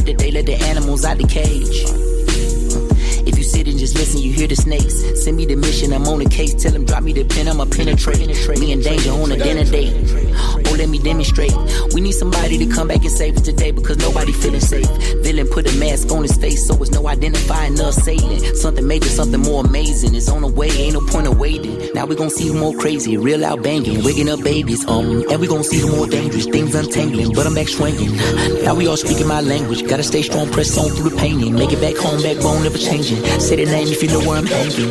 Heard 0.00 0.06
that 0.06 0.18
they 0.18 0.30
let 0.30 0.46
the 0.46 0.54
animals 0.54 1.04
out 1.04 1.18
the 1.18 1.26
cage. 1.26 1.84
If 3.28 3.36
you 3.36 3.44
sit 3.44 3.68
and 3.68 3.78
just 3.78 3.98
listen, 3.98 4.22
you 4.22 4.32
hear 4.32 4.48
the 4.48 4.56
snakes. 4.56 4.96
Send 5.22 5.36
me 5.36 5.44
the 5.44 5.56
mission, 5.56 5.92
I'm 5.92 6.06
on 6.08 6.20
the 6.20 6.24
case. 6.24 6.54
Tell 6.54 6.72
them 6.72 6.86
drop 6.86 7.02
me 7.02 7.12
the 7.12 7.24
pin, 7.24 7.48
I'ma 7.48 7.66
penetrate. 7.66 8.18
Me 8.58 8.72
and 8.72 8.82
danger 8.82 9.10
on 9.10 9.30
a 9.30 9.36
dinner 9.36 9.64
date. 9.64 10.19
Let 10.80 10.88
me 10.88 10.98
demonstrate. 10.98 11.52
We 11.92 12.00
need 12.00 12.12
somebody 12.12 12.56
to 12.56 12.64
come 12.64 12.88
back 12.88 13.02
and 13.02 13.10
save 13.10 13.36
us 13.36 13.42
today 13.42 13.70
because 13.70 13.98
nobody 13.98 14.32
feeling 14.32 14.62
safe. 14.62 14.88
Villain 15.20 15.46
put 15.46 15.70
a 15.70 15.78
mask 15.78 16.10
on 16.10 16.22
his 16.22 16.34
face, 16.38 16.66
so 16.66 16.74
it's 16.80 16.90
no 16.90 17.06
identifying 17.06 17.74
the 17.74 17.88
assailant. 17.88 18.56
Something 18.56 18.86
major, 18.86 19.10
something 19.10 19.40
more 19.42 19.62
amazing. 19.62 20.14
It's 20.14 20.30
on 20.30 20.40
the 20.40 20.48
way, 20.48 20.70
ain't 20.70 20.94
no 20.94 21.02
point 21.02 21.26
of 21.26 21.38
waiting. 21.38 21.92
Now 21.92 22.06
we 22.06 22.16
gon' 22.16 22.30
see 22.30 22.48
who 22.48 22.54
more 22.54 22.72
crazy, 22.72 23.18
real 23.18 23.44
out 23.44 23.62
banging, 23.62 24.02
wigging 24.02 24.30
up 24.30 24.42
babies. 24.42 24.88
Um, 24.88 25.22
and 25.30 25.38
we 25.38 25.48
gon' 25.48 25.64
see 25.64 25.80
who 25.80 25.94
more 25.94 26.06
dangerous, 26.06 26.46
things 26.46 26.74
untangling, 26.74 27.34
but 27.34 27.46
I'm 27.46 27.54
back 27.54 27.68
swinging. 27.68 28.16
Now 28.64 28.74
we 28.74 28.86
all 28.86 28.96
speaking 28.96 29.28
my 29.28 29.42
language, 29.42 29.86
gotta 29.86 30.02
stay 30.02 30.22
strong, 30.22 30.50
press 30.50 30.78
on 30.78 30.88
through 30.96 31.10
the 31.10 31.16
pain. 31.16 31.54
Make 31.54 31.74
it 31.74 31.80
back 31.82 31.96
home, 31.96 32.22
backbone 32.22 32.62
never 32.62 32.78
changing. 32.78 33.22
Say 33.38 33.56
the 33.62 33.66
name 33.66 33.88
if 33.88 34.02
you 34.02 34.08
know 34.08 34.20
where 34.20 34.38
I'm 34.38 34.46
hanging. 34.46 34.88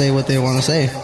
Say 0.00 0.10
what 0.10 0.26
they 0.26 0.38
want 0.38 0.56
to 0.56 0.62
say. 0.62 0.99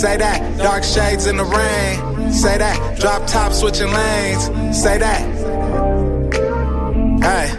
Say 0.00 0.16
that, 0.16 0.56
dark 0.56 0.82
shades 0.82 1.26
in 1.26 1.36
the 1.36 1.44
rain. 1.44 2.32
Say 2.32 2.56
that, 2.56 2.98
drop 2.98 3.26
top 3.26 3.52
switching 3.52 3.92
lanes. 3.92 4.46
Say 4.74 4.96
that. 4.96 5.20
Hey, 7.20 7.50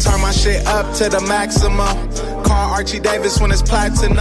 turn 0.00 0.20
my 0.20 0.32
shit 0.32 0.66
up 0.66 0.92
to 0.96 1.08
the 1.08 1.20
maximum. 1.28 1.94
Call 2.42 2.72
Archie 2.74 2.98
Davis 2.98 3.40
when 3.40 3.52
it's 3.52 3.62
platinum. 3.62 4.18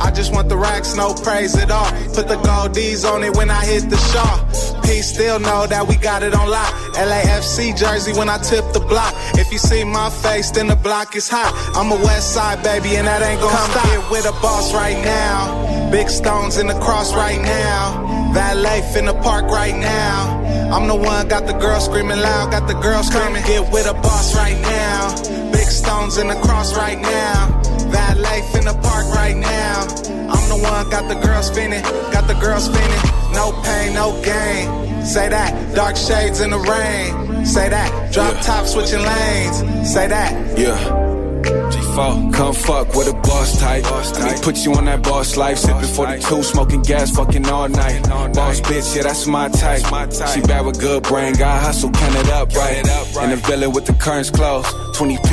I 0.00 0.10
just 0.10 0.32
want 0.32 0.48
the 0.48 0.56
racks, 0.56 0.96
no 0.96 1.12
praise 1.12 1.54
at 1.54 1.70
all. 1.70 1.90
Put 2.14 2.28
the 2.28 2.40
gold 2.46 2.72
D's 2.72 3.04
on 3.04 3.22
it 3.24 3.36
when 3.36 3.50
I 3.50 3.62
hit 3.62 3.90
the 3.90 3.98
shaw. 3.98 4.80
P 4.82 5.02
still 5.02 5.38
know 5.38 5.66
that 5.66 5.86
we 5.86 5.96
got 5.96 6.22
it 6.22 6.34
on 6.34 6.48
lock. 6.48 6.72
LAFC 6.94 7.76
jersey 7.76 8.14
when 8.14 8.30
I 8.30 8.38
tip 8.38 8.64
the 8.72 8.80
block. 8.80 9.12
If 9.34 9.52
you 9.52 9.58
see 9.58 9.84
my 9.84 10.08
face, 10.08 10.50
then 10.50 10.68
the 10.68 10.76
block 10.76 11.14
is 11.14 11.28
hot. 11.28 11.52
I'm 11.76 11.92
a 11.92 12.02
West 12.06 12.32
Side 12.32 12.62
baby, 12.62 12.96
and 12.96 13.06
that 13.06 13.20
ain't 13.20 13.38
gonna 13.38 13.54
Come 13.54 13.70
stop. 13.70 13.84
Get 13.84 14.10
with 14.10 14.24
a 14.24 14.32
boss 14.40 14.72
right 14.72 14.96
now. 15.04 15.71
Big 15.92 16.08
stones 16.08 16.56
in 16.56 16.68
the 16.68 16.78
cross 16.80 17.14
right 17.14 17.38
now. 17.38 18.32
That 18.32 18.56
life 18.56 18.96
in 18.96 19.04
the 19.04 19.12
park 19.12 19.44
right 19.44 19.76
now. 19.76 20.40
I'm 20.72 20.88
the 20.88 20.94
one, 20.96 21.28
got 21.28 21.46
the 21.46 21.52
girl 21.52 21.78
screaming 21.80 22.18
loud, 22.18 22.50
got 22.50 22.66
the 22.66 22.72
girl 22.72 23.02
screaming. 23.02 23.44
Get 23.44 23.70
with 23.70 23.86
a 23.86 23.92
boss 23.92 24.34
right 24.34 24.58
now. 24.58 25.52
Big 25.52 25.68
stones 25.68 26.16
in 26.16 26.28
the 26.28 26.34
cross 26.36 26.74
right 26.74 26.98
now. 26.98 27.60
That 27.92 28.16
life 28.16 28.56
in 28.56 28.64
the 28.64 28.72
park 28.80 29.04
right 29.14 29.36
now. 29.36 29.82
I'm 30.32 30.48
the 30.48 30.56
one, 30.64 30.88
got 30.88 31.08
the 31.08 31.20
girls 31.26 31.48
spinning, 31.48 31.82
got 32.10 32.26
the 32.26 32.40
girls 32.40 32.64
spinning. 32.64 33.02
No 33.34 33.52
pain, 33.62 33.92
no 33.92 34.18
gain. 34.22 35.04
Say 35.04 35.28
that, 35.28 35.74
dark 35.74 35.96
shades 35.96 36.40
in 36.40 36.52
the 36.52 36.58
rain. 36.58 37.44
Say 37.44 37.68
that, 37.68 38.10
drop 38.10 38.40
top 38.42 38.64
switching 38.64 39.04
lanes. 39.04 39.92
Say 39.92 40.08
that. 40.08 40.58
Yeah. 40.58 41.01
G4, 41.92 42.32
come 42.32 42.54
fuck 42.54 42.94
with 42.94 43.08
a 43.08 43.12
boss 43.12 43.58
type. 43.58 43.84
Let 43.84 44.36
me 44.36 44.42
put 44.42 44.64
you 44.64 44.74
on 44.74 44.86
that 44.86 45.02
boss 45.02 45.36
life. 45.36 45.58
Sipping 45.58 45.82
42, 45.82 46.42
smoking 46.42 46.82
gas, 46.82 47.10
fucking 47.10 47.46
all 47.48 47.68
night. 47.68 48.10
All 48.10 48.28
Boss 48.28 48.60
bitch, 48.60 48.96
yeah, 48.96 49.02
that's 49.02 49.26
my 49.26 49.48
type. 49.48 49.82
My 49.90 50.06
type. 50.06 50.28
She 50.30 50.40
bad 50.40 50.64
with 50.64 50.80
good 50.80 51.02
brain, 51.02 51.34
got 51.34 51.62
hustle, 51.62 51.90
can 51.90 52.16
it 52.16 52.30
up 52.30 52.54
right. 52.54 52.76
In 53.22 53.30
the 53.30 53.36
villa 53.36 53.68
with 53.68 53.86
the 53.86 53.94
curtains 53.94 54.30
closed. 54.30 54.74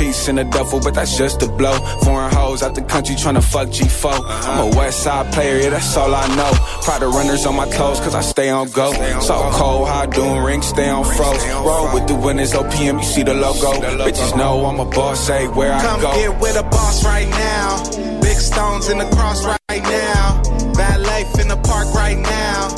20 0.00 0.10
piece 0.12 0.28
in 0.28 0.38
a 0.38 0.44
duffel, 0.44 0.80
but 0.80 0.94
that's 0.94 1.16
just 1.16 1.42
a 1.42 1.48
blow. 1.48 1.76
Foreign 2.04 2.32
hoes 2.32 2.62
out 2.62 2.74
the 2.74 2.82
country 2.82 3.14
tryna 3.14 3.42
fuck 3.42 3.68
G4. 3.68 4.22
I'm 4.26 4.72
a 4.72 4.76
west 4.76 5.02
side 5.02 5.32
player, 5.32 5.58
yeah, 5.60 5.70
that's 5.70 5.96
all 5.96 6.14
I 6.14 6.26
know. 6.36 6.50
Pride 6.82 7.02
of 7.02 7.14
runners 7.14 7.46
on 7.46 7.56
my 7.56 7.66
clothes, 7.70 8.00
cause 8.00 8.14
I 8.14 8.22
stay 8.22 8.48
on 8.50 8.70
go. 8.70 8.92
So 9.20 9.34
cold, 9.52 9.88
how 9.88 10.02
I 10.02 10.06
doing 10.06 10.42
rings, 10.42 10.66
stay 10.66 10.88
on 10.88 11.04
froze. 11.04 11.44
Roll 11.66 11.92
with 11.94 12.06
the 12.08 12.14
winners, 12.14 12.52
OPM, 12.52 12.98
you 12.98 13.04
see 13.04 13.22
the 13.22 13.34
logo. 13.34 13.72
Bitches 14.04 14.36
know 14.36 14.64
I'm 14.66 14.80
a 14.80 14.84
boss, 14.84 15.26
say 15.26 15.46
where 15.48 15.72
I 15.72 15.80
Come 15.80 16.00
get 16.00 16.40
with 16.40 16.56
a 16.56 16.64
boss 16.64 17.04
right 17.04 17.28
now. 17.28 18.20
Big 18.20 18.38
stones 18.38 18.88
in 18.88 18.98
the 18.98 19.08
cross 19.16 19.44
right 19.44 19.82
now. 19.82 20.42
Valet 20.74 21.26
in 21.40 21.48
the 21.48 21.60
park 21.64 21.92
right 21.94 22.18
now. 22.18 22.68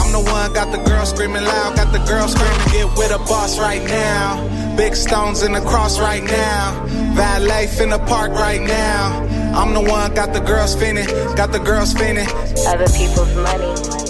I'm 0.00 0.12
the 0.12 0.22
one, 0.30 0.52
got 0.52 0.72
the 0.72 0.82
girl 0.82 1.06
screaming 1.06 1.44
loud, 1.44 1.76
got 1.76 1.92
the 1.92 2.02
girl 2.10 2.26
screaming, 2.28 2.68
get 2.72 2.98
with 2.98 3.12
a 3.12 3.18
boss 3.18 3.58
right 3.58 3.82
now. 3.84 4.51
Big 4.76 4.96
stones 4.96 5.42
in 5.42 5.52
the 5.52 5.60
cross 5.60 6.00
right 6.00 6.22
now. 6.22 6.86
Bad 7.14 7.42
life 7.42 7.80
in 7.80 7.90
the 7.90 7.98
park 7.98 8.32
right 8.32 8.60
now. 8.60 9.20
I'm 9.54 9.74
the 9.74 9.80
one, 9.80 10.14
got 10.14 10.32
the 10.32 10.40
girls 10.40 10.72
spinning, 10.72 11.06
got 11.36 11.52
the 11.52 11.58
girls 11.58 11.90
spinning. 11.90 12.26
Other 12.66 12.86
people's 12.88 13.34
money. 13.36 14.02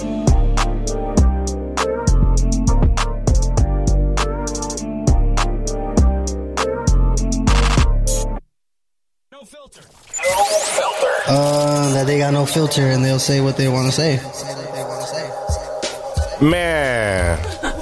Uh, 11.25 11.93
that 11.93 12.05
they 12.05 12.19
got 12.19 12.33
no 12.33 12.45
filter 12.45 12.83
and 12.83 13.03
they'll 13.03 13.19
say 13.19 13.41
what 13.41 13.57
they 13.57 13.67
want 13.67 13.91
to 13.91 13.91
say. 13.91 14.19
Man, 16.41 17.39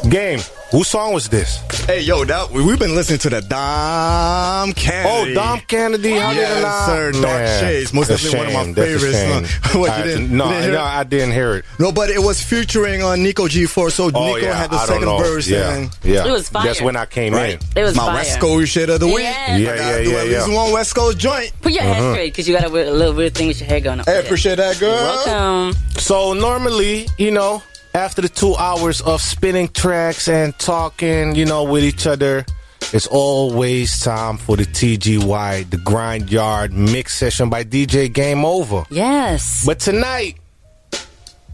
game. 0.09 0.39
Whose 0.71 0.87
song 0.87 1.13
was 1.13 1.27
this? 1.27 1.59
Hey, 1.87 2.01
yo, 2.01 2.23
that 2.23 2.51
we- 2.51 2.63
we've 2.63 2.79
been 2.79 2.95
listening 2.95 3.19
to 3.19 3.29
the 3.29 3.41
Dom 3.41 4.71
Kennedy. 4.73 5.31
Oh, 5.31 5.33
Dom 5.33 5.59
Kennedy. 5.67 6.11
How 6.11 6.31
yes, 6.31 6.55
did 6.55 6.63
I? 6.63 6.85
sir. 6.85 7.11
Dark 7.11 7.23
Man, 7.25 7.59
Shades. 7.59 7.93
Most 7.93 8.07
that's 8.07 8.21
a 8.23 8.25
definitely 8.31 8.53
one 8.55 8.69
of 8.69 8.75
my. 8.77 8.83
That's 8.85 9.03
favorites. 9.03 9.51
what, 9.75 9.89
I 9.89 9.97
you 9.97 10.03
didn't, 10.05 10.37
no, 10.37 10.45
you 10.45 10.53
didn't 10.61 10.73
no. 10.73 10.81
I 10.83 11.03
didn't 11.03 11.31
hear 11.33 11.55
it. 11.55 11.65
No, 11.79 11.91
but 11.91 12.09
it 12.09 12.19
was 12.21 12.41
featuring 12.41 13.01
on 13.03 13.21
Nico 13.23 13.47
G4. 13.47 13.91
So 13.91 14.05
Oh, 14.13 14.25
Nico 14.27 14.37
yeah, 14.37 14.53
had 14.57 14.69
the 14.71 14.77
I 14.77 14.85
second 14.85 15.05
verse. 15.17 15.47
Yeah, 15.47 15.73
and 15.73 15.89
yeah. 16.03 16.25
It 16.27 16.31
was 16.31 16.47
fire. 16.47 16.65
That's 16.67 16.81
when 16.81 16.95
I 16.95 17.05
came 17.07 17.33
Right. 17.33 17.53
in. 17.75 17.81
It 17.81 17.83
was 17.83 17.95
my 17.95 18.05
fire. 18.05 18.15
West 18.15 18.39
Coast 18.39 18.71
shit 18.71 18.89
of 18.89 18.99
the 19.01 19.07
week. 19.07 19.23
Yeah. 19.23 19.57
Yeah, 19.57 19.71
I 19.71 19.75
gotta 19.77 19.81
yeah, 19.97 20.03
do 20.03 20.09
yeah, 20.11 20.17
at 20.19 20.27
least 20.27 20.47
yeah. 20.47 20.55
one 20.55 20.71
West 20.71 20.95
Coast 20.95 21.17
joint. 21.17 21.51
Put 21.61 21.73
your 21.73 21.83
Uh-huh. 21.83 21.93
head 21.93 22.11
straight, 22.13 22.31
because 22.33 22.47
you 22.47 22.55
got 22.55 22.63
a, 22.65 22.69
weird- 22.69 22.87
a 22.87 22.93
little 22.93 23.13
weird 23.15 23.33
thing 23.35 23.47
with 23.47 23.59
your 23.59 23.67
hair 23.67 23.79
going 23.81 23.99
on. 23.99 24.05
Hey, 24.05 24.19
appreciate 24.19 24.55
that, 24.57 24.79
girl. 24.79 24.93
Welcome. 25.25 25.75
So 25.97 26.33
normally, 26.33 27.09
you 27.17 27.31
know, 27.31 27.63
after 27.93 28.21
the 28.21 28.29
two 28.29 28.55
hours 28.55 29.01
of 29.01 29.21
spinning 29.21 29.67
tracks 29.69 30.27
and 30.27 30.57
talking, 30.59 31.35
you 31.35 31.45
know, 31.45 31.63
with 31.63 31.83
each 31.83 32.07
other, 32.07 32.45
it's 32.93 33.07
always 33.07 33.99
time 34.01 34.37
for 34.37 34.57
the 34.57 34.63
TGY, 34.65 35.69
the 35.69 35.77
Grind 35.77 36.31
Yard 36.31 36.73
mix 36.73 37.15
session 37.15 37.49
by 37.49 37.63
DJ 37.63 38.11
Game 38.11 38.43
Over. 38.45 38.83
Yes. 38.89 39.65
But 39.65 39.79
tonight, 39.79 40.37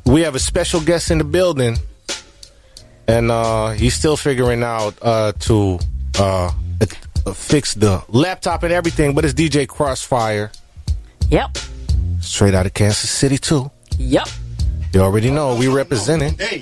we 0.06 0.22
have 0.22 0.36
a 0.36 0.40
special 0.40 0.80
guest 0.82 1.12
in 1.12 1.18
the 1.18 1.24
building, 1.24 1.78
and 3.08 3.30
uh, 3.32 3.72
he's 3.72 3.94
still 3.94 4.18
figuring 4.18 4.64
out 4.64 4.96
uh, 5.02 5.34
to 5.42 5.80
uh, 6.20 6.52
uh, 7.26 7.34
fix 7.34 7.74
the 7.74 8.04
laptop 8.08 8.64
and 8.64 8.72
everything. 8.74 9.14
But 9.14 9.26
it's 9.26 9.34
DJ 9.34 9.68
Crossfire, 9.68 10.52
Yep. 11.30 11.58
straight 12.22 12.54
out 12.54 12.66
of 12.66 12.74
Kansas 12.74 13.10
City 13.10 13.38
too. 13.38 13.70
Yep. 13.98 14.28
You 14.94 15.02
already 15.02 15.30
know 15.32 15.56
we 15.56 15.68
representing. 15.68 16.38
Hey, 16.38 16.62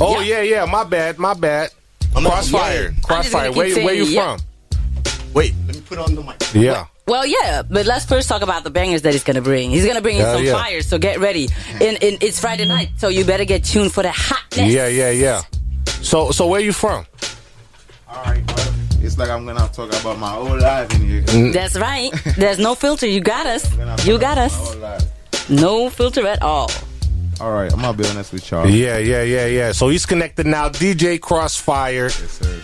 Oh 0.00 0.20
yeah, 0.20 0.42
yeah. 0.42 0.64
My 0.64 0.84
bad, 0.84 1.18
my 1.18 1.34
bad. 1.34 1.70
Crossfire, 2.14 2.88
I'm 2.88 3.00
Crossfire. 3.02 3.48
gonna 3.48 3.56
Where, 3.56 3.74
keep 3.74 3.84
where 3.84 3.94
you 3.94 4.04
yeah. 4.04 4.36
from? 4.36 4.46
wait, 5.34 5.54
let 5.66 5.76
me 5.76 5.82
put 5.82 5.98
on 5.98 6.14
the 6.14 6.22
mic. 6.22 6.36
Yeah. 6.54 6.86
Well, 7.06 7.26
yeah, 7.26 7.62
but 7.62 7.86
let's 7.86 8.04
first 8.06 8.28
talk 8.28 8.42
about 8.42 8.64
the 8.64 8.70
bangers 8.70 9.02
that 9.02 9.12
he's 9.12 9.22
gonna 9.22 9.42
bring. 9.42 9.70
He's 9.70 9.86
gonna 9.86 10.00
bring 10.00 10.16
in 10.16 10.22
Hell 10.24 10.36
some 10.36 10.44
yeah. 10.44 10.52
fire, 10.52 10.82
so 10.82 10.98
get 10.98 11.20
ready. 11.20 11.48
And, 11.74 12.02
and 12.02 12.22
it's 12.22 12.40
Friday 12.40 12.64
night, 12.64 12.90
so 12.96 13.08
you 13.08 13.24
better 13.24 13.44
get 13.44 13.64
tuned 13.64 13.92
for 13.92 14.02
the 14.02 14.10
hotness. 14.12 14.72
Yeah, 14.72 14.88
yeah, 14.88 15.10
yeah. 15.10 15.42
So, 16.02 16.30
so 16.30 16.46
where 16.46 16.60
you 16.60 16.72
from? 16.72 17.04
Alright, 18.10 18.44
well, 18.56 18.74
it's 19.02 19.18
like 19.18 19.28
I'm 19.28 19.44
gonna 19.46 19.68
talk 19.72 19.88
about 20.00 20.18
my 20.18 20.30
whole 20.30 20.58
life 20.58 20.92
in 20.94 21.02
here. 21.06 21.22
Mm. 21.22 21.52
That's 21.52 21.76
right. 21.76 22.10
There's 22.36 22.58
no 22.58 22.74
filter. 22.74 23.06
You 23.06 23.20
got 23.20 23.46
us. 23.46 23.70
You 24.06 24.18
got 24.18 24.38
us. 24.38 24.74
No 25.48 25.90
filter 25.90 26.26
at 26.26 26.42
all. 26.42 26.70
Alright, 27.40 27.72
I'm 27.72 27.80
gonna 27.80 27.96
be 27.96 28.06
honest 28.08 28.32
with 28.32 28.50
y'all. 28.50 28.66
Yeah, 28.68 28.96
yeah, 28.98 29.22
yeah, 29.22 29.46
yeah. 29.46 29.72
So 29.72 29.88
he's 29.88 30.06
connected 30.06 30.46
now. 30.46 30.68
DJ 30.70 31.20
Crossfire, 31.20 32.04
Yes, 32.04 32.14
sir. 32.40 32.62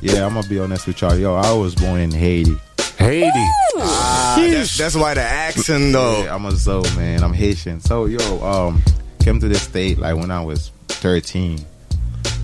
Yeah, 0.00 0.24
I'm 0.26 0.32
gonna 0.34 0.48
be 0.48 0.58
honest 0.58 0.86
with 0.86 1.00
y'all. 1.02 1.14
Yo, 1.16 1.34
I 1.34 1.52
was 1.52 1.74
born 1.74 2.00
in 2.00 2.10
Haiti. 2.10 2.56
Haiti. 2.96 3.28
Ah, 3.76 4.36
that's, 4.50 4.76
that's 4.78 4.94
why 4.96 5.12
the 5.14 5.20
accent, 5.22 5.92
though. 5.92 6.22
Yeah, 6.24 6.34
I'm 6.34 6.46
a 6.46 6.52
Zoe, 6.52 6.82
man. 6.96 7.22
I'm 7.22 7.34
Haitian. 7.34 7.80
So, 7.80 8.06
yo, 8.06 8.42
um, 8.42 8.82
came 9.20 9.38
to 9.40 9.48
the 9.48 9.54
state 9.56 9.98
like 9.98 10.16
when 10.16 10.30
I 10.30 10.42
was 10.42 10.70
13. 10.88 11.58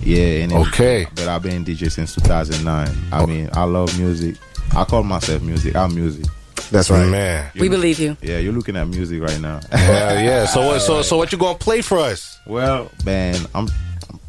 Yeah, 0.03 0.19
and 0.43 0.51
then- 0.51 0.61
Okay. 0.67 1.07
But 1.15 1.27
I've 1.27 1.41
been 1.41 1.63
DJ 1.65 1.91
since 1.91 2.13
2009. 2.15 2.95
I 3.11 3.25
mean, 3.25 3.49
I 3.53 3.63
love 3.63 3.97
music. 3.99 4.35
I 4.75 4.83
call 4.83 5.01
myself 5.03 5.41
music. 5.41 5.75
I'm 5.75 5.95
music. 5.95 6.25
That's 6.71 6.89
right. 6.89 7.07
man. 7.07 7.51
We 7.55 7.69
believe 7.69 7.99
you. 7.99 8.17
Yeah, 8.21 8.39
you're 8.39 8.53
looking 8.53 8.75
at 8.75 8.87
music 8.87 9.21
right 9.21 9.39
now. 9.39 9.59
Hell 9.71 10.19
yeah. 10.21 10.45
So 10.45 10.65
what? 10.67 10.79
So, 10.81 11.01
so 11.01 11.17
what 11.17 11.31
you 11.31 11.37
gonna 11.37 11.57
play 11.57 11.81
for 11.81 11.99
us? 11.99 12.39
Well, 12.45 12.91
man, 13.05 13.35
I'm 13.55 13.67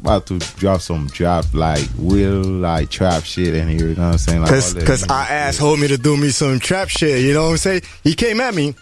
about 0.01 0.25
to 0.27 0.39
drop 0.57 0.81
some 0.81 1.07
drop 1.07 1.45
like 1.53 1.87
will 1.97 2.41
like 2.43 2.89
trap 2.89 3.23
shit 3.23 3.53
in 3.53 3.67
here. 3.67 3.87
You 3.89 3.95
know 3.95 4.05
what 4.07 4.11
I'm 4.13 4.17
saying? 4.17 4.41
Like, 4.41 4.49
Cause, 4.51 4.73
cause. 4.85 5.09
I 5.09 5.27
asked 5.27 5.59
homie 5.59 5.87
to 5.89 5.97
do 5.97 6.15
me 6.17 6.29
some 6.29 6.59
trap 6.59 6.89
shit. 6.89 7.21
You 7.23 7.33
know 7.33 7.43
what 7.45 7.51
I'm 7.51 7.57
saying? 7.57 7.81
He 8.03 8.13
came 8.13 8.39
at 8.39 8.53
me. 8.53 8.75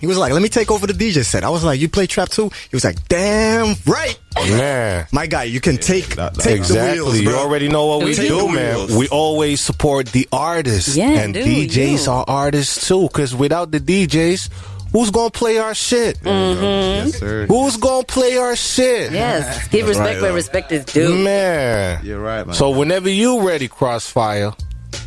He 0.00 0.06
was 0.06 0.16
like, 0.18 0.32
"Let 0.32 0.42
me 0.42 0.48
take 0.48 0.70
over 0.70 0.86
the 0.86 0.92
DJ 0.94 1.24
set." 1.24 1.44
I 1.44 1.50
was 1.50 1.62
like, 1.64 1.78
"You 1.80 1.88
play 1.88 2.06
trap 2.06 2.28
too?" 2.30 2.50
He 2.70 2.74
was 2.76 2.84
like, 2.84 3.06
"Damn 3.08 3.74
right, 3.86 4.18
Man. 4.36 5.06
my 5.12 5.26
guy. 5.26 5.44
You 5.44 5.60
can 5.60 5.76
take 5.76 6.16
that- 6.16 6.34
that- 6.34 6.42
take 6.42 6.56
Exactly. 6.58 6.98
the 6.98 7.04
wheels, 7.04 7.20
you 7.20 7.34
already 7.36 7.68
know 7.68 7.86
what 7.86 8.04
we 8.04 8.14
Take 8.14 8.28
do, 8.28 8.48
man. 8.48 8.96
We 8.96 9.08
always 9.08 9.60
support 9.60 10.08
the 10.12 10.26
artists. 10.32 10.96
Yeah, 10.96 11.08
and 11.10 11.34
dude, 11.34 11.44
DJs 11.70 12.06
you. 12.06 12.12
are 12.12 12.24
artists 12.26 12.86
too. 12.88 13.08
Cause 13.12 13.34
without 13.34 13.70
the 13.70 13.78
DJs, 13.80 14.48
who's 14.92 15.10
gonna 15.10 15.30
play 15.30 15.58
our 15.58 15.74
shit? 15.74 16.18
Mm-hmm. 16.22 16.62
Yes, 16.62 17.18
sir. 17.18 17.46
Who's 17.46 17.76
gonna 17.76 18.04
play 18.04 18.36
our 18.36 18.56
shit? 18.56 19.12
Yes. 19.12 19.68
Give 19.68 19.86
respect 19.86 20.06
right, 20.14 20.20
where 20.22 20.30
though. 20.30 20.34
respect 20.36 20.72
is 20.72 20.84
due. 20.84 21.14
Man. 21.16 22.00
You're 22.04 22.20
right, 22.20 22.44
man. 22.46 22.56
So 22.56 22.70
whenever 22.70 23.08
you 23.08 23.46
ready, 23.46 23.68
Crossfire, 23.68 24.52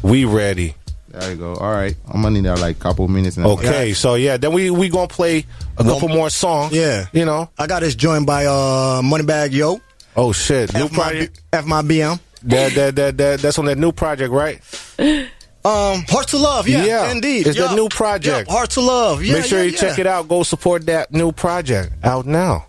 we 0.01 0.23
ready. 0.25 0.75
There 1.19 1.32
you 1.32 1.38
go. 1.38 1.56
All 1.56 1.72
right. 1.72 1.95
I'm 2.08 2.22
gonna 2.22 2.32
need 2.32 2.45
that 2.45 2.60
like 2.60 2.77
couple 2.80 3.08
minutes. 3.08 3.38
And 3.38 3.45
Okay, 3.45 3.94
so 3.94 4.16
yeah, 4.16 4.38
then 4.38 4.52
we 4.53 4.69
we 4.69 4.90
gonna 4.90 5.08
play 5.08 5.45
a 5.77 5.84
couple 5.84 6.10
more 6.10 6.30
songs. 6.30 6.74
Yeah. 6.74 7.06
You 7.14 7.26
know. 7.26 7.50
I 7.58 7.68
got 7.68 7.82
this 7.82 7.95
joined 7.95 8.26
by 8.26 8.45
uh, 8.45 9.02
Moneybagg 9.02 9.52
Yo. 9.53 9.80
Oh 10.16 10.32
shit, 10.34 10.74
new 10.74 10.85
F 10.85 10.92
my, 10.92 10.98
project. 11.03 11.35
B- 11.35 11.42
F 11.58 11.66
my 11.66 11.82
BM. 11.82 12.19
That, 12.44 12.74
that 12.74 12.95
that 12.95 13.18
that 13.18 13.40
that's 13.40 13.58
on 13.60 13.66
that 13.66 13.77
new 13.77 13.92
project, 13.92 14.32
right? 14.32 14.61
Um, 15.00 16.03
Hard 16.10 16.27
to 16.27 16.38
Love, 16.38 16.68
yeah, 16.68 16.85
yeah, 16.85 17.11
indeed. 17.11 17.48
It's 17.48 17.58
Yeah. 17.58 17.69
the 17.69 17.76
new 17.76 17.90
project. 17.90 18.48
Yeah, 18.48 18.53
Hard 18.53 18.69
to 18.72 18.82
Love, 18.82 19.24
yeah. 19.24 19.34
Make 19.34 19.45
sure 19.45 19.60
yeah, 19.60 19.66
you 19.66 19.72
check 19.72 19.98
it 19.98 20.06
out. 20.06 20.27
Go 20.27 20.44
support 20.44 20.85
that 20.85 21.11
new 21.11 21.32
project 21.32 21.92
out 22.03 22.27
now. 22.27 22.68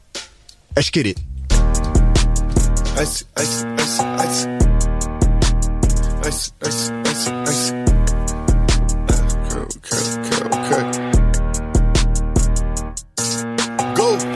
Let's 0.75 0.89
get 0.91 1.07
it. 1.07 1.21
Ice, 2.97 3.25
ice, 3.37 3.65
ice, 3.65 4.01
ice. 4.01 4.47
Ice, 6.25 6.53
ice, 6.65 6.91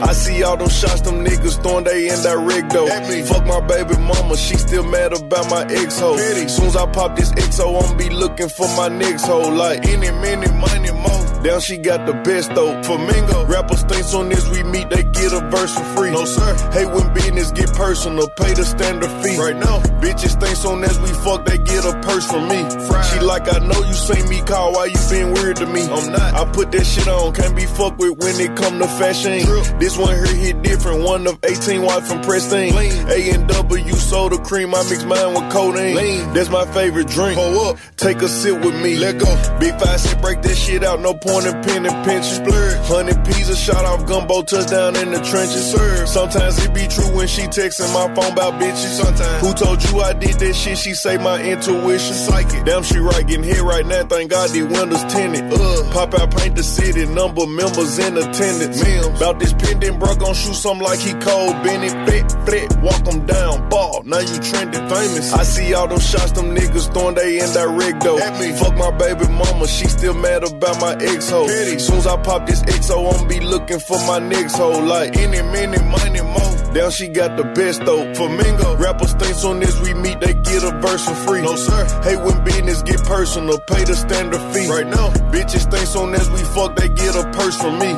I 0.01 0.13
see 0.13 0.43
all 0.43 0.57
them 0.57 0.69
shots, 0.69 1.01
them 1.01 1.23
niggas 1.23 1.61
throwing 1.61 1.83
they 1.83 2.09
in 2.09 2.21
that 2.23 2.37
rig 2.39 2.69
though. 2.69 2.87
Fuck 3.25 3.45
my 3.45 3.59
baby 3.61 3.97
mama, 4.01 4.35
she 4.35 4.55
still 4.55 4.83
mad 4.83 5.13
about 5.13 5.49
my 5.49 5.63
ex 5.69 5.99
hoe. 5.99 6.17
Soon 6.17 6.65
as 6.65 6.75
I 6.75 6.85
pop 6.91 7.15
this 7.15 7.31
XO, 7.31 7.81
I'm 7.83 7.97
be 7.97 8.09
looking 8.09 8.49
for 8.49 8.67
my 8.75 8.87
next 8.87 9.25
hoe. 9.25 9.49
Like 9.49 9.87
any 9.87 10.11
minute, 10.11 10.53
money 10.55 10.91
more. 10.91 11.30
Down 11.43 11.59
she 11.59 11.77
got 11.77 12.05
the 12.05 12.13
best 12.13 12.53
though. 12.53 12.81
Flamingo. 12.83 13.45
Rappers 13.45 13.81
think 13.83 14.03
soon 14.05 14.31
as 14.31 14.47
we 14.49 14.61
meet, 14.63 14.89
they 14.89 15.03
get 15.03 15.33
a 15.33 15.41
verse 15.49 15.73
for 15.73 15.83
free. 15.95 16.11
No 16.11 16.23
sir. 16.25 16.53
Hey, 16.71 16.85
when 16.85 17.11
business 17.13 17.51
get 17.51 17.73
personal, 17.73 18.27
pay 18.37 18.53
the 18.53 18.63
standard 18.63 19.09
fee. 19.23 19.37
Right 19.39 19.57
now, 19.57 19.79
bitches 20.01 20.39
think 20.39 20.55
soon 20.55 20.83
as 20.83 20.99
we 20.99 21.09
fuck, 21.25 21.45
they 21.45 21.57
get 21.57 21.83
a 21.83 21.93
purse 22.01 22.25
from 22.29 22.47
me. 22.47 22.61
She 23.09 23.19
like, 23.25 23.51
I 23.51 23.57
know 23.57 23.81
you 23.81 23.93
seen 23.93 24.29
me 24.29 24.41
call, 24.41 24.73
why 24.73 24.85
you 24.85 25.01
being 25.09 25.33
weird 25.33 25.57
to 25.57 25.65
me? 25.65 25.81
I'm 25.81 26.11
not. 26.11 26.33
I 26.33 26.45
put 26.51 26.71
that 26.73 26.85
shit 26.85 27.07
on, 27.07 27.33
can't 27.33 27.55
be 27.55 27.65
fucked 27.65 27.97
with 27.97 28.19
when 28.19 28.39
it 28.39 28.55
come 28.55 28.77
to 28.77 28.87
fashion. 28.87 29.41
This 29.79 29.97
one 29.97 30.13
here 30.13 30.35
hit 30.35 30.61
different, 30.61 31.03
one 31.03 31.25
of 31.25 31.39
18 31.43 31.81
white 31.81 32.03
from 32.05 32.21
Pristine. 32.21 32.73
A 32.75 33.31
and 33.31 33.47
W 33.47 33.93
soda 33.95 34.37
cream, 34.37 34.75
I 34.75 34.83
mix 34.89 35.03
mine 35.05 35.33
with 35.33 35.51
codeine. 35.51 35.95
That's 36.33 36.49
my 36.49 36.65
favorite 36.71 37.07
drink. 37.07 37.35
Pull 37.35 37.59
up, 37.61 37.77
take 37.97 38.21
a 38.21 38.29
sip 38.29 38.63
with 38.63 38.75
me. 38.81 38.97
Let 38.97 39.17
go. 39.17 39.31
Big 39.59 39.79
five 39.79 39.99
said 39.99 40.21
break 40.21 40.41
that 40.43 40.55
shit 40.55 40.83
out, 40.83 40.99
no 40.99 41.13
point 41.13 41.30
in 41.39 41.61
pen 41.63 41.85
and 41.85 42.05
pinches. 42.05 42.39
Blurred. 42.39 42.77
Hundred 42.85 43.23
pieces, 43.25 43.59
shot 43.59 43.85
off 43.85 44.05
gumbo, 44.05 44.41
touchdown 44.41 44.95
in 44.95 45.11
the 45.11 45.21
trenches. 45.21 45.71
Serve. 45.71 46.07
Sometimes 46.07 46.63
it 46.63 46.73
be 46.73 46.87
true 46.87 47.15
when 47.15 47.27
she 47.27 47.43
texting 47.43 47.91
my 47.93 48.13
phone 48.13 48.33
about 48.33 48.59
bitches. 48.59 48.99
Sometimes. 48.99 49.41
Who 49.45 49.53
told 49.53 49.83
you 49.83 50.01
I 50.01 50.13
did 50.13 50.39
that 50.39 50.53
shit? 50.53 50.77
She 50.77 50.93
say 50.93 51.17
my 51.17 51.41
intuition. 51.41 52.15
Psychic. 52.15 52.65
Damn, 52.65 52.83
she 52.83 52.99
right, 52.99 53.25
getting 53.25 53.43
hit 53.43 53.61
right 53.61 53.85
now. 53.85 54.03
Thank 54.05 54.31
God 54.31 54.49
the 54.49 54.63
windows 54.63 55.03
tinted. 55.13 55.51
Uh, 55.53 55.91
pop 55.91 56.13
out, 56.15 56.35
paint 56.35 56.55
the 56.55 56.63
city, 56.63 57.05
number 57.05 57.47
members 57.47 57.97
in 57.99 58.17
attendance. 58.17 58.83
Mims. 58.83 59.07
About 59.17 59.39
this 59.39 59.53
pendant, 59.53 59.99
bro, 59.99 60.15
gon' 60.15 60.33
shoot 60.33 60.55
something 60.55 60.83
like 60.85 60.99
he 60.99 61.13
cold. 61.13 61.53
Benny, 61.63 61.89
fit, 62.09 62.31
flit, 62.45 62.75
walk 62.81 63.05
him 63.07 63.25
down, 63.25 63.69
ball. 63.69 64.01
Now 64.05 64.19
you 64.19 64.37
trending 64.39 64.87
famous. 64.89 65.31
I 65.33 65.43
see 65.43 65.73
all 65.73 65.87
them 65.87 65.99
shots, 65.99 66.31
them 66.33 66.55
niggas 66.55 66.91
throwing 66.93 67.15
they 67.15 67.39
indirect 67.39 68.03
though. 68.03 68.19
Fuck 68.57 68.75
my 68.75 68.91
baby 68.97 69.27
mama, 69.27 69.67
she 69.67 69.85
still 69.85 70.13
mad 70.13 70.43
about 70.43 70.79
my 70.81 70.93
ex 70.95 71.20
hoe. 71.29 71.47
Soon 71.47 71.97
as 71.97 72.07
I 72.07 72.21
pop 72.21 72.47
this 72.47 72.61
XO, 72.63 73.13
I'm 73.13 73.27
be 73.27 73.39
looking 73.39 73.79
for 73.79 73.97
my 74.07 74.19
next 74.19 74.55
hoe. 74.55 74.79
Like 74.83 75.17
any 75.17 75.41
minute, 75.41 75.85
money 75.85 76.21
more. 76.21 76.73
Down 76.73 76.91
she 76.91 77.07
got 77.07 77.37
the 77.37 77.43
best 77.43 77.83
though. 77.85 78.13
Flamingo. 78.13 78.77
Rappers 78.77 79.13
think 79.13 79.35
soon 79.35 79.61
as 79.61 79.79
we 79.81 79.93
meet, 79.93 80.19
they 80.19 80.33
get 80.33 80.63
a 80.63 80.71
verse 80.79 81.05
for 81.05 81.15
free. 81.15 81.41
No 81.41 81.55
sir. 81.55 82.01
Hey, 82.03 82.15
when 82.15 82.43
business 82.43 82.81
get 82.83 83.03
personal, 83.03 83.59
pay 83.59 83.83
the 83.83 83.95
standard 83.95 84.41
fee. 84.53 84.67
Right 84.67 84.87
now, 84.87 85.09
bitches 85.31 85.69
think 85.69 85.85
soon 85.87 86.13
as 86.13 86.29
we 86.29 86.39
fuck, 86.55 86.75
they 86.75 86.89
get 86.89 87.15
a 87.15 87.23
purse 87.31 87.57
from 87.57 87.79
me. 87.79 87.91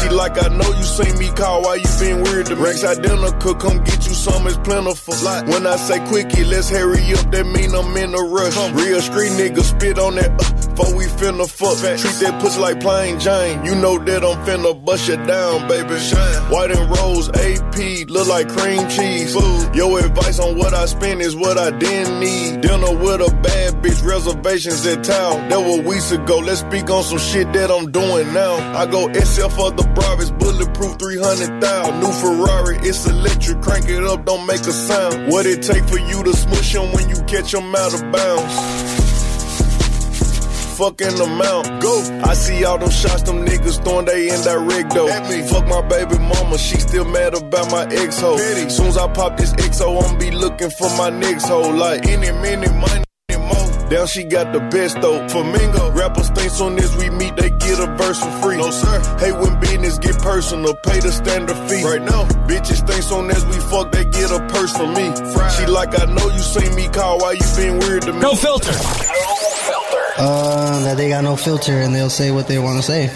She 0.00 0.08
like, 0.10 0.42
I 0.42 0.48
know 0.48 0.70
you 0.70 0.84
seen 0.84 1.18
me 1.18 1.28
call, 1.30 1.62
why 1.62 1.76
you 1.76 1.90
been 1.98 2.22
weird 2.22 2.46
to 2.46 2.56
me? 2.56 2.62
Rex 2.62 2.84
identical, 2.84 3.54
come 3.54 3.82
get 3.84 4.06
you 4.06 4.14
some, 4.14 4.46
it's 4.46 4.58
plentiful. 4.58 5.14
When 5.50 5.66
I 5.66 5.76
say 5.76 5.98
quickie, 6.06 6.44
let's 6.44 6.70
hurry 6.70 7.02
up, 7.14 7.30
that 7.30 7.46
mean 7.46 7.74
I'm 7.74 7.96
in 7.96 8.14
a 8.14 8.22
rush. 8.22 8.56
Real 8.72 9.00
street 9.00 9.32
nigga 9.32 9.62
spit 9.62 9.98
on 9.98 10.14
that, 10.16 10.30
uh, 10.30 10.69
before 10.80 10.96
we 10.96 11.04
finna 11.04 11.48
fuck. 11.48 11.78
Treat 11.78 12.20
that 12.20 12.40
pussy 12.40 12.60
like 12.60 12.80
plain 12.80 13.18
Jane. 13.18 13.64
You 13.64 13.74
know 13.74 13.98
that 13.98 14.24
I'm 14.24 14.44
finna 14.46 14.72
bust 14.84 15.08
you 15.08 15.16
down, 15.16 15.68
baby. 15.68 15.98
White 16.52 16.70
and 16.70 16.90
rose, 16.96 17.28
AP, 17.28 18.08
look 18.08 18.28
like 18.28 18.48
cream 18.48 18.88
cheese. 18.88 19.34
Food. 19.34 19.74
Your 19.74 19.98
advice 20.00 20.38
on 20.38 20.56
what 20.56 20.74
I 20.74 20.86
spend 20.86 21.20
is 21.20 21.36
what 21.36 21.58
I 21.58 21.70
didn't 21.70 22.20
need. 22.20 22.60
Dinner 22.62 22.92
with 22.96 23.20
a 23.20 23.34
bad 23.42 23.74
bitch, 23.82 24.04
reservations 24.04 24.86
at 24.86 25.04
town. 25.04 25.48
That 25.48 25.60
was 25.60 25.80
weeks 25.80 26.10
ago. 26.12 26.38
Let's 26.38 26.60
speak 26.60 26.90
on 26.90 27.02
some 27.02 27.18
shit 27.18 27.52
that 27.52 27.70
I'm 27.70 27.90
doing 27.90 28.32
now. 28.32 28.54
I 28.76 28.86
go 28.86 29.12
SL 29.12 29.48
for 29.48 29.70
the 29.70 29.84
Bravis, 29.94 30.30
bulletproof 30.32 30.98
300,000. 30.98 32.00
New 32.00 32.12
Ferrari, 32.12 32.78
it's 32.78 33.06
electric. 33.06 33.60
Crank 33.62 33.88
it 33.88 34.04
up, 34.04 34.24
don't 34.24 34.46
make 34.46 34.60
a 34.60 34.72
sound. 34.72 35.30
What 35.30 35.46
it 35.46 35.62
take 35.62 35.84
for 35.84 35.98
you 35.98 36.22
to 36.24 36.32
smush 36.32 36.72
them 36.72 36.92
when 36.92 37.08
you 37.08 37.16
catch 37.24 37.52
them 37.52 37.74
out 37.74 37.94
of 37.94 38.12
bounds? 38.12 38.99
Fucking 40.80 41.20
amount. 41.20 41.82
Go. 41.82 41.94
I 42.24 42.32
see 42.32 42.64
all 42.64 42.78
them 42.78 42.90
shots, 42.90 43.22
them 43.22 43.44
niggas 43.44 43.84
throwing 43.84 44.06
they 44.06 44.30
in 44.30 44.40
that 44.44 44.56
indirect 44.56 44.94
though. 44.94 45.08
Fuck 45.52 45.66
my 45.68 45.82
baby 45.88 46.18
mama, 46.18 46.56
she 46.56 46.76
still 46.80 47.04
mad 47.04 47.34
about 47.34 47.70
my 47.70 47.84
ex 47.84 48.18
hoe. 48.20 48.38
Soon 48.68 48.86
as 48.86 48.96
I 48.96 49.06
pop 49.12 49.36
this 49.36 49.52
XO, 49.52 50.02
I'm 50.02 50.18
be 50.18 50.30
looking 50.30 50.70
for 50.70 50.88
my 50.96 51.10
next 51.10 51.48
hoe. 51.48 51.68
Like 51.70 52.06
any 52.06 52.32
minute, 52.32 52.74
money. 52.74 53.04
more. 53.38 53.88
Down 53.90 54.06
she 54.06 54.24
got 54.24 54.52
the 54.54 54.60
best 54.72 55.00
though. 55.02 55.28
Flamingo. 55.28 55.92
Rappers 55.92 56.30
think 56.30 56.50
soon 56.50 56.78
as 56.78 56.96
we 56.96 57.10
meet, 57.10 57.36
they 57.36 57.50
get 57.50 57.78
a 57.78 57.88
verse 58.00 58.18
for 58.18 58.32
free. 58.40 58.56
No 58.56 58.70
sir. 58.70 58.98
Hey, 59.18 59.32
when 59.32 59.60
business 59.60 59.98
get 59.98 60.16
personal, 60.18 60.74
pay 60.86 61.00
the 61.00 61.12
standard 61.12 61.60
fee. 61.68 61.84
Right 61.84 62.02
now, 62.02 62.24
bitches 62.48 62.80
think 62.88 63.02
soon 63.02 63.30
as 63.30 63.44
we 63.44 63.58
fuck, 63.68 63.92
they 63.92 64.04
get 64.04 64.30
a 64.30 64.40
purse 64.48 64.72
from 64.74 64.94
me. 64.94 65.12
She 65.56 65.66
like, 65.66 65.92
I 66.00 66.06
know 66.06 66.28
you 66.30 66.40
seen 66.54 66.74
me 66.74 66.88
call, 66.88 67.18
why 67.18 67.32
you 67.32 67.46
been 67.56 67.78
weird 67.80 68.02
to 68.02 68.12
me? 68.14 68.20
No 68.20 68.34
filter. 68.34 68.72
Uh, 70.22 70.84
that 70.84 70.98
they 70.98 71.08
got 71.08 71.24
no 71.24 71.34
filter 71.34 71.80
and 71.80 71.94
they'll 71.94 72.10
say 72.10 72.30
what 72.30 72.46
they 72.46 72.58
want 72.58 72.76
to 72.76 72.82
say. 72.82 73.08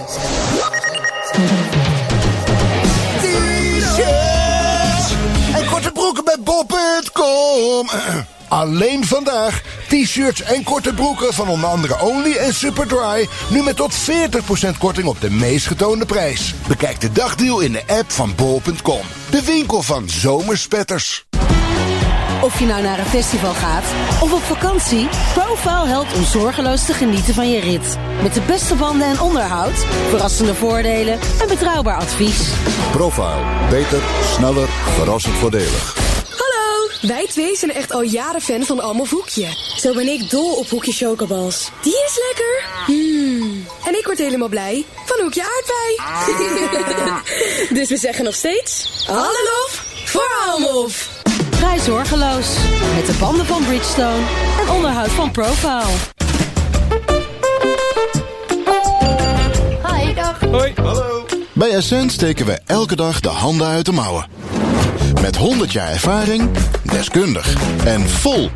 T-shirts 3.21 5.13
en 5.55 5.67
korte 5.67 5.93
broeken 5.93 6.25
bij 6.25 6.37
bol.com. 6.45 7.89
Alleen 8.49 9.05
vandaag 9.05 9.63
t-shirts 9.89 10.43
en 10.43 10.65
korte 10.65 10.95
broeken 10.95 11.35
van 11.35 11.49
onder 11.49 11.69
andere 11.69 12.01
Only 12.01 12.33
en 12.33 12.55
Superdry. 12.55 13.29
Nu 13.49 13.63
met 13.63 13.77
tot 13.77 13.95
40% 13.95 14.79
korting 14.79 15.07
op 15.07 15.21
de 15.21 15.31
meest 15.31 15.67
getoonde 15.67 16.07
prijs. 16.07 16.55
Bekijk 16.69 17.01
de 17.01 17.13
dagdeal 17.13 17.61
in 17.61 17.73
de 17.73 17.83
app 17.87 18.11
van 18.11 18.35
bol.com. 18.37 19.01
De 19.31 19.45
winkel 19.45 19.83
van 19.83 20.09
zomerspetters. 20.09 21.25
Of 22.45 22.59
je 22.59 22.67
nou 22.67 22.83
naar 22.83 22.99
een 22.99 23.07
festival 23.07 23.55
gaat 23.55 23.85
of 24.23 24.33
op 24.33 24.43
vakantie, 24.43 25.09
Profile 25.35 25.87
helpt 25.87 26.15
om 26.15 26.25
zorgeloos 26.25 26.87
te 26.87 26.93
genieten 26.93 27.35
van 27.35 27.51
je 27.51 27.61
rit. 27.61 27.97
Met 28.23 28.35
de 28.35 28.41
beste 28.41 28.75
banden 28.75 29.07
en 29.07 29.21
onderhoud, 29.21 29.77
verrassende 30.09 30.55
voordelen 30.55 31.19
en 31.41 31.49
betrouwbaar 31.49 31.97
advies. 31.97 32.49
Profile. 32.91 33.69
Beter, 33.71 34.03
sneller, 34.37 34.69
verrassend 34.69 35.35
voordelig. 35.35 35.97
Hallo, 36.29 36.89
wij 37.01 37.27
twee 37.27 37.57
zijn 37.57 37.73
echt 37.73 37.93
al 37.93 38.03
jaren 38.03 38.41
fan 38.41 38.63
van 38.63 38.81
Almof 38.81 39.11
Hoekje. 39.11 39.49
Zo 39.77 39.95
ben 39.95 40.09
ik 40.09 40.31
dol 40.31 40.53
op 40.55 40.69
Hoekje 40.69 40.93
Chocobals. 40.93 41.71
Die 41.83 42.05
is 42.07 42.19
lekker. 42.29 42.65
Hmm. 42.87 43.67
En 43.85 43.99
ik 43.99 44.05
word 44.05 44.19
helemaal 44.19 44.49
blij 44.49 44.85
van 45.05 45.21
Hoekje 45.21 45.43
Aardbei. 45.43 45.97
dus 47.81 47.89
we 47.89 47.97
zeggen 47.97 48.25
nog 48.25 48.35
steeds... 48.35 49.05
Alle 49.09 49.51
lof 49.55 49.85
voor 50.05 50.31
Almof. 50.47 51.14
Rij 51.61 51.79
zorgeloos 51.79 52.57
met 52.95 53.07
de 53.07 53.17
banden 53.21 53.47
van 53.47 53.65
Bridgestone 53.65 54.23
en 54.61 54.71
onderhoud 54.71 55.11
van 55.11 55.31
Profile. 55.31 55.83
Hi, 59.87 60.15
dag. 60.15 60.41
Hoi. 60.41 60.73
Hallo. 60.83 61.25
Bij 61.53 61.71
Essent 61.71 62.13
steken 62.13 62.47
we 62.47 62.61
elke 62.67 62.97
dag 62.97 63.21
de 63.21 63.29
handen 63.29 63.67
uit 63.67 63.87
de 63.87 63.93
mouwen. 63.93 64.27
Met 65.21 65.37
100 65.37 65.73
jaar 65.73 65.91
ervaring, 65.91 66.51
deskundig 66.83 67.55
en 67.85 68.09
vol 68.09 68.51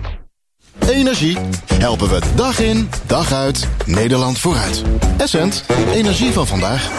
energie 0.89 1.36
helpen 1.75 2.09
we 2.09 2.20
dag 2.35 2.60
in, 2.60 2.91
dag 3.07 3.33
uit 3.33 3.68
Nederland 3.86 4.39
vooruit. 4.39 4.83
Essent, 5.17 5.65
energie 5.93 6.33
van 6.33 6.47
vandaag. 6.47 6.91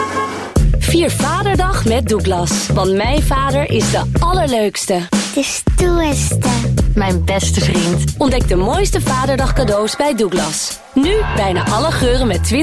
Vier 0.80 1.12
Vaderdag 1.12 1.86
met 1.86 2.08
Douglas. 2.08 2.68
Want 2.68 2.94
mijn 2.94 3.22
vader 3.22 3.70
is 3.70 3.92
de 3.92 4.02
allerleukste. 4.20 5.08
De 5.34 5.44
stoerste. 5.44 6.50
Mijn 6.96 7.26
beste 7.26 7.62
vriend. 7.62 8.04
Ontdek 8.18 8.48
de 8.48 8.56
mooiste 8.56 9.02
Vaderdag 9.02 9.54
cadeaus 9.54 9.96
bij 9.96 10.16
Douglas. 10.16 10.80
Nu 10.94 11.14
bijna 11.36 11.66
alle 11.66 11.92
geuren 11.92 12.28
met 12.28 12.54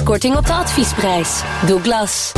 20% 0.00 0.02
korting 0.04 0.36
op 0.36 0.46
de 0.46 0.52
adviesprijs. 0.52 1.42
Douglas. 1.66 2.32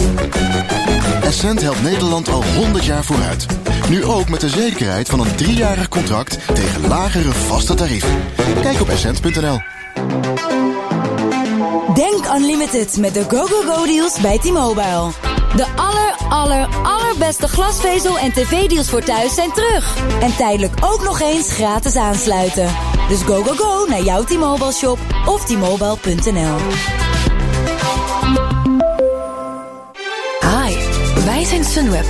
Essent 1.23 1.63
helpt 1.63 1.83
Nederland 1.83 2.29
al 2.29 2.45
100 2.45 2.85
jaar 2.85 3.05
vooruit. 3.05 3.47
Nu 3.89 4.05
ook 4.05 4.29
met 4.29 4.41
de 4.41 4.49
zekerheid 4.49 5.09
van 5.09 5.21
een 5.21 5.35
driejarig 5.37 5.89
contract 5.89 6.39
tegen 6.55 6.89
lagere 6.89 7.33
vaste 7.33 7.75
tarieven. 7.75 8.23
Kijk 8.63 8.81
op 8.81 8.89
essent.nl. 8.89 9.61
Denk 11.95 12.27
unlimited 12.27 12.97
met 12.97 13.15
de 13.15 13.23
go-go-go 13.23 13.87
deals 13.87 14.21
bij 14.21 14.39
T-Mobile. 14.39 15.11
De 15.57 15.67
aller, 15.77 16.17
aller, 16.29 16.69
allerbeste 16.83 17.49
glasvezel 17.49 18.19
en 18.19 18.33
tv-deals 18.33 18.91
voor 18.91 19.03
thuis 19.03 19.35
zijn 19.35 19.53
terug. 19.53 19.97
En 20.21 20.37
tijdelijk 20.37 20.75
ook 20.81 21.03
nog 21.03 21.21
eens 21.21 21.53
gratis 21.53 21.97
aansluiten. 21.97 22.69
Dus 23.09 23.23
go, 23.23 23.43
go, 23.43 23.55
go 23.55 23.87
naar 23.89 24.03
jouw 24.03 24.25
T-Mobile 24.25 24.73
shop 24.73 24.99
of 25.27 25.45
t-mobile.nl. 25.45 27.14
wij 31.45 31.63
zijn 31.63 31.73
Sunweb. 31.73 32.05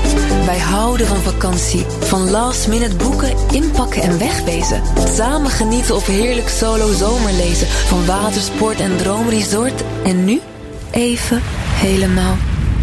Wij 0.47 0.59
houden 0.59 1.07
van 1.07 1.17
vakantie. 1.17 1.85
Van 2.01 2.31
last 2.31 2.69
minute 2.69 2.97
boeken, 2.97 3.37
inpakken 3.53 4.03
en 4.03 4.19
wegwezen. 4.19 4.83
Samen 5.17 5.51
genieten 5.51 5.95
of 5.95 6.07
heerlijk 6.07 6.49
solo 6.49 6.93
zomerlezen. 6.93 7.67
Van 7.67 8.07
watersport 8.07 8.81
en 8.81 8.97
droomresort. 8.97 9.85
En 10.05 10.25
nu 10.25 10.41
even 10.91 11.41
helemaal 11.75 12.37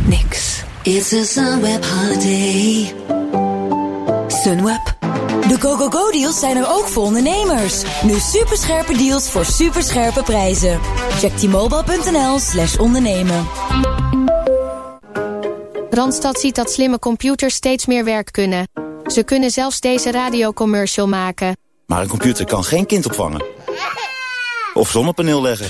niks. 0.06 0.64
It's 0.82 1.14
a 1.14 1.24
Sunweb 1.24 1.86
holiday. 1.86 2.94
Sunweb. 4.28 4.96
De 5.48 5.58
go-go-go 5.60 6.12
deals 6.12 6.40
zijn 6.40 6.58
er 6.58 6.68
ook 6.68 6.88
voor 6.88 7.04
ondernemers. 7.04 7.84
Nu 8.04 8.20
superscherpe 8.20 8.98
deals 8.98 9.30
voor 9.30 9.46
superscherpe 9.46 10.24
prijzen. 10.24 10.80
Check 11.20 11.38
t-mobile.nl 11.38 12.40
slash 12.40 12.78
ondernemen. 12.78 13.48
Randstad 15.94 16.40
ziet 16.40 16.56
dat 16.56 16.72
slimme 16.72 17.00
computers 17.00 17.54
steeds 17.54 17.86
meer 17.86 18.04
werk 18.04 18.32
kunnen. 18.32 18.68
Ze 19.06 19.24
kunnen 19.24 19.52
zelfs 19.52 19.80
deze 19.80 20.12
radiocommercial 20.12 21.08
maken. 21.08 21.58
Maar 21.86 22.02
een 22.02 22.08
computer 22.08 22.46
kan 22.46 22.64
geen 22.64 22.86
kind 22.86 23.06
opvangen. 23.06 23.46
Of 24.74 24.90
zonnepaneel 24.90 25.42
leggen. 25.42 25.70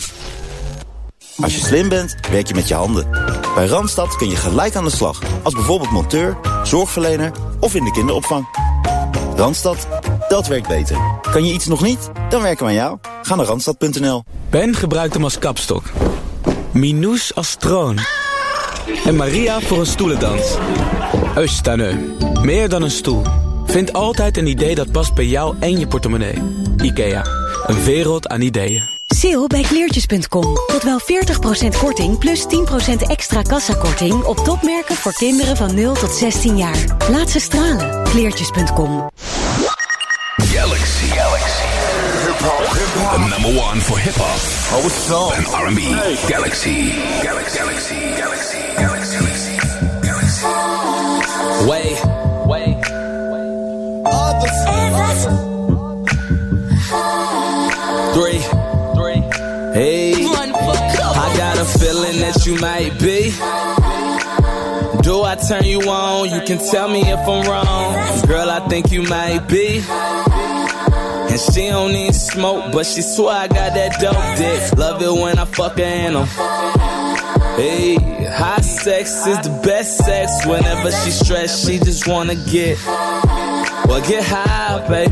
Als 1.36 1.56
je 1.56 1.62
slim 1.62 1.90
bent, 1.90 2.16
werk 2.32 2.48
je 2.48 2.54
met 2.54 2.68
je 2.68 2.74
handen. 2.74 3.10
Bij 3.56 3.66
Randstad 3.66 4.16
kun 4.16 4.30
je 4.30 4.36
gelijk 4.36 4.76
aan 4.76 4.84
de 4.84 4.90
slag. 4.90 5.22
Als 5.44 5.54
bijvoorbeeld 5.54 5.92
monteur, 5.92 6.38
zorgverlener 6.64 7.32
of 7.60 7.76
in 7.76 7.84
de 7.84 7.92
kinderopvang. 7.92 8.48
Randstad, 9.36 9.88
dat 10.28 10.48
werkt 10.48 10.68
beter. 10.68 10.98
Kan 11.32 11.46
je 11.46 11.54
iets 11.54 11.66
nog 11.66 11.82
niet? 11.82 12.10
Dan 12.30 12.42
werken 12.42 12.66
we 12.66 12.72
aan 12.72 12.78
jou. 12.78 12.98
Ga 13.22 13.36
naar 13.36 13.46
randstad.nl. 13.46 14.24
Ben 14.50 14.76
gebruikt 14.76 15.14
hem 15.14 15.24
als 15.24 15.40
kapstok. 15.40 15.84
Minouche 16.72 17.34
als 17.34 17.56
troon. 17.56 18.00
En 19.06 19.16
Maria 19.16 19.60
voor 19.60 19.80
een 19.80 19.86
stoelendans. 19.86 20.56
Eustane, 21.36 22.00
meer 22.42 22.70
dan 22.70 22.82
een 22.82 22.92
stoel. 22.92 23.22
Vind 23.66 23.94
altijd 23.94 24.38
een 24.38 24.48
idee 24.48 24.76
dat 24.76 24.92
past 24.92 25.14
bij 25.14 25.26
jou 25.26 25.56
en 25.60 25.80
je 25.80 25.88
portemonnee. 25.88 26.42
IKEA, 26.84 27.26
een 27.66 27.84
wereld 27.84 28.28
aan 28.28 28.42
ideeën. 28.42 29.00
Sale 29.16 29.48
bij 29.48 29.62
kleertjes.com. 29.62 30.56
Tot 30.68 30.84
wel 30.84 31.00
40% 31.00 31.78
korting 31.80 32.18
plus 32.18 32.46
10% 32.46 32.48
extra 33.08 33.42
kassakorting 33.42 34.24
op 34.24 34.38
topmerken 34.38 34.96
voor 34.96 35.14
kinderen 35.14 35.58
van 35.58 35.76
0 35.76 35.94
tot 35.94 36.12
16 36.12 36.58
jaar. 36.58 36.98
Laat 37.10 37.30
ze 37.30 37.40
stralen. 37.40 38.04
Kleertjes.com. 38.04 39.10
Galaxy. 40.38 41.06
Galaxy. 41.06 41.62
The 43.12 43.18
number 43.30 43.62
one 43.62 43.82
for 43.82 43.98
hip 44.00 44.16
hop. 44.16 44.40
Oh, 44.74 44.82
what's 44.82 45.06
song? 45.08 45.32
And 45.34 45.46
R&B. 45.48 45.80
Galaxy. 46.28 46.92
Galaxy. 47.22 47.62
Galaxy. 47.62 48.41
Way. 51.68 51.96
Way. 52.48 52.82
Three. 58.14 58.40
Three. 58.96 59.22
Hey. 59.74 60.14
I 60.14 61.34
got 61.38 61.58
a 61.58 61.66
feeling 61.66 62.20
that 62.20 62.46
you 62.46 62.56
might 62.60 62.98
be. 63.00 63.32
Do 65.04 65.22
I 65.24 65.36
turn 65.36 65.64
you 65.66 65.82
on? 65.82 66.30
You 66.32 66.42
can 66.48 66.58
tell 66.72 66.88
me 66.88 67.02
if 67.02 67.20
I'm 67.20 67.48
wrong. 67.48 68.28
Girl, 68.28 68.50
I 68.50 68.68
think 68.68 68.92
you 68.92 69.04
might 69.04 69.48
be. 69.48 69.84
And 69.88 71.40
she 71.40 71.68
don't 71.68 71.94
need 71.94 72.16
smoke, 72.16 72.72
but 72.74 72.86
she 72.86 73.02
swear 73.02 73.36
I 73.36 73.48
got 73.48 73.74
that 73.76 74.00
dope 74.02 74.38
dick. 74.38 74.78
Love 74.78 75.02
it 75.02 75.22
when 75.22 75.38
I 75.38 75.46
fuck 75.46 75.78
her 75.78 75.84
in 75.84 76.16
'em. 76.16 76.91
Hey, 77.58 77.96
high 77.96 78.62
sex 78.62 79.28
is 79.28 79.38
the 79.42 79.62
best 79.64 79.98
sex. 79.98 80.46
Whenever 80.46 80.92
she's 80.92 81.20
stressed, 81.20 81.66
she 81.66 81.80
just 81.80 82.08
wanna 82.08 82.36
get. 82.36 82.78
Well, 82.86 84.02
get 84.08 84.24
high, 84.24 84.80
baby. 84.88 85.12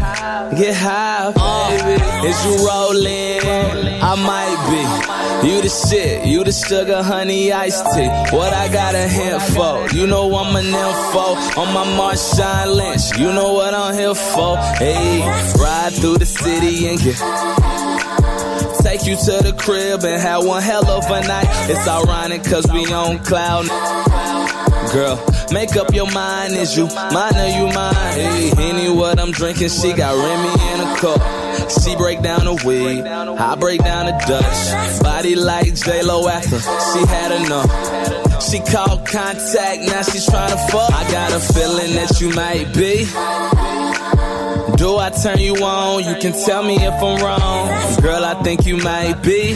Get 0.58 0.76
high, 0.76 1.32
baby. 1.32 2.28
Is 2.28 2.46
you 2.46 2.66
rolling? 2.66 4.02
I 4.02 4.16
might 4.16 4.60
be. 4.70 5.48
You 5.48 5.62
the 5.62 5.70
shit. 5.70 6.26
You 6.26 6.44
the 6.44 6.52
sugar, 6.52 7.04
honey, 7.04 7.52
iced 7.52 7.86
tea. 7.94 8.08
What 8.36 8.54
I 8.54 8.68
got 8.72 8.96
a 8.96 9.08
hint 9.08 9.42
for? 9.54 9.88
You 9.96 10.08
know 10.08 10.34
I'm 10.36 10.56
an 10.56 10.66
info. 10.66 11.26
On 11.60 11.74
my 11.74 11.86
Marshawn 11.98 12.76
Lynch. 12.76 13.18
You 13.20 13.34
know 13.34 13.54
what 13.54 13.74
I'm 13.74 13.94
here 13.94 14.16
for. 14.16 14.58
Hey, 14.78 15.22
ride 15.60 15.94
through 15.94 16.18
the 16.18 16.26
city 16.26 16.88
and 16.88 17.00
get. 17.00 17.69
Take 18.82 19.06
you 19.06 19.16
to 19.16 19.44
the 19.44 19.54
crib 19.58 20.04
and 20.04 20.22
have 20.22 20.46
one 20.46 20.62
hell 20.62 20.90
of 20.90 21.06
a 21.06 21.28
night. 21.28 21.48
It's 21.70 21.88
ironic 21.88 22.44
cause 22.44 22.66
we 22.72 22.86
on 22.92 23.20
cloud. 23.20 23.68
Girl, 24.94 25.24
make 25.52 25.76
up 25.76 25.94
your 25.94 26.10
mind. 26.12 26.54
Is 26.54 26.76
you 26.76 26.88
mine 26.88 27.36
or 27.36 27.48
you 27.48 27.74
mine? 27.74 27.94
Hey, 27.94 28.52
any 28.58 28.90
what 28.90 29.20
I'm 29.20 29.32
drinking, 29.32 29.70
she 29.70 29.94
got 29.94 30.16
Remy 30.16 30.50
in 30.74 30.80
a 30.88 30.96
cup. 30.98 31.22
She 31.70 31.96
break 31.96 32.22
down 32.22 32.46
the 32.46 32.54
weed, 32.66 33.06
I 33.06 33.56
break 33.56 33.84
down 33.84 34.06
the 34.08 34.14
Dutch. 34.28 35.02
Body 35.04 35.36
like 35.36 35.76
J-Lo 35.76 36.28
after 36.28 36.60
she 36.60 37.06
had 37.06 37.32
enough. 37.46 38.42
She 38.42 38.60
called 38.60 39.06
contact, 39.06 39.82
now 39.84 40.02
she's 40.02 40.26
trying 40.26 40.52
to 40.52 40.58
fuck. 40.72 40.92
I 40.92 41.12
got 41.12 41.32
a 41.34 41.40
feeling 41.40 41.94
that 41.96 42.20
you 42.22 42.30
might 42.34 42.74
be. 42.74 43.06
Do 44.80 44.96
I 44.96 45.10
turn 45.10 45.40
you 45.40 45.56
on? 45.58 46.06
You 46.06 46.16
can 46.22 46.32
tell 46.32 46.64
me 46.64 46.78
if 46.78 46.94
I'm 47.04 47.22
wrong. 47.22 48.02
Girl, 48.02 48.24
I 48.24 48.42
think 48.44 48.66
you 48.66 48.78
might 48.78 49.22
be. 49.22 49.52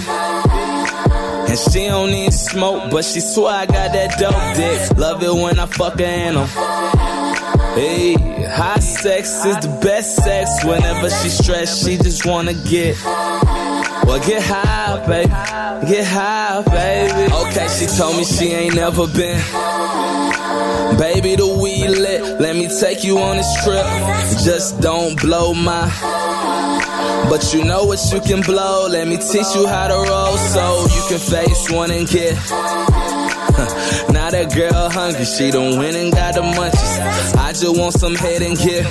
And 1.48 1.58
she 1.58 1.88
don't 1.88 2.12
need 2.12 2.34
smoke, 2.34 2.92
but 2.92 3.06
she 3.06 3.22
swear 3.22 3.54
I 3.54 3.66
got 3.66 3.94
that 3.94 4.20
dope 4.20 4.56
dick. 4.58 4.98
Love 4.98 5.24
it 5.24 5.34
when 5.34 5.60
I 5.60 5.66
fuck 5.66 5.98
her 5.98 6.04
in 6.04 6.36
'em. 6.36 6.48
Hey, 7.74 8.16
high 8.50 8.80
sex 8.80 9.46
is 9.46 9.58
the 9.60 9.70
best 9.82 10.18
sex. 10.18 10.62
Whenever 10.66 11.10
she 11.10 11.30
stressed, 11.30 11.86
she 11.86 11.96
just 11.96 12.26
wanna 12.26 12.54
get. 12.54 12.98
Well, 14.06 14.20
get 14.20 14.44
high, 14.44 15.06
baby. 15.08 15.30
Get 15.90 16.06
high, 16.06 16.62
baby. 16.64 17.34
Okay, 17.34 17.68
she 17.70 17.86
told 17.98 18.18
me 18.18 18.26
she 18.26 18.52
ain't 18.52 18.76
never 18.76 19.08
been. 19.08 19.40
Baby, 20.98 21.36
the 21.36 21.48
weed 21.62 21.88
lit. 21.88 22.40
Let 22.40 22.56
me 22.56 22.68
take 22.80 23.04
you 23.04 23.18
on 23.20 23.38
this 23.38 23.64
trip. 23.64 23.86
Just 24.44 24.80
don't 24.80 25.20
blow 25.20 25.54
my. 25.54 25.90
But 27.30 27.54
you 27.54 27.64
know 27.64 27.86
what 27.86 28.00
you 28.12 28.20
can 28.22 28.42
blow. 28.42 28.88
Let 28.88 29.08
me 29.08 29.18
teach 29.18 29.56
you 29.56 29.66
how 29.68 29.88
to 29.88 29.96
roll 29.96 30.38
so 30.38 30.86
you 30.96 31.04
can 31.10 31.20
face 31.20 31.72
one 31.72 31.92
and 31.92 32.08
get. 32.08 32.36
now 34.14 34.30
that 34.30 34.54
girl 34.54 34.90
hungry, 34.90 35.26
she 35.26 35.52
done 35.52 35.78
went 35.80 35.96
and 35.96 36.12
got 36.14 36.36
the 36.36 36.42
munchies. 36.42 37.36
I 37.38 37.54
just 37.54 37.78
want 37.78 37.94
some 37.94 38.16
head 38.16 38.42
and 38.42 38.58
get. 38.58 38.86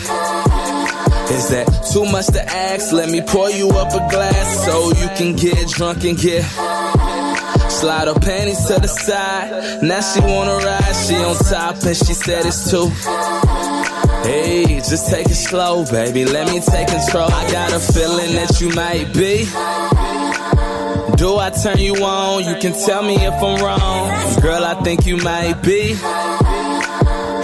Is 1.30 1.48
that 1.50 1.66
too 1.92 2.04
much 2.10 2.26
to 2.28 2.42
ask? 2.44 2.92
Let 2.92 3.10
me 3.10 3.20
pour 3.22 3.50
you 3.50 3.70
up 3.70 3.94
a 3.94 4.10
glass 4.10 4.64
so 4.64 4.88
you 4.90 5.08
can 5.16 5.36
get 5.36 5.68
drunk 5.68 6.04
and 6.04 6.18
get. 6.18 6.44
Slide 7.80 8.06
her 8.08 8.14
panties 8.14 8.64
to 8.66 8.74
the 8.80 8.86
side. 8.86 9.82
Now 9.82 10.00
she 10.00 10.20
wanna 10.20 10.56
ride. 10.64 10.94
She 11.04 11.16
on 11.16 11.36
top 11.36 11.82
and 11.82 11.96
she 11.96 12.14
said 12.14 12.46
it's 12.46 12.70
too. 12.70 12.88
Hey, 14.22 14.76
just 14.76 15.10
take 15.10 15.26
it 15.26 15.34
slow, 15.34 15.84
baby. 15.90 16.24
Let 16.24 16.46
me 16.52 16.60
take 16.60 16.88
control. 16.88 17.28
I 17.32 17.50
got 17.50 17.72
a 17.72 17.80
feeling 17.80 18.34
that 18.36 18.60
you 18.60 18.68
might 18.70 19.12
be. 19.12 19.46
Do 21.16 21.38
I 21.38 21.50
turn 21.50 21.78
you 21.78 21.96
on? 22.04 22.44
You 22.44 22.56
can 22.60 22.72
tell 22.86 23.02
me 23.02 23.16
if 23.16 23.34
I'm 23.34 23.56
wrong. 23.64 24.40
Girl, 24.40 24.64
I 24.64 24.74
think 24.82 25.06
you 25.06 25.16
might 25.16 25.60
be. 25.62 25.96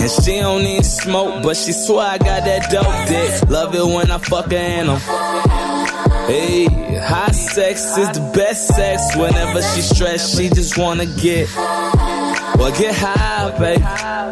And 0.00 0.10
she 0.10 0.38
don't 0.38 0.62
need 0.62 0.84
smoke, 0.84 1.42
but 1.42 1.56
she 1.56 1.72
swear 1.72 2.06
I 2.06 2.18
got 2.18 2.44
that 2.44 2.70
dope 2.70 3.08
dick. 3.08 3.50
Love 3.50 3.74
it 3.74 3.84
when 3.84 4.10
I 4.10 4.18
fuck 4.18 4.50
her 4.52 4.56
in 4.56 4.88
'em. 4.88 5.00
Hey, 6.28 6.66
high 7.00 7.30
sex 7.30 7.96
is 7.96 8.10
the 8.10 8.20
best 8.34 8.66
sex. 8.68 9.16
Whenever 9.16 9.62
she 9.62 9.80
stressed, 9.80 10.36
she 10.36 10.50
just 10.50 10.76
wanna 10.76 11.06
get. 11.06 11.48
Well, 11.56 12.70
get 12.78 12.94
high, 12.94 13.58
baby. 13.58 13.80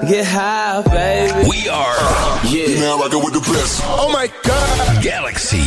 Get 0.06 0.26
high, 0.26 0.82
baby. 0.82 1.48
We 1.48 1.68
are. 1.70 1.96
Yeah. 2.44 2.66
You 2.68 2.80
now 2.80 2.98
rocking 2.98 3.24
with 3.24 3.32
the 3.32 3.40
best. 3.40 3.80
Oh 3.86 4.10
my 4.12 4.30
God. 4.42 5.02
Galaxy. 5.02 5.64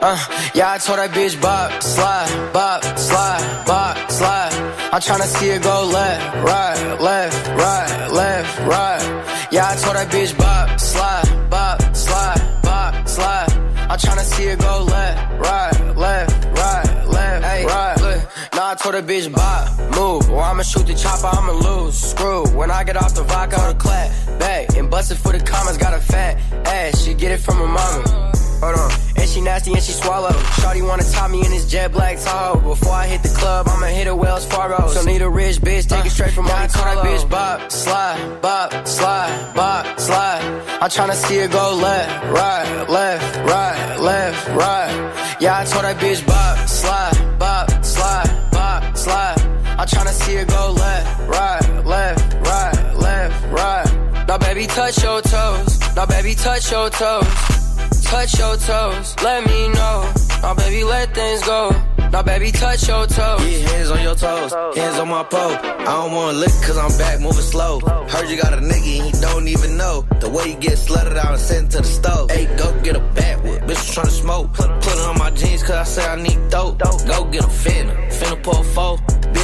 Uh, 0.00 0.16
yeah, 0.54 0.72
I 0.72 0.78
told 0.78 0.98
that 0.98 1.10
bitch 1.10 1.40
bop, 1.40 1.82
slide, 1.82 2.52
bop, 2.52 2.82
slide, 2.98 3.64
bop, 3.66 4.10
slide. 4.10 4.52
I'm 4.92 5.00
tryna 5.00 5.26
see 5.26 5.50
it 5.50 5.62
go 5.62 5.84
left, 5.84 6.36
right, 6.44 7.00
left, 7.00 7.48
right, 7.48 8.08
left, 8.12 8.58
right. 8.60 9.48
Yeah, 9.52 9.68
I 9.68 9.76
told 9.76 9.96
that 9.96 10.08
bitch 10.10 10.36
bop, 10.38 10.80
slide, 10.80 11.50
bop, 11.50 11.96
slide, 11.96 12.60
bop, 12.62 13.08
slide. 13.08 13.52
I'm 13.90 13.98
tryna 13.98 14.24
see 14.24 14.44
it 14.44 14.58
go 14.58 14.84
left, 14.84 15.40
right, 15.40 15.96
left, 15.96 16.44
right, 16.56 17.06
left, 17.06 17.44
hey, 17.44 17.64
right. 17.66 18.26
Now 18.54 18.70
I 18.70 18.74
told 18.74 18.94
that 18.94 19.06
bitch 19.06 19.32
bop, 19.32 19.96
move, 19.96 20.30
or 20.30 20.42
I'ma 20.42 20.62
shoot 20.62 20.86
the 20.86 20.94
chopper, 20.94 21.26
I'ma 21.26 21.52
lose. 21.52 21.96
Screw, 21.96 22.46
when 22.56 22.70
I 22.70 22.84
get 22.84 22.96
off 22.96 23.14
the 23.14 23.22
vodka, 23.22 23.60
I'll 23.60 23.74
clap, 23.74 24.10
back, 24.38 24.76
and 24.76 24.90
bust 24.90 25.10
it 25.10 25.16
for 25.16 25.32
the 25.32 25.40
comments, 25.40 25.78
got 25.78 25.94
a 25.94 26.00
fat 26.00 26.38
ass, 26.66 27.02
she 27.02 27.14
get 27.14 27.32
it 27.32 27.38
from 27.38 27.56
her 27.56 27.66
mama. 27.66 28.37
Hold 28.60 28.76
on. 28.76 28.90
And 29.16 29.28
she 29.28 29.40
nasty 29.40 29.72
and 29.72 29.82
she 29.82 29.92
swallow. 29.92 30.34
Shawty 30.58 30.82
wanna 30.86 31.04
top 31.04 31.30
me 31.30 31.44
in 31.44 31.50
this 31.50 31.64
jet 31.66 31.92
black 31.92 32.18
Tahoe. 32.18 32.60
Before 32.60 32.92
I 32.92 33.06
hit 33.06 33.22
the 33.22 33.28
club, 33.28 33.68
I'ma 33.68 33.86
hit 33.86 34.08
a 34.08 34.14
Wells 34.14 34.44
Fargo. 34.46 34.88
So 34.88 35.02
need 35.04 35.22
a 35.22 35.28
rich 35.28 35.58
bitch, 35.58 35.88
take 35.88 36.04
it 36.04 36.10
straight 36.10 36.32
from 36.32 36.46
my 36.46 36.66
told 36.66 36.86
that 36.86 37.04
bitch 37.04 37.28
bop, 37.30 37.70
slide, 37.70 38.40
bop, 38.42 38.86
slide, 38.86 39.54
bop, 39.54 40.00
slide. 40.00 40.42
I'm 40.80 40.90
tryna 40.90 41.14
see 41.14 41.36
it 41.38 41.52
go 41.52 41.74
left, 41.74 42.24
right, 42.32 42.88
left, 42.88 43.36
right, 43.48 44.00
left, 44.00 44.48
right. 44.48 45.36
Yeah, 45.40 45.58
I 45.58 45.64
told 45.64 45.84
that 45.84 45.96
bitch 45.98 46.26
bop, 46.26 46.68
slide, 46.68 47.38
bop, 47.38 47.84
slide, 47.84 48.50
bop, 48.50 48.96
slide. 48.96 49.40
I'm 49.78 49.86
tryna 49.86 50.12
see 50.12 50.34
it 50.34 50.48
go 50.48 50.72
left, 50.72 51.20
right, 51.28 51.86
left, 51.86 52.34
right, 52.46 52.94
left, 52.96 53.52
right. 53.52 54.26
Now 54.26 54.38
baby 54.38 54.66
touch 54.66 55.00
your 55.02 55.22
toes. 55.22 55.78
Now 55.94 56.06
baby 56.06 56.34
touch 56.34 56.72
your 56.72 56.90
toes 56.90 57.67
touch 58.02 58.38
your 58.38 58.56
toes, 58.56 59.16
let 59.22 59.46
me 59.46 59.68
know. 59.68 60.12
Now, 60.42 60.54
baby, 60.54 60.84
let 60.84 61.14
things 61.14 61.42
go. 61.44 61.70
Now, 62.12 62.22
baby, 62.22 62.50
touch 62.52 62.88
your 62.88 63.06
toes. 63.06 63.40
Yeah, 63.44 63.68
hands 63.68 63.90
on 63.90 64.02
your 64.02 64.14
toes, 64.14 64.52
hands 64.76 64.98
on 64.98 65.08
my 65.08 65.24
pole. 65.24 65.52
I 65.52 65.84
don't 65.84 66.12
wanna 66.12 66.38
lick 66.38 66.52
cause 66.62 66.78
I'm 66.78 66.96
back 66.96 67.20
moving 67.20 67.42
slow. 67.42 67.80
Heard 67.80 68.30
you 68.30 68.40
got 68.40 68.54
a 68.54 68.56
nigga 68.56 68.98
and 68.98 69.14
he 69.14 69.20
don't 69.20 69.46
even 69.48 69.76
know. 69.76 70.06
The 70.20 70.30
way 70.30 70.48
you 70.48 70.54
get 70.54 70.78
slutted 70.78 71.16
out 71.16 71.32
and 71.32 71.40
sent 71.40 71.72
to 71.72 71.78
the 71.78 71.84
stove. 71.84 72.30
Hey, 72.30 72.46
go 72.56 72.72
get 72.82 72.96
a 72.96 73.00
backwood, 73.00 73.62
bitch 73.62 73.94
tryna 73.94 74.10
smoke. 74.10 74.54
Put, 74.54 74.70
it 74.70 74.98
on 75.00 75.18
my 75.18 75.30
jeans 75.30 75.62
cause 75.62 75.76
I 75.76 75.84
say 75.84 76.06
I 76.06 76.16
need 76.16 76.48
dope. 76.48 76.78
Go 76.78 77.24
get 77.30 77.44
a 77.44 77.48
finna, 77.48 77.94
finna 78.08 78.42
pull 78.42 78.62
four. 78.62 78.98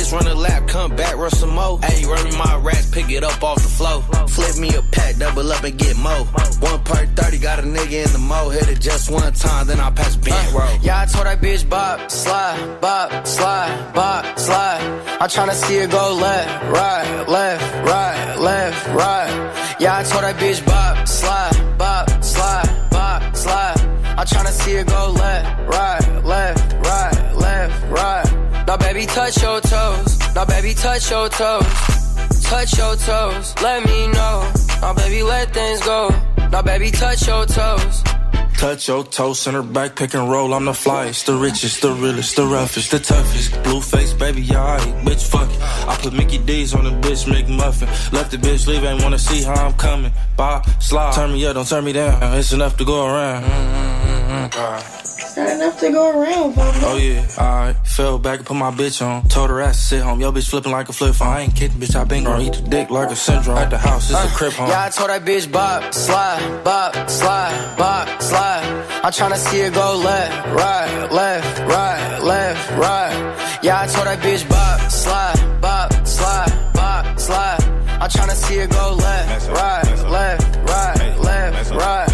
Bitch 0.05 0.13
run 0.13 0.27
a 0.27 0.35
lap, 0.35 0.69
come 0.69 0.95
back, 0.97 1.17
run 1.17 1.31
some 1.31 1.55
more. 1.55 1.81
Hey, 1.81 2.05
run 2.05 2.37
my 2.37 2.57
rats, 2.63 2.91
pick 2.91 3.11
it 3.11 3.25
up 3.25 3.43
off 3.43 3.63
the 3.63 3.69
floor. 3.69 4.03
Flip 4.29 4.57
me 4.59 4.75
a 4.75 4.83
pack, 4.83 5.17
double 5.17 5.51
up 5.51 5.65
and 5.65 5.79
get 5.79 5.97
mo. 5.97 6.25
One 6.61 6.85
part 6.85 7.09
30, 7.17 7.39
got 7.39 7.59
a 7.59 7.63
nigga 7.63 8.05
in 8.05 8.13
the 8.13 8.19
mo. 8.19 8.51
Hit 8.51 8.69
it 8.69 8.81
just 8.81 9.11
one 9.11 9.33
time, 9.33 9.67
then 9.67 9.81
I 9.81 9.91
pass 9.91 10.17
bent 10.17 10.53
roll. 10.53 10.69
Yeah, 10.83 11.01
I 11.01 11.07
told 11.07 11.27
that 11.27 11.41
bitch 11.41 11.67
bop, 11.69 12.11
slide, 12.11 12.81
bop, 12.83 13.27
slide, 13.27 13.95
bop, 13.95 14.39
slide. 14.39 14.83
I'm 15.21 15.29
tryna 15.31 15.55
see 15.55 15.77
it 15.77 15.91
go 15.91 16.15
left, 16.15 16.65
right, 16.65 17.29
left, 17.29 17.89
right, 17.89 18.37
left, 18.39 18.87
right. 18.89 19.77
Yeah, 19.81 19.97
I 19.97 20.03
told 20.03 20.25
that 20.25 20.37
bitch 20.37 20.67
bop, 20.67 21.09
slide, 21.09 21.79
bop, 21.79 22.23
slide, 22.23 22.89
bop, 22.91 23.37
slide. 23.37 23.81
I'm 24.19 24.27
tryna 24.27 24.53
see 24.53 24.73
it 24.73 24.87
go 24.87 25.13
left, 25.13 25.67
right, 25.67 26.25
left, 26.25 26.73
right, 26.87 27.37
left, 27.37 27.91
right. 27.91 28.24
Now, 28.75 28.79
baby, 28.89 29.07
touch 29.07 29.41
your 29.41 29.61
toes. 29.61 30.19
Now, 30.35 30.45
baby, 30.47 30.75
touch 30.75 31.09
your 31.09 31.29
toes. 31.29 32.43
Touch 32.43 32.77
your 32.77 32.97
toes. 32.97 33.55
Let 33.63 33.87
me 33.87 34.09
know. 34.09 34.53
Now, 34.81 34.93
baby, 34.95 35.23
let 35.23 35.55
things 35.55 35.81
go. 35.83 36.11
Now, 36.51 36.61
baby, 36.61 36.91
touch 36.91 37.25
your 37.29 37.47
toes. 37.47 38.03
Touch 38.59 38.89
your 38.89 39.05
toe, 39.05 39.33
center 39.33 39.63
back, 39.63 39.95
pick 39.95 40.15
and 40.15 40.29
roll. 40.29 40.53
I'm 40.53 40.65
the 40.65 40.73
flyest, 40.73 41.27
the 41.27 41.37
richest, 41.37 41.83
the 41.83 41.93
realest, 41.93 42.35
the 42.35 42.47
roughest, 42.47 42.91
the 42.91 42.99
toughest. 42.99 43.53
Blueface, 43.63 44.19
baby, 44.19 44.45
alright, 44.51 44.83
bitch, 45.05 45.25
fuck 45.31 45.49
it. 45.49 45.63
I 45.63 45.97
put 46.01 46.13
Mickey 46.13 46.39
D's 46.39 46.75
on 46.75 46.83
the 46.83 46.91
bitch, 46.91 47.27
McMuffin. 47.33 48.13
Left 48.13 48.33
the 48.33 48.39
bitch 48.39 48.67
leave, 48.67 48.83
ain't 48.83 49.05
wanna 49.05 49.21
see 49.21 49.45
how 49.45 49.67
I'm 49.67 49.75
coming. 49.75 50.11
Bye, 50.37 50.63
slide. 50.81 51.13
Turn 51.15 51.33
me 51.33 51.47
up, 51.47 51.55
don't 51.55 51.69
turn 51.69 51.85
me 51.85 51.93
down. 51.93 52.21
It's 52.35 52.53
enough 52.53 52.77
to 52.79 52.85
go 52.85 53.07
around. 53.07 53.45
Mm, 53.45 54.49
mm, 54.49 54.51
mm, 54.51 55.04
Not 55.37 55.51
enough 55.51 55.81
to 55.81 55.91
go 55.91 56.21
around, 56.21 56.55
Papa. 56.55 56.79
Oh 56.83 56.97
yeah, 56.97 57.27
alright. 57.37 57.77
Fell 57.85 58.19
back 58.21 58.39
and 58.39 58.47
put 58.47 58.55
my 58.55 58.71
bitch 58.71 59.05
on. 59.05 59.29
Told 59.29 59.51
her 59.51 59.61
ass 59.61 59.77
to 59.77 59.83
sit 59.83 60.03
home. 60.03 60.21
Yo, 60.21 60.31
bitch 60.31 60.49
flipping 60.49 60.71
like 60.71 60.89
a 60.89 60.93
flip 60.93 61.15
phone. 61.15 61.29
I 61.29 61.41
ain't 61.41 61.57
kidding, 61.57 61.79
bitch. 61.79 61.97
I 61.97 62.05
been 62.05 62.23
gon' 62.23 62.41
eat 62.43 62.53
the 62.53 62.63
dick 62.63 62.91
like 62.91 63.11
a 63.11 63.17
syndrome. 63.17 63.59
At 63.59 63.71
the 63.71 63.79
house, 63.79 64.11
it's 64.11 64.19
a 64.19 64.23
uh, 64.23 64.29
crib 64.29 64.53
home. 64.53 64.69
Yeah, 64.69 64.85
I 64.85 64.91
told 64.91 65.11
that 65.11 65.25
bitch 65.25 65.51
bop, 65.51 65.93
slide, 65.93 66.63
bop, 66.63 67.11
slide, 67.11 67.77
bop, 67.77 68.23
slide. 68.23 68.65
I'm 69.03 69.13
tryna 69.13 69.37
see 69.37 69.61
it 69.61 69.75
go 69.75 69.97
left, 69.97 70.47
right, 70.55 71.13
left, 71.13 71.59
right, 71.61 72.19
left, 72.23 72.71
right. 72.79 73.59
Yeah, 73.63 73.81
I 73.81 73.87
told 73.87 74.07
that 74.07 74.21
bitch 74.21 74.49
bop, 74.49 74.91
slide, 74.91 75.61
bop, 75.61 76.07
slide, 76.07 76.71
bop, 76.75 77.19
slide. 77.19 77.63
I'm 78.01 78.11
tryna 78.11 78.35
see 78.35 78.55
it 78.57 78.71
go 78.71 78.95
left, 78.95 79.51
right, 79.51 80.11
left, 80.11 80.69
right, 80.69 81.19
left, 81.19 81.71
right. 81.73 82.14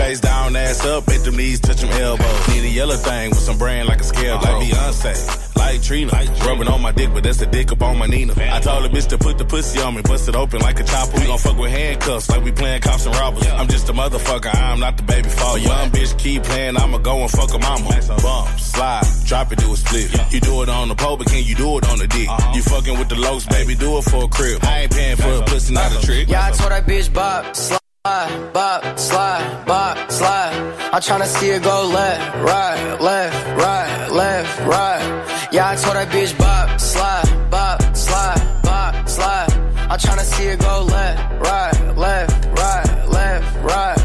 Face 0.00 0.20
down, 0.20 0.56
ass 0.56 0.84
up, 0.86 1.06
at 1.08 1.24
them 1.24 1.36
knees, 1.36 1.60
touch 1.60 1.82
them 1.82 1.90
elbows. 1.90 2.48
Need 2.48 2.64
a 2.64 2.68
yellow 2.68 2.96
thing 2.96 3.30
with 3.30 3.38
some 3.38 3.58
brand 3.58 3.86
like 3.86 4.00
a 4.00 4.04
scale, 4.04 4.36
like 4.36 4.56
Beyonce. 4.62 5.56
Like 5.56 5.82
Trina, 5.82 6.10
rubbing 6.46 6.68
on 6.68 6.80
my 6.80 6.90
dick, 6.90 7.10
but 7.12 7.22
that's 7.22 7.40
a 7.42 7.46
dick 7.46 7.70
up 7.70 7.82
on 7.82 7.98
my 7.98 8.06
Nina. 8.06 8.32
I 8.32 8.60
told 8.60 8.82
the 8.82 8.88
bitch 8.88 9.08
to 9.08 9.18
put 9.18 9.36
the 9.36 9.44
pussy 9.44 9.78
on 9.80 9.94
me, 9.94 10.00
bust 10.00 10.26
it 10.26 10.34
open 10.34 10.60
like 10.62 10.80
a 10.80 10.84
chopper. 10.84 11.20
We 11.20 11.26
gon' 11.26 11.38
fuck 11.38 11.58
with 11.58 11.70
handcuffs, 11.70 12.30
like 12.30 12.42
we 12.42 12.50
playing 12.50 12.80
cops 12.80 13.04
and 13.04 13.14
robbers. 13.14 13.46
I'm 13.46 13.68
just 13.68 13.90
a 13.90 13.92
motherfucker, 13.92 14.52
I'm 14.54 14.80
not 14.80 14.96
the 14.96 15.02
baby 15.02 15.28
father. 15.28 15.58
Young 15.58 15.90
bitch 15.90 16.18
keep 16.18 16.44
playing, 16.44 16.78
I'ma 16.78 16.98
go 16.98 17.20
and 17.20 17.30
fuck 17.30 17.52
a 17.52 17.58
mama. 17.58 17.90
Bump, 18.22 18.58
slide, 18.58 19.04
drop 19.26 19.52
it, 19.52 19.58
do 19.58 19.70
a 19.70 19.76
split. 19.76 20.32
You 20.32 20.40
do 20.40 20.62
it 20.62 20.70
on 20.70 20.88
the 20.88 20.94
pole, 20.94 21.18
but 21.18 21.26
can 21.26 21.44
you 21.44 21.54
do 21.54 21.76
it 21.76 21.86
on 21.90 21.98
the 21.98 22.06
dick? 22.06 22.28
You 22.54 22.62
fucking 22.62 22.98
with 22.98 23.10
the 23.10 23.16
lows, 23.16 23.44
baby, 23.46 23.74
do 23.74 23.98
it 23.98 24.04
for 24.04 24.24
a 24.24 24.28
crib. 24.28 24.64
I 24.64 24.80
ain't 24.80 24.92
paying 24.92 25.16
for 25.16 25.30
a 25.30 25.42
pussy, 25.42 25.74
not 25.74 25.92
a 25.92 26.00
trick. 26.00 26.28
Yeah, 26.28 26.46
I 26.46 26.50
told 26.52 26.72
that 26.72 26.86
bitch 26.86 27.12
bop, 27.12 27.54
slide. 27.54 27.79
Slide, 28.06 28.52
bop, 28.54 28.98
slide, 28.98 29.64
bop, 29.66 30.10
slide. 30.10 30.56
I'm 30.90 31.02
tryna 31.02 31.26
see 31.26 31.50
it 31.50 31.62
go 31.62 31.86
left, 31.92 32.34
right, 32.36 32.98
left, 32.98 33.46
right, 33.58 34.08
left, 34.10 34.60
right. 34.60 35.04
Yeah, 35.52 35.68
I 35.68 35.76
told 35.76 35.96
that 35.96 36.08
bitch 36.08 36.32
bop, 36.38 36.80
slide, 36.80 37.50
bop, 37.50 37.82
slide, 37.94 38.40
bop, 38.62 39.06
slide. 39.06 39.52
I'm 39.76 39.98
tryna 39.98 40.24
see 40.24 40.44
it 40.44 40.60
go 40.60 40.82
left, 40.88 41.44
right, 41.44 41.76
left, 41.98 42.46
right, 42.56 43.06
left, 43.06 43.56
right. 43.68 44.00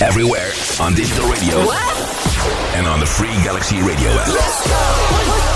Everywhere 0.00 0.48
on 0.80 0.94
digital 0.94 1.28
radio. 1.28 1.68
And 2.80 2.86
on 2.86 2.98
the 2.98 3.04
free 3.04 3.36
Galaxy 3.44 3.76
Radio 3.84 4.08
app. 4.08 4.28
Let's 4.28 4.64
go. 4.64 4.80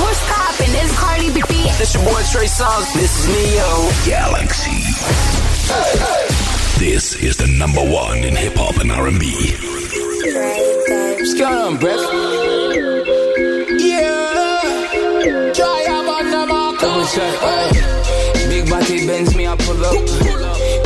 What's 0.05 0.21
poppin'? 0.29 0.77
It's 0.77 0.93
Cardi 1.01 1.33
B. 1.33 1.41
This 1.81 1.95
your 1.95 2.05
boy 2.05 2.21
Trey 2.29 2.53
Songz. 2.53 2.93
This 2.93 3.17
is 3.17 3.33
Ne-Yo. 3.33 3.89
Galaxy. 4.05 4.77
This 6.79 7.17
is 7.17 7.37
the 7.37 7.49
number 7.59 7.81
one 7.83 8.19
in 8.19 8.37
hip 8.37 8.55
hop 8.55 8.77
and 8.79 8.93
R&B. 8.93 9.25
What's 11.19 11.35
going 11.35 11.55
on, 11.55 11.77
Brett? 11.77 11.99
Yeah. 13.81 15.53
Try 15.53 15.87
up 15.91 16.09
on 16.09 16.31
the 16.31 16.47
mark. 16.47 16.79
Double 16.79 17.05
check. 17.07 17.35
Big 18.49 18.71
body 18.71 19.07
bends 19.09 19.35
me, 19.35 19.49
I 19.49 19.57
pull 19.57 19.85
up. 19.85 19.95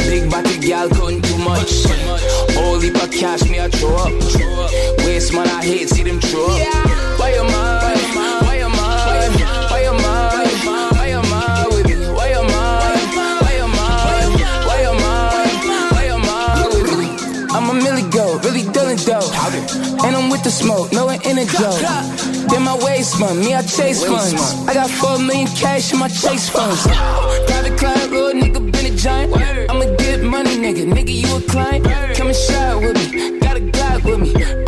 Big 0.09 0.31
body 0.31 0.59
gal 0.59 0.89
couldn't 0.89 1.21
do 1.21 1.37
much. 1.39 1.85
All 2.57 2.81
heap 2.81 2.97
of 2.97 3.11
cash 3.11 3.49
me, 3.51 3.61
I 3.61 3.69
throw 3.69 3.95
up. 3.97 4.13
Waste 5.05 5.35
man, 5.35 5.47
I 5.47 5.63
hate 5.63 5.91
see 5.91 6.03
them 6.03 6.21
throw 6.21 6.47
up. 6.47 7.21
Why 7.21 7.31
am 7.33 7.47
I? 7.49 7.62
And 20.05 20.17
I'm 20.17 20.31
with 20.31 20.43
the 20.43 20.51
smoke, 20.51 20.93
no 20.93 21.09
antidote. 21.09 21.81
Then 22.51 22.63
my 22.63 22.77
waist 22.85 23.21
man, 23.21 23.39
me 23.39 23.55
I 23.55 23.63
chase 23.63 24.05
funds. 24.05 24.35
I 24.69 24.75
got 24.75 24.91
four 24.91 25.19
million 25.19 25.47
cash 25.49 25.93
in 25.93 25.99
my 25.99 26.09
chase 26.09 26.49
funds. 26.49 26.83
Private 27.47 27.79
client, 27.79 28.11
real 28.11 28.33
nigga, 28.33 28.73
been 28.73 28.93
a 28.93 28.97
giant. 28.97 29.33
I'ma 29.71 29.97
get 29.97 30.23
money, 30.23 30.57
nigga. 30.57 30.85
Nigga, 30.93 31.15
you 31.15 31.37
a 31.37 31.41
client? 31.43 31.85
Come 32.17 32.29
and 32.29 32.37
shine 32.37 32.83
with 32.83 32.97
me. 32.97 33.39
Got 33.39 33.57
a 33.57 33.61
Glock 33.61 34.05
with 34.05 34.21
me. 34.21 34.62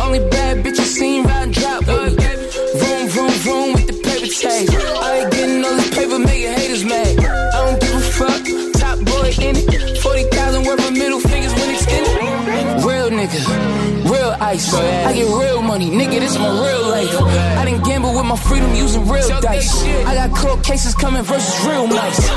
Real 14.55 14.75
ice. 14.75 15.05
I 15.05 15.13
get 15.13 15.27
real 15.27 15.61
money, 15.61 15.89
nigga. 15.89 16.19
This 16.19 16.37
my 16.37 16.49
real 16.49 16.87
life. 16.89 17.15
I 17.59 17.65
didn't 17.65 17.83
gamble 17.85 18.13
with 18.13 18.25
my 18.25 18.37
freedom 18.37 18.73
using 18.75 19.07
real 19.07 19.27
dice. 19.41 19.83
I 20.05 20.15
got 20.15 20.31
court 20.35 20.63
cases 20.63 20.95
coming 20.95 21.23
versus 21.23 21.65
real 21.67 21.87
mice. 21.87 22.29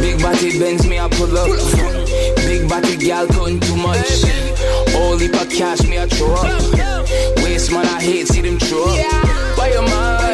Big 0.00 0.20
body 0.22 0.58
bends 0.58 0.86
me, 0.86 0.98
I 0.98 1.08
pull 1.08 1.36
up. 1.36 1.48
Big 2.36 2.68
body 2.68 2.96
gal 2.96 3.26
couldn't 3.26 3.60
do 3.60 3.76
much. 3.76 4.24
All 4.96 5.16
heap 5.18 5.34
of 5.34 5.50
cash 5.50 5.86
me, 5.86 5.98
I 5.98 6.06
throw 6.06 6.34
up. 6.34 7.44
Waste 7.44 7.72
man, 7.72 7.86
I 7.86 8.00
hate 8.00 8.28
see 8.28 8.40
them 8.40 8.58
throw 8.58 8.84
up. 8.84 9.58
Why 9.58 9.68
am 9.68 9.84
I? 9.88 10.29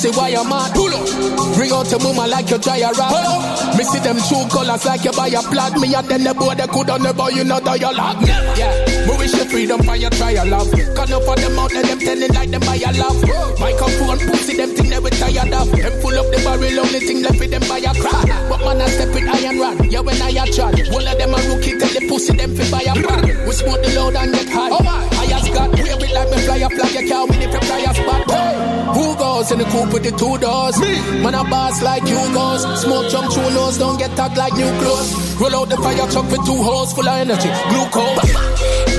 Pussy, 0.00 0.16
why 0.16 0.28
you 0.28 0.44
mad? 0.44 0.72
Pull 0.74 0.94
up. 0.94 1.56
Bring 1.56 1.72
out 1.72 1.90
your 1.90 2.00
mama 2.00 2.26
like 2.26 2.50
you 2.50 2.58
try 2.58 2.78
a 2.78 2.90
rap. 2.92 3.76
Me 3.76 3.84
see 3.84 4.00
them 4.00 4.16
true 4.28 4.44
colors 4.48 4.84
like 4.84 5.04
you 5.04 5.12
buy 5.12 5.28
a 5.28 5.42
plot. 5.42 5.76
Me 5.78 5.94
and 5.94 6.08
them 6.08 6.24
the 6.24 6.34
boy 6.34 6.54
they 6.54 6.66
coulda 6.66 6.98
never 6.98 7.30
you 7.30 7.44
know 7.44 7.60
that 7.60 7.80
you 7.80 7.92
lock. 7.92 8.16
Yeah, 8.56 8.72
me 9.06 9.12
wish 9.18 9.34
you 9.34 9.44
freedom 9.44 9.82
for 9.82 9.96
your 9.96 10.10
try 10.10 10.32
a 10.32 10.44
love. 10.44 10.70
Cause 10.96 11.12
up 11.12 11.22
for 11.24 11.36
them 11.36 11.58
out 11.58 11.70
there 11.70 11.82
them 11.82 11.98
telling 11.98 12.32
like 12.32 12.50
them 12.50 12.60
buy 12.60 12.80
a 12.80 12.90
love. 12.96 13.20
Microphone 13.60 14.20
pussy 14.30 14.56
them 14.56 14.70
thing 14.74 14.88
they 14.90 14.98
we 14.98 15.10
tired 15.10 15.52
of. 15.52 15.68
Them 15.70 15.94
full 16.00 16.16
up 16.16 16.28
the 16.32 16.38
barrel 16.44 16.80
only 16.80 17.00
thing 17.00 17.22
left 17.22 17.38
with 17.38 17.50
them 17.50 17.64
buy 17.68 17.78
a 17.78 17.92
crack. 17.92 18.28
But 18.48 18.60
man 18.64 18.80
I 18.80 18.88
step 18.88 19.12
with 19.12 19.28
iron 19.28 19.58
rod. 19.60 19.76
Yeah 19.92 20.00
when 20.00 20.20
I 20.22 20.30
a 20.32 20.44
chat. 20.48 20.74
One 20.90 21.06
of 21.06 21.16
them 21.18 21.34
a 21.34 21.38
rookie 21.48 21.76
tell 21.76 21.92
the 21.92 22.02
pussy 22.08 22.32
them 22.36 22.56
fi 22.56 22.64
buy 22.70 22.84
a 22.88 22.94
pan. 22.96 23.22
We 23.44 23.52
smoke 23.52 23.82
the 23.84 23.90
load 23.96 24.16
and 24.16 24.32
get 24.32 24.48
high. 24.48 24.72
Oh 24.72 24.82
my, 24.82 25.04
I 25.20 25.24
has 25.28 25.48
got 25.50 25.70
with 25.70 26.12
like 26.12 26.30
me 26.30 26.38
fly 26.40 26.56
a 26.64 26.68
flag. 26.68 26.92
You 26.96 27.08
can't 27.08 27.28
win 27.28 27.42
if 27.42 27.52
you 27.52 27.60
fly 27.60 27.84
a 27.84 27.92
spot. 27.94 28.29
Hey. 28.40 28.56
Who 28.96 29.06
goes 29.16 29.50
in 29.52 29.58
the 29.58 29.64
coupe 29.72 29.92
with 29.92 30.04
the 30.04 30.12
two 30.20 30.36
doors? 30.38 30.76
Me. 30.80 30.92
Man 31.22 31.34
a 31.34 31.44
boss 31.44 31.82
like 31.82 32.04
you 32.12 32.20
goes. 32.32 32.62
Smoke 32.82 33.10
jump 33.12 33.32
through 33.32 33.50
nose, 33.50 33.78
don't 33.78 33.98
get 33.98 34.10
tagged 34.16 34.36
like 34.36 34.54
new 34.54 34.70
clothes. 34.80 35.10
Roll 35.40 35.56
out 35.56 35.68
the 35.68 35.76
fire 35.76 36.06
truck 36.12 36.26
with 36.30 36.44
two 36.44 36.60
holes 36.68 36.92
full 36.92 37.08
of 37.08 37.16
energy. 37.24 37.50
Glucose. 37.70 38.32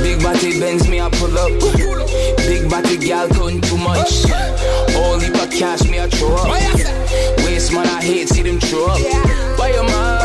Big 0.03 0.21
body 0.23 0.59
Benz 0.59 0.87
me 0.89 0.99
I 0.99 1.09
pull 1.09 1.37
up. 1.37 1.51
Big 2.49 2.69
body 2.69 2.97
gal 2.97 3.27
couldn't 3.29 3.63
too 3.63 3.77
much. 3.77 4.25
All 4.95 5.19
heap 5.19 5.35
of 5.35 5.49
cash 5.51 5.83
me 5.89 5.99
I 5.99 6.07
throw 6.07 6.35
up. 6.35 6.47
Waste 7.45 7.71
man 7.73 7.87
I 7.87 8.01
hate 8.01 8.29
see 8.29 8.43
them 8.43 8.59
throw 8.59 8.85
up. 8.85 8.99
Why 9.59 9.71
your 9.73 9.83
mad? 9.83 10.20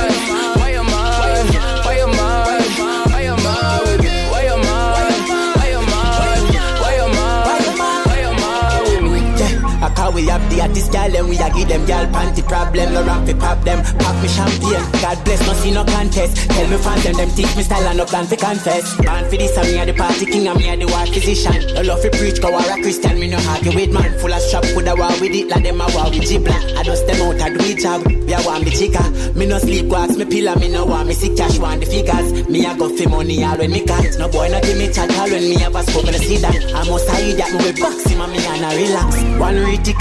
We 10.16 10.24
have 10.26 10.40
the 10.48 10.62
artist 10.62 10.90
gal 10.90 11.14
and 11.14 11.28
we 11.28 11.36
a 11.36 11.48
give 11.52 11.68
them 11.68 11.84
gal 11.84 12.06
panty 12.08 12.40
problem. 12.40 12.94
No 12.94 13.04
rap 13.04 13.28
pop 13.38 13.60
them, 13.68 13.84
pop 14.00 14.16
me 14.22 14.28
champagne. 14.28 14.80
God 15.04 15.18
bless, 15.24 15.40
no 15.46 15.52
see 15.60 15.70
no 15.70 15.84
contest. 15.84 16.48
Tell 16.48 16.66
me 16.72 16.78
fans 16.80 17.04
them 17.04 17.14
them 17.20 17.30
teach 17.36 17.52
me 17.54 17.62
style 17.62 17.84
and 17.84 17.98
no 17.98 18.06
plan 18.06 18.24
for 18.24 18.36
confess. 18.36 18.96
Man 19.04 19.28
for 19.28 19.36
this 19.36 19.52
I'm 19.58 19.76
a 19.76 19.84
the 19.84 19.92
party 19.92 20.24
king 20.24 20.48
I'm 20.48 20.56
a 20.56 20.72
the 20.80 20.86
war 20.88 21.04
physician. 21.06 21.60
No 21.76 21.82
love 21.82 22.00
for 22.00 22.10
preach, 22.16 22.40
go 22.40 22.50
war 22.50 22.64
a 22.64 22.80
Christian. 22.80 23.20
Me 23.20 23.28
no 23.28 23.36
argue 23.52 23.76
with 23.76 23.92
man 23.92 24.10
full 24.18 24.32
of 24.32 24.40
strap 24.40 24.64
with 24.72 24.88
a 24.88 24.96
war 24.96 25.12
with 25.20 25.36
it 25.36 25.48
like 25.52 25.62
them 25.62 25.84
a 25.84 25.86
war 25.92 26.08
with 26.08 26.24
Gibla. 26.24 26.56
I 26.80 26.82
just 26.82 27.06
them 27.06 27.20
out 27.20 27.36
a 27.36 27.46
do 27.52 27.60
it 27.68 27.78
job. 27.84 28.00
We 28.08 28.32
a 28.32 28.40
want 28.40 28.64
me 28.64 28.72
chica. 28.72 29.04
Me 29.36 29.44
no 29.44 29.58
sleep 29.60 29.86
wax 29.92 30.16
me 30.16 30.24
pillar. 30.24 30.56
Me 30.56 30.72
no 30.72 30.86
want 30.86 31.08
me 31.08 31.14
see 31.14 31.36
cash 31.36 31.58
want 31.60 31.84
the 31.84 31.86
figures. 31.86 32.48
Me 32.48 32.64
a 32.64 32.72
go 32.72 32.88
for 32.88 33.08
money 33.12 33.44
all 33.44 33.58
when 33.58 33.70
me 33.70 33.84
can't. 33.84 34.16
No 34.18 34.32
boy 34.32 34.48
no 34.48 34.60
give 34.64 34.78
me 34.80 34.88
chat 34.88 35.12
all 35.20 35.28
when 35.28 35.44
me 35.44 35.60
have 35.60 35.76
a 35.76 35.82
scope 35.84 36.08
and 36.08 36.16
see 36.24 36.40
that. 36.40 36.56
I 36.72 36.88
must 36.88 37.04
hide 37.04 37.36
that 37.36 37.52
me 37.52 37.60
will 37.60 37.76
box 37.76 38.08
him 38.08 38.20
and 38.24 38.32
me 38.32 38.40
and 38.40 38.64
I 38.64 38.72
relax. 38.80 39.10
One 39.36 39.56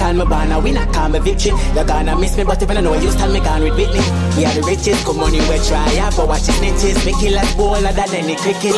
critical 0.05 0.25
me 0.25 0.29
born 0.29 0.51
a 0.51 0.59
winner, 0.59 0.85
call 0.93 1.09
me 1.09 1.19
victory. 1.19 1.51
You're 1.73 1.85
gonna 1.85 2.17
miss 2.17 2.37
me, 2.37 2.43
but 2.43 2.61
if 2.61 2.69
I 2.69 2.81
know 2.81 2.93
you 2.93 3.11
stand 3.11 3.33
me 3.33 3.39
gone 3.39 3.61
with 3.61 3.75
Whitney. 3.75 4.01
We 4.37 4.45
are 4.45 4.53
the 4.53 4.63
richest, 4.65 5.05
come 5.05 5.19
on, 5.19 5.33
you 5.33 5.41
will 5.41 5.63
try, 5.63 5.91
yeah, 5.93 6.11
but 6.15 6.27
watch 6.27 6.45
his 6.45 6.55
snitches. 6.55 7.05
Me 7.05 7.13
kill 7.19 7.37
us 7.37 7.53
baller 7.55 7.93
than 7.93 8.09
any 8.13 8.35
cricket. 8.35 8.75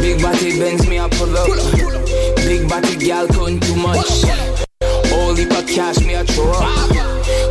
Big 0.00 0.22
body 0.22 0.58
Benz 0.58 0.86
me 0.88 0.98
I 0.98 1.08
pull 1.08 1.36
up. 1.36 1.48
Big 2.36 2.68
body 2.68 2.96
gal 2.96 3.26
couldn't 3.28 3.60
too 3.62 3.76
much. 3.76 4.24
All 5.12 5.34
heap 5.34 5.50
of 5.50 5.66
cash 5.66 6.00
me 6.00 6.16
I 6.16 6.24
throw 6.24 6.52
up. 6.52 6.90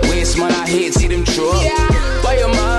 Waste 0.10 0.38
man 0.38 0.52
I 0.52 0.68
hate 0.68 0.94
see 0.94 1.08
them 1.08 1.26
throw 1.26 1.52
up. 1.52 2.24
Why 2.24 2.38
you 2.38 2.48
mad? 2.48 2.79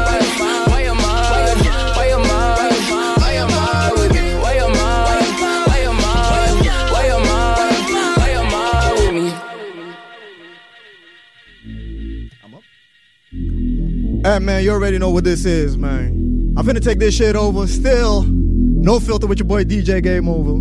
Hey 14.22 14.38
man, 14.38 14.62
you 14.62 14.70
already 14.70 14.98
know 14.98 15.08
what 15.08 15.24
this 15.24 15.46
is, 15.46 15.78
man. 15.78 16.54
I'm 16.54 16.66
finna 16.66 16.84
take 16.84 16.98
this 16.98 17.16
shit 17.16 17.36
over. 17.36 17.66
Still, 17.66 18.24
no 18.24 19.00
filter 19.00 19.26
with 19.26 19.38
your 19.38 19.48
boy 19.48 19.64
DJ 19.64 20.02
Game 20.02 20.28
Ova. 20.28 20.60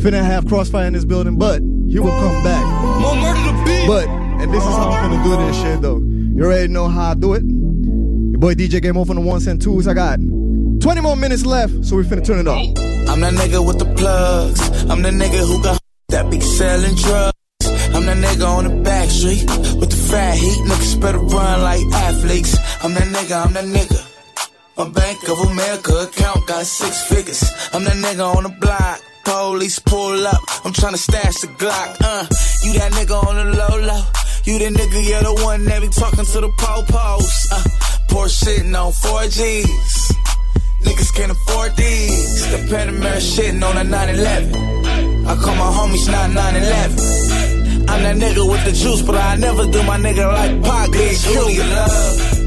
Finna 0.00 0.24
have 0.24 0.46
Crossfire 0.46 0.86
in 0.86 0.92
this 0.92 1.04
building, 1.04 1.36
but 1.36 1.60
he 1.60 1.98
will 1.98 2.10
come 2.10 2.44
back. 2.44 2.64
More 3.00 3.16
murder 3.16 3.50
to 3.50 3.64
beat. 3.64 3.86
But, 3.88 4.08
and 4.08 4.54
this 4.54 4.62
is 4.62 4.70
how 4.76 4.90
I'm 4.90 5.10
finna 5.10 5.24
do 5.24 5.44
this 5.44 5.60
shit 5.60 5.80
though. 5.80 5.98
You 5.98 6.44
already 6.44 6.68
know 6.68 6.86
how 6.86 7.10
I 7.10 7.14
do 7.14 7.34
it. 7.34 7.42
Your 7.42 8.38
boy 8.38 8.54
DJ 8.54 8.80
Game 8.80 8.96
Ova 8.96 9.10
on 9.10 9.16
the 9.16 9.22
ones 9.22 9.44
and 9.48 9.60
twos. 9.60 9.88
I 9.88 9.94
got 9.94 10.20
20 10.20 11.00
more 11.00 11.16
minutes 11.16 11.44
left, 11.44 11.84
so 11.84 11.96
we 11.96 12.04
finna 12.04 12.24
turn 12.24 12.38
it 12.38 12.46
up. 12.46 12.58
I'm 13.10 13.20
that 13.22 13.34
nigga 13.34 13.66
with 13.66 13.80
the 13.80 13.92
plugs. 13.96 14.84
I'm 14.88 15.02
the 15.02 15.10
nigga 15.10 15.48
who 15.48 15.60
got 15.60 15.80
that 16.10 16.30
be 16.30 16.40
selling 16.40 16.94
drugs. 16.94 17.32
I'm 17.92 18.06
that 18.06 18.18
nigga 18.18 18.46
on 18.46 18.64
the 18.68 18.82
back 18.84 19.10
street 19.10 19.44
with 19.80 19.90
the 19.90 19.96
fat 19.96 20.36
heat. 20.36 20.58
Niggas 20.68 21.00
better 21.00 21.18
run 21.18 21.62
like 21.62 21.84
athletes. 21.92 22.56
I'm 22.82 22.94
that 22.94 23.08
nigga, 23.12 23.44
I'm 23.44 23.52
that 23.52 23.64
nigga. 23.64 24.00
My 24.78 24.88
Bank 24.88 25.28
of 25.28 25.38
America 25.50 26.08
account 26.08 26.46
got 26.46 26.64
six 26.64 27.02
figures. 27.12 27.42
I'm 27.74 27.84
that 27.84 27.96
nigga 27.96 28.24
on 28.34 28.44
the 28.44 28.48
block. 28.48 29.00
Police 29.22 29.78
pull 29.80 30.26
up. 30.26 30.40
I'm 30.64 30.72
tryna 30.72 30.96
stash 30.96 31.42
the 31.42 31.48
Glock. 31.60 31.96
Uh, 32.00 32.24
you 32.64 32.72
that 32.78 32.92
nigga 32.92 33.22
on 33.22 33.36
the 33.36 33.44
low 33.52 33.76
low. 33.84 34.02
You 34.44 34.58
the 34.58 34.72
nigga, 34.72 35.06
yeah, 35.06 35.20
the 35.20 35.34
one 35.44 35.66
that 35.66 35.82
be 35.82 35.88
talking 35.88 36.24
to 36.24 36.40
the 36.40 36.48
po-pos. 36.56 37.52
Uh, 37.52 37.64
poor 38.08 38.28
shitting 38.28 38.72
on 38.72 38.92
4Gs. 38.92 40.12
Niggas 40.80 41.14
can't 41.14 41.32
afford 41.32 41.76
these. 41.76 42.50
The 42.50 42.56
Panamera 42.72 43.20
shitting 43.20 43.62
on 43.62 43.76
a 43.76 43.84
911. 43.84 45.26
I 45.26 45.36
call 45.36 45.54
my 45.54 45.68
homies 45.68 46.10
not 46.10 46.30
911. 46.32 47.90
I'm 47.90 48.02
that 48.04 48.16
nigga 48.16 48.50
with 48.50 48.64
the 48.64 48.72
juice, 48.72 49.02
but 49.02 49.16
I 49.16 49.36
never 49.36 49.66
do 49.66 49.82
my 49.82 49.98
nigga 49.98 50.32
like 50.32 50.62
Pac. 50.62 50.88
Bitch, 50.88 51.26
who 51.26 51.50
you 51.50 51.64
love? 51.64 52.39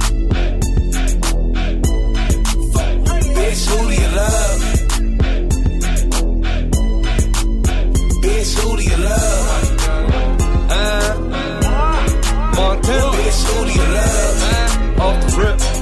Bitch, 3.54 3.68
who 3.70 3.78
do 3.88 3.94
you 3.94 4.10
love? 4.16 4.62
Bitch, 8.24 8.52
who 8.60 8.78
do 8.78 8.84
you 8.84 8.98
love? 8.98 9.80
Uh, 10.72 11.14
Montana. 12.56 13.12
Bitch, 13.16 13.44
who 13.46 13.66
do 13.66 13.72
you 13.80 13.88
love? 13.94 14.38
Uh, 14.44 15.04
off 15.04 15.18
the 15.22 15.28
rip. 15.38 15.73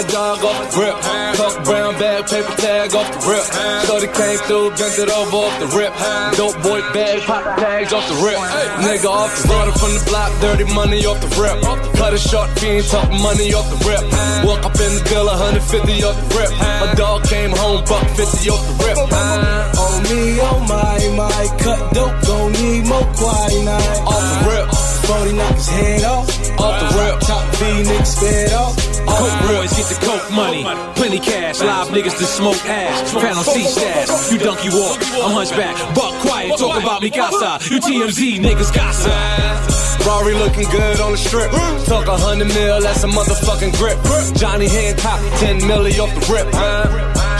My 0.00 0.08
dog 0.08 0.44
off 0.44 0.72
the 0.72 0.80
rip. 0.80 0.96
Tuck 1.36 1.64
brown 1.64 1.92
bag, 1.98 2.24
paper 2.26 2.56
tag 2.56 2.94
off 2.94 3.08
the 3.12 3.20
rip. 3.28 3.44
Shorty 3.84 4.08
came 4.08 4.38
through, 4.48 4.70
bent 4.76 4.96
it 4.96 5.10
over 5.10 5.36
off 5.36 5.54
the 5.60 5.68
rip. 5.76 5.92
Dope 6.36 6.56
boy 6.62 6.80
bag, 6.92 7.20
pop 7.28 7.44
tags 7.58 7.92
off 7.92 8.06
the 8.08 8.16
rip. 8.24 8.40
Nigga 8.80 9.08
off 9.10 9.30
the 9.36 9.48
water 9.52 9.72
from 9.76 9.92
the 9.92 10.02
block, 10.08 10.30
dirty 10.40 10.64
money 10.72 11.04
off 11.04 11.20
the 11.20 11.30
rip. 11.36 11.60
Cut 11.96 12.14
it 12.14 12.20
short, 12.20 12.48
fiend 12.58 12.84
talking 12.88 13.20
money 13.20 13.52
off 13.52 13.68
the 13.68 13.78
rip. 13.84 14.02
Walk 14.44 14.64
up 14.64 14.76
in 14.80 14.92
the 14.96 15.04
bill, 15.10 15.26
150 15.26 16.04
off 16.04 16.16
the 16.16 16.28
rip. 16.38 16.50
My 16.80 16.94
dog 16.96 17.24
came 17.28 17.52
home, 17.52 17.84
buck 17.84 18.06
50 18.16 18.50
off 18.50 18.62
the 18.64 18.74
rip. 18.84 18.96
On 18.96 19.94
me, 20.08 20.40
oh 20.40 20.60
my, 20.64 20.96
my 21.16 21.44
cut 21.60 21.80
dope, 21.92 22.16
don't 22.24 22.52
need 22.56 22.86
more 22.88 23.04
quinine. 23.20 24.00
Off 24.08 24.24
the 24.24 24.48
rip. 24.48 24.68
40 25.10 25.32
knock 25.32 25.54
his 25.56 25.68
head 25.68 26.04
off. 26.04 26.28
Off 26.56 26.74
the 26.80 26.88
rip. 26.96 27.20
Top 27.20 27.44
B 27.58 27.64
niggas 27.84 28.06
sped 28.06 28.52
off. 28.52 28.89
Coke 29.06 29.38
boys 29.48 29.72
get 29.76 29.86
the 29.86 29.98
coke 30.06 30.30
money. 30.32 30.64
Plenty 30.94 31.20
cash. 31.20 31.60
Live 31.60 31.88
niggas 31.88 32.18
to 32.18 32.24
smoke 32.24 32.60
ass. 32.66 33.12
Pound 33.12 33.38
on 33.38 33.44
C 33.44 33.64
stash. 33.64 34.32
You 34.32 34.38
donkey 34.38 34.70
walk. 34.70 34.98
I'm 35.24 35.32
hunchback. 35.32 35.76
Buck 35.94 36.14
quiet. 36.26 36.58
Talk 36.58 36.82
about 36.82 37.02
me 37.02 37.10
casa. 37.10 37.58
You 37.72 37.80
TMZ 37.80 38.40
niggas 38.40 38.74
gossip. 38.74 39.80
Rory 40.06 40.34
looking 40.34 40.68
good 40.70 41.00
on 41.00 41.12
the 41.12 41.18
strip. 41.18 41.50
Talk 41.84 42.06
a 42.06 42.16
hundred 42.16 42.48
mil, 42.48 42.80
that's 42.80 43.04
a 43.04 43.06
motherfucking 43.06 43.76
grip. 43.76 43.98
Johnny 44.36 44.68
Hancock, 44.68 45.20
10 45.40 45.60
milli 45.60 45.98
off 46.00 46.12
the 46.14 46.24
rip. 46.32 46.48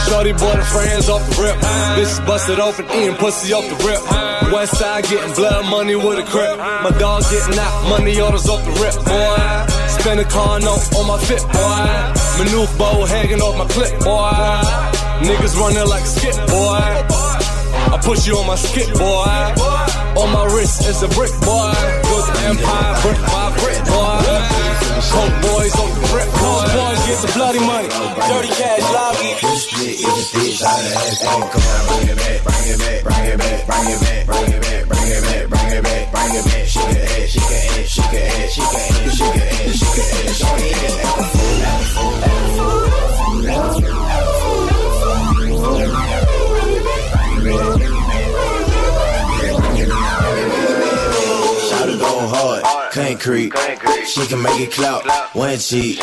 Shorty 0.07 0.31
boy 0.33 0.55
the 0.55 0.65
friends 0.65 1.09
off 1.09 1.21
the 1.29 1.41
rip. 1.41 1.57
Bitch 1.97 2.25
busted 2.25 2.59
open, 2.59 2.85
eating 2.91 3.15
pussy 3.15 3.53
off 3.53 3.65
the 3.65 3.77
rip. 3.85 4.01
West 4.53 4.77
side 4.77 5.05
getting 5.05 5.33
blood 5.33 5.65
money 5.69 5.95
with 5.95 6.19
a 6.19 6.31
grip. 6.31 6.57
My 6.57 6.91
dog 6.99 7.23
getting 7.31 7.57
out, 7.57 7.89
money 7.89 8.19
orders 8.21 8.47
off 8.47 8.63
the 8.65 8.71
rip, 8.79 8.95
boy. 9.05 9.80
Spend 10.01 10.19
a 10.19 10.25
car 10.25 10.59
note 10.59 10.81
on 10.97 11.05
my 11.05 11.17
fit, 11.29 11.45
boy. 11.53 11.85
Maneuver 12.41 12.73
bow 12.75 13.05
hanging 13.05 13.39
off 13.39 13.53
my 13.55 13.67
clip, 13.69 13.93
boy. 14.01 14.33
Niggas 15.21 15.53
running 15.61 15.87
like 15.87 16.05
skip, 16.09 16.33
boy. 16.49 16.81
I 17.93 18.01
push 18.01 18.25
you 18.25 18.33
on 18.33 18.47
my 18.47 18.55
skip, 18.55 18.89
boy. 18.97 19.29
On 20.17 20.27
my 20.33 20.45
wrist 20.57 20.89
is 20.89 21.03
a 21.03 21.07
brick, 21.13 21.29
boy. 21.45 21.69
The 22.33 22.33
empire 22.49 22.93
brick 23.05 23.21
by 23.29 23.53
brick, 23.61 23.77
boy. 23.93 24.25
Coke 25.13 25.37
boys 25.45 25.75
on 25.77 25.89
the 25.93 26.01
brick, 26.09 26.29
boy. 26.33 26.65
Boys 26.73 27.01
get 27.05 27.19
the 27.21 27.29
bloody 27.37 27.61
money. 27.61 27.89
Dirty 28.25 28.49
cash, 28.57 28.81
lobby. 28.89 29.37
This 29.37 29.69
split 29.69 30.01
is 30.01 30.33
bitch 30.33 30.65
out 30.65 30.81
of 30.81 30.97
that 30.97 31.13
thing. 31.13 31.45
Come 31.45 31.61
on, 31.61 31.81
bring 31.93 32.09
it 32.09 32.17
back, 32.17 32.41
She 54.11 54.27
can 54.27 54.41
make 54.43 54.59
it 54.59 54.71
clout. 54.71 55.07
one 55.33 55.57
cheek, 55.57 55.95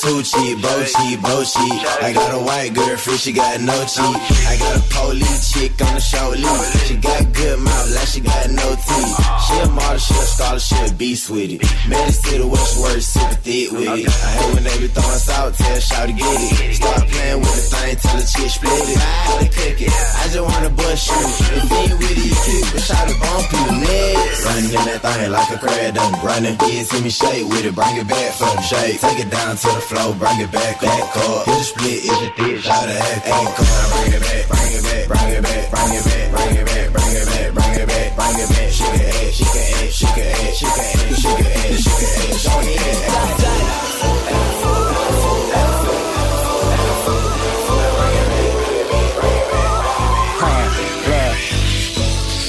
two 0.00 0.22
cheek, 0.22 0.56
both 0.62 0.88
cheek, 0.88 1.20
both 1.20 1.52
cheek. 1.52 1.84
I 2.00 2.12
got 2.14 2.32
a 2.32 2.40
white 2.40 2.72
girlfriend, 2.72 3.20
she 3.20 3.32
got 3.32 3.60
no 3.60 3.76
cheek. 3.84 4.16
I 4.48 4.56
got 4.56 4.80
a 4.80 4.82
police 4.88 5.52
chick 5.52 5.72
on 5.84 5.92
the 5.92 6.00
show 6.00 6.30
lead. 6.32 6.80
She 6.88 6.96
got 6.96 7.30
good 7.34 7.58
mouth, 7.60 7.94
like 7.94 8.08
she 8.08 8.20
got 8.20 8.48
no 8.48 8.68
teeth. 8.72 9.16
She 9.44 9.54
a 9.60 9.68
model, 9.68 9.98
she 9.98 10.14
a 10.14 10.24
scholar, 10.32 10.58
she 10.58 10.76
a 10.80 10.92
beast 10.94 11.28
with 11.28 11.52
it. 11.52 11.60
Man, 11.88 12.08
it's 12.08 12.22
to 12.22 12.38
the 12.38 12.48
west 12.48 12.80
word, 12.80 13.02
super 13.02 13.34
thick 13.44 13.70
with 13.70 14.00
it. 14.00 14.08
I 14.08 14.30
hate 14.32 14.54
when 14.54 14.64
they 14.64 14.78
be 14.80 14.88
throwing 14.88 15.20
salt, 15.20 15.52
tell 15.52 15.80
shout 15.80 16.08
to 16.08 16.14
get 16.16 16.24
it. 16.24 16.74
Start 16.80 17.04
playing 17.04 17.40
with 17.44 17.52
the 17.52 17.64
thing, 17.68 17.96
tell 18.00 18.16
the 18.16 18.24
chick 18.32 18.48
split 18.48 18.72
it. 18.72 18.96
I 18.96 19.44
cook 19.52 19.76
it, 19.76 19.92
I 19.92 20.24
just 20.32 20.40
wanna 20.40 20.70
bust 20.72 21.04
you. 21.04 21.20
If 21.20 21.68
you 21.68 21.76
ain't 21.84 21.98
with 22.00 22.16
it, 22.16 22.26
you 22.32 22.36
cute, 22.48 22.68
but 22.72 22.80
shout 22.80 23.04
to 23.12 23.14
bump 23.20 23.44
you 23.52 23.64
next. 23.84 24.40
Running 24.48 24.72
in 24.72 24.84
that 24.88 25.00
thing 25.04 25.30
like 25.30 25.50
a 25.52 25.58
crab 25.60 25.94
done 26.00 26.16
running. 26.24 26.56
Yeah, 26.64 26.82
see 26.88 27.02
me 27.04 27.10
shake 27.12 27.41
Play 27.42 27.50
with 27.50 27.66
it, 27.66 27.74
bring 27.74 27.96
it 27.96 28.06
back 28.06 28.32
for 28.34 28.44
the 28.44 28.62
shade. 28.62 29.00
Take 29.00 29.18
it 29.18 29.30
down 29.30 29.56
to 29.56 29.66
the 29.66 29.80
floor, 29.80 30.14
bring 30.14 30.38
it 30.38 30.52
back, 30.52 30.80
back 30.80 31.16
up. 31.16 31.46
Hit 31.46 31.58
the 31.58 31.64
split, 31.64 32.02
hit 32.02 32.18
the 32.22 32.30
thick, 32.38 32.62
shot 32.62 32.86
it, 32.86 33.02
Bring 33.02 34.14
it 34.14 34.22
back, 34.22 34.46
Bring 34.46 34.70
it 34.78 34.86
back, 34.86 35.08
bring 35.10 35.34
it 35.34 35.42
back, 35.42 35.66
bring 35.72 35.90
it 35.92 36.06
back, 36.06 36.30
bring 36.30 36.30
it 36.30 36.30
back, 36.30 36.30
bring 36.30 36.54
it 36.54 36.70
back, 36.70 36.92
bring 36.92 37.14
it 37.18 37.26
back, 37.26 37.50
bring 37.50 37.74
it 37.82 37.88
back, 37.90 38.14
bring 38.14 38.38
it 38.38 38.46
back. 38.46 38.70
She 38.70 38.86
it 38.86 39.10
act, 39.10 39.34
she 39.34 39.42
can 39.42 39.66
act, 39.74 39.90
she 39.90 40.06
it 40.06 40.30
act, 40.30 40.54
she 40.54 40.70
can 40.70 40.86
act, 40.86 41.18
she 41.18 41.30
it 41.34 41.50
act, 41.50 41.82
she 41.82 41.90
can 41.90 42.14
act. 42.22 42.38
Show 42.38 42.62
it 42.62 42.78
that. 42.78 43.02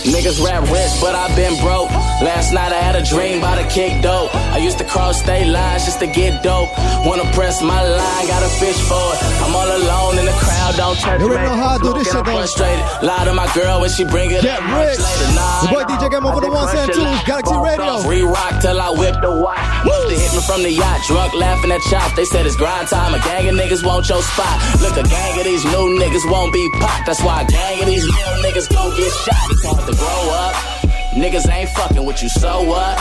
Niggas 0.06 0.38
rap 0.46 0.62
rich, 0.70 0.94
but 1.02 1.16
I've 1.16 1.36
been 1.36 1.58
broke. 1.64 2.03
Last 2.24 2.54
night 2.54 2.72
I 2.72 2.80
had 2.80 2.96
a 2.96 3.04
dream 3.04 3.40
about 3.40 3.60
a 3.60 3.68
kick 3.68 4.02
dope. 4.02 4.34
I 4.56 4.58
used 4.58 4.78
to 4.78 4.86
cross 4.86 5.20
state 5.20 5.46
lines 5.48 5.84
just 5.84 6.00
to 6.00 6.08
get 6.08 6.42
dope. 6.42 6.72
Wanna 7.04 7.28
press 7.36 7.62
my 7.62 7.82
line, 7.84 8.26
got 8.32 8.42
a 8.42 8.52
fish 8.64 8.80
for 8.88 8.96
it. 9.12 9.20
I'm 9.44 9.52
all 9.52 9.68
alone 9.68 10.20
in 10.20 10.26
the 10.26 10.38
crowd, 10.40 10.74
don't 10.80 10.96
touch 11.04 11.20
You 11.20 11.28
me. 11.28 11.36
already 11.36 11.50
know 11.52 11.60
how 11.60 11.76
I 11.76 11.78
do 11.84 11.92
this 11.94 12.08
shit, 12.08 12.24
though. 12.24 12.32
frustrated. 12.32 12.86
Lie 13.04 13.26
to 13.28 13.34
my 13.34 13.48
girl 13.52 13.82
when 13.82 13.90
she 13.92 14.04
bring 14.08 14.32
it 14.32 14.42
Get 14.42 14.56
up 14.56 14.64
rich. 14.72 15.04
Nah, 15.36 15.68
Your 15.68 15.72
boy 15.76 15.84
DJ 15.92 16.04
Game 16.16 16.26
Ova 16.26 16.40
the 16.40 16.48
ones 16.48 16.72
and 16.72 16.88
twos, 16.96 17.20
Galaxy 17.28 17.58
Radio. 17.60 17.92
Re-rock 18.08 18.54
till 18.64 18.80
I 18.80 18.90
whip 18.96 19.16
the 19.20 19.32
watch. 19.44 19.60
They 20.08 20.16
hit 20.16 20.32
me 20.32 20.42
from 20.48 20.64
the 20.64 20.72
yacht, 20.72 21.04
drunk 21.08 21.34
laughing 21.36 21.72
at 21.76 21.82
chop. 21.92 22.16
They 22.16 22.24
said 22.24 22.46
it's 22.48 22.56
grind 22.56 22.88
time. 22.88 23.14
A 23.14 23.20
gang 23.20 23.52
of 23.52 23.56
niggas 23.60 23.84
want 23.84 24.08
your 24.08 24.24
spot. 24.24 24.56
Look, 24.80 24.96
a 24.96 25.04
gang 25.04 25.40
of 25.40 25.44
these 25.44 25.66
new 25.66 26.00
niggas 26.00 26.24
won't 26.32 26.54
be 26.56 26.64
popped. 26.80 27.04
That's 27.06 27.20
why 27.22 27.44
a 27.44 27.46
gang 27.52 27.82
of 27.84 27.88
these 27.92 28.06
little 28.08 28.38
niggas 28.48 28.72
gon' 28.72 28.96
get 28.96 29.12
shot. 29.12 29.44
It's 29.52 29.66
hard 29.68 29.84
to 29.92 29.96
grow 30.00 30.24
up. 30.40 30.73
Niggas 31.14 31.48
ain't 31.52 31.70
fucking 31.70 32.04
with 32.04 32.24
you, 32.24 32.30
so 32.30 32.64
what? 32.64 32.98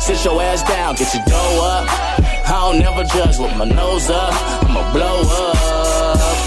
Sit 0.00 0.24
your 0.24 0.40
ass 0.40 0.62
down, 0.62 0.94
get 0.94 1.12
your 1.12 1.22
dough 1.26 1.60
up. 1.62 1.86
I 2.48 2.72
don't 2.72 2.78
never 2.78 3.04
judge 3.04 3.38
with 3.38 3.54
my 3.56 3.66
nose 3.66 4.08
up. 4.08 4.32
I'ma 4.64 4.92
blow 4.92 5.20
up. 5.20 5.56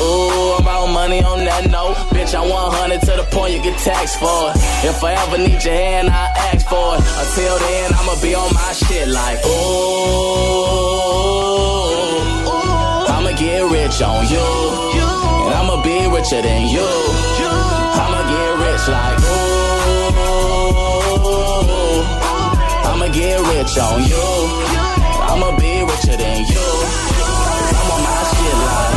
Ooh, 0.01 0.57
I'm 0.57 0.67
out 0.67 0.87
money 0.91 1.23
on 1.23 1.45
that 1.45 1.69
note. 1.69 1.95
Bitch, 2.09 2.33
I 2.33 2.41
100 2.41 2.99
to 3.01 3.11
the 3.21 3.27
point 3.29 3.53
you 3.53 3.61
get 3.61 3.77
taxed 3.77 4.17
for 4.19 4.49
it. 4.49 4.57
If 4.83 5.03
I 5.03 5.13
ever 5.13 5.37
need 5.37 5.63
your 5.63 5.73
hand, 5.73 6.09
I 6.09 6.33
ask 6.49 6.67
for 6.67 6.97
it. 6.97 7.05
Until 7.05 7.59
then, 7.59 7.93
I'ma 7.93 8.15
be 8.19 8.33
on 8.33 8.51
my 8.51 8.73
shit 8.73 9.07
like, 9.07 9.37
ooh. 9.45 10.73
I'ma 13.13 13.37
get 13.37 13.61
rich 13.69 14.01
on 14.01 14.25
you. 14.33 14.49
And 15.45 15.53
I'ma 15.53 15.77
be 15.83 16.09
richer 16.09 16.41
than 16.41 16.67
you. 16.73 16.89
I'ma 18.01 18.25
get 18.33 18.57
rich 18.65 18.87
like, 18.89 19.19
ooh. 19.21 19.52
Rich 23.73 23.83
on 23.83 24.03
you. 24.03 24.15
I'ma 25.29 25.51
be 25.57 25.83
richer 25.83 26.17
than 26.17 26.45
you. 26.45 26.65
I'm 27.79 27.91
on 27.91 28.01
my 28.03 28.23
shit 28.33 28.55
like. 28.63 28.93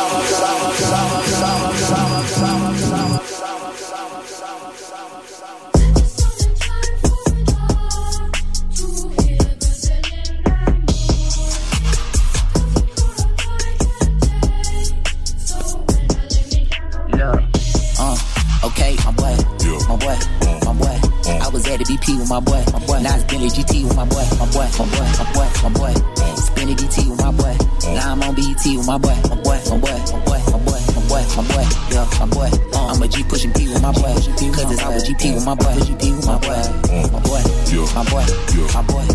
At 21.73 21.79
the 21.79 21.89
BP 21.89 22.19
with 22.21 22.29
my 22.29 22.39
boy, 22.39 22.61
my 22.69 22.77
boy. 22.85 23.01
Now 23.01 23.17
it's 23.17 23.25
Bentley 23.25 23.49
GT 23.49 23.81
with 23.81 23.97
my 23.97 24.05
boy, 24.05 24.21
my 24.37 24.45
boy, 24.53 24.69
my 24.77 24.85
boy, 24.93 25.09
my 25.09 25.25
boy, 25.33 25.49
my 25.65 25.69
boy. 25.73 25.93
Spinning 26.37 26.77
DT 26.77 27.09
with 27.09 27.17
my 27.17 27.33
boy. 27.33 27.57
Now 27.97 28.13
I'm 28.13 28.21
on 28.21 28.35
BET 28.37 28.61
with 28.61 28.85
my 28.85 29.01
boy, 29.01 29.17
my 29.25 29.41
boy, 29.41 29.57
my 29.57 29.77
boy, 29.81 29.97
my 30.13 30.19
boy, 30.21 30.37
my 30.53 30.59
boy, 30.69 30.79
my 30.93 31.01
boy, 31.09 31.23
my 31.33 31.43
boy. 31.49 31.65
Yeah, 31.89 32.05
my 32.21 32.25
boy. 32.29 32.49
Uh, 32.77 32.93
I'm 32.93 33.01
a 33.01 33.07
G 33.09 33.23
pushing 33.25 33.49
P 33.57 33.73
with 33.73 33.81
my 33.81 33.89
boy. 33.89 34.13
Cause 34.13 34.69
it's 34.69 34.83
our 34.85 35.01
GP 35.01 35.33
with 35.33 35.45
my 35.49 35.55
boy, 35.57 35.73
GP 35.81 36.03
with 36.13 36.27
my 36.29 36.37
boy, 36.45 36.61
my 37.09 37.19
boy, 37.25 37.41
my 37.41 38.03
boy, 38.05 38.25
my 38.69 38.83
boy. 38.85 39.05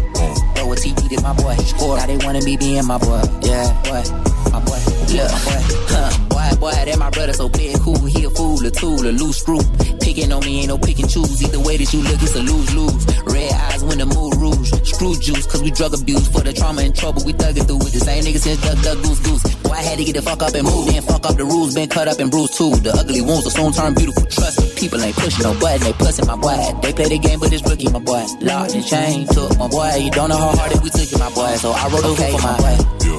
Throw 0.59 0.73
a 0.73 0.75
TD 0.75 1.15
to 1.15 1.23
my 1.23 1.33
boy. 1.39 1.55
Score. 1.63 1.95
Now 1.95 2.07
they 2.11 2.19
wanna 2.27 2.43
be 2.43 2.57
being 2.57 2.83
my 2.83 2.99
boy. 2.99 3.23
Yeah, 3.47 3.71
boy, 3.87 4.03
my 4.51 4.59
boy. 4.67 4.83
Look, 5.15 5.31
my 5.31 5.41
boy. 5.47 5.63
Huh. 5.95 6.11
Boy, 6.27 6.51
boy, 6.59 6.75
that 6.75 6.99
my 6.99 7.11
brother, 7.11 7.35
so 7.35 7.47
it 7.55 7.79
cool. 7.87 8.03
He 8.11 8.25
a 8.25 8.31
fool, 8.31 8.67
a 8.67 8.71
tool, 8.73 9.07
a 9.07 9.15
loose 9.15 9.39
screw. 9.39 9.63
Picking 10.09 10.33
on 10.33 10.41
me 10.41 10.61
ain't 10.61 10.69
no 10.69 10.79
pick 10.79 10.99
and 11.01 11.11
choose. 11.11 11.37
Either 11.45 11.61
way 11.61 11.77
that 11.77 11.93
you 11.93 12.01
look, 12.01 12.17
it's 12.17 12.35
a 12.35 12.41
lose 12.41 12.73
lose. 12.73 13.05
Red 13.29 13.53
eyes 13.53 13.85
when 13.85 13.99
the 14.01 14.09
mood 14.09 14.41
rouge. 14.41 14.73
Screw 14.81 15.13
juice, 15.21 15.45
cause 15.45 15.61
we 15.61 15.71
drug 15.71 15.93
abuse. 15.93 16.33
For 16.33 16.41
the 16.41 16.55
trauma 16.57 16.81
and 16.81 16.97
trouble, 16.97 17.21
we 17.29 17.37
thugging 17.37 17.69
through 17.69 17.85
with 17.85 17.93
the 17.93 18.01
same 18.01 18.25
niggas 18.25 18.41
since 18.41 18.57
duck, 18.65 18.81
duck, 18.81 18.97
goose, 19.05 19.21
goose. 19.21 19.45
Boy, 19.61 19.77
I 19.77 19.85
had 19.85 20.01
to 20.01 20.05
get 20.09 20.17
the 20.17 20.25
fuck 20.25 20.41
up 20.41 20.57
and 20.57 20.65
move. 20.65 20.89
Then 20.89 21.03
fuck 21.05 21.29
up 21.29 21.37
the 21.37 21.45
rules, 21.45 21.75
been 21.75 21.93
cut 21.93 22.09
up 22.09 22.17
and 22.25 22.31
bruised 22.33 22.57
too. 22.57 22.73
The 22.81 22.97
ugly 22.97 23.21
wounds 23.21 23.45
will 23.45 23.53
soon 23.53 23.69
turn 23.77 23.93
beautiful. 23.93 24.25
Trust 24.33 24.57
me, 24.65 24.67
people 24.81 24.97
ain't 24.97 25.13
pushing 25.13 25.45
no 25.45 25.53
button, 25.61 25.85
they 25.85 25.93
pussing 25.93 26.25
my 26.25 26.41
boy. 26.41 26.57
They 26.81 26.93
play 26.97 27.09
the 27.13 27.19
game, 27.21 27.39
but 27.39 27.53
it's 27.53 27.65
rookie, 27.69 27.93
my 27.93 28.01
boy. 28.01 28.25
Locked 28.41 28.81
and 28.81 28.87
chain, 28.89 29.29
took 29.29 29.61
my 29.61 29.69
boy. 29.69 29.93
You 30.01 30.09
don't 30.09 30.33
know 30.33 30.41
how 30.41 30.57
hard 30.57 30.73
that 30.73 30.81
we 30.81 30.89
took 30.89 31.05
it, 31.05 31.21
my 31.21 31.29
boy. 31.37 31.53
So 31.61 31.69
I 31.77 31.85
wrote 31.93 32.09
okay, 32.17 32.33
for 32.33 32.41
my 32.49 32.57
boy. 32.57 32.77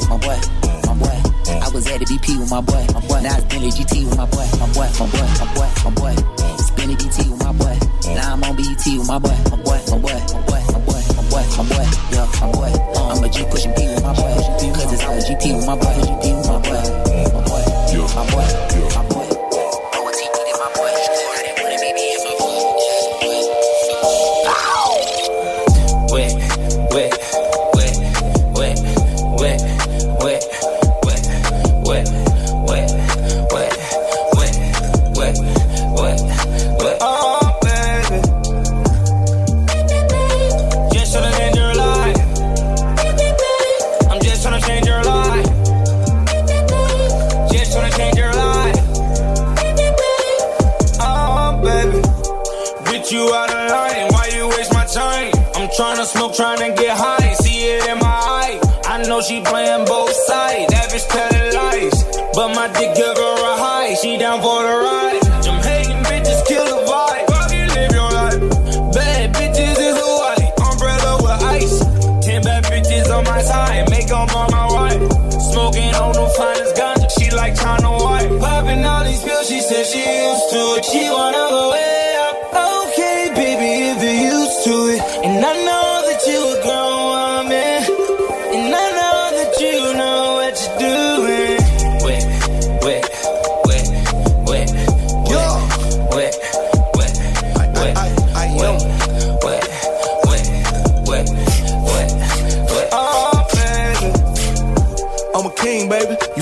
My 0.10 0.18
boy, 0.18 0.38
my 0.90 0.96
boy. 0.98 1.18
I 1.54 1.70
was 1.70 1.86
at 1.86 2.02
the 2.02 2.10
BP 2.10 2.42
with 2.42 2.50
my 2.50 2.66
boy, 2.66 2.82
my 2.98 3.02
boy. 3.06 3.22
Now 3.22 3.38
it's 3.38 3.46
Bentley 3.46 3.70
GT 3.78 4.10
with 4.10 4.18
my 4.18 4.26
boy, 4.26 4.50
my 4.58 4.66
boy, 4.74 4.90
my 4.98 5.06
boy, 5.06 5.30
my 5.38 5.48
boy, 5.54 5.70
my 5.86 5.94
boy. 5.94 6.40
Spinning 6.80 6.96
DT 6.96 7.30
with 7.30 7.44
my 7.44 7.52
boy. 7.52 7.78
Now 8.16 8.34
I'm 8.36 8.44
on 8.46 8.56
BET 8.56 8.86
with 8.88 9.06
my 9.06 9.20
boy, 9.20 9.36
my 9.52 9.58
boy, 9.58 9.84
my 9.92 9.98
boy, 10.00 10.16
my 10.32 10.40
boy, 10.48 10.64
my 10.72 10.80
boy, 10.80 11.04
my 11.12 11.24
boy, 11.28 11.44
my 11.58 11.64
boy. 11.68 11.86
Yeah, 12.16 12.24
my 12.40 12.52
boy. 12.54 12.72
I'm 12.96 13.22
a 13.22 13.28
G 13.28 13.44
pushing 13.52 13.74
P 13.74 13.84
with 13.84 14.02
my 14.02 14.16
boy, 14.16 14.32
cause 14.72 14.94
it's 14.94 15.04
our 15.04 15.20
GP 15.20 15.58
with 15.58 15.68
my 15.68 15.76
boy, 15.76 15.92
GP 15.92 16.38
with 16.38 16.48
my 16.48 16.56
boy, 16.64 16.80
my 17.36 17.44
boy, 17.44 17.64
my 17.84 18.32
boy, 18.32 18.48
my 18.48 18.80
boy. 18.80 18.89
Down 64.30 64.42
for 64.44 64.62
the 64.62 64.70
ride. 64.70 64.89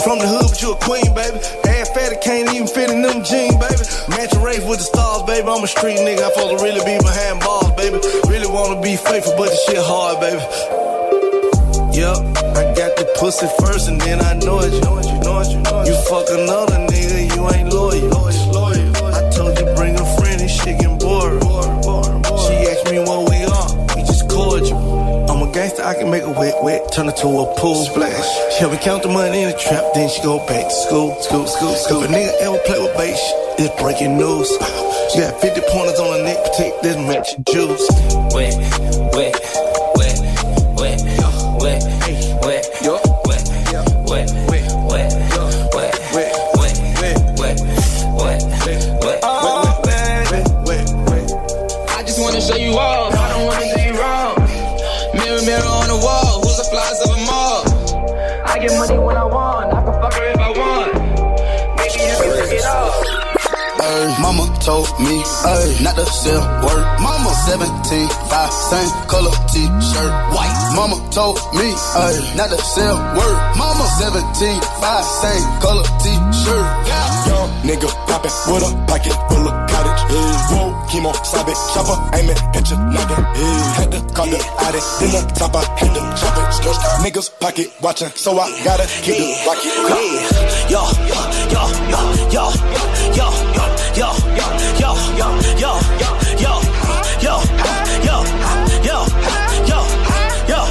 From 0.07 0.19
the 0.19 0.27
hood, 0.39 0.47
but 0.47 0.61
you 0.63 0.71
a 0.71 0.79
queen, 0.79 1.03
baby. 1.11 1.35
Ass 1.67 1.91
fatty, 1.91 2.15
can't 2.23 2.47
even 2.55 2.63
fit 2.65 2.89
in 2.89 3.01
them 3.03 3.27
jeans, 3.27 3.59
baby. 3.59 3.83
Matching 4.07 4.39
race 4.39 4.63
with 4.63 4.79
the 4.79 4.87
stars, 4.87 5.27
baby. 5.27 5.43
I'm 5.43 5.59
a 5.59 5.67
street 5.67 5.99
nigga. 5.99 6.23
I 6.23 6.31
supposed 6.31 6.55
to 6.55 6.63
really 6.63 6.79
be 6.87 6.95
behind 6.95 7.43
bars, 7.43 7.75
baby. 7.75 7.99
Really 8.31 8.47
wanna 8.47 8.79
be 8.79 8.95
faithful, 8.95 9.35
but 9.35 9.51
this 9.51 9.59
shit 9.67 9.83
hard, 9.83 10.23
baby. 10.23 10.39
Yup, 11.91 12.23
I 12.55 12.71
got 12.71 12.95
the 12.95 13.03
pussy 13.19 13.51
first, 13.59 13.91
and 13.91 13.99
then 13.99 14.23
I 14.23 14.31
know 14.39 14.63
it. 14.63 14.71
You 14.71 14.79
know 14.79 14.95
it, 14.95 15.11
you 15.11 15.19
know 15.27 15.43
it, 15.43 15.51
you 15.51 15.59
know 15.59 15.83
it. 15.83 15.87
You 15.91 15.95
fuck 16.07 16.31
another 16.31 16.87
nigga, 16.87 17.27
you 17.27 17.43
ain't 17.51 17.67
loyal. 17.67 18.46
Gangster, 25.57 25.83
I 25.83 25.95
can 25.95 26.11
make 26.11 26.21
a 26.21 26.29
wet, 26.29 26.63
wet, 26.63 26.91
turn 26.93 27.09
it 27.09 27.17
to 27.17 27.27
a 27.27 27.45
pool 27.57 27.83
splash. 27.85 28.29
Help 28.59 28.73
me 28.73 28.77
count 28.77 29.01
the 29.01 29.09
money 29.09 29.41
in 29.41 29.49
the 29.49 29.57
trap, 29.57 29.83
then 29.95 30.07
she 30.07 30.21
go 30.21 30.37
back 30.45 30.69
to 30.69 30.75
school, 30.85 31.19
school, 31.21 31.47
school, 31.47 31.73
school. 31.73 32.03
If 32.03 32.09
a 32.09 32.13
nigga 32.13 32.31
ever 32.45 32.59
play 32.65 32.79
with 32.79 32.95
base, 32.95 33.25
it's 33.57 33.73
breaking 33.81 34.17
news. 34.17 34.49
She 35.09 35.19
got 35.19 35.41
50 35.41 35.61
pointers 35.73 35.99
on 35.99 36.13
her 36.13 36.23
neck, 36.23 36.37
protect 36.45 36.83
this 36.83 36.97
match 37.09 37.29
juice. 37.49 37.85
Wet, 38.37 38.53
wet, 39.17 39.33
me, 64.99 65.21
ay, 65.45 65.77
not 65.83 65.95
to 65.95 66.05
sell 66.05 66.41
word. 66.65 66.85
Mama 67.01 67.31
17, 67.45 68.07
5, 68.07 68.53
same 68.53 68.91
color 69.07 69.35
t-shirt, 69.53 70.11
white. 70.33 70.57
Mama 70.75 70.97
told 71.11 71.37
me, 71.53 71.67
ay, 71.95 72.15
not 72.35 72.49
to 72.49 72.57
sell 72.57 72.97
word. 73.15 73.37
Mama 73.57 73.85
17, 74.01 74.61
5, 74.61 75.05
same 75.21 75.45
color 75.61 75.87
t-shirt. 76.01 76.65
Yeah. 76.87 77.17
Young 77.27 77.49
nigga 77.67 77.89
poppin' 78.07 78.31
with 78.47 78.63
a 78.63 78.71
pocket 78.87 79.15
full 79.27 79.45
of 79.47 79.55
cottage. 79.69 80.01
Whoa, 80.49 80.71
chemo, 80.89 81.11
sabe, 81.25 81.53
chopper, 81.73 81.97
aiming 82.15 82.39
at 82.55 82.69
your 82.69 82.79
noggin. 82.79 83.23
Had 83.75 83.91
to 83.91 83.99
call 84.15 84.27
the 84.27 84.39
addict, 84.65 84.87
then 84.99 85.11
the 85.11 85.21
top 85.35 85.55
I 85.55 85.63
had 85.75 85.91
to 85.93 86.01
chop 86.15 86.37
it. 86.37 86.47
Niggas 87.03 87.29
pocket 87.39 87.67
watching, 87.81 88.09
so 88.15 88.39
I 88.39 88.47
gotta 88.63 88.87
keep 89.03 89.15
it 89.19 89.45
rocket. 89.45 89.75
Yo, 90.71 90.81
yo, 91.11 91.21
yo, 91.51 91.61
yo, 91.91 92.01
yo, 92.31 92.31
yo, 92.31 92.45
yo, 93.15 93.27
yo, 93.53 93.56
yo, 95.17 95.27
yo, 95.57 95.71
yo, 96.01 96.11
yo, 96.43 96.53
yo, 97.25 97.33
yo, 97.33 97.35
yo, 98.07 98.17
yo, 98.87 98.87
yo, 98.87 98.99
yo, 99.67 99.79
yo, 100.47 100.49
yo, 100.51 100.61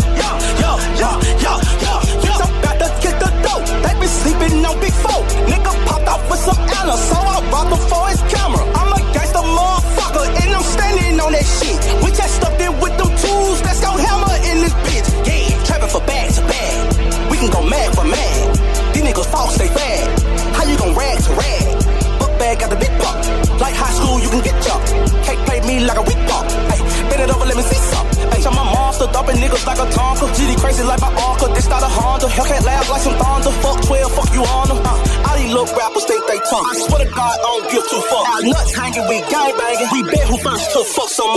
yo, 0.61 0.71
yo, 1.03 1.11
yo, 1.45 1.53
yo. 1.85 1.93
Bitch, 2.23 2.41
I'm 2.45 2.53
about 2.59 2.79
to 2.81 2.89
get 3.03 3.15
the 3.21 3.29
dope. 3.45 3.67
They 3.83 3.95
been 4.01 4.09
sleeping 4.09 4.65
on 4.67 4.81
big 4.81 4.93
four. 4.93 5.21
Nigga 5.51 5.73
popped 5.87 6.09
out 6.09 6.31
with 6.31 6.41
some 6.41 6.61
Anna, 6.79 6.97
high 23.77 23.93
school, 23.93 24.17
you 24.21 24.29
can 24.33 24.43
get 24.43 24.57
jumped. 24.65 24.89
Can't 25.25 25.41
play 25.47 25.61
me 25.69 25.85
like 25.85 25.99
a 26.01 26.05
weak 26.09 26.21
pop. 26.27 26.45
Hey, 26.73 26.81
bend 27.09 27.21
it 27.23 27.31
over, 27.31 27.45
let 27.45 27.57
me 27.57 27.63
see 27.63 27.81
some. 27.93 28.07
Hey, 28.33 28.41
I'm 28.43 28.57
a 28.57 28.65
monster, 28.65 29.07
dumping 29.13 29.37
niggas 29.37 29.65
like 29.67 29.79
a 29.79 29.87
Tonka. 29.93 30.27
GD 30.33 30.59
crazy 30.61 30.83
like 30.83 31.01
my 31.01 31.13
uncle, 31.13 31.53
this 31.53 31.69
not 31.69 31.83
a 31.85 31.91
Honda. 31.91 32.27
Hellcat 32.27 32.65
laugh 32.65 32.89
like 32.91 33.03
some 33.03 33.17
thunder. 33.21 33.53
Fuck 33.61 33.79
12, 33.85 34.13
fuck 34.17 34.31
you 34.33 34.43
on 34.43 34.67
them. 34.69 34.81
Uh, 34.81 35.27
all 35.29 35.37
these 35.37 35.53
little 35.53 35.71
rappers 35.77 36.05
think 36.05 36.23
they 36.27 36.41
tough. 36.49 36.65
I 36.65 36.73
swear 36.75 37.05
to 37.05 37.09
God, 37.13 37.37
I 37.37 37.45
don't 37.45 37.67
give 37.71 37.85
two 37.87 38.03
fucks. 38.09 38.29
Our 38.33 38.43
nuts 38.49 38.73
hanging, 38.75 39.07
we 39.09 39.21
gang 39.29 39.53
banging. 39.57 39.89
We 39.93 40.01
bet 40.09 40.25
who 40.27 40.37
first 40.41 40.67
to 40.73 40.81
fuck 40.85 41.11
some 41.13 41.31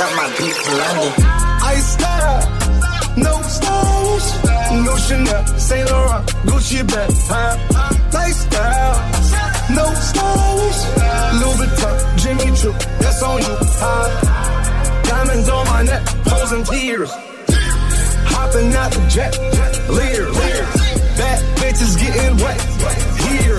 got 0.00 0.16
my 0.16 0.28
beat 0.38 0.56
from 0.64 0.76
London. 0.80 1.12
I 1.72 1.76
style, 1.92 2.40
no 3.26 3.34
stylish, 3.56 4.28
no 4.86 4.92
Chanel, 4.96 5.46
Saint 5.58 5.90
Laurent, 5.90 6.26
Gucci 6.48 6.80
bag, 6.88 7.10
huh? 7.28 7.52
Lifestyle, 8.16 8.96
no 9.76 9.86
stylish, 10.08 10.80
Louis 11.40 11.56
Vuitton, 11.60 11.96
Jimmy 12.20 12.48
Choo, 12.56 12.72
that's 13.00 13.22
on 13.22 13.40
you, 13.44 13.56
huh? 13.82 15.02
Diamonds 15.04 15.48
on 15.50 15.66
my 15.66 15.82
neck, 15.82 16.04
posing 16.24 16.64
tears, 16.64 17.10
hopping 18.32 18.72
out 18.72 18.90
the 18.92 19.02
jet, 19.14 19.32
leers, 19.96 20.36
bad 21.20 21.40
bitches 21.60 21.94
getting 22.00 22.36
wet, 22.40 22.58
here, 23.28 23.58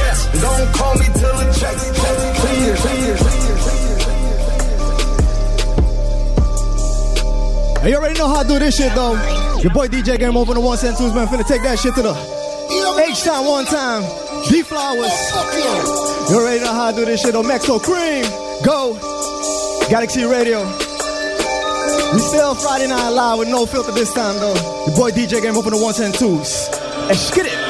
yes, 0.00 0.18
don't 0.40 0.68
call 0.72 0.94
me 0.94 1.06
till 1.20 1.36
the 1.36 1.48
checks 1.60 1.84
clear, 2.40 2.76
clear, 2.76 3.51
And 7.82 7.90
you 7.90 7.96
already 7.96 8.16
know 8.16 8.28
how 8.28 8.42
to 8.42 8.48
do 8.48 8.60
this 8.60 8.76
shit 8.76 8.94
though. 8.94 9.14
Your 9.58 9.72
boy 9.72 9.88
DJ 9.88 10.16
Game 10.16 10.36
Ova 10.36 10.54
the 10.54 10.60
Ones 10.60 10.84
and 10.84 10.96
Twos, 10.96 11.12
man. 11.12 11.26
Finna 11.26 11.44
take 11.44 11.62
that 11.62 11.80
shit 11.80 11.92
to 11.96 12.02
the 12.02 12.14
H 13.10 13.24
time, 13.24 13.44
one 13.44 13.64
time. 13.64 14.02
D 14.48 14.62
Flowers. 14.62 15.10
You 16.30 16.38
already 16.38 16.60
know 16.60 16.72
how 16.72 16.92
to 16.92 16.96
do 16.96 17.04
this 17.04 17.22
shit 17.22 17.32
though. 17.32 17.42
Maxo 17.42 17.80
Kream. 17.80 18.22
Go. 18.64 18.94
Galaxy 19.90 20.22
Radio. 20.22 20.62
We 22.12 22.20
still 22.20 22.54
Friday 22.54 22.86
Night 22.86 23.08
Live 23.08 23.40
with 23.40 23.48
no 23.48 23.66
filter 23.66 23.90
this 23.90 24.14
time 24.14 24.36
though. 24.36 24.54
Your 24.86 24.94
boy 24.94 25.10
DJ 25.10 25.42
Game 25.42 25.56
Ova 25.56 25.70
the 25.70 25.82
Ones 25.82 25.98
and 25.98 26.14
Twos. 26.14 26.68
Let's 27.08 27.34
get 27.34 27.46
it. 27.46 27.61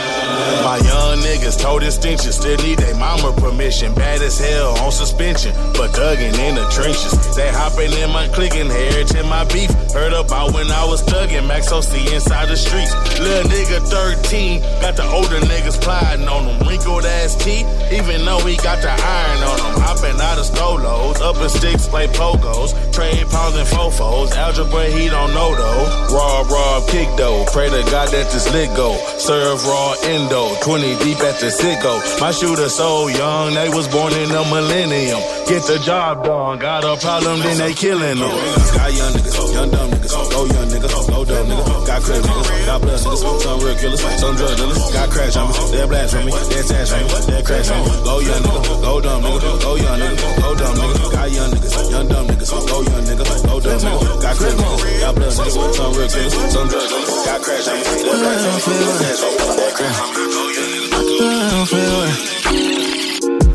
My 0.62 0.78
young 0.78 1.18
niggas 1.18 1.60
told 1.60 1.82
extension, 1.82 2.32
still 2.32 2.56
need 2.58 2.78
they 2.78 2.92
mama 2.94 3.32
permission. 3.32 3.94
Bad 3.94 4.22
as 4.22 4.38
hell 4.38 4.78
on 4.78 4.92
suspension, 4.92 5.52
but 5.74 5.90
thugging 5.90 6.36
in 6.38 6.54
the 6.54 6.66
trenches. 6.70 7.12
They 7.36 7.50
hopping 7.50 7.92
in 7.92 8.10
my 8.10 8.28
clicking, 8.28 8.68
heritage 8.68 9.26
my 9.26 9.44
beef. 9.44 9.70
Heard 9.92 10.12
about 10.12 10.52
when 10.54 10.70
I 10.70 10.84
was 10.84 11.02
thugging, 11.02 11.46
Max 11.48 11.72
OC 11.72 12.12
inside 12.12 12.48
the 12.48 12.56
streets. 12.56 12.92
Little 13.18 13.50
nigga 13.50 13.80
13, 13.88 14.60
got 14.80 14.96
the 14.96 15.06
older 15.10 15.40
niggas 15.46 15.80
plotting 15.80 16.28
on 16.28 16.46
them. 16.46 16.68
Wrinkled 16.68 17.04
ass 17.04 17.34
teeth, 17.36 17.66
even 17.92 18.24
though 18.24 18.40
he 18.40 18.56
got 18.56 18.80
the 18.82 18.92
iron 18.92 19.40
on 19.50 19.58
him. 19.58 19.74
Hopping 19.82 20.20
out 20.20 20.38
of 20.38 20.46
stolos, 20.46 21.20
up 21.20 21.36
in 21.36 21.48
sticks, 21.48 21.88
play 21.88 22.06
pogos. 22.08 22.72
Trade 22.92 23.26
pounds 23.28 23.56
and 23.56 23.68
fofos, 23.68 24.32
algebra 24.36 24.86
he 24.86 25.08
don't 25.08 25.32
know 25.34 25.54
though. 25.56 25.82
Raw, 26.14 26.42
raw, 26.42 26.84
kick 26.86 27.08
though. 27.16 27.44
Pray 27.52 27.68
to 27.68 27.82
God 27.90 28.08
that 28.08 28.30
this 28.30 28.50
lit 28.52 28.68
go. 28.76 28.96
Serve 29.18 29.64
raw 29.64 29.94
endo, 30.33 30.55
20 30.61 30.97
deep 31.05 31.20
at 31.20 31.36
the 31.41 31.49
sicko. 31.52 32.01
My 32.20 32.31
shooter 32.31 32.69
so 32.69 33.09
young, 33.09 33.55
they 33.55 33.69
was 33.69 33.89
born 33.89 34.12
in 34.12 34.28
the 34.28 34.43
millennium. 34.49 35.20
Get 35.47 35.62
the 35.69 35.78
job 35.85 36.25
done, 36.25 36.59
got 36.59 36.85
a 36.85 36.97
problem, 36.97 37.41
then 37.41 37.59
they 37.59 37.75
killing 37.75 38.19
them. 38.19 38.33
Got 38.73 38.93
young 38.93 39.12
niggas, 39.12 39.52
young 39.52 39.70
dumb 39.70 39.91
niggas, 39.91 40.15
go 40.33 40.44
young 40.47 40.69
niggas, 40.69 41.09
go 41.09 41.25
dumb 41.25 41.47
niggas. 41.47 41.86
Got 41.86 42.02
crazy 42.02 42.23
niggas, 42.23 42.67
got 42.67 42.81
blood 42.81 43.01
niggas, 43.01 43.41
some 43.43 43.61
real 43.61 43.77
killers, 43.77 44.01
some 44.20 44.36
drug 44.36 44.57
dealers. 44.57 44.93
Got 44.93 45.11
crash 45.11 45.36
on 45.36 45.49
me, 45.49 45.55
they 45.77 45.86
blast 45.86 46.15
on 46.15 46.25
me, 46.25 46.33
they 46.33 46.62
tash 46.62 46.93
on 46.93 47.02
me, 47.02 47.19
they 47.28 47.43
crash 47.43 47.70
on 47.70 47.81
me. 47.85 47.91
Go 48.05 48.15
young 48.20 48.43
niggas, 48.43 48.83
go 48.83 49.01
dumb 49.01 49.23
niggas, 49.23 49.61
go 49.62 49.75
young 49.77 49.99
niggas, 50.01 50.41
go 50.41 50.55
dumb 50.57 50.77
niggas. 50.77 51.12
Got 51.12 51.31
young 51.33 51.51
niggas, 51.52 51.91
young 51.91 52.09
dumb 52.09 52.27
niggas, 52.27 52.51
go 52.69 52.78
young 52.81 53.05
niggas, 53.05 53.43
go 53.44 53.61
dumb 53.61 53.81
niggas. 53.81 54.23
Got 54.23 54.36
crazy 54.36 54.57
niggas, 54.57 55.01
got 55.01 55.15
blood 55.15 55.33
niggas, 55.33 55.77
some 55.77 55.93
real 55.93 56.09
killers, 56.09 56.35
some 56.52 56.69
drug 56.69 56.89
dealers. 56.89 57.27
Got 57.27 57.41
crash 57.43 57.69
on 57.69 57.77
me, 57.77 57.85
they 57.85 58.17
blast 58.17 58.47
on 58.49 58.73
me, 58.73 58.75
they 58.81 58.97
tash 59.02 59.23
on 59.23 59.33
me, 59.33 59.57
they 59.61 59.73
crash 59.77 60.01
on 60.01 60.17
me. 60.17 60.22
Young 60.23 60.67
niggas. 60.73 62.12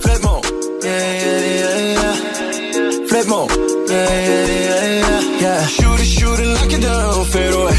Flipmo, 0.03 0.35
yeah, 0.83 1.13
yeah, 1.23 1.39
yeah, 1.59 1.77
yeah. 1.95 2.15
Flipmo, 3.07 3.41
yeah, 3.89 4.09
yeah, 4.27 4.45
yeah, 4.67 5.39
yeah. 5.39 5.65
Shoot 5.67 5.99
it, 5.99 6.05
shoot 6.05 6.39
it, 6.39 6.47
knock 6.47 6.71
it 6.71 6.81
down, 6.81 7.25
fade 7.25 7.53
away. 7.53 7.75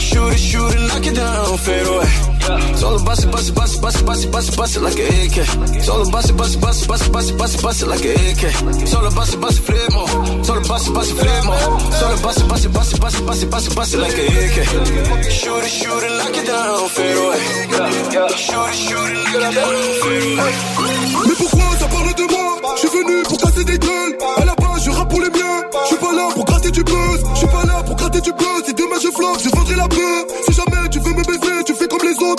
Shoot 0.00 0.32
it, 0.32 0.38
shoot 0.38 0.74
it, 0.74 0.80
knock 0.88 1.06
it 1.06 1.14
down, 1.14 1.58
fade 1.58 1.86
away. 1.86 2.33
Mais 21.26 21.34
pourquoi 21.38 21.64
ça 21.78 21.86
parle 21.86 22.14
de 22.14 22.32
moi 22.32 22.60
Je 22.74 22.80
suis 22.80 22.88
venu 22.88 23.22
pour 23.22 23.38
casser 23.38 23.64
des 23.64 23.78
gueules 23.78 24.18
À 24.36 24.44
la 24.44 24.54
base 24.54 24.84
je 24.84 24.90
pour 24.90 25.20
les 25.20 25.30
miens 25.30 25.62
Je 25.84 25.88
suis 25.88 25.96
pas 25.96 26.12
là 26.12 26.28
pour 26.34 26.44
gratter 26.44 26.70
du 26.70 26.84
buzz 26.84 27.24
Je 27.32 27.38
suis 27.38 27.46
pas 27.46 27.64
là 27.64 27.82
pour 27.86 27.96
gratter 27.96 28.20
du 28.20 28.32
buzz 28.32 28.62
Si 28.66 28.74
demain 28.74 28.96
je 29.02 29.08
je 29.42 29.50
vendrai 29.56 29.76
la 29.76 29.88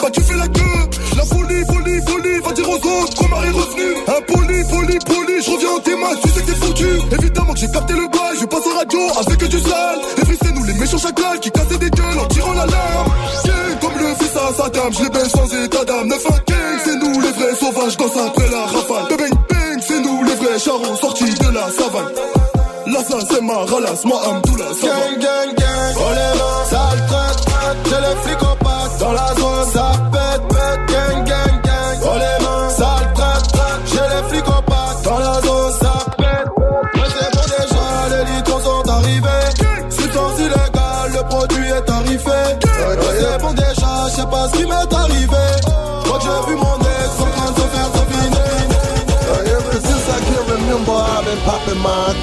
Bah 0.01 0.09
tu 0.11 0.21
fais 0.21 0.35
la 0.35 0.47
queue 0.47 0.89
La 1.15 1.23
folie, 1.25 1.63
folie, 1.65 2.01
folie 2.05 2.39
Va 2.43 2.51
dire 2.51 2.69
aux 2.69 2.75
autres 2.75 3.15
qu'on 3.15 3.25
est 3.43 3.49
revenu 3.49 3.95
Impoli, 4.07 4.63
poli, 4.69 4.99
poli 4.99 5.41
Je 5.41 5.51
reviens 5.51 5.69
en 5.69 5.79
tes 5.79 5.95
Tu 6.21 6.29
sais 6.29 6.41
que 6.41 6.47
c'est 6.47 6.65
foutu. 6.65 6.87
Évidemment 7.11 7.53
que 7.53 7.59
j'ai 7.59 7.71
capté 7.71 7.93
le 7.93 8.07
bail 8.07 8.37
Je 8.39 8.45
passe 8.45 8.67
en 8.67 8.77
radio 8.77 8.99
avec 9.25 9.49
du 9.49 9.59
sale. 9.59 9.99
Et 10.17 10.37
c'est 10.43 10.51
nous 10.53 10.63
les 10.63 10.73
méchants 10.73 10.97
chacals 10.97 11.39
Qui 11.39 11.51
cassaient 11.51 11.77
des 11.77 11.89
gueules 11.89 12.19
en 12.19 12.25
tirant 12.27 12.53
l'alarme 12.53 13.11
Gang 13.45 13.79
comme 13.81 13.97
le 13.99 14.15
fils 14.15 14.35
à 14.35 14.53
sa 14.53 14.69
dame 14.69 14.93
Je 14.93 15.03
les 15.03 15.09
baisse 15.09 15.31
sans 15.31 15.63
état 15.63 15.85
d'âme. 15.85 16.07
9 16.07 16.23
gang 16.47 16.79
C'est 16.83 16.95
nous 16.97 17.21
les 17.21 17.31
vrais 17.31 17.55
sauvages 17.55 17.97
Danse 17.97 18.17
après 18.27 18.49
la 18.49 18.65
rafale. 18.65 19.17
Bang 19.17 19.33
bang 19.49 19.79
C'est 19.81 20.01
nous 20.01 20.23
les 20.23 20.35
vrais 20.35 20.59
charros 20.59 20.95
Sortis 20.99 21.33
de 21.33 21.49
la 21.53 21.69
savane. 21.71 22.11
Là 22.87 22.99
ça 23.03 23.17
c'est 23.29 23.41
ma 23.41 23.57
ralasse 23.65 24.05
Ma 24.05 24.15
âme 24.29 24.41
tout 24.45 24.55
la 24.57 24.73
savane 24.73 25.64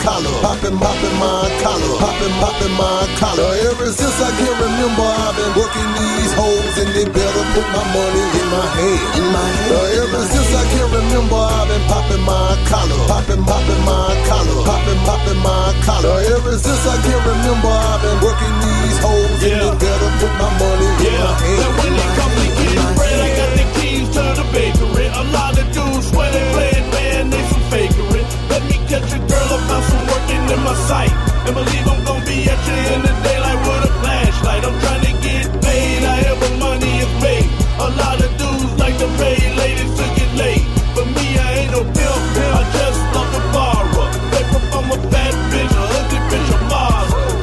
collar, 0.03 0.35
popping, 0.43 0.77
popping 0.83 1.17
my 1.23 1.47
collar, 1.63 1.95
popping, 2.03 2.35
popping 2.43 2.75
my 2.75 3.07
collar. 3.23 3.55
Ever 3.71 3.89
since 3.95 4.19
I 4.19 4.31
can 4.35 4.53
remember, 4.59 5.07
I've 5.07 5.35
been 5.39 5.55
working 5.55 5.89
these 5.95 6.33
hoes, 6.35 6.75
and 6.83 6.91
they 6.91 7.07
better 7.07 7.45
put 7.55 7.67
my 7.71 7.85
money 7.95 8.25
in 8.43 8.47
my 8.51 8.67
hand. 8.67 9.23
In 9.23 9.27
my 9.31 9.47
hand. 9.47 9.71
Ever 10.03 10.23
since 10.27 10.51
I 10.53 10.65
can 10.75 10.87
remember, 10.91 11.39
I've 11.39 11.71
been 11.71 11.85
popping 11.87 12.25
my 12.27 12.59
collar, 12.67 12.99
popping, 13.07 13.43
popping 13.47 13.83
my 13.87 14.11
collar, 14.27 14.59
popping, 14.67 15.01
popping 15.07 15.41
my 15.41 15.71
collar. 15.87 16.19
Ever 16.35 16.55
since 16.59 16.83
I 16.83 16.97
can 17.07 17.21
remember, 17.23 17.71
I've 17.71 18.03
been 18.03 18.19
working 18.27 18.55
these 18.59 18.99
hoes, 18.99 19.39
and 19.47 19.57
they 19.63 19.73
better 19.79 20.11
put 20.19 20.33
my 20.37 20.51
money 20.59 20.91
in 21.07 21.15
my 21.15 21.33
hand. 21.39 21.59
Now 21.63 21.73
when 21.79 21.93
they 21.95 22.11
come 22.19 22.35
to 22.43 22.47
get 22.59 22.91
bread, 22.99 23.19
I 23.23 23.29
got 23.39 23.51
the 23.55 23.67
keys 23.79 24.07
to 24.19 24.23
the 24.35 24.47
bakery. 24.51 25.07
A 25.15 25.25
lot 25.31 25.55
of 25.55 25.67
dudes 25.71 26.11
swear 26.11 26.29
they 26.35 26.45
playing 26.51 26.89
man, 26.91 27.31
they 27.31 27.43
some 27.55 27.67
fakery. 27.71 28.23
Let 28.51 28.63
me 28.67 28.77
catch 28.91 29.09
a 29.15 29.22
in 30.53 30.61
my 30.63 30.75
sight. 30.75 31.13
And 31.47 31.55
believe 31.55 31.87
I'm 31.89 32.05
gonna 32.05 32.25
be 32.27 32.45
at 32.53 32.61
you 32.69 32.77
in 32.95 33.01
the 33.03 33.15
daylight 33.25 33.61
with 33.67 33.89
a 33.89 33.93
flashlight. 34.01 34.63
I'm 34.69 34.77
trying 34.85 35.05
to 35.09 35.15
get 35.25 35.45
paid, 35.65 36.05
I 36.05 36.17
however 36.29 36.51
money 36.61 36.93
is 37.05 37.15
made. 37.25 37.49
A 37.81 37.89
lot 38.01 38.19
of 38.21 38.31
dudes 38.41 38.73
like 38.79 38.97
to 39.03 39.09
pay 39.21 39.39
ladies 39.57 39.93
to 39.99 40.05
get 40.19 40.31
laid. 40.37 40.65
But 40.95 41.07
me, 41.17 41.27
I 41.41 41.49
ain't 41.61 41.73
no 41.73 41.83
pimp, 41.97 42.23
I 42.61 42.63
just 42.77 43.01
love 43.17 43.31
to 43.37 43.43
borrow. 43.55 44.07
Paper 44.33 44.61
from 44.71 44.87
a 44.93 44.99
bad 45.09 45.33
bitch, 45.51 45.73
a 45.73 45.85
ugly 45.99 46.21
bitch, 46.31 46.51
a. 46.55 46.59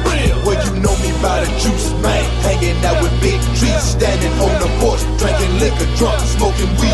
Real. 0.07 0.37
Well, 0.45 0.59
you 0.65 0.71
know 0.83 0.95
me 1.03 1.11
by 1.23 1.37
the 1.43 1.49
juice, 1.57 1.89
man. 2.05 2.23
Hanging 2.45 2.77
out 2.85 3.01
with 3.01 3.15
big 3.25 3.41
trees, 3.57 3.83
standing 3.97 4.35
on 4.45 4.53
the 4.61 4.69
porch, 4.79 5.01
drinking 5.17 5.53
liquor, 5.57 5.89
drunk, 5.97 6.19
smoking 6.37 6.71
weed, 6.79 6.88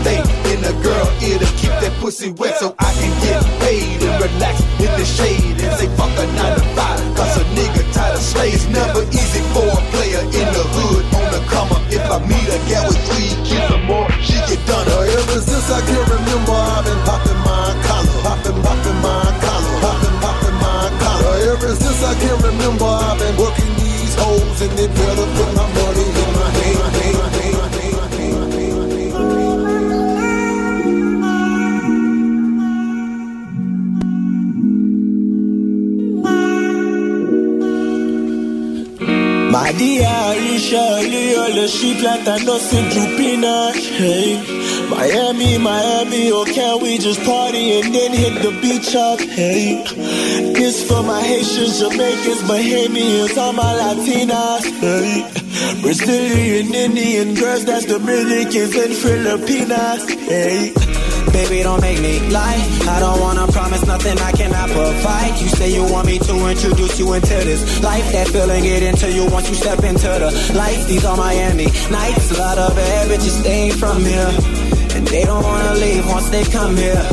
stay 0.00 0.20
in 0.52 0.60
the 0.64 0.72
girl 0.82 1.06
ear 1.22 1.38
to 1.38 1.48
keep 1.60 1.74
that 1.84 1.92
pussy 2.00 2.30
wet 2.32 2.56
so 2.56 2.74
I 2.78 2.90
can 2.96 3.12
get 3.20 3.40
paid 3.60 4.00
and 4.02 4.16
relax 4.24 4.60
in 4.80 4.92
the 4.96 5.04
shade 5.04 5.56
and 5.60 5.72
say 5.78 5.88
fuck 5.96 6.12
a 6.16 6.24
nine 6.32 6.56
to 6.56 6.64
five. 6.76 6.98
Cause 7.16 7.36
a 7.36 7.44
nigga 7.56 7.82
tired 7.92 8.16
of 8.16 8.22
slaves. 8.22 8.66
Never 8.68 9.02
easy 9.12 9.42
for 9.52 9.66
a 9.68 9.80
player 9.92 10.22
in 10.24 10.48
the 10.56 10.64
hood 10.74 11.04
on 11.20 11.26
the 11.34 11.40
come 11.52 11.70
up. 11.76 11.84
If 11.92 12.04
I 12.08 12.18
meet 12.24 12.48
a 12.48 12.58
gal 12.68 12.88
with 12.88 13.00
three 13.08 13.30
kids 13.44 13.68
or 13.72 13.82
more, 13.84 14.08
she 14.24 14.36
get 14.48 14.60
done 14.66 14.88
up. 14.88 15.04
Ever 15.04 15.40
since 15.40 15.68
I 15.70 15.80
can 15.84 16.02
remember, 16.16 16.56
I've 16.56 16.84
been 16.84 17.00
popping 17.04 17.40
my 17.44 17.66
collar, 17.86 18.16
popping, 18.24 18.58
popping 18.64 18.98
my 19.04 19.24
collar, 19.44 19.74
popping, 19.84 20.16
popping 20.24 20.58
my 20.64 20.82
collar. 21.02 21.34
Ever 21.52 21.72
since 21.76 22.00
I 22.02 22.14
can 22.22 22.36
remember, 22.40 22.88
I've 22.88 23.18
been 23.20 23.36
working 23.36 23.69
Leo, 42.00 42.12
she 42.12 42.22
plantando 42.22 42.58
sin 42.58 42.84
Jupina. 42.90 43.72
Hey, 43.72 44.88
Miami, 44.88 45.58
Miami, 45.58 46.32
oh, 46.32 46.44
can 46.44 46.82
we 46.82 46.98
just 46.98 47.22
party 47.22 47.80
and 47.80 47.94
then 47.94 48.12
hit 48.12 48.42
the 48.42 48.50
beach 48.60 48.94
up? 48.94 49.20
Hey, 49.20 49.82
this 50.54 50.86
for 50.86 51.02
my 51.02 51.22
Haitians, 51.22 51.80
Jamaicans, 51.80 52.42
Bahamians, 52.42 53.36
all 53.36 53.52
my 53.52 53.62
Latinas. 53.62 54.64
Hey, 54.80 55.82
Brazilian, 55.82 56.74
Indian 56.74 57.34
girls, 57.34 57.64
that's 57.64 57.86
Dominicans 57.86 58.74
and 58.74 58.94
Filipinas. 58.94 60.08
Hey. 60.08 60.89
Baby, 61.32 61.62
don't 61.62 61.80
make 61.80 62.00
me 62.00 62.18
lie. 62.30 62.58
I 62.88 63.00
don't 63.00 63.20
wanna 63.20 63.46
promise 63.52 63.86
nothing 63.86 64.18
I 64.18 64.32
cannot 64.32 64.68
provide. 64.70 65.40
You 65.40 65.48
say 65.48 65.72
you 65.72 65.84
want 65.84 66.06
me 66.06 66.18
to 66.18 66.34
introduce 66.48 66.98
you 66.98 67.12
into 67.12 67.36
this 67.48 67.82
life. 67.82 68.10
That 68.12 68.28
feeling 68.28 68.64
get 68.64 68.82
into 68.82 69.12
you 69.12 69.26
once 69.30 69.48
you 69.48 69.54
step 69.54 69.82
into 69.84 70.08
the 70.08 70.30
lights. 70.54 70.86
These 70.86 71.04
are 71.04 71.16
Miami 71.16 71.66
nights. 71.90 72.30
A 72.32 72.38
lot 72.38 72.58
of 72.58 72.74
bad 72.74 73.08
bitches 73.08 73.40
stay 73.40 73.70
from 73.70 74.00
here. 74.00 74.30
And 74.96 75.06
they 75.06 75.24
don't 75.24 75.42
wanna 75.42 75.74
leave 75.74 76.06
once 76.08 76.28
they 76.30 76.44
come 76.44 76.76
here. 76.76 77.06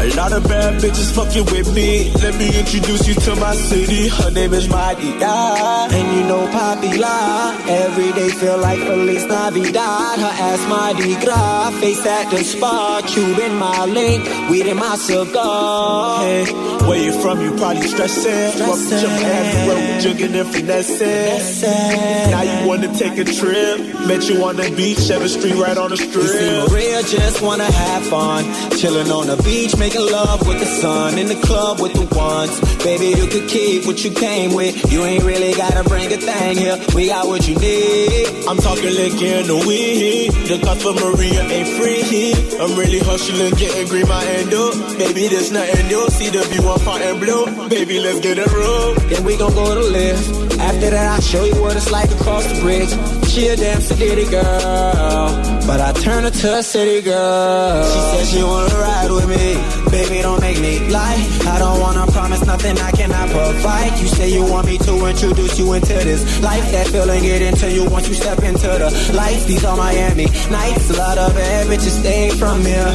A 0.00 0.06
lot 0.16 0.32
of 0.32 0.42
bad 0.48 0.80
bitches 0.80 1.12
fucking 1.14 1.46
with 1.46 1.72
me. 1.74 2.10
Let 2.14 2.36
me 2.38 2.58
introduce 2.58 3.06
you 3.06 3.14
to 3.14 3.36
my 3.36 3.54
city. 3.54 4.08
Her 4.08 4.30
name 4.30 4.52
is 4.54 4.66
Madia. 4.66 5.92
And 5.92 6.16
you 6.16 6.24
know 6.24 6.46
Papi 6.48 6.98
La. 6.98 7.51
Every 7.68 8.12
day 8.12 8.28
feel 8.28 8.58
like 8.58 8.78
Feliz 8.80 9.24
Navidad. 9.26 10.18
Her 10.18 10.34
ass 10.48 10.68
Mardi 10.68 11.14
Gras. 11.24 11.70
Face 11.80 12.04
at 12.06 12.30
the 12.30 12.42
spot. 12.44 13.06
Cuban 13.06 13.56
my 13.56 13.84
link. 13.84 14.24
Weed 14.50 14.66
in 14.66 14.76
my 14.76 14.96
cigar. 14.96 16.22
Hey, 16.22 16.44
where 16.86 16.98
you 16.98 17.12
from? 17.20 17.40
You 17.40 17.52
probably 17.56 17.86
stressing. 17.86 18.60
Welcome 18.60 18.98
to 19.00 19.08
Miami 19.08 19.68
where 19.68 19.76
we 19.76 20.02
jugging 20.02 20.34
and 20.34 20.48
finessing. 20.48 22.30
Now 22.30 22.42
you 22.42 22.68
wanna 22.68 22.92
take 22.96 23.18
a 23.18 23.24
trip. 23.24 23.80
Met 24.06 24.28
you 24.28 24.44
on 24.44 24.56
the 24.56 24.70
beach, 24.76 24.98
7th 24.98 25.28
Street 25.38 25.54
right 25.54 25.76
on 25.76 25.90
the 25.90 25.96
You 25.96 26.10
strip. 26.10 26.70
Maria 26.70 27.02
just 27.02 27.42
wanna 27.42 27.70
have 27.70 28.06
fun. 28.06 28.44
Chilling 28.78 29.10
on 29.10 29.26
the 29.26 29.36
beach, 29.42 29.76
making 29.76 30.06
love 30.10 30.46
with 30.46 30.58
the 30.58 30.66
sun. 30.66 31.18
In 31.18 31.26
the 31.26 31.40
club 31.46 31.80
with 31.80 31.94
the 31.94 32.06
ones. 32.16 32.60
Baby, 32.82 33.08
you 33.18 33.26
could 33.28 33.48
keep 33.48 33.86
what 33.86 34.04
you 34.04 34.10
came 34.10 34.54
with. 34.54 34.74
You 34.90 35.04
ain't 35.04 35.24
really 35.24 35.54
gotta 35.54 35.84
bring 35.84 36.12
a 36.12 36.16
thing 36.16 36.56
here. 36.56 36.78
We 36.94 37.08
got 37.08 37.26
what 37.26 37.46
you 37.48 37.56
need. 37.56 38.26
I'm 38.48 38.58
talking 38.58 38.92
liquor 38.94 39.24
in 39.40 39.46
the 39.46 39.56
weed. 39.66 40.32
The 40.48 40.58
cost 40.64 40.82
for 40.82 40.94
Maria 40.94 41.42
ain't 41.44 41.68
free. 41.78 42.34
I'm 42.60 42.76
really 42.78 42.98
hustling, 42.98 43.54
getting 43.54 43.88
green, 43.88 44.08
my 44.08 44.24
end 44.24 44.52
up. 44.52 44.74
Baby, 44.98 45.28
there's 45.28 45.50
nothing 45.50 45.86
new. 45.88 46.08
See 46.10 46.30
the 46.30 46.42
view 46.50 46.68
and 46.80 47.20
blue. 47.20 47.68
Baby, 47.68 47.98
let's 48.00 48.20
get 48.20 48.38
a 48.38 48.48
room. 48.50 48.96
Then 49.08 49.24
we 49.24 49.36
gon' 49.36 49.54
go 49.54 49.74
to 49.74 49.80
live. 49.80 50.60
After 50.60 50.90
that, 50.90 51.06
I'll 51.14 51.20
show 51.20 51.44
you 51.44 51.60
what 51.60 51.76
it's 51.76 51.90
like 51.90 52.10
across 52.10 52.46
the 52.46 52.60
bridge. 52.60 52.90
She 53.28 53.48
a 53.48 53.56
damn 53.56 53.80
city 53.80 54.24
girl, 54.30 55.28
but 55.66 55.80
I 55.80 55.92
turn 56.04 56.24
her 56.24 56.30
to 56.30 56.58
a 56.58 56.62
city 56.62 57.02
girl. 57.02 57.84
She 57.84 58.00
said 58.10 58.26
she 58.26 58.42
wanna 58.42 58.74
ride 58.74 59.10
with 59.10 59.28
me. 59.28 59.56
Baby, 59.90 60.22
don't 60.22 60.40
make 60.40 60.60
me 60.60 60.78
lie. 60.90 61.16
I 61.46 61.58
don't 61.58 61.80
wanna 61.80 62.06
promise 62.12 62.44
nothing 62.46 62.78
I 62.78 62.90
cannot 62.92 63.28
provide. 63.30 63.98
You 64.00 64.08
say 64.08 64.28
you 64.32 64.44
want 64.44 64.66
me 64.66 64.78
to 64.78 65.06
introduce 65.06 65.58
you 65.58 65.72
into 65.72 65.94
this 65.94 66.42
life. 66.42 66.70
That 66.72 66.86
feeling 66.88 67.22
get 67.22 67.42
into 67.42 67.70
you 67.70 67.88
once 67.88 68.08
you 68.08 68.14
step 68.14 68.38
into 68.42 68.68
the 68.68 68.90
lights. 69.14 69.44
These 69.46 69.64
are 69.64 69.76
Miami 69.76 70.26
nights. 70.50 70.90
A 70.90 70.96
lot 70.96 71.18
of 71.18 71.34
bad 71.34 71.66
bitches 71.68 72.00
stay 72.00 72.30
from 72.30 72.60
here. 72.60 72.92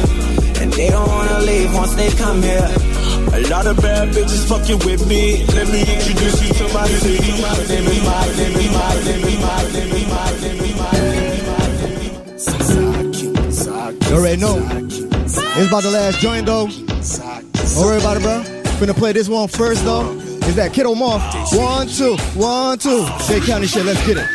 And 0.60 0.72
they 0.72 0.88
don't 0.90 1.08
wanna 1.08 1.40
leave 1.40 1.74
once 1.74 1.94
they 1.94 2.10
come 2.10 2.42
here. 2.42 2.87
A 3.38 3.40
lot 3.50 3.68
of 3.68 3.76
bad 3.76 4.08
bitches 4.08 4.48
fucking 4.48 4.80
with 4.84 5.06
me. 5.06 5.46
Let 5.46 5.68
me 5.68 5.80
introduce 5.82 6.42
you 6.42 6.52
to 6.54 6.74
my 6.74 6.88
city. 6.88 7.40
My 7.40 7.54
name 7.68 7.86
is 7.86 8.02
my 8.04 8.26
name 8.34 8.56
is 8.58 8.70
my 8.74 8.94
name 9.06 9.22
is 9.22 9.38
my 9.38 9.62
name 9.70 9.94
is 9.94 10.06
my 10.10 10.26
name 10.42 10.58
is 10.58 10.74
my 10.74 11.70
name 11.78 12.02
is 12.34 13.68
my 13.68 14.08
You 14.10 14.16
already 14.16 14.40
know. 14.40 14.58
It's 15.22 15.68
about 15.68 15.84
the 15.84 15.90
last 15.92 16.18
joint 16.18 16.46
though. 16.46 16.66
Don't 16.66 17.86
worry 17.86 18.00
about 18.00 18.16
it, 18.16 18.22
bro. 18.24 18.42
Finna 18.80 18.94
play 18.96 19.12
this 19.12 19.28
one 19.28 19.46
first 19.46 19.84
though. 19.84 20.10
Is 20.48 20.56
that 20.56 20.72
Kiddo 20.72 20.96
Moth? 20.96 21.22
One, 21.54 21.86
two, 21.86 22.16
one, 22.34 22.76
two. 22.76 23.06
State 23.20 23.44
County 23.44 23.68
shit, 23.68 23.86
let's 23.86 24.04
get 24.04 24.16
it. 24.16 24.26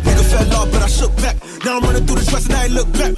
Nigga 0.00 0.24
fell 0.30 0.62
off, 0.62 0.72
but 0.72 0.80
I 0.80 0.86
shook 0.86 1.14
back. 1.16 1.36
Now 1.62 1.76
I'm 1.76 1.82
running 1.82 2.06
through 2.06 2.16
the 2.16 2.24
stress 2.24 2.46
and 2.46 2.54
I 2.54 2.64
ain't 2.64 2.72
look 2.72 2.90
back. 2.94 3.14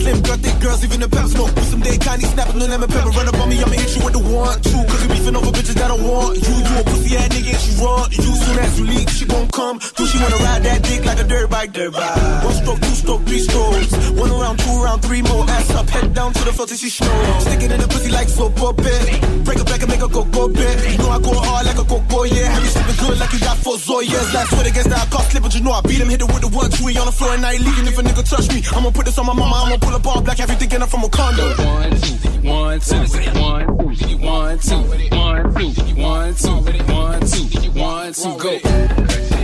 Slim 0.00 0.22
girl, 0.22 0.36
thick 0.40 0.56
girls, 0.60 0.84
even 0.84 1.00
the 1.00 1.08
pep 1.08 1.26
smoke. 1.28 1.52
With 1.54 1.68
some 1.68 1.80
day 1.80 1.96
candy 1.98 2.24
snapping, 2.24 2.58
no 2.58 2.66
lemon 2.66 2.88
pepper. 2.88 3.10
Run 3.10 3.28
up 3.28 3.36
on 3.36 3.48
me, 3.48 3.60
I'ma 3.60 3.76
hit 3.76 3.92
you 3.96 4.02
with 4.04 4.14
the 4.16 4.24
one, 4.24 4.56
two. 4.64 4.80
Cause 4.88 5.02
you 5.02 5.08
beefing 5.12 5.36
over 5.36 5.52
bitches 5.52 5.76
that 5.76 5.88
don't 5.88 6.02
want 6.02 6.40
you. 6.40 6.54
You 6.56 6.74
a 6.80 6.84
pussy 6.88 7.16
ass 7.20 7.28
nigga 7.28 7.52
and 7.52 7.60
she 7.60 7.72
run. 7.76 8.08
You 8.10 8.32
soon 8.32 8.58
as 8.58 8.80
you 8.80 8.84
leave, 8.86 9.10
she 9.10 9.24
gon' 9.26 9.48
come. 9.48 9.76
Through 9.78 10.08
she 10.08 10.16
wanna 10.16 10.40
ride 10.40 10.62
that 10.64 10.82
dick 10.82 11.04
like 11.04 11.20
a 11.20 11.24
dirt 11.24 11.50
bike, 11.50 11.72
dirt 11.72 11.92
bike. 11.92 12.44
One 12.44 12.54
stroke, 12.54 12.80
two 12.80 12.96
stroke, 12.96 13.22
three 13.28 13.40
strokes. 13.44 13.92
One 14.16 14.30
around, 14.32 14.58
two 14.58 14.72
around, 14.80 15.00
three 15.04 15.22
more. 15.22 15.44
Ass 15.44 15.70
up, 15.76 15.88
head 15.90 16.14
down 16.14 16.32
to 16.32 16.42
the 16.48 16.52
floor 16.52 16.66
till 16.66 16.80
she 16.80 16.88
snows. 16.88 17.42
Stick 17.44 17.62
it 17.62 17.70
in 17.70 17.80
the 17.80 17.88
pussy 17.88 18.10
like 18.10 18.28
soap 18.28 18.56
bit. 18.56 19.44
Break 19.44 19.60
it 19.60 19.66
back 19.66 19.82
and 19.84 19.90
make 19.92 20.00
a 20.00 20.08
go 20.08 20.24
bit. 20.48 20.76
You 20.92 20.98
know 20.98 21.10
I 21.10 21.20
go 21.20 21.36
hard 21.36 21.66
like 21.66 21.76
a 21.76 21.84
go, 21.84 22.24
yeah. 22.24 22.48
Have 22.48 22.62
you 22.64 22.72
sleeping 22.72 22.96
good 23.04 23.18
like 23.20 23.32
you 23.36 23.40
got 23.40 23.56
four 23.58 23.76
Zoyas. 23.76 24.32
Last 24.32 24.48
foot 24.48 24.66
against 24.66 24.88
that 24.88 25.10
car 25.10 25.22
slip, 25.28 25.42
but 25.42 25.54
you 25.54 25.60
know 25.60 25.72
I 25.72 25.80
beat 25.82 26.00
him, 26.00 26.08
hit 26.08 26.22
it 26.22 26.28
with 26.32 26.40
the 26.40 26.48
one, 26.48 26.70
two. 26.70 26.88
On 26.90 27.06
the 27.06 27.12
floor 27.12 27.34
and 27.34 27.44
I 27.44 27.52
ain't 27.54 27.64
leaking 27.64 27.86
if 27.86 27.98
a 27.98 28.02
nigga 28.02 28.24
touch 28.24 28.48
me. 28.48 28.64
I'ma 28.74 28.90
put 28.90 29.04
this 29.04 29.18
on 29.18 29.26
my 29.26 29.32
mama, 29.32 29.54
I'ma 29.68 29.76
pull 29.90 29.98
up 29.98 30.06
all 30.06 30.22
black, 30.22 30.40
everything 30.40 30.70
in 30.72 30.80
her 30.80 30.86
from 30.86 31.04
a 31.04 31.08
condo. 31.08 31.48
One, 31.64 31.90
two, 32.00 32.14
one, 32.48 32.80
two, 32.80 32.96
one, 33.40 33.66
two, 33.96 34.18
one, 34.18 34.58
two, 34.58 34.76
one, 35.16 35.50
two, 35.50 35.70
one, 36.00 36.34
two, 36.34 36.50
one, 36.92 37.20
two, 37.26 37.70
one, 37.78 38.12
two, 38.12 38.36
go. 38.38 38.58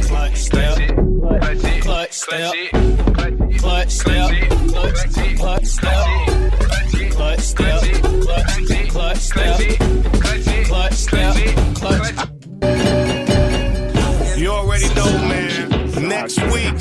Clutch 0.06 0.36
step, 0.36 0.76
clutch 1.82 2.12
step, 2.12 2.54
clutch 3.50 3.90
step, 3.90 3.90
clutch, 3.90 3.90
clutch 3.90 3.90
step, 3.90 4.30
clutch 5.40 5.66
step, 5.66 6.10
clutch, 7.10 7.40
step, 9.18 9.60
clutch 10.66 10.92
step, 10.92 11.34
clutch. 11.74 12.14
You 14.38 14.50
already 14.50 14.94
know, 14.94 15.10
man. 15.28 16.08
Next 16.08 16.40
week, 16.52 16.78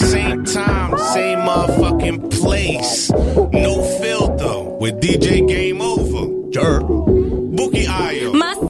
time, 0.56 0.98
same 1.14 1.40
motherfucking 1.40 2.32
place. 2.32 3.12
No 3.12 3.84
filter 4.00 4.64
with 4.80 5.02
DJ 5.02 5.46
Game 5.46 5.82
Ova. 5.82 6.16
Ayo. 6.56 7.05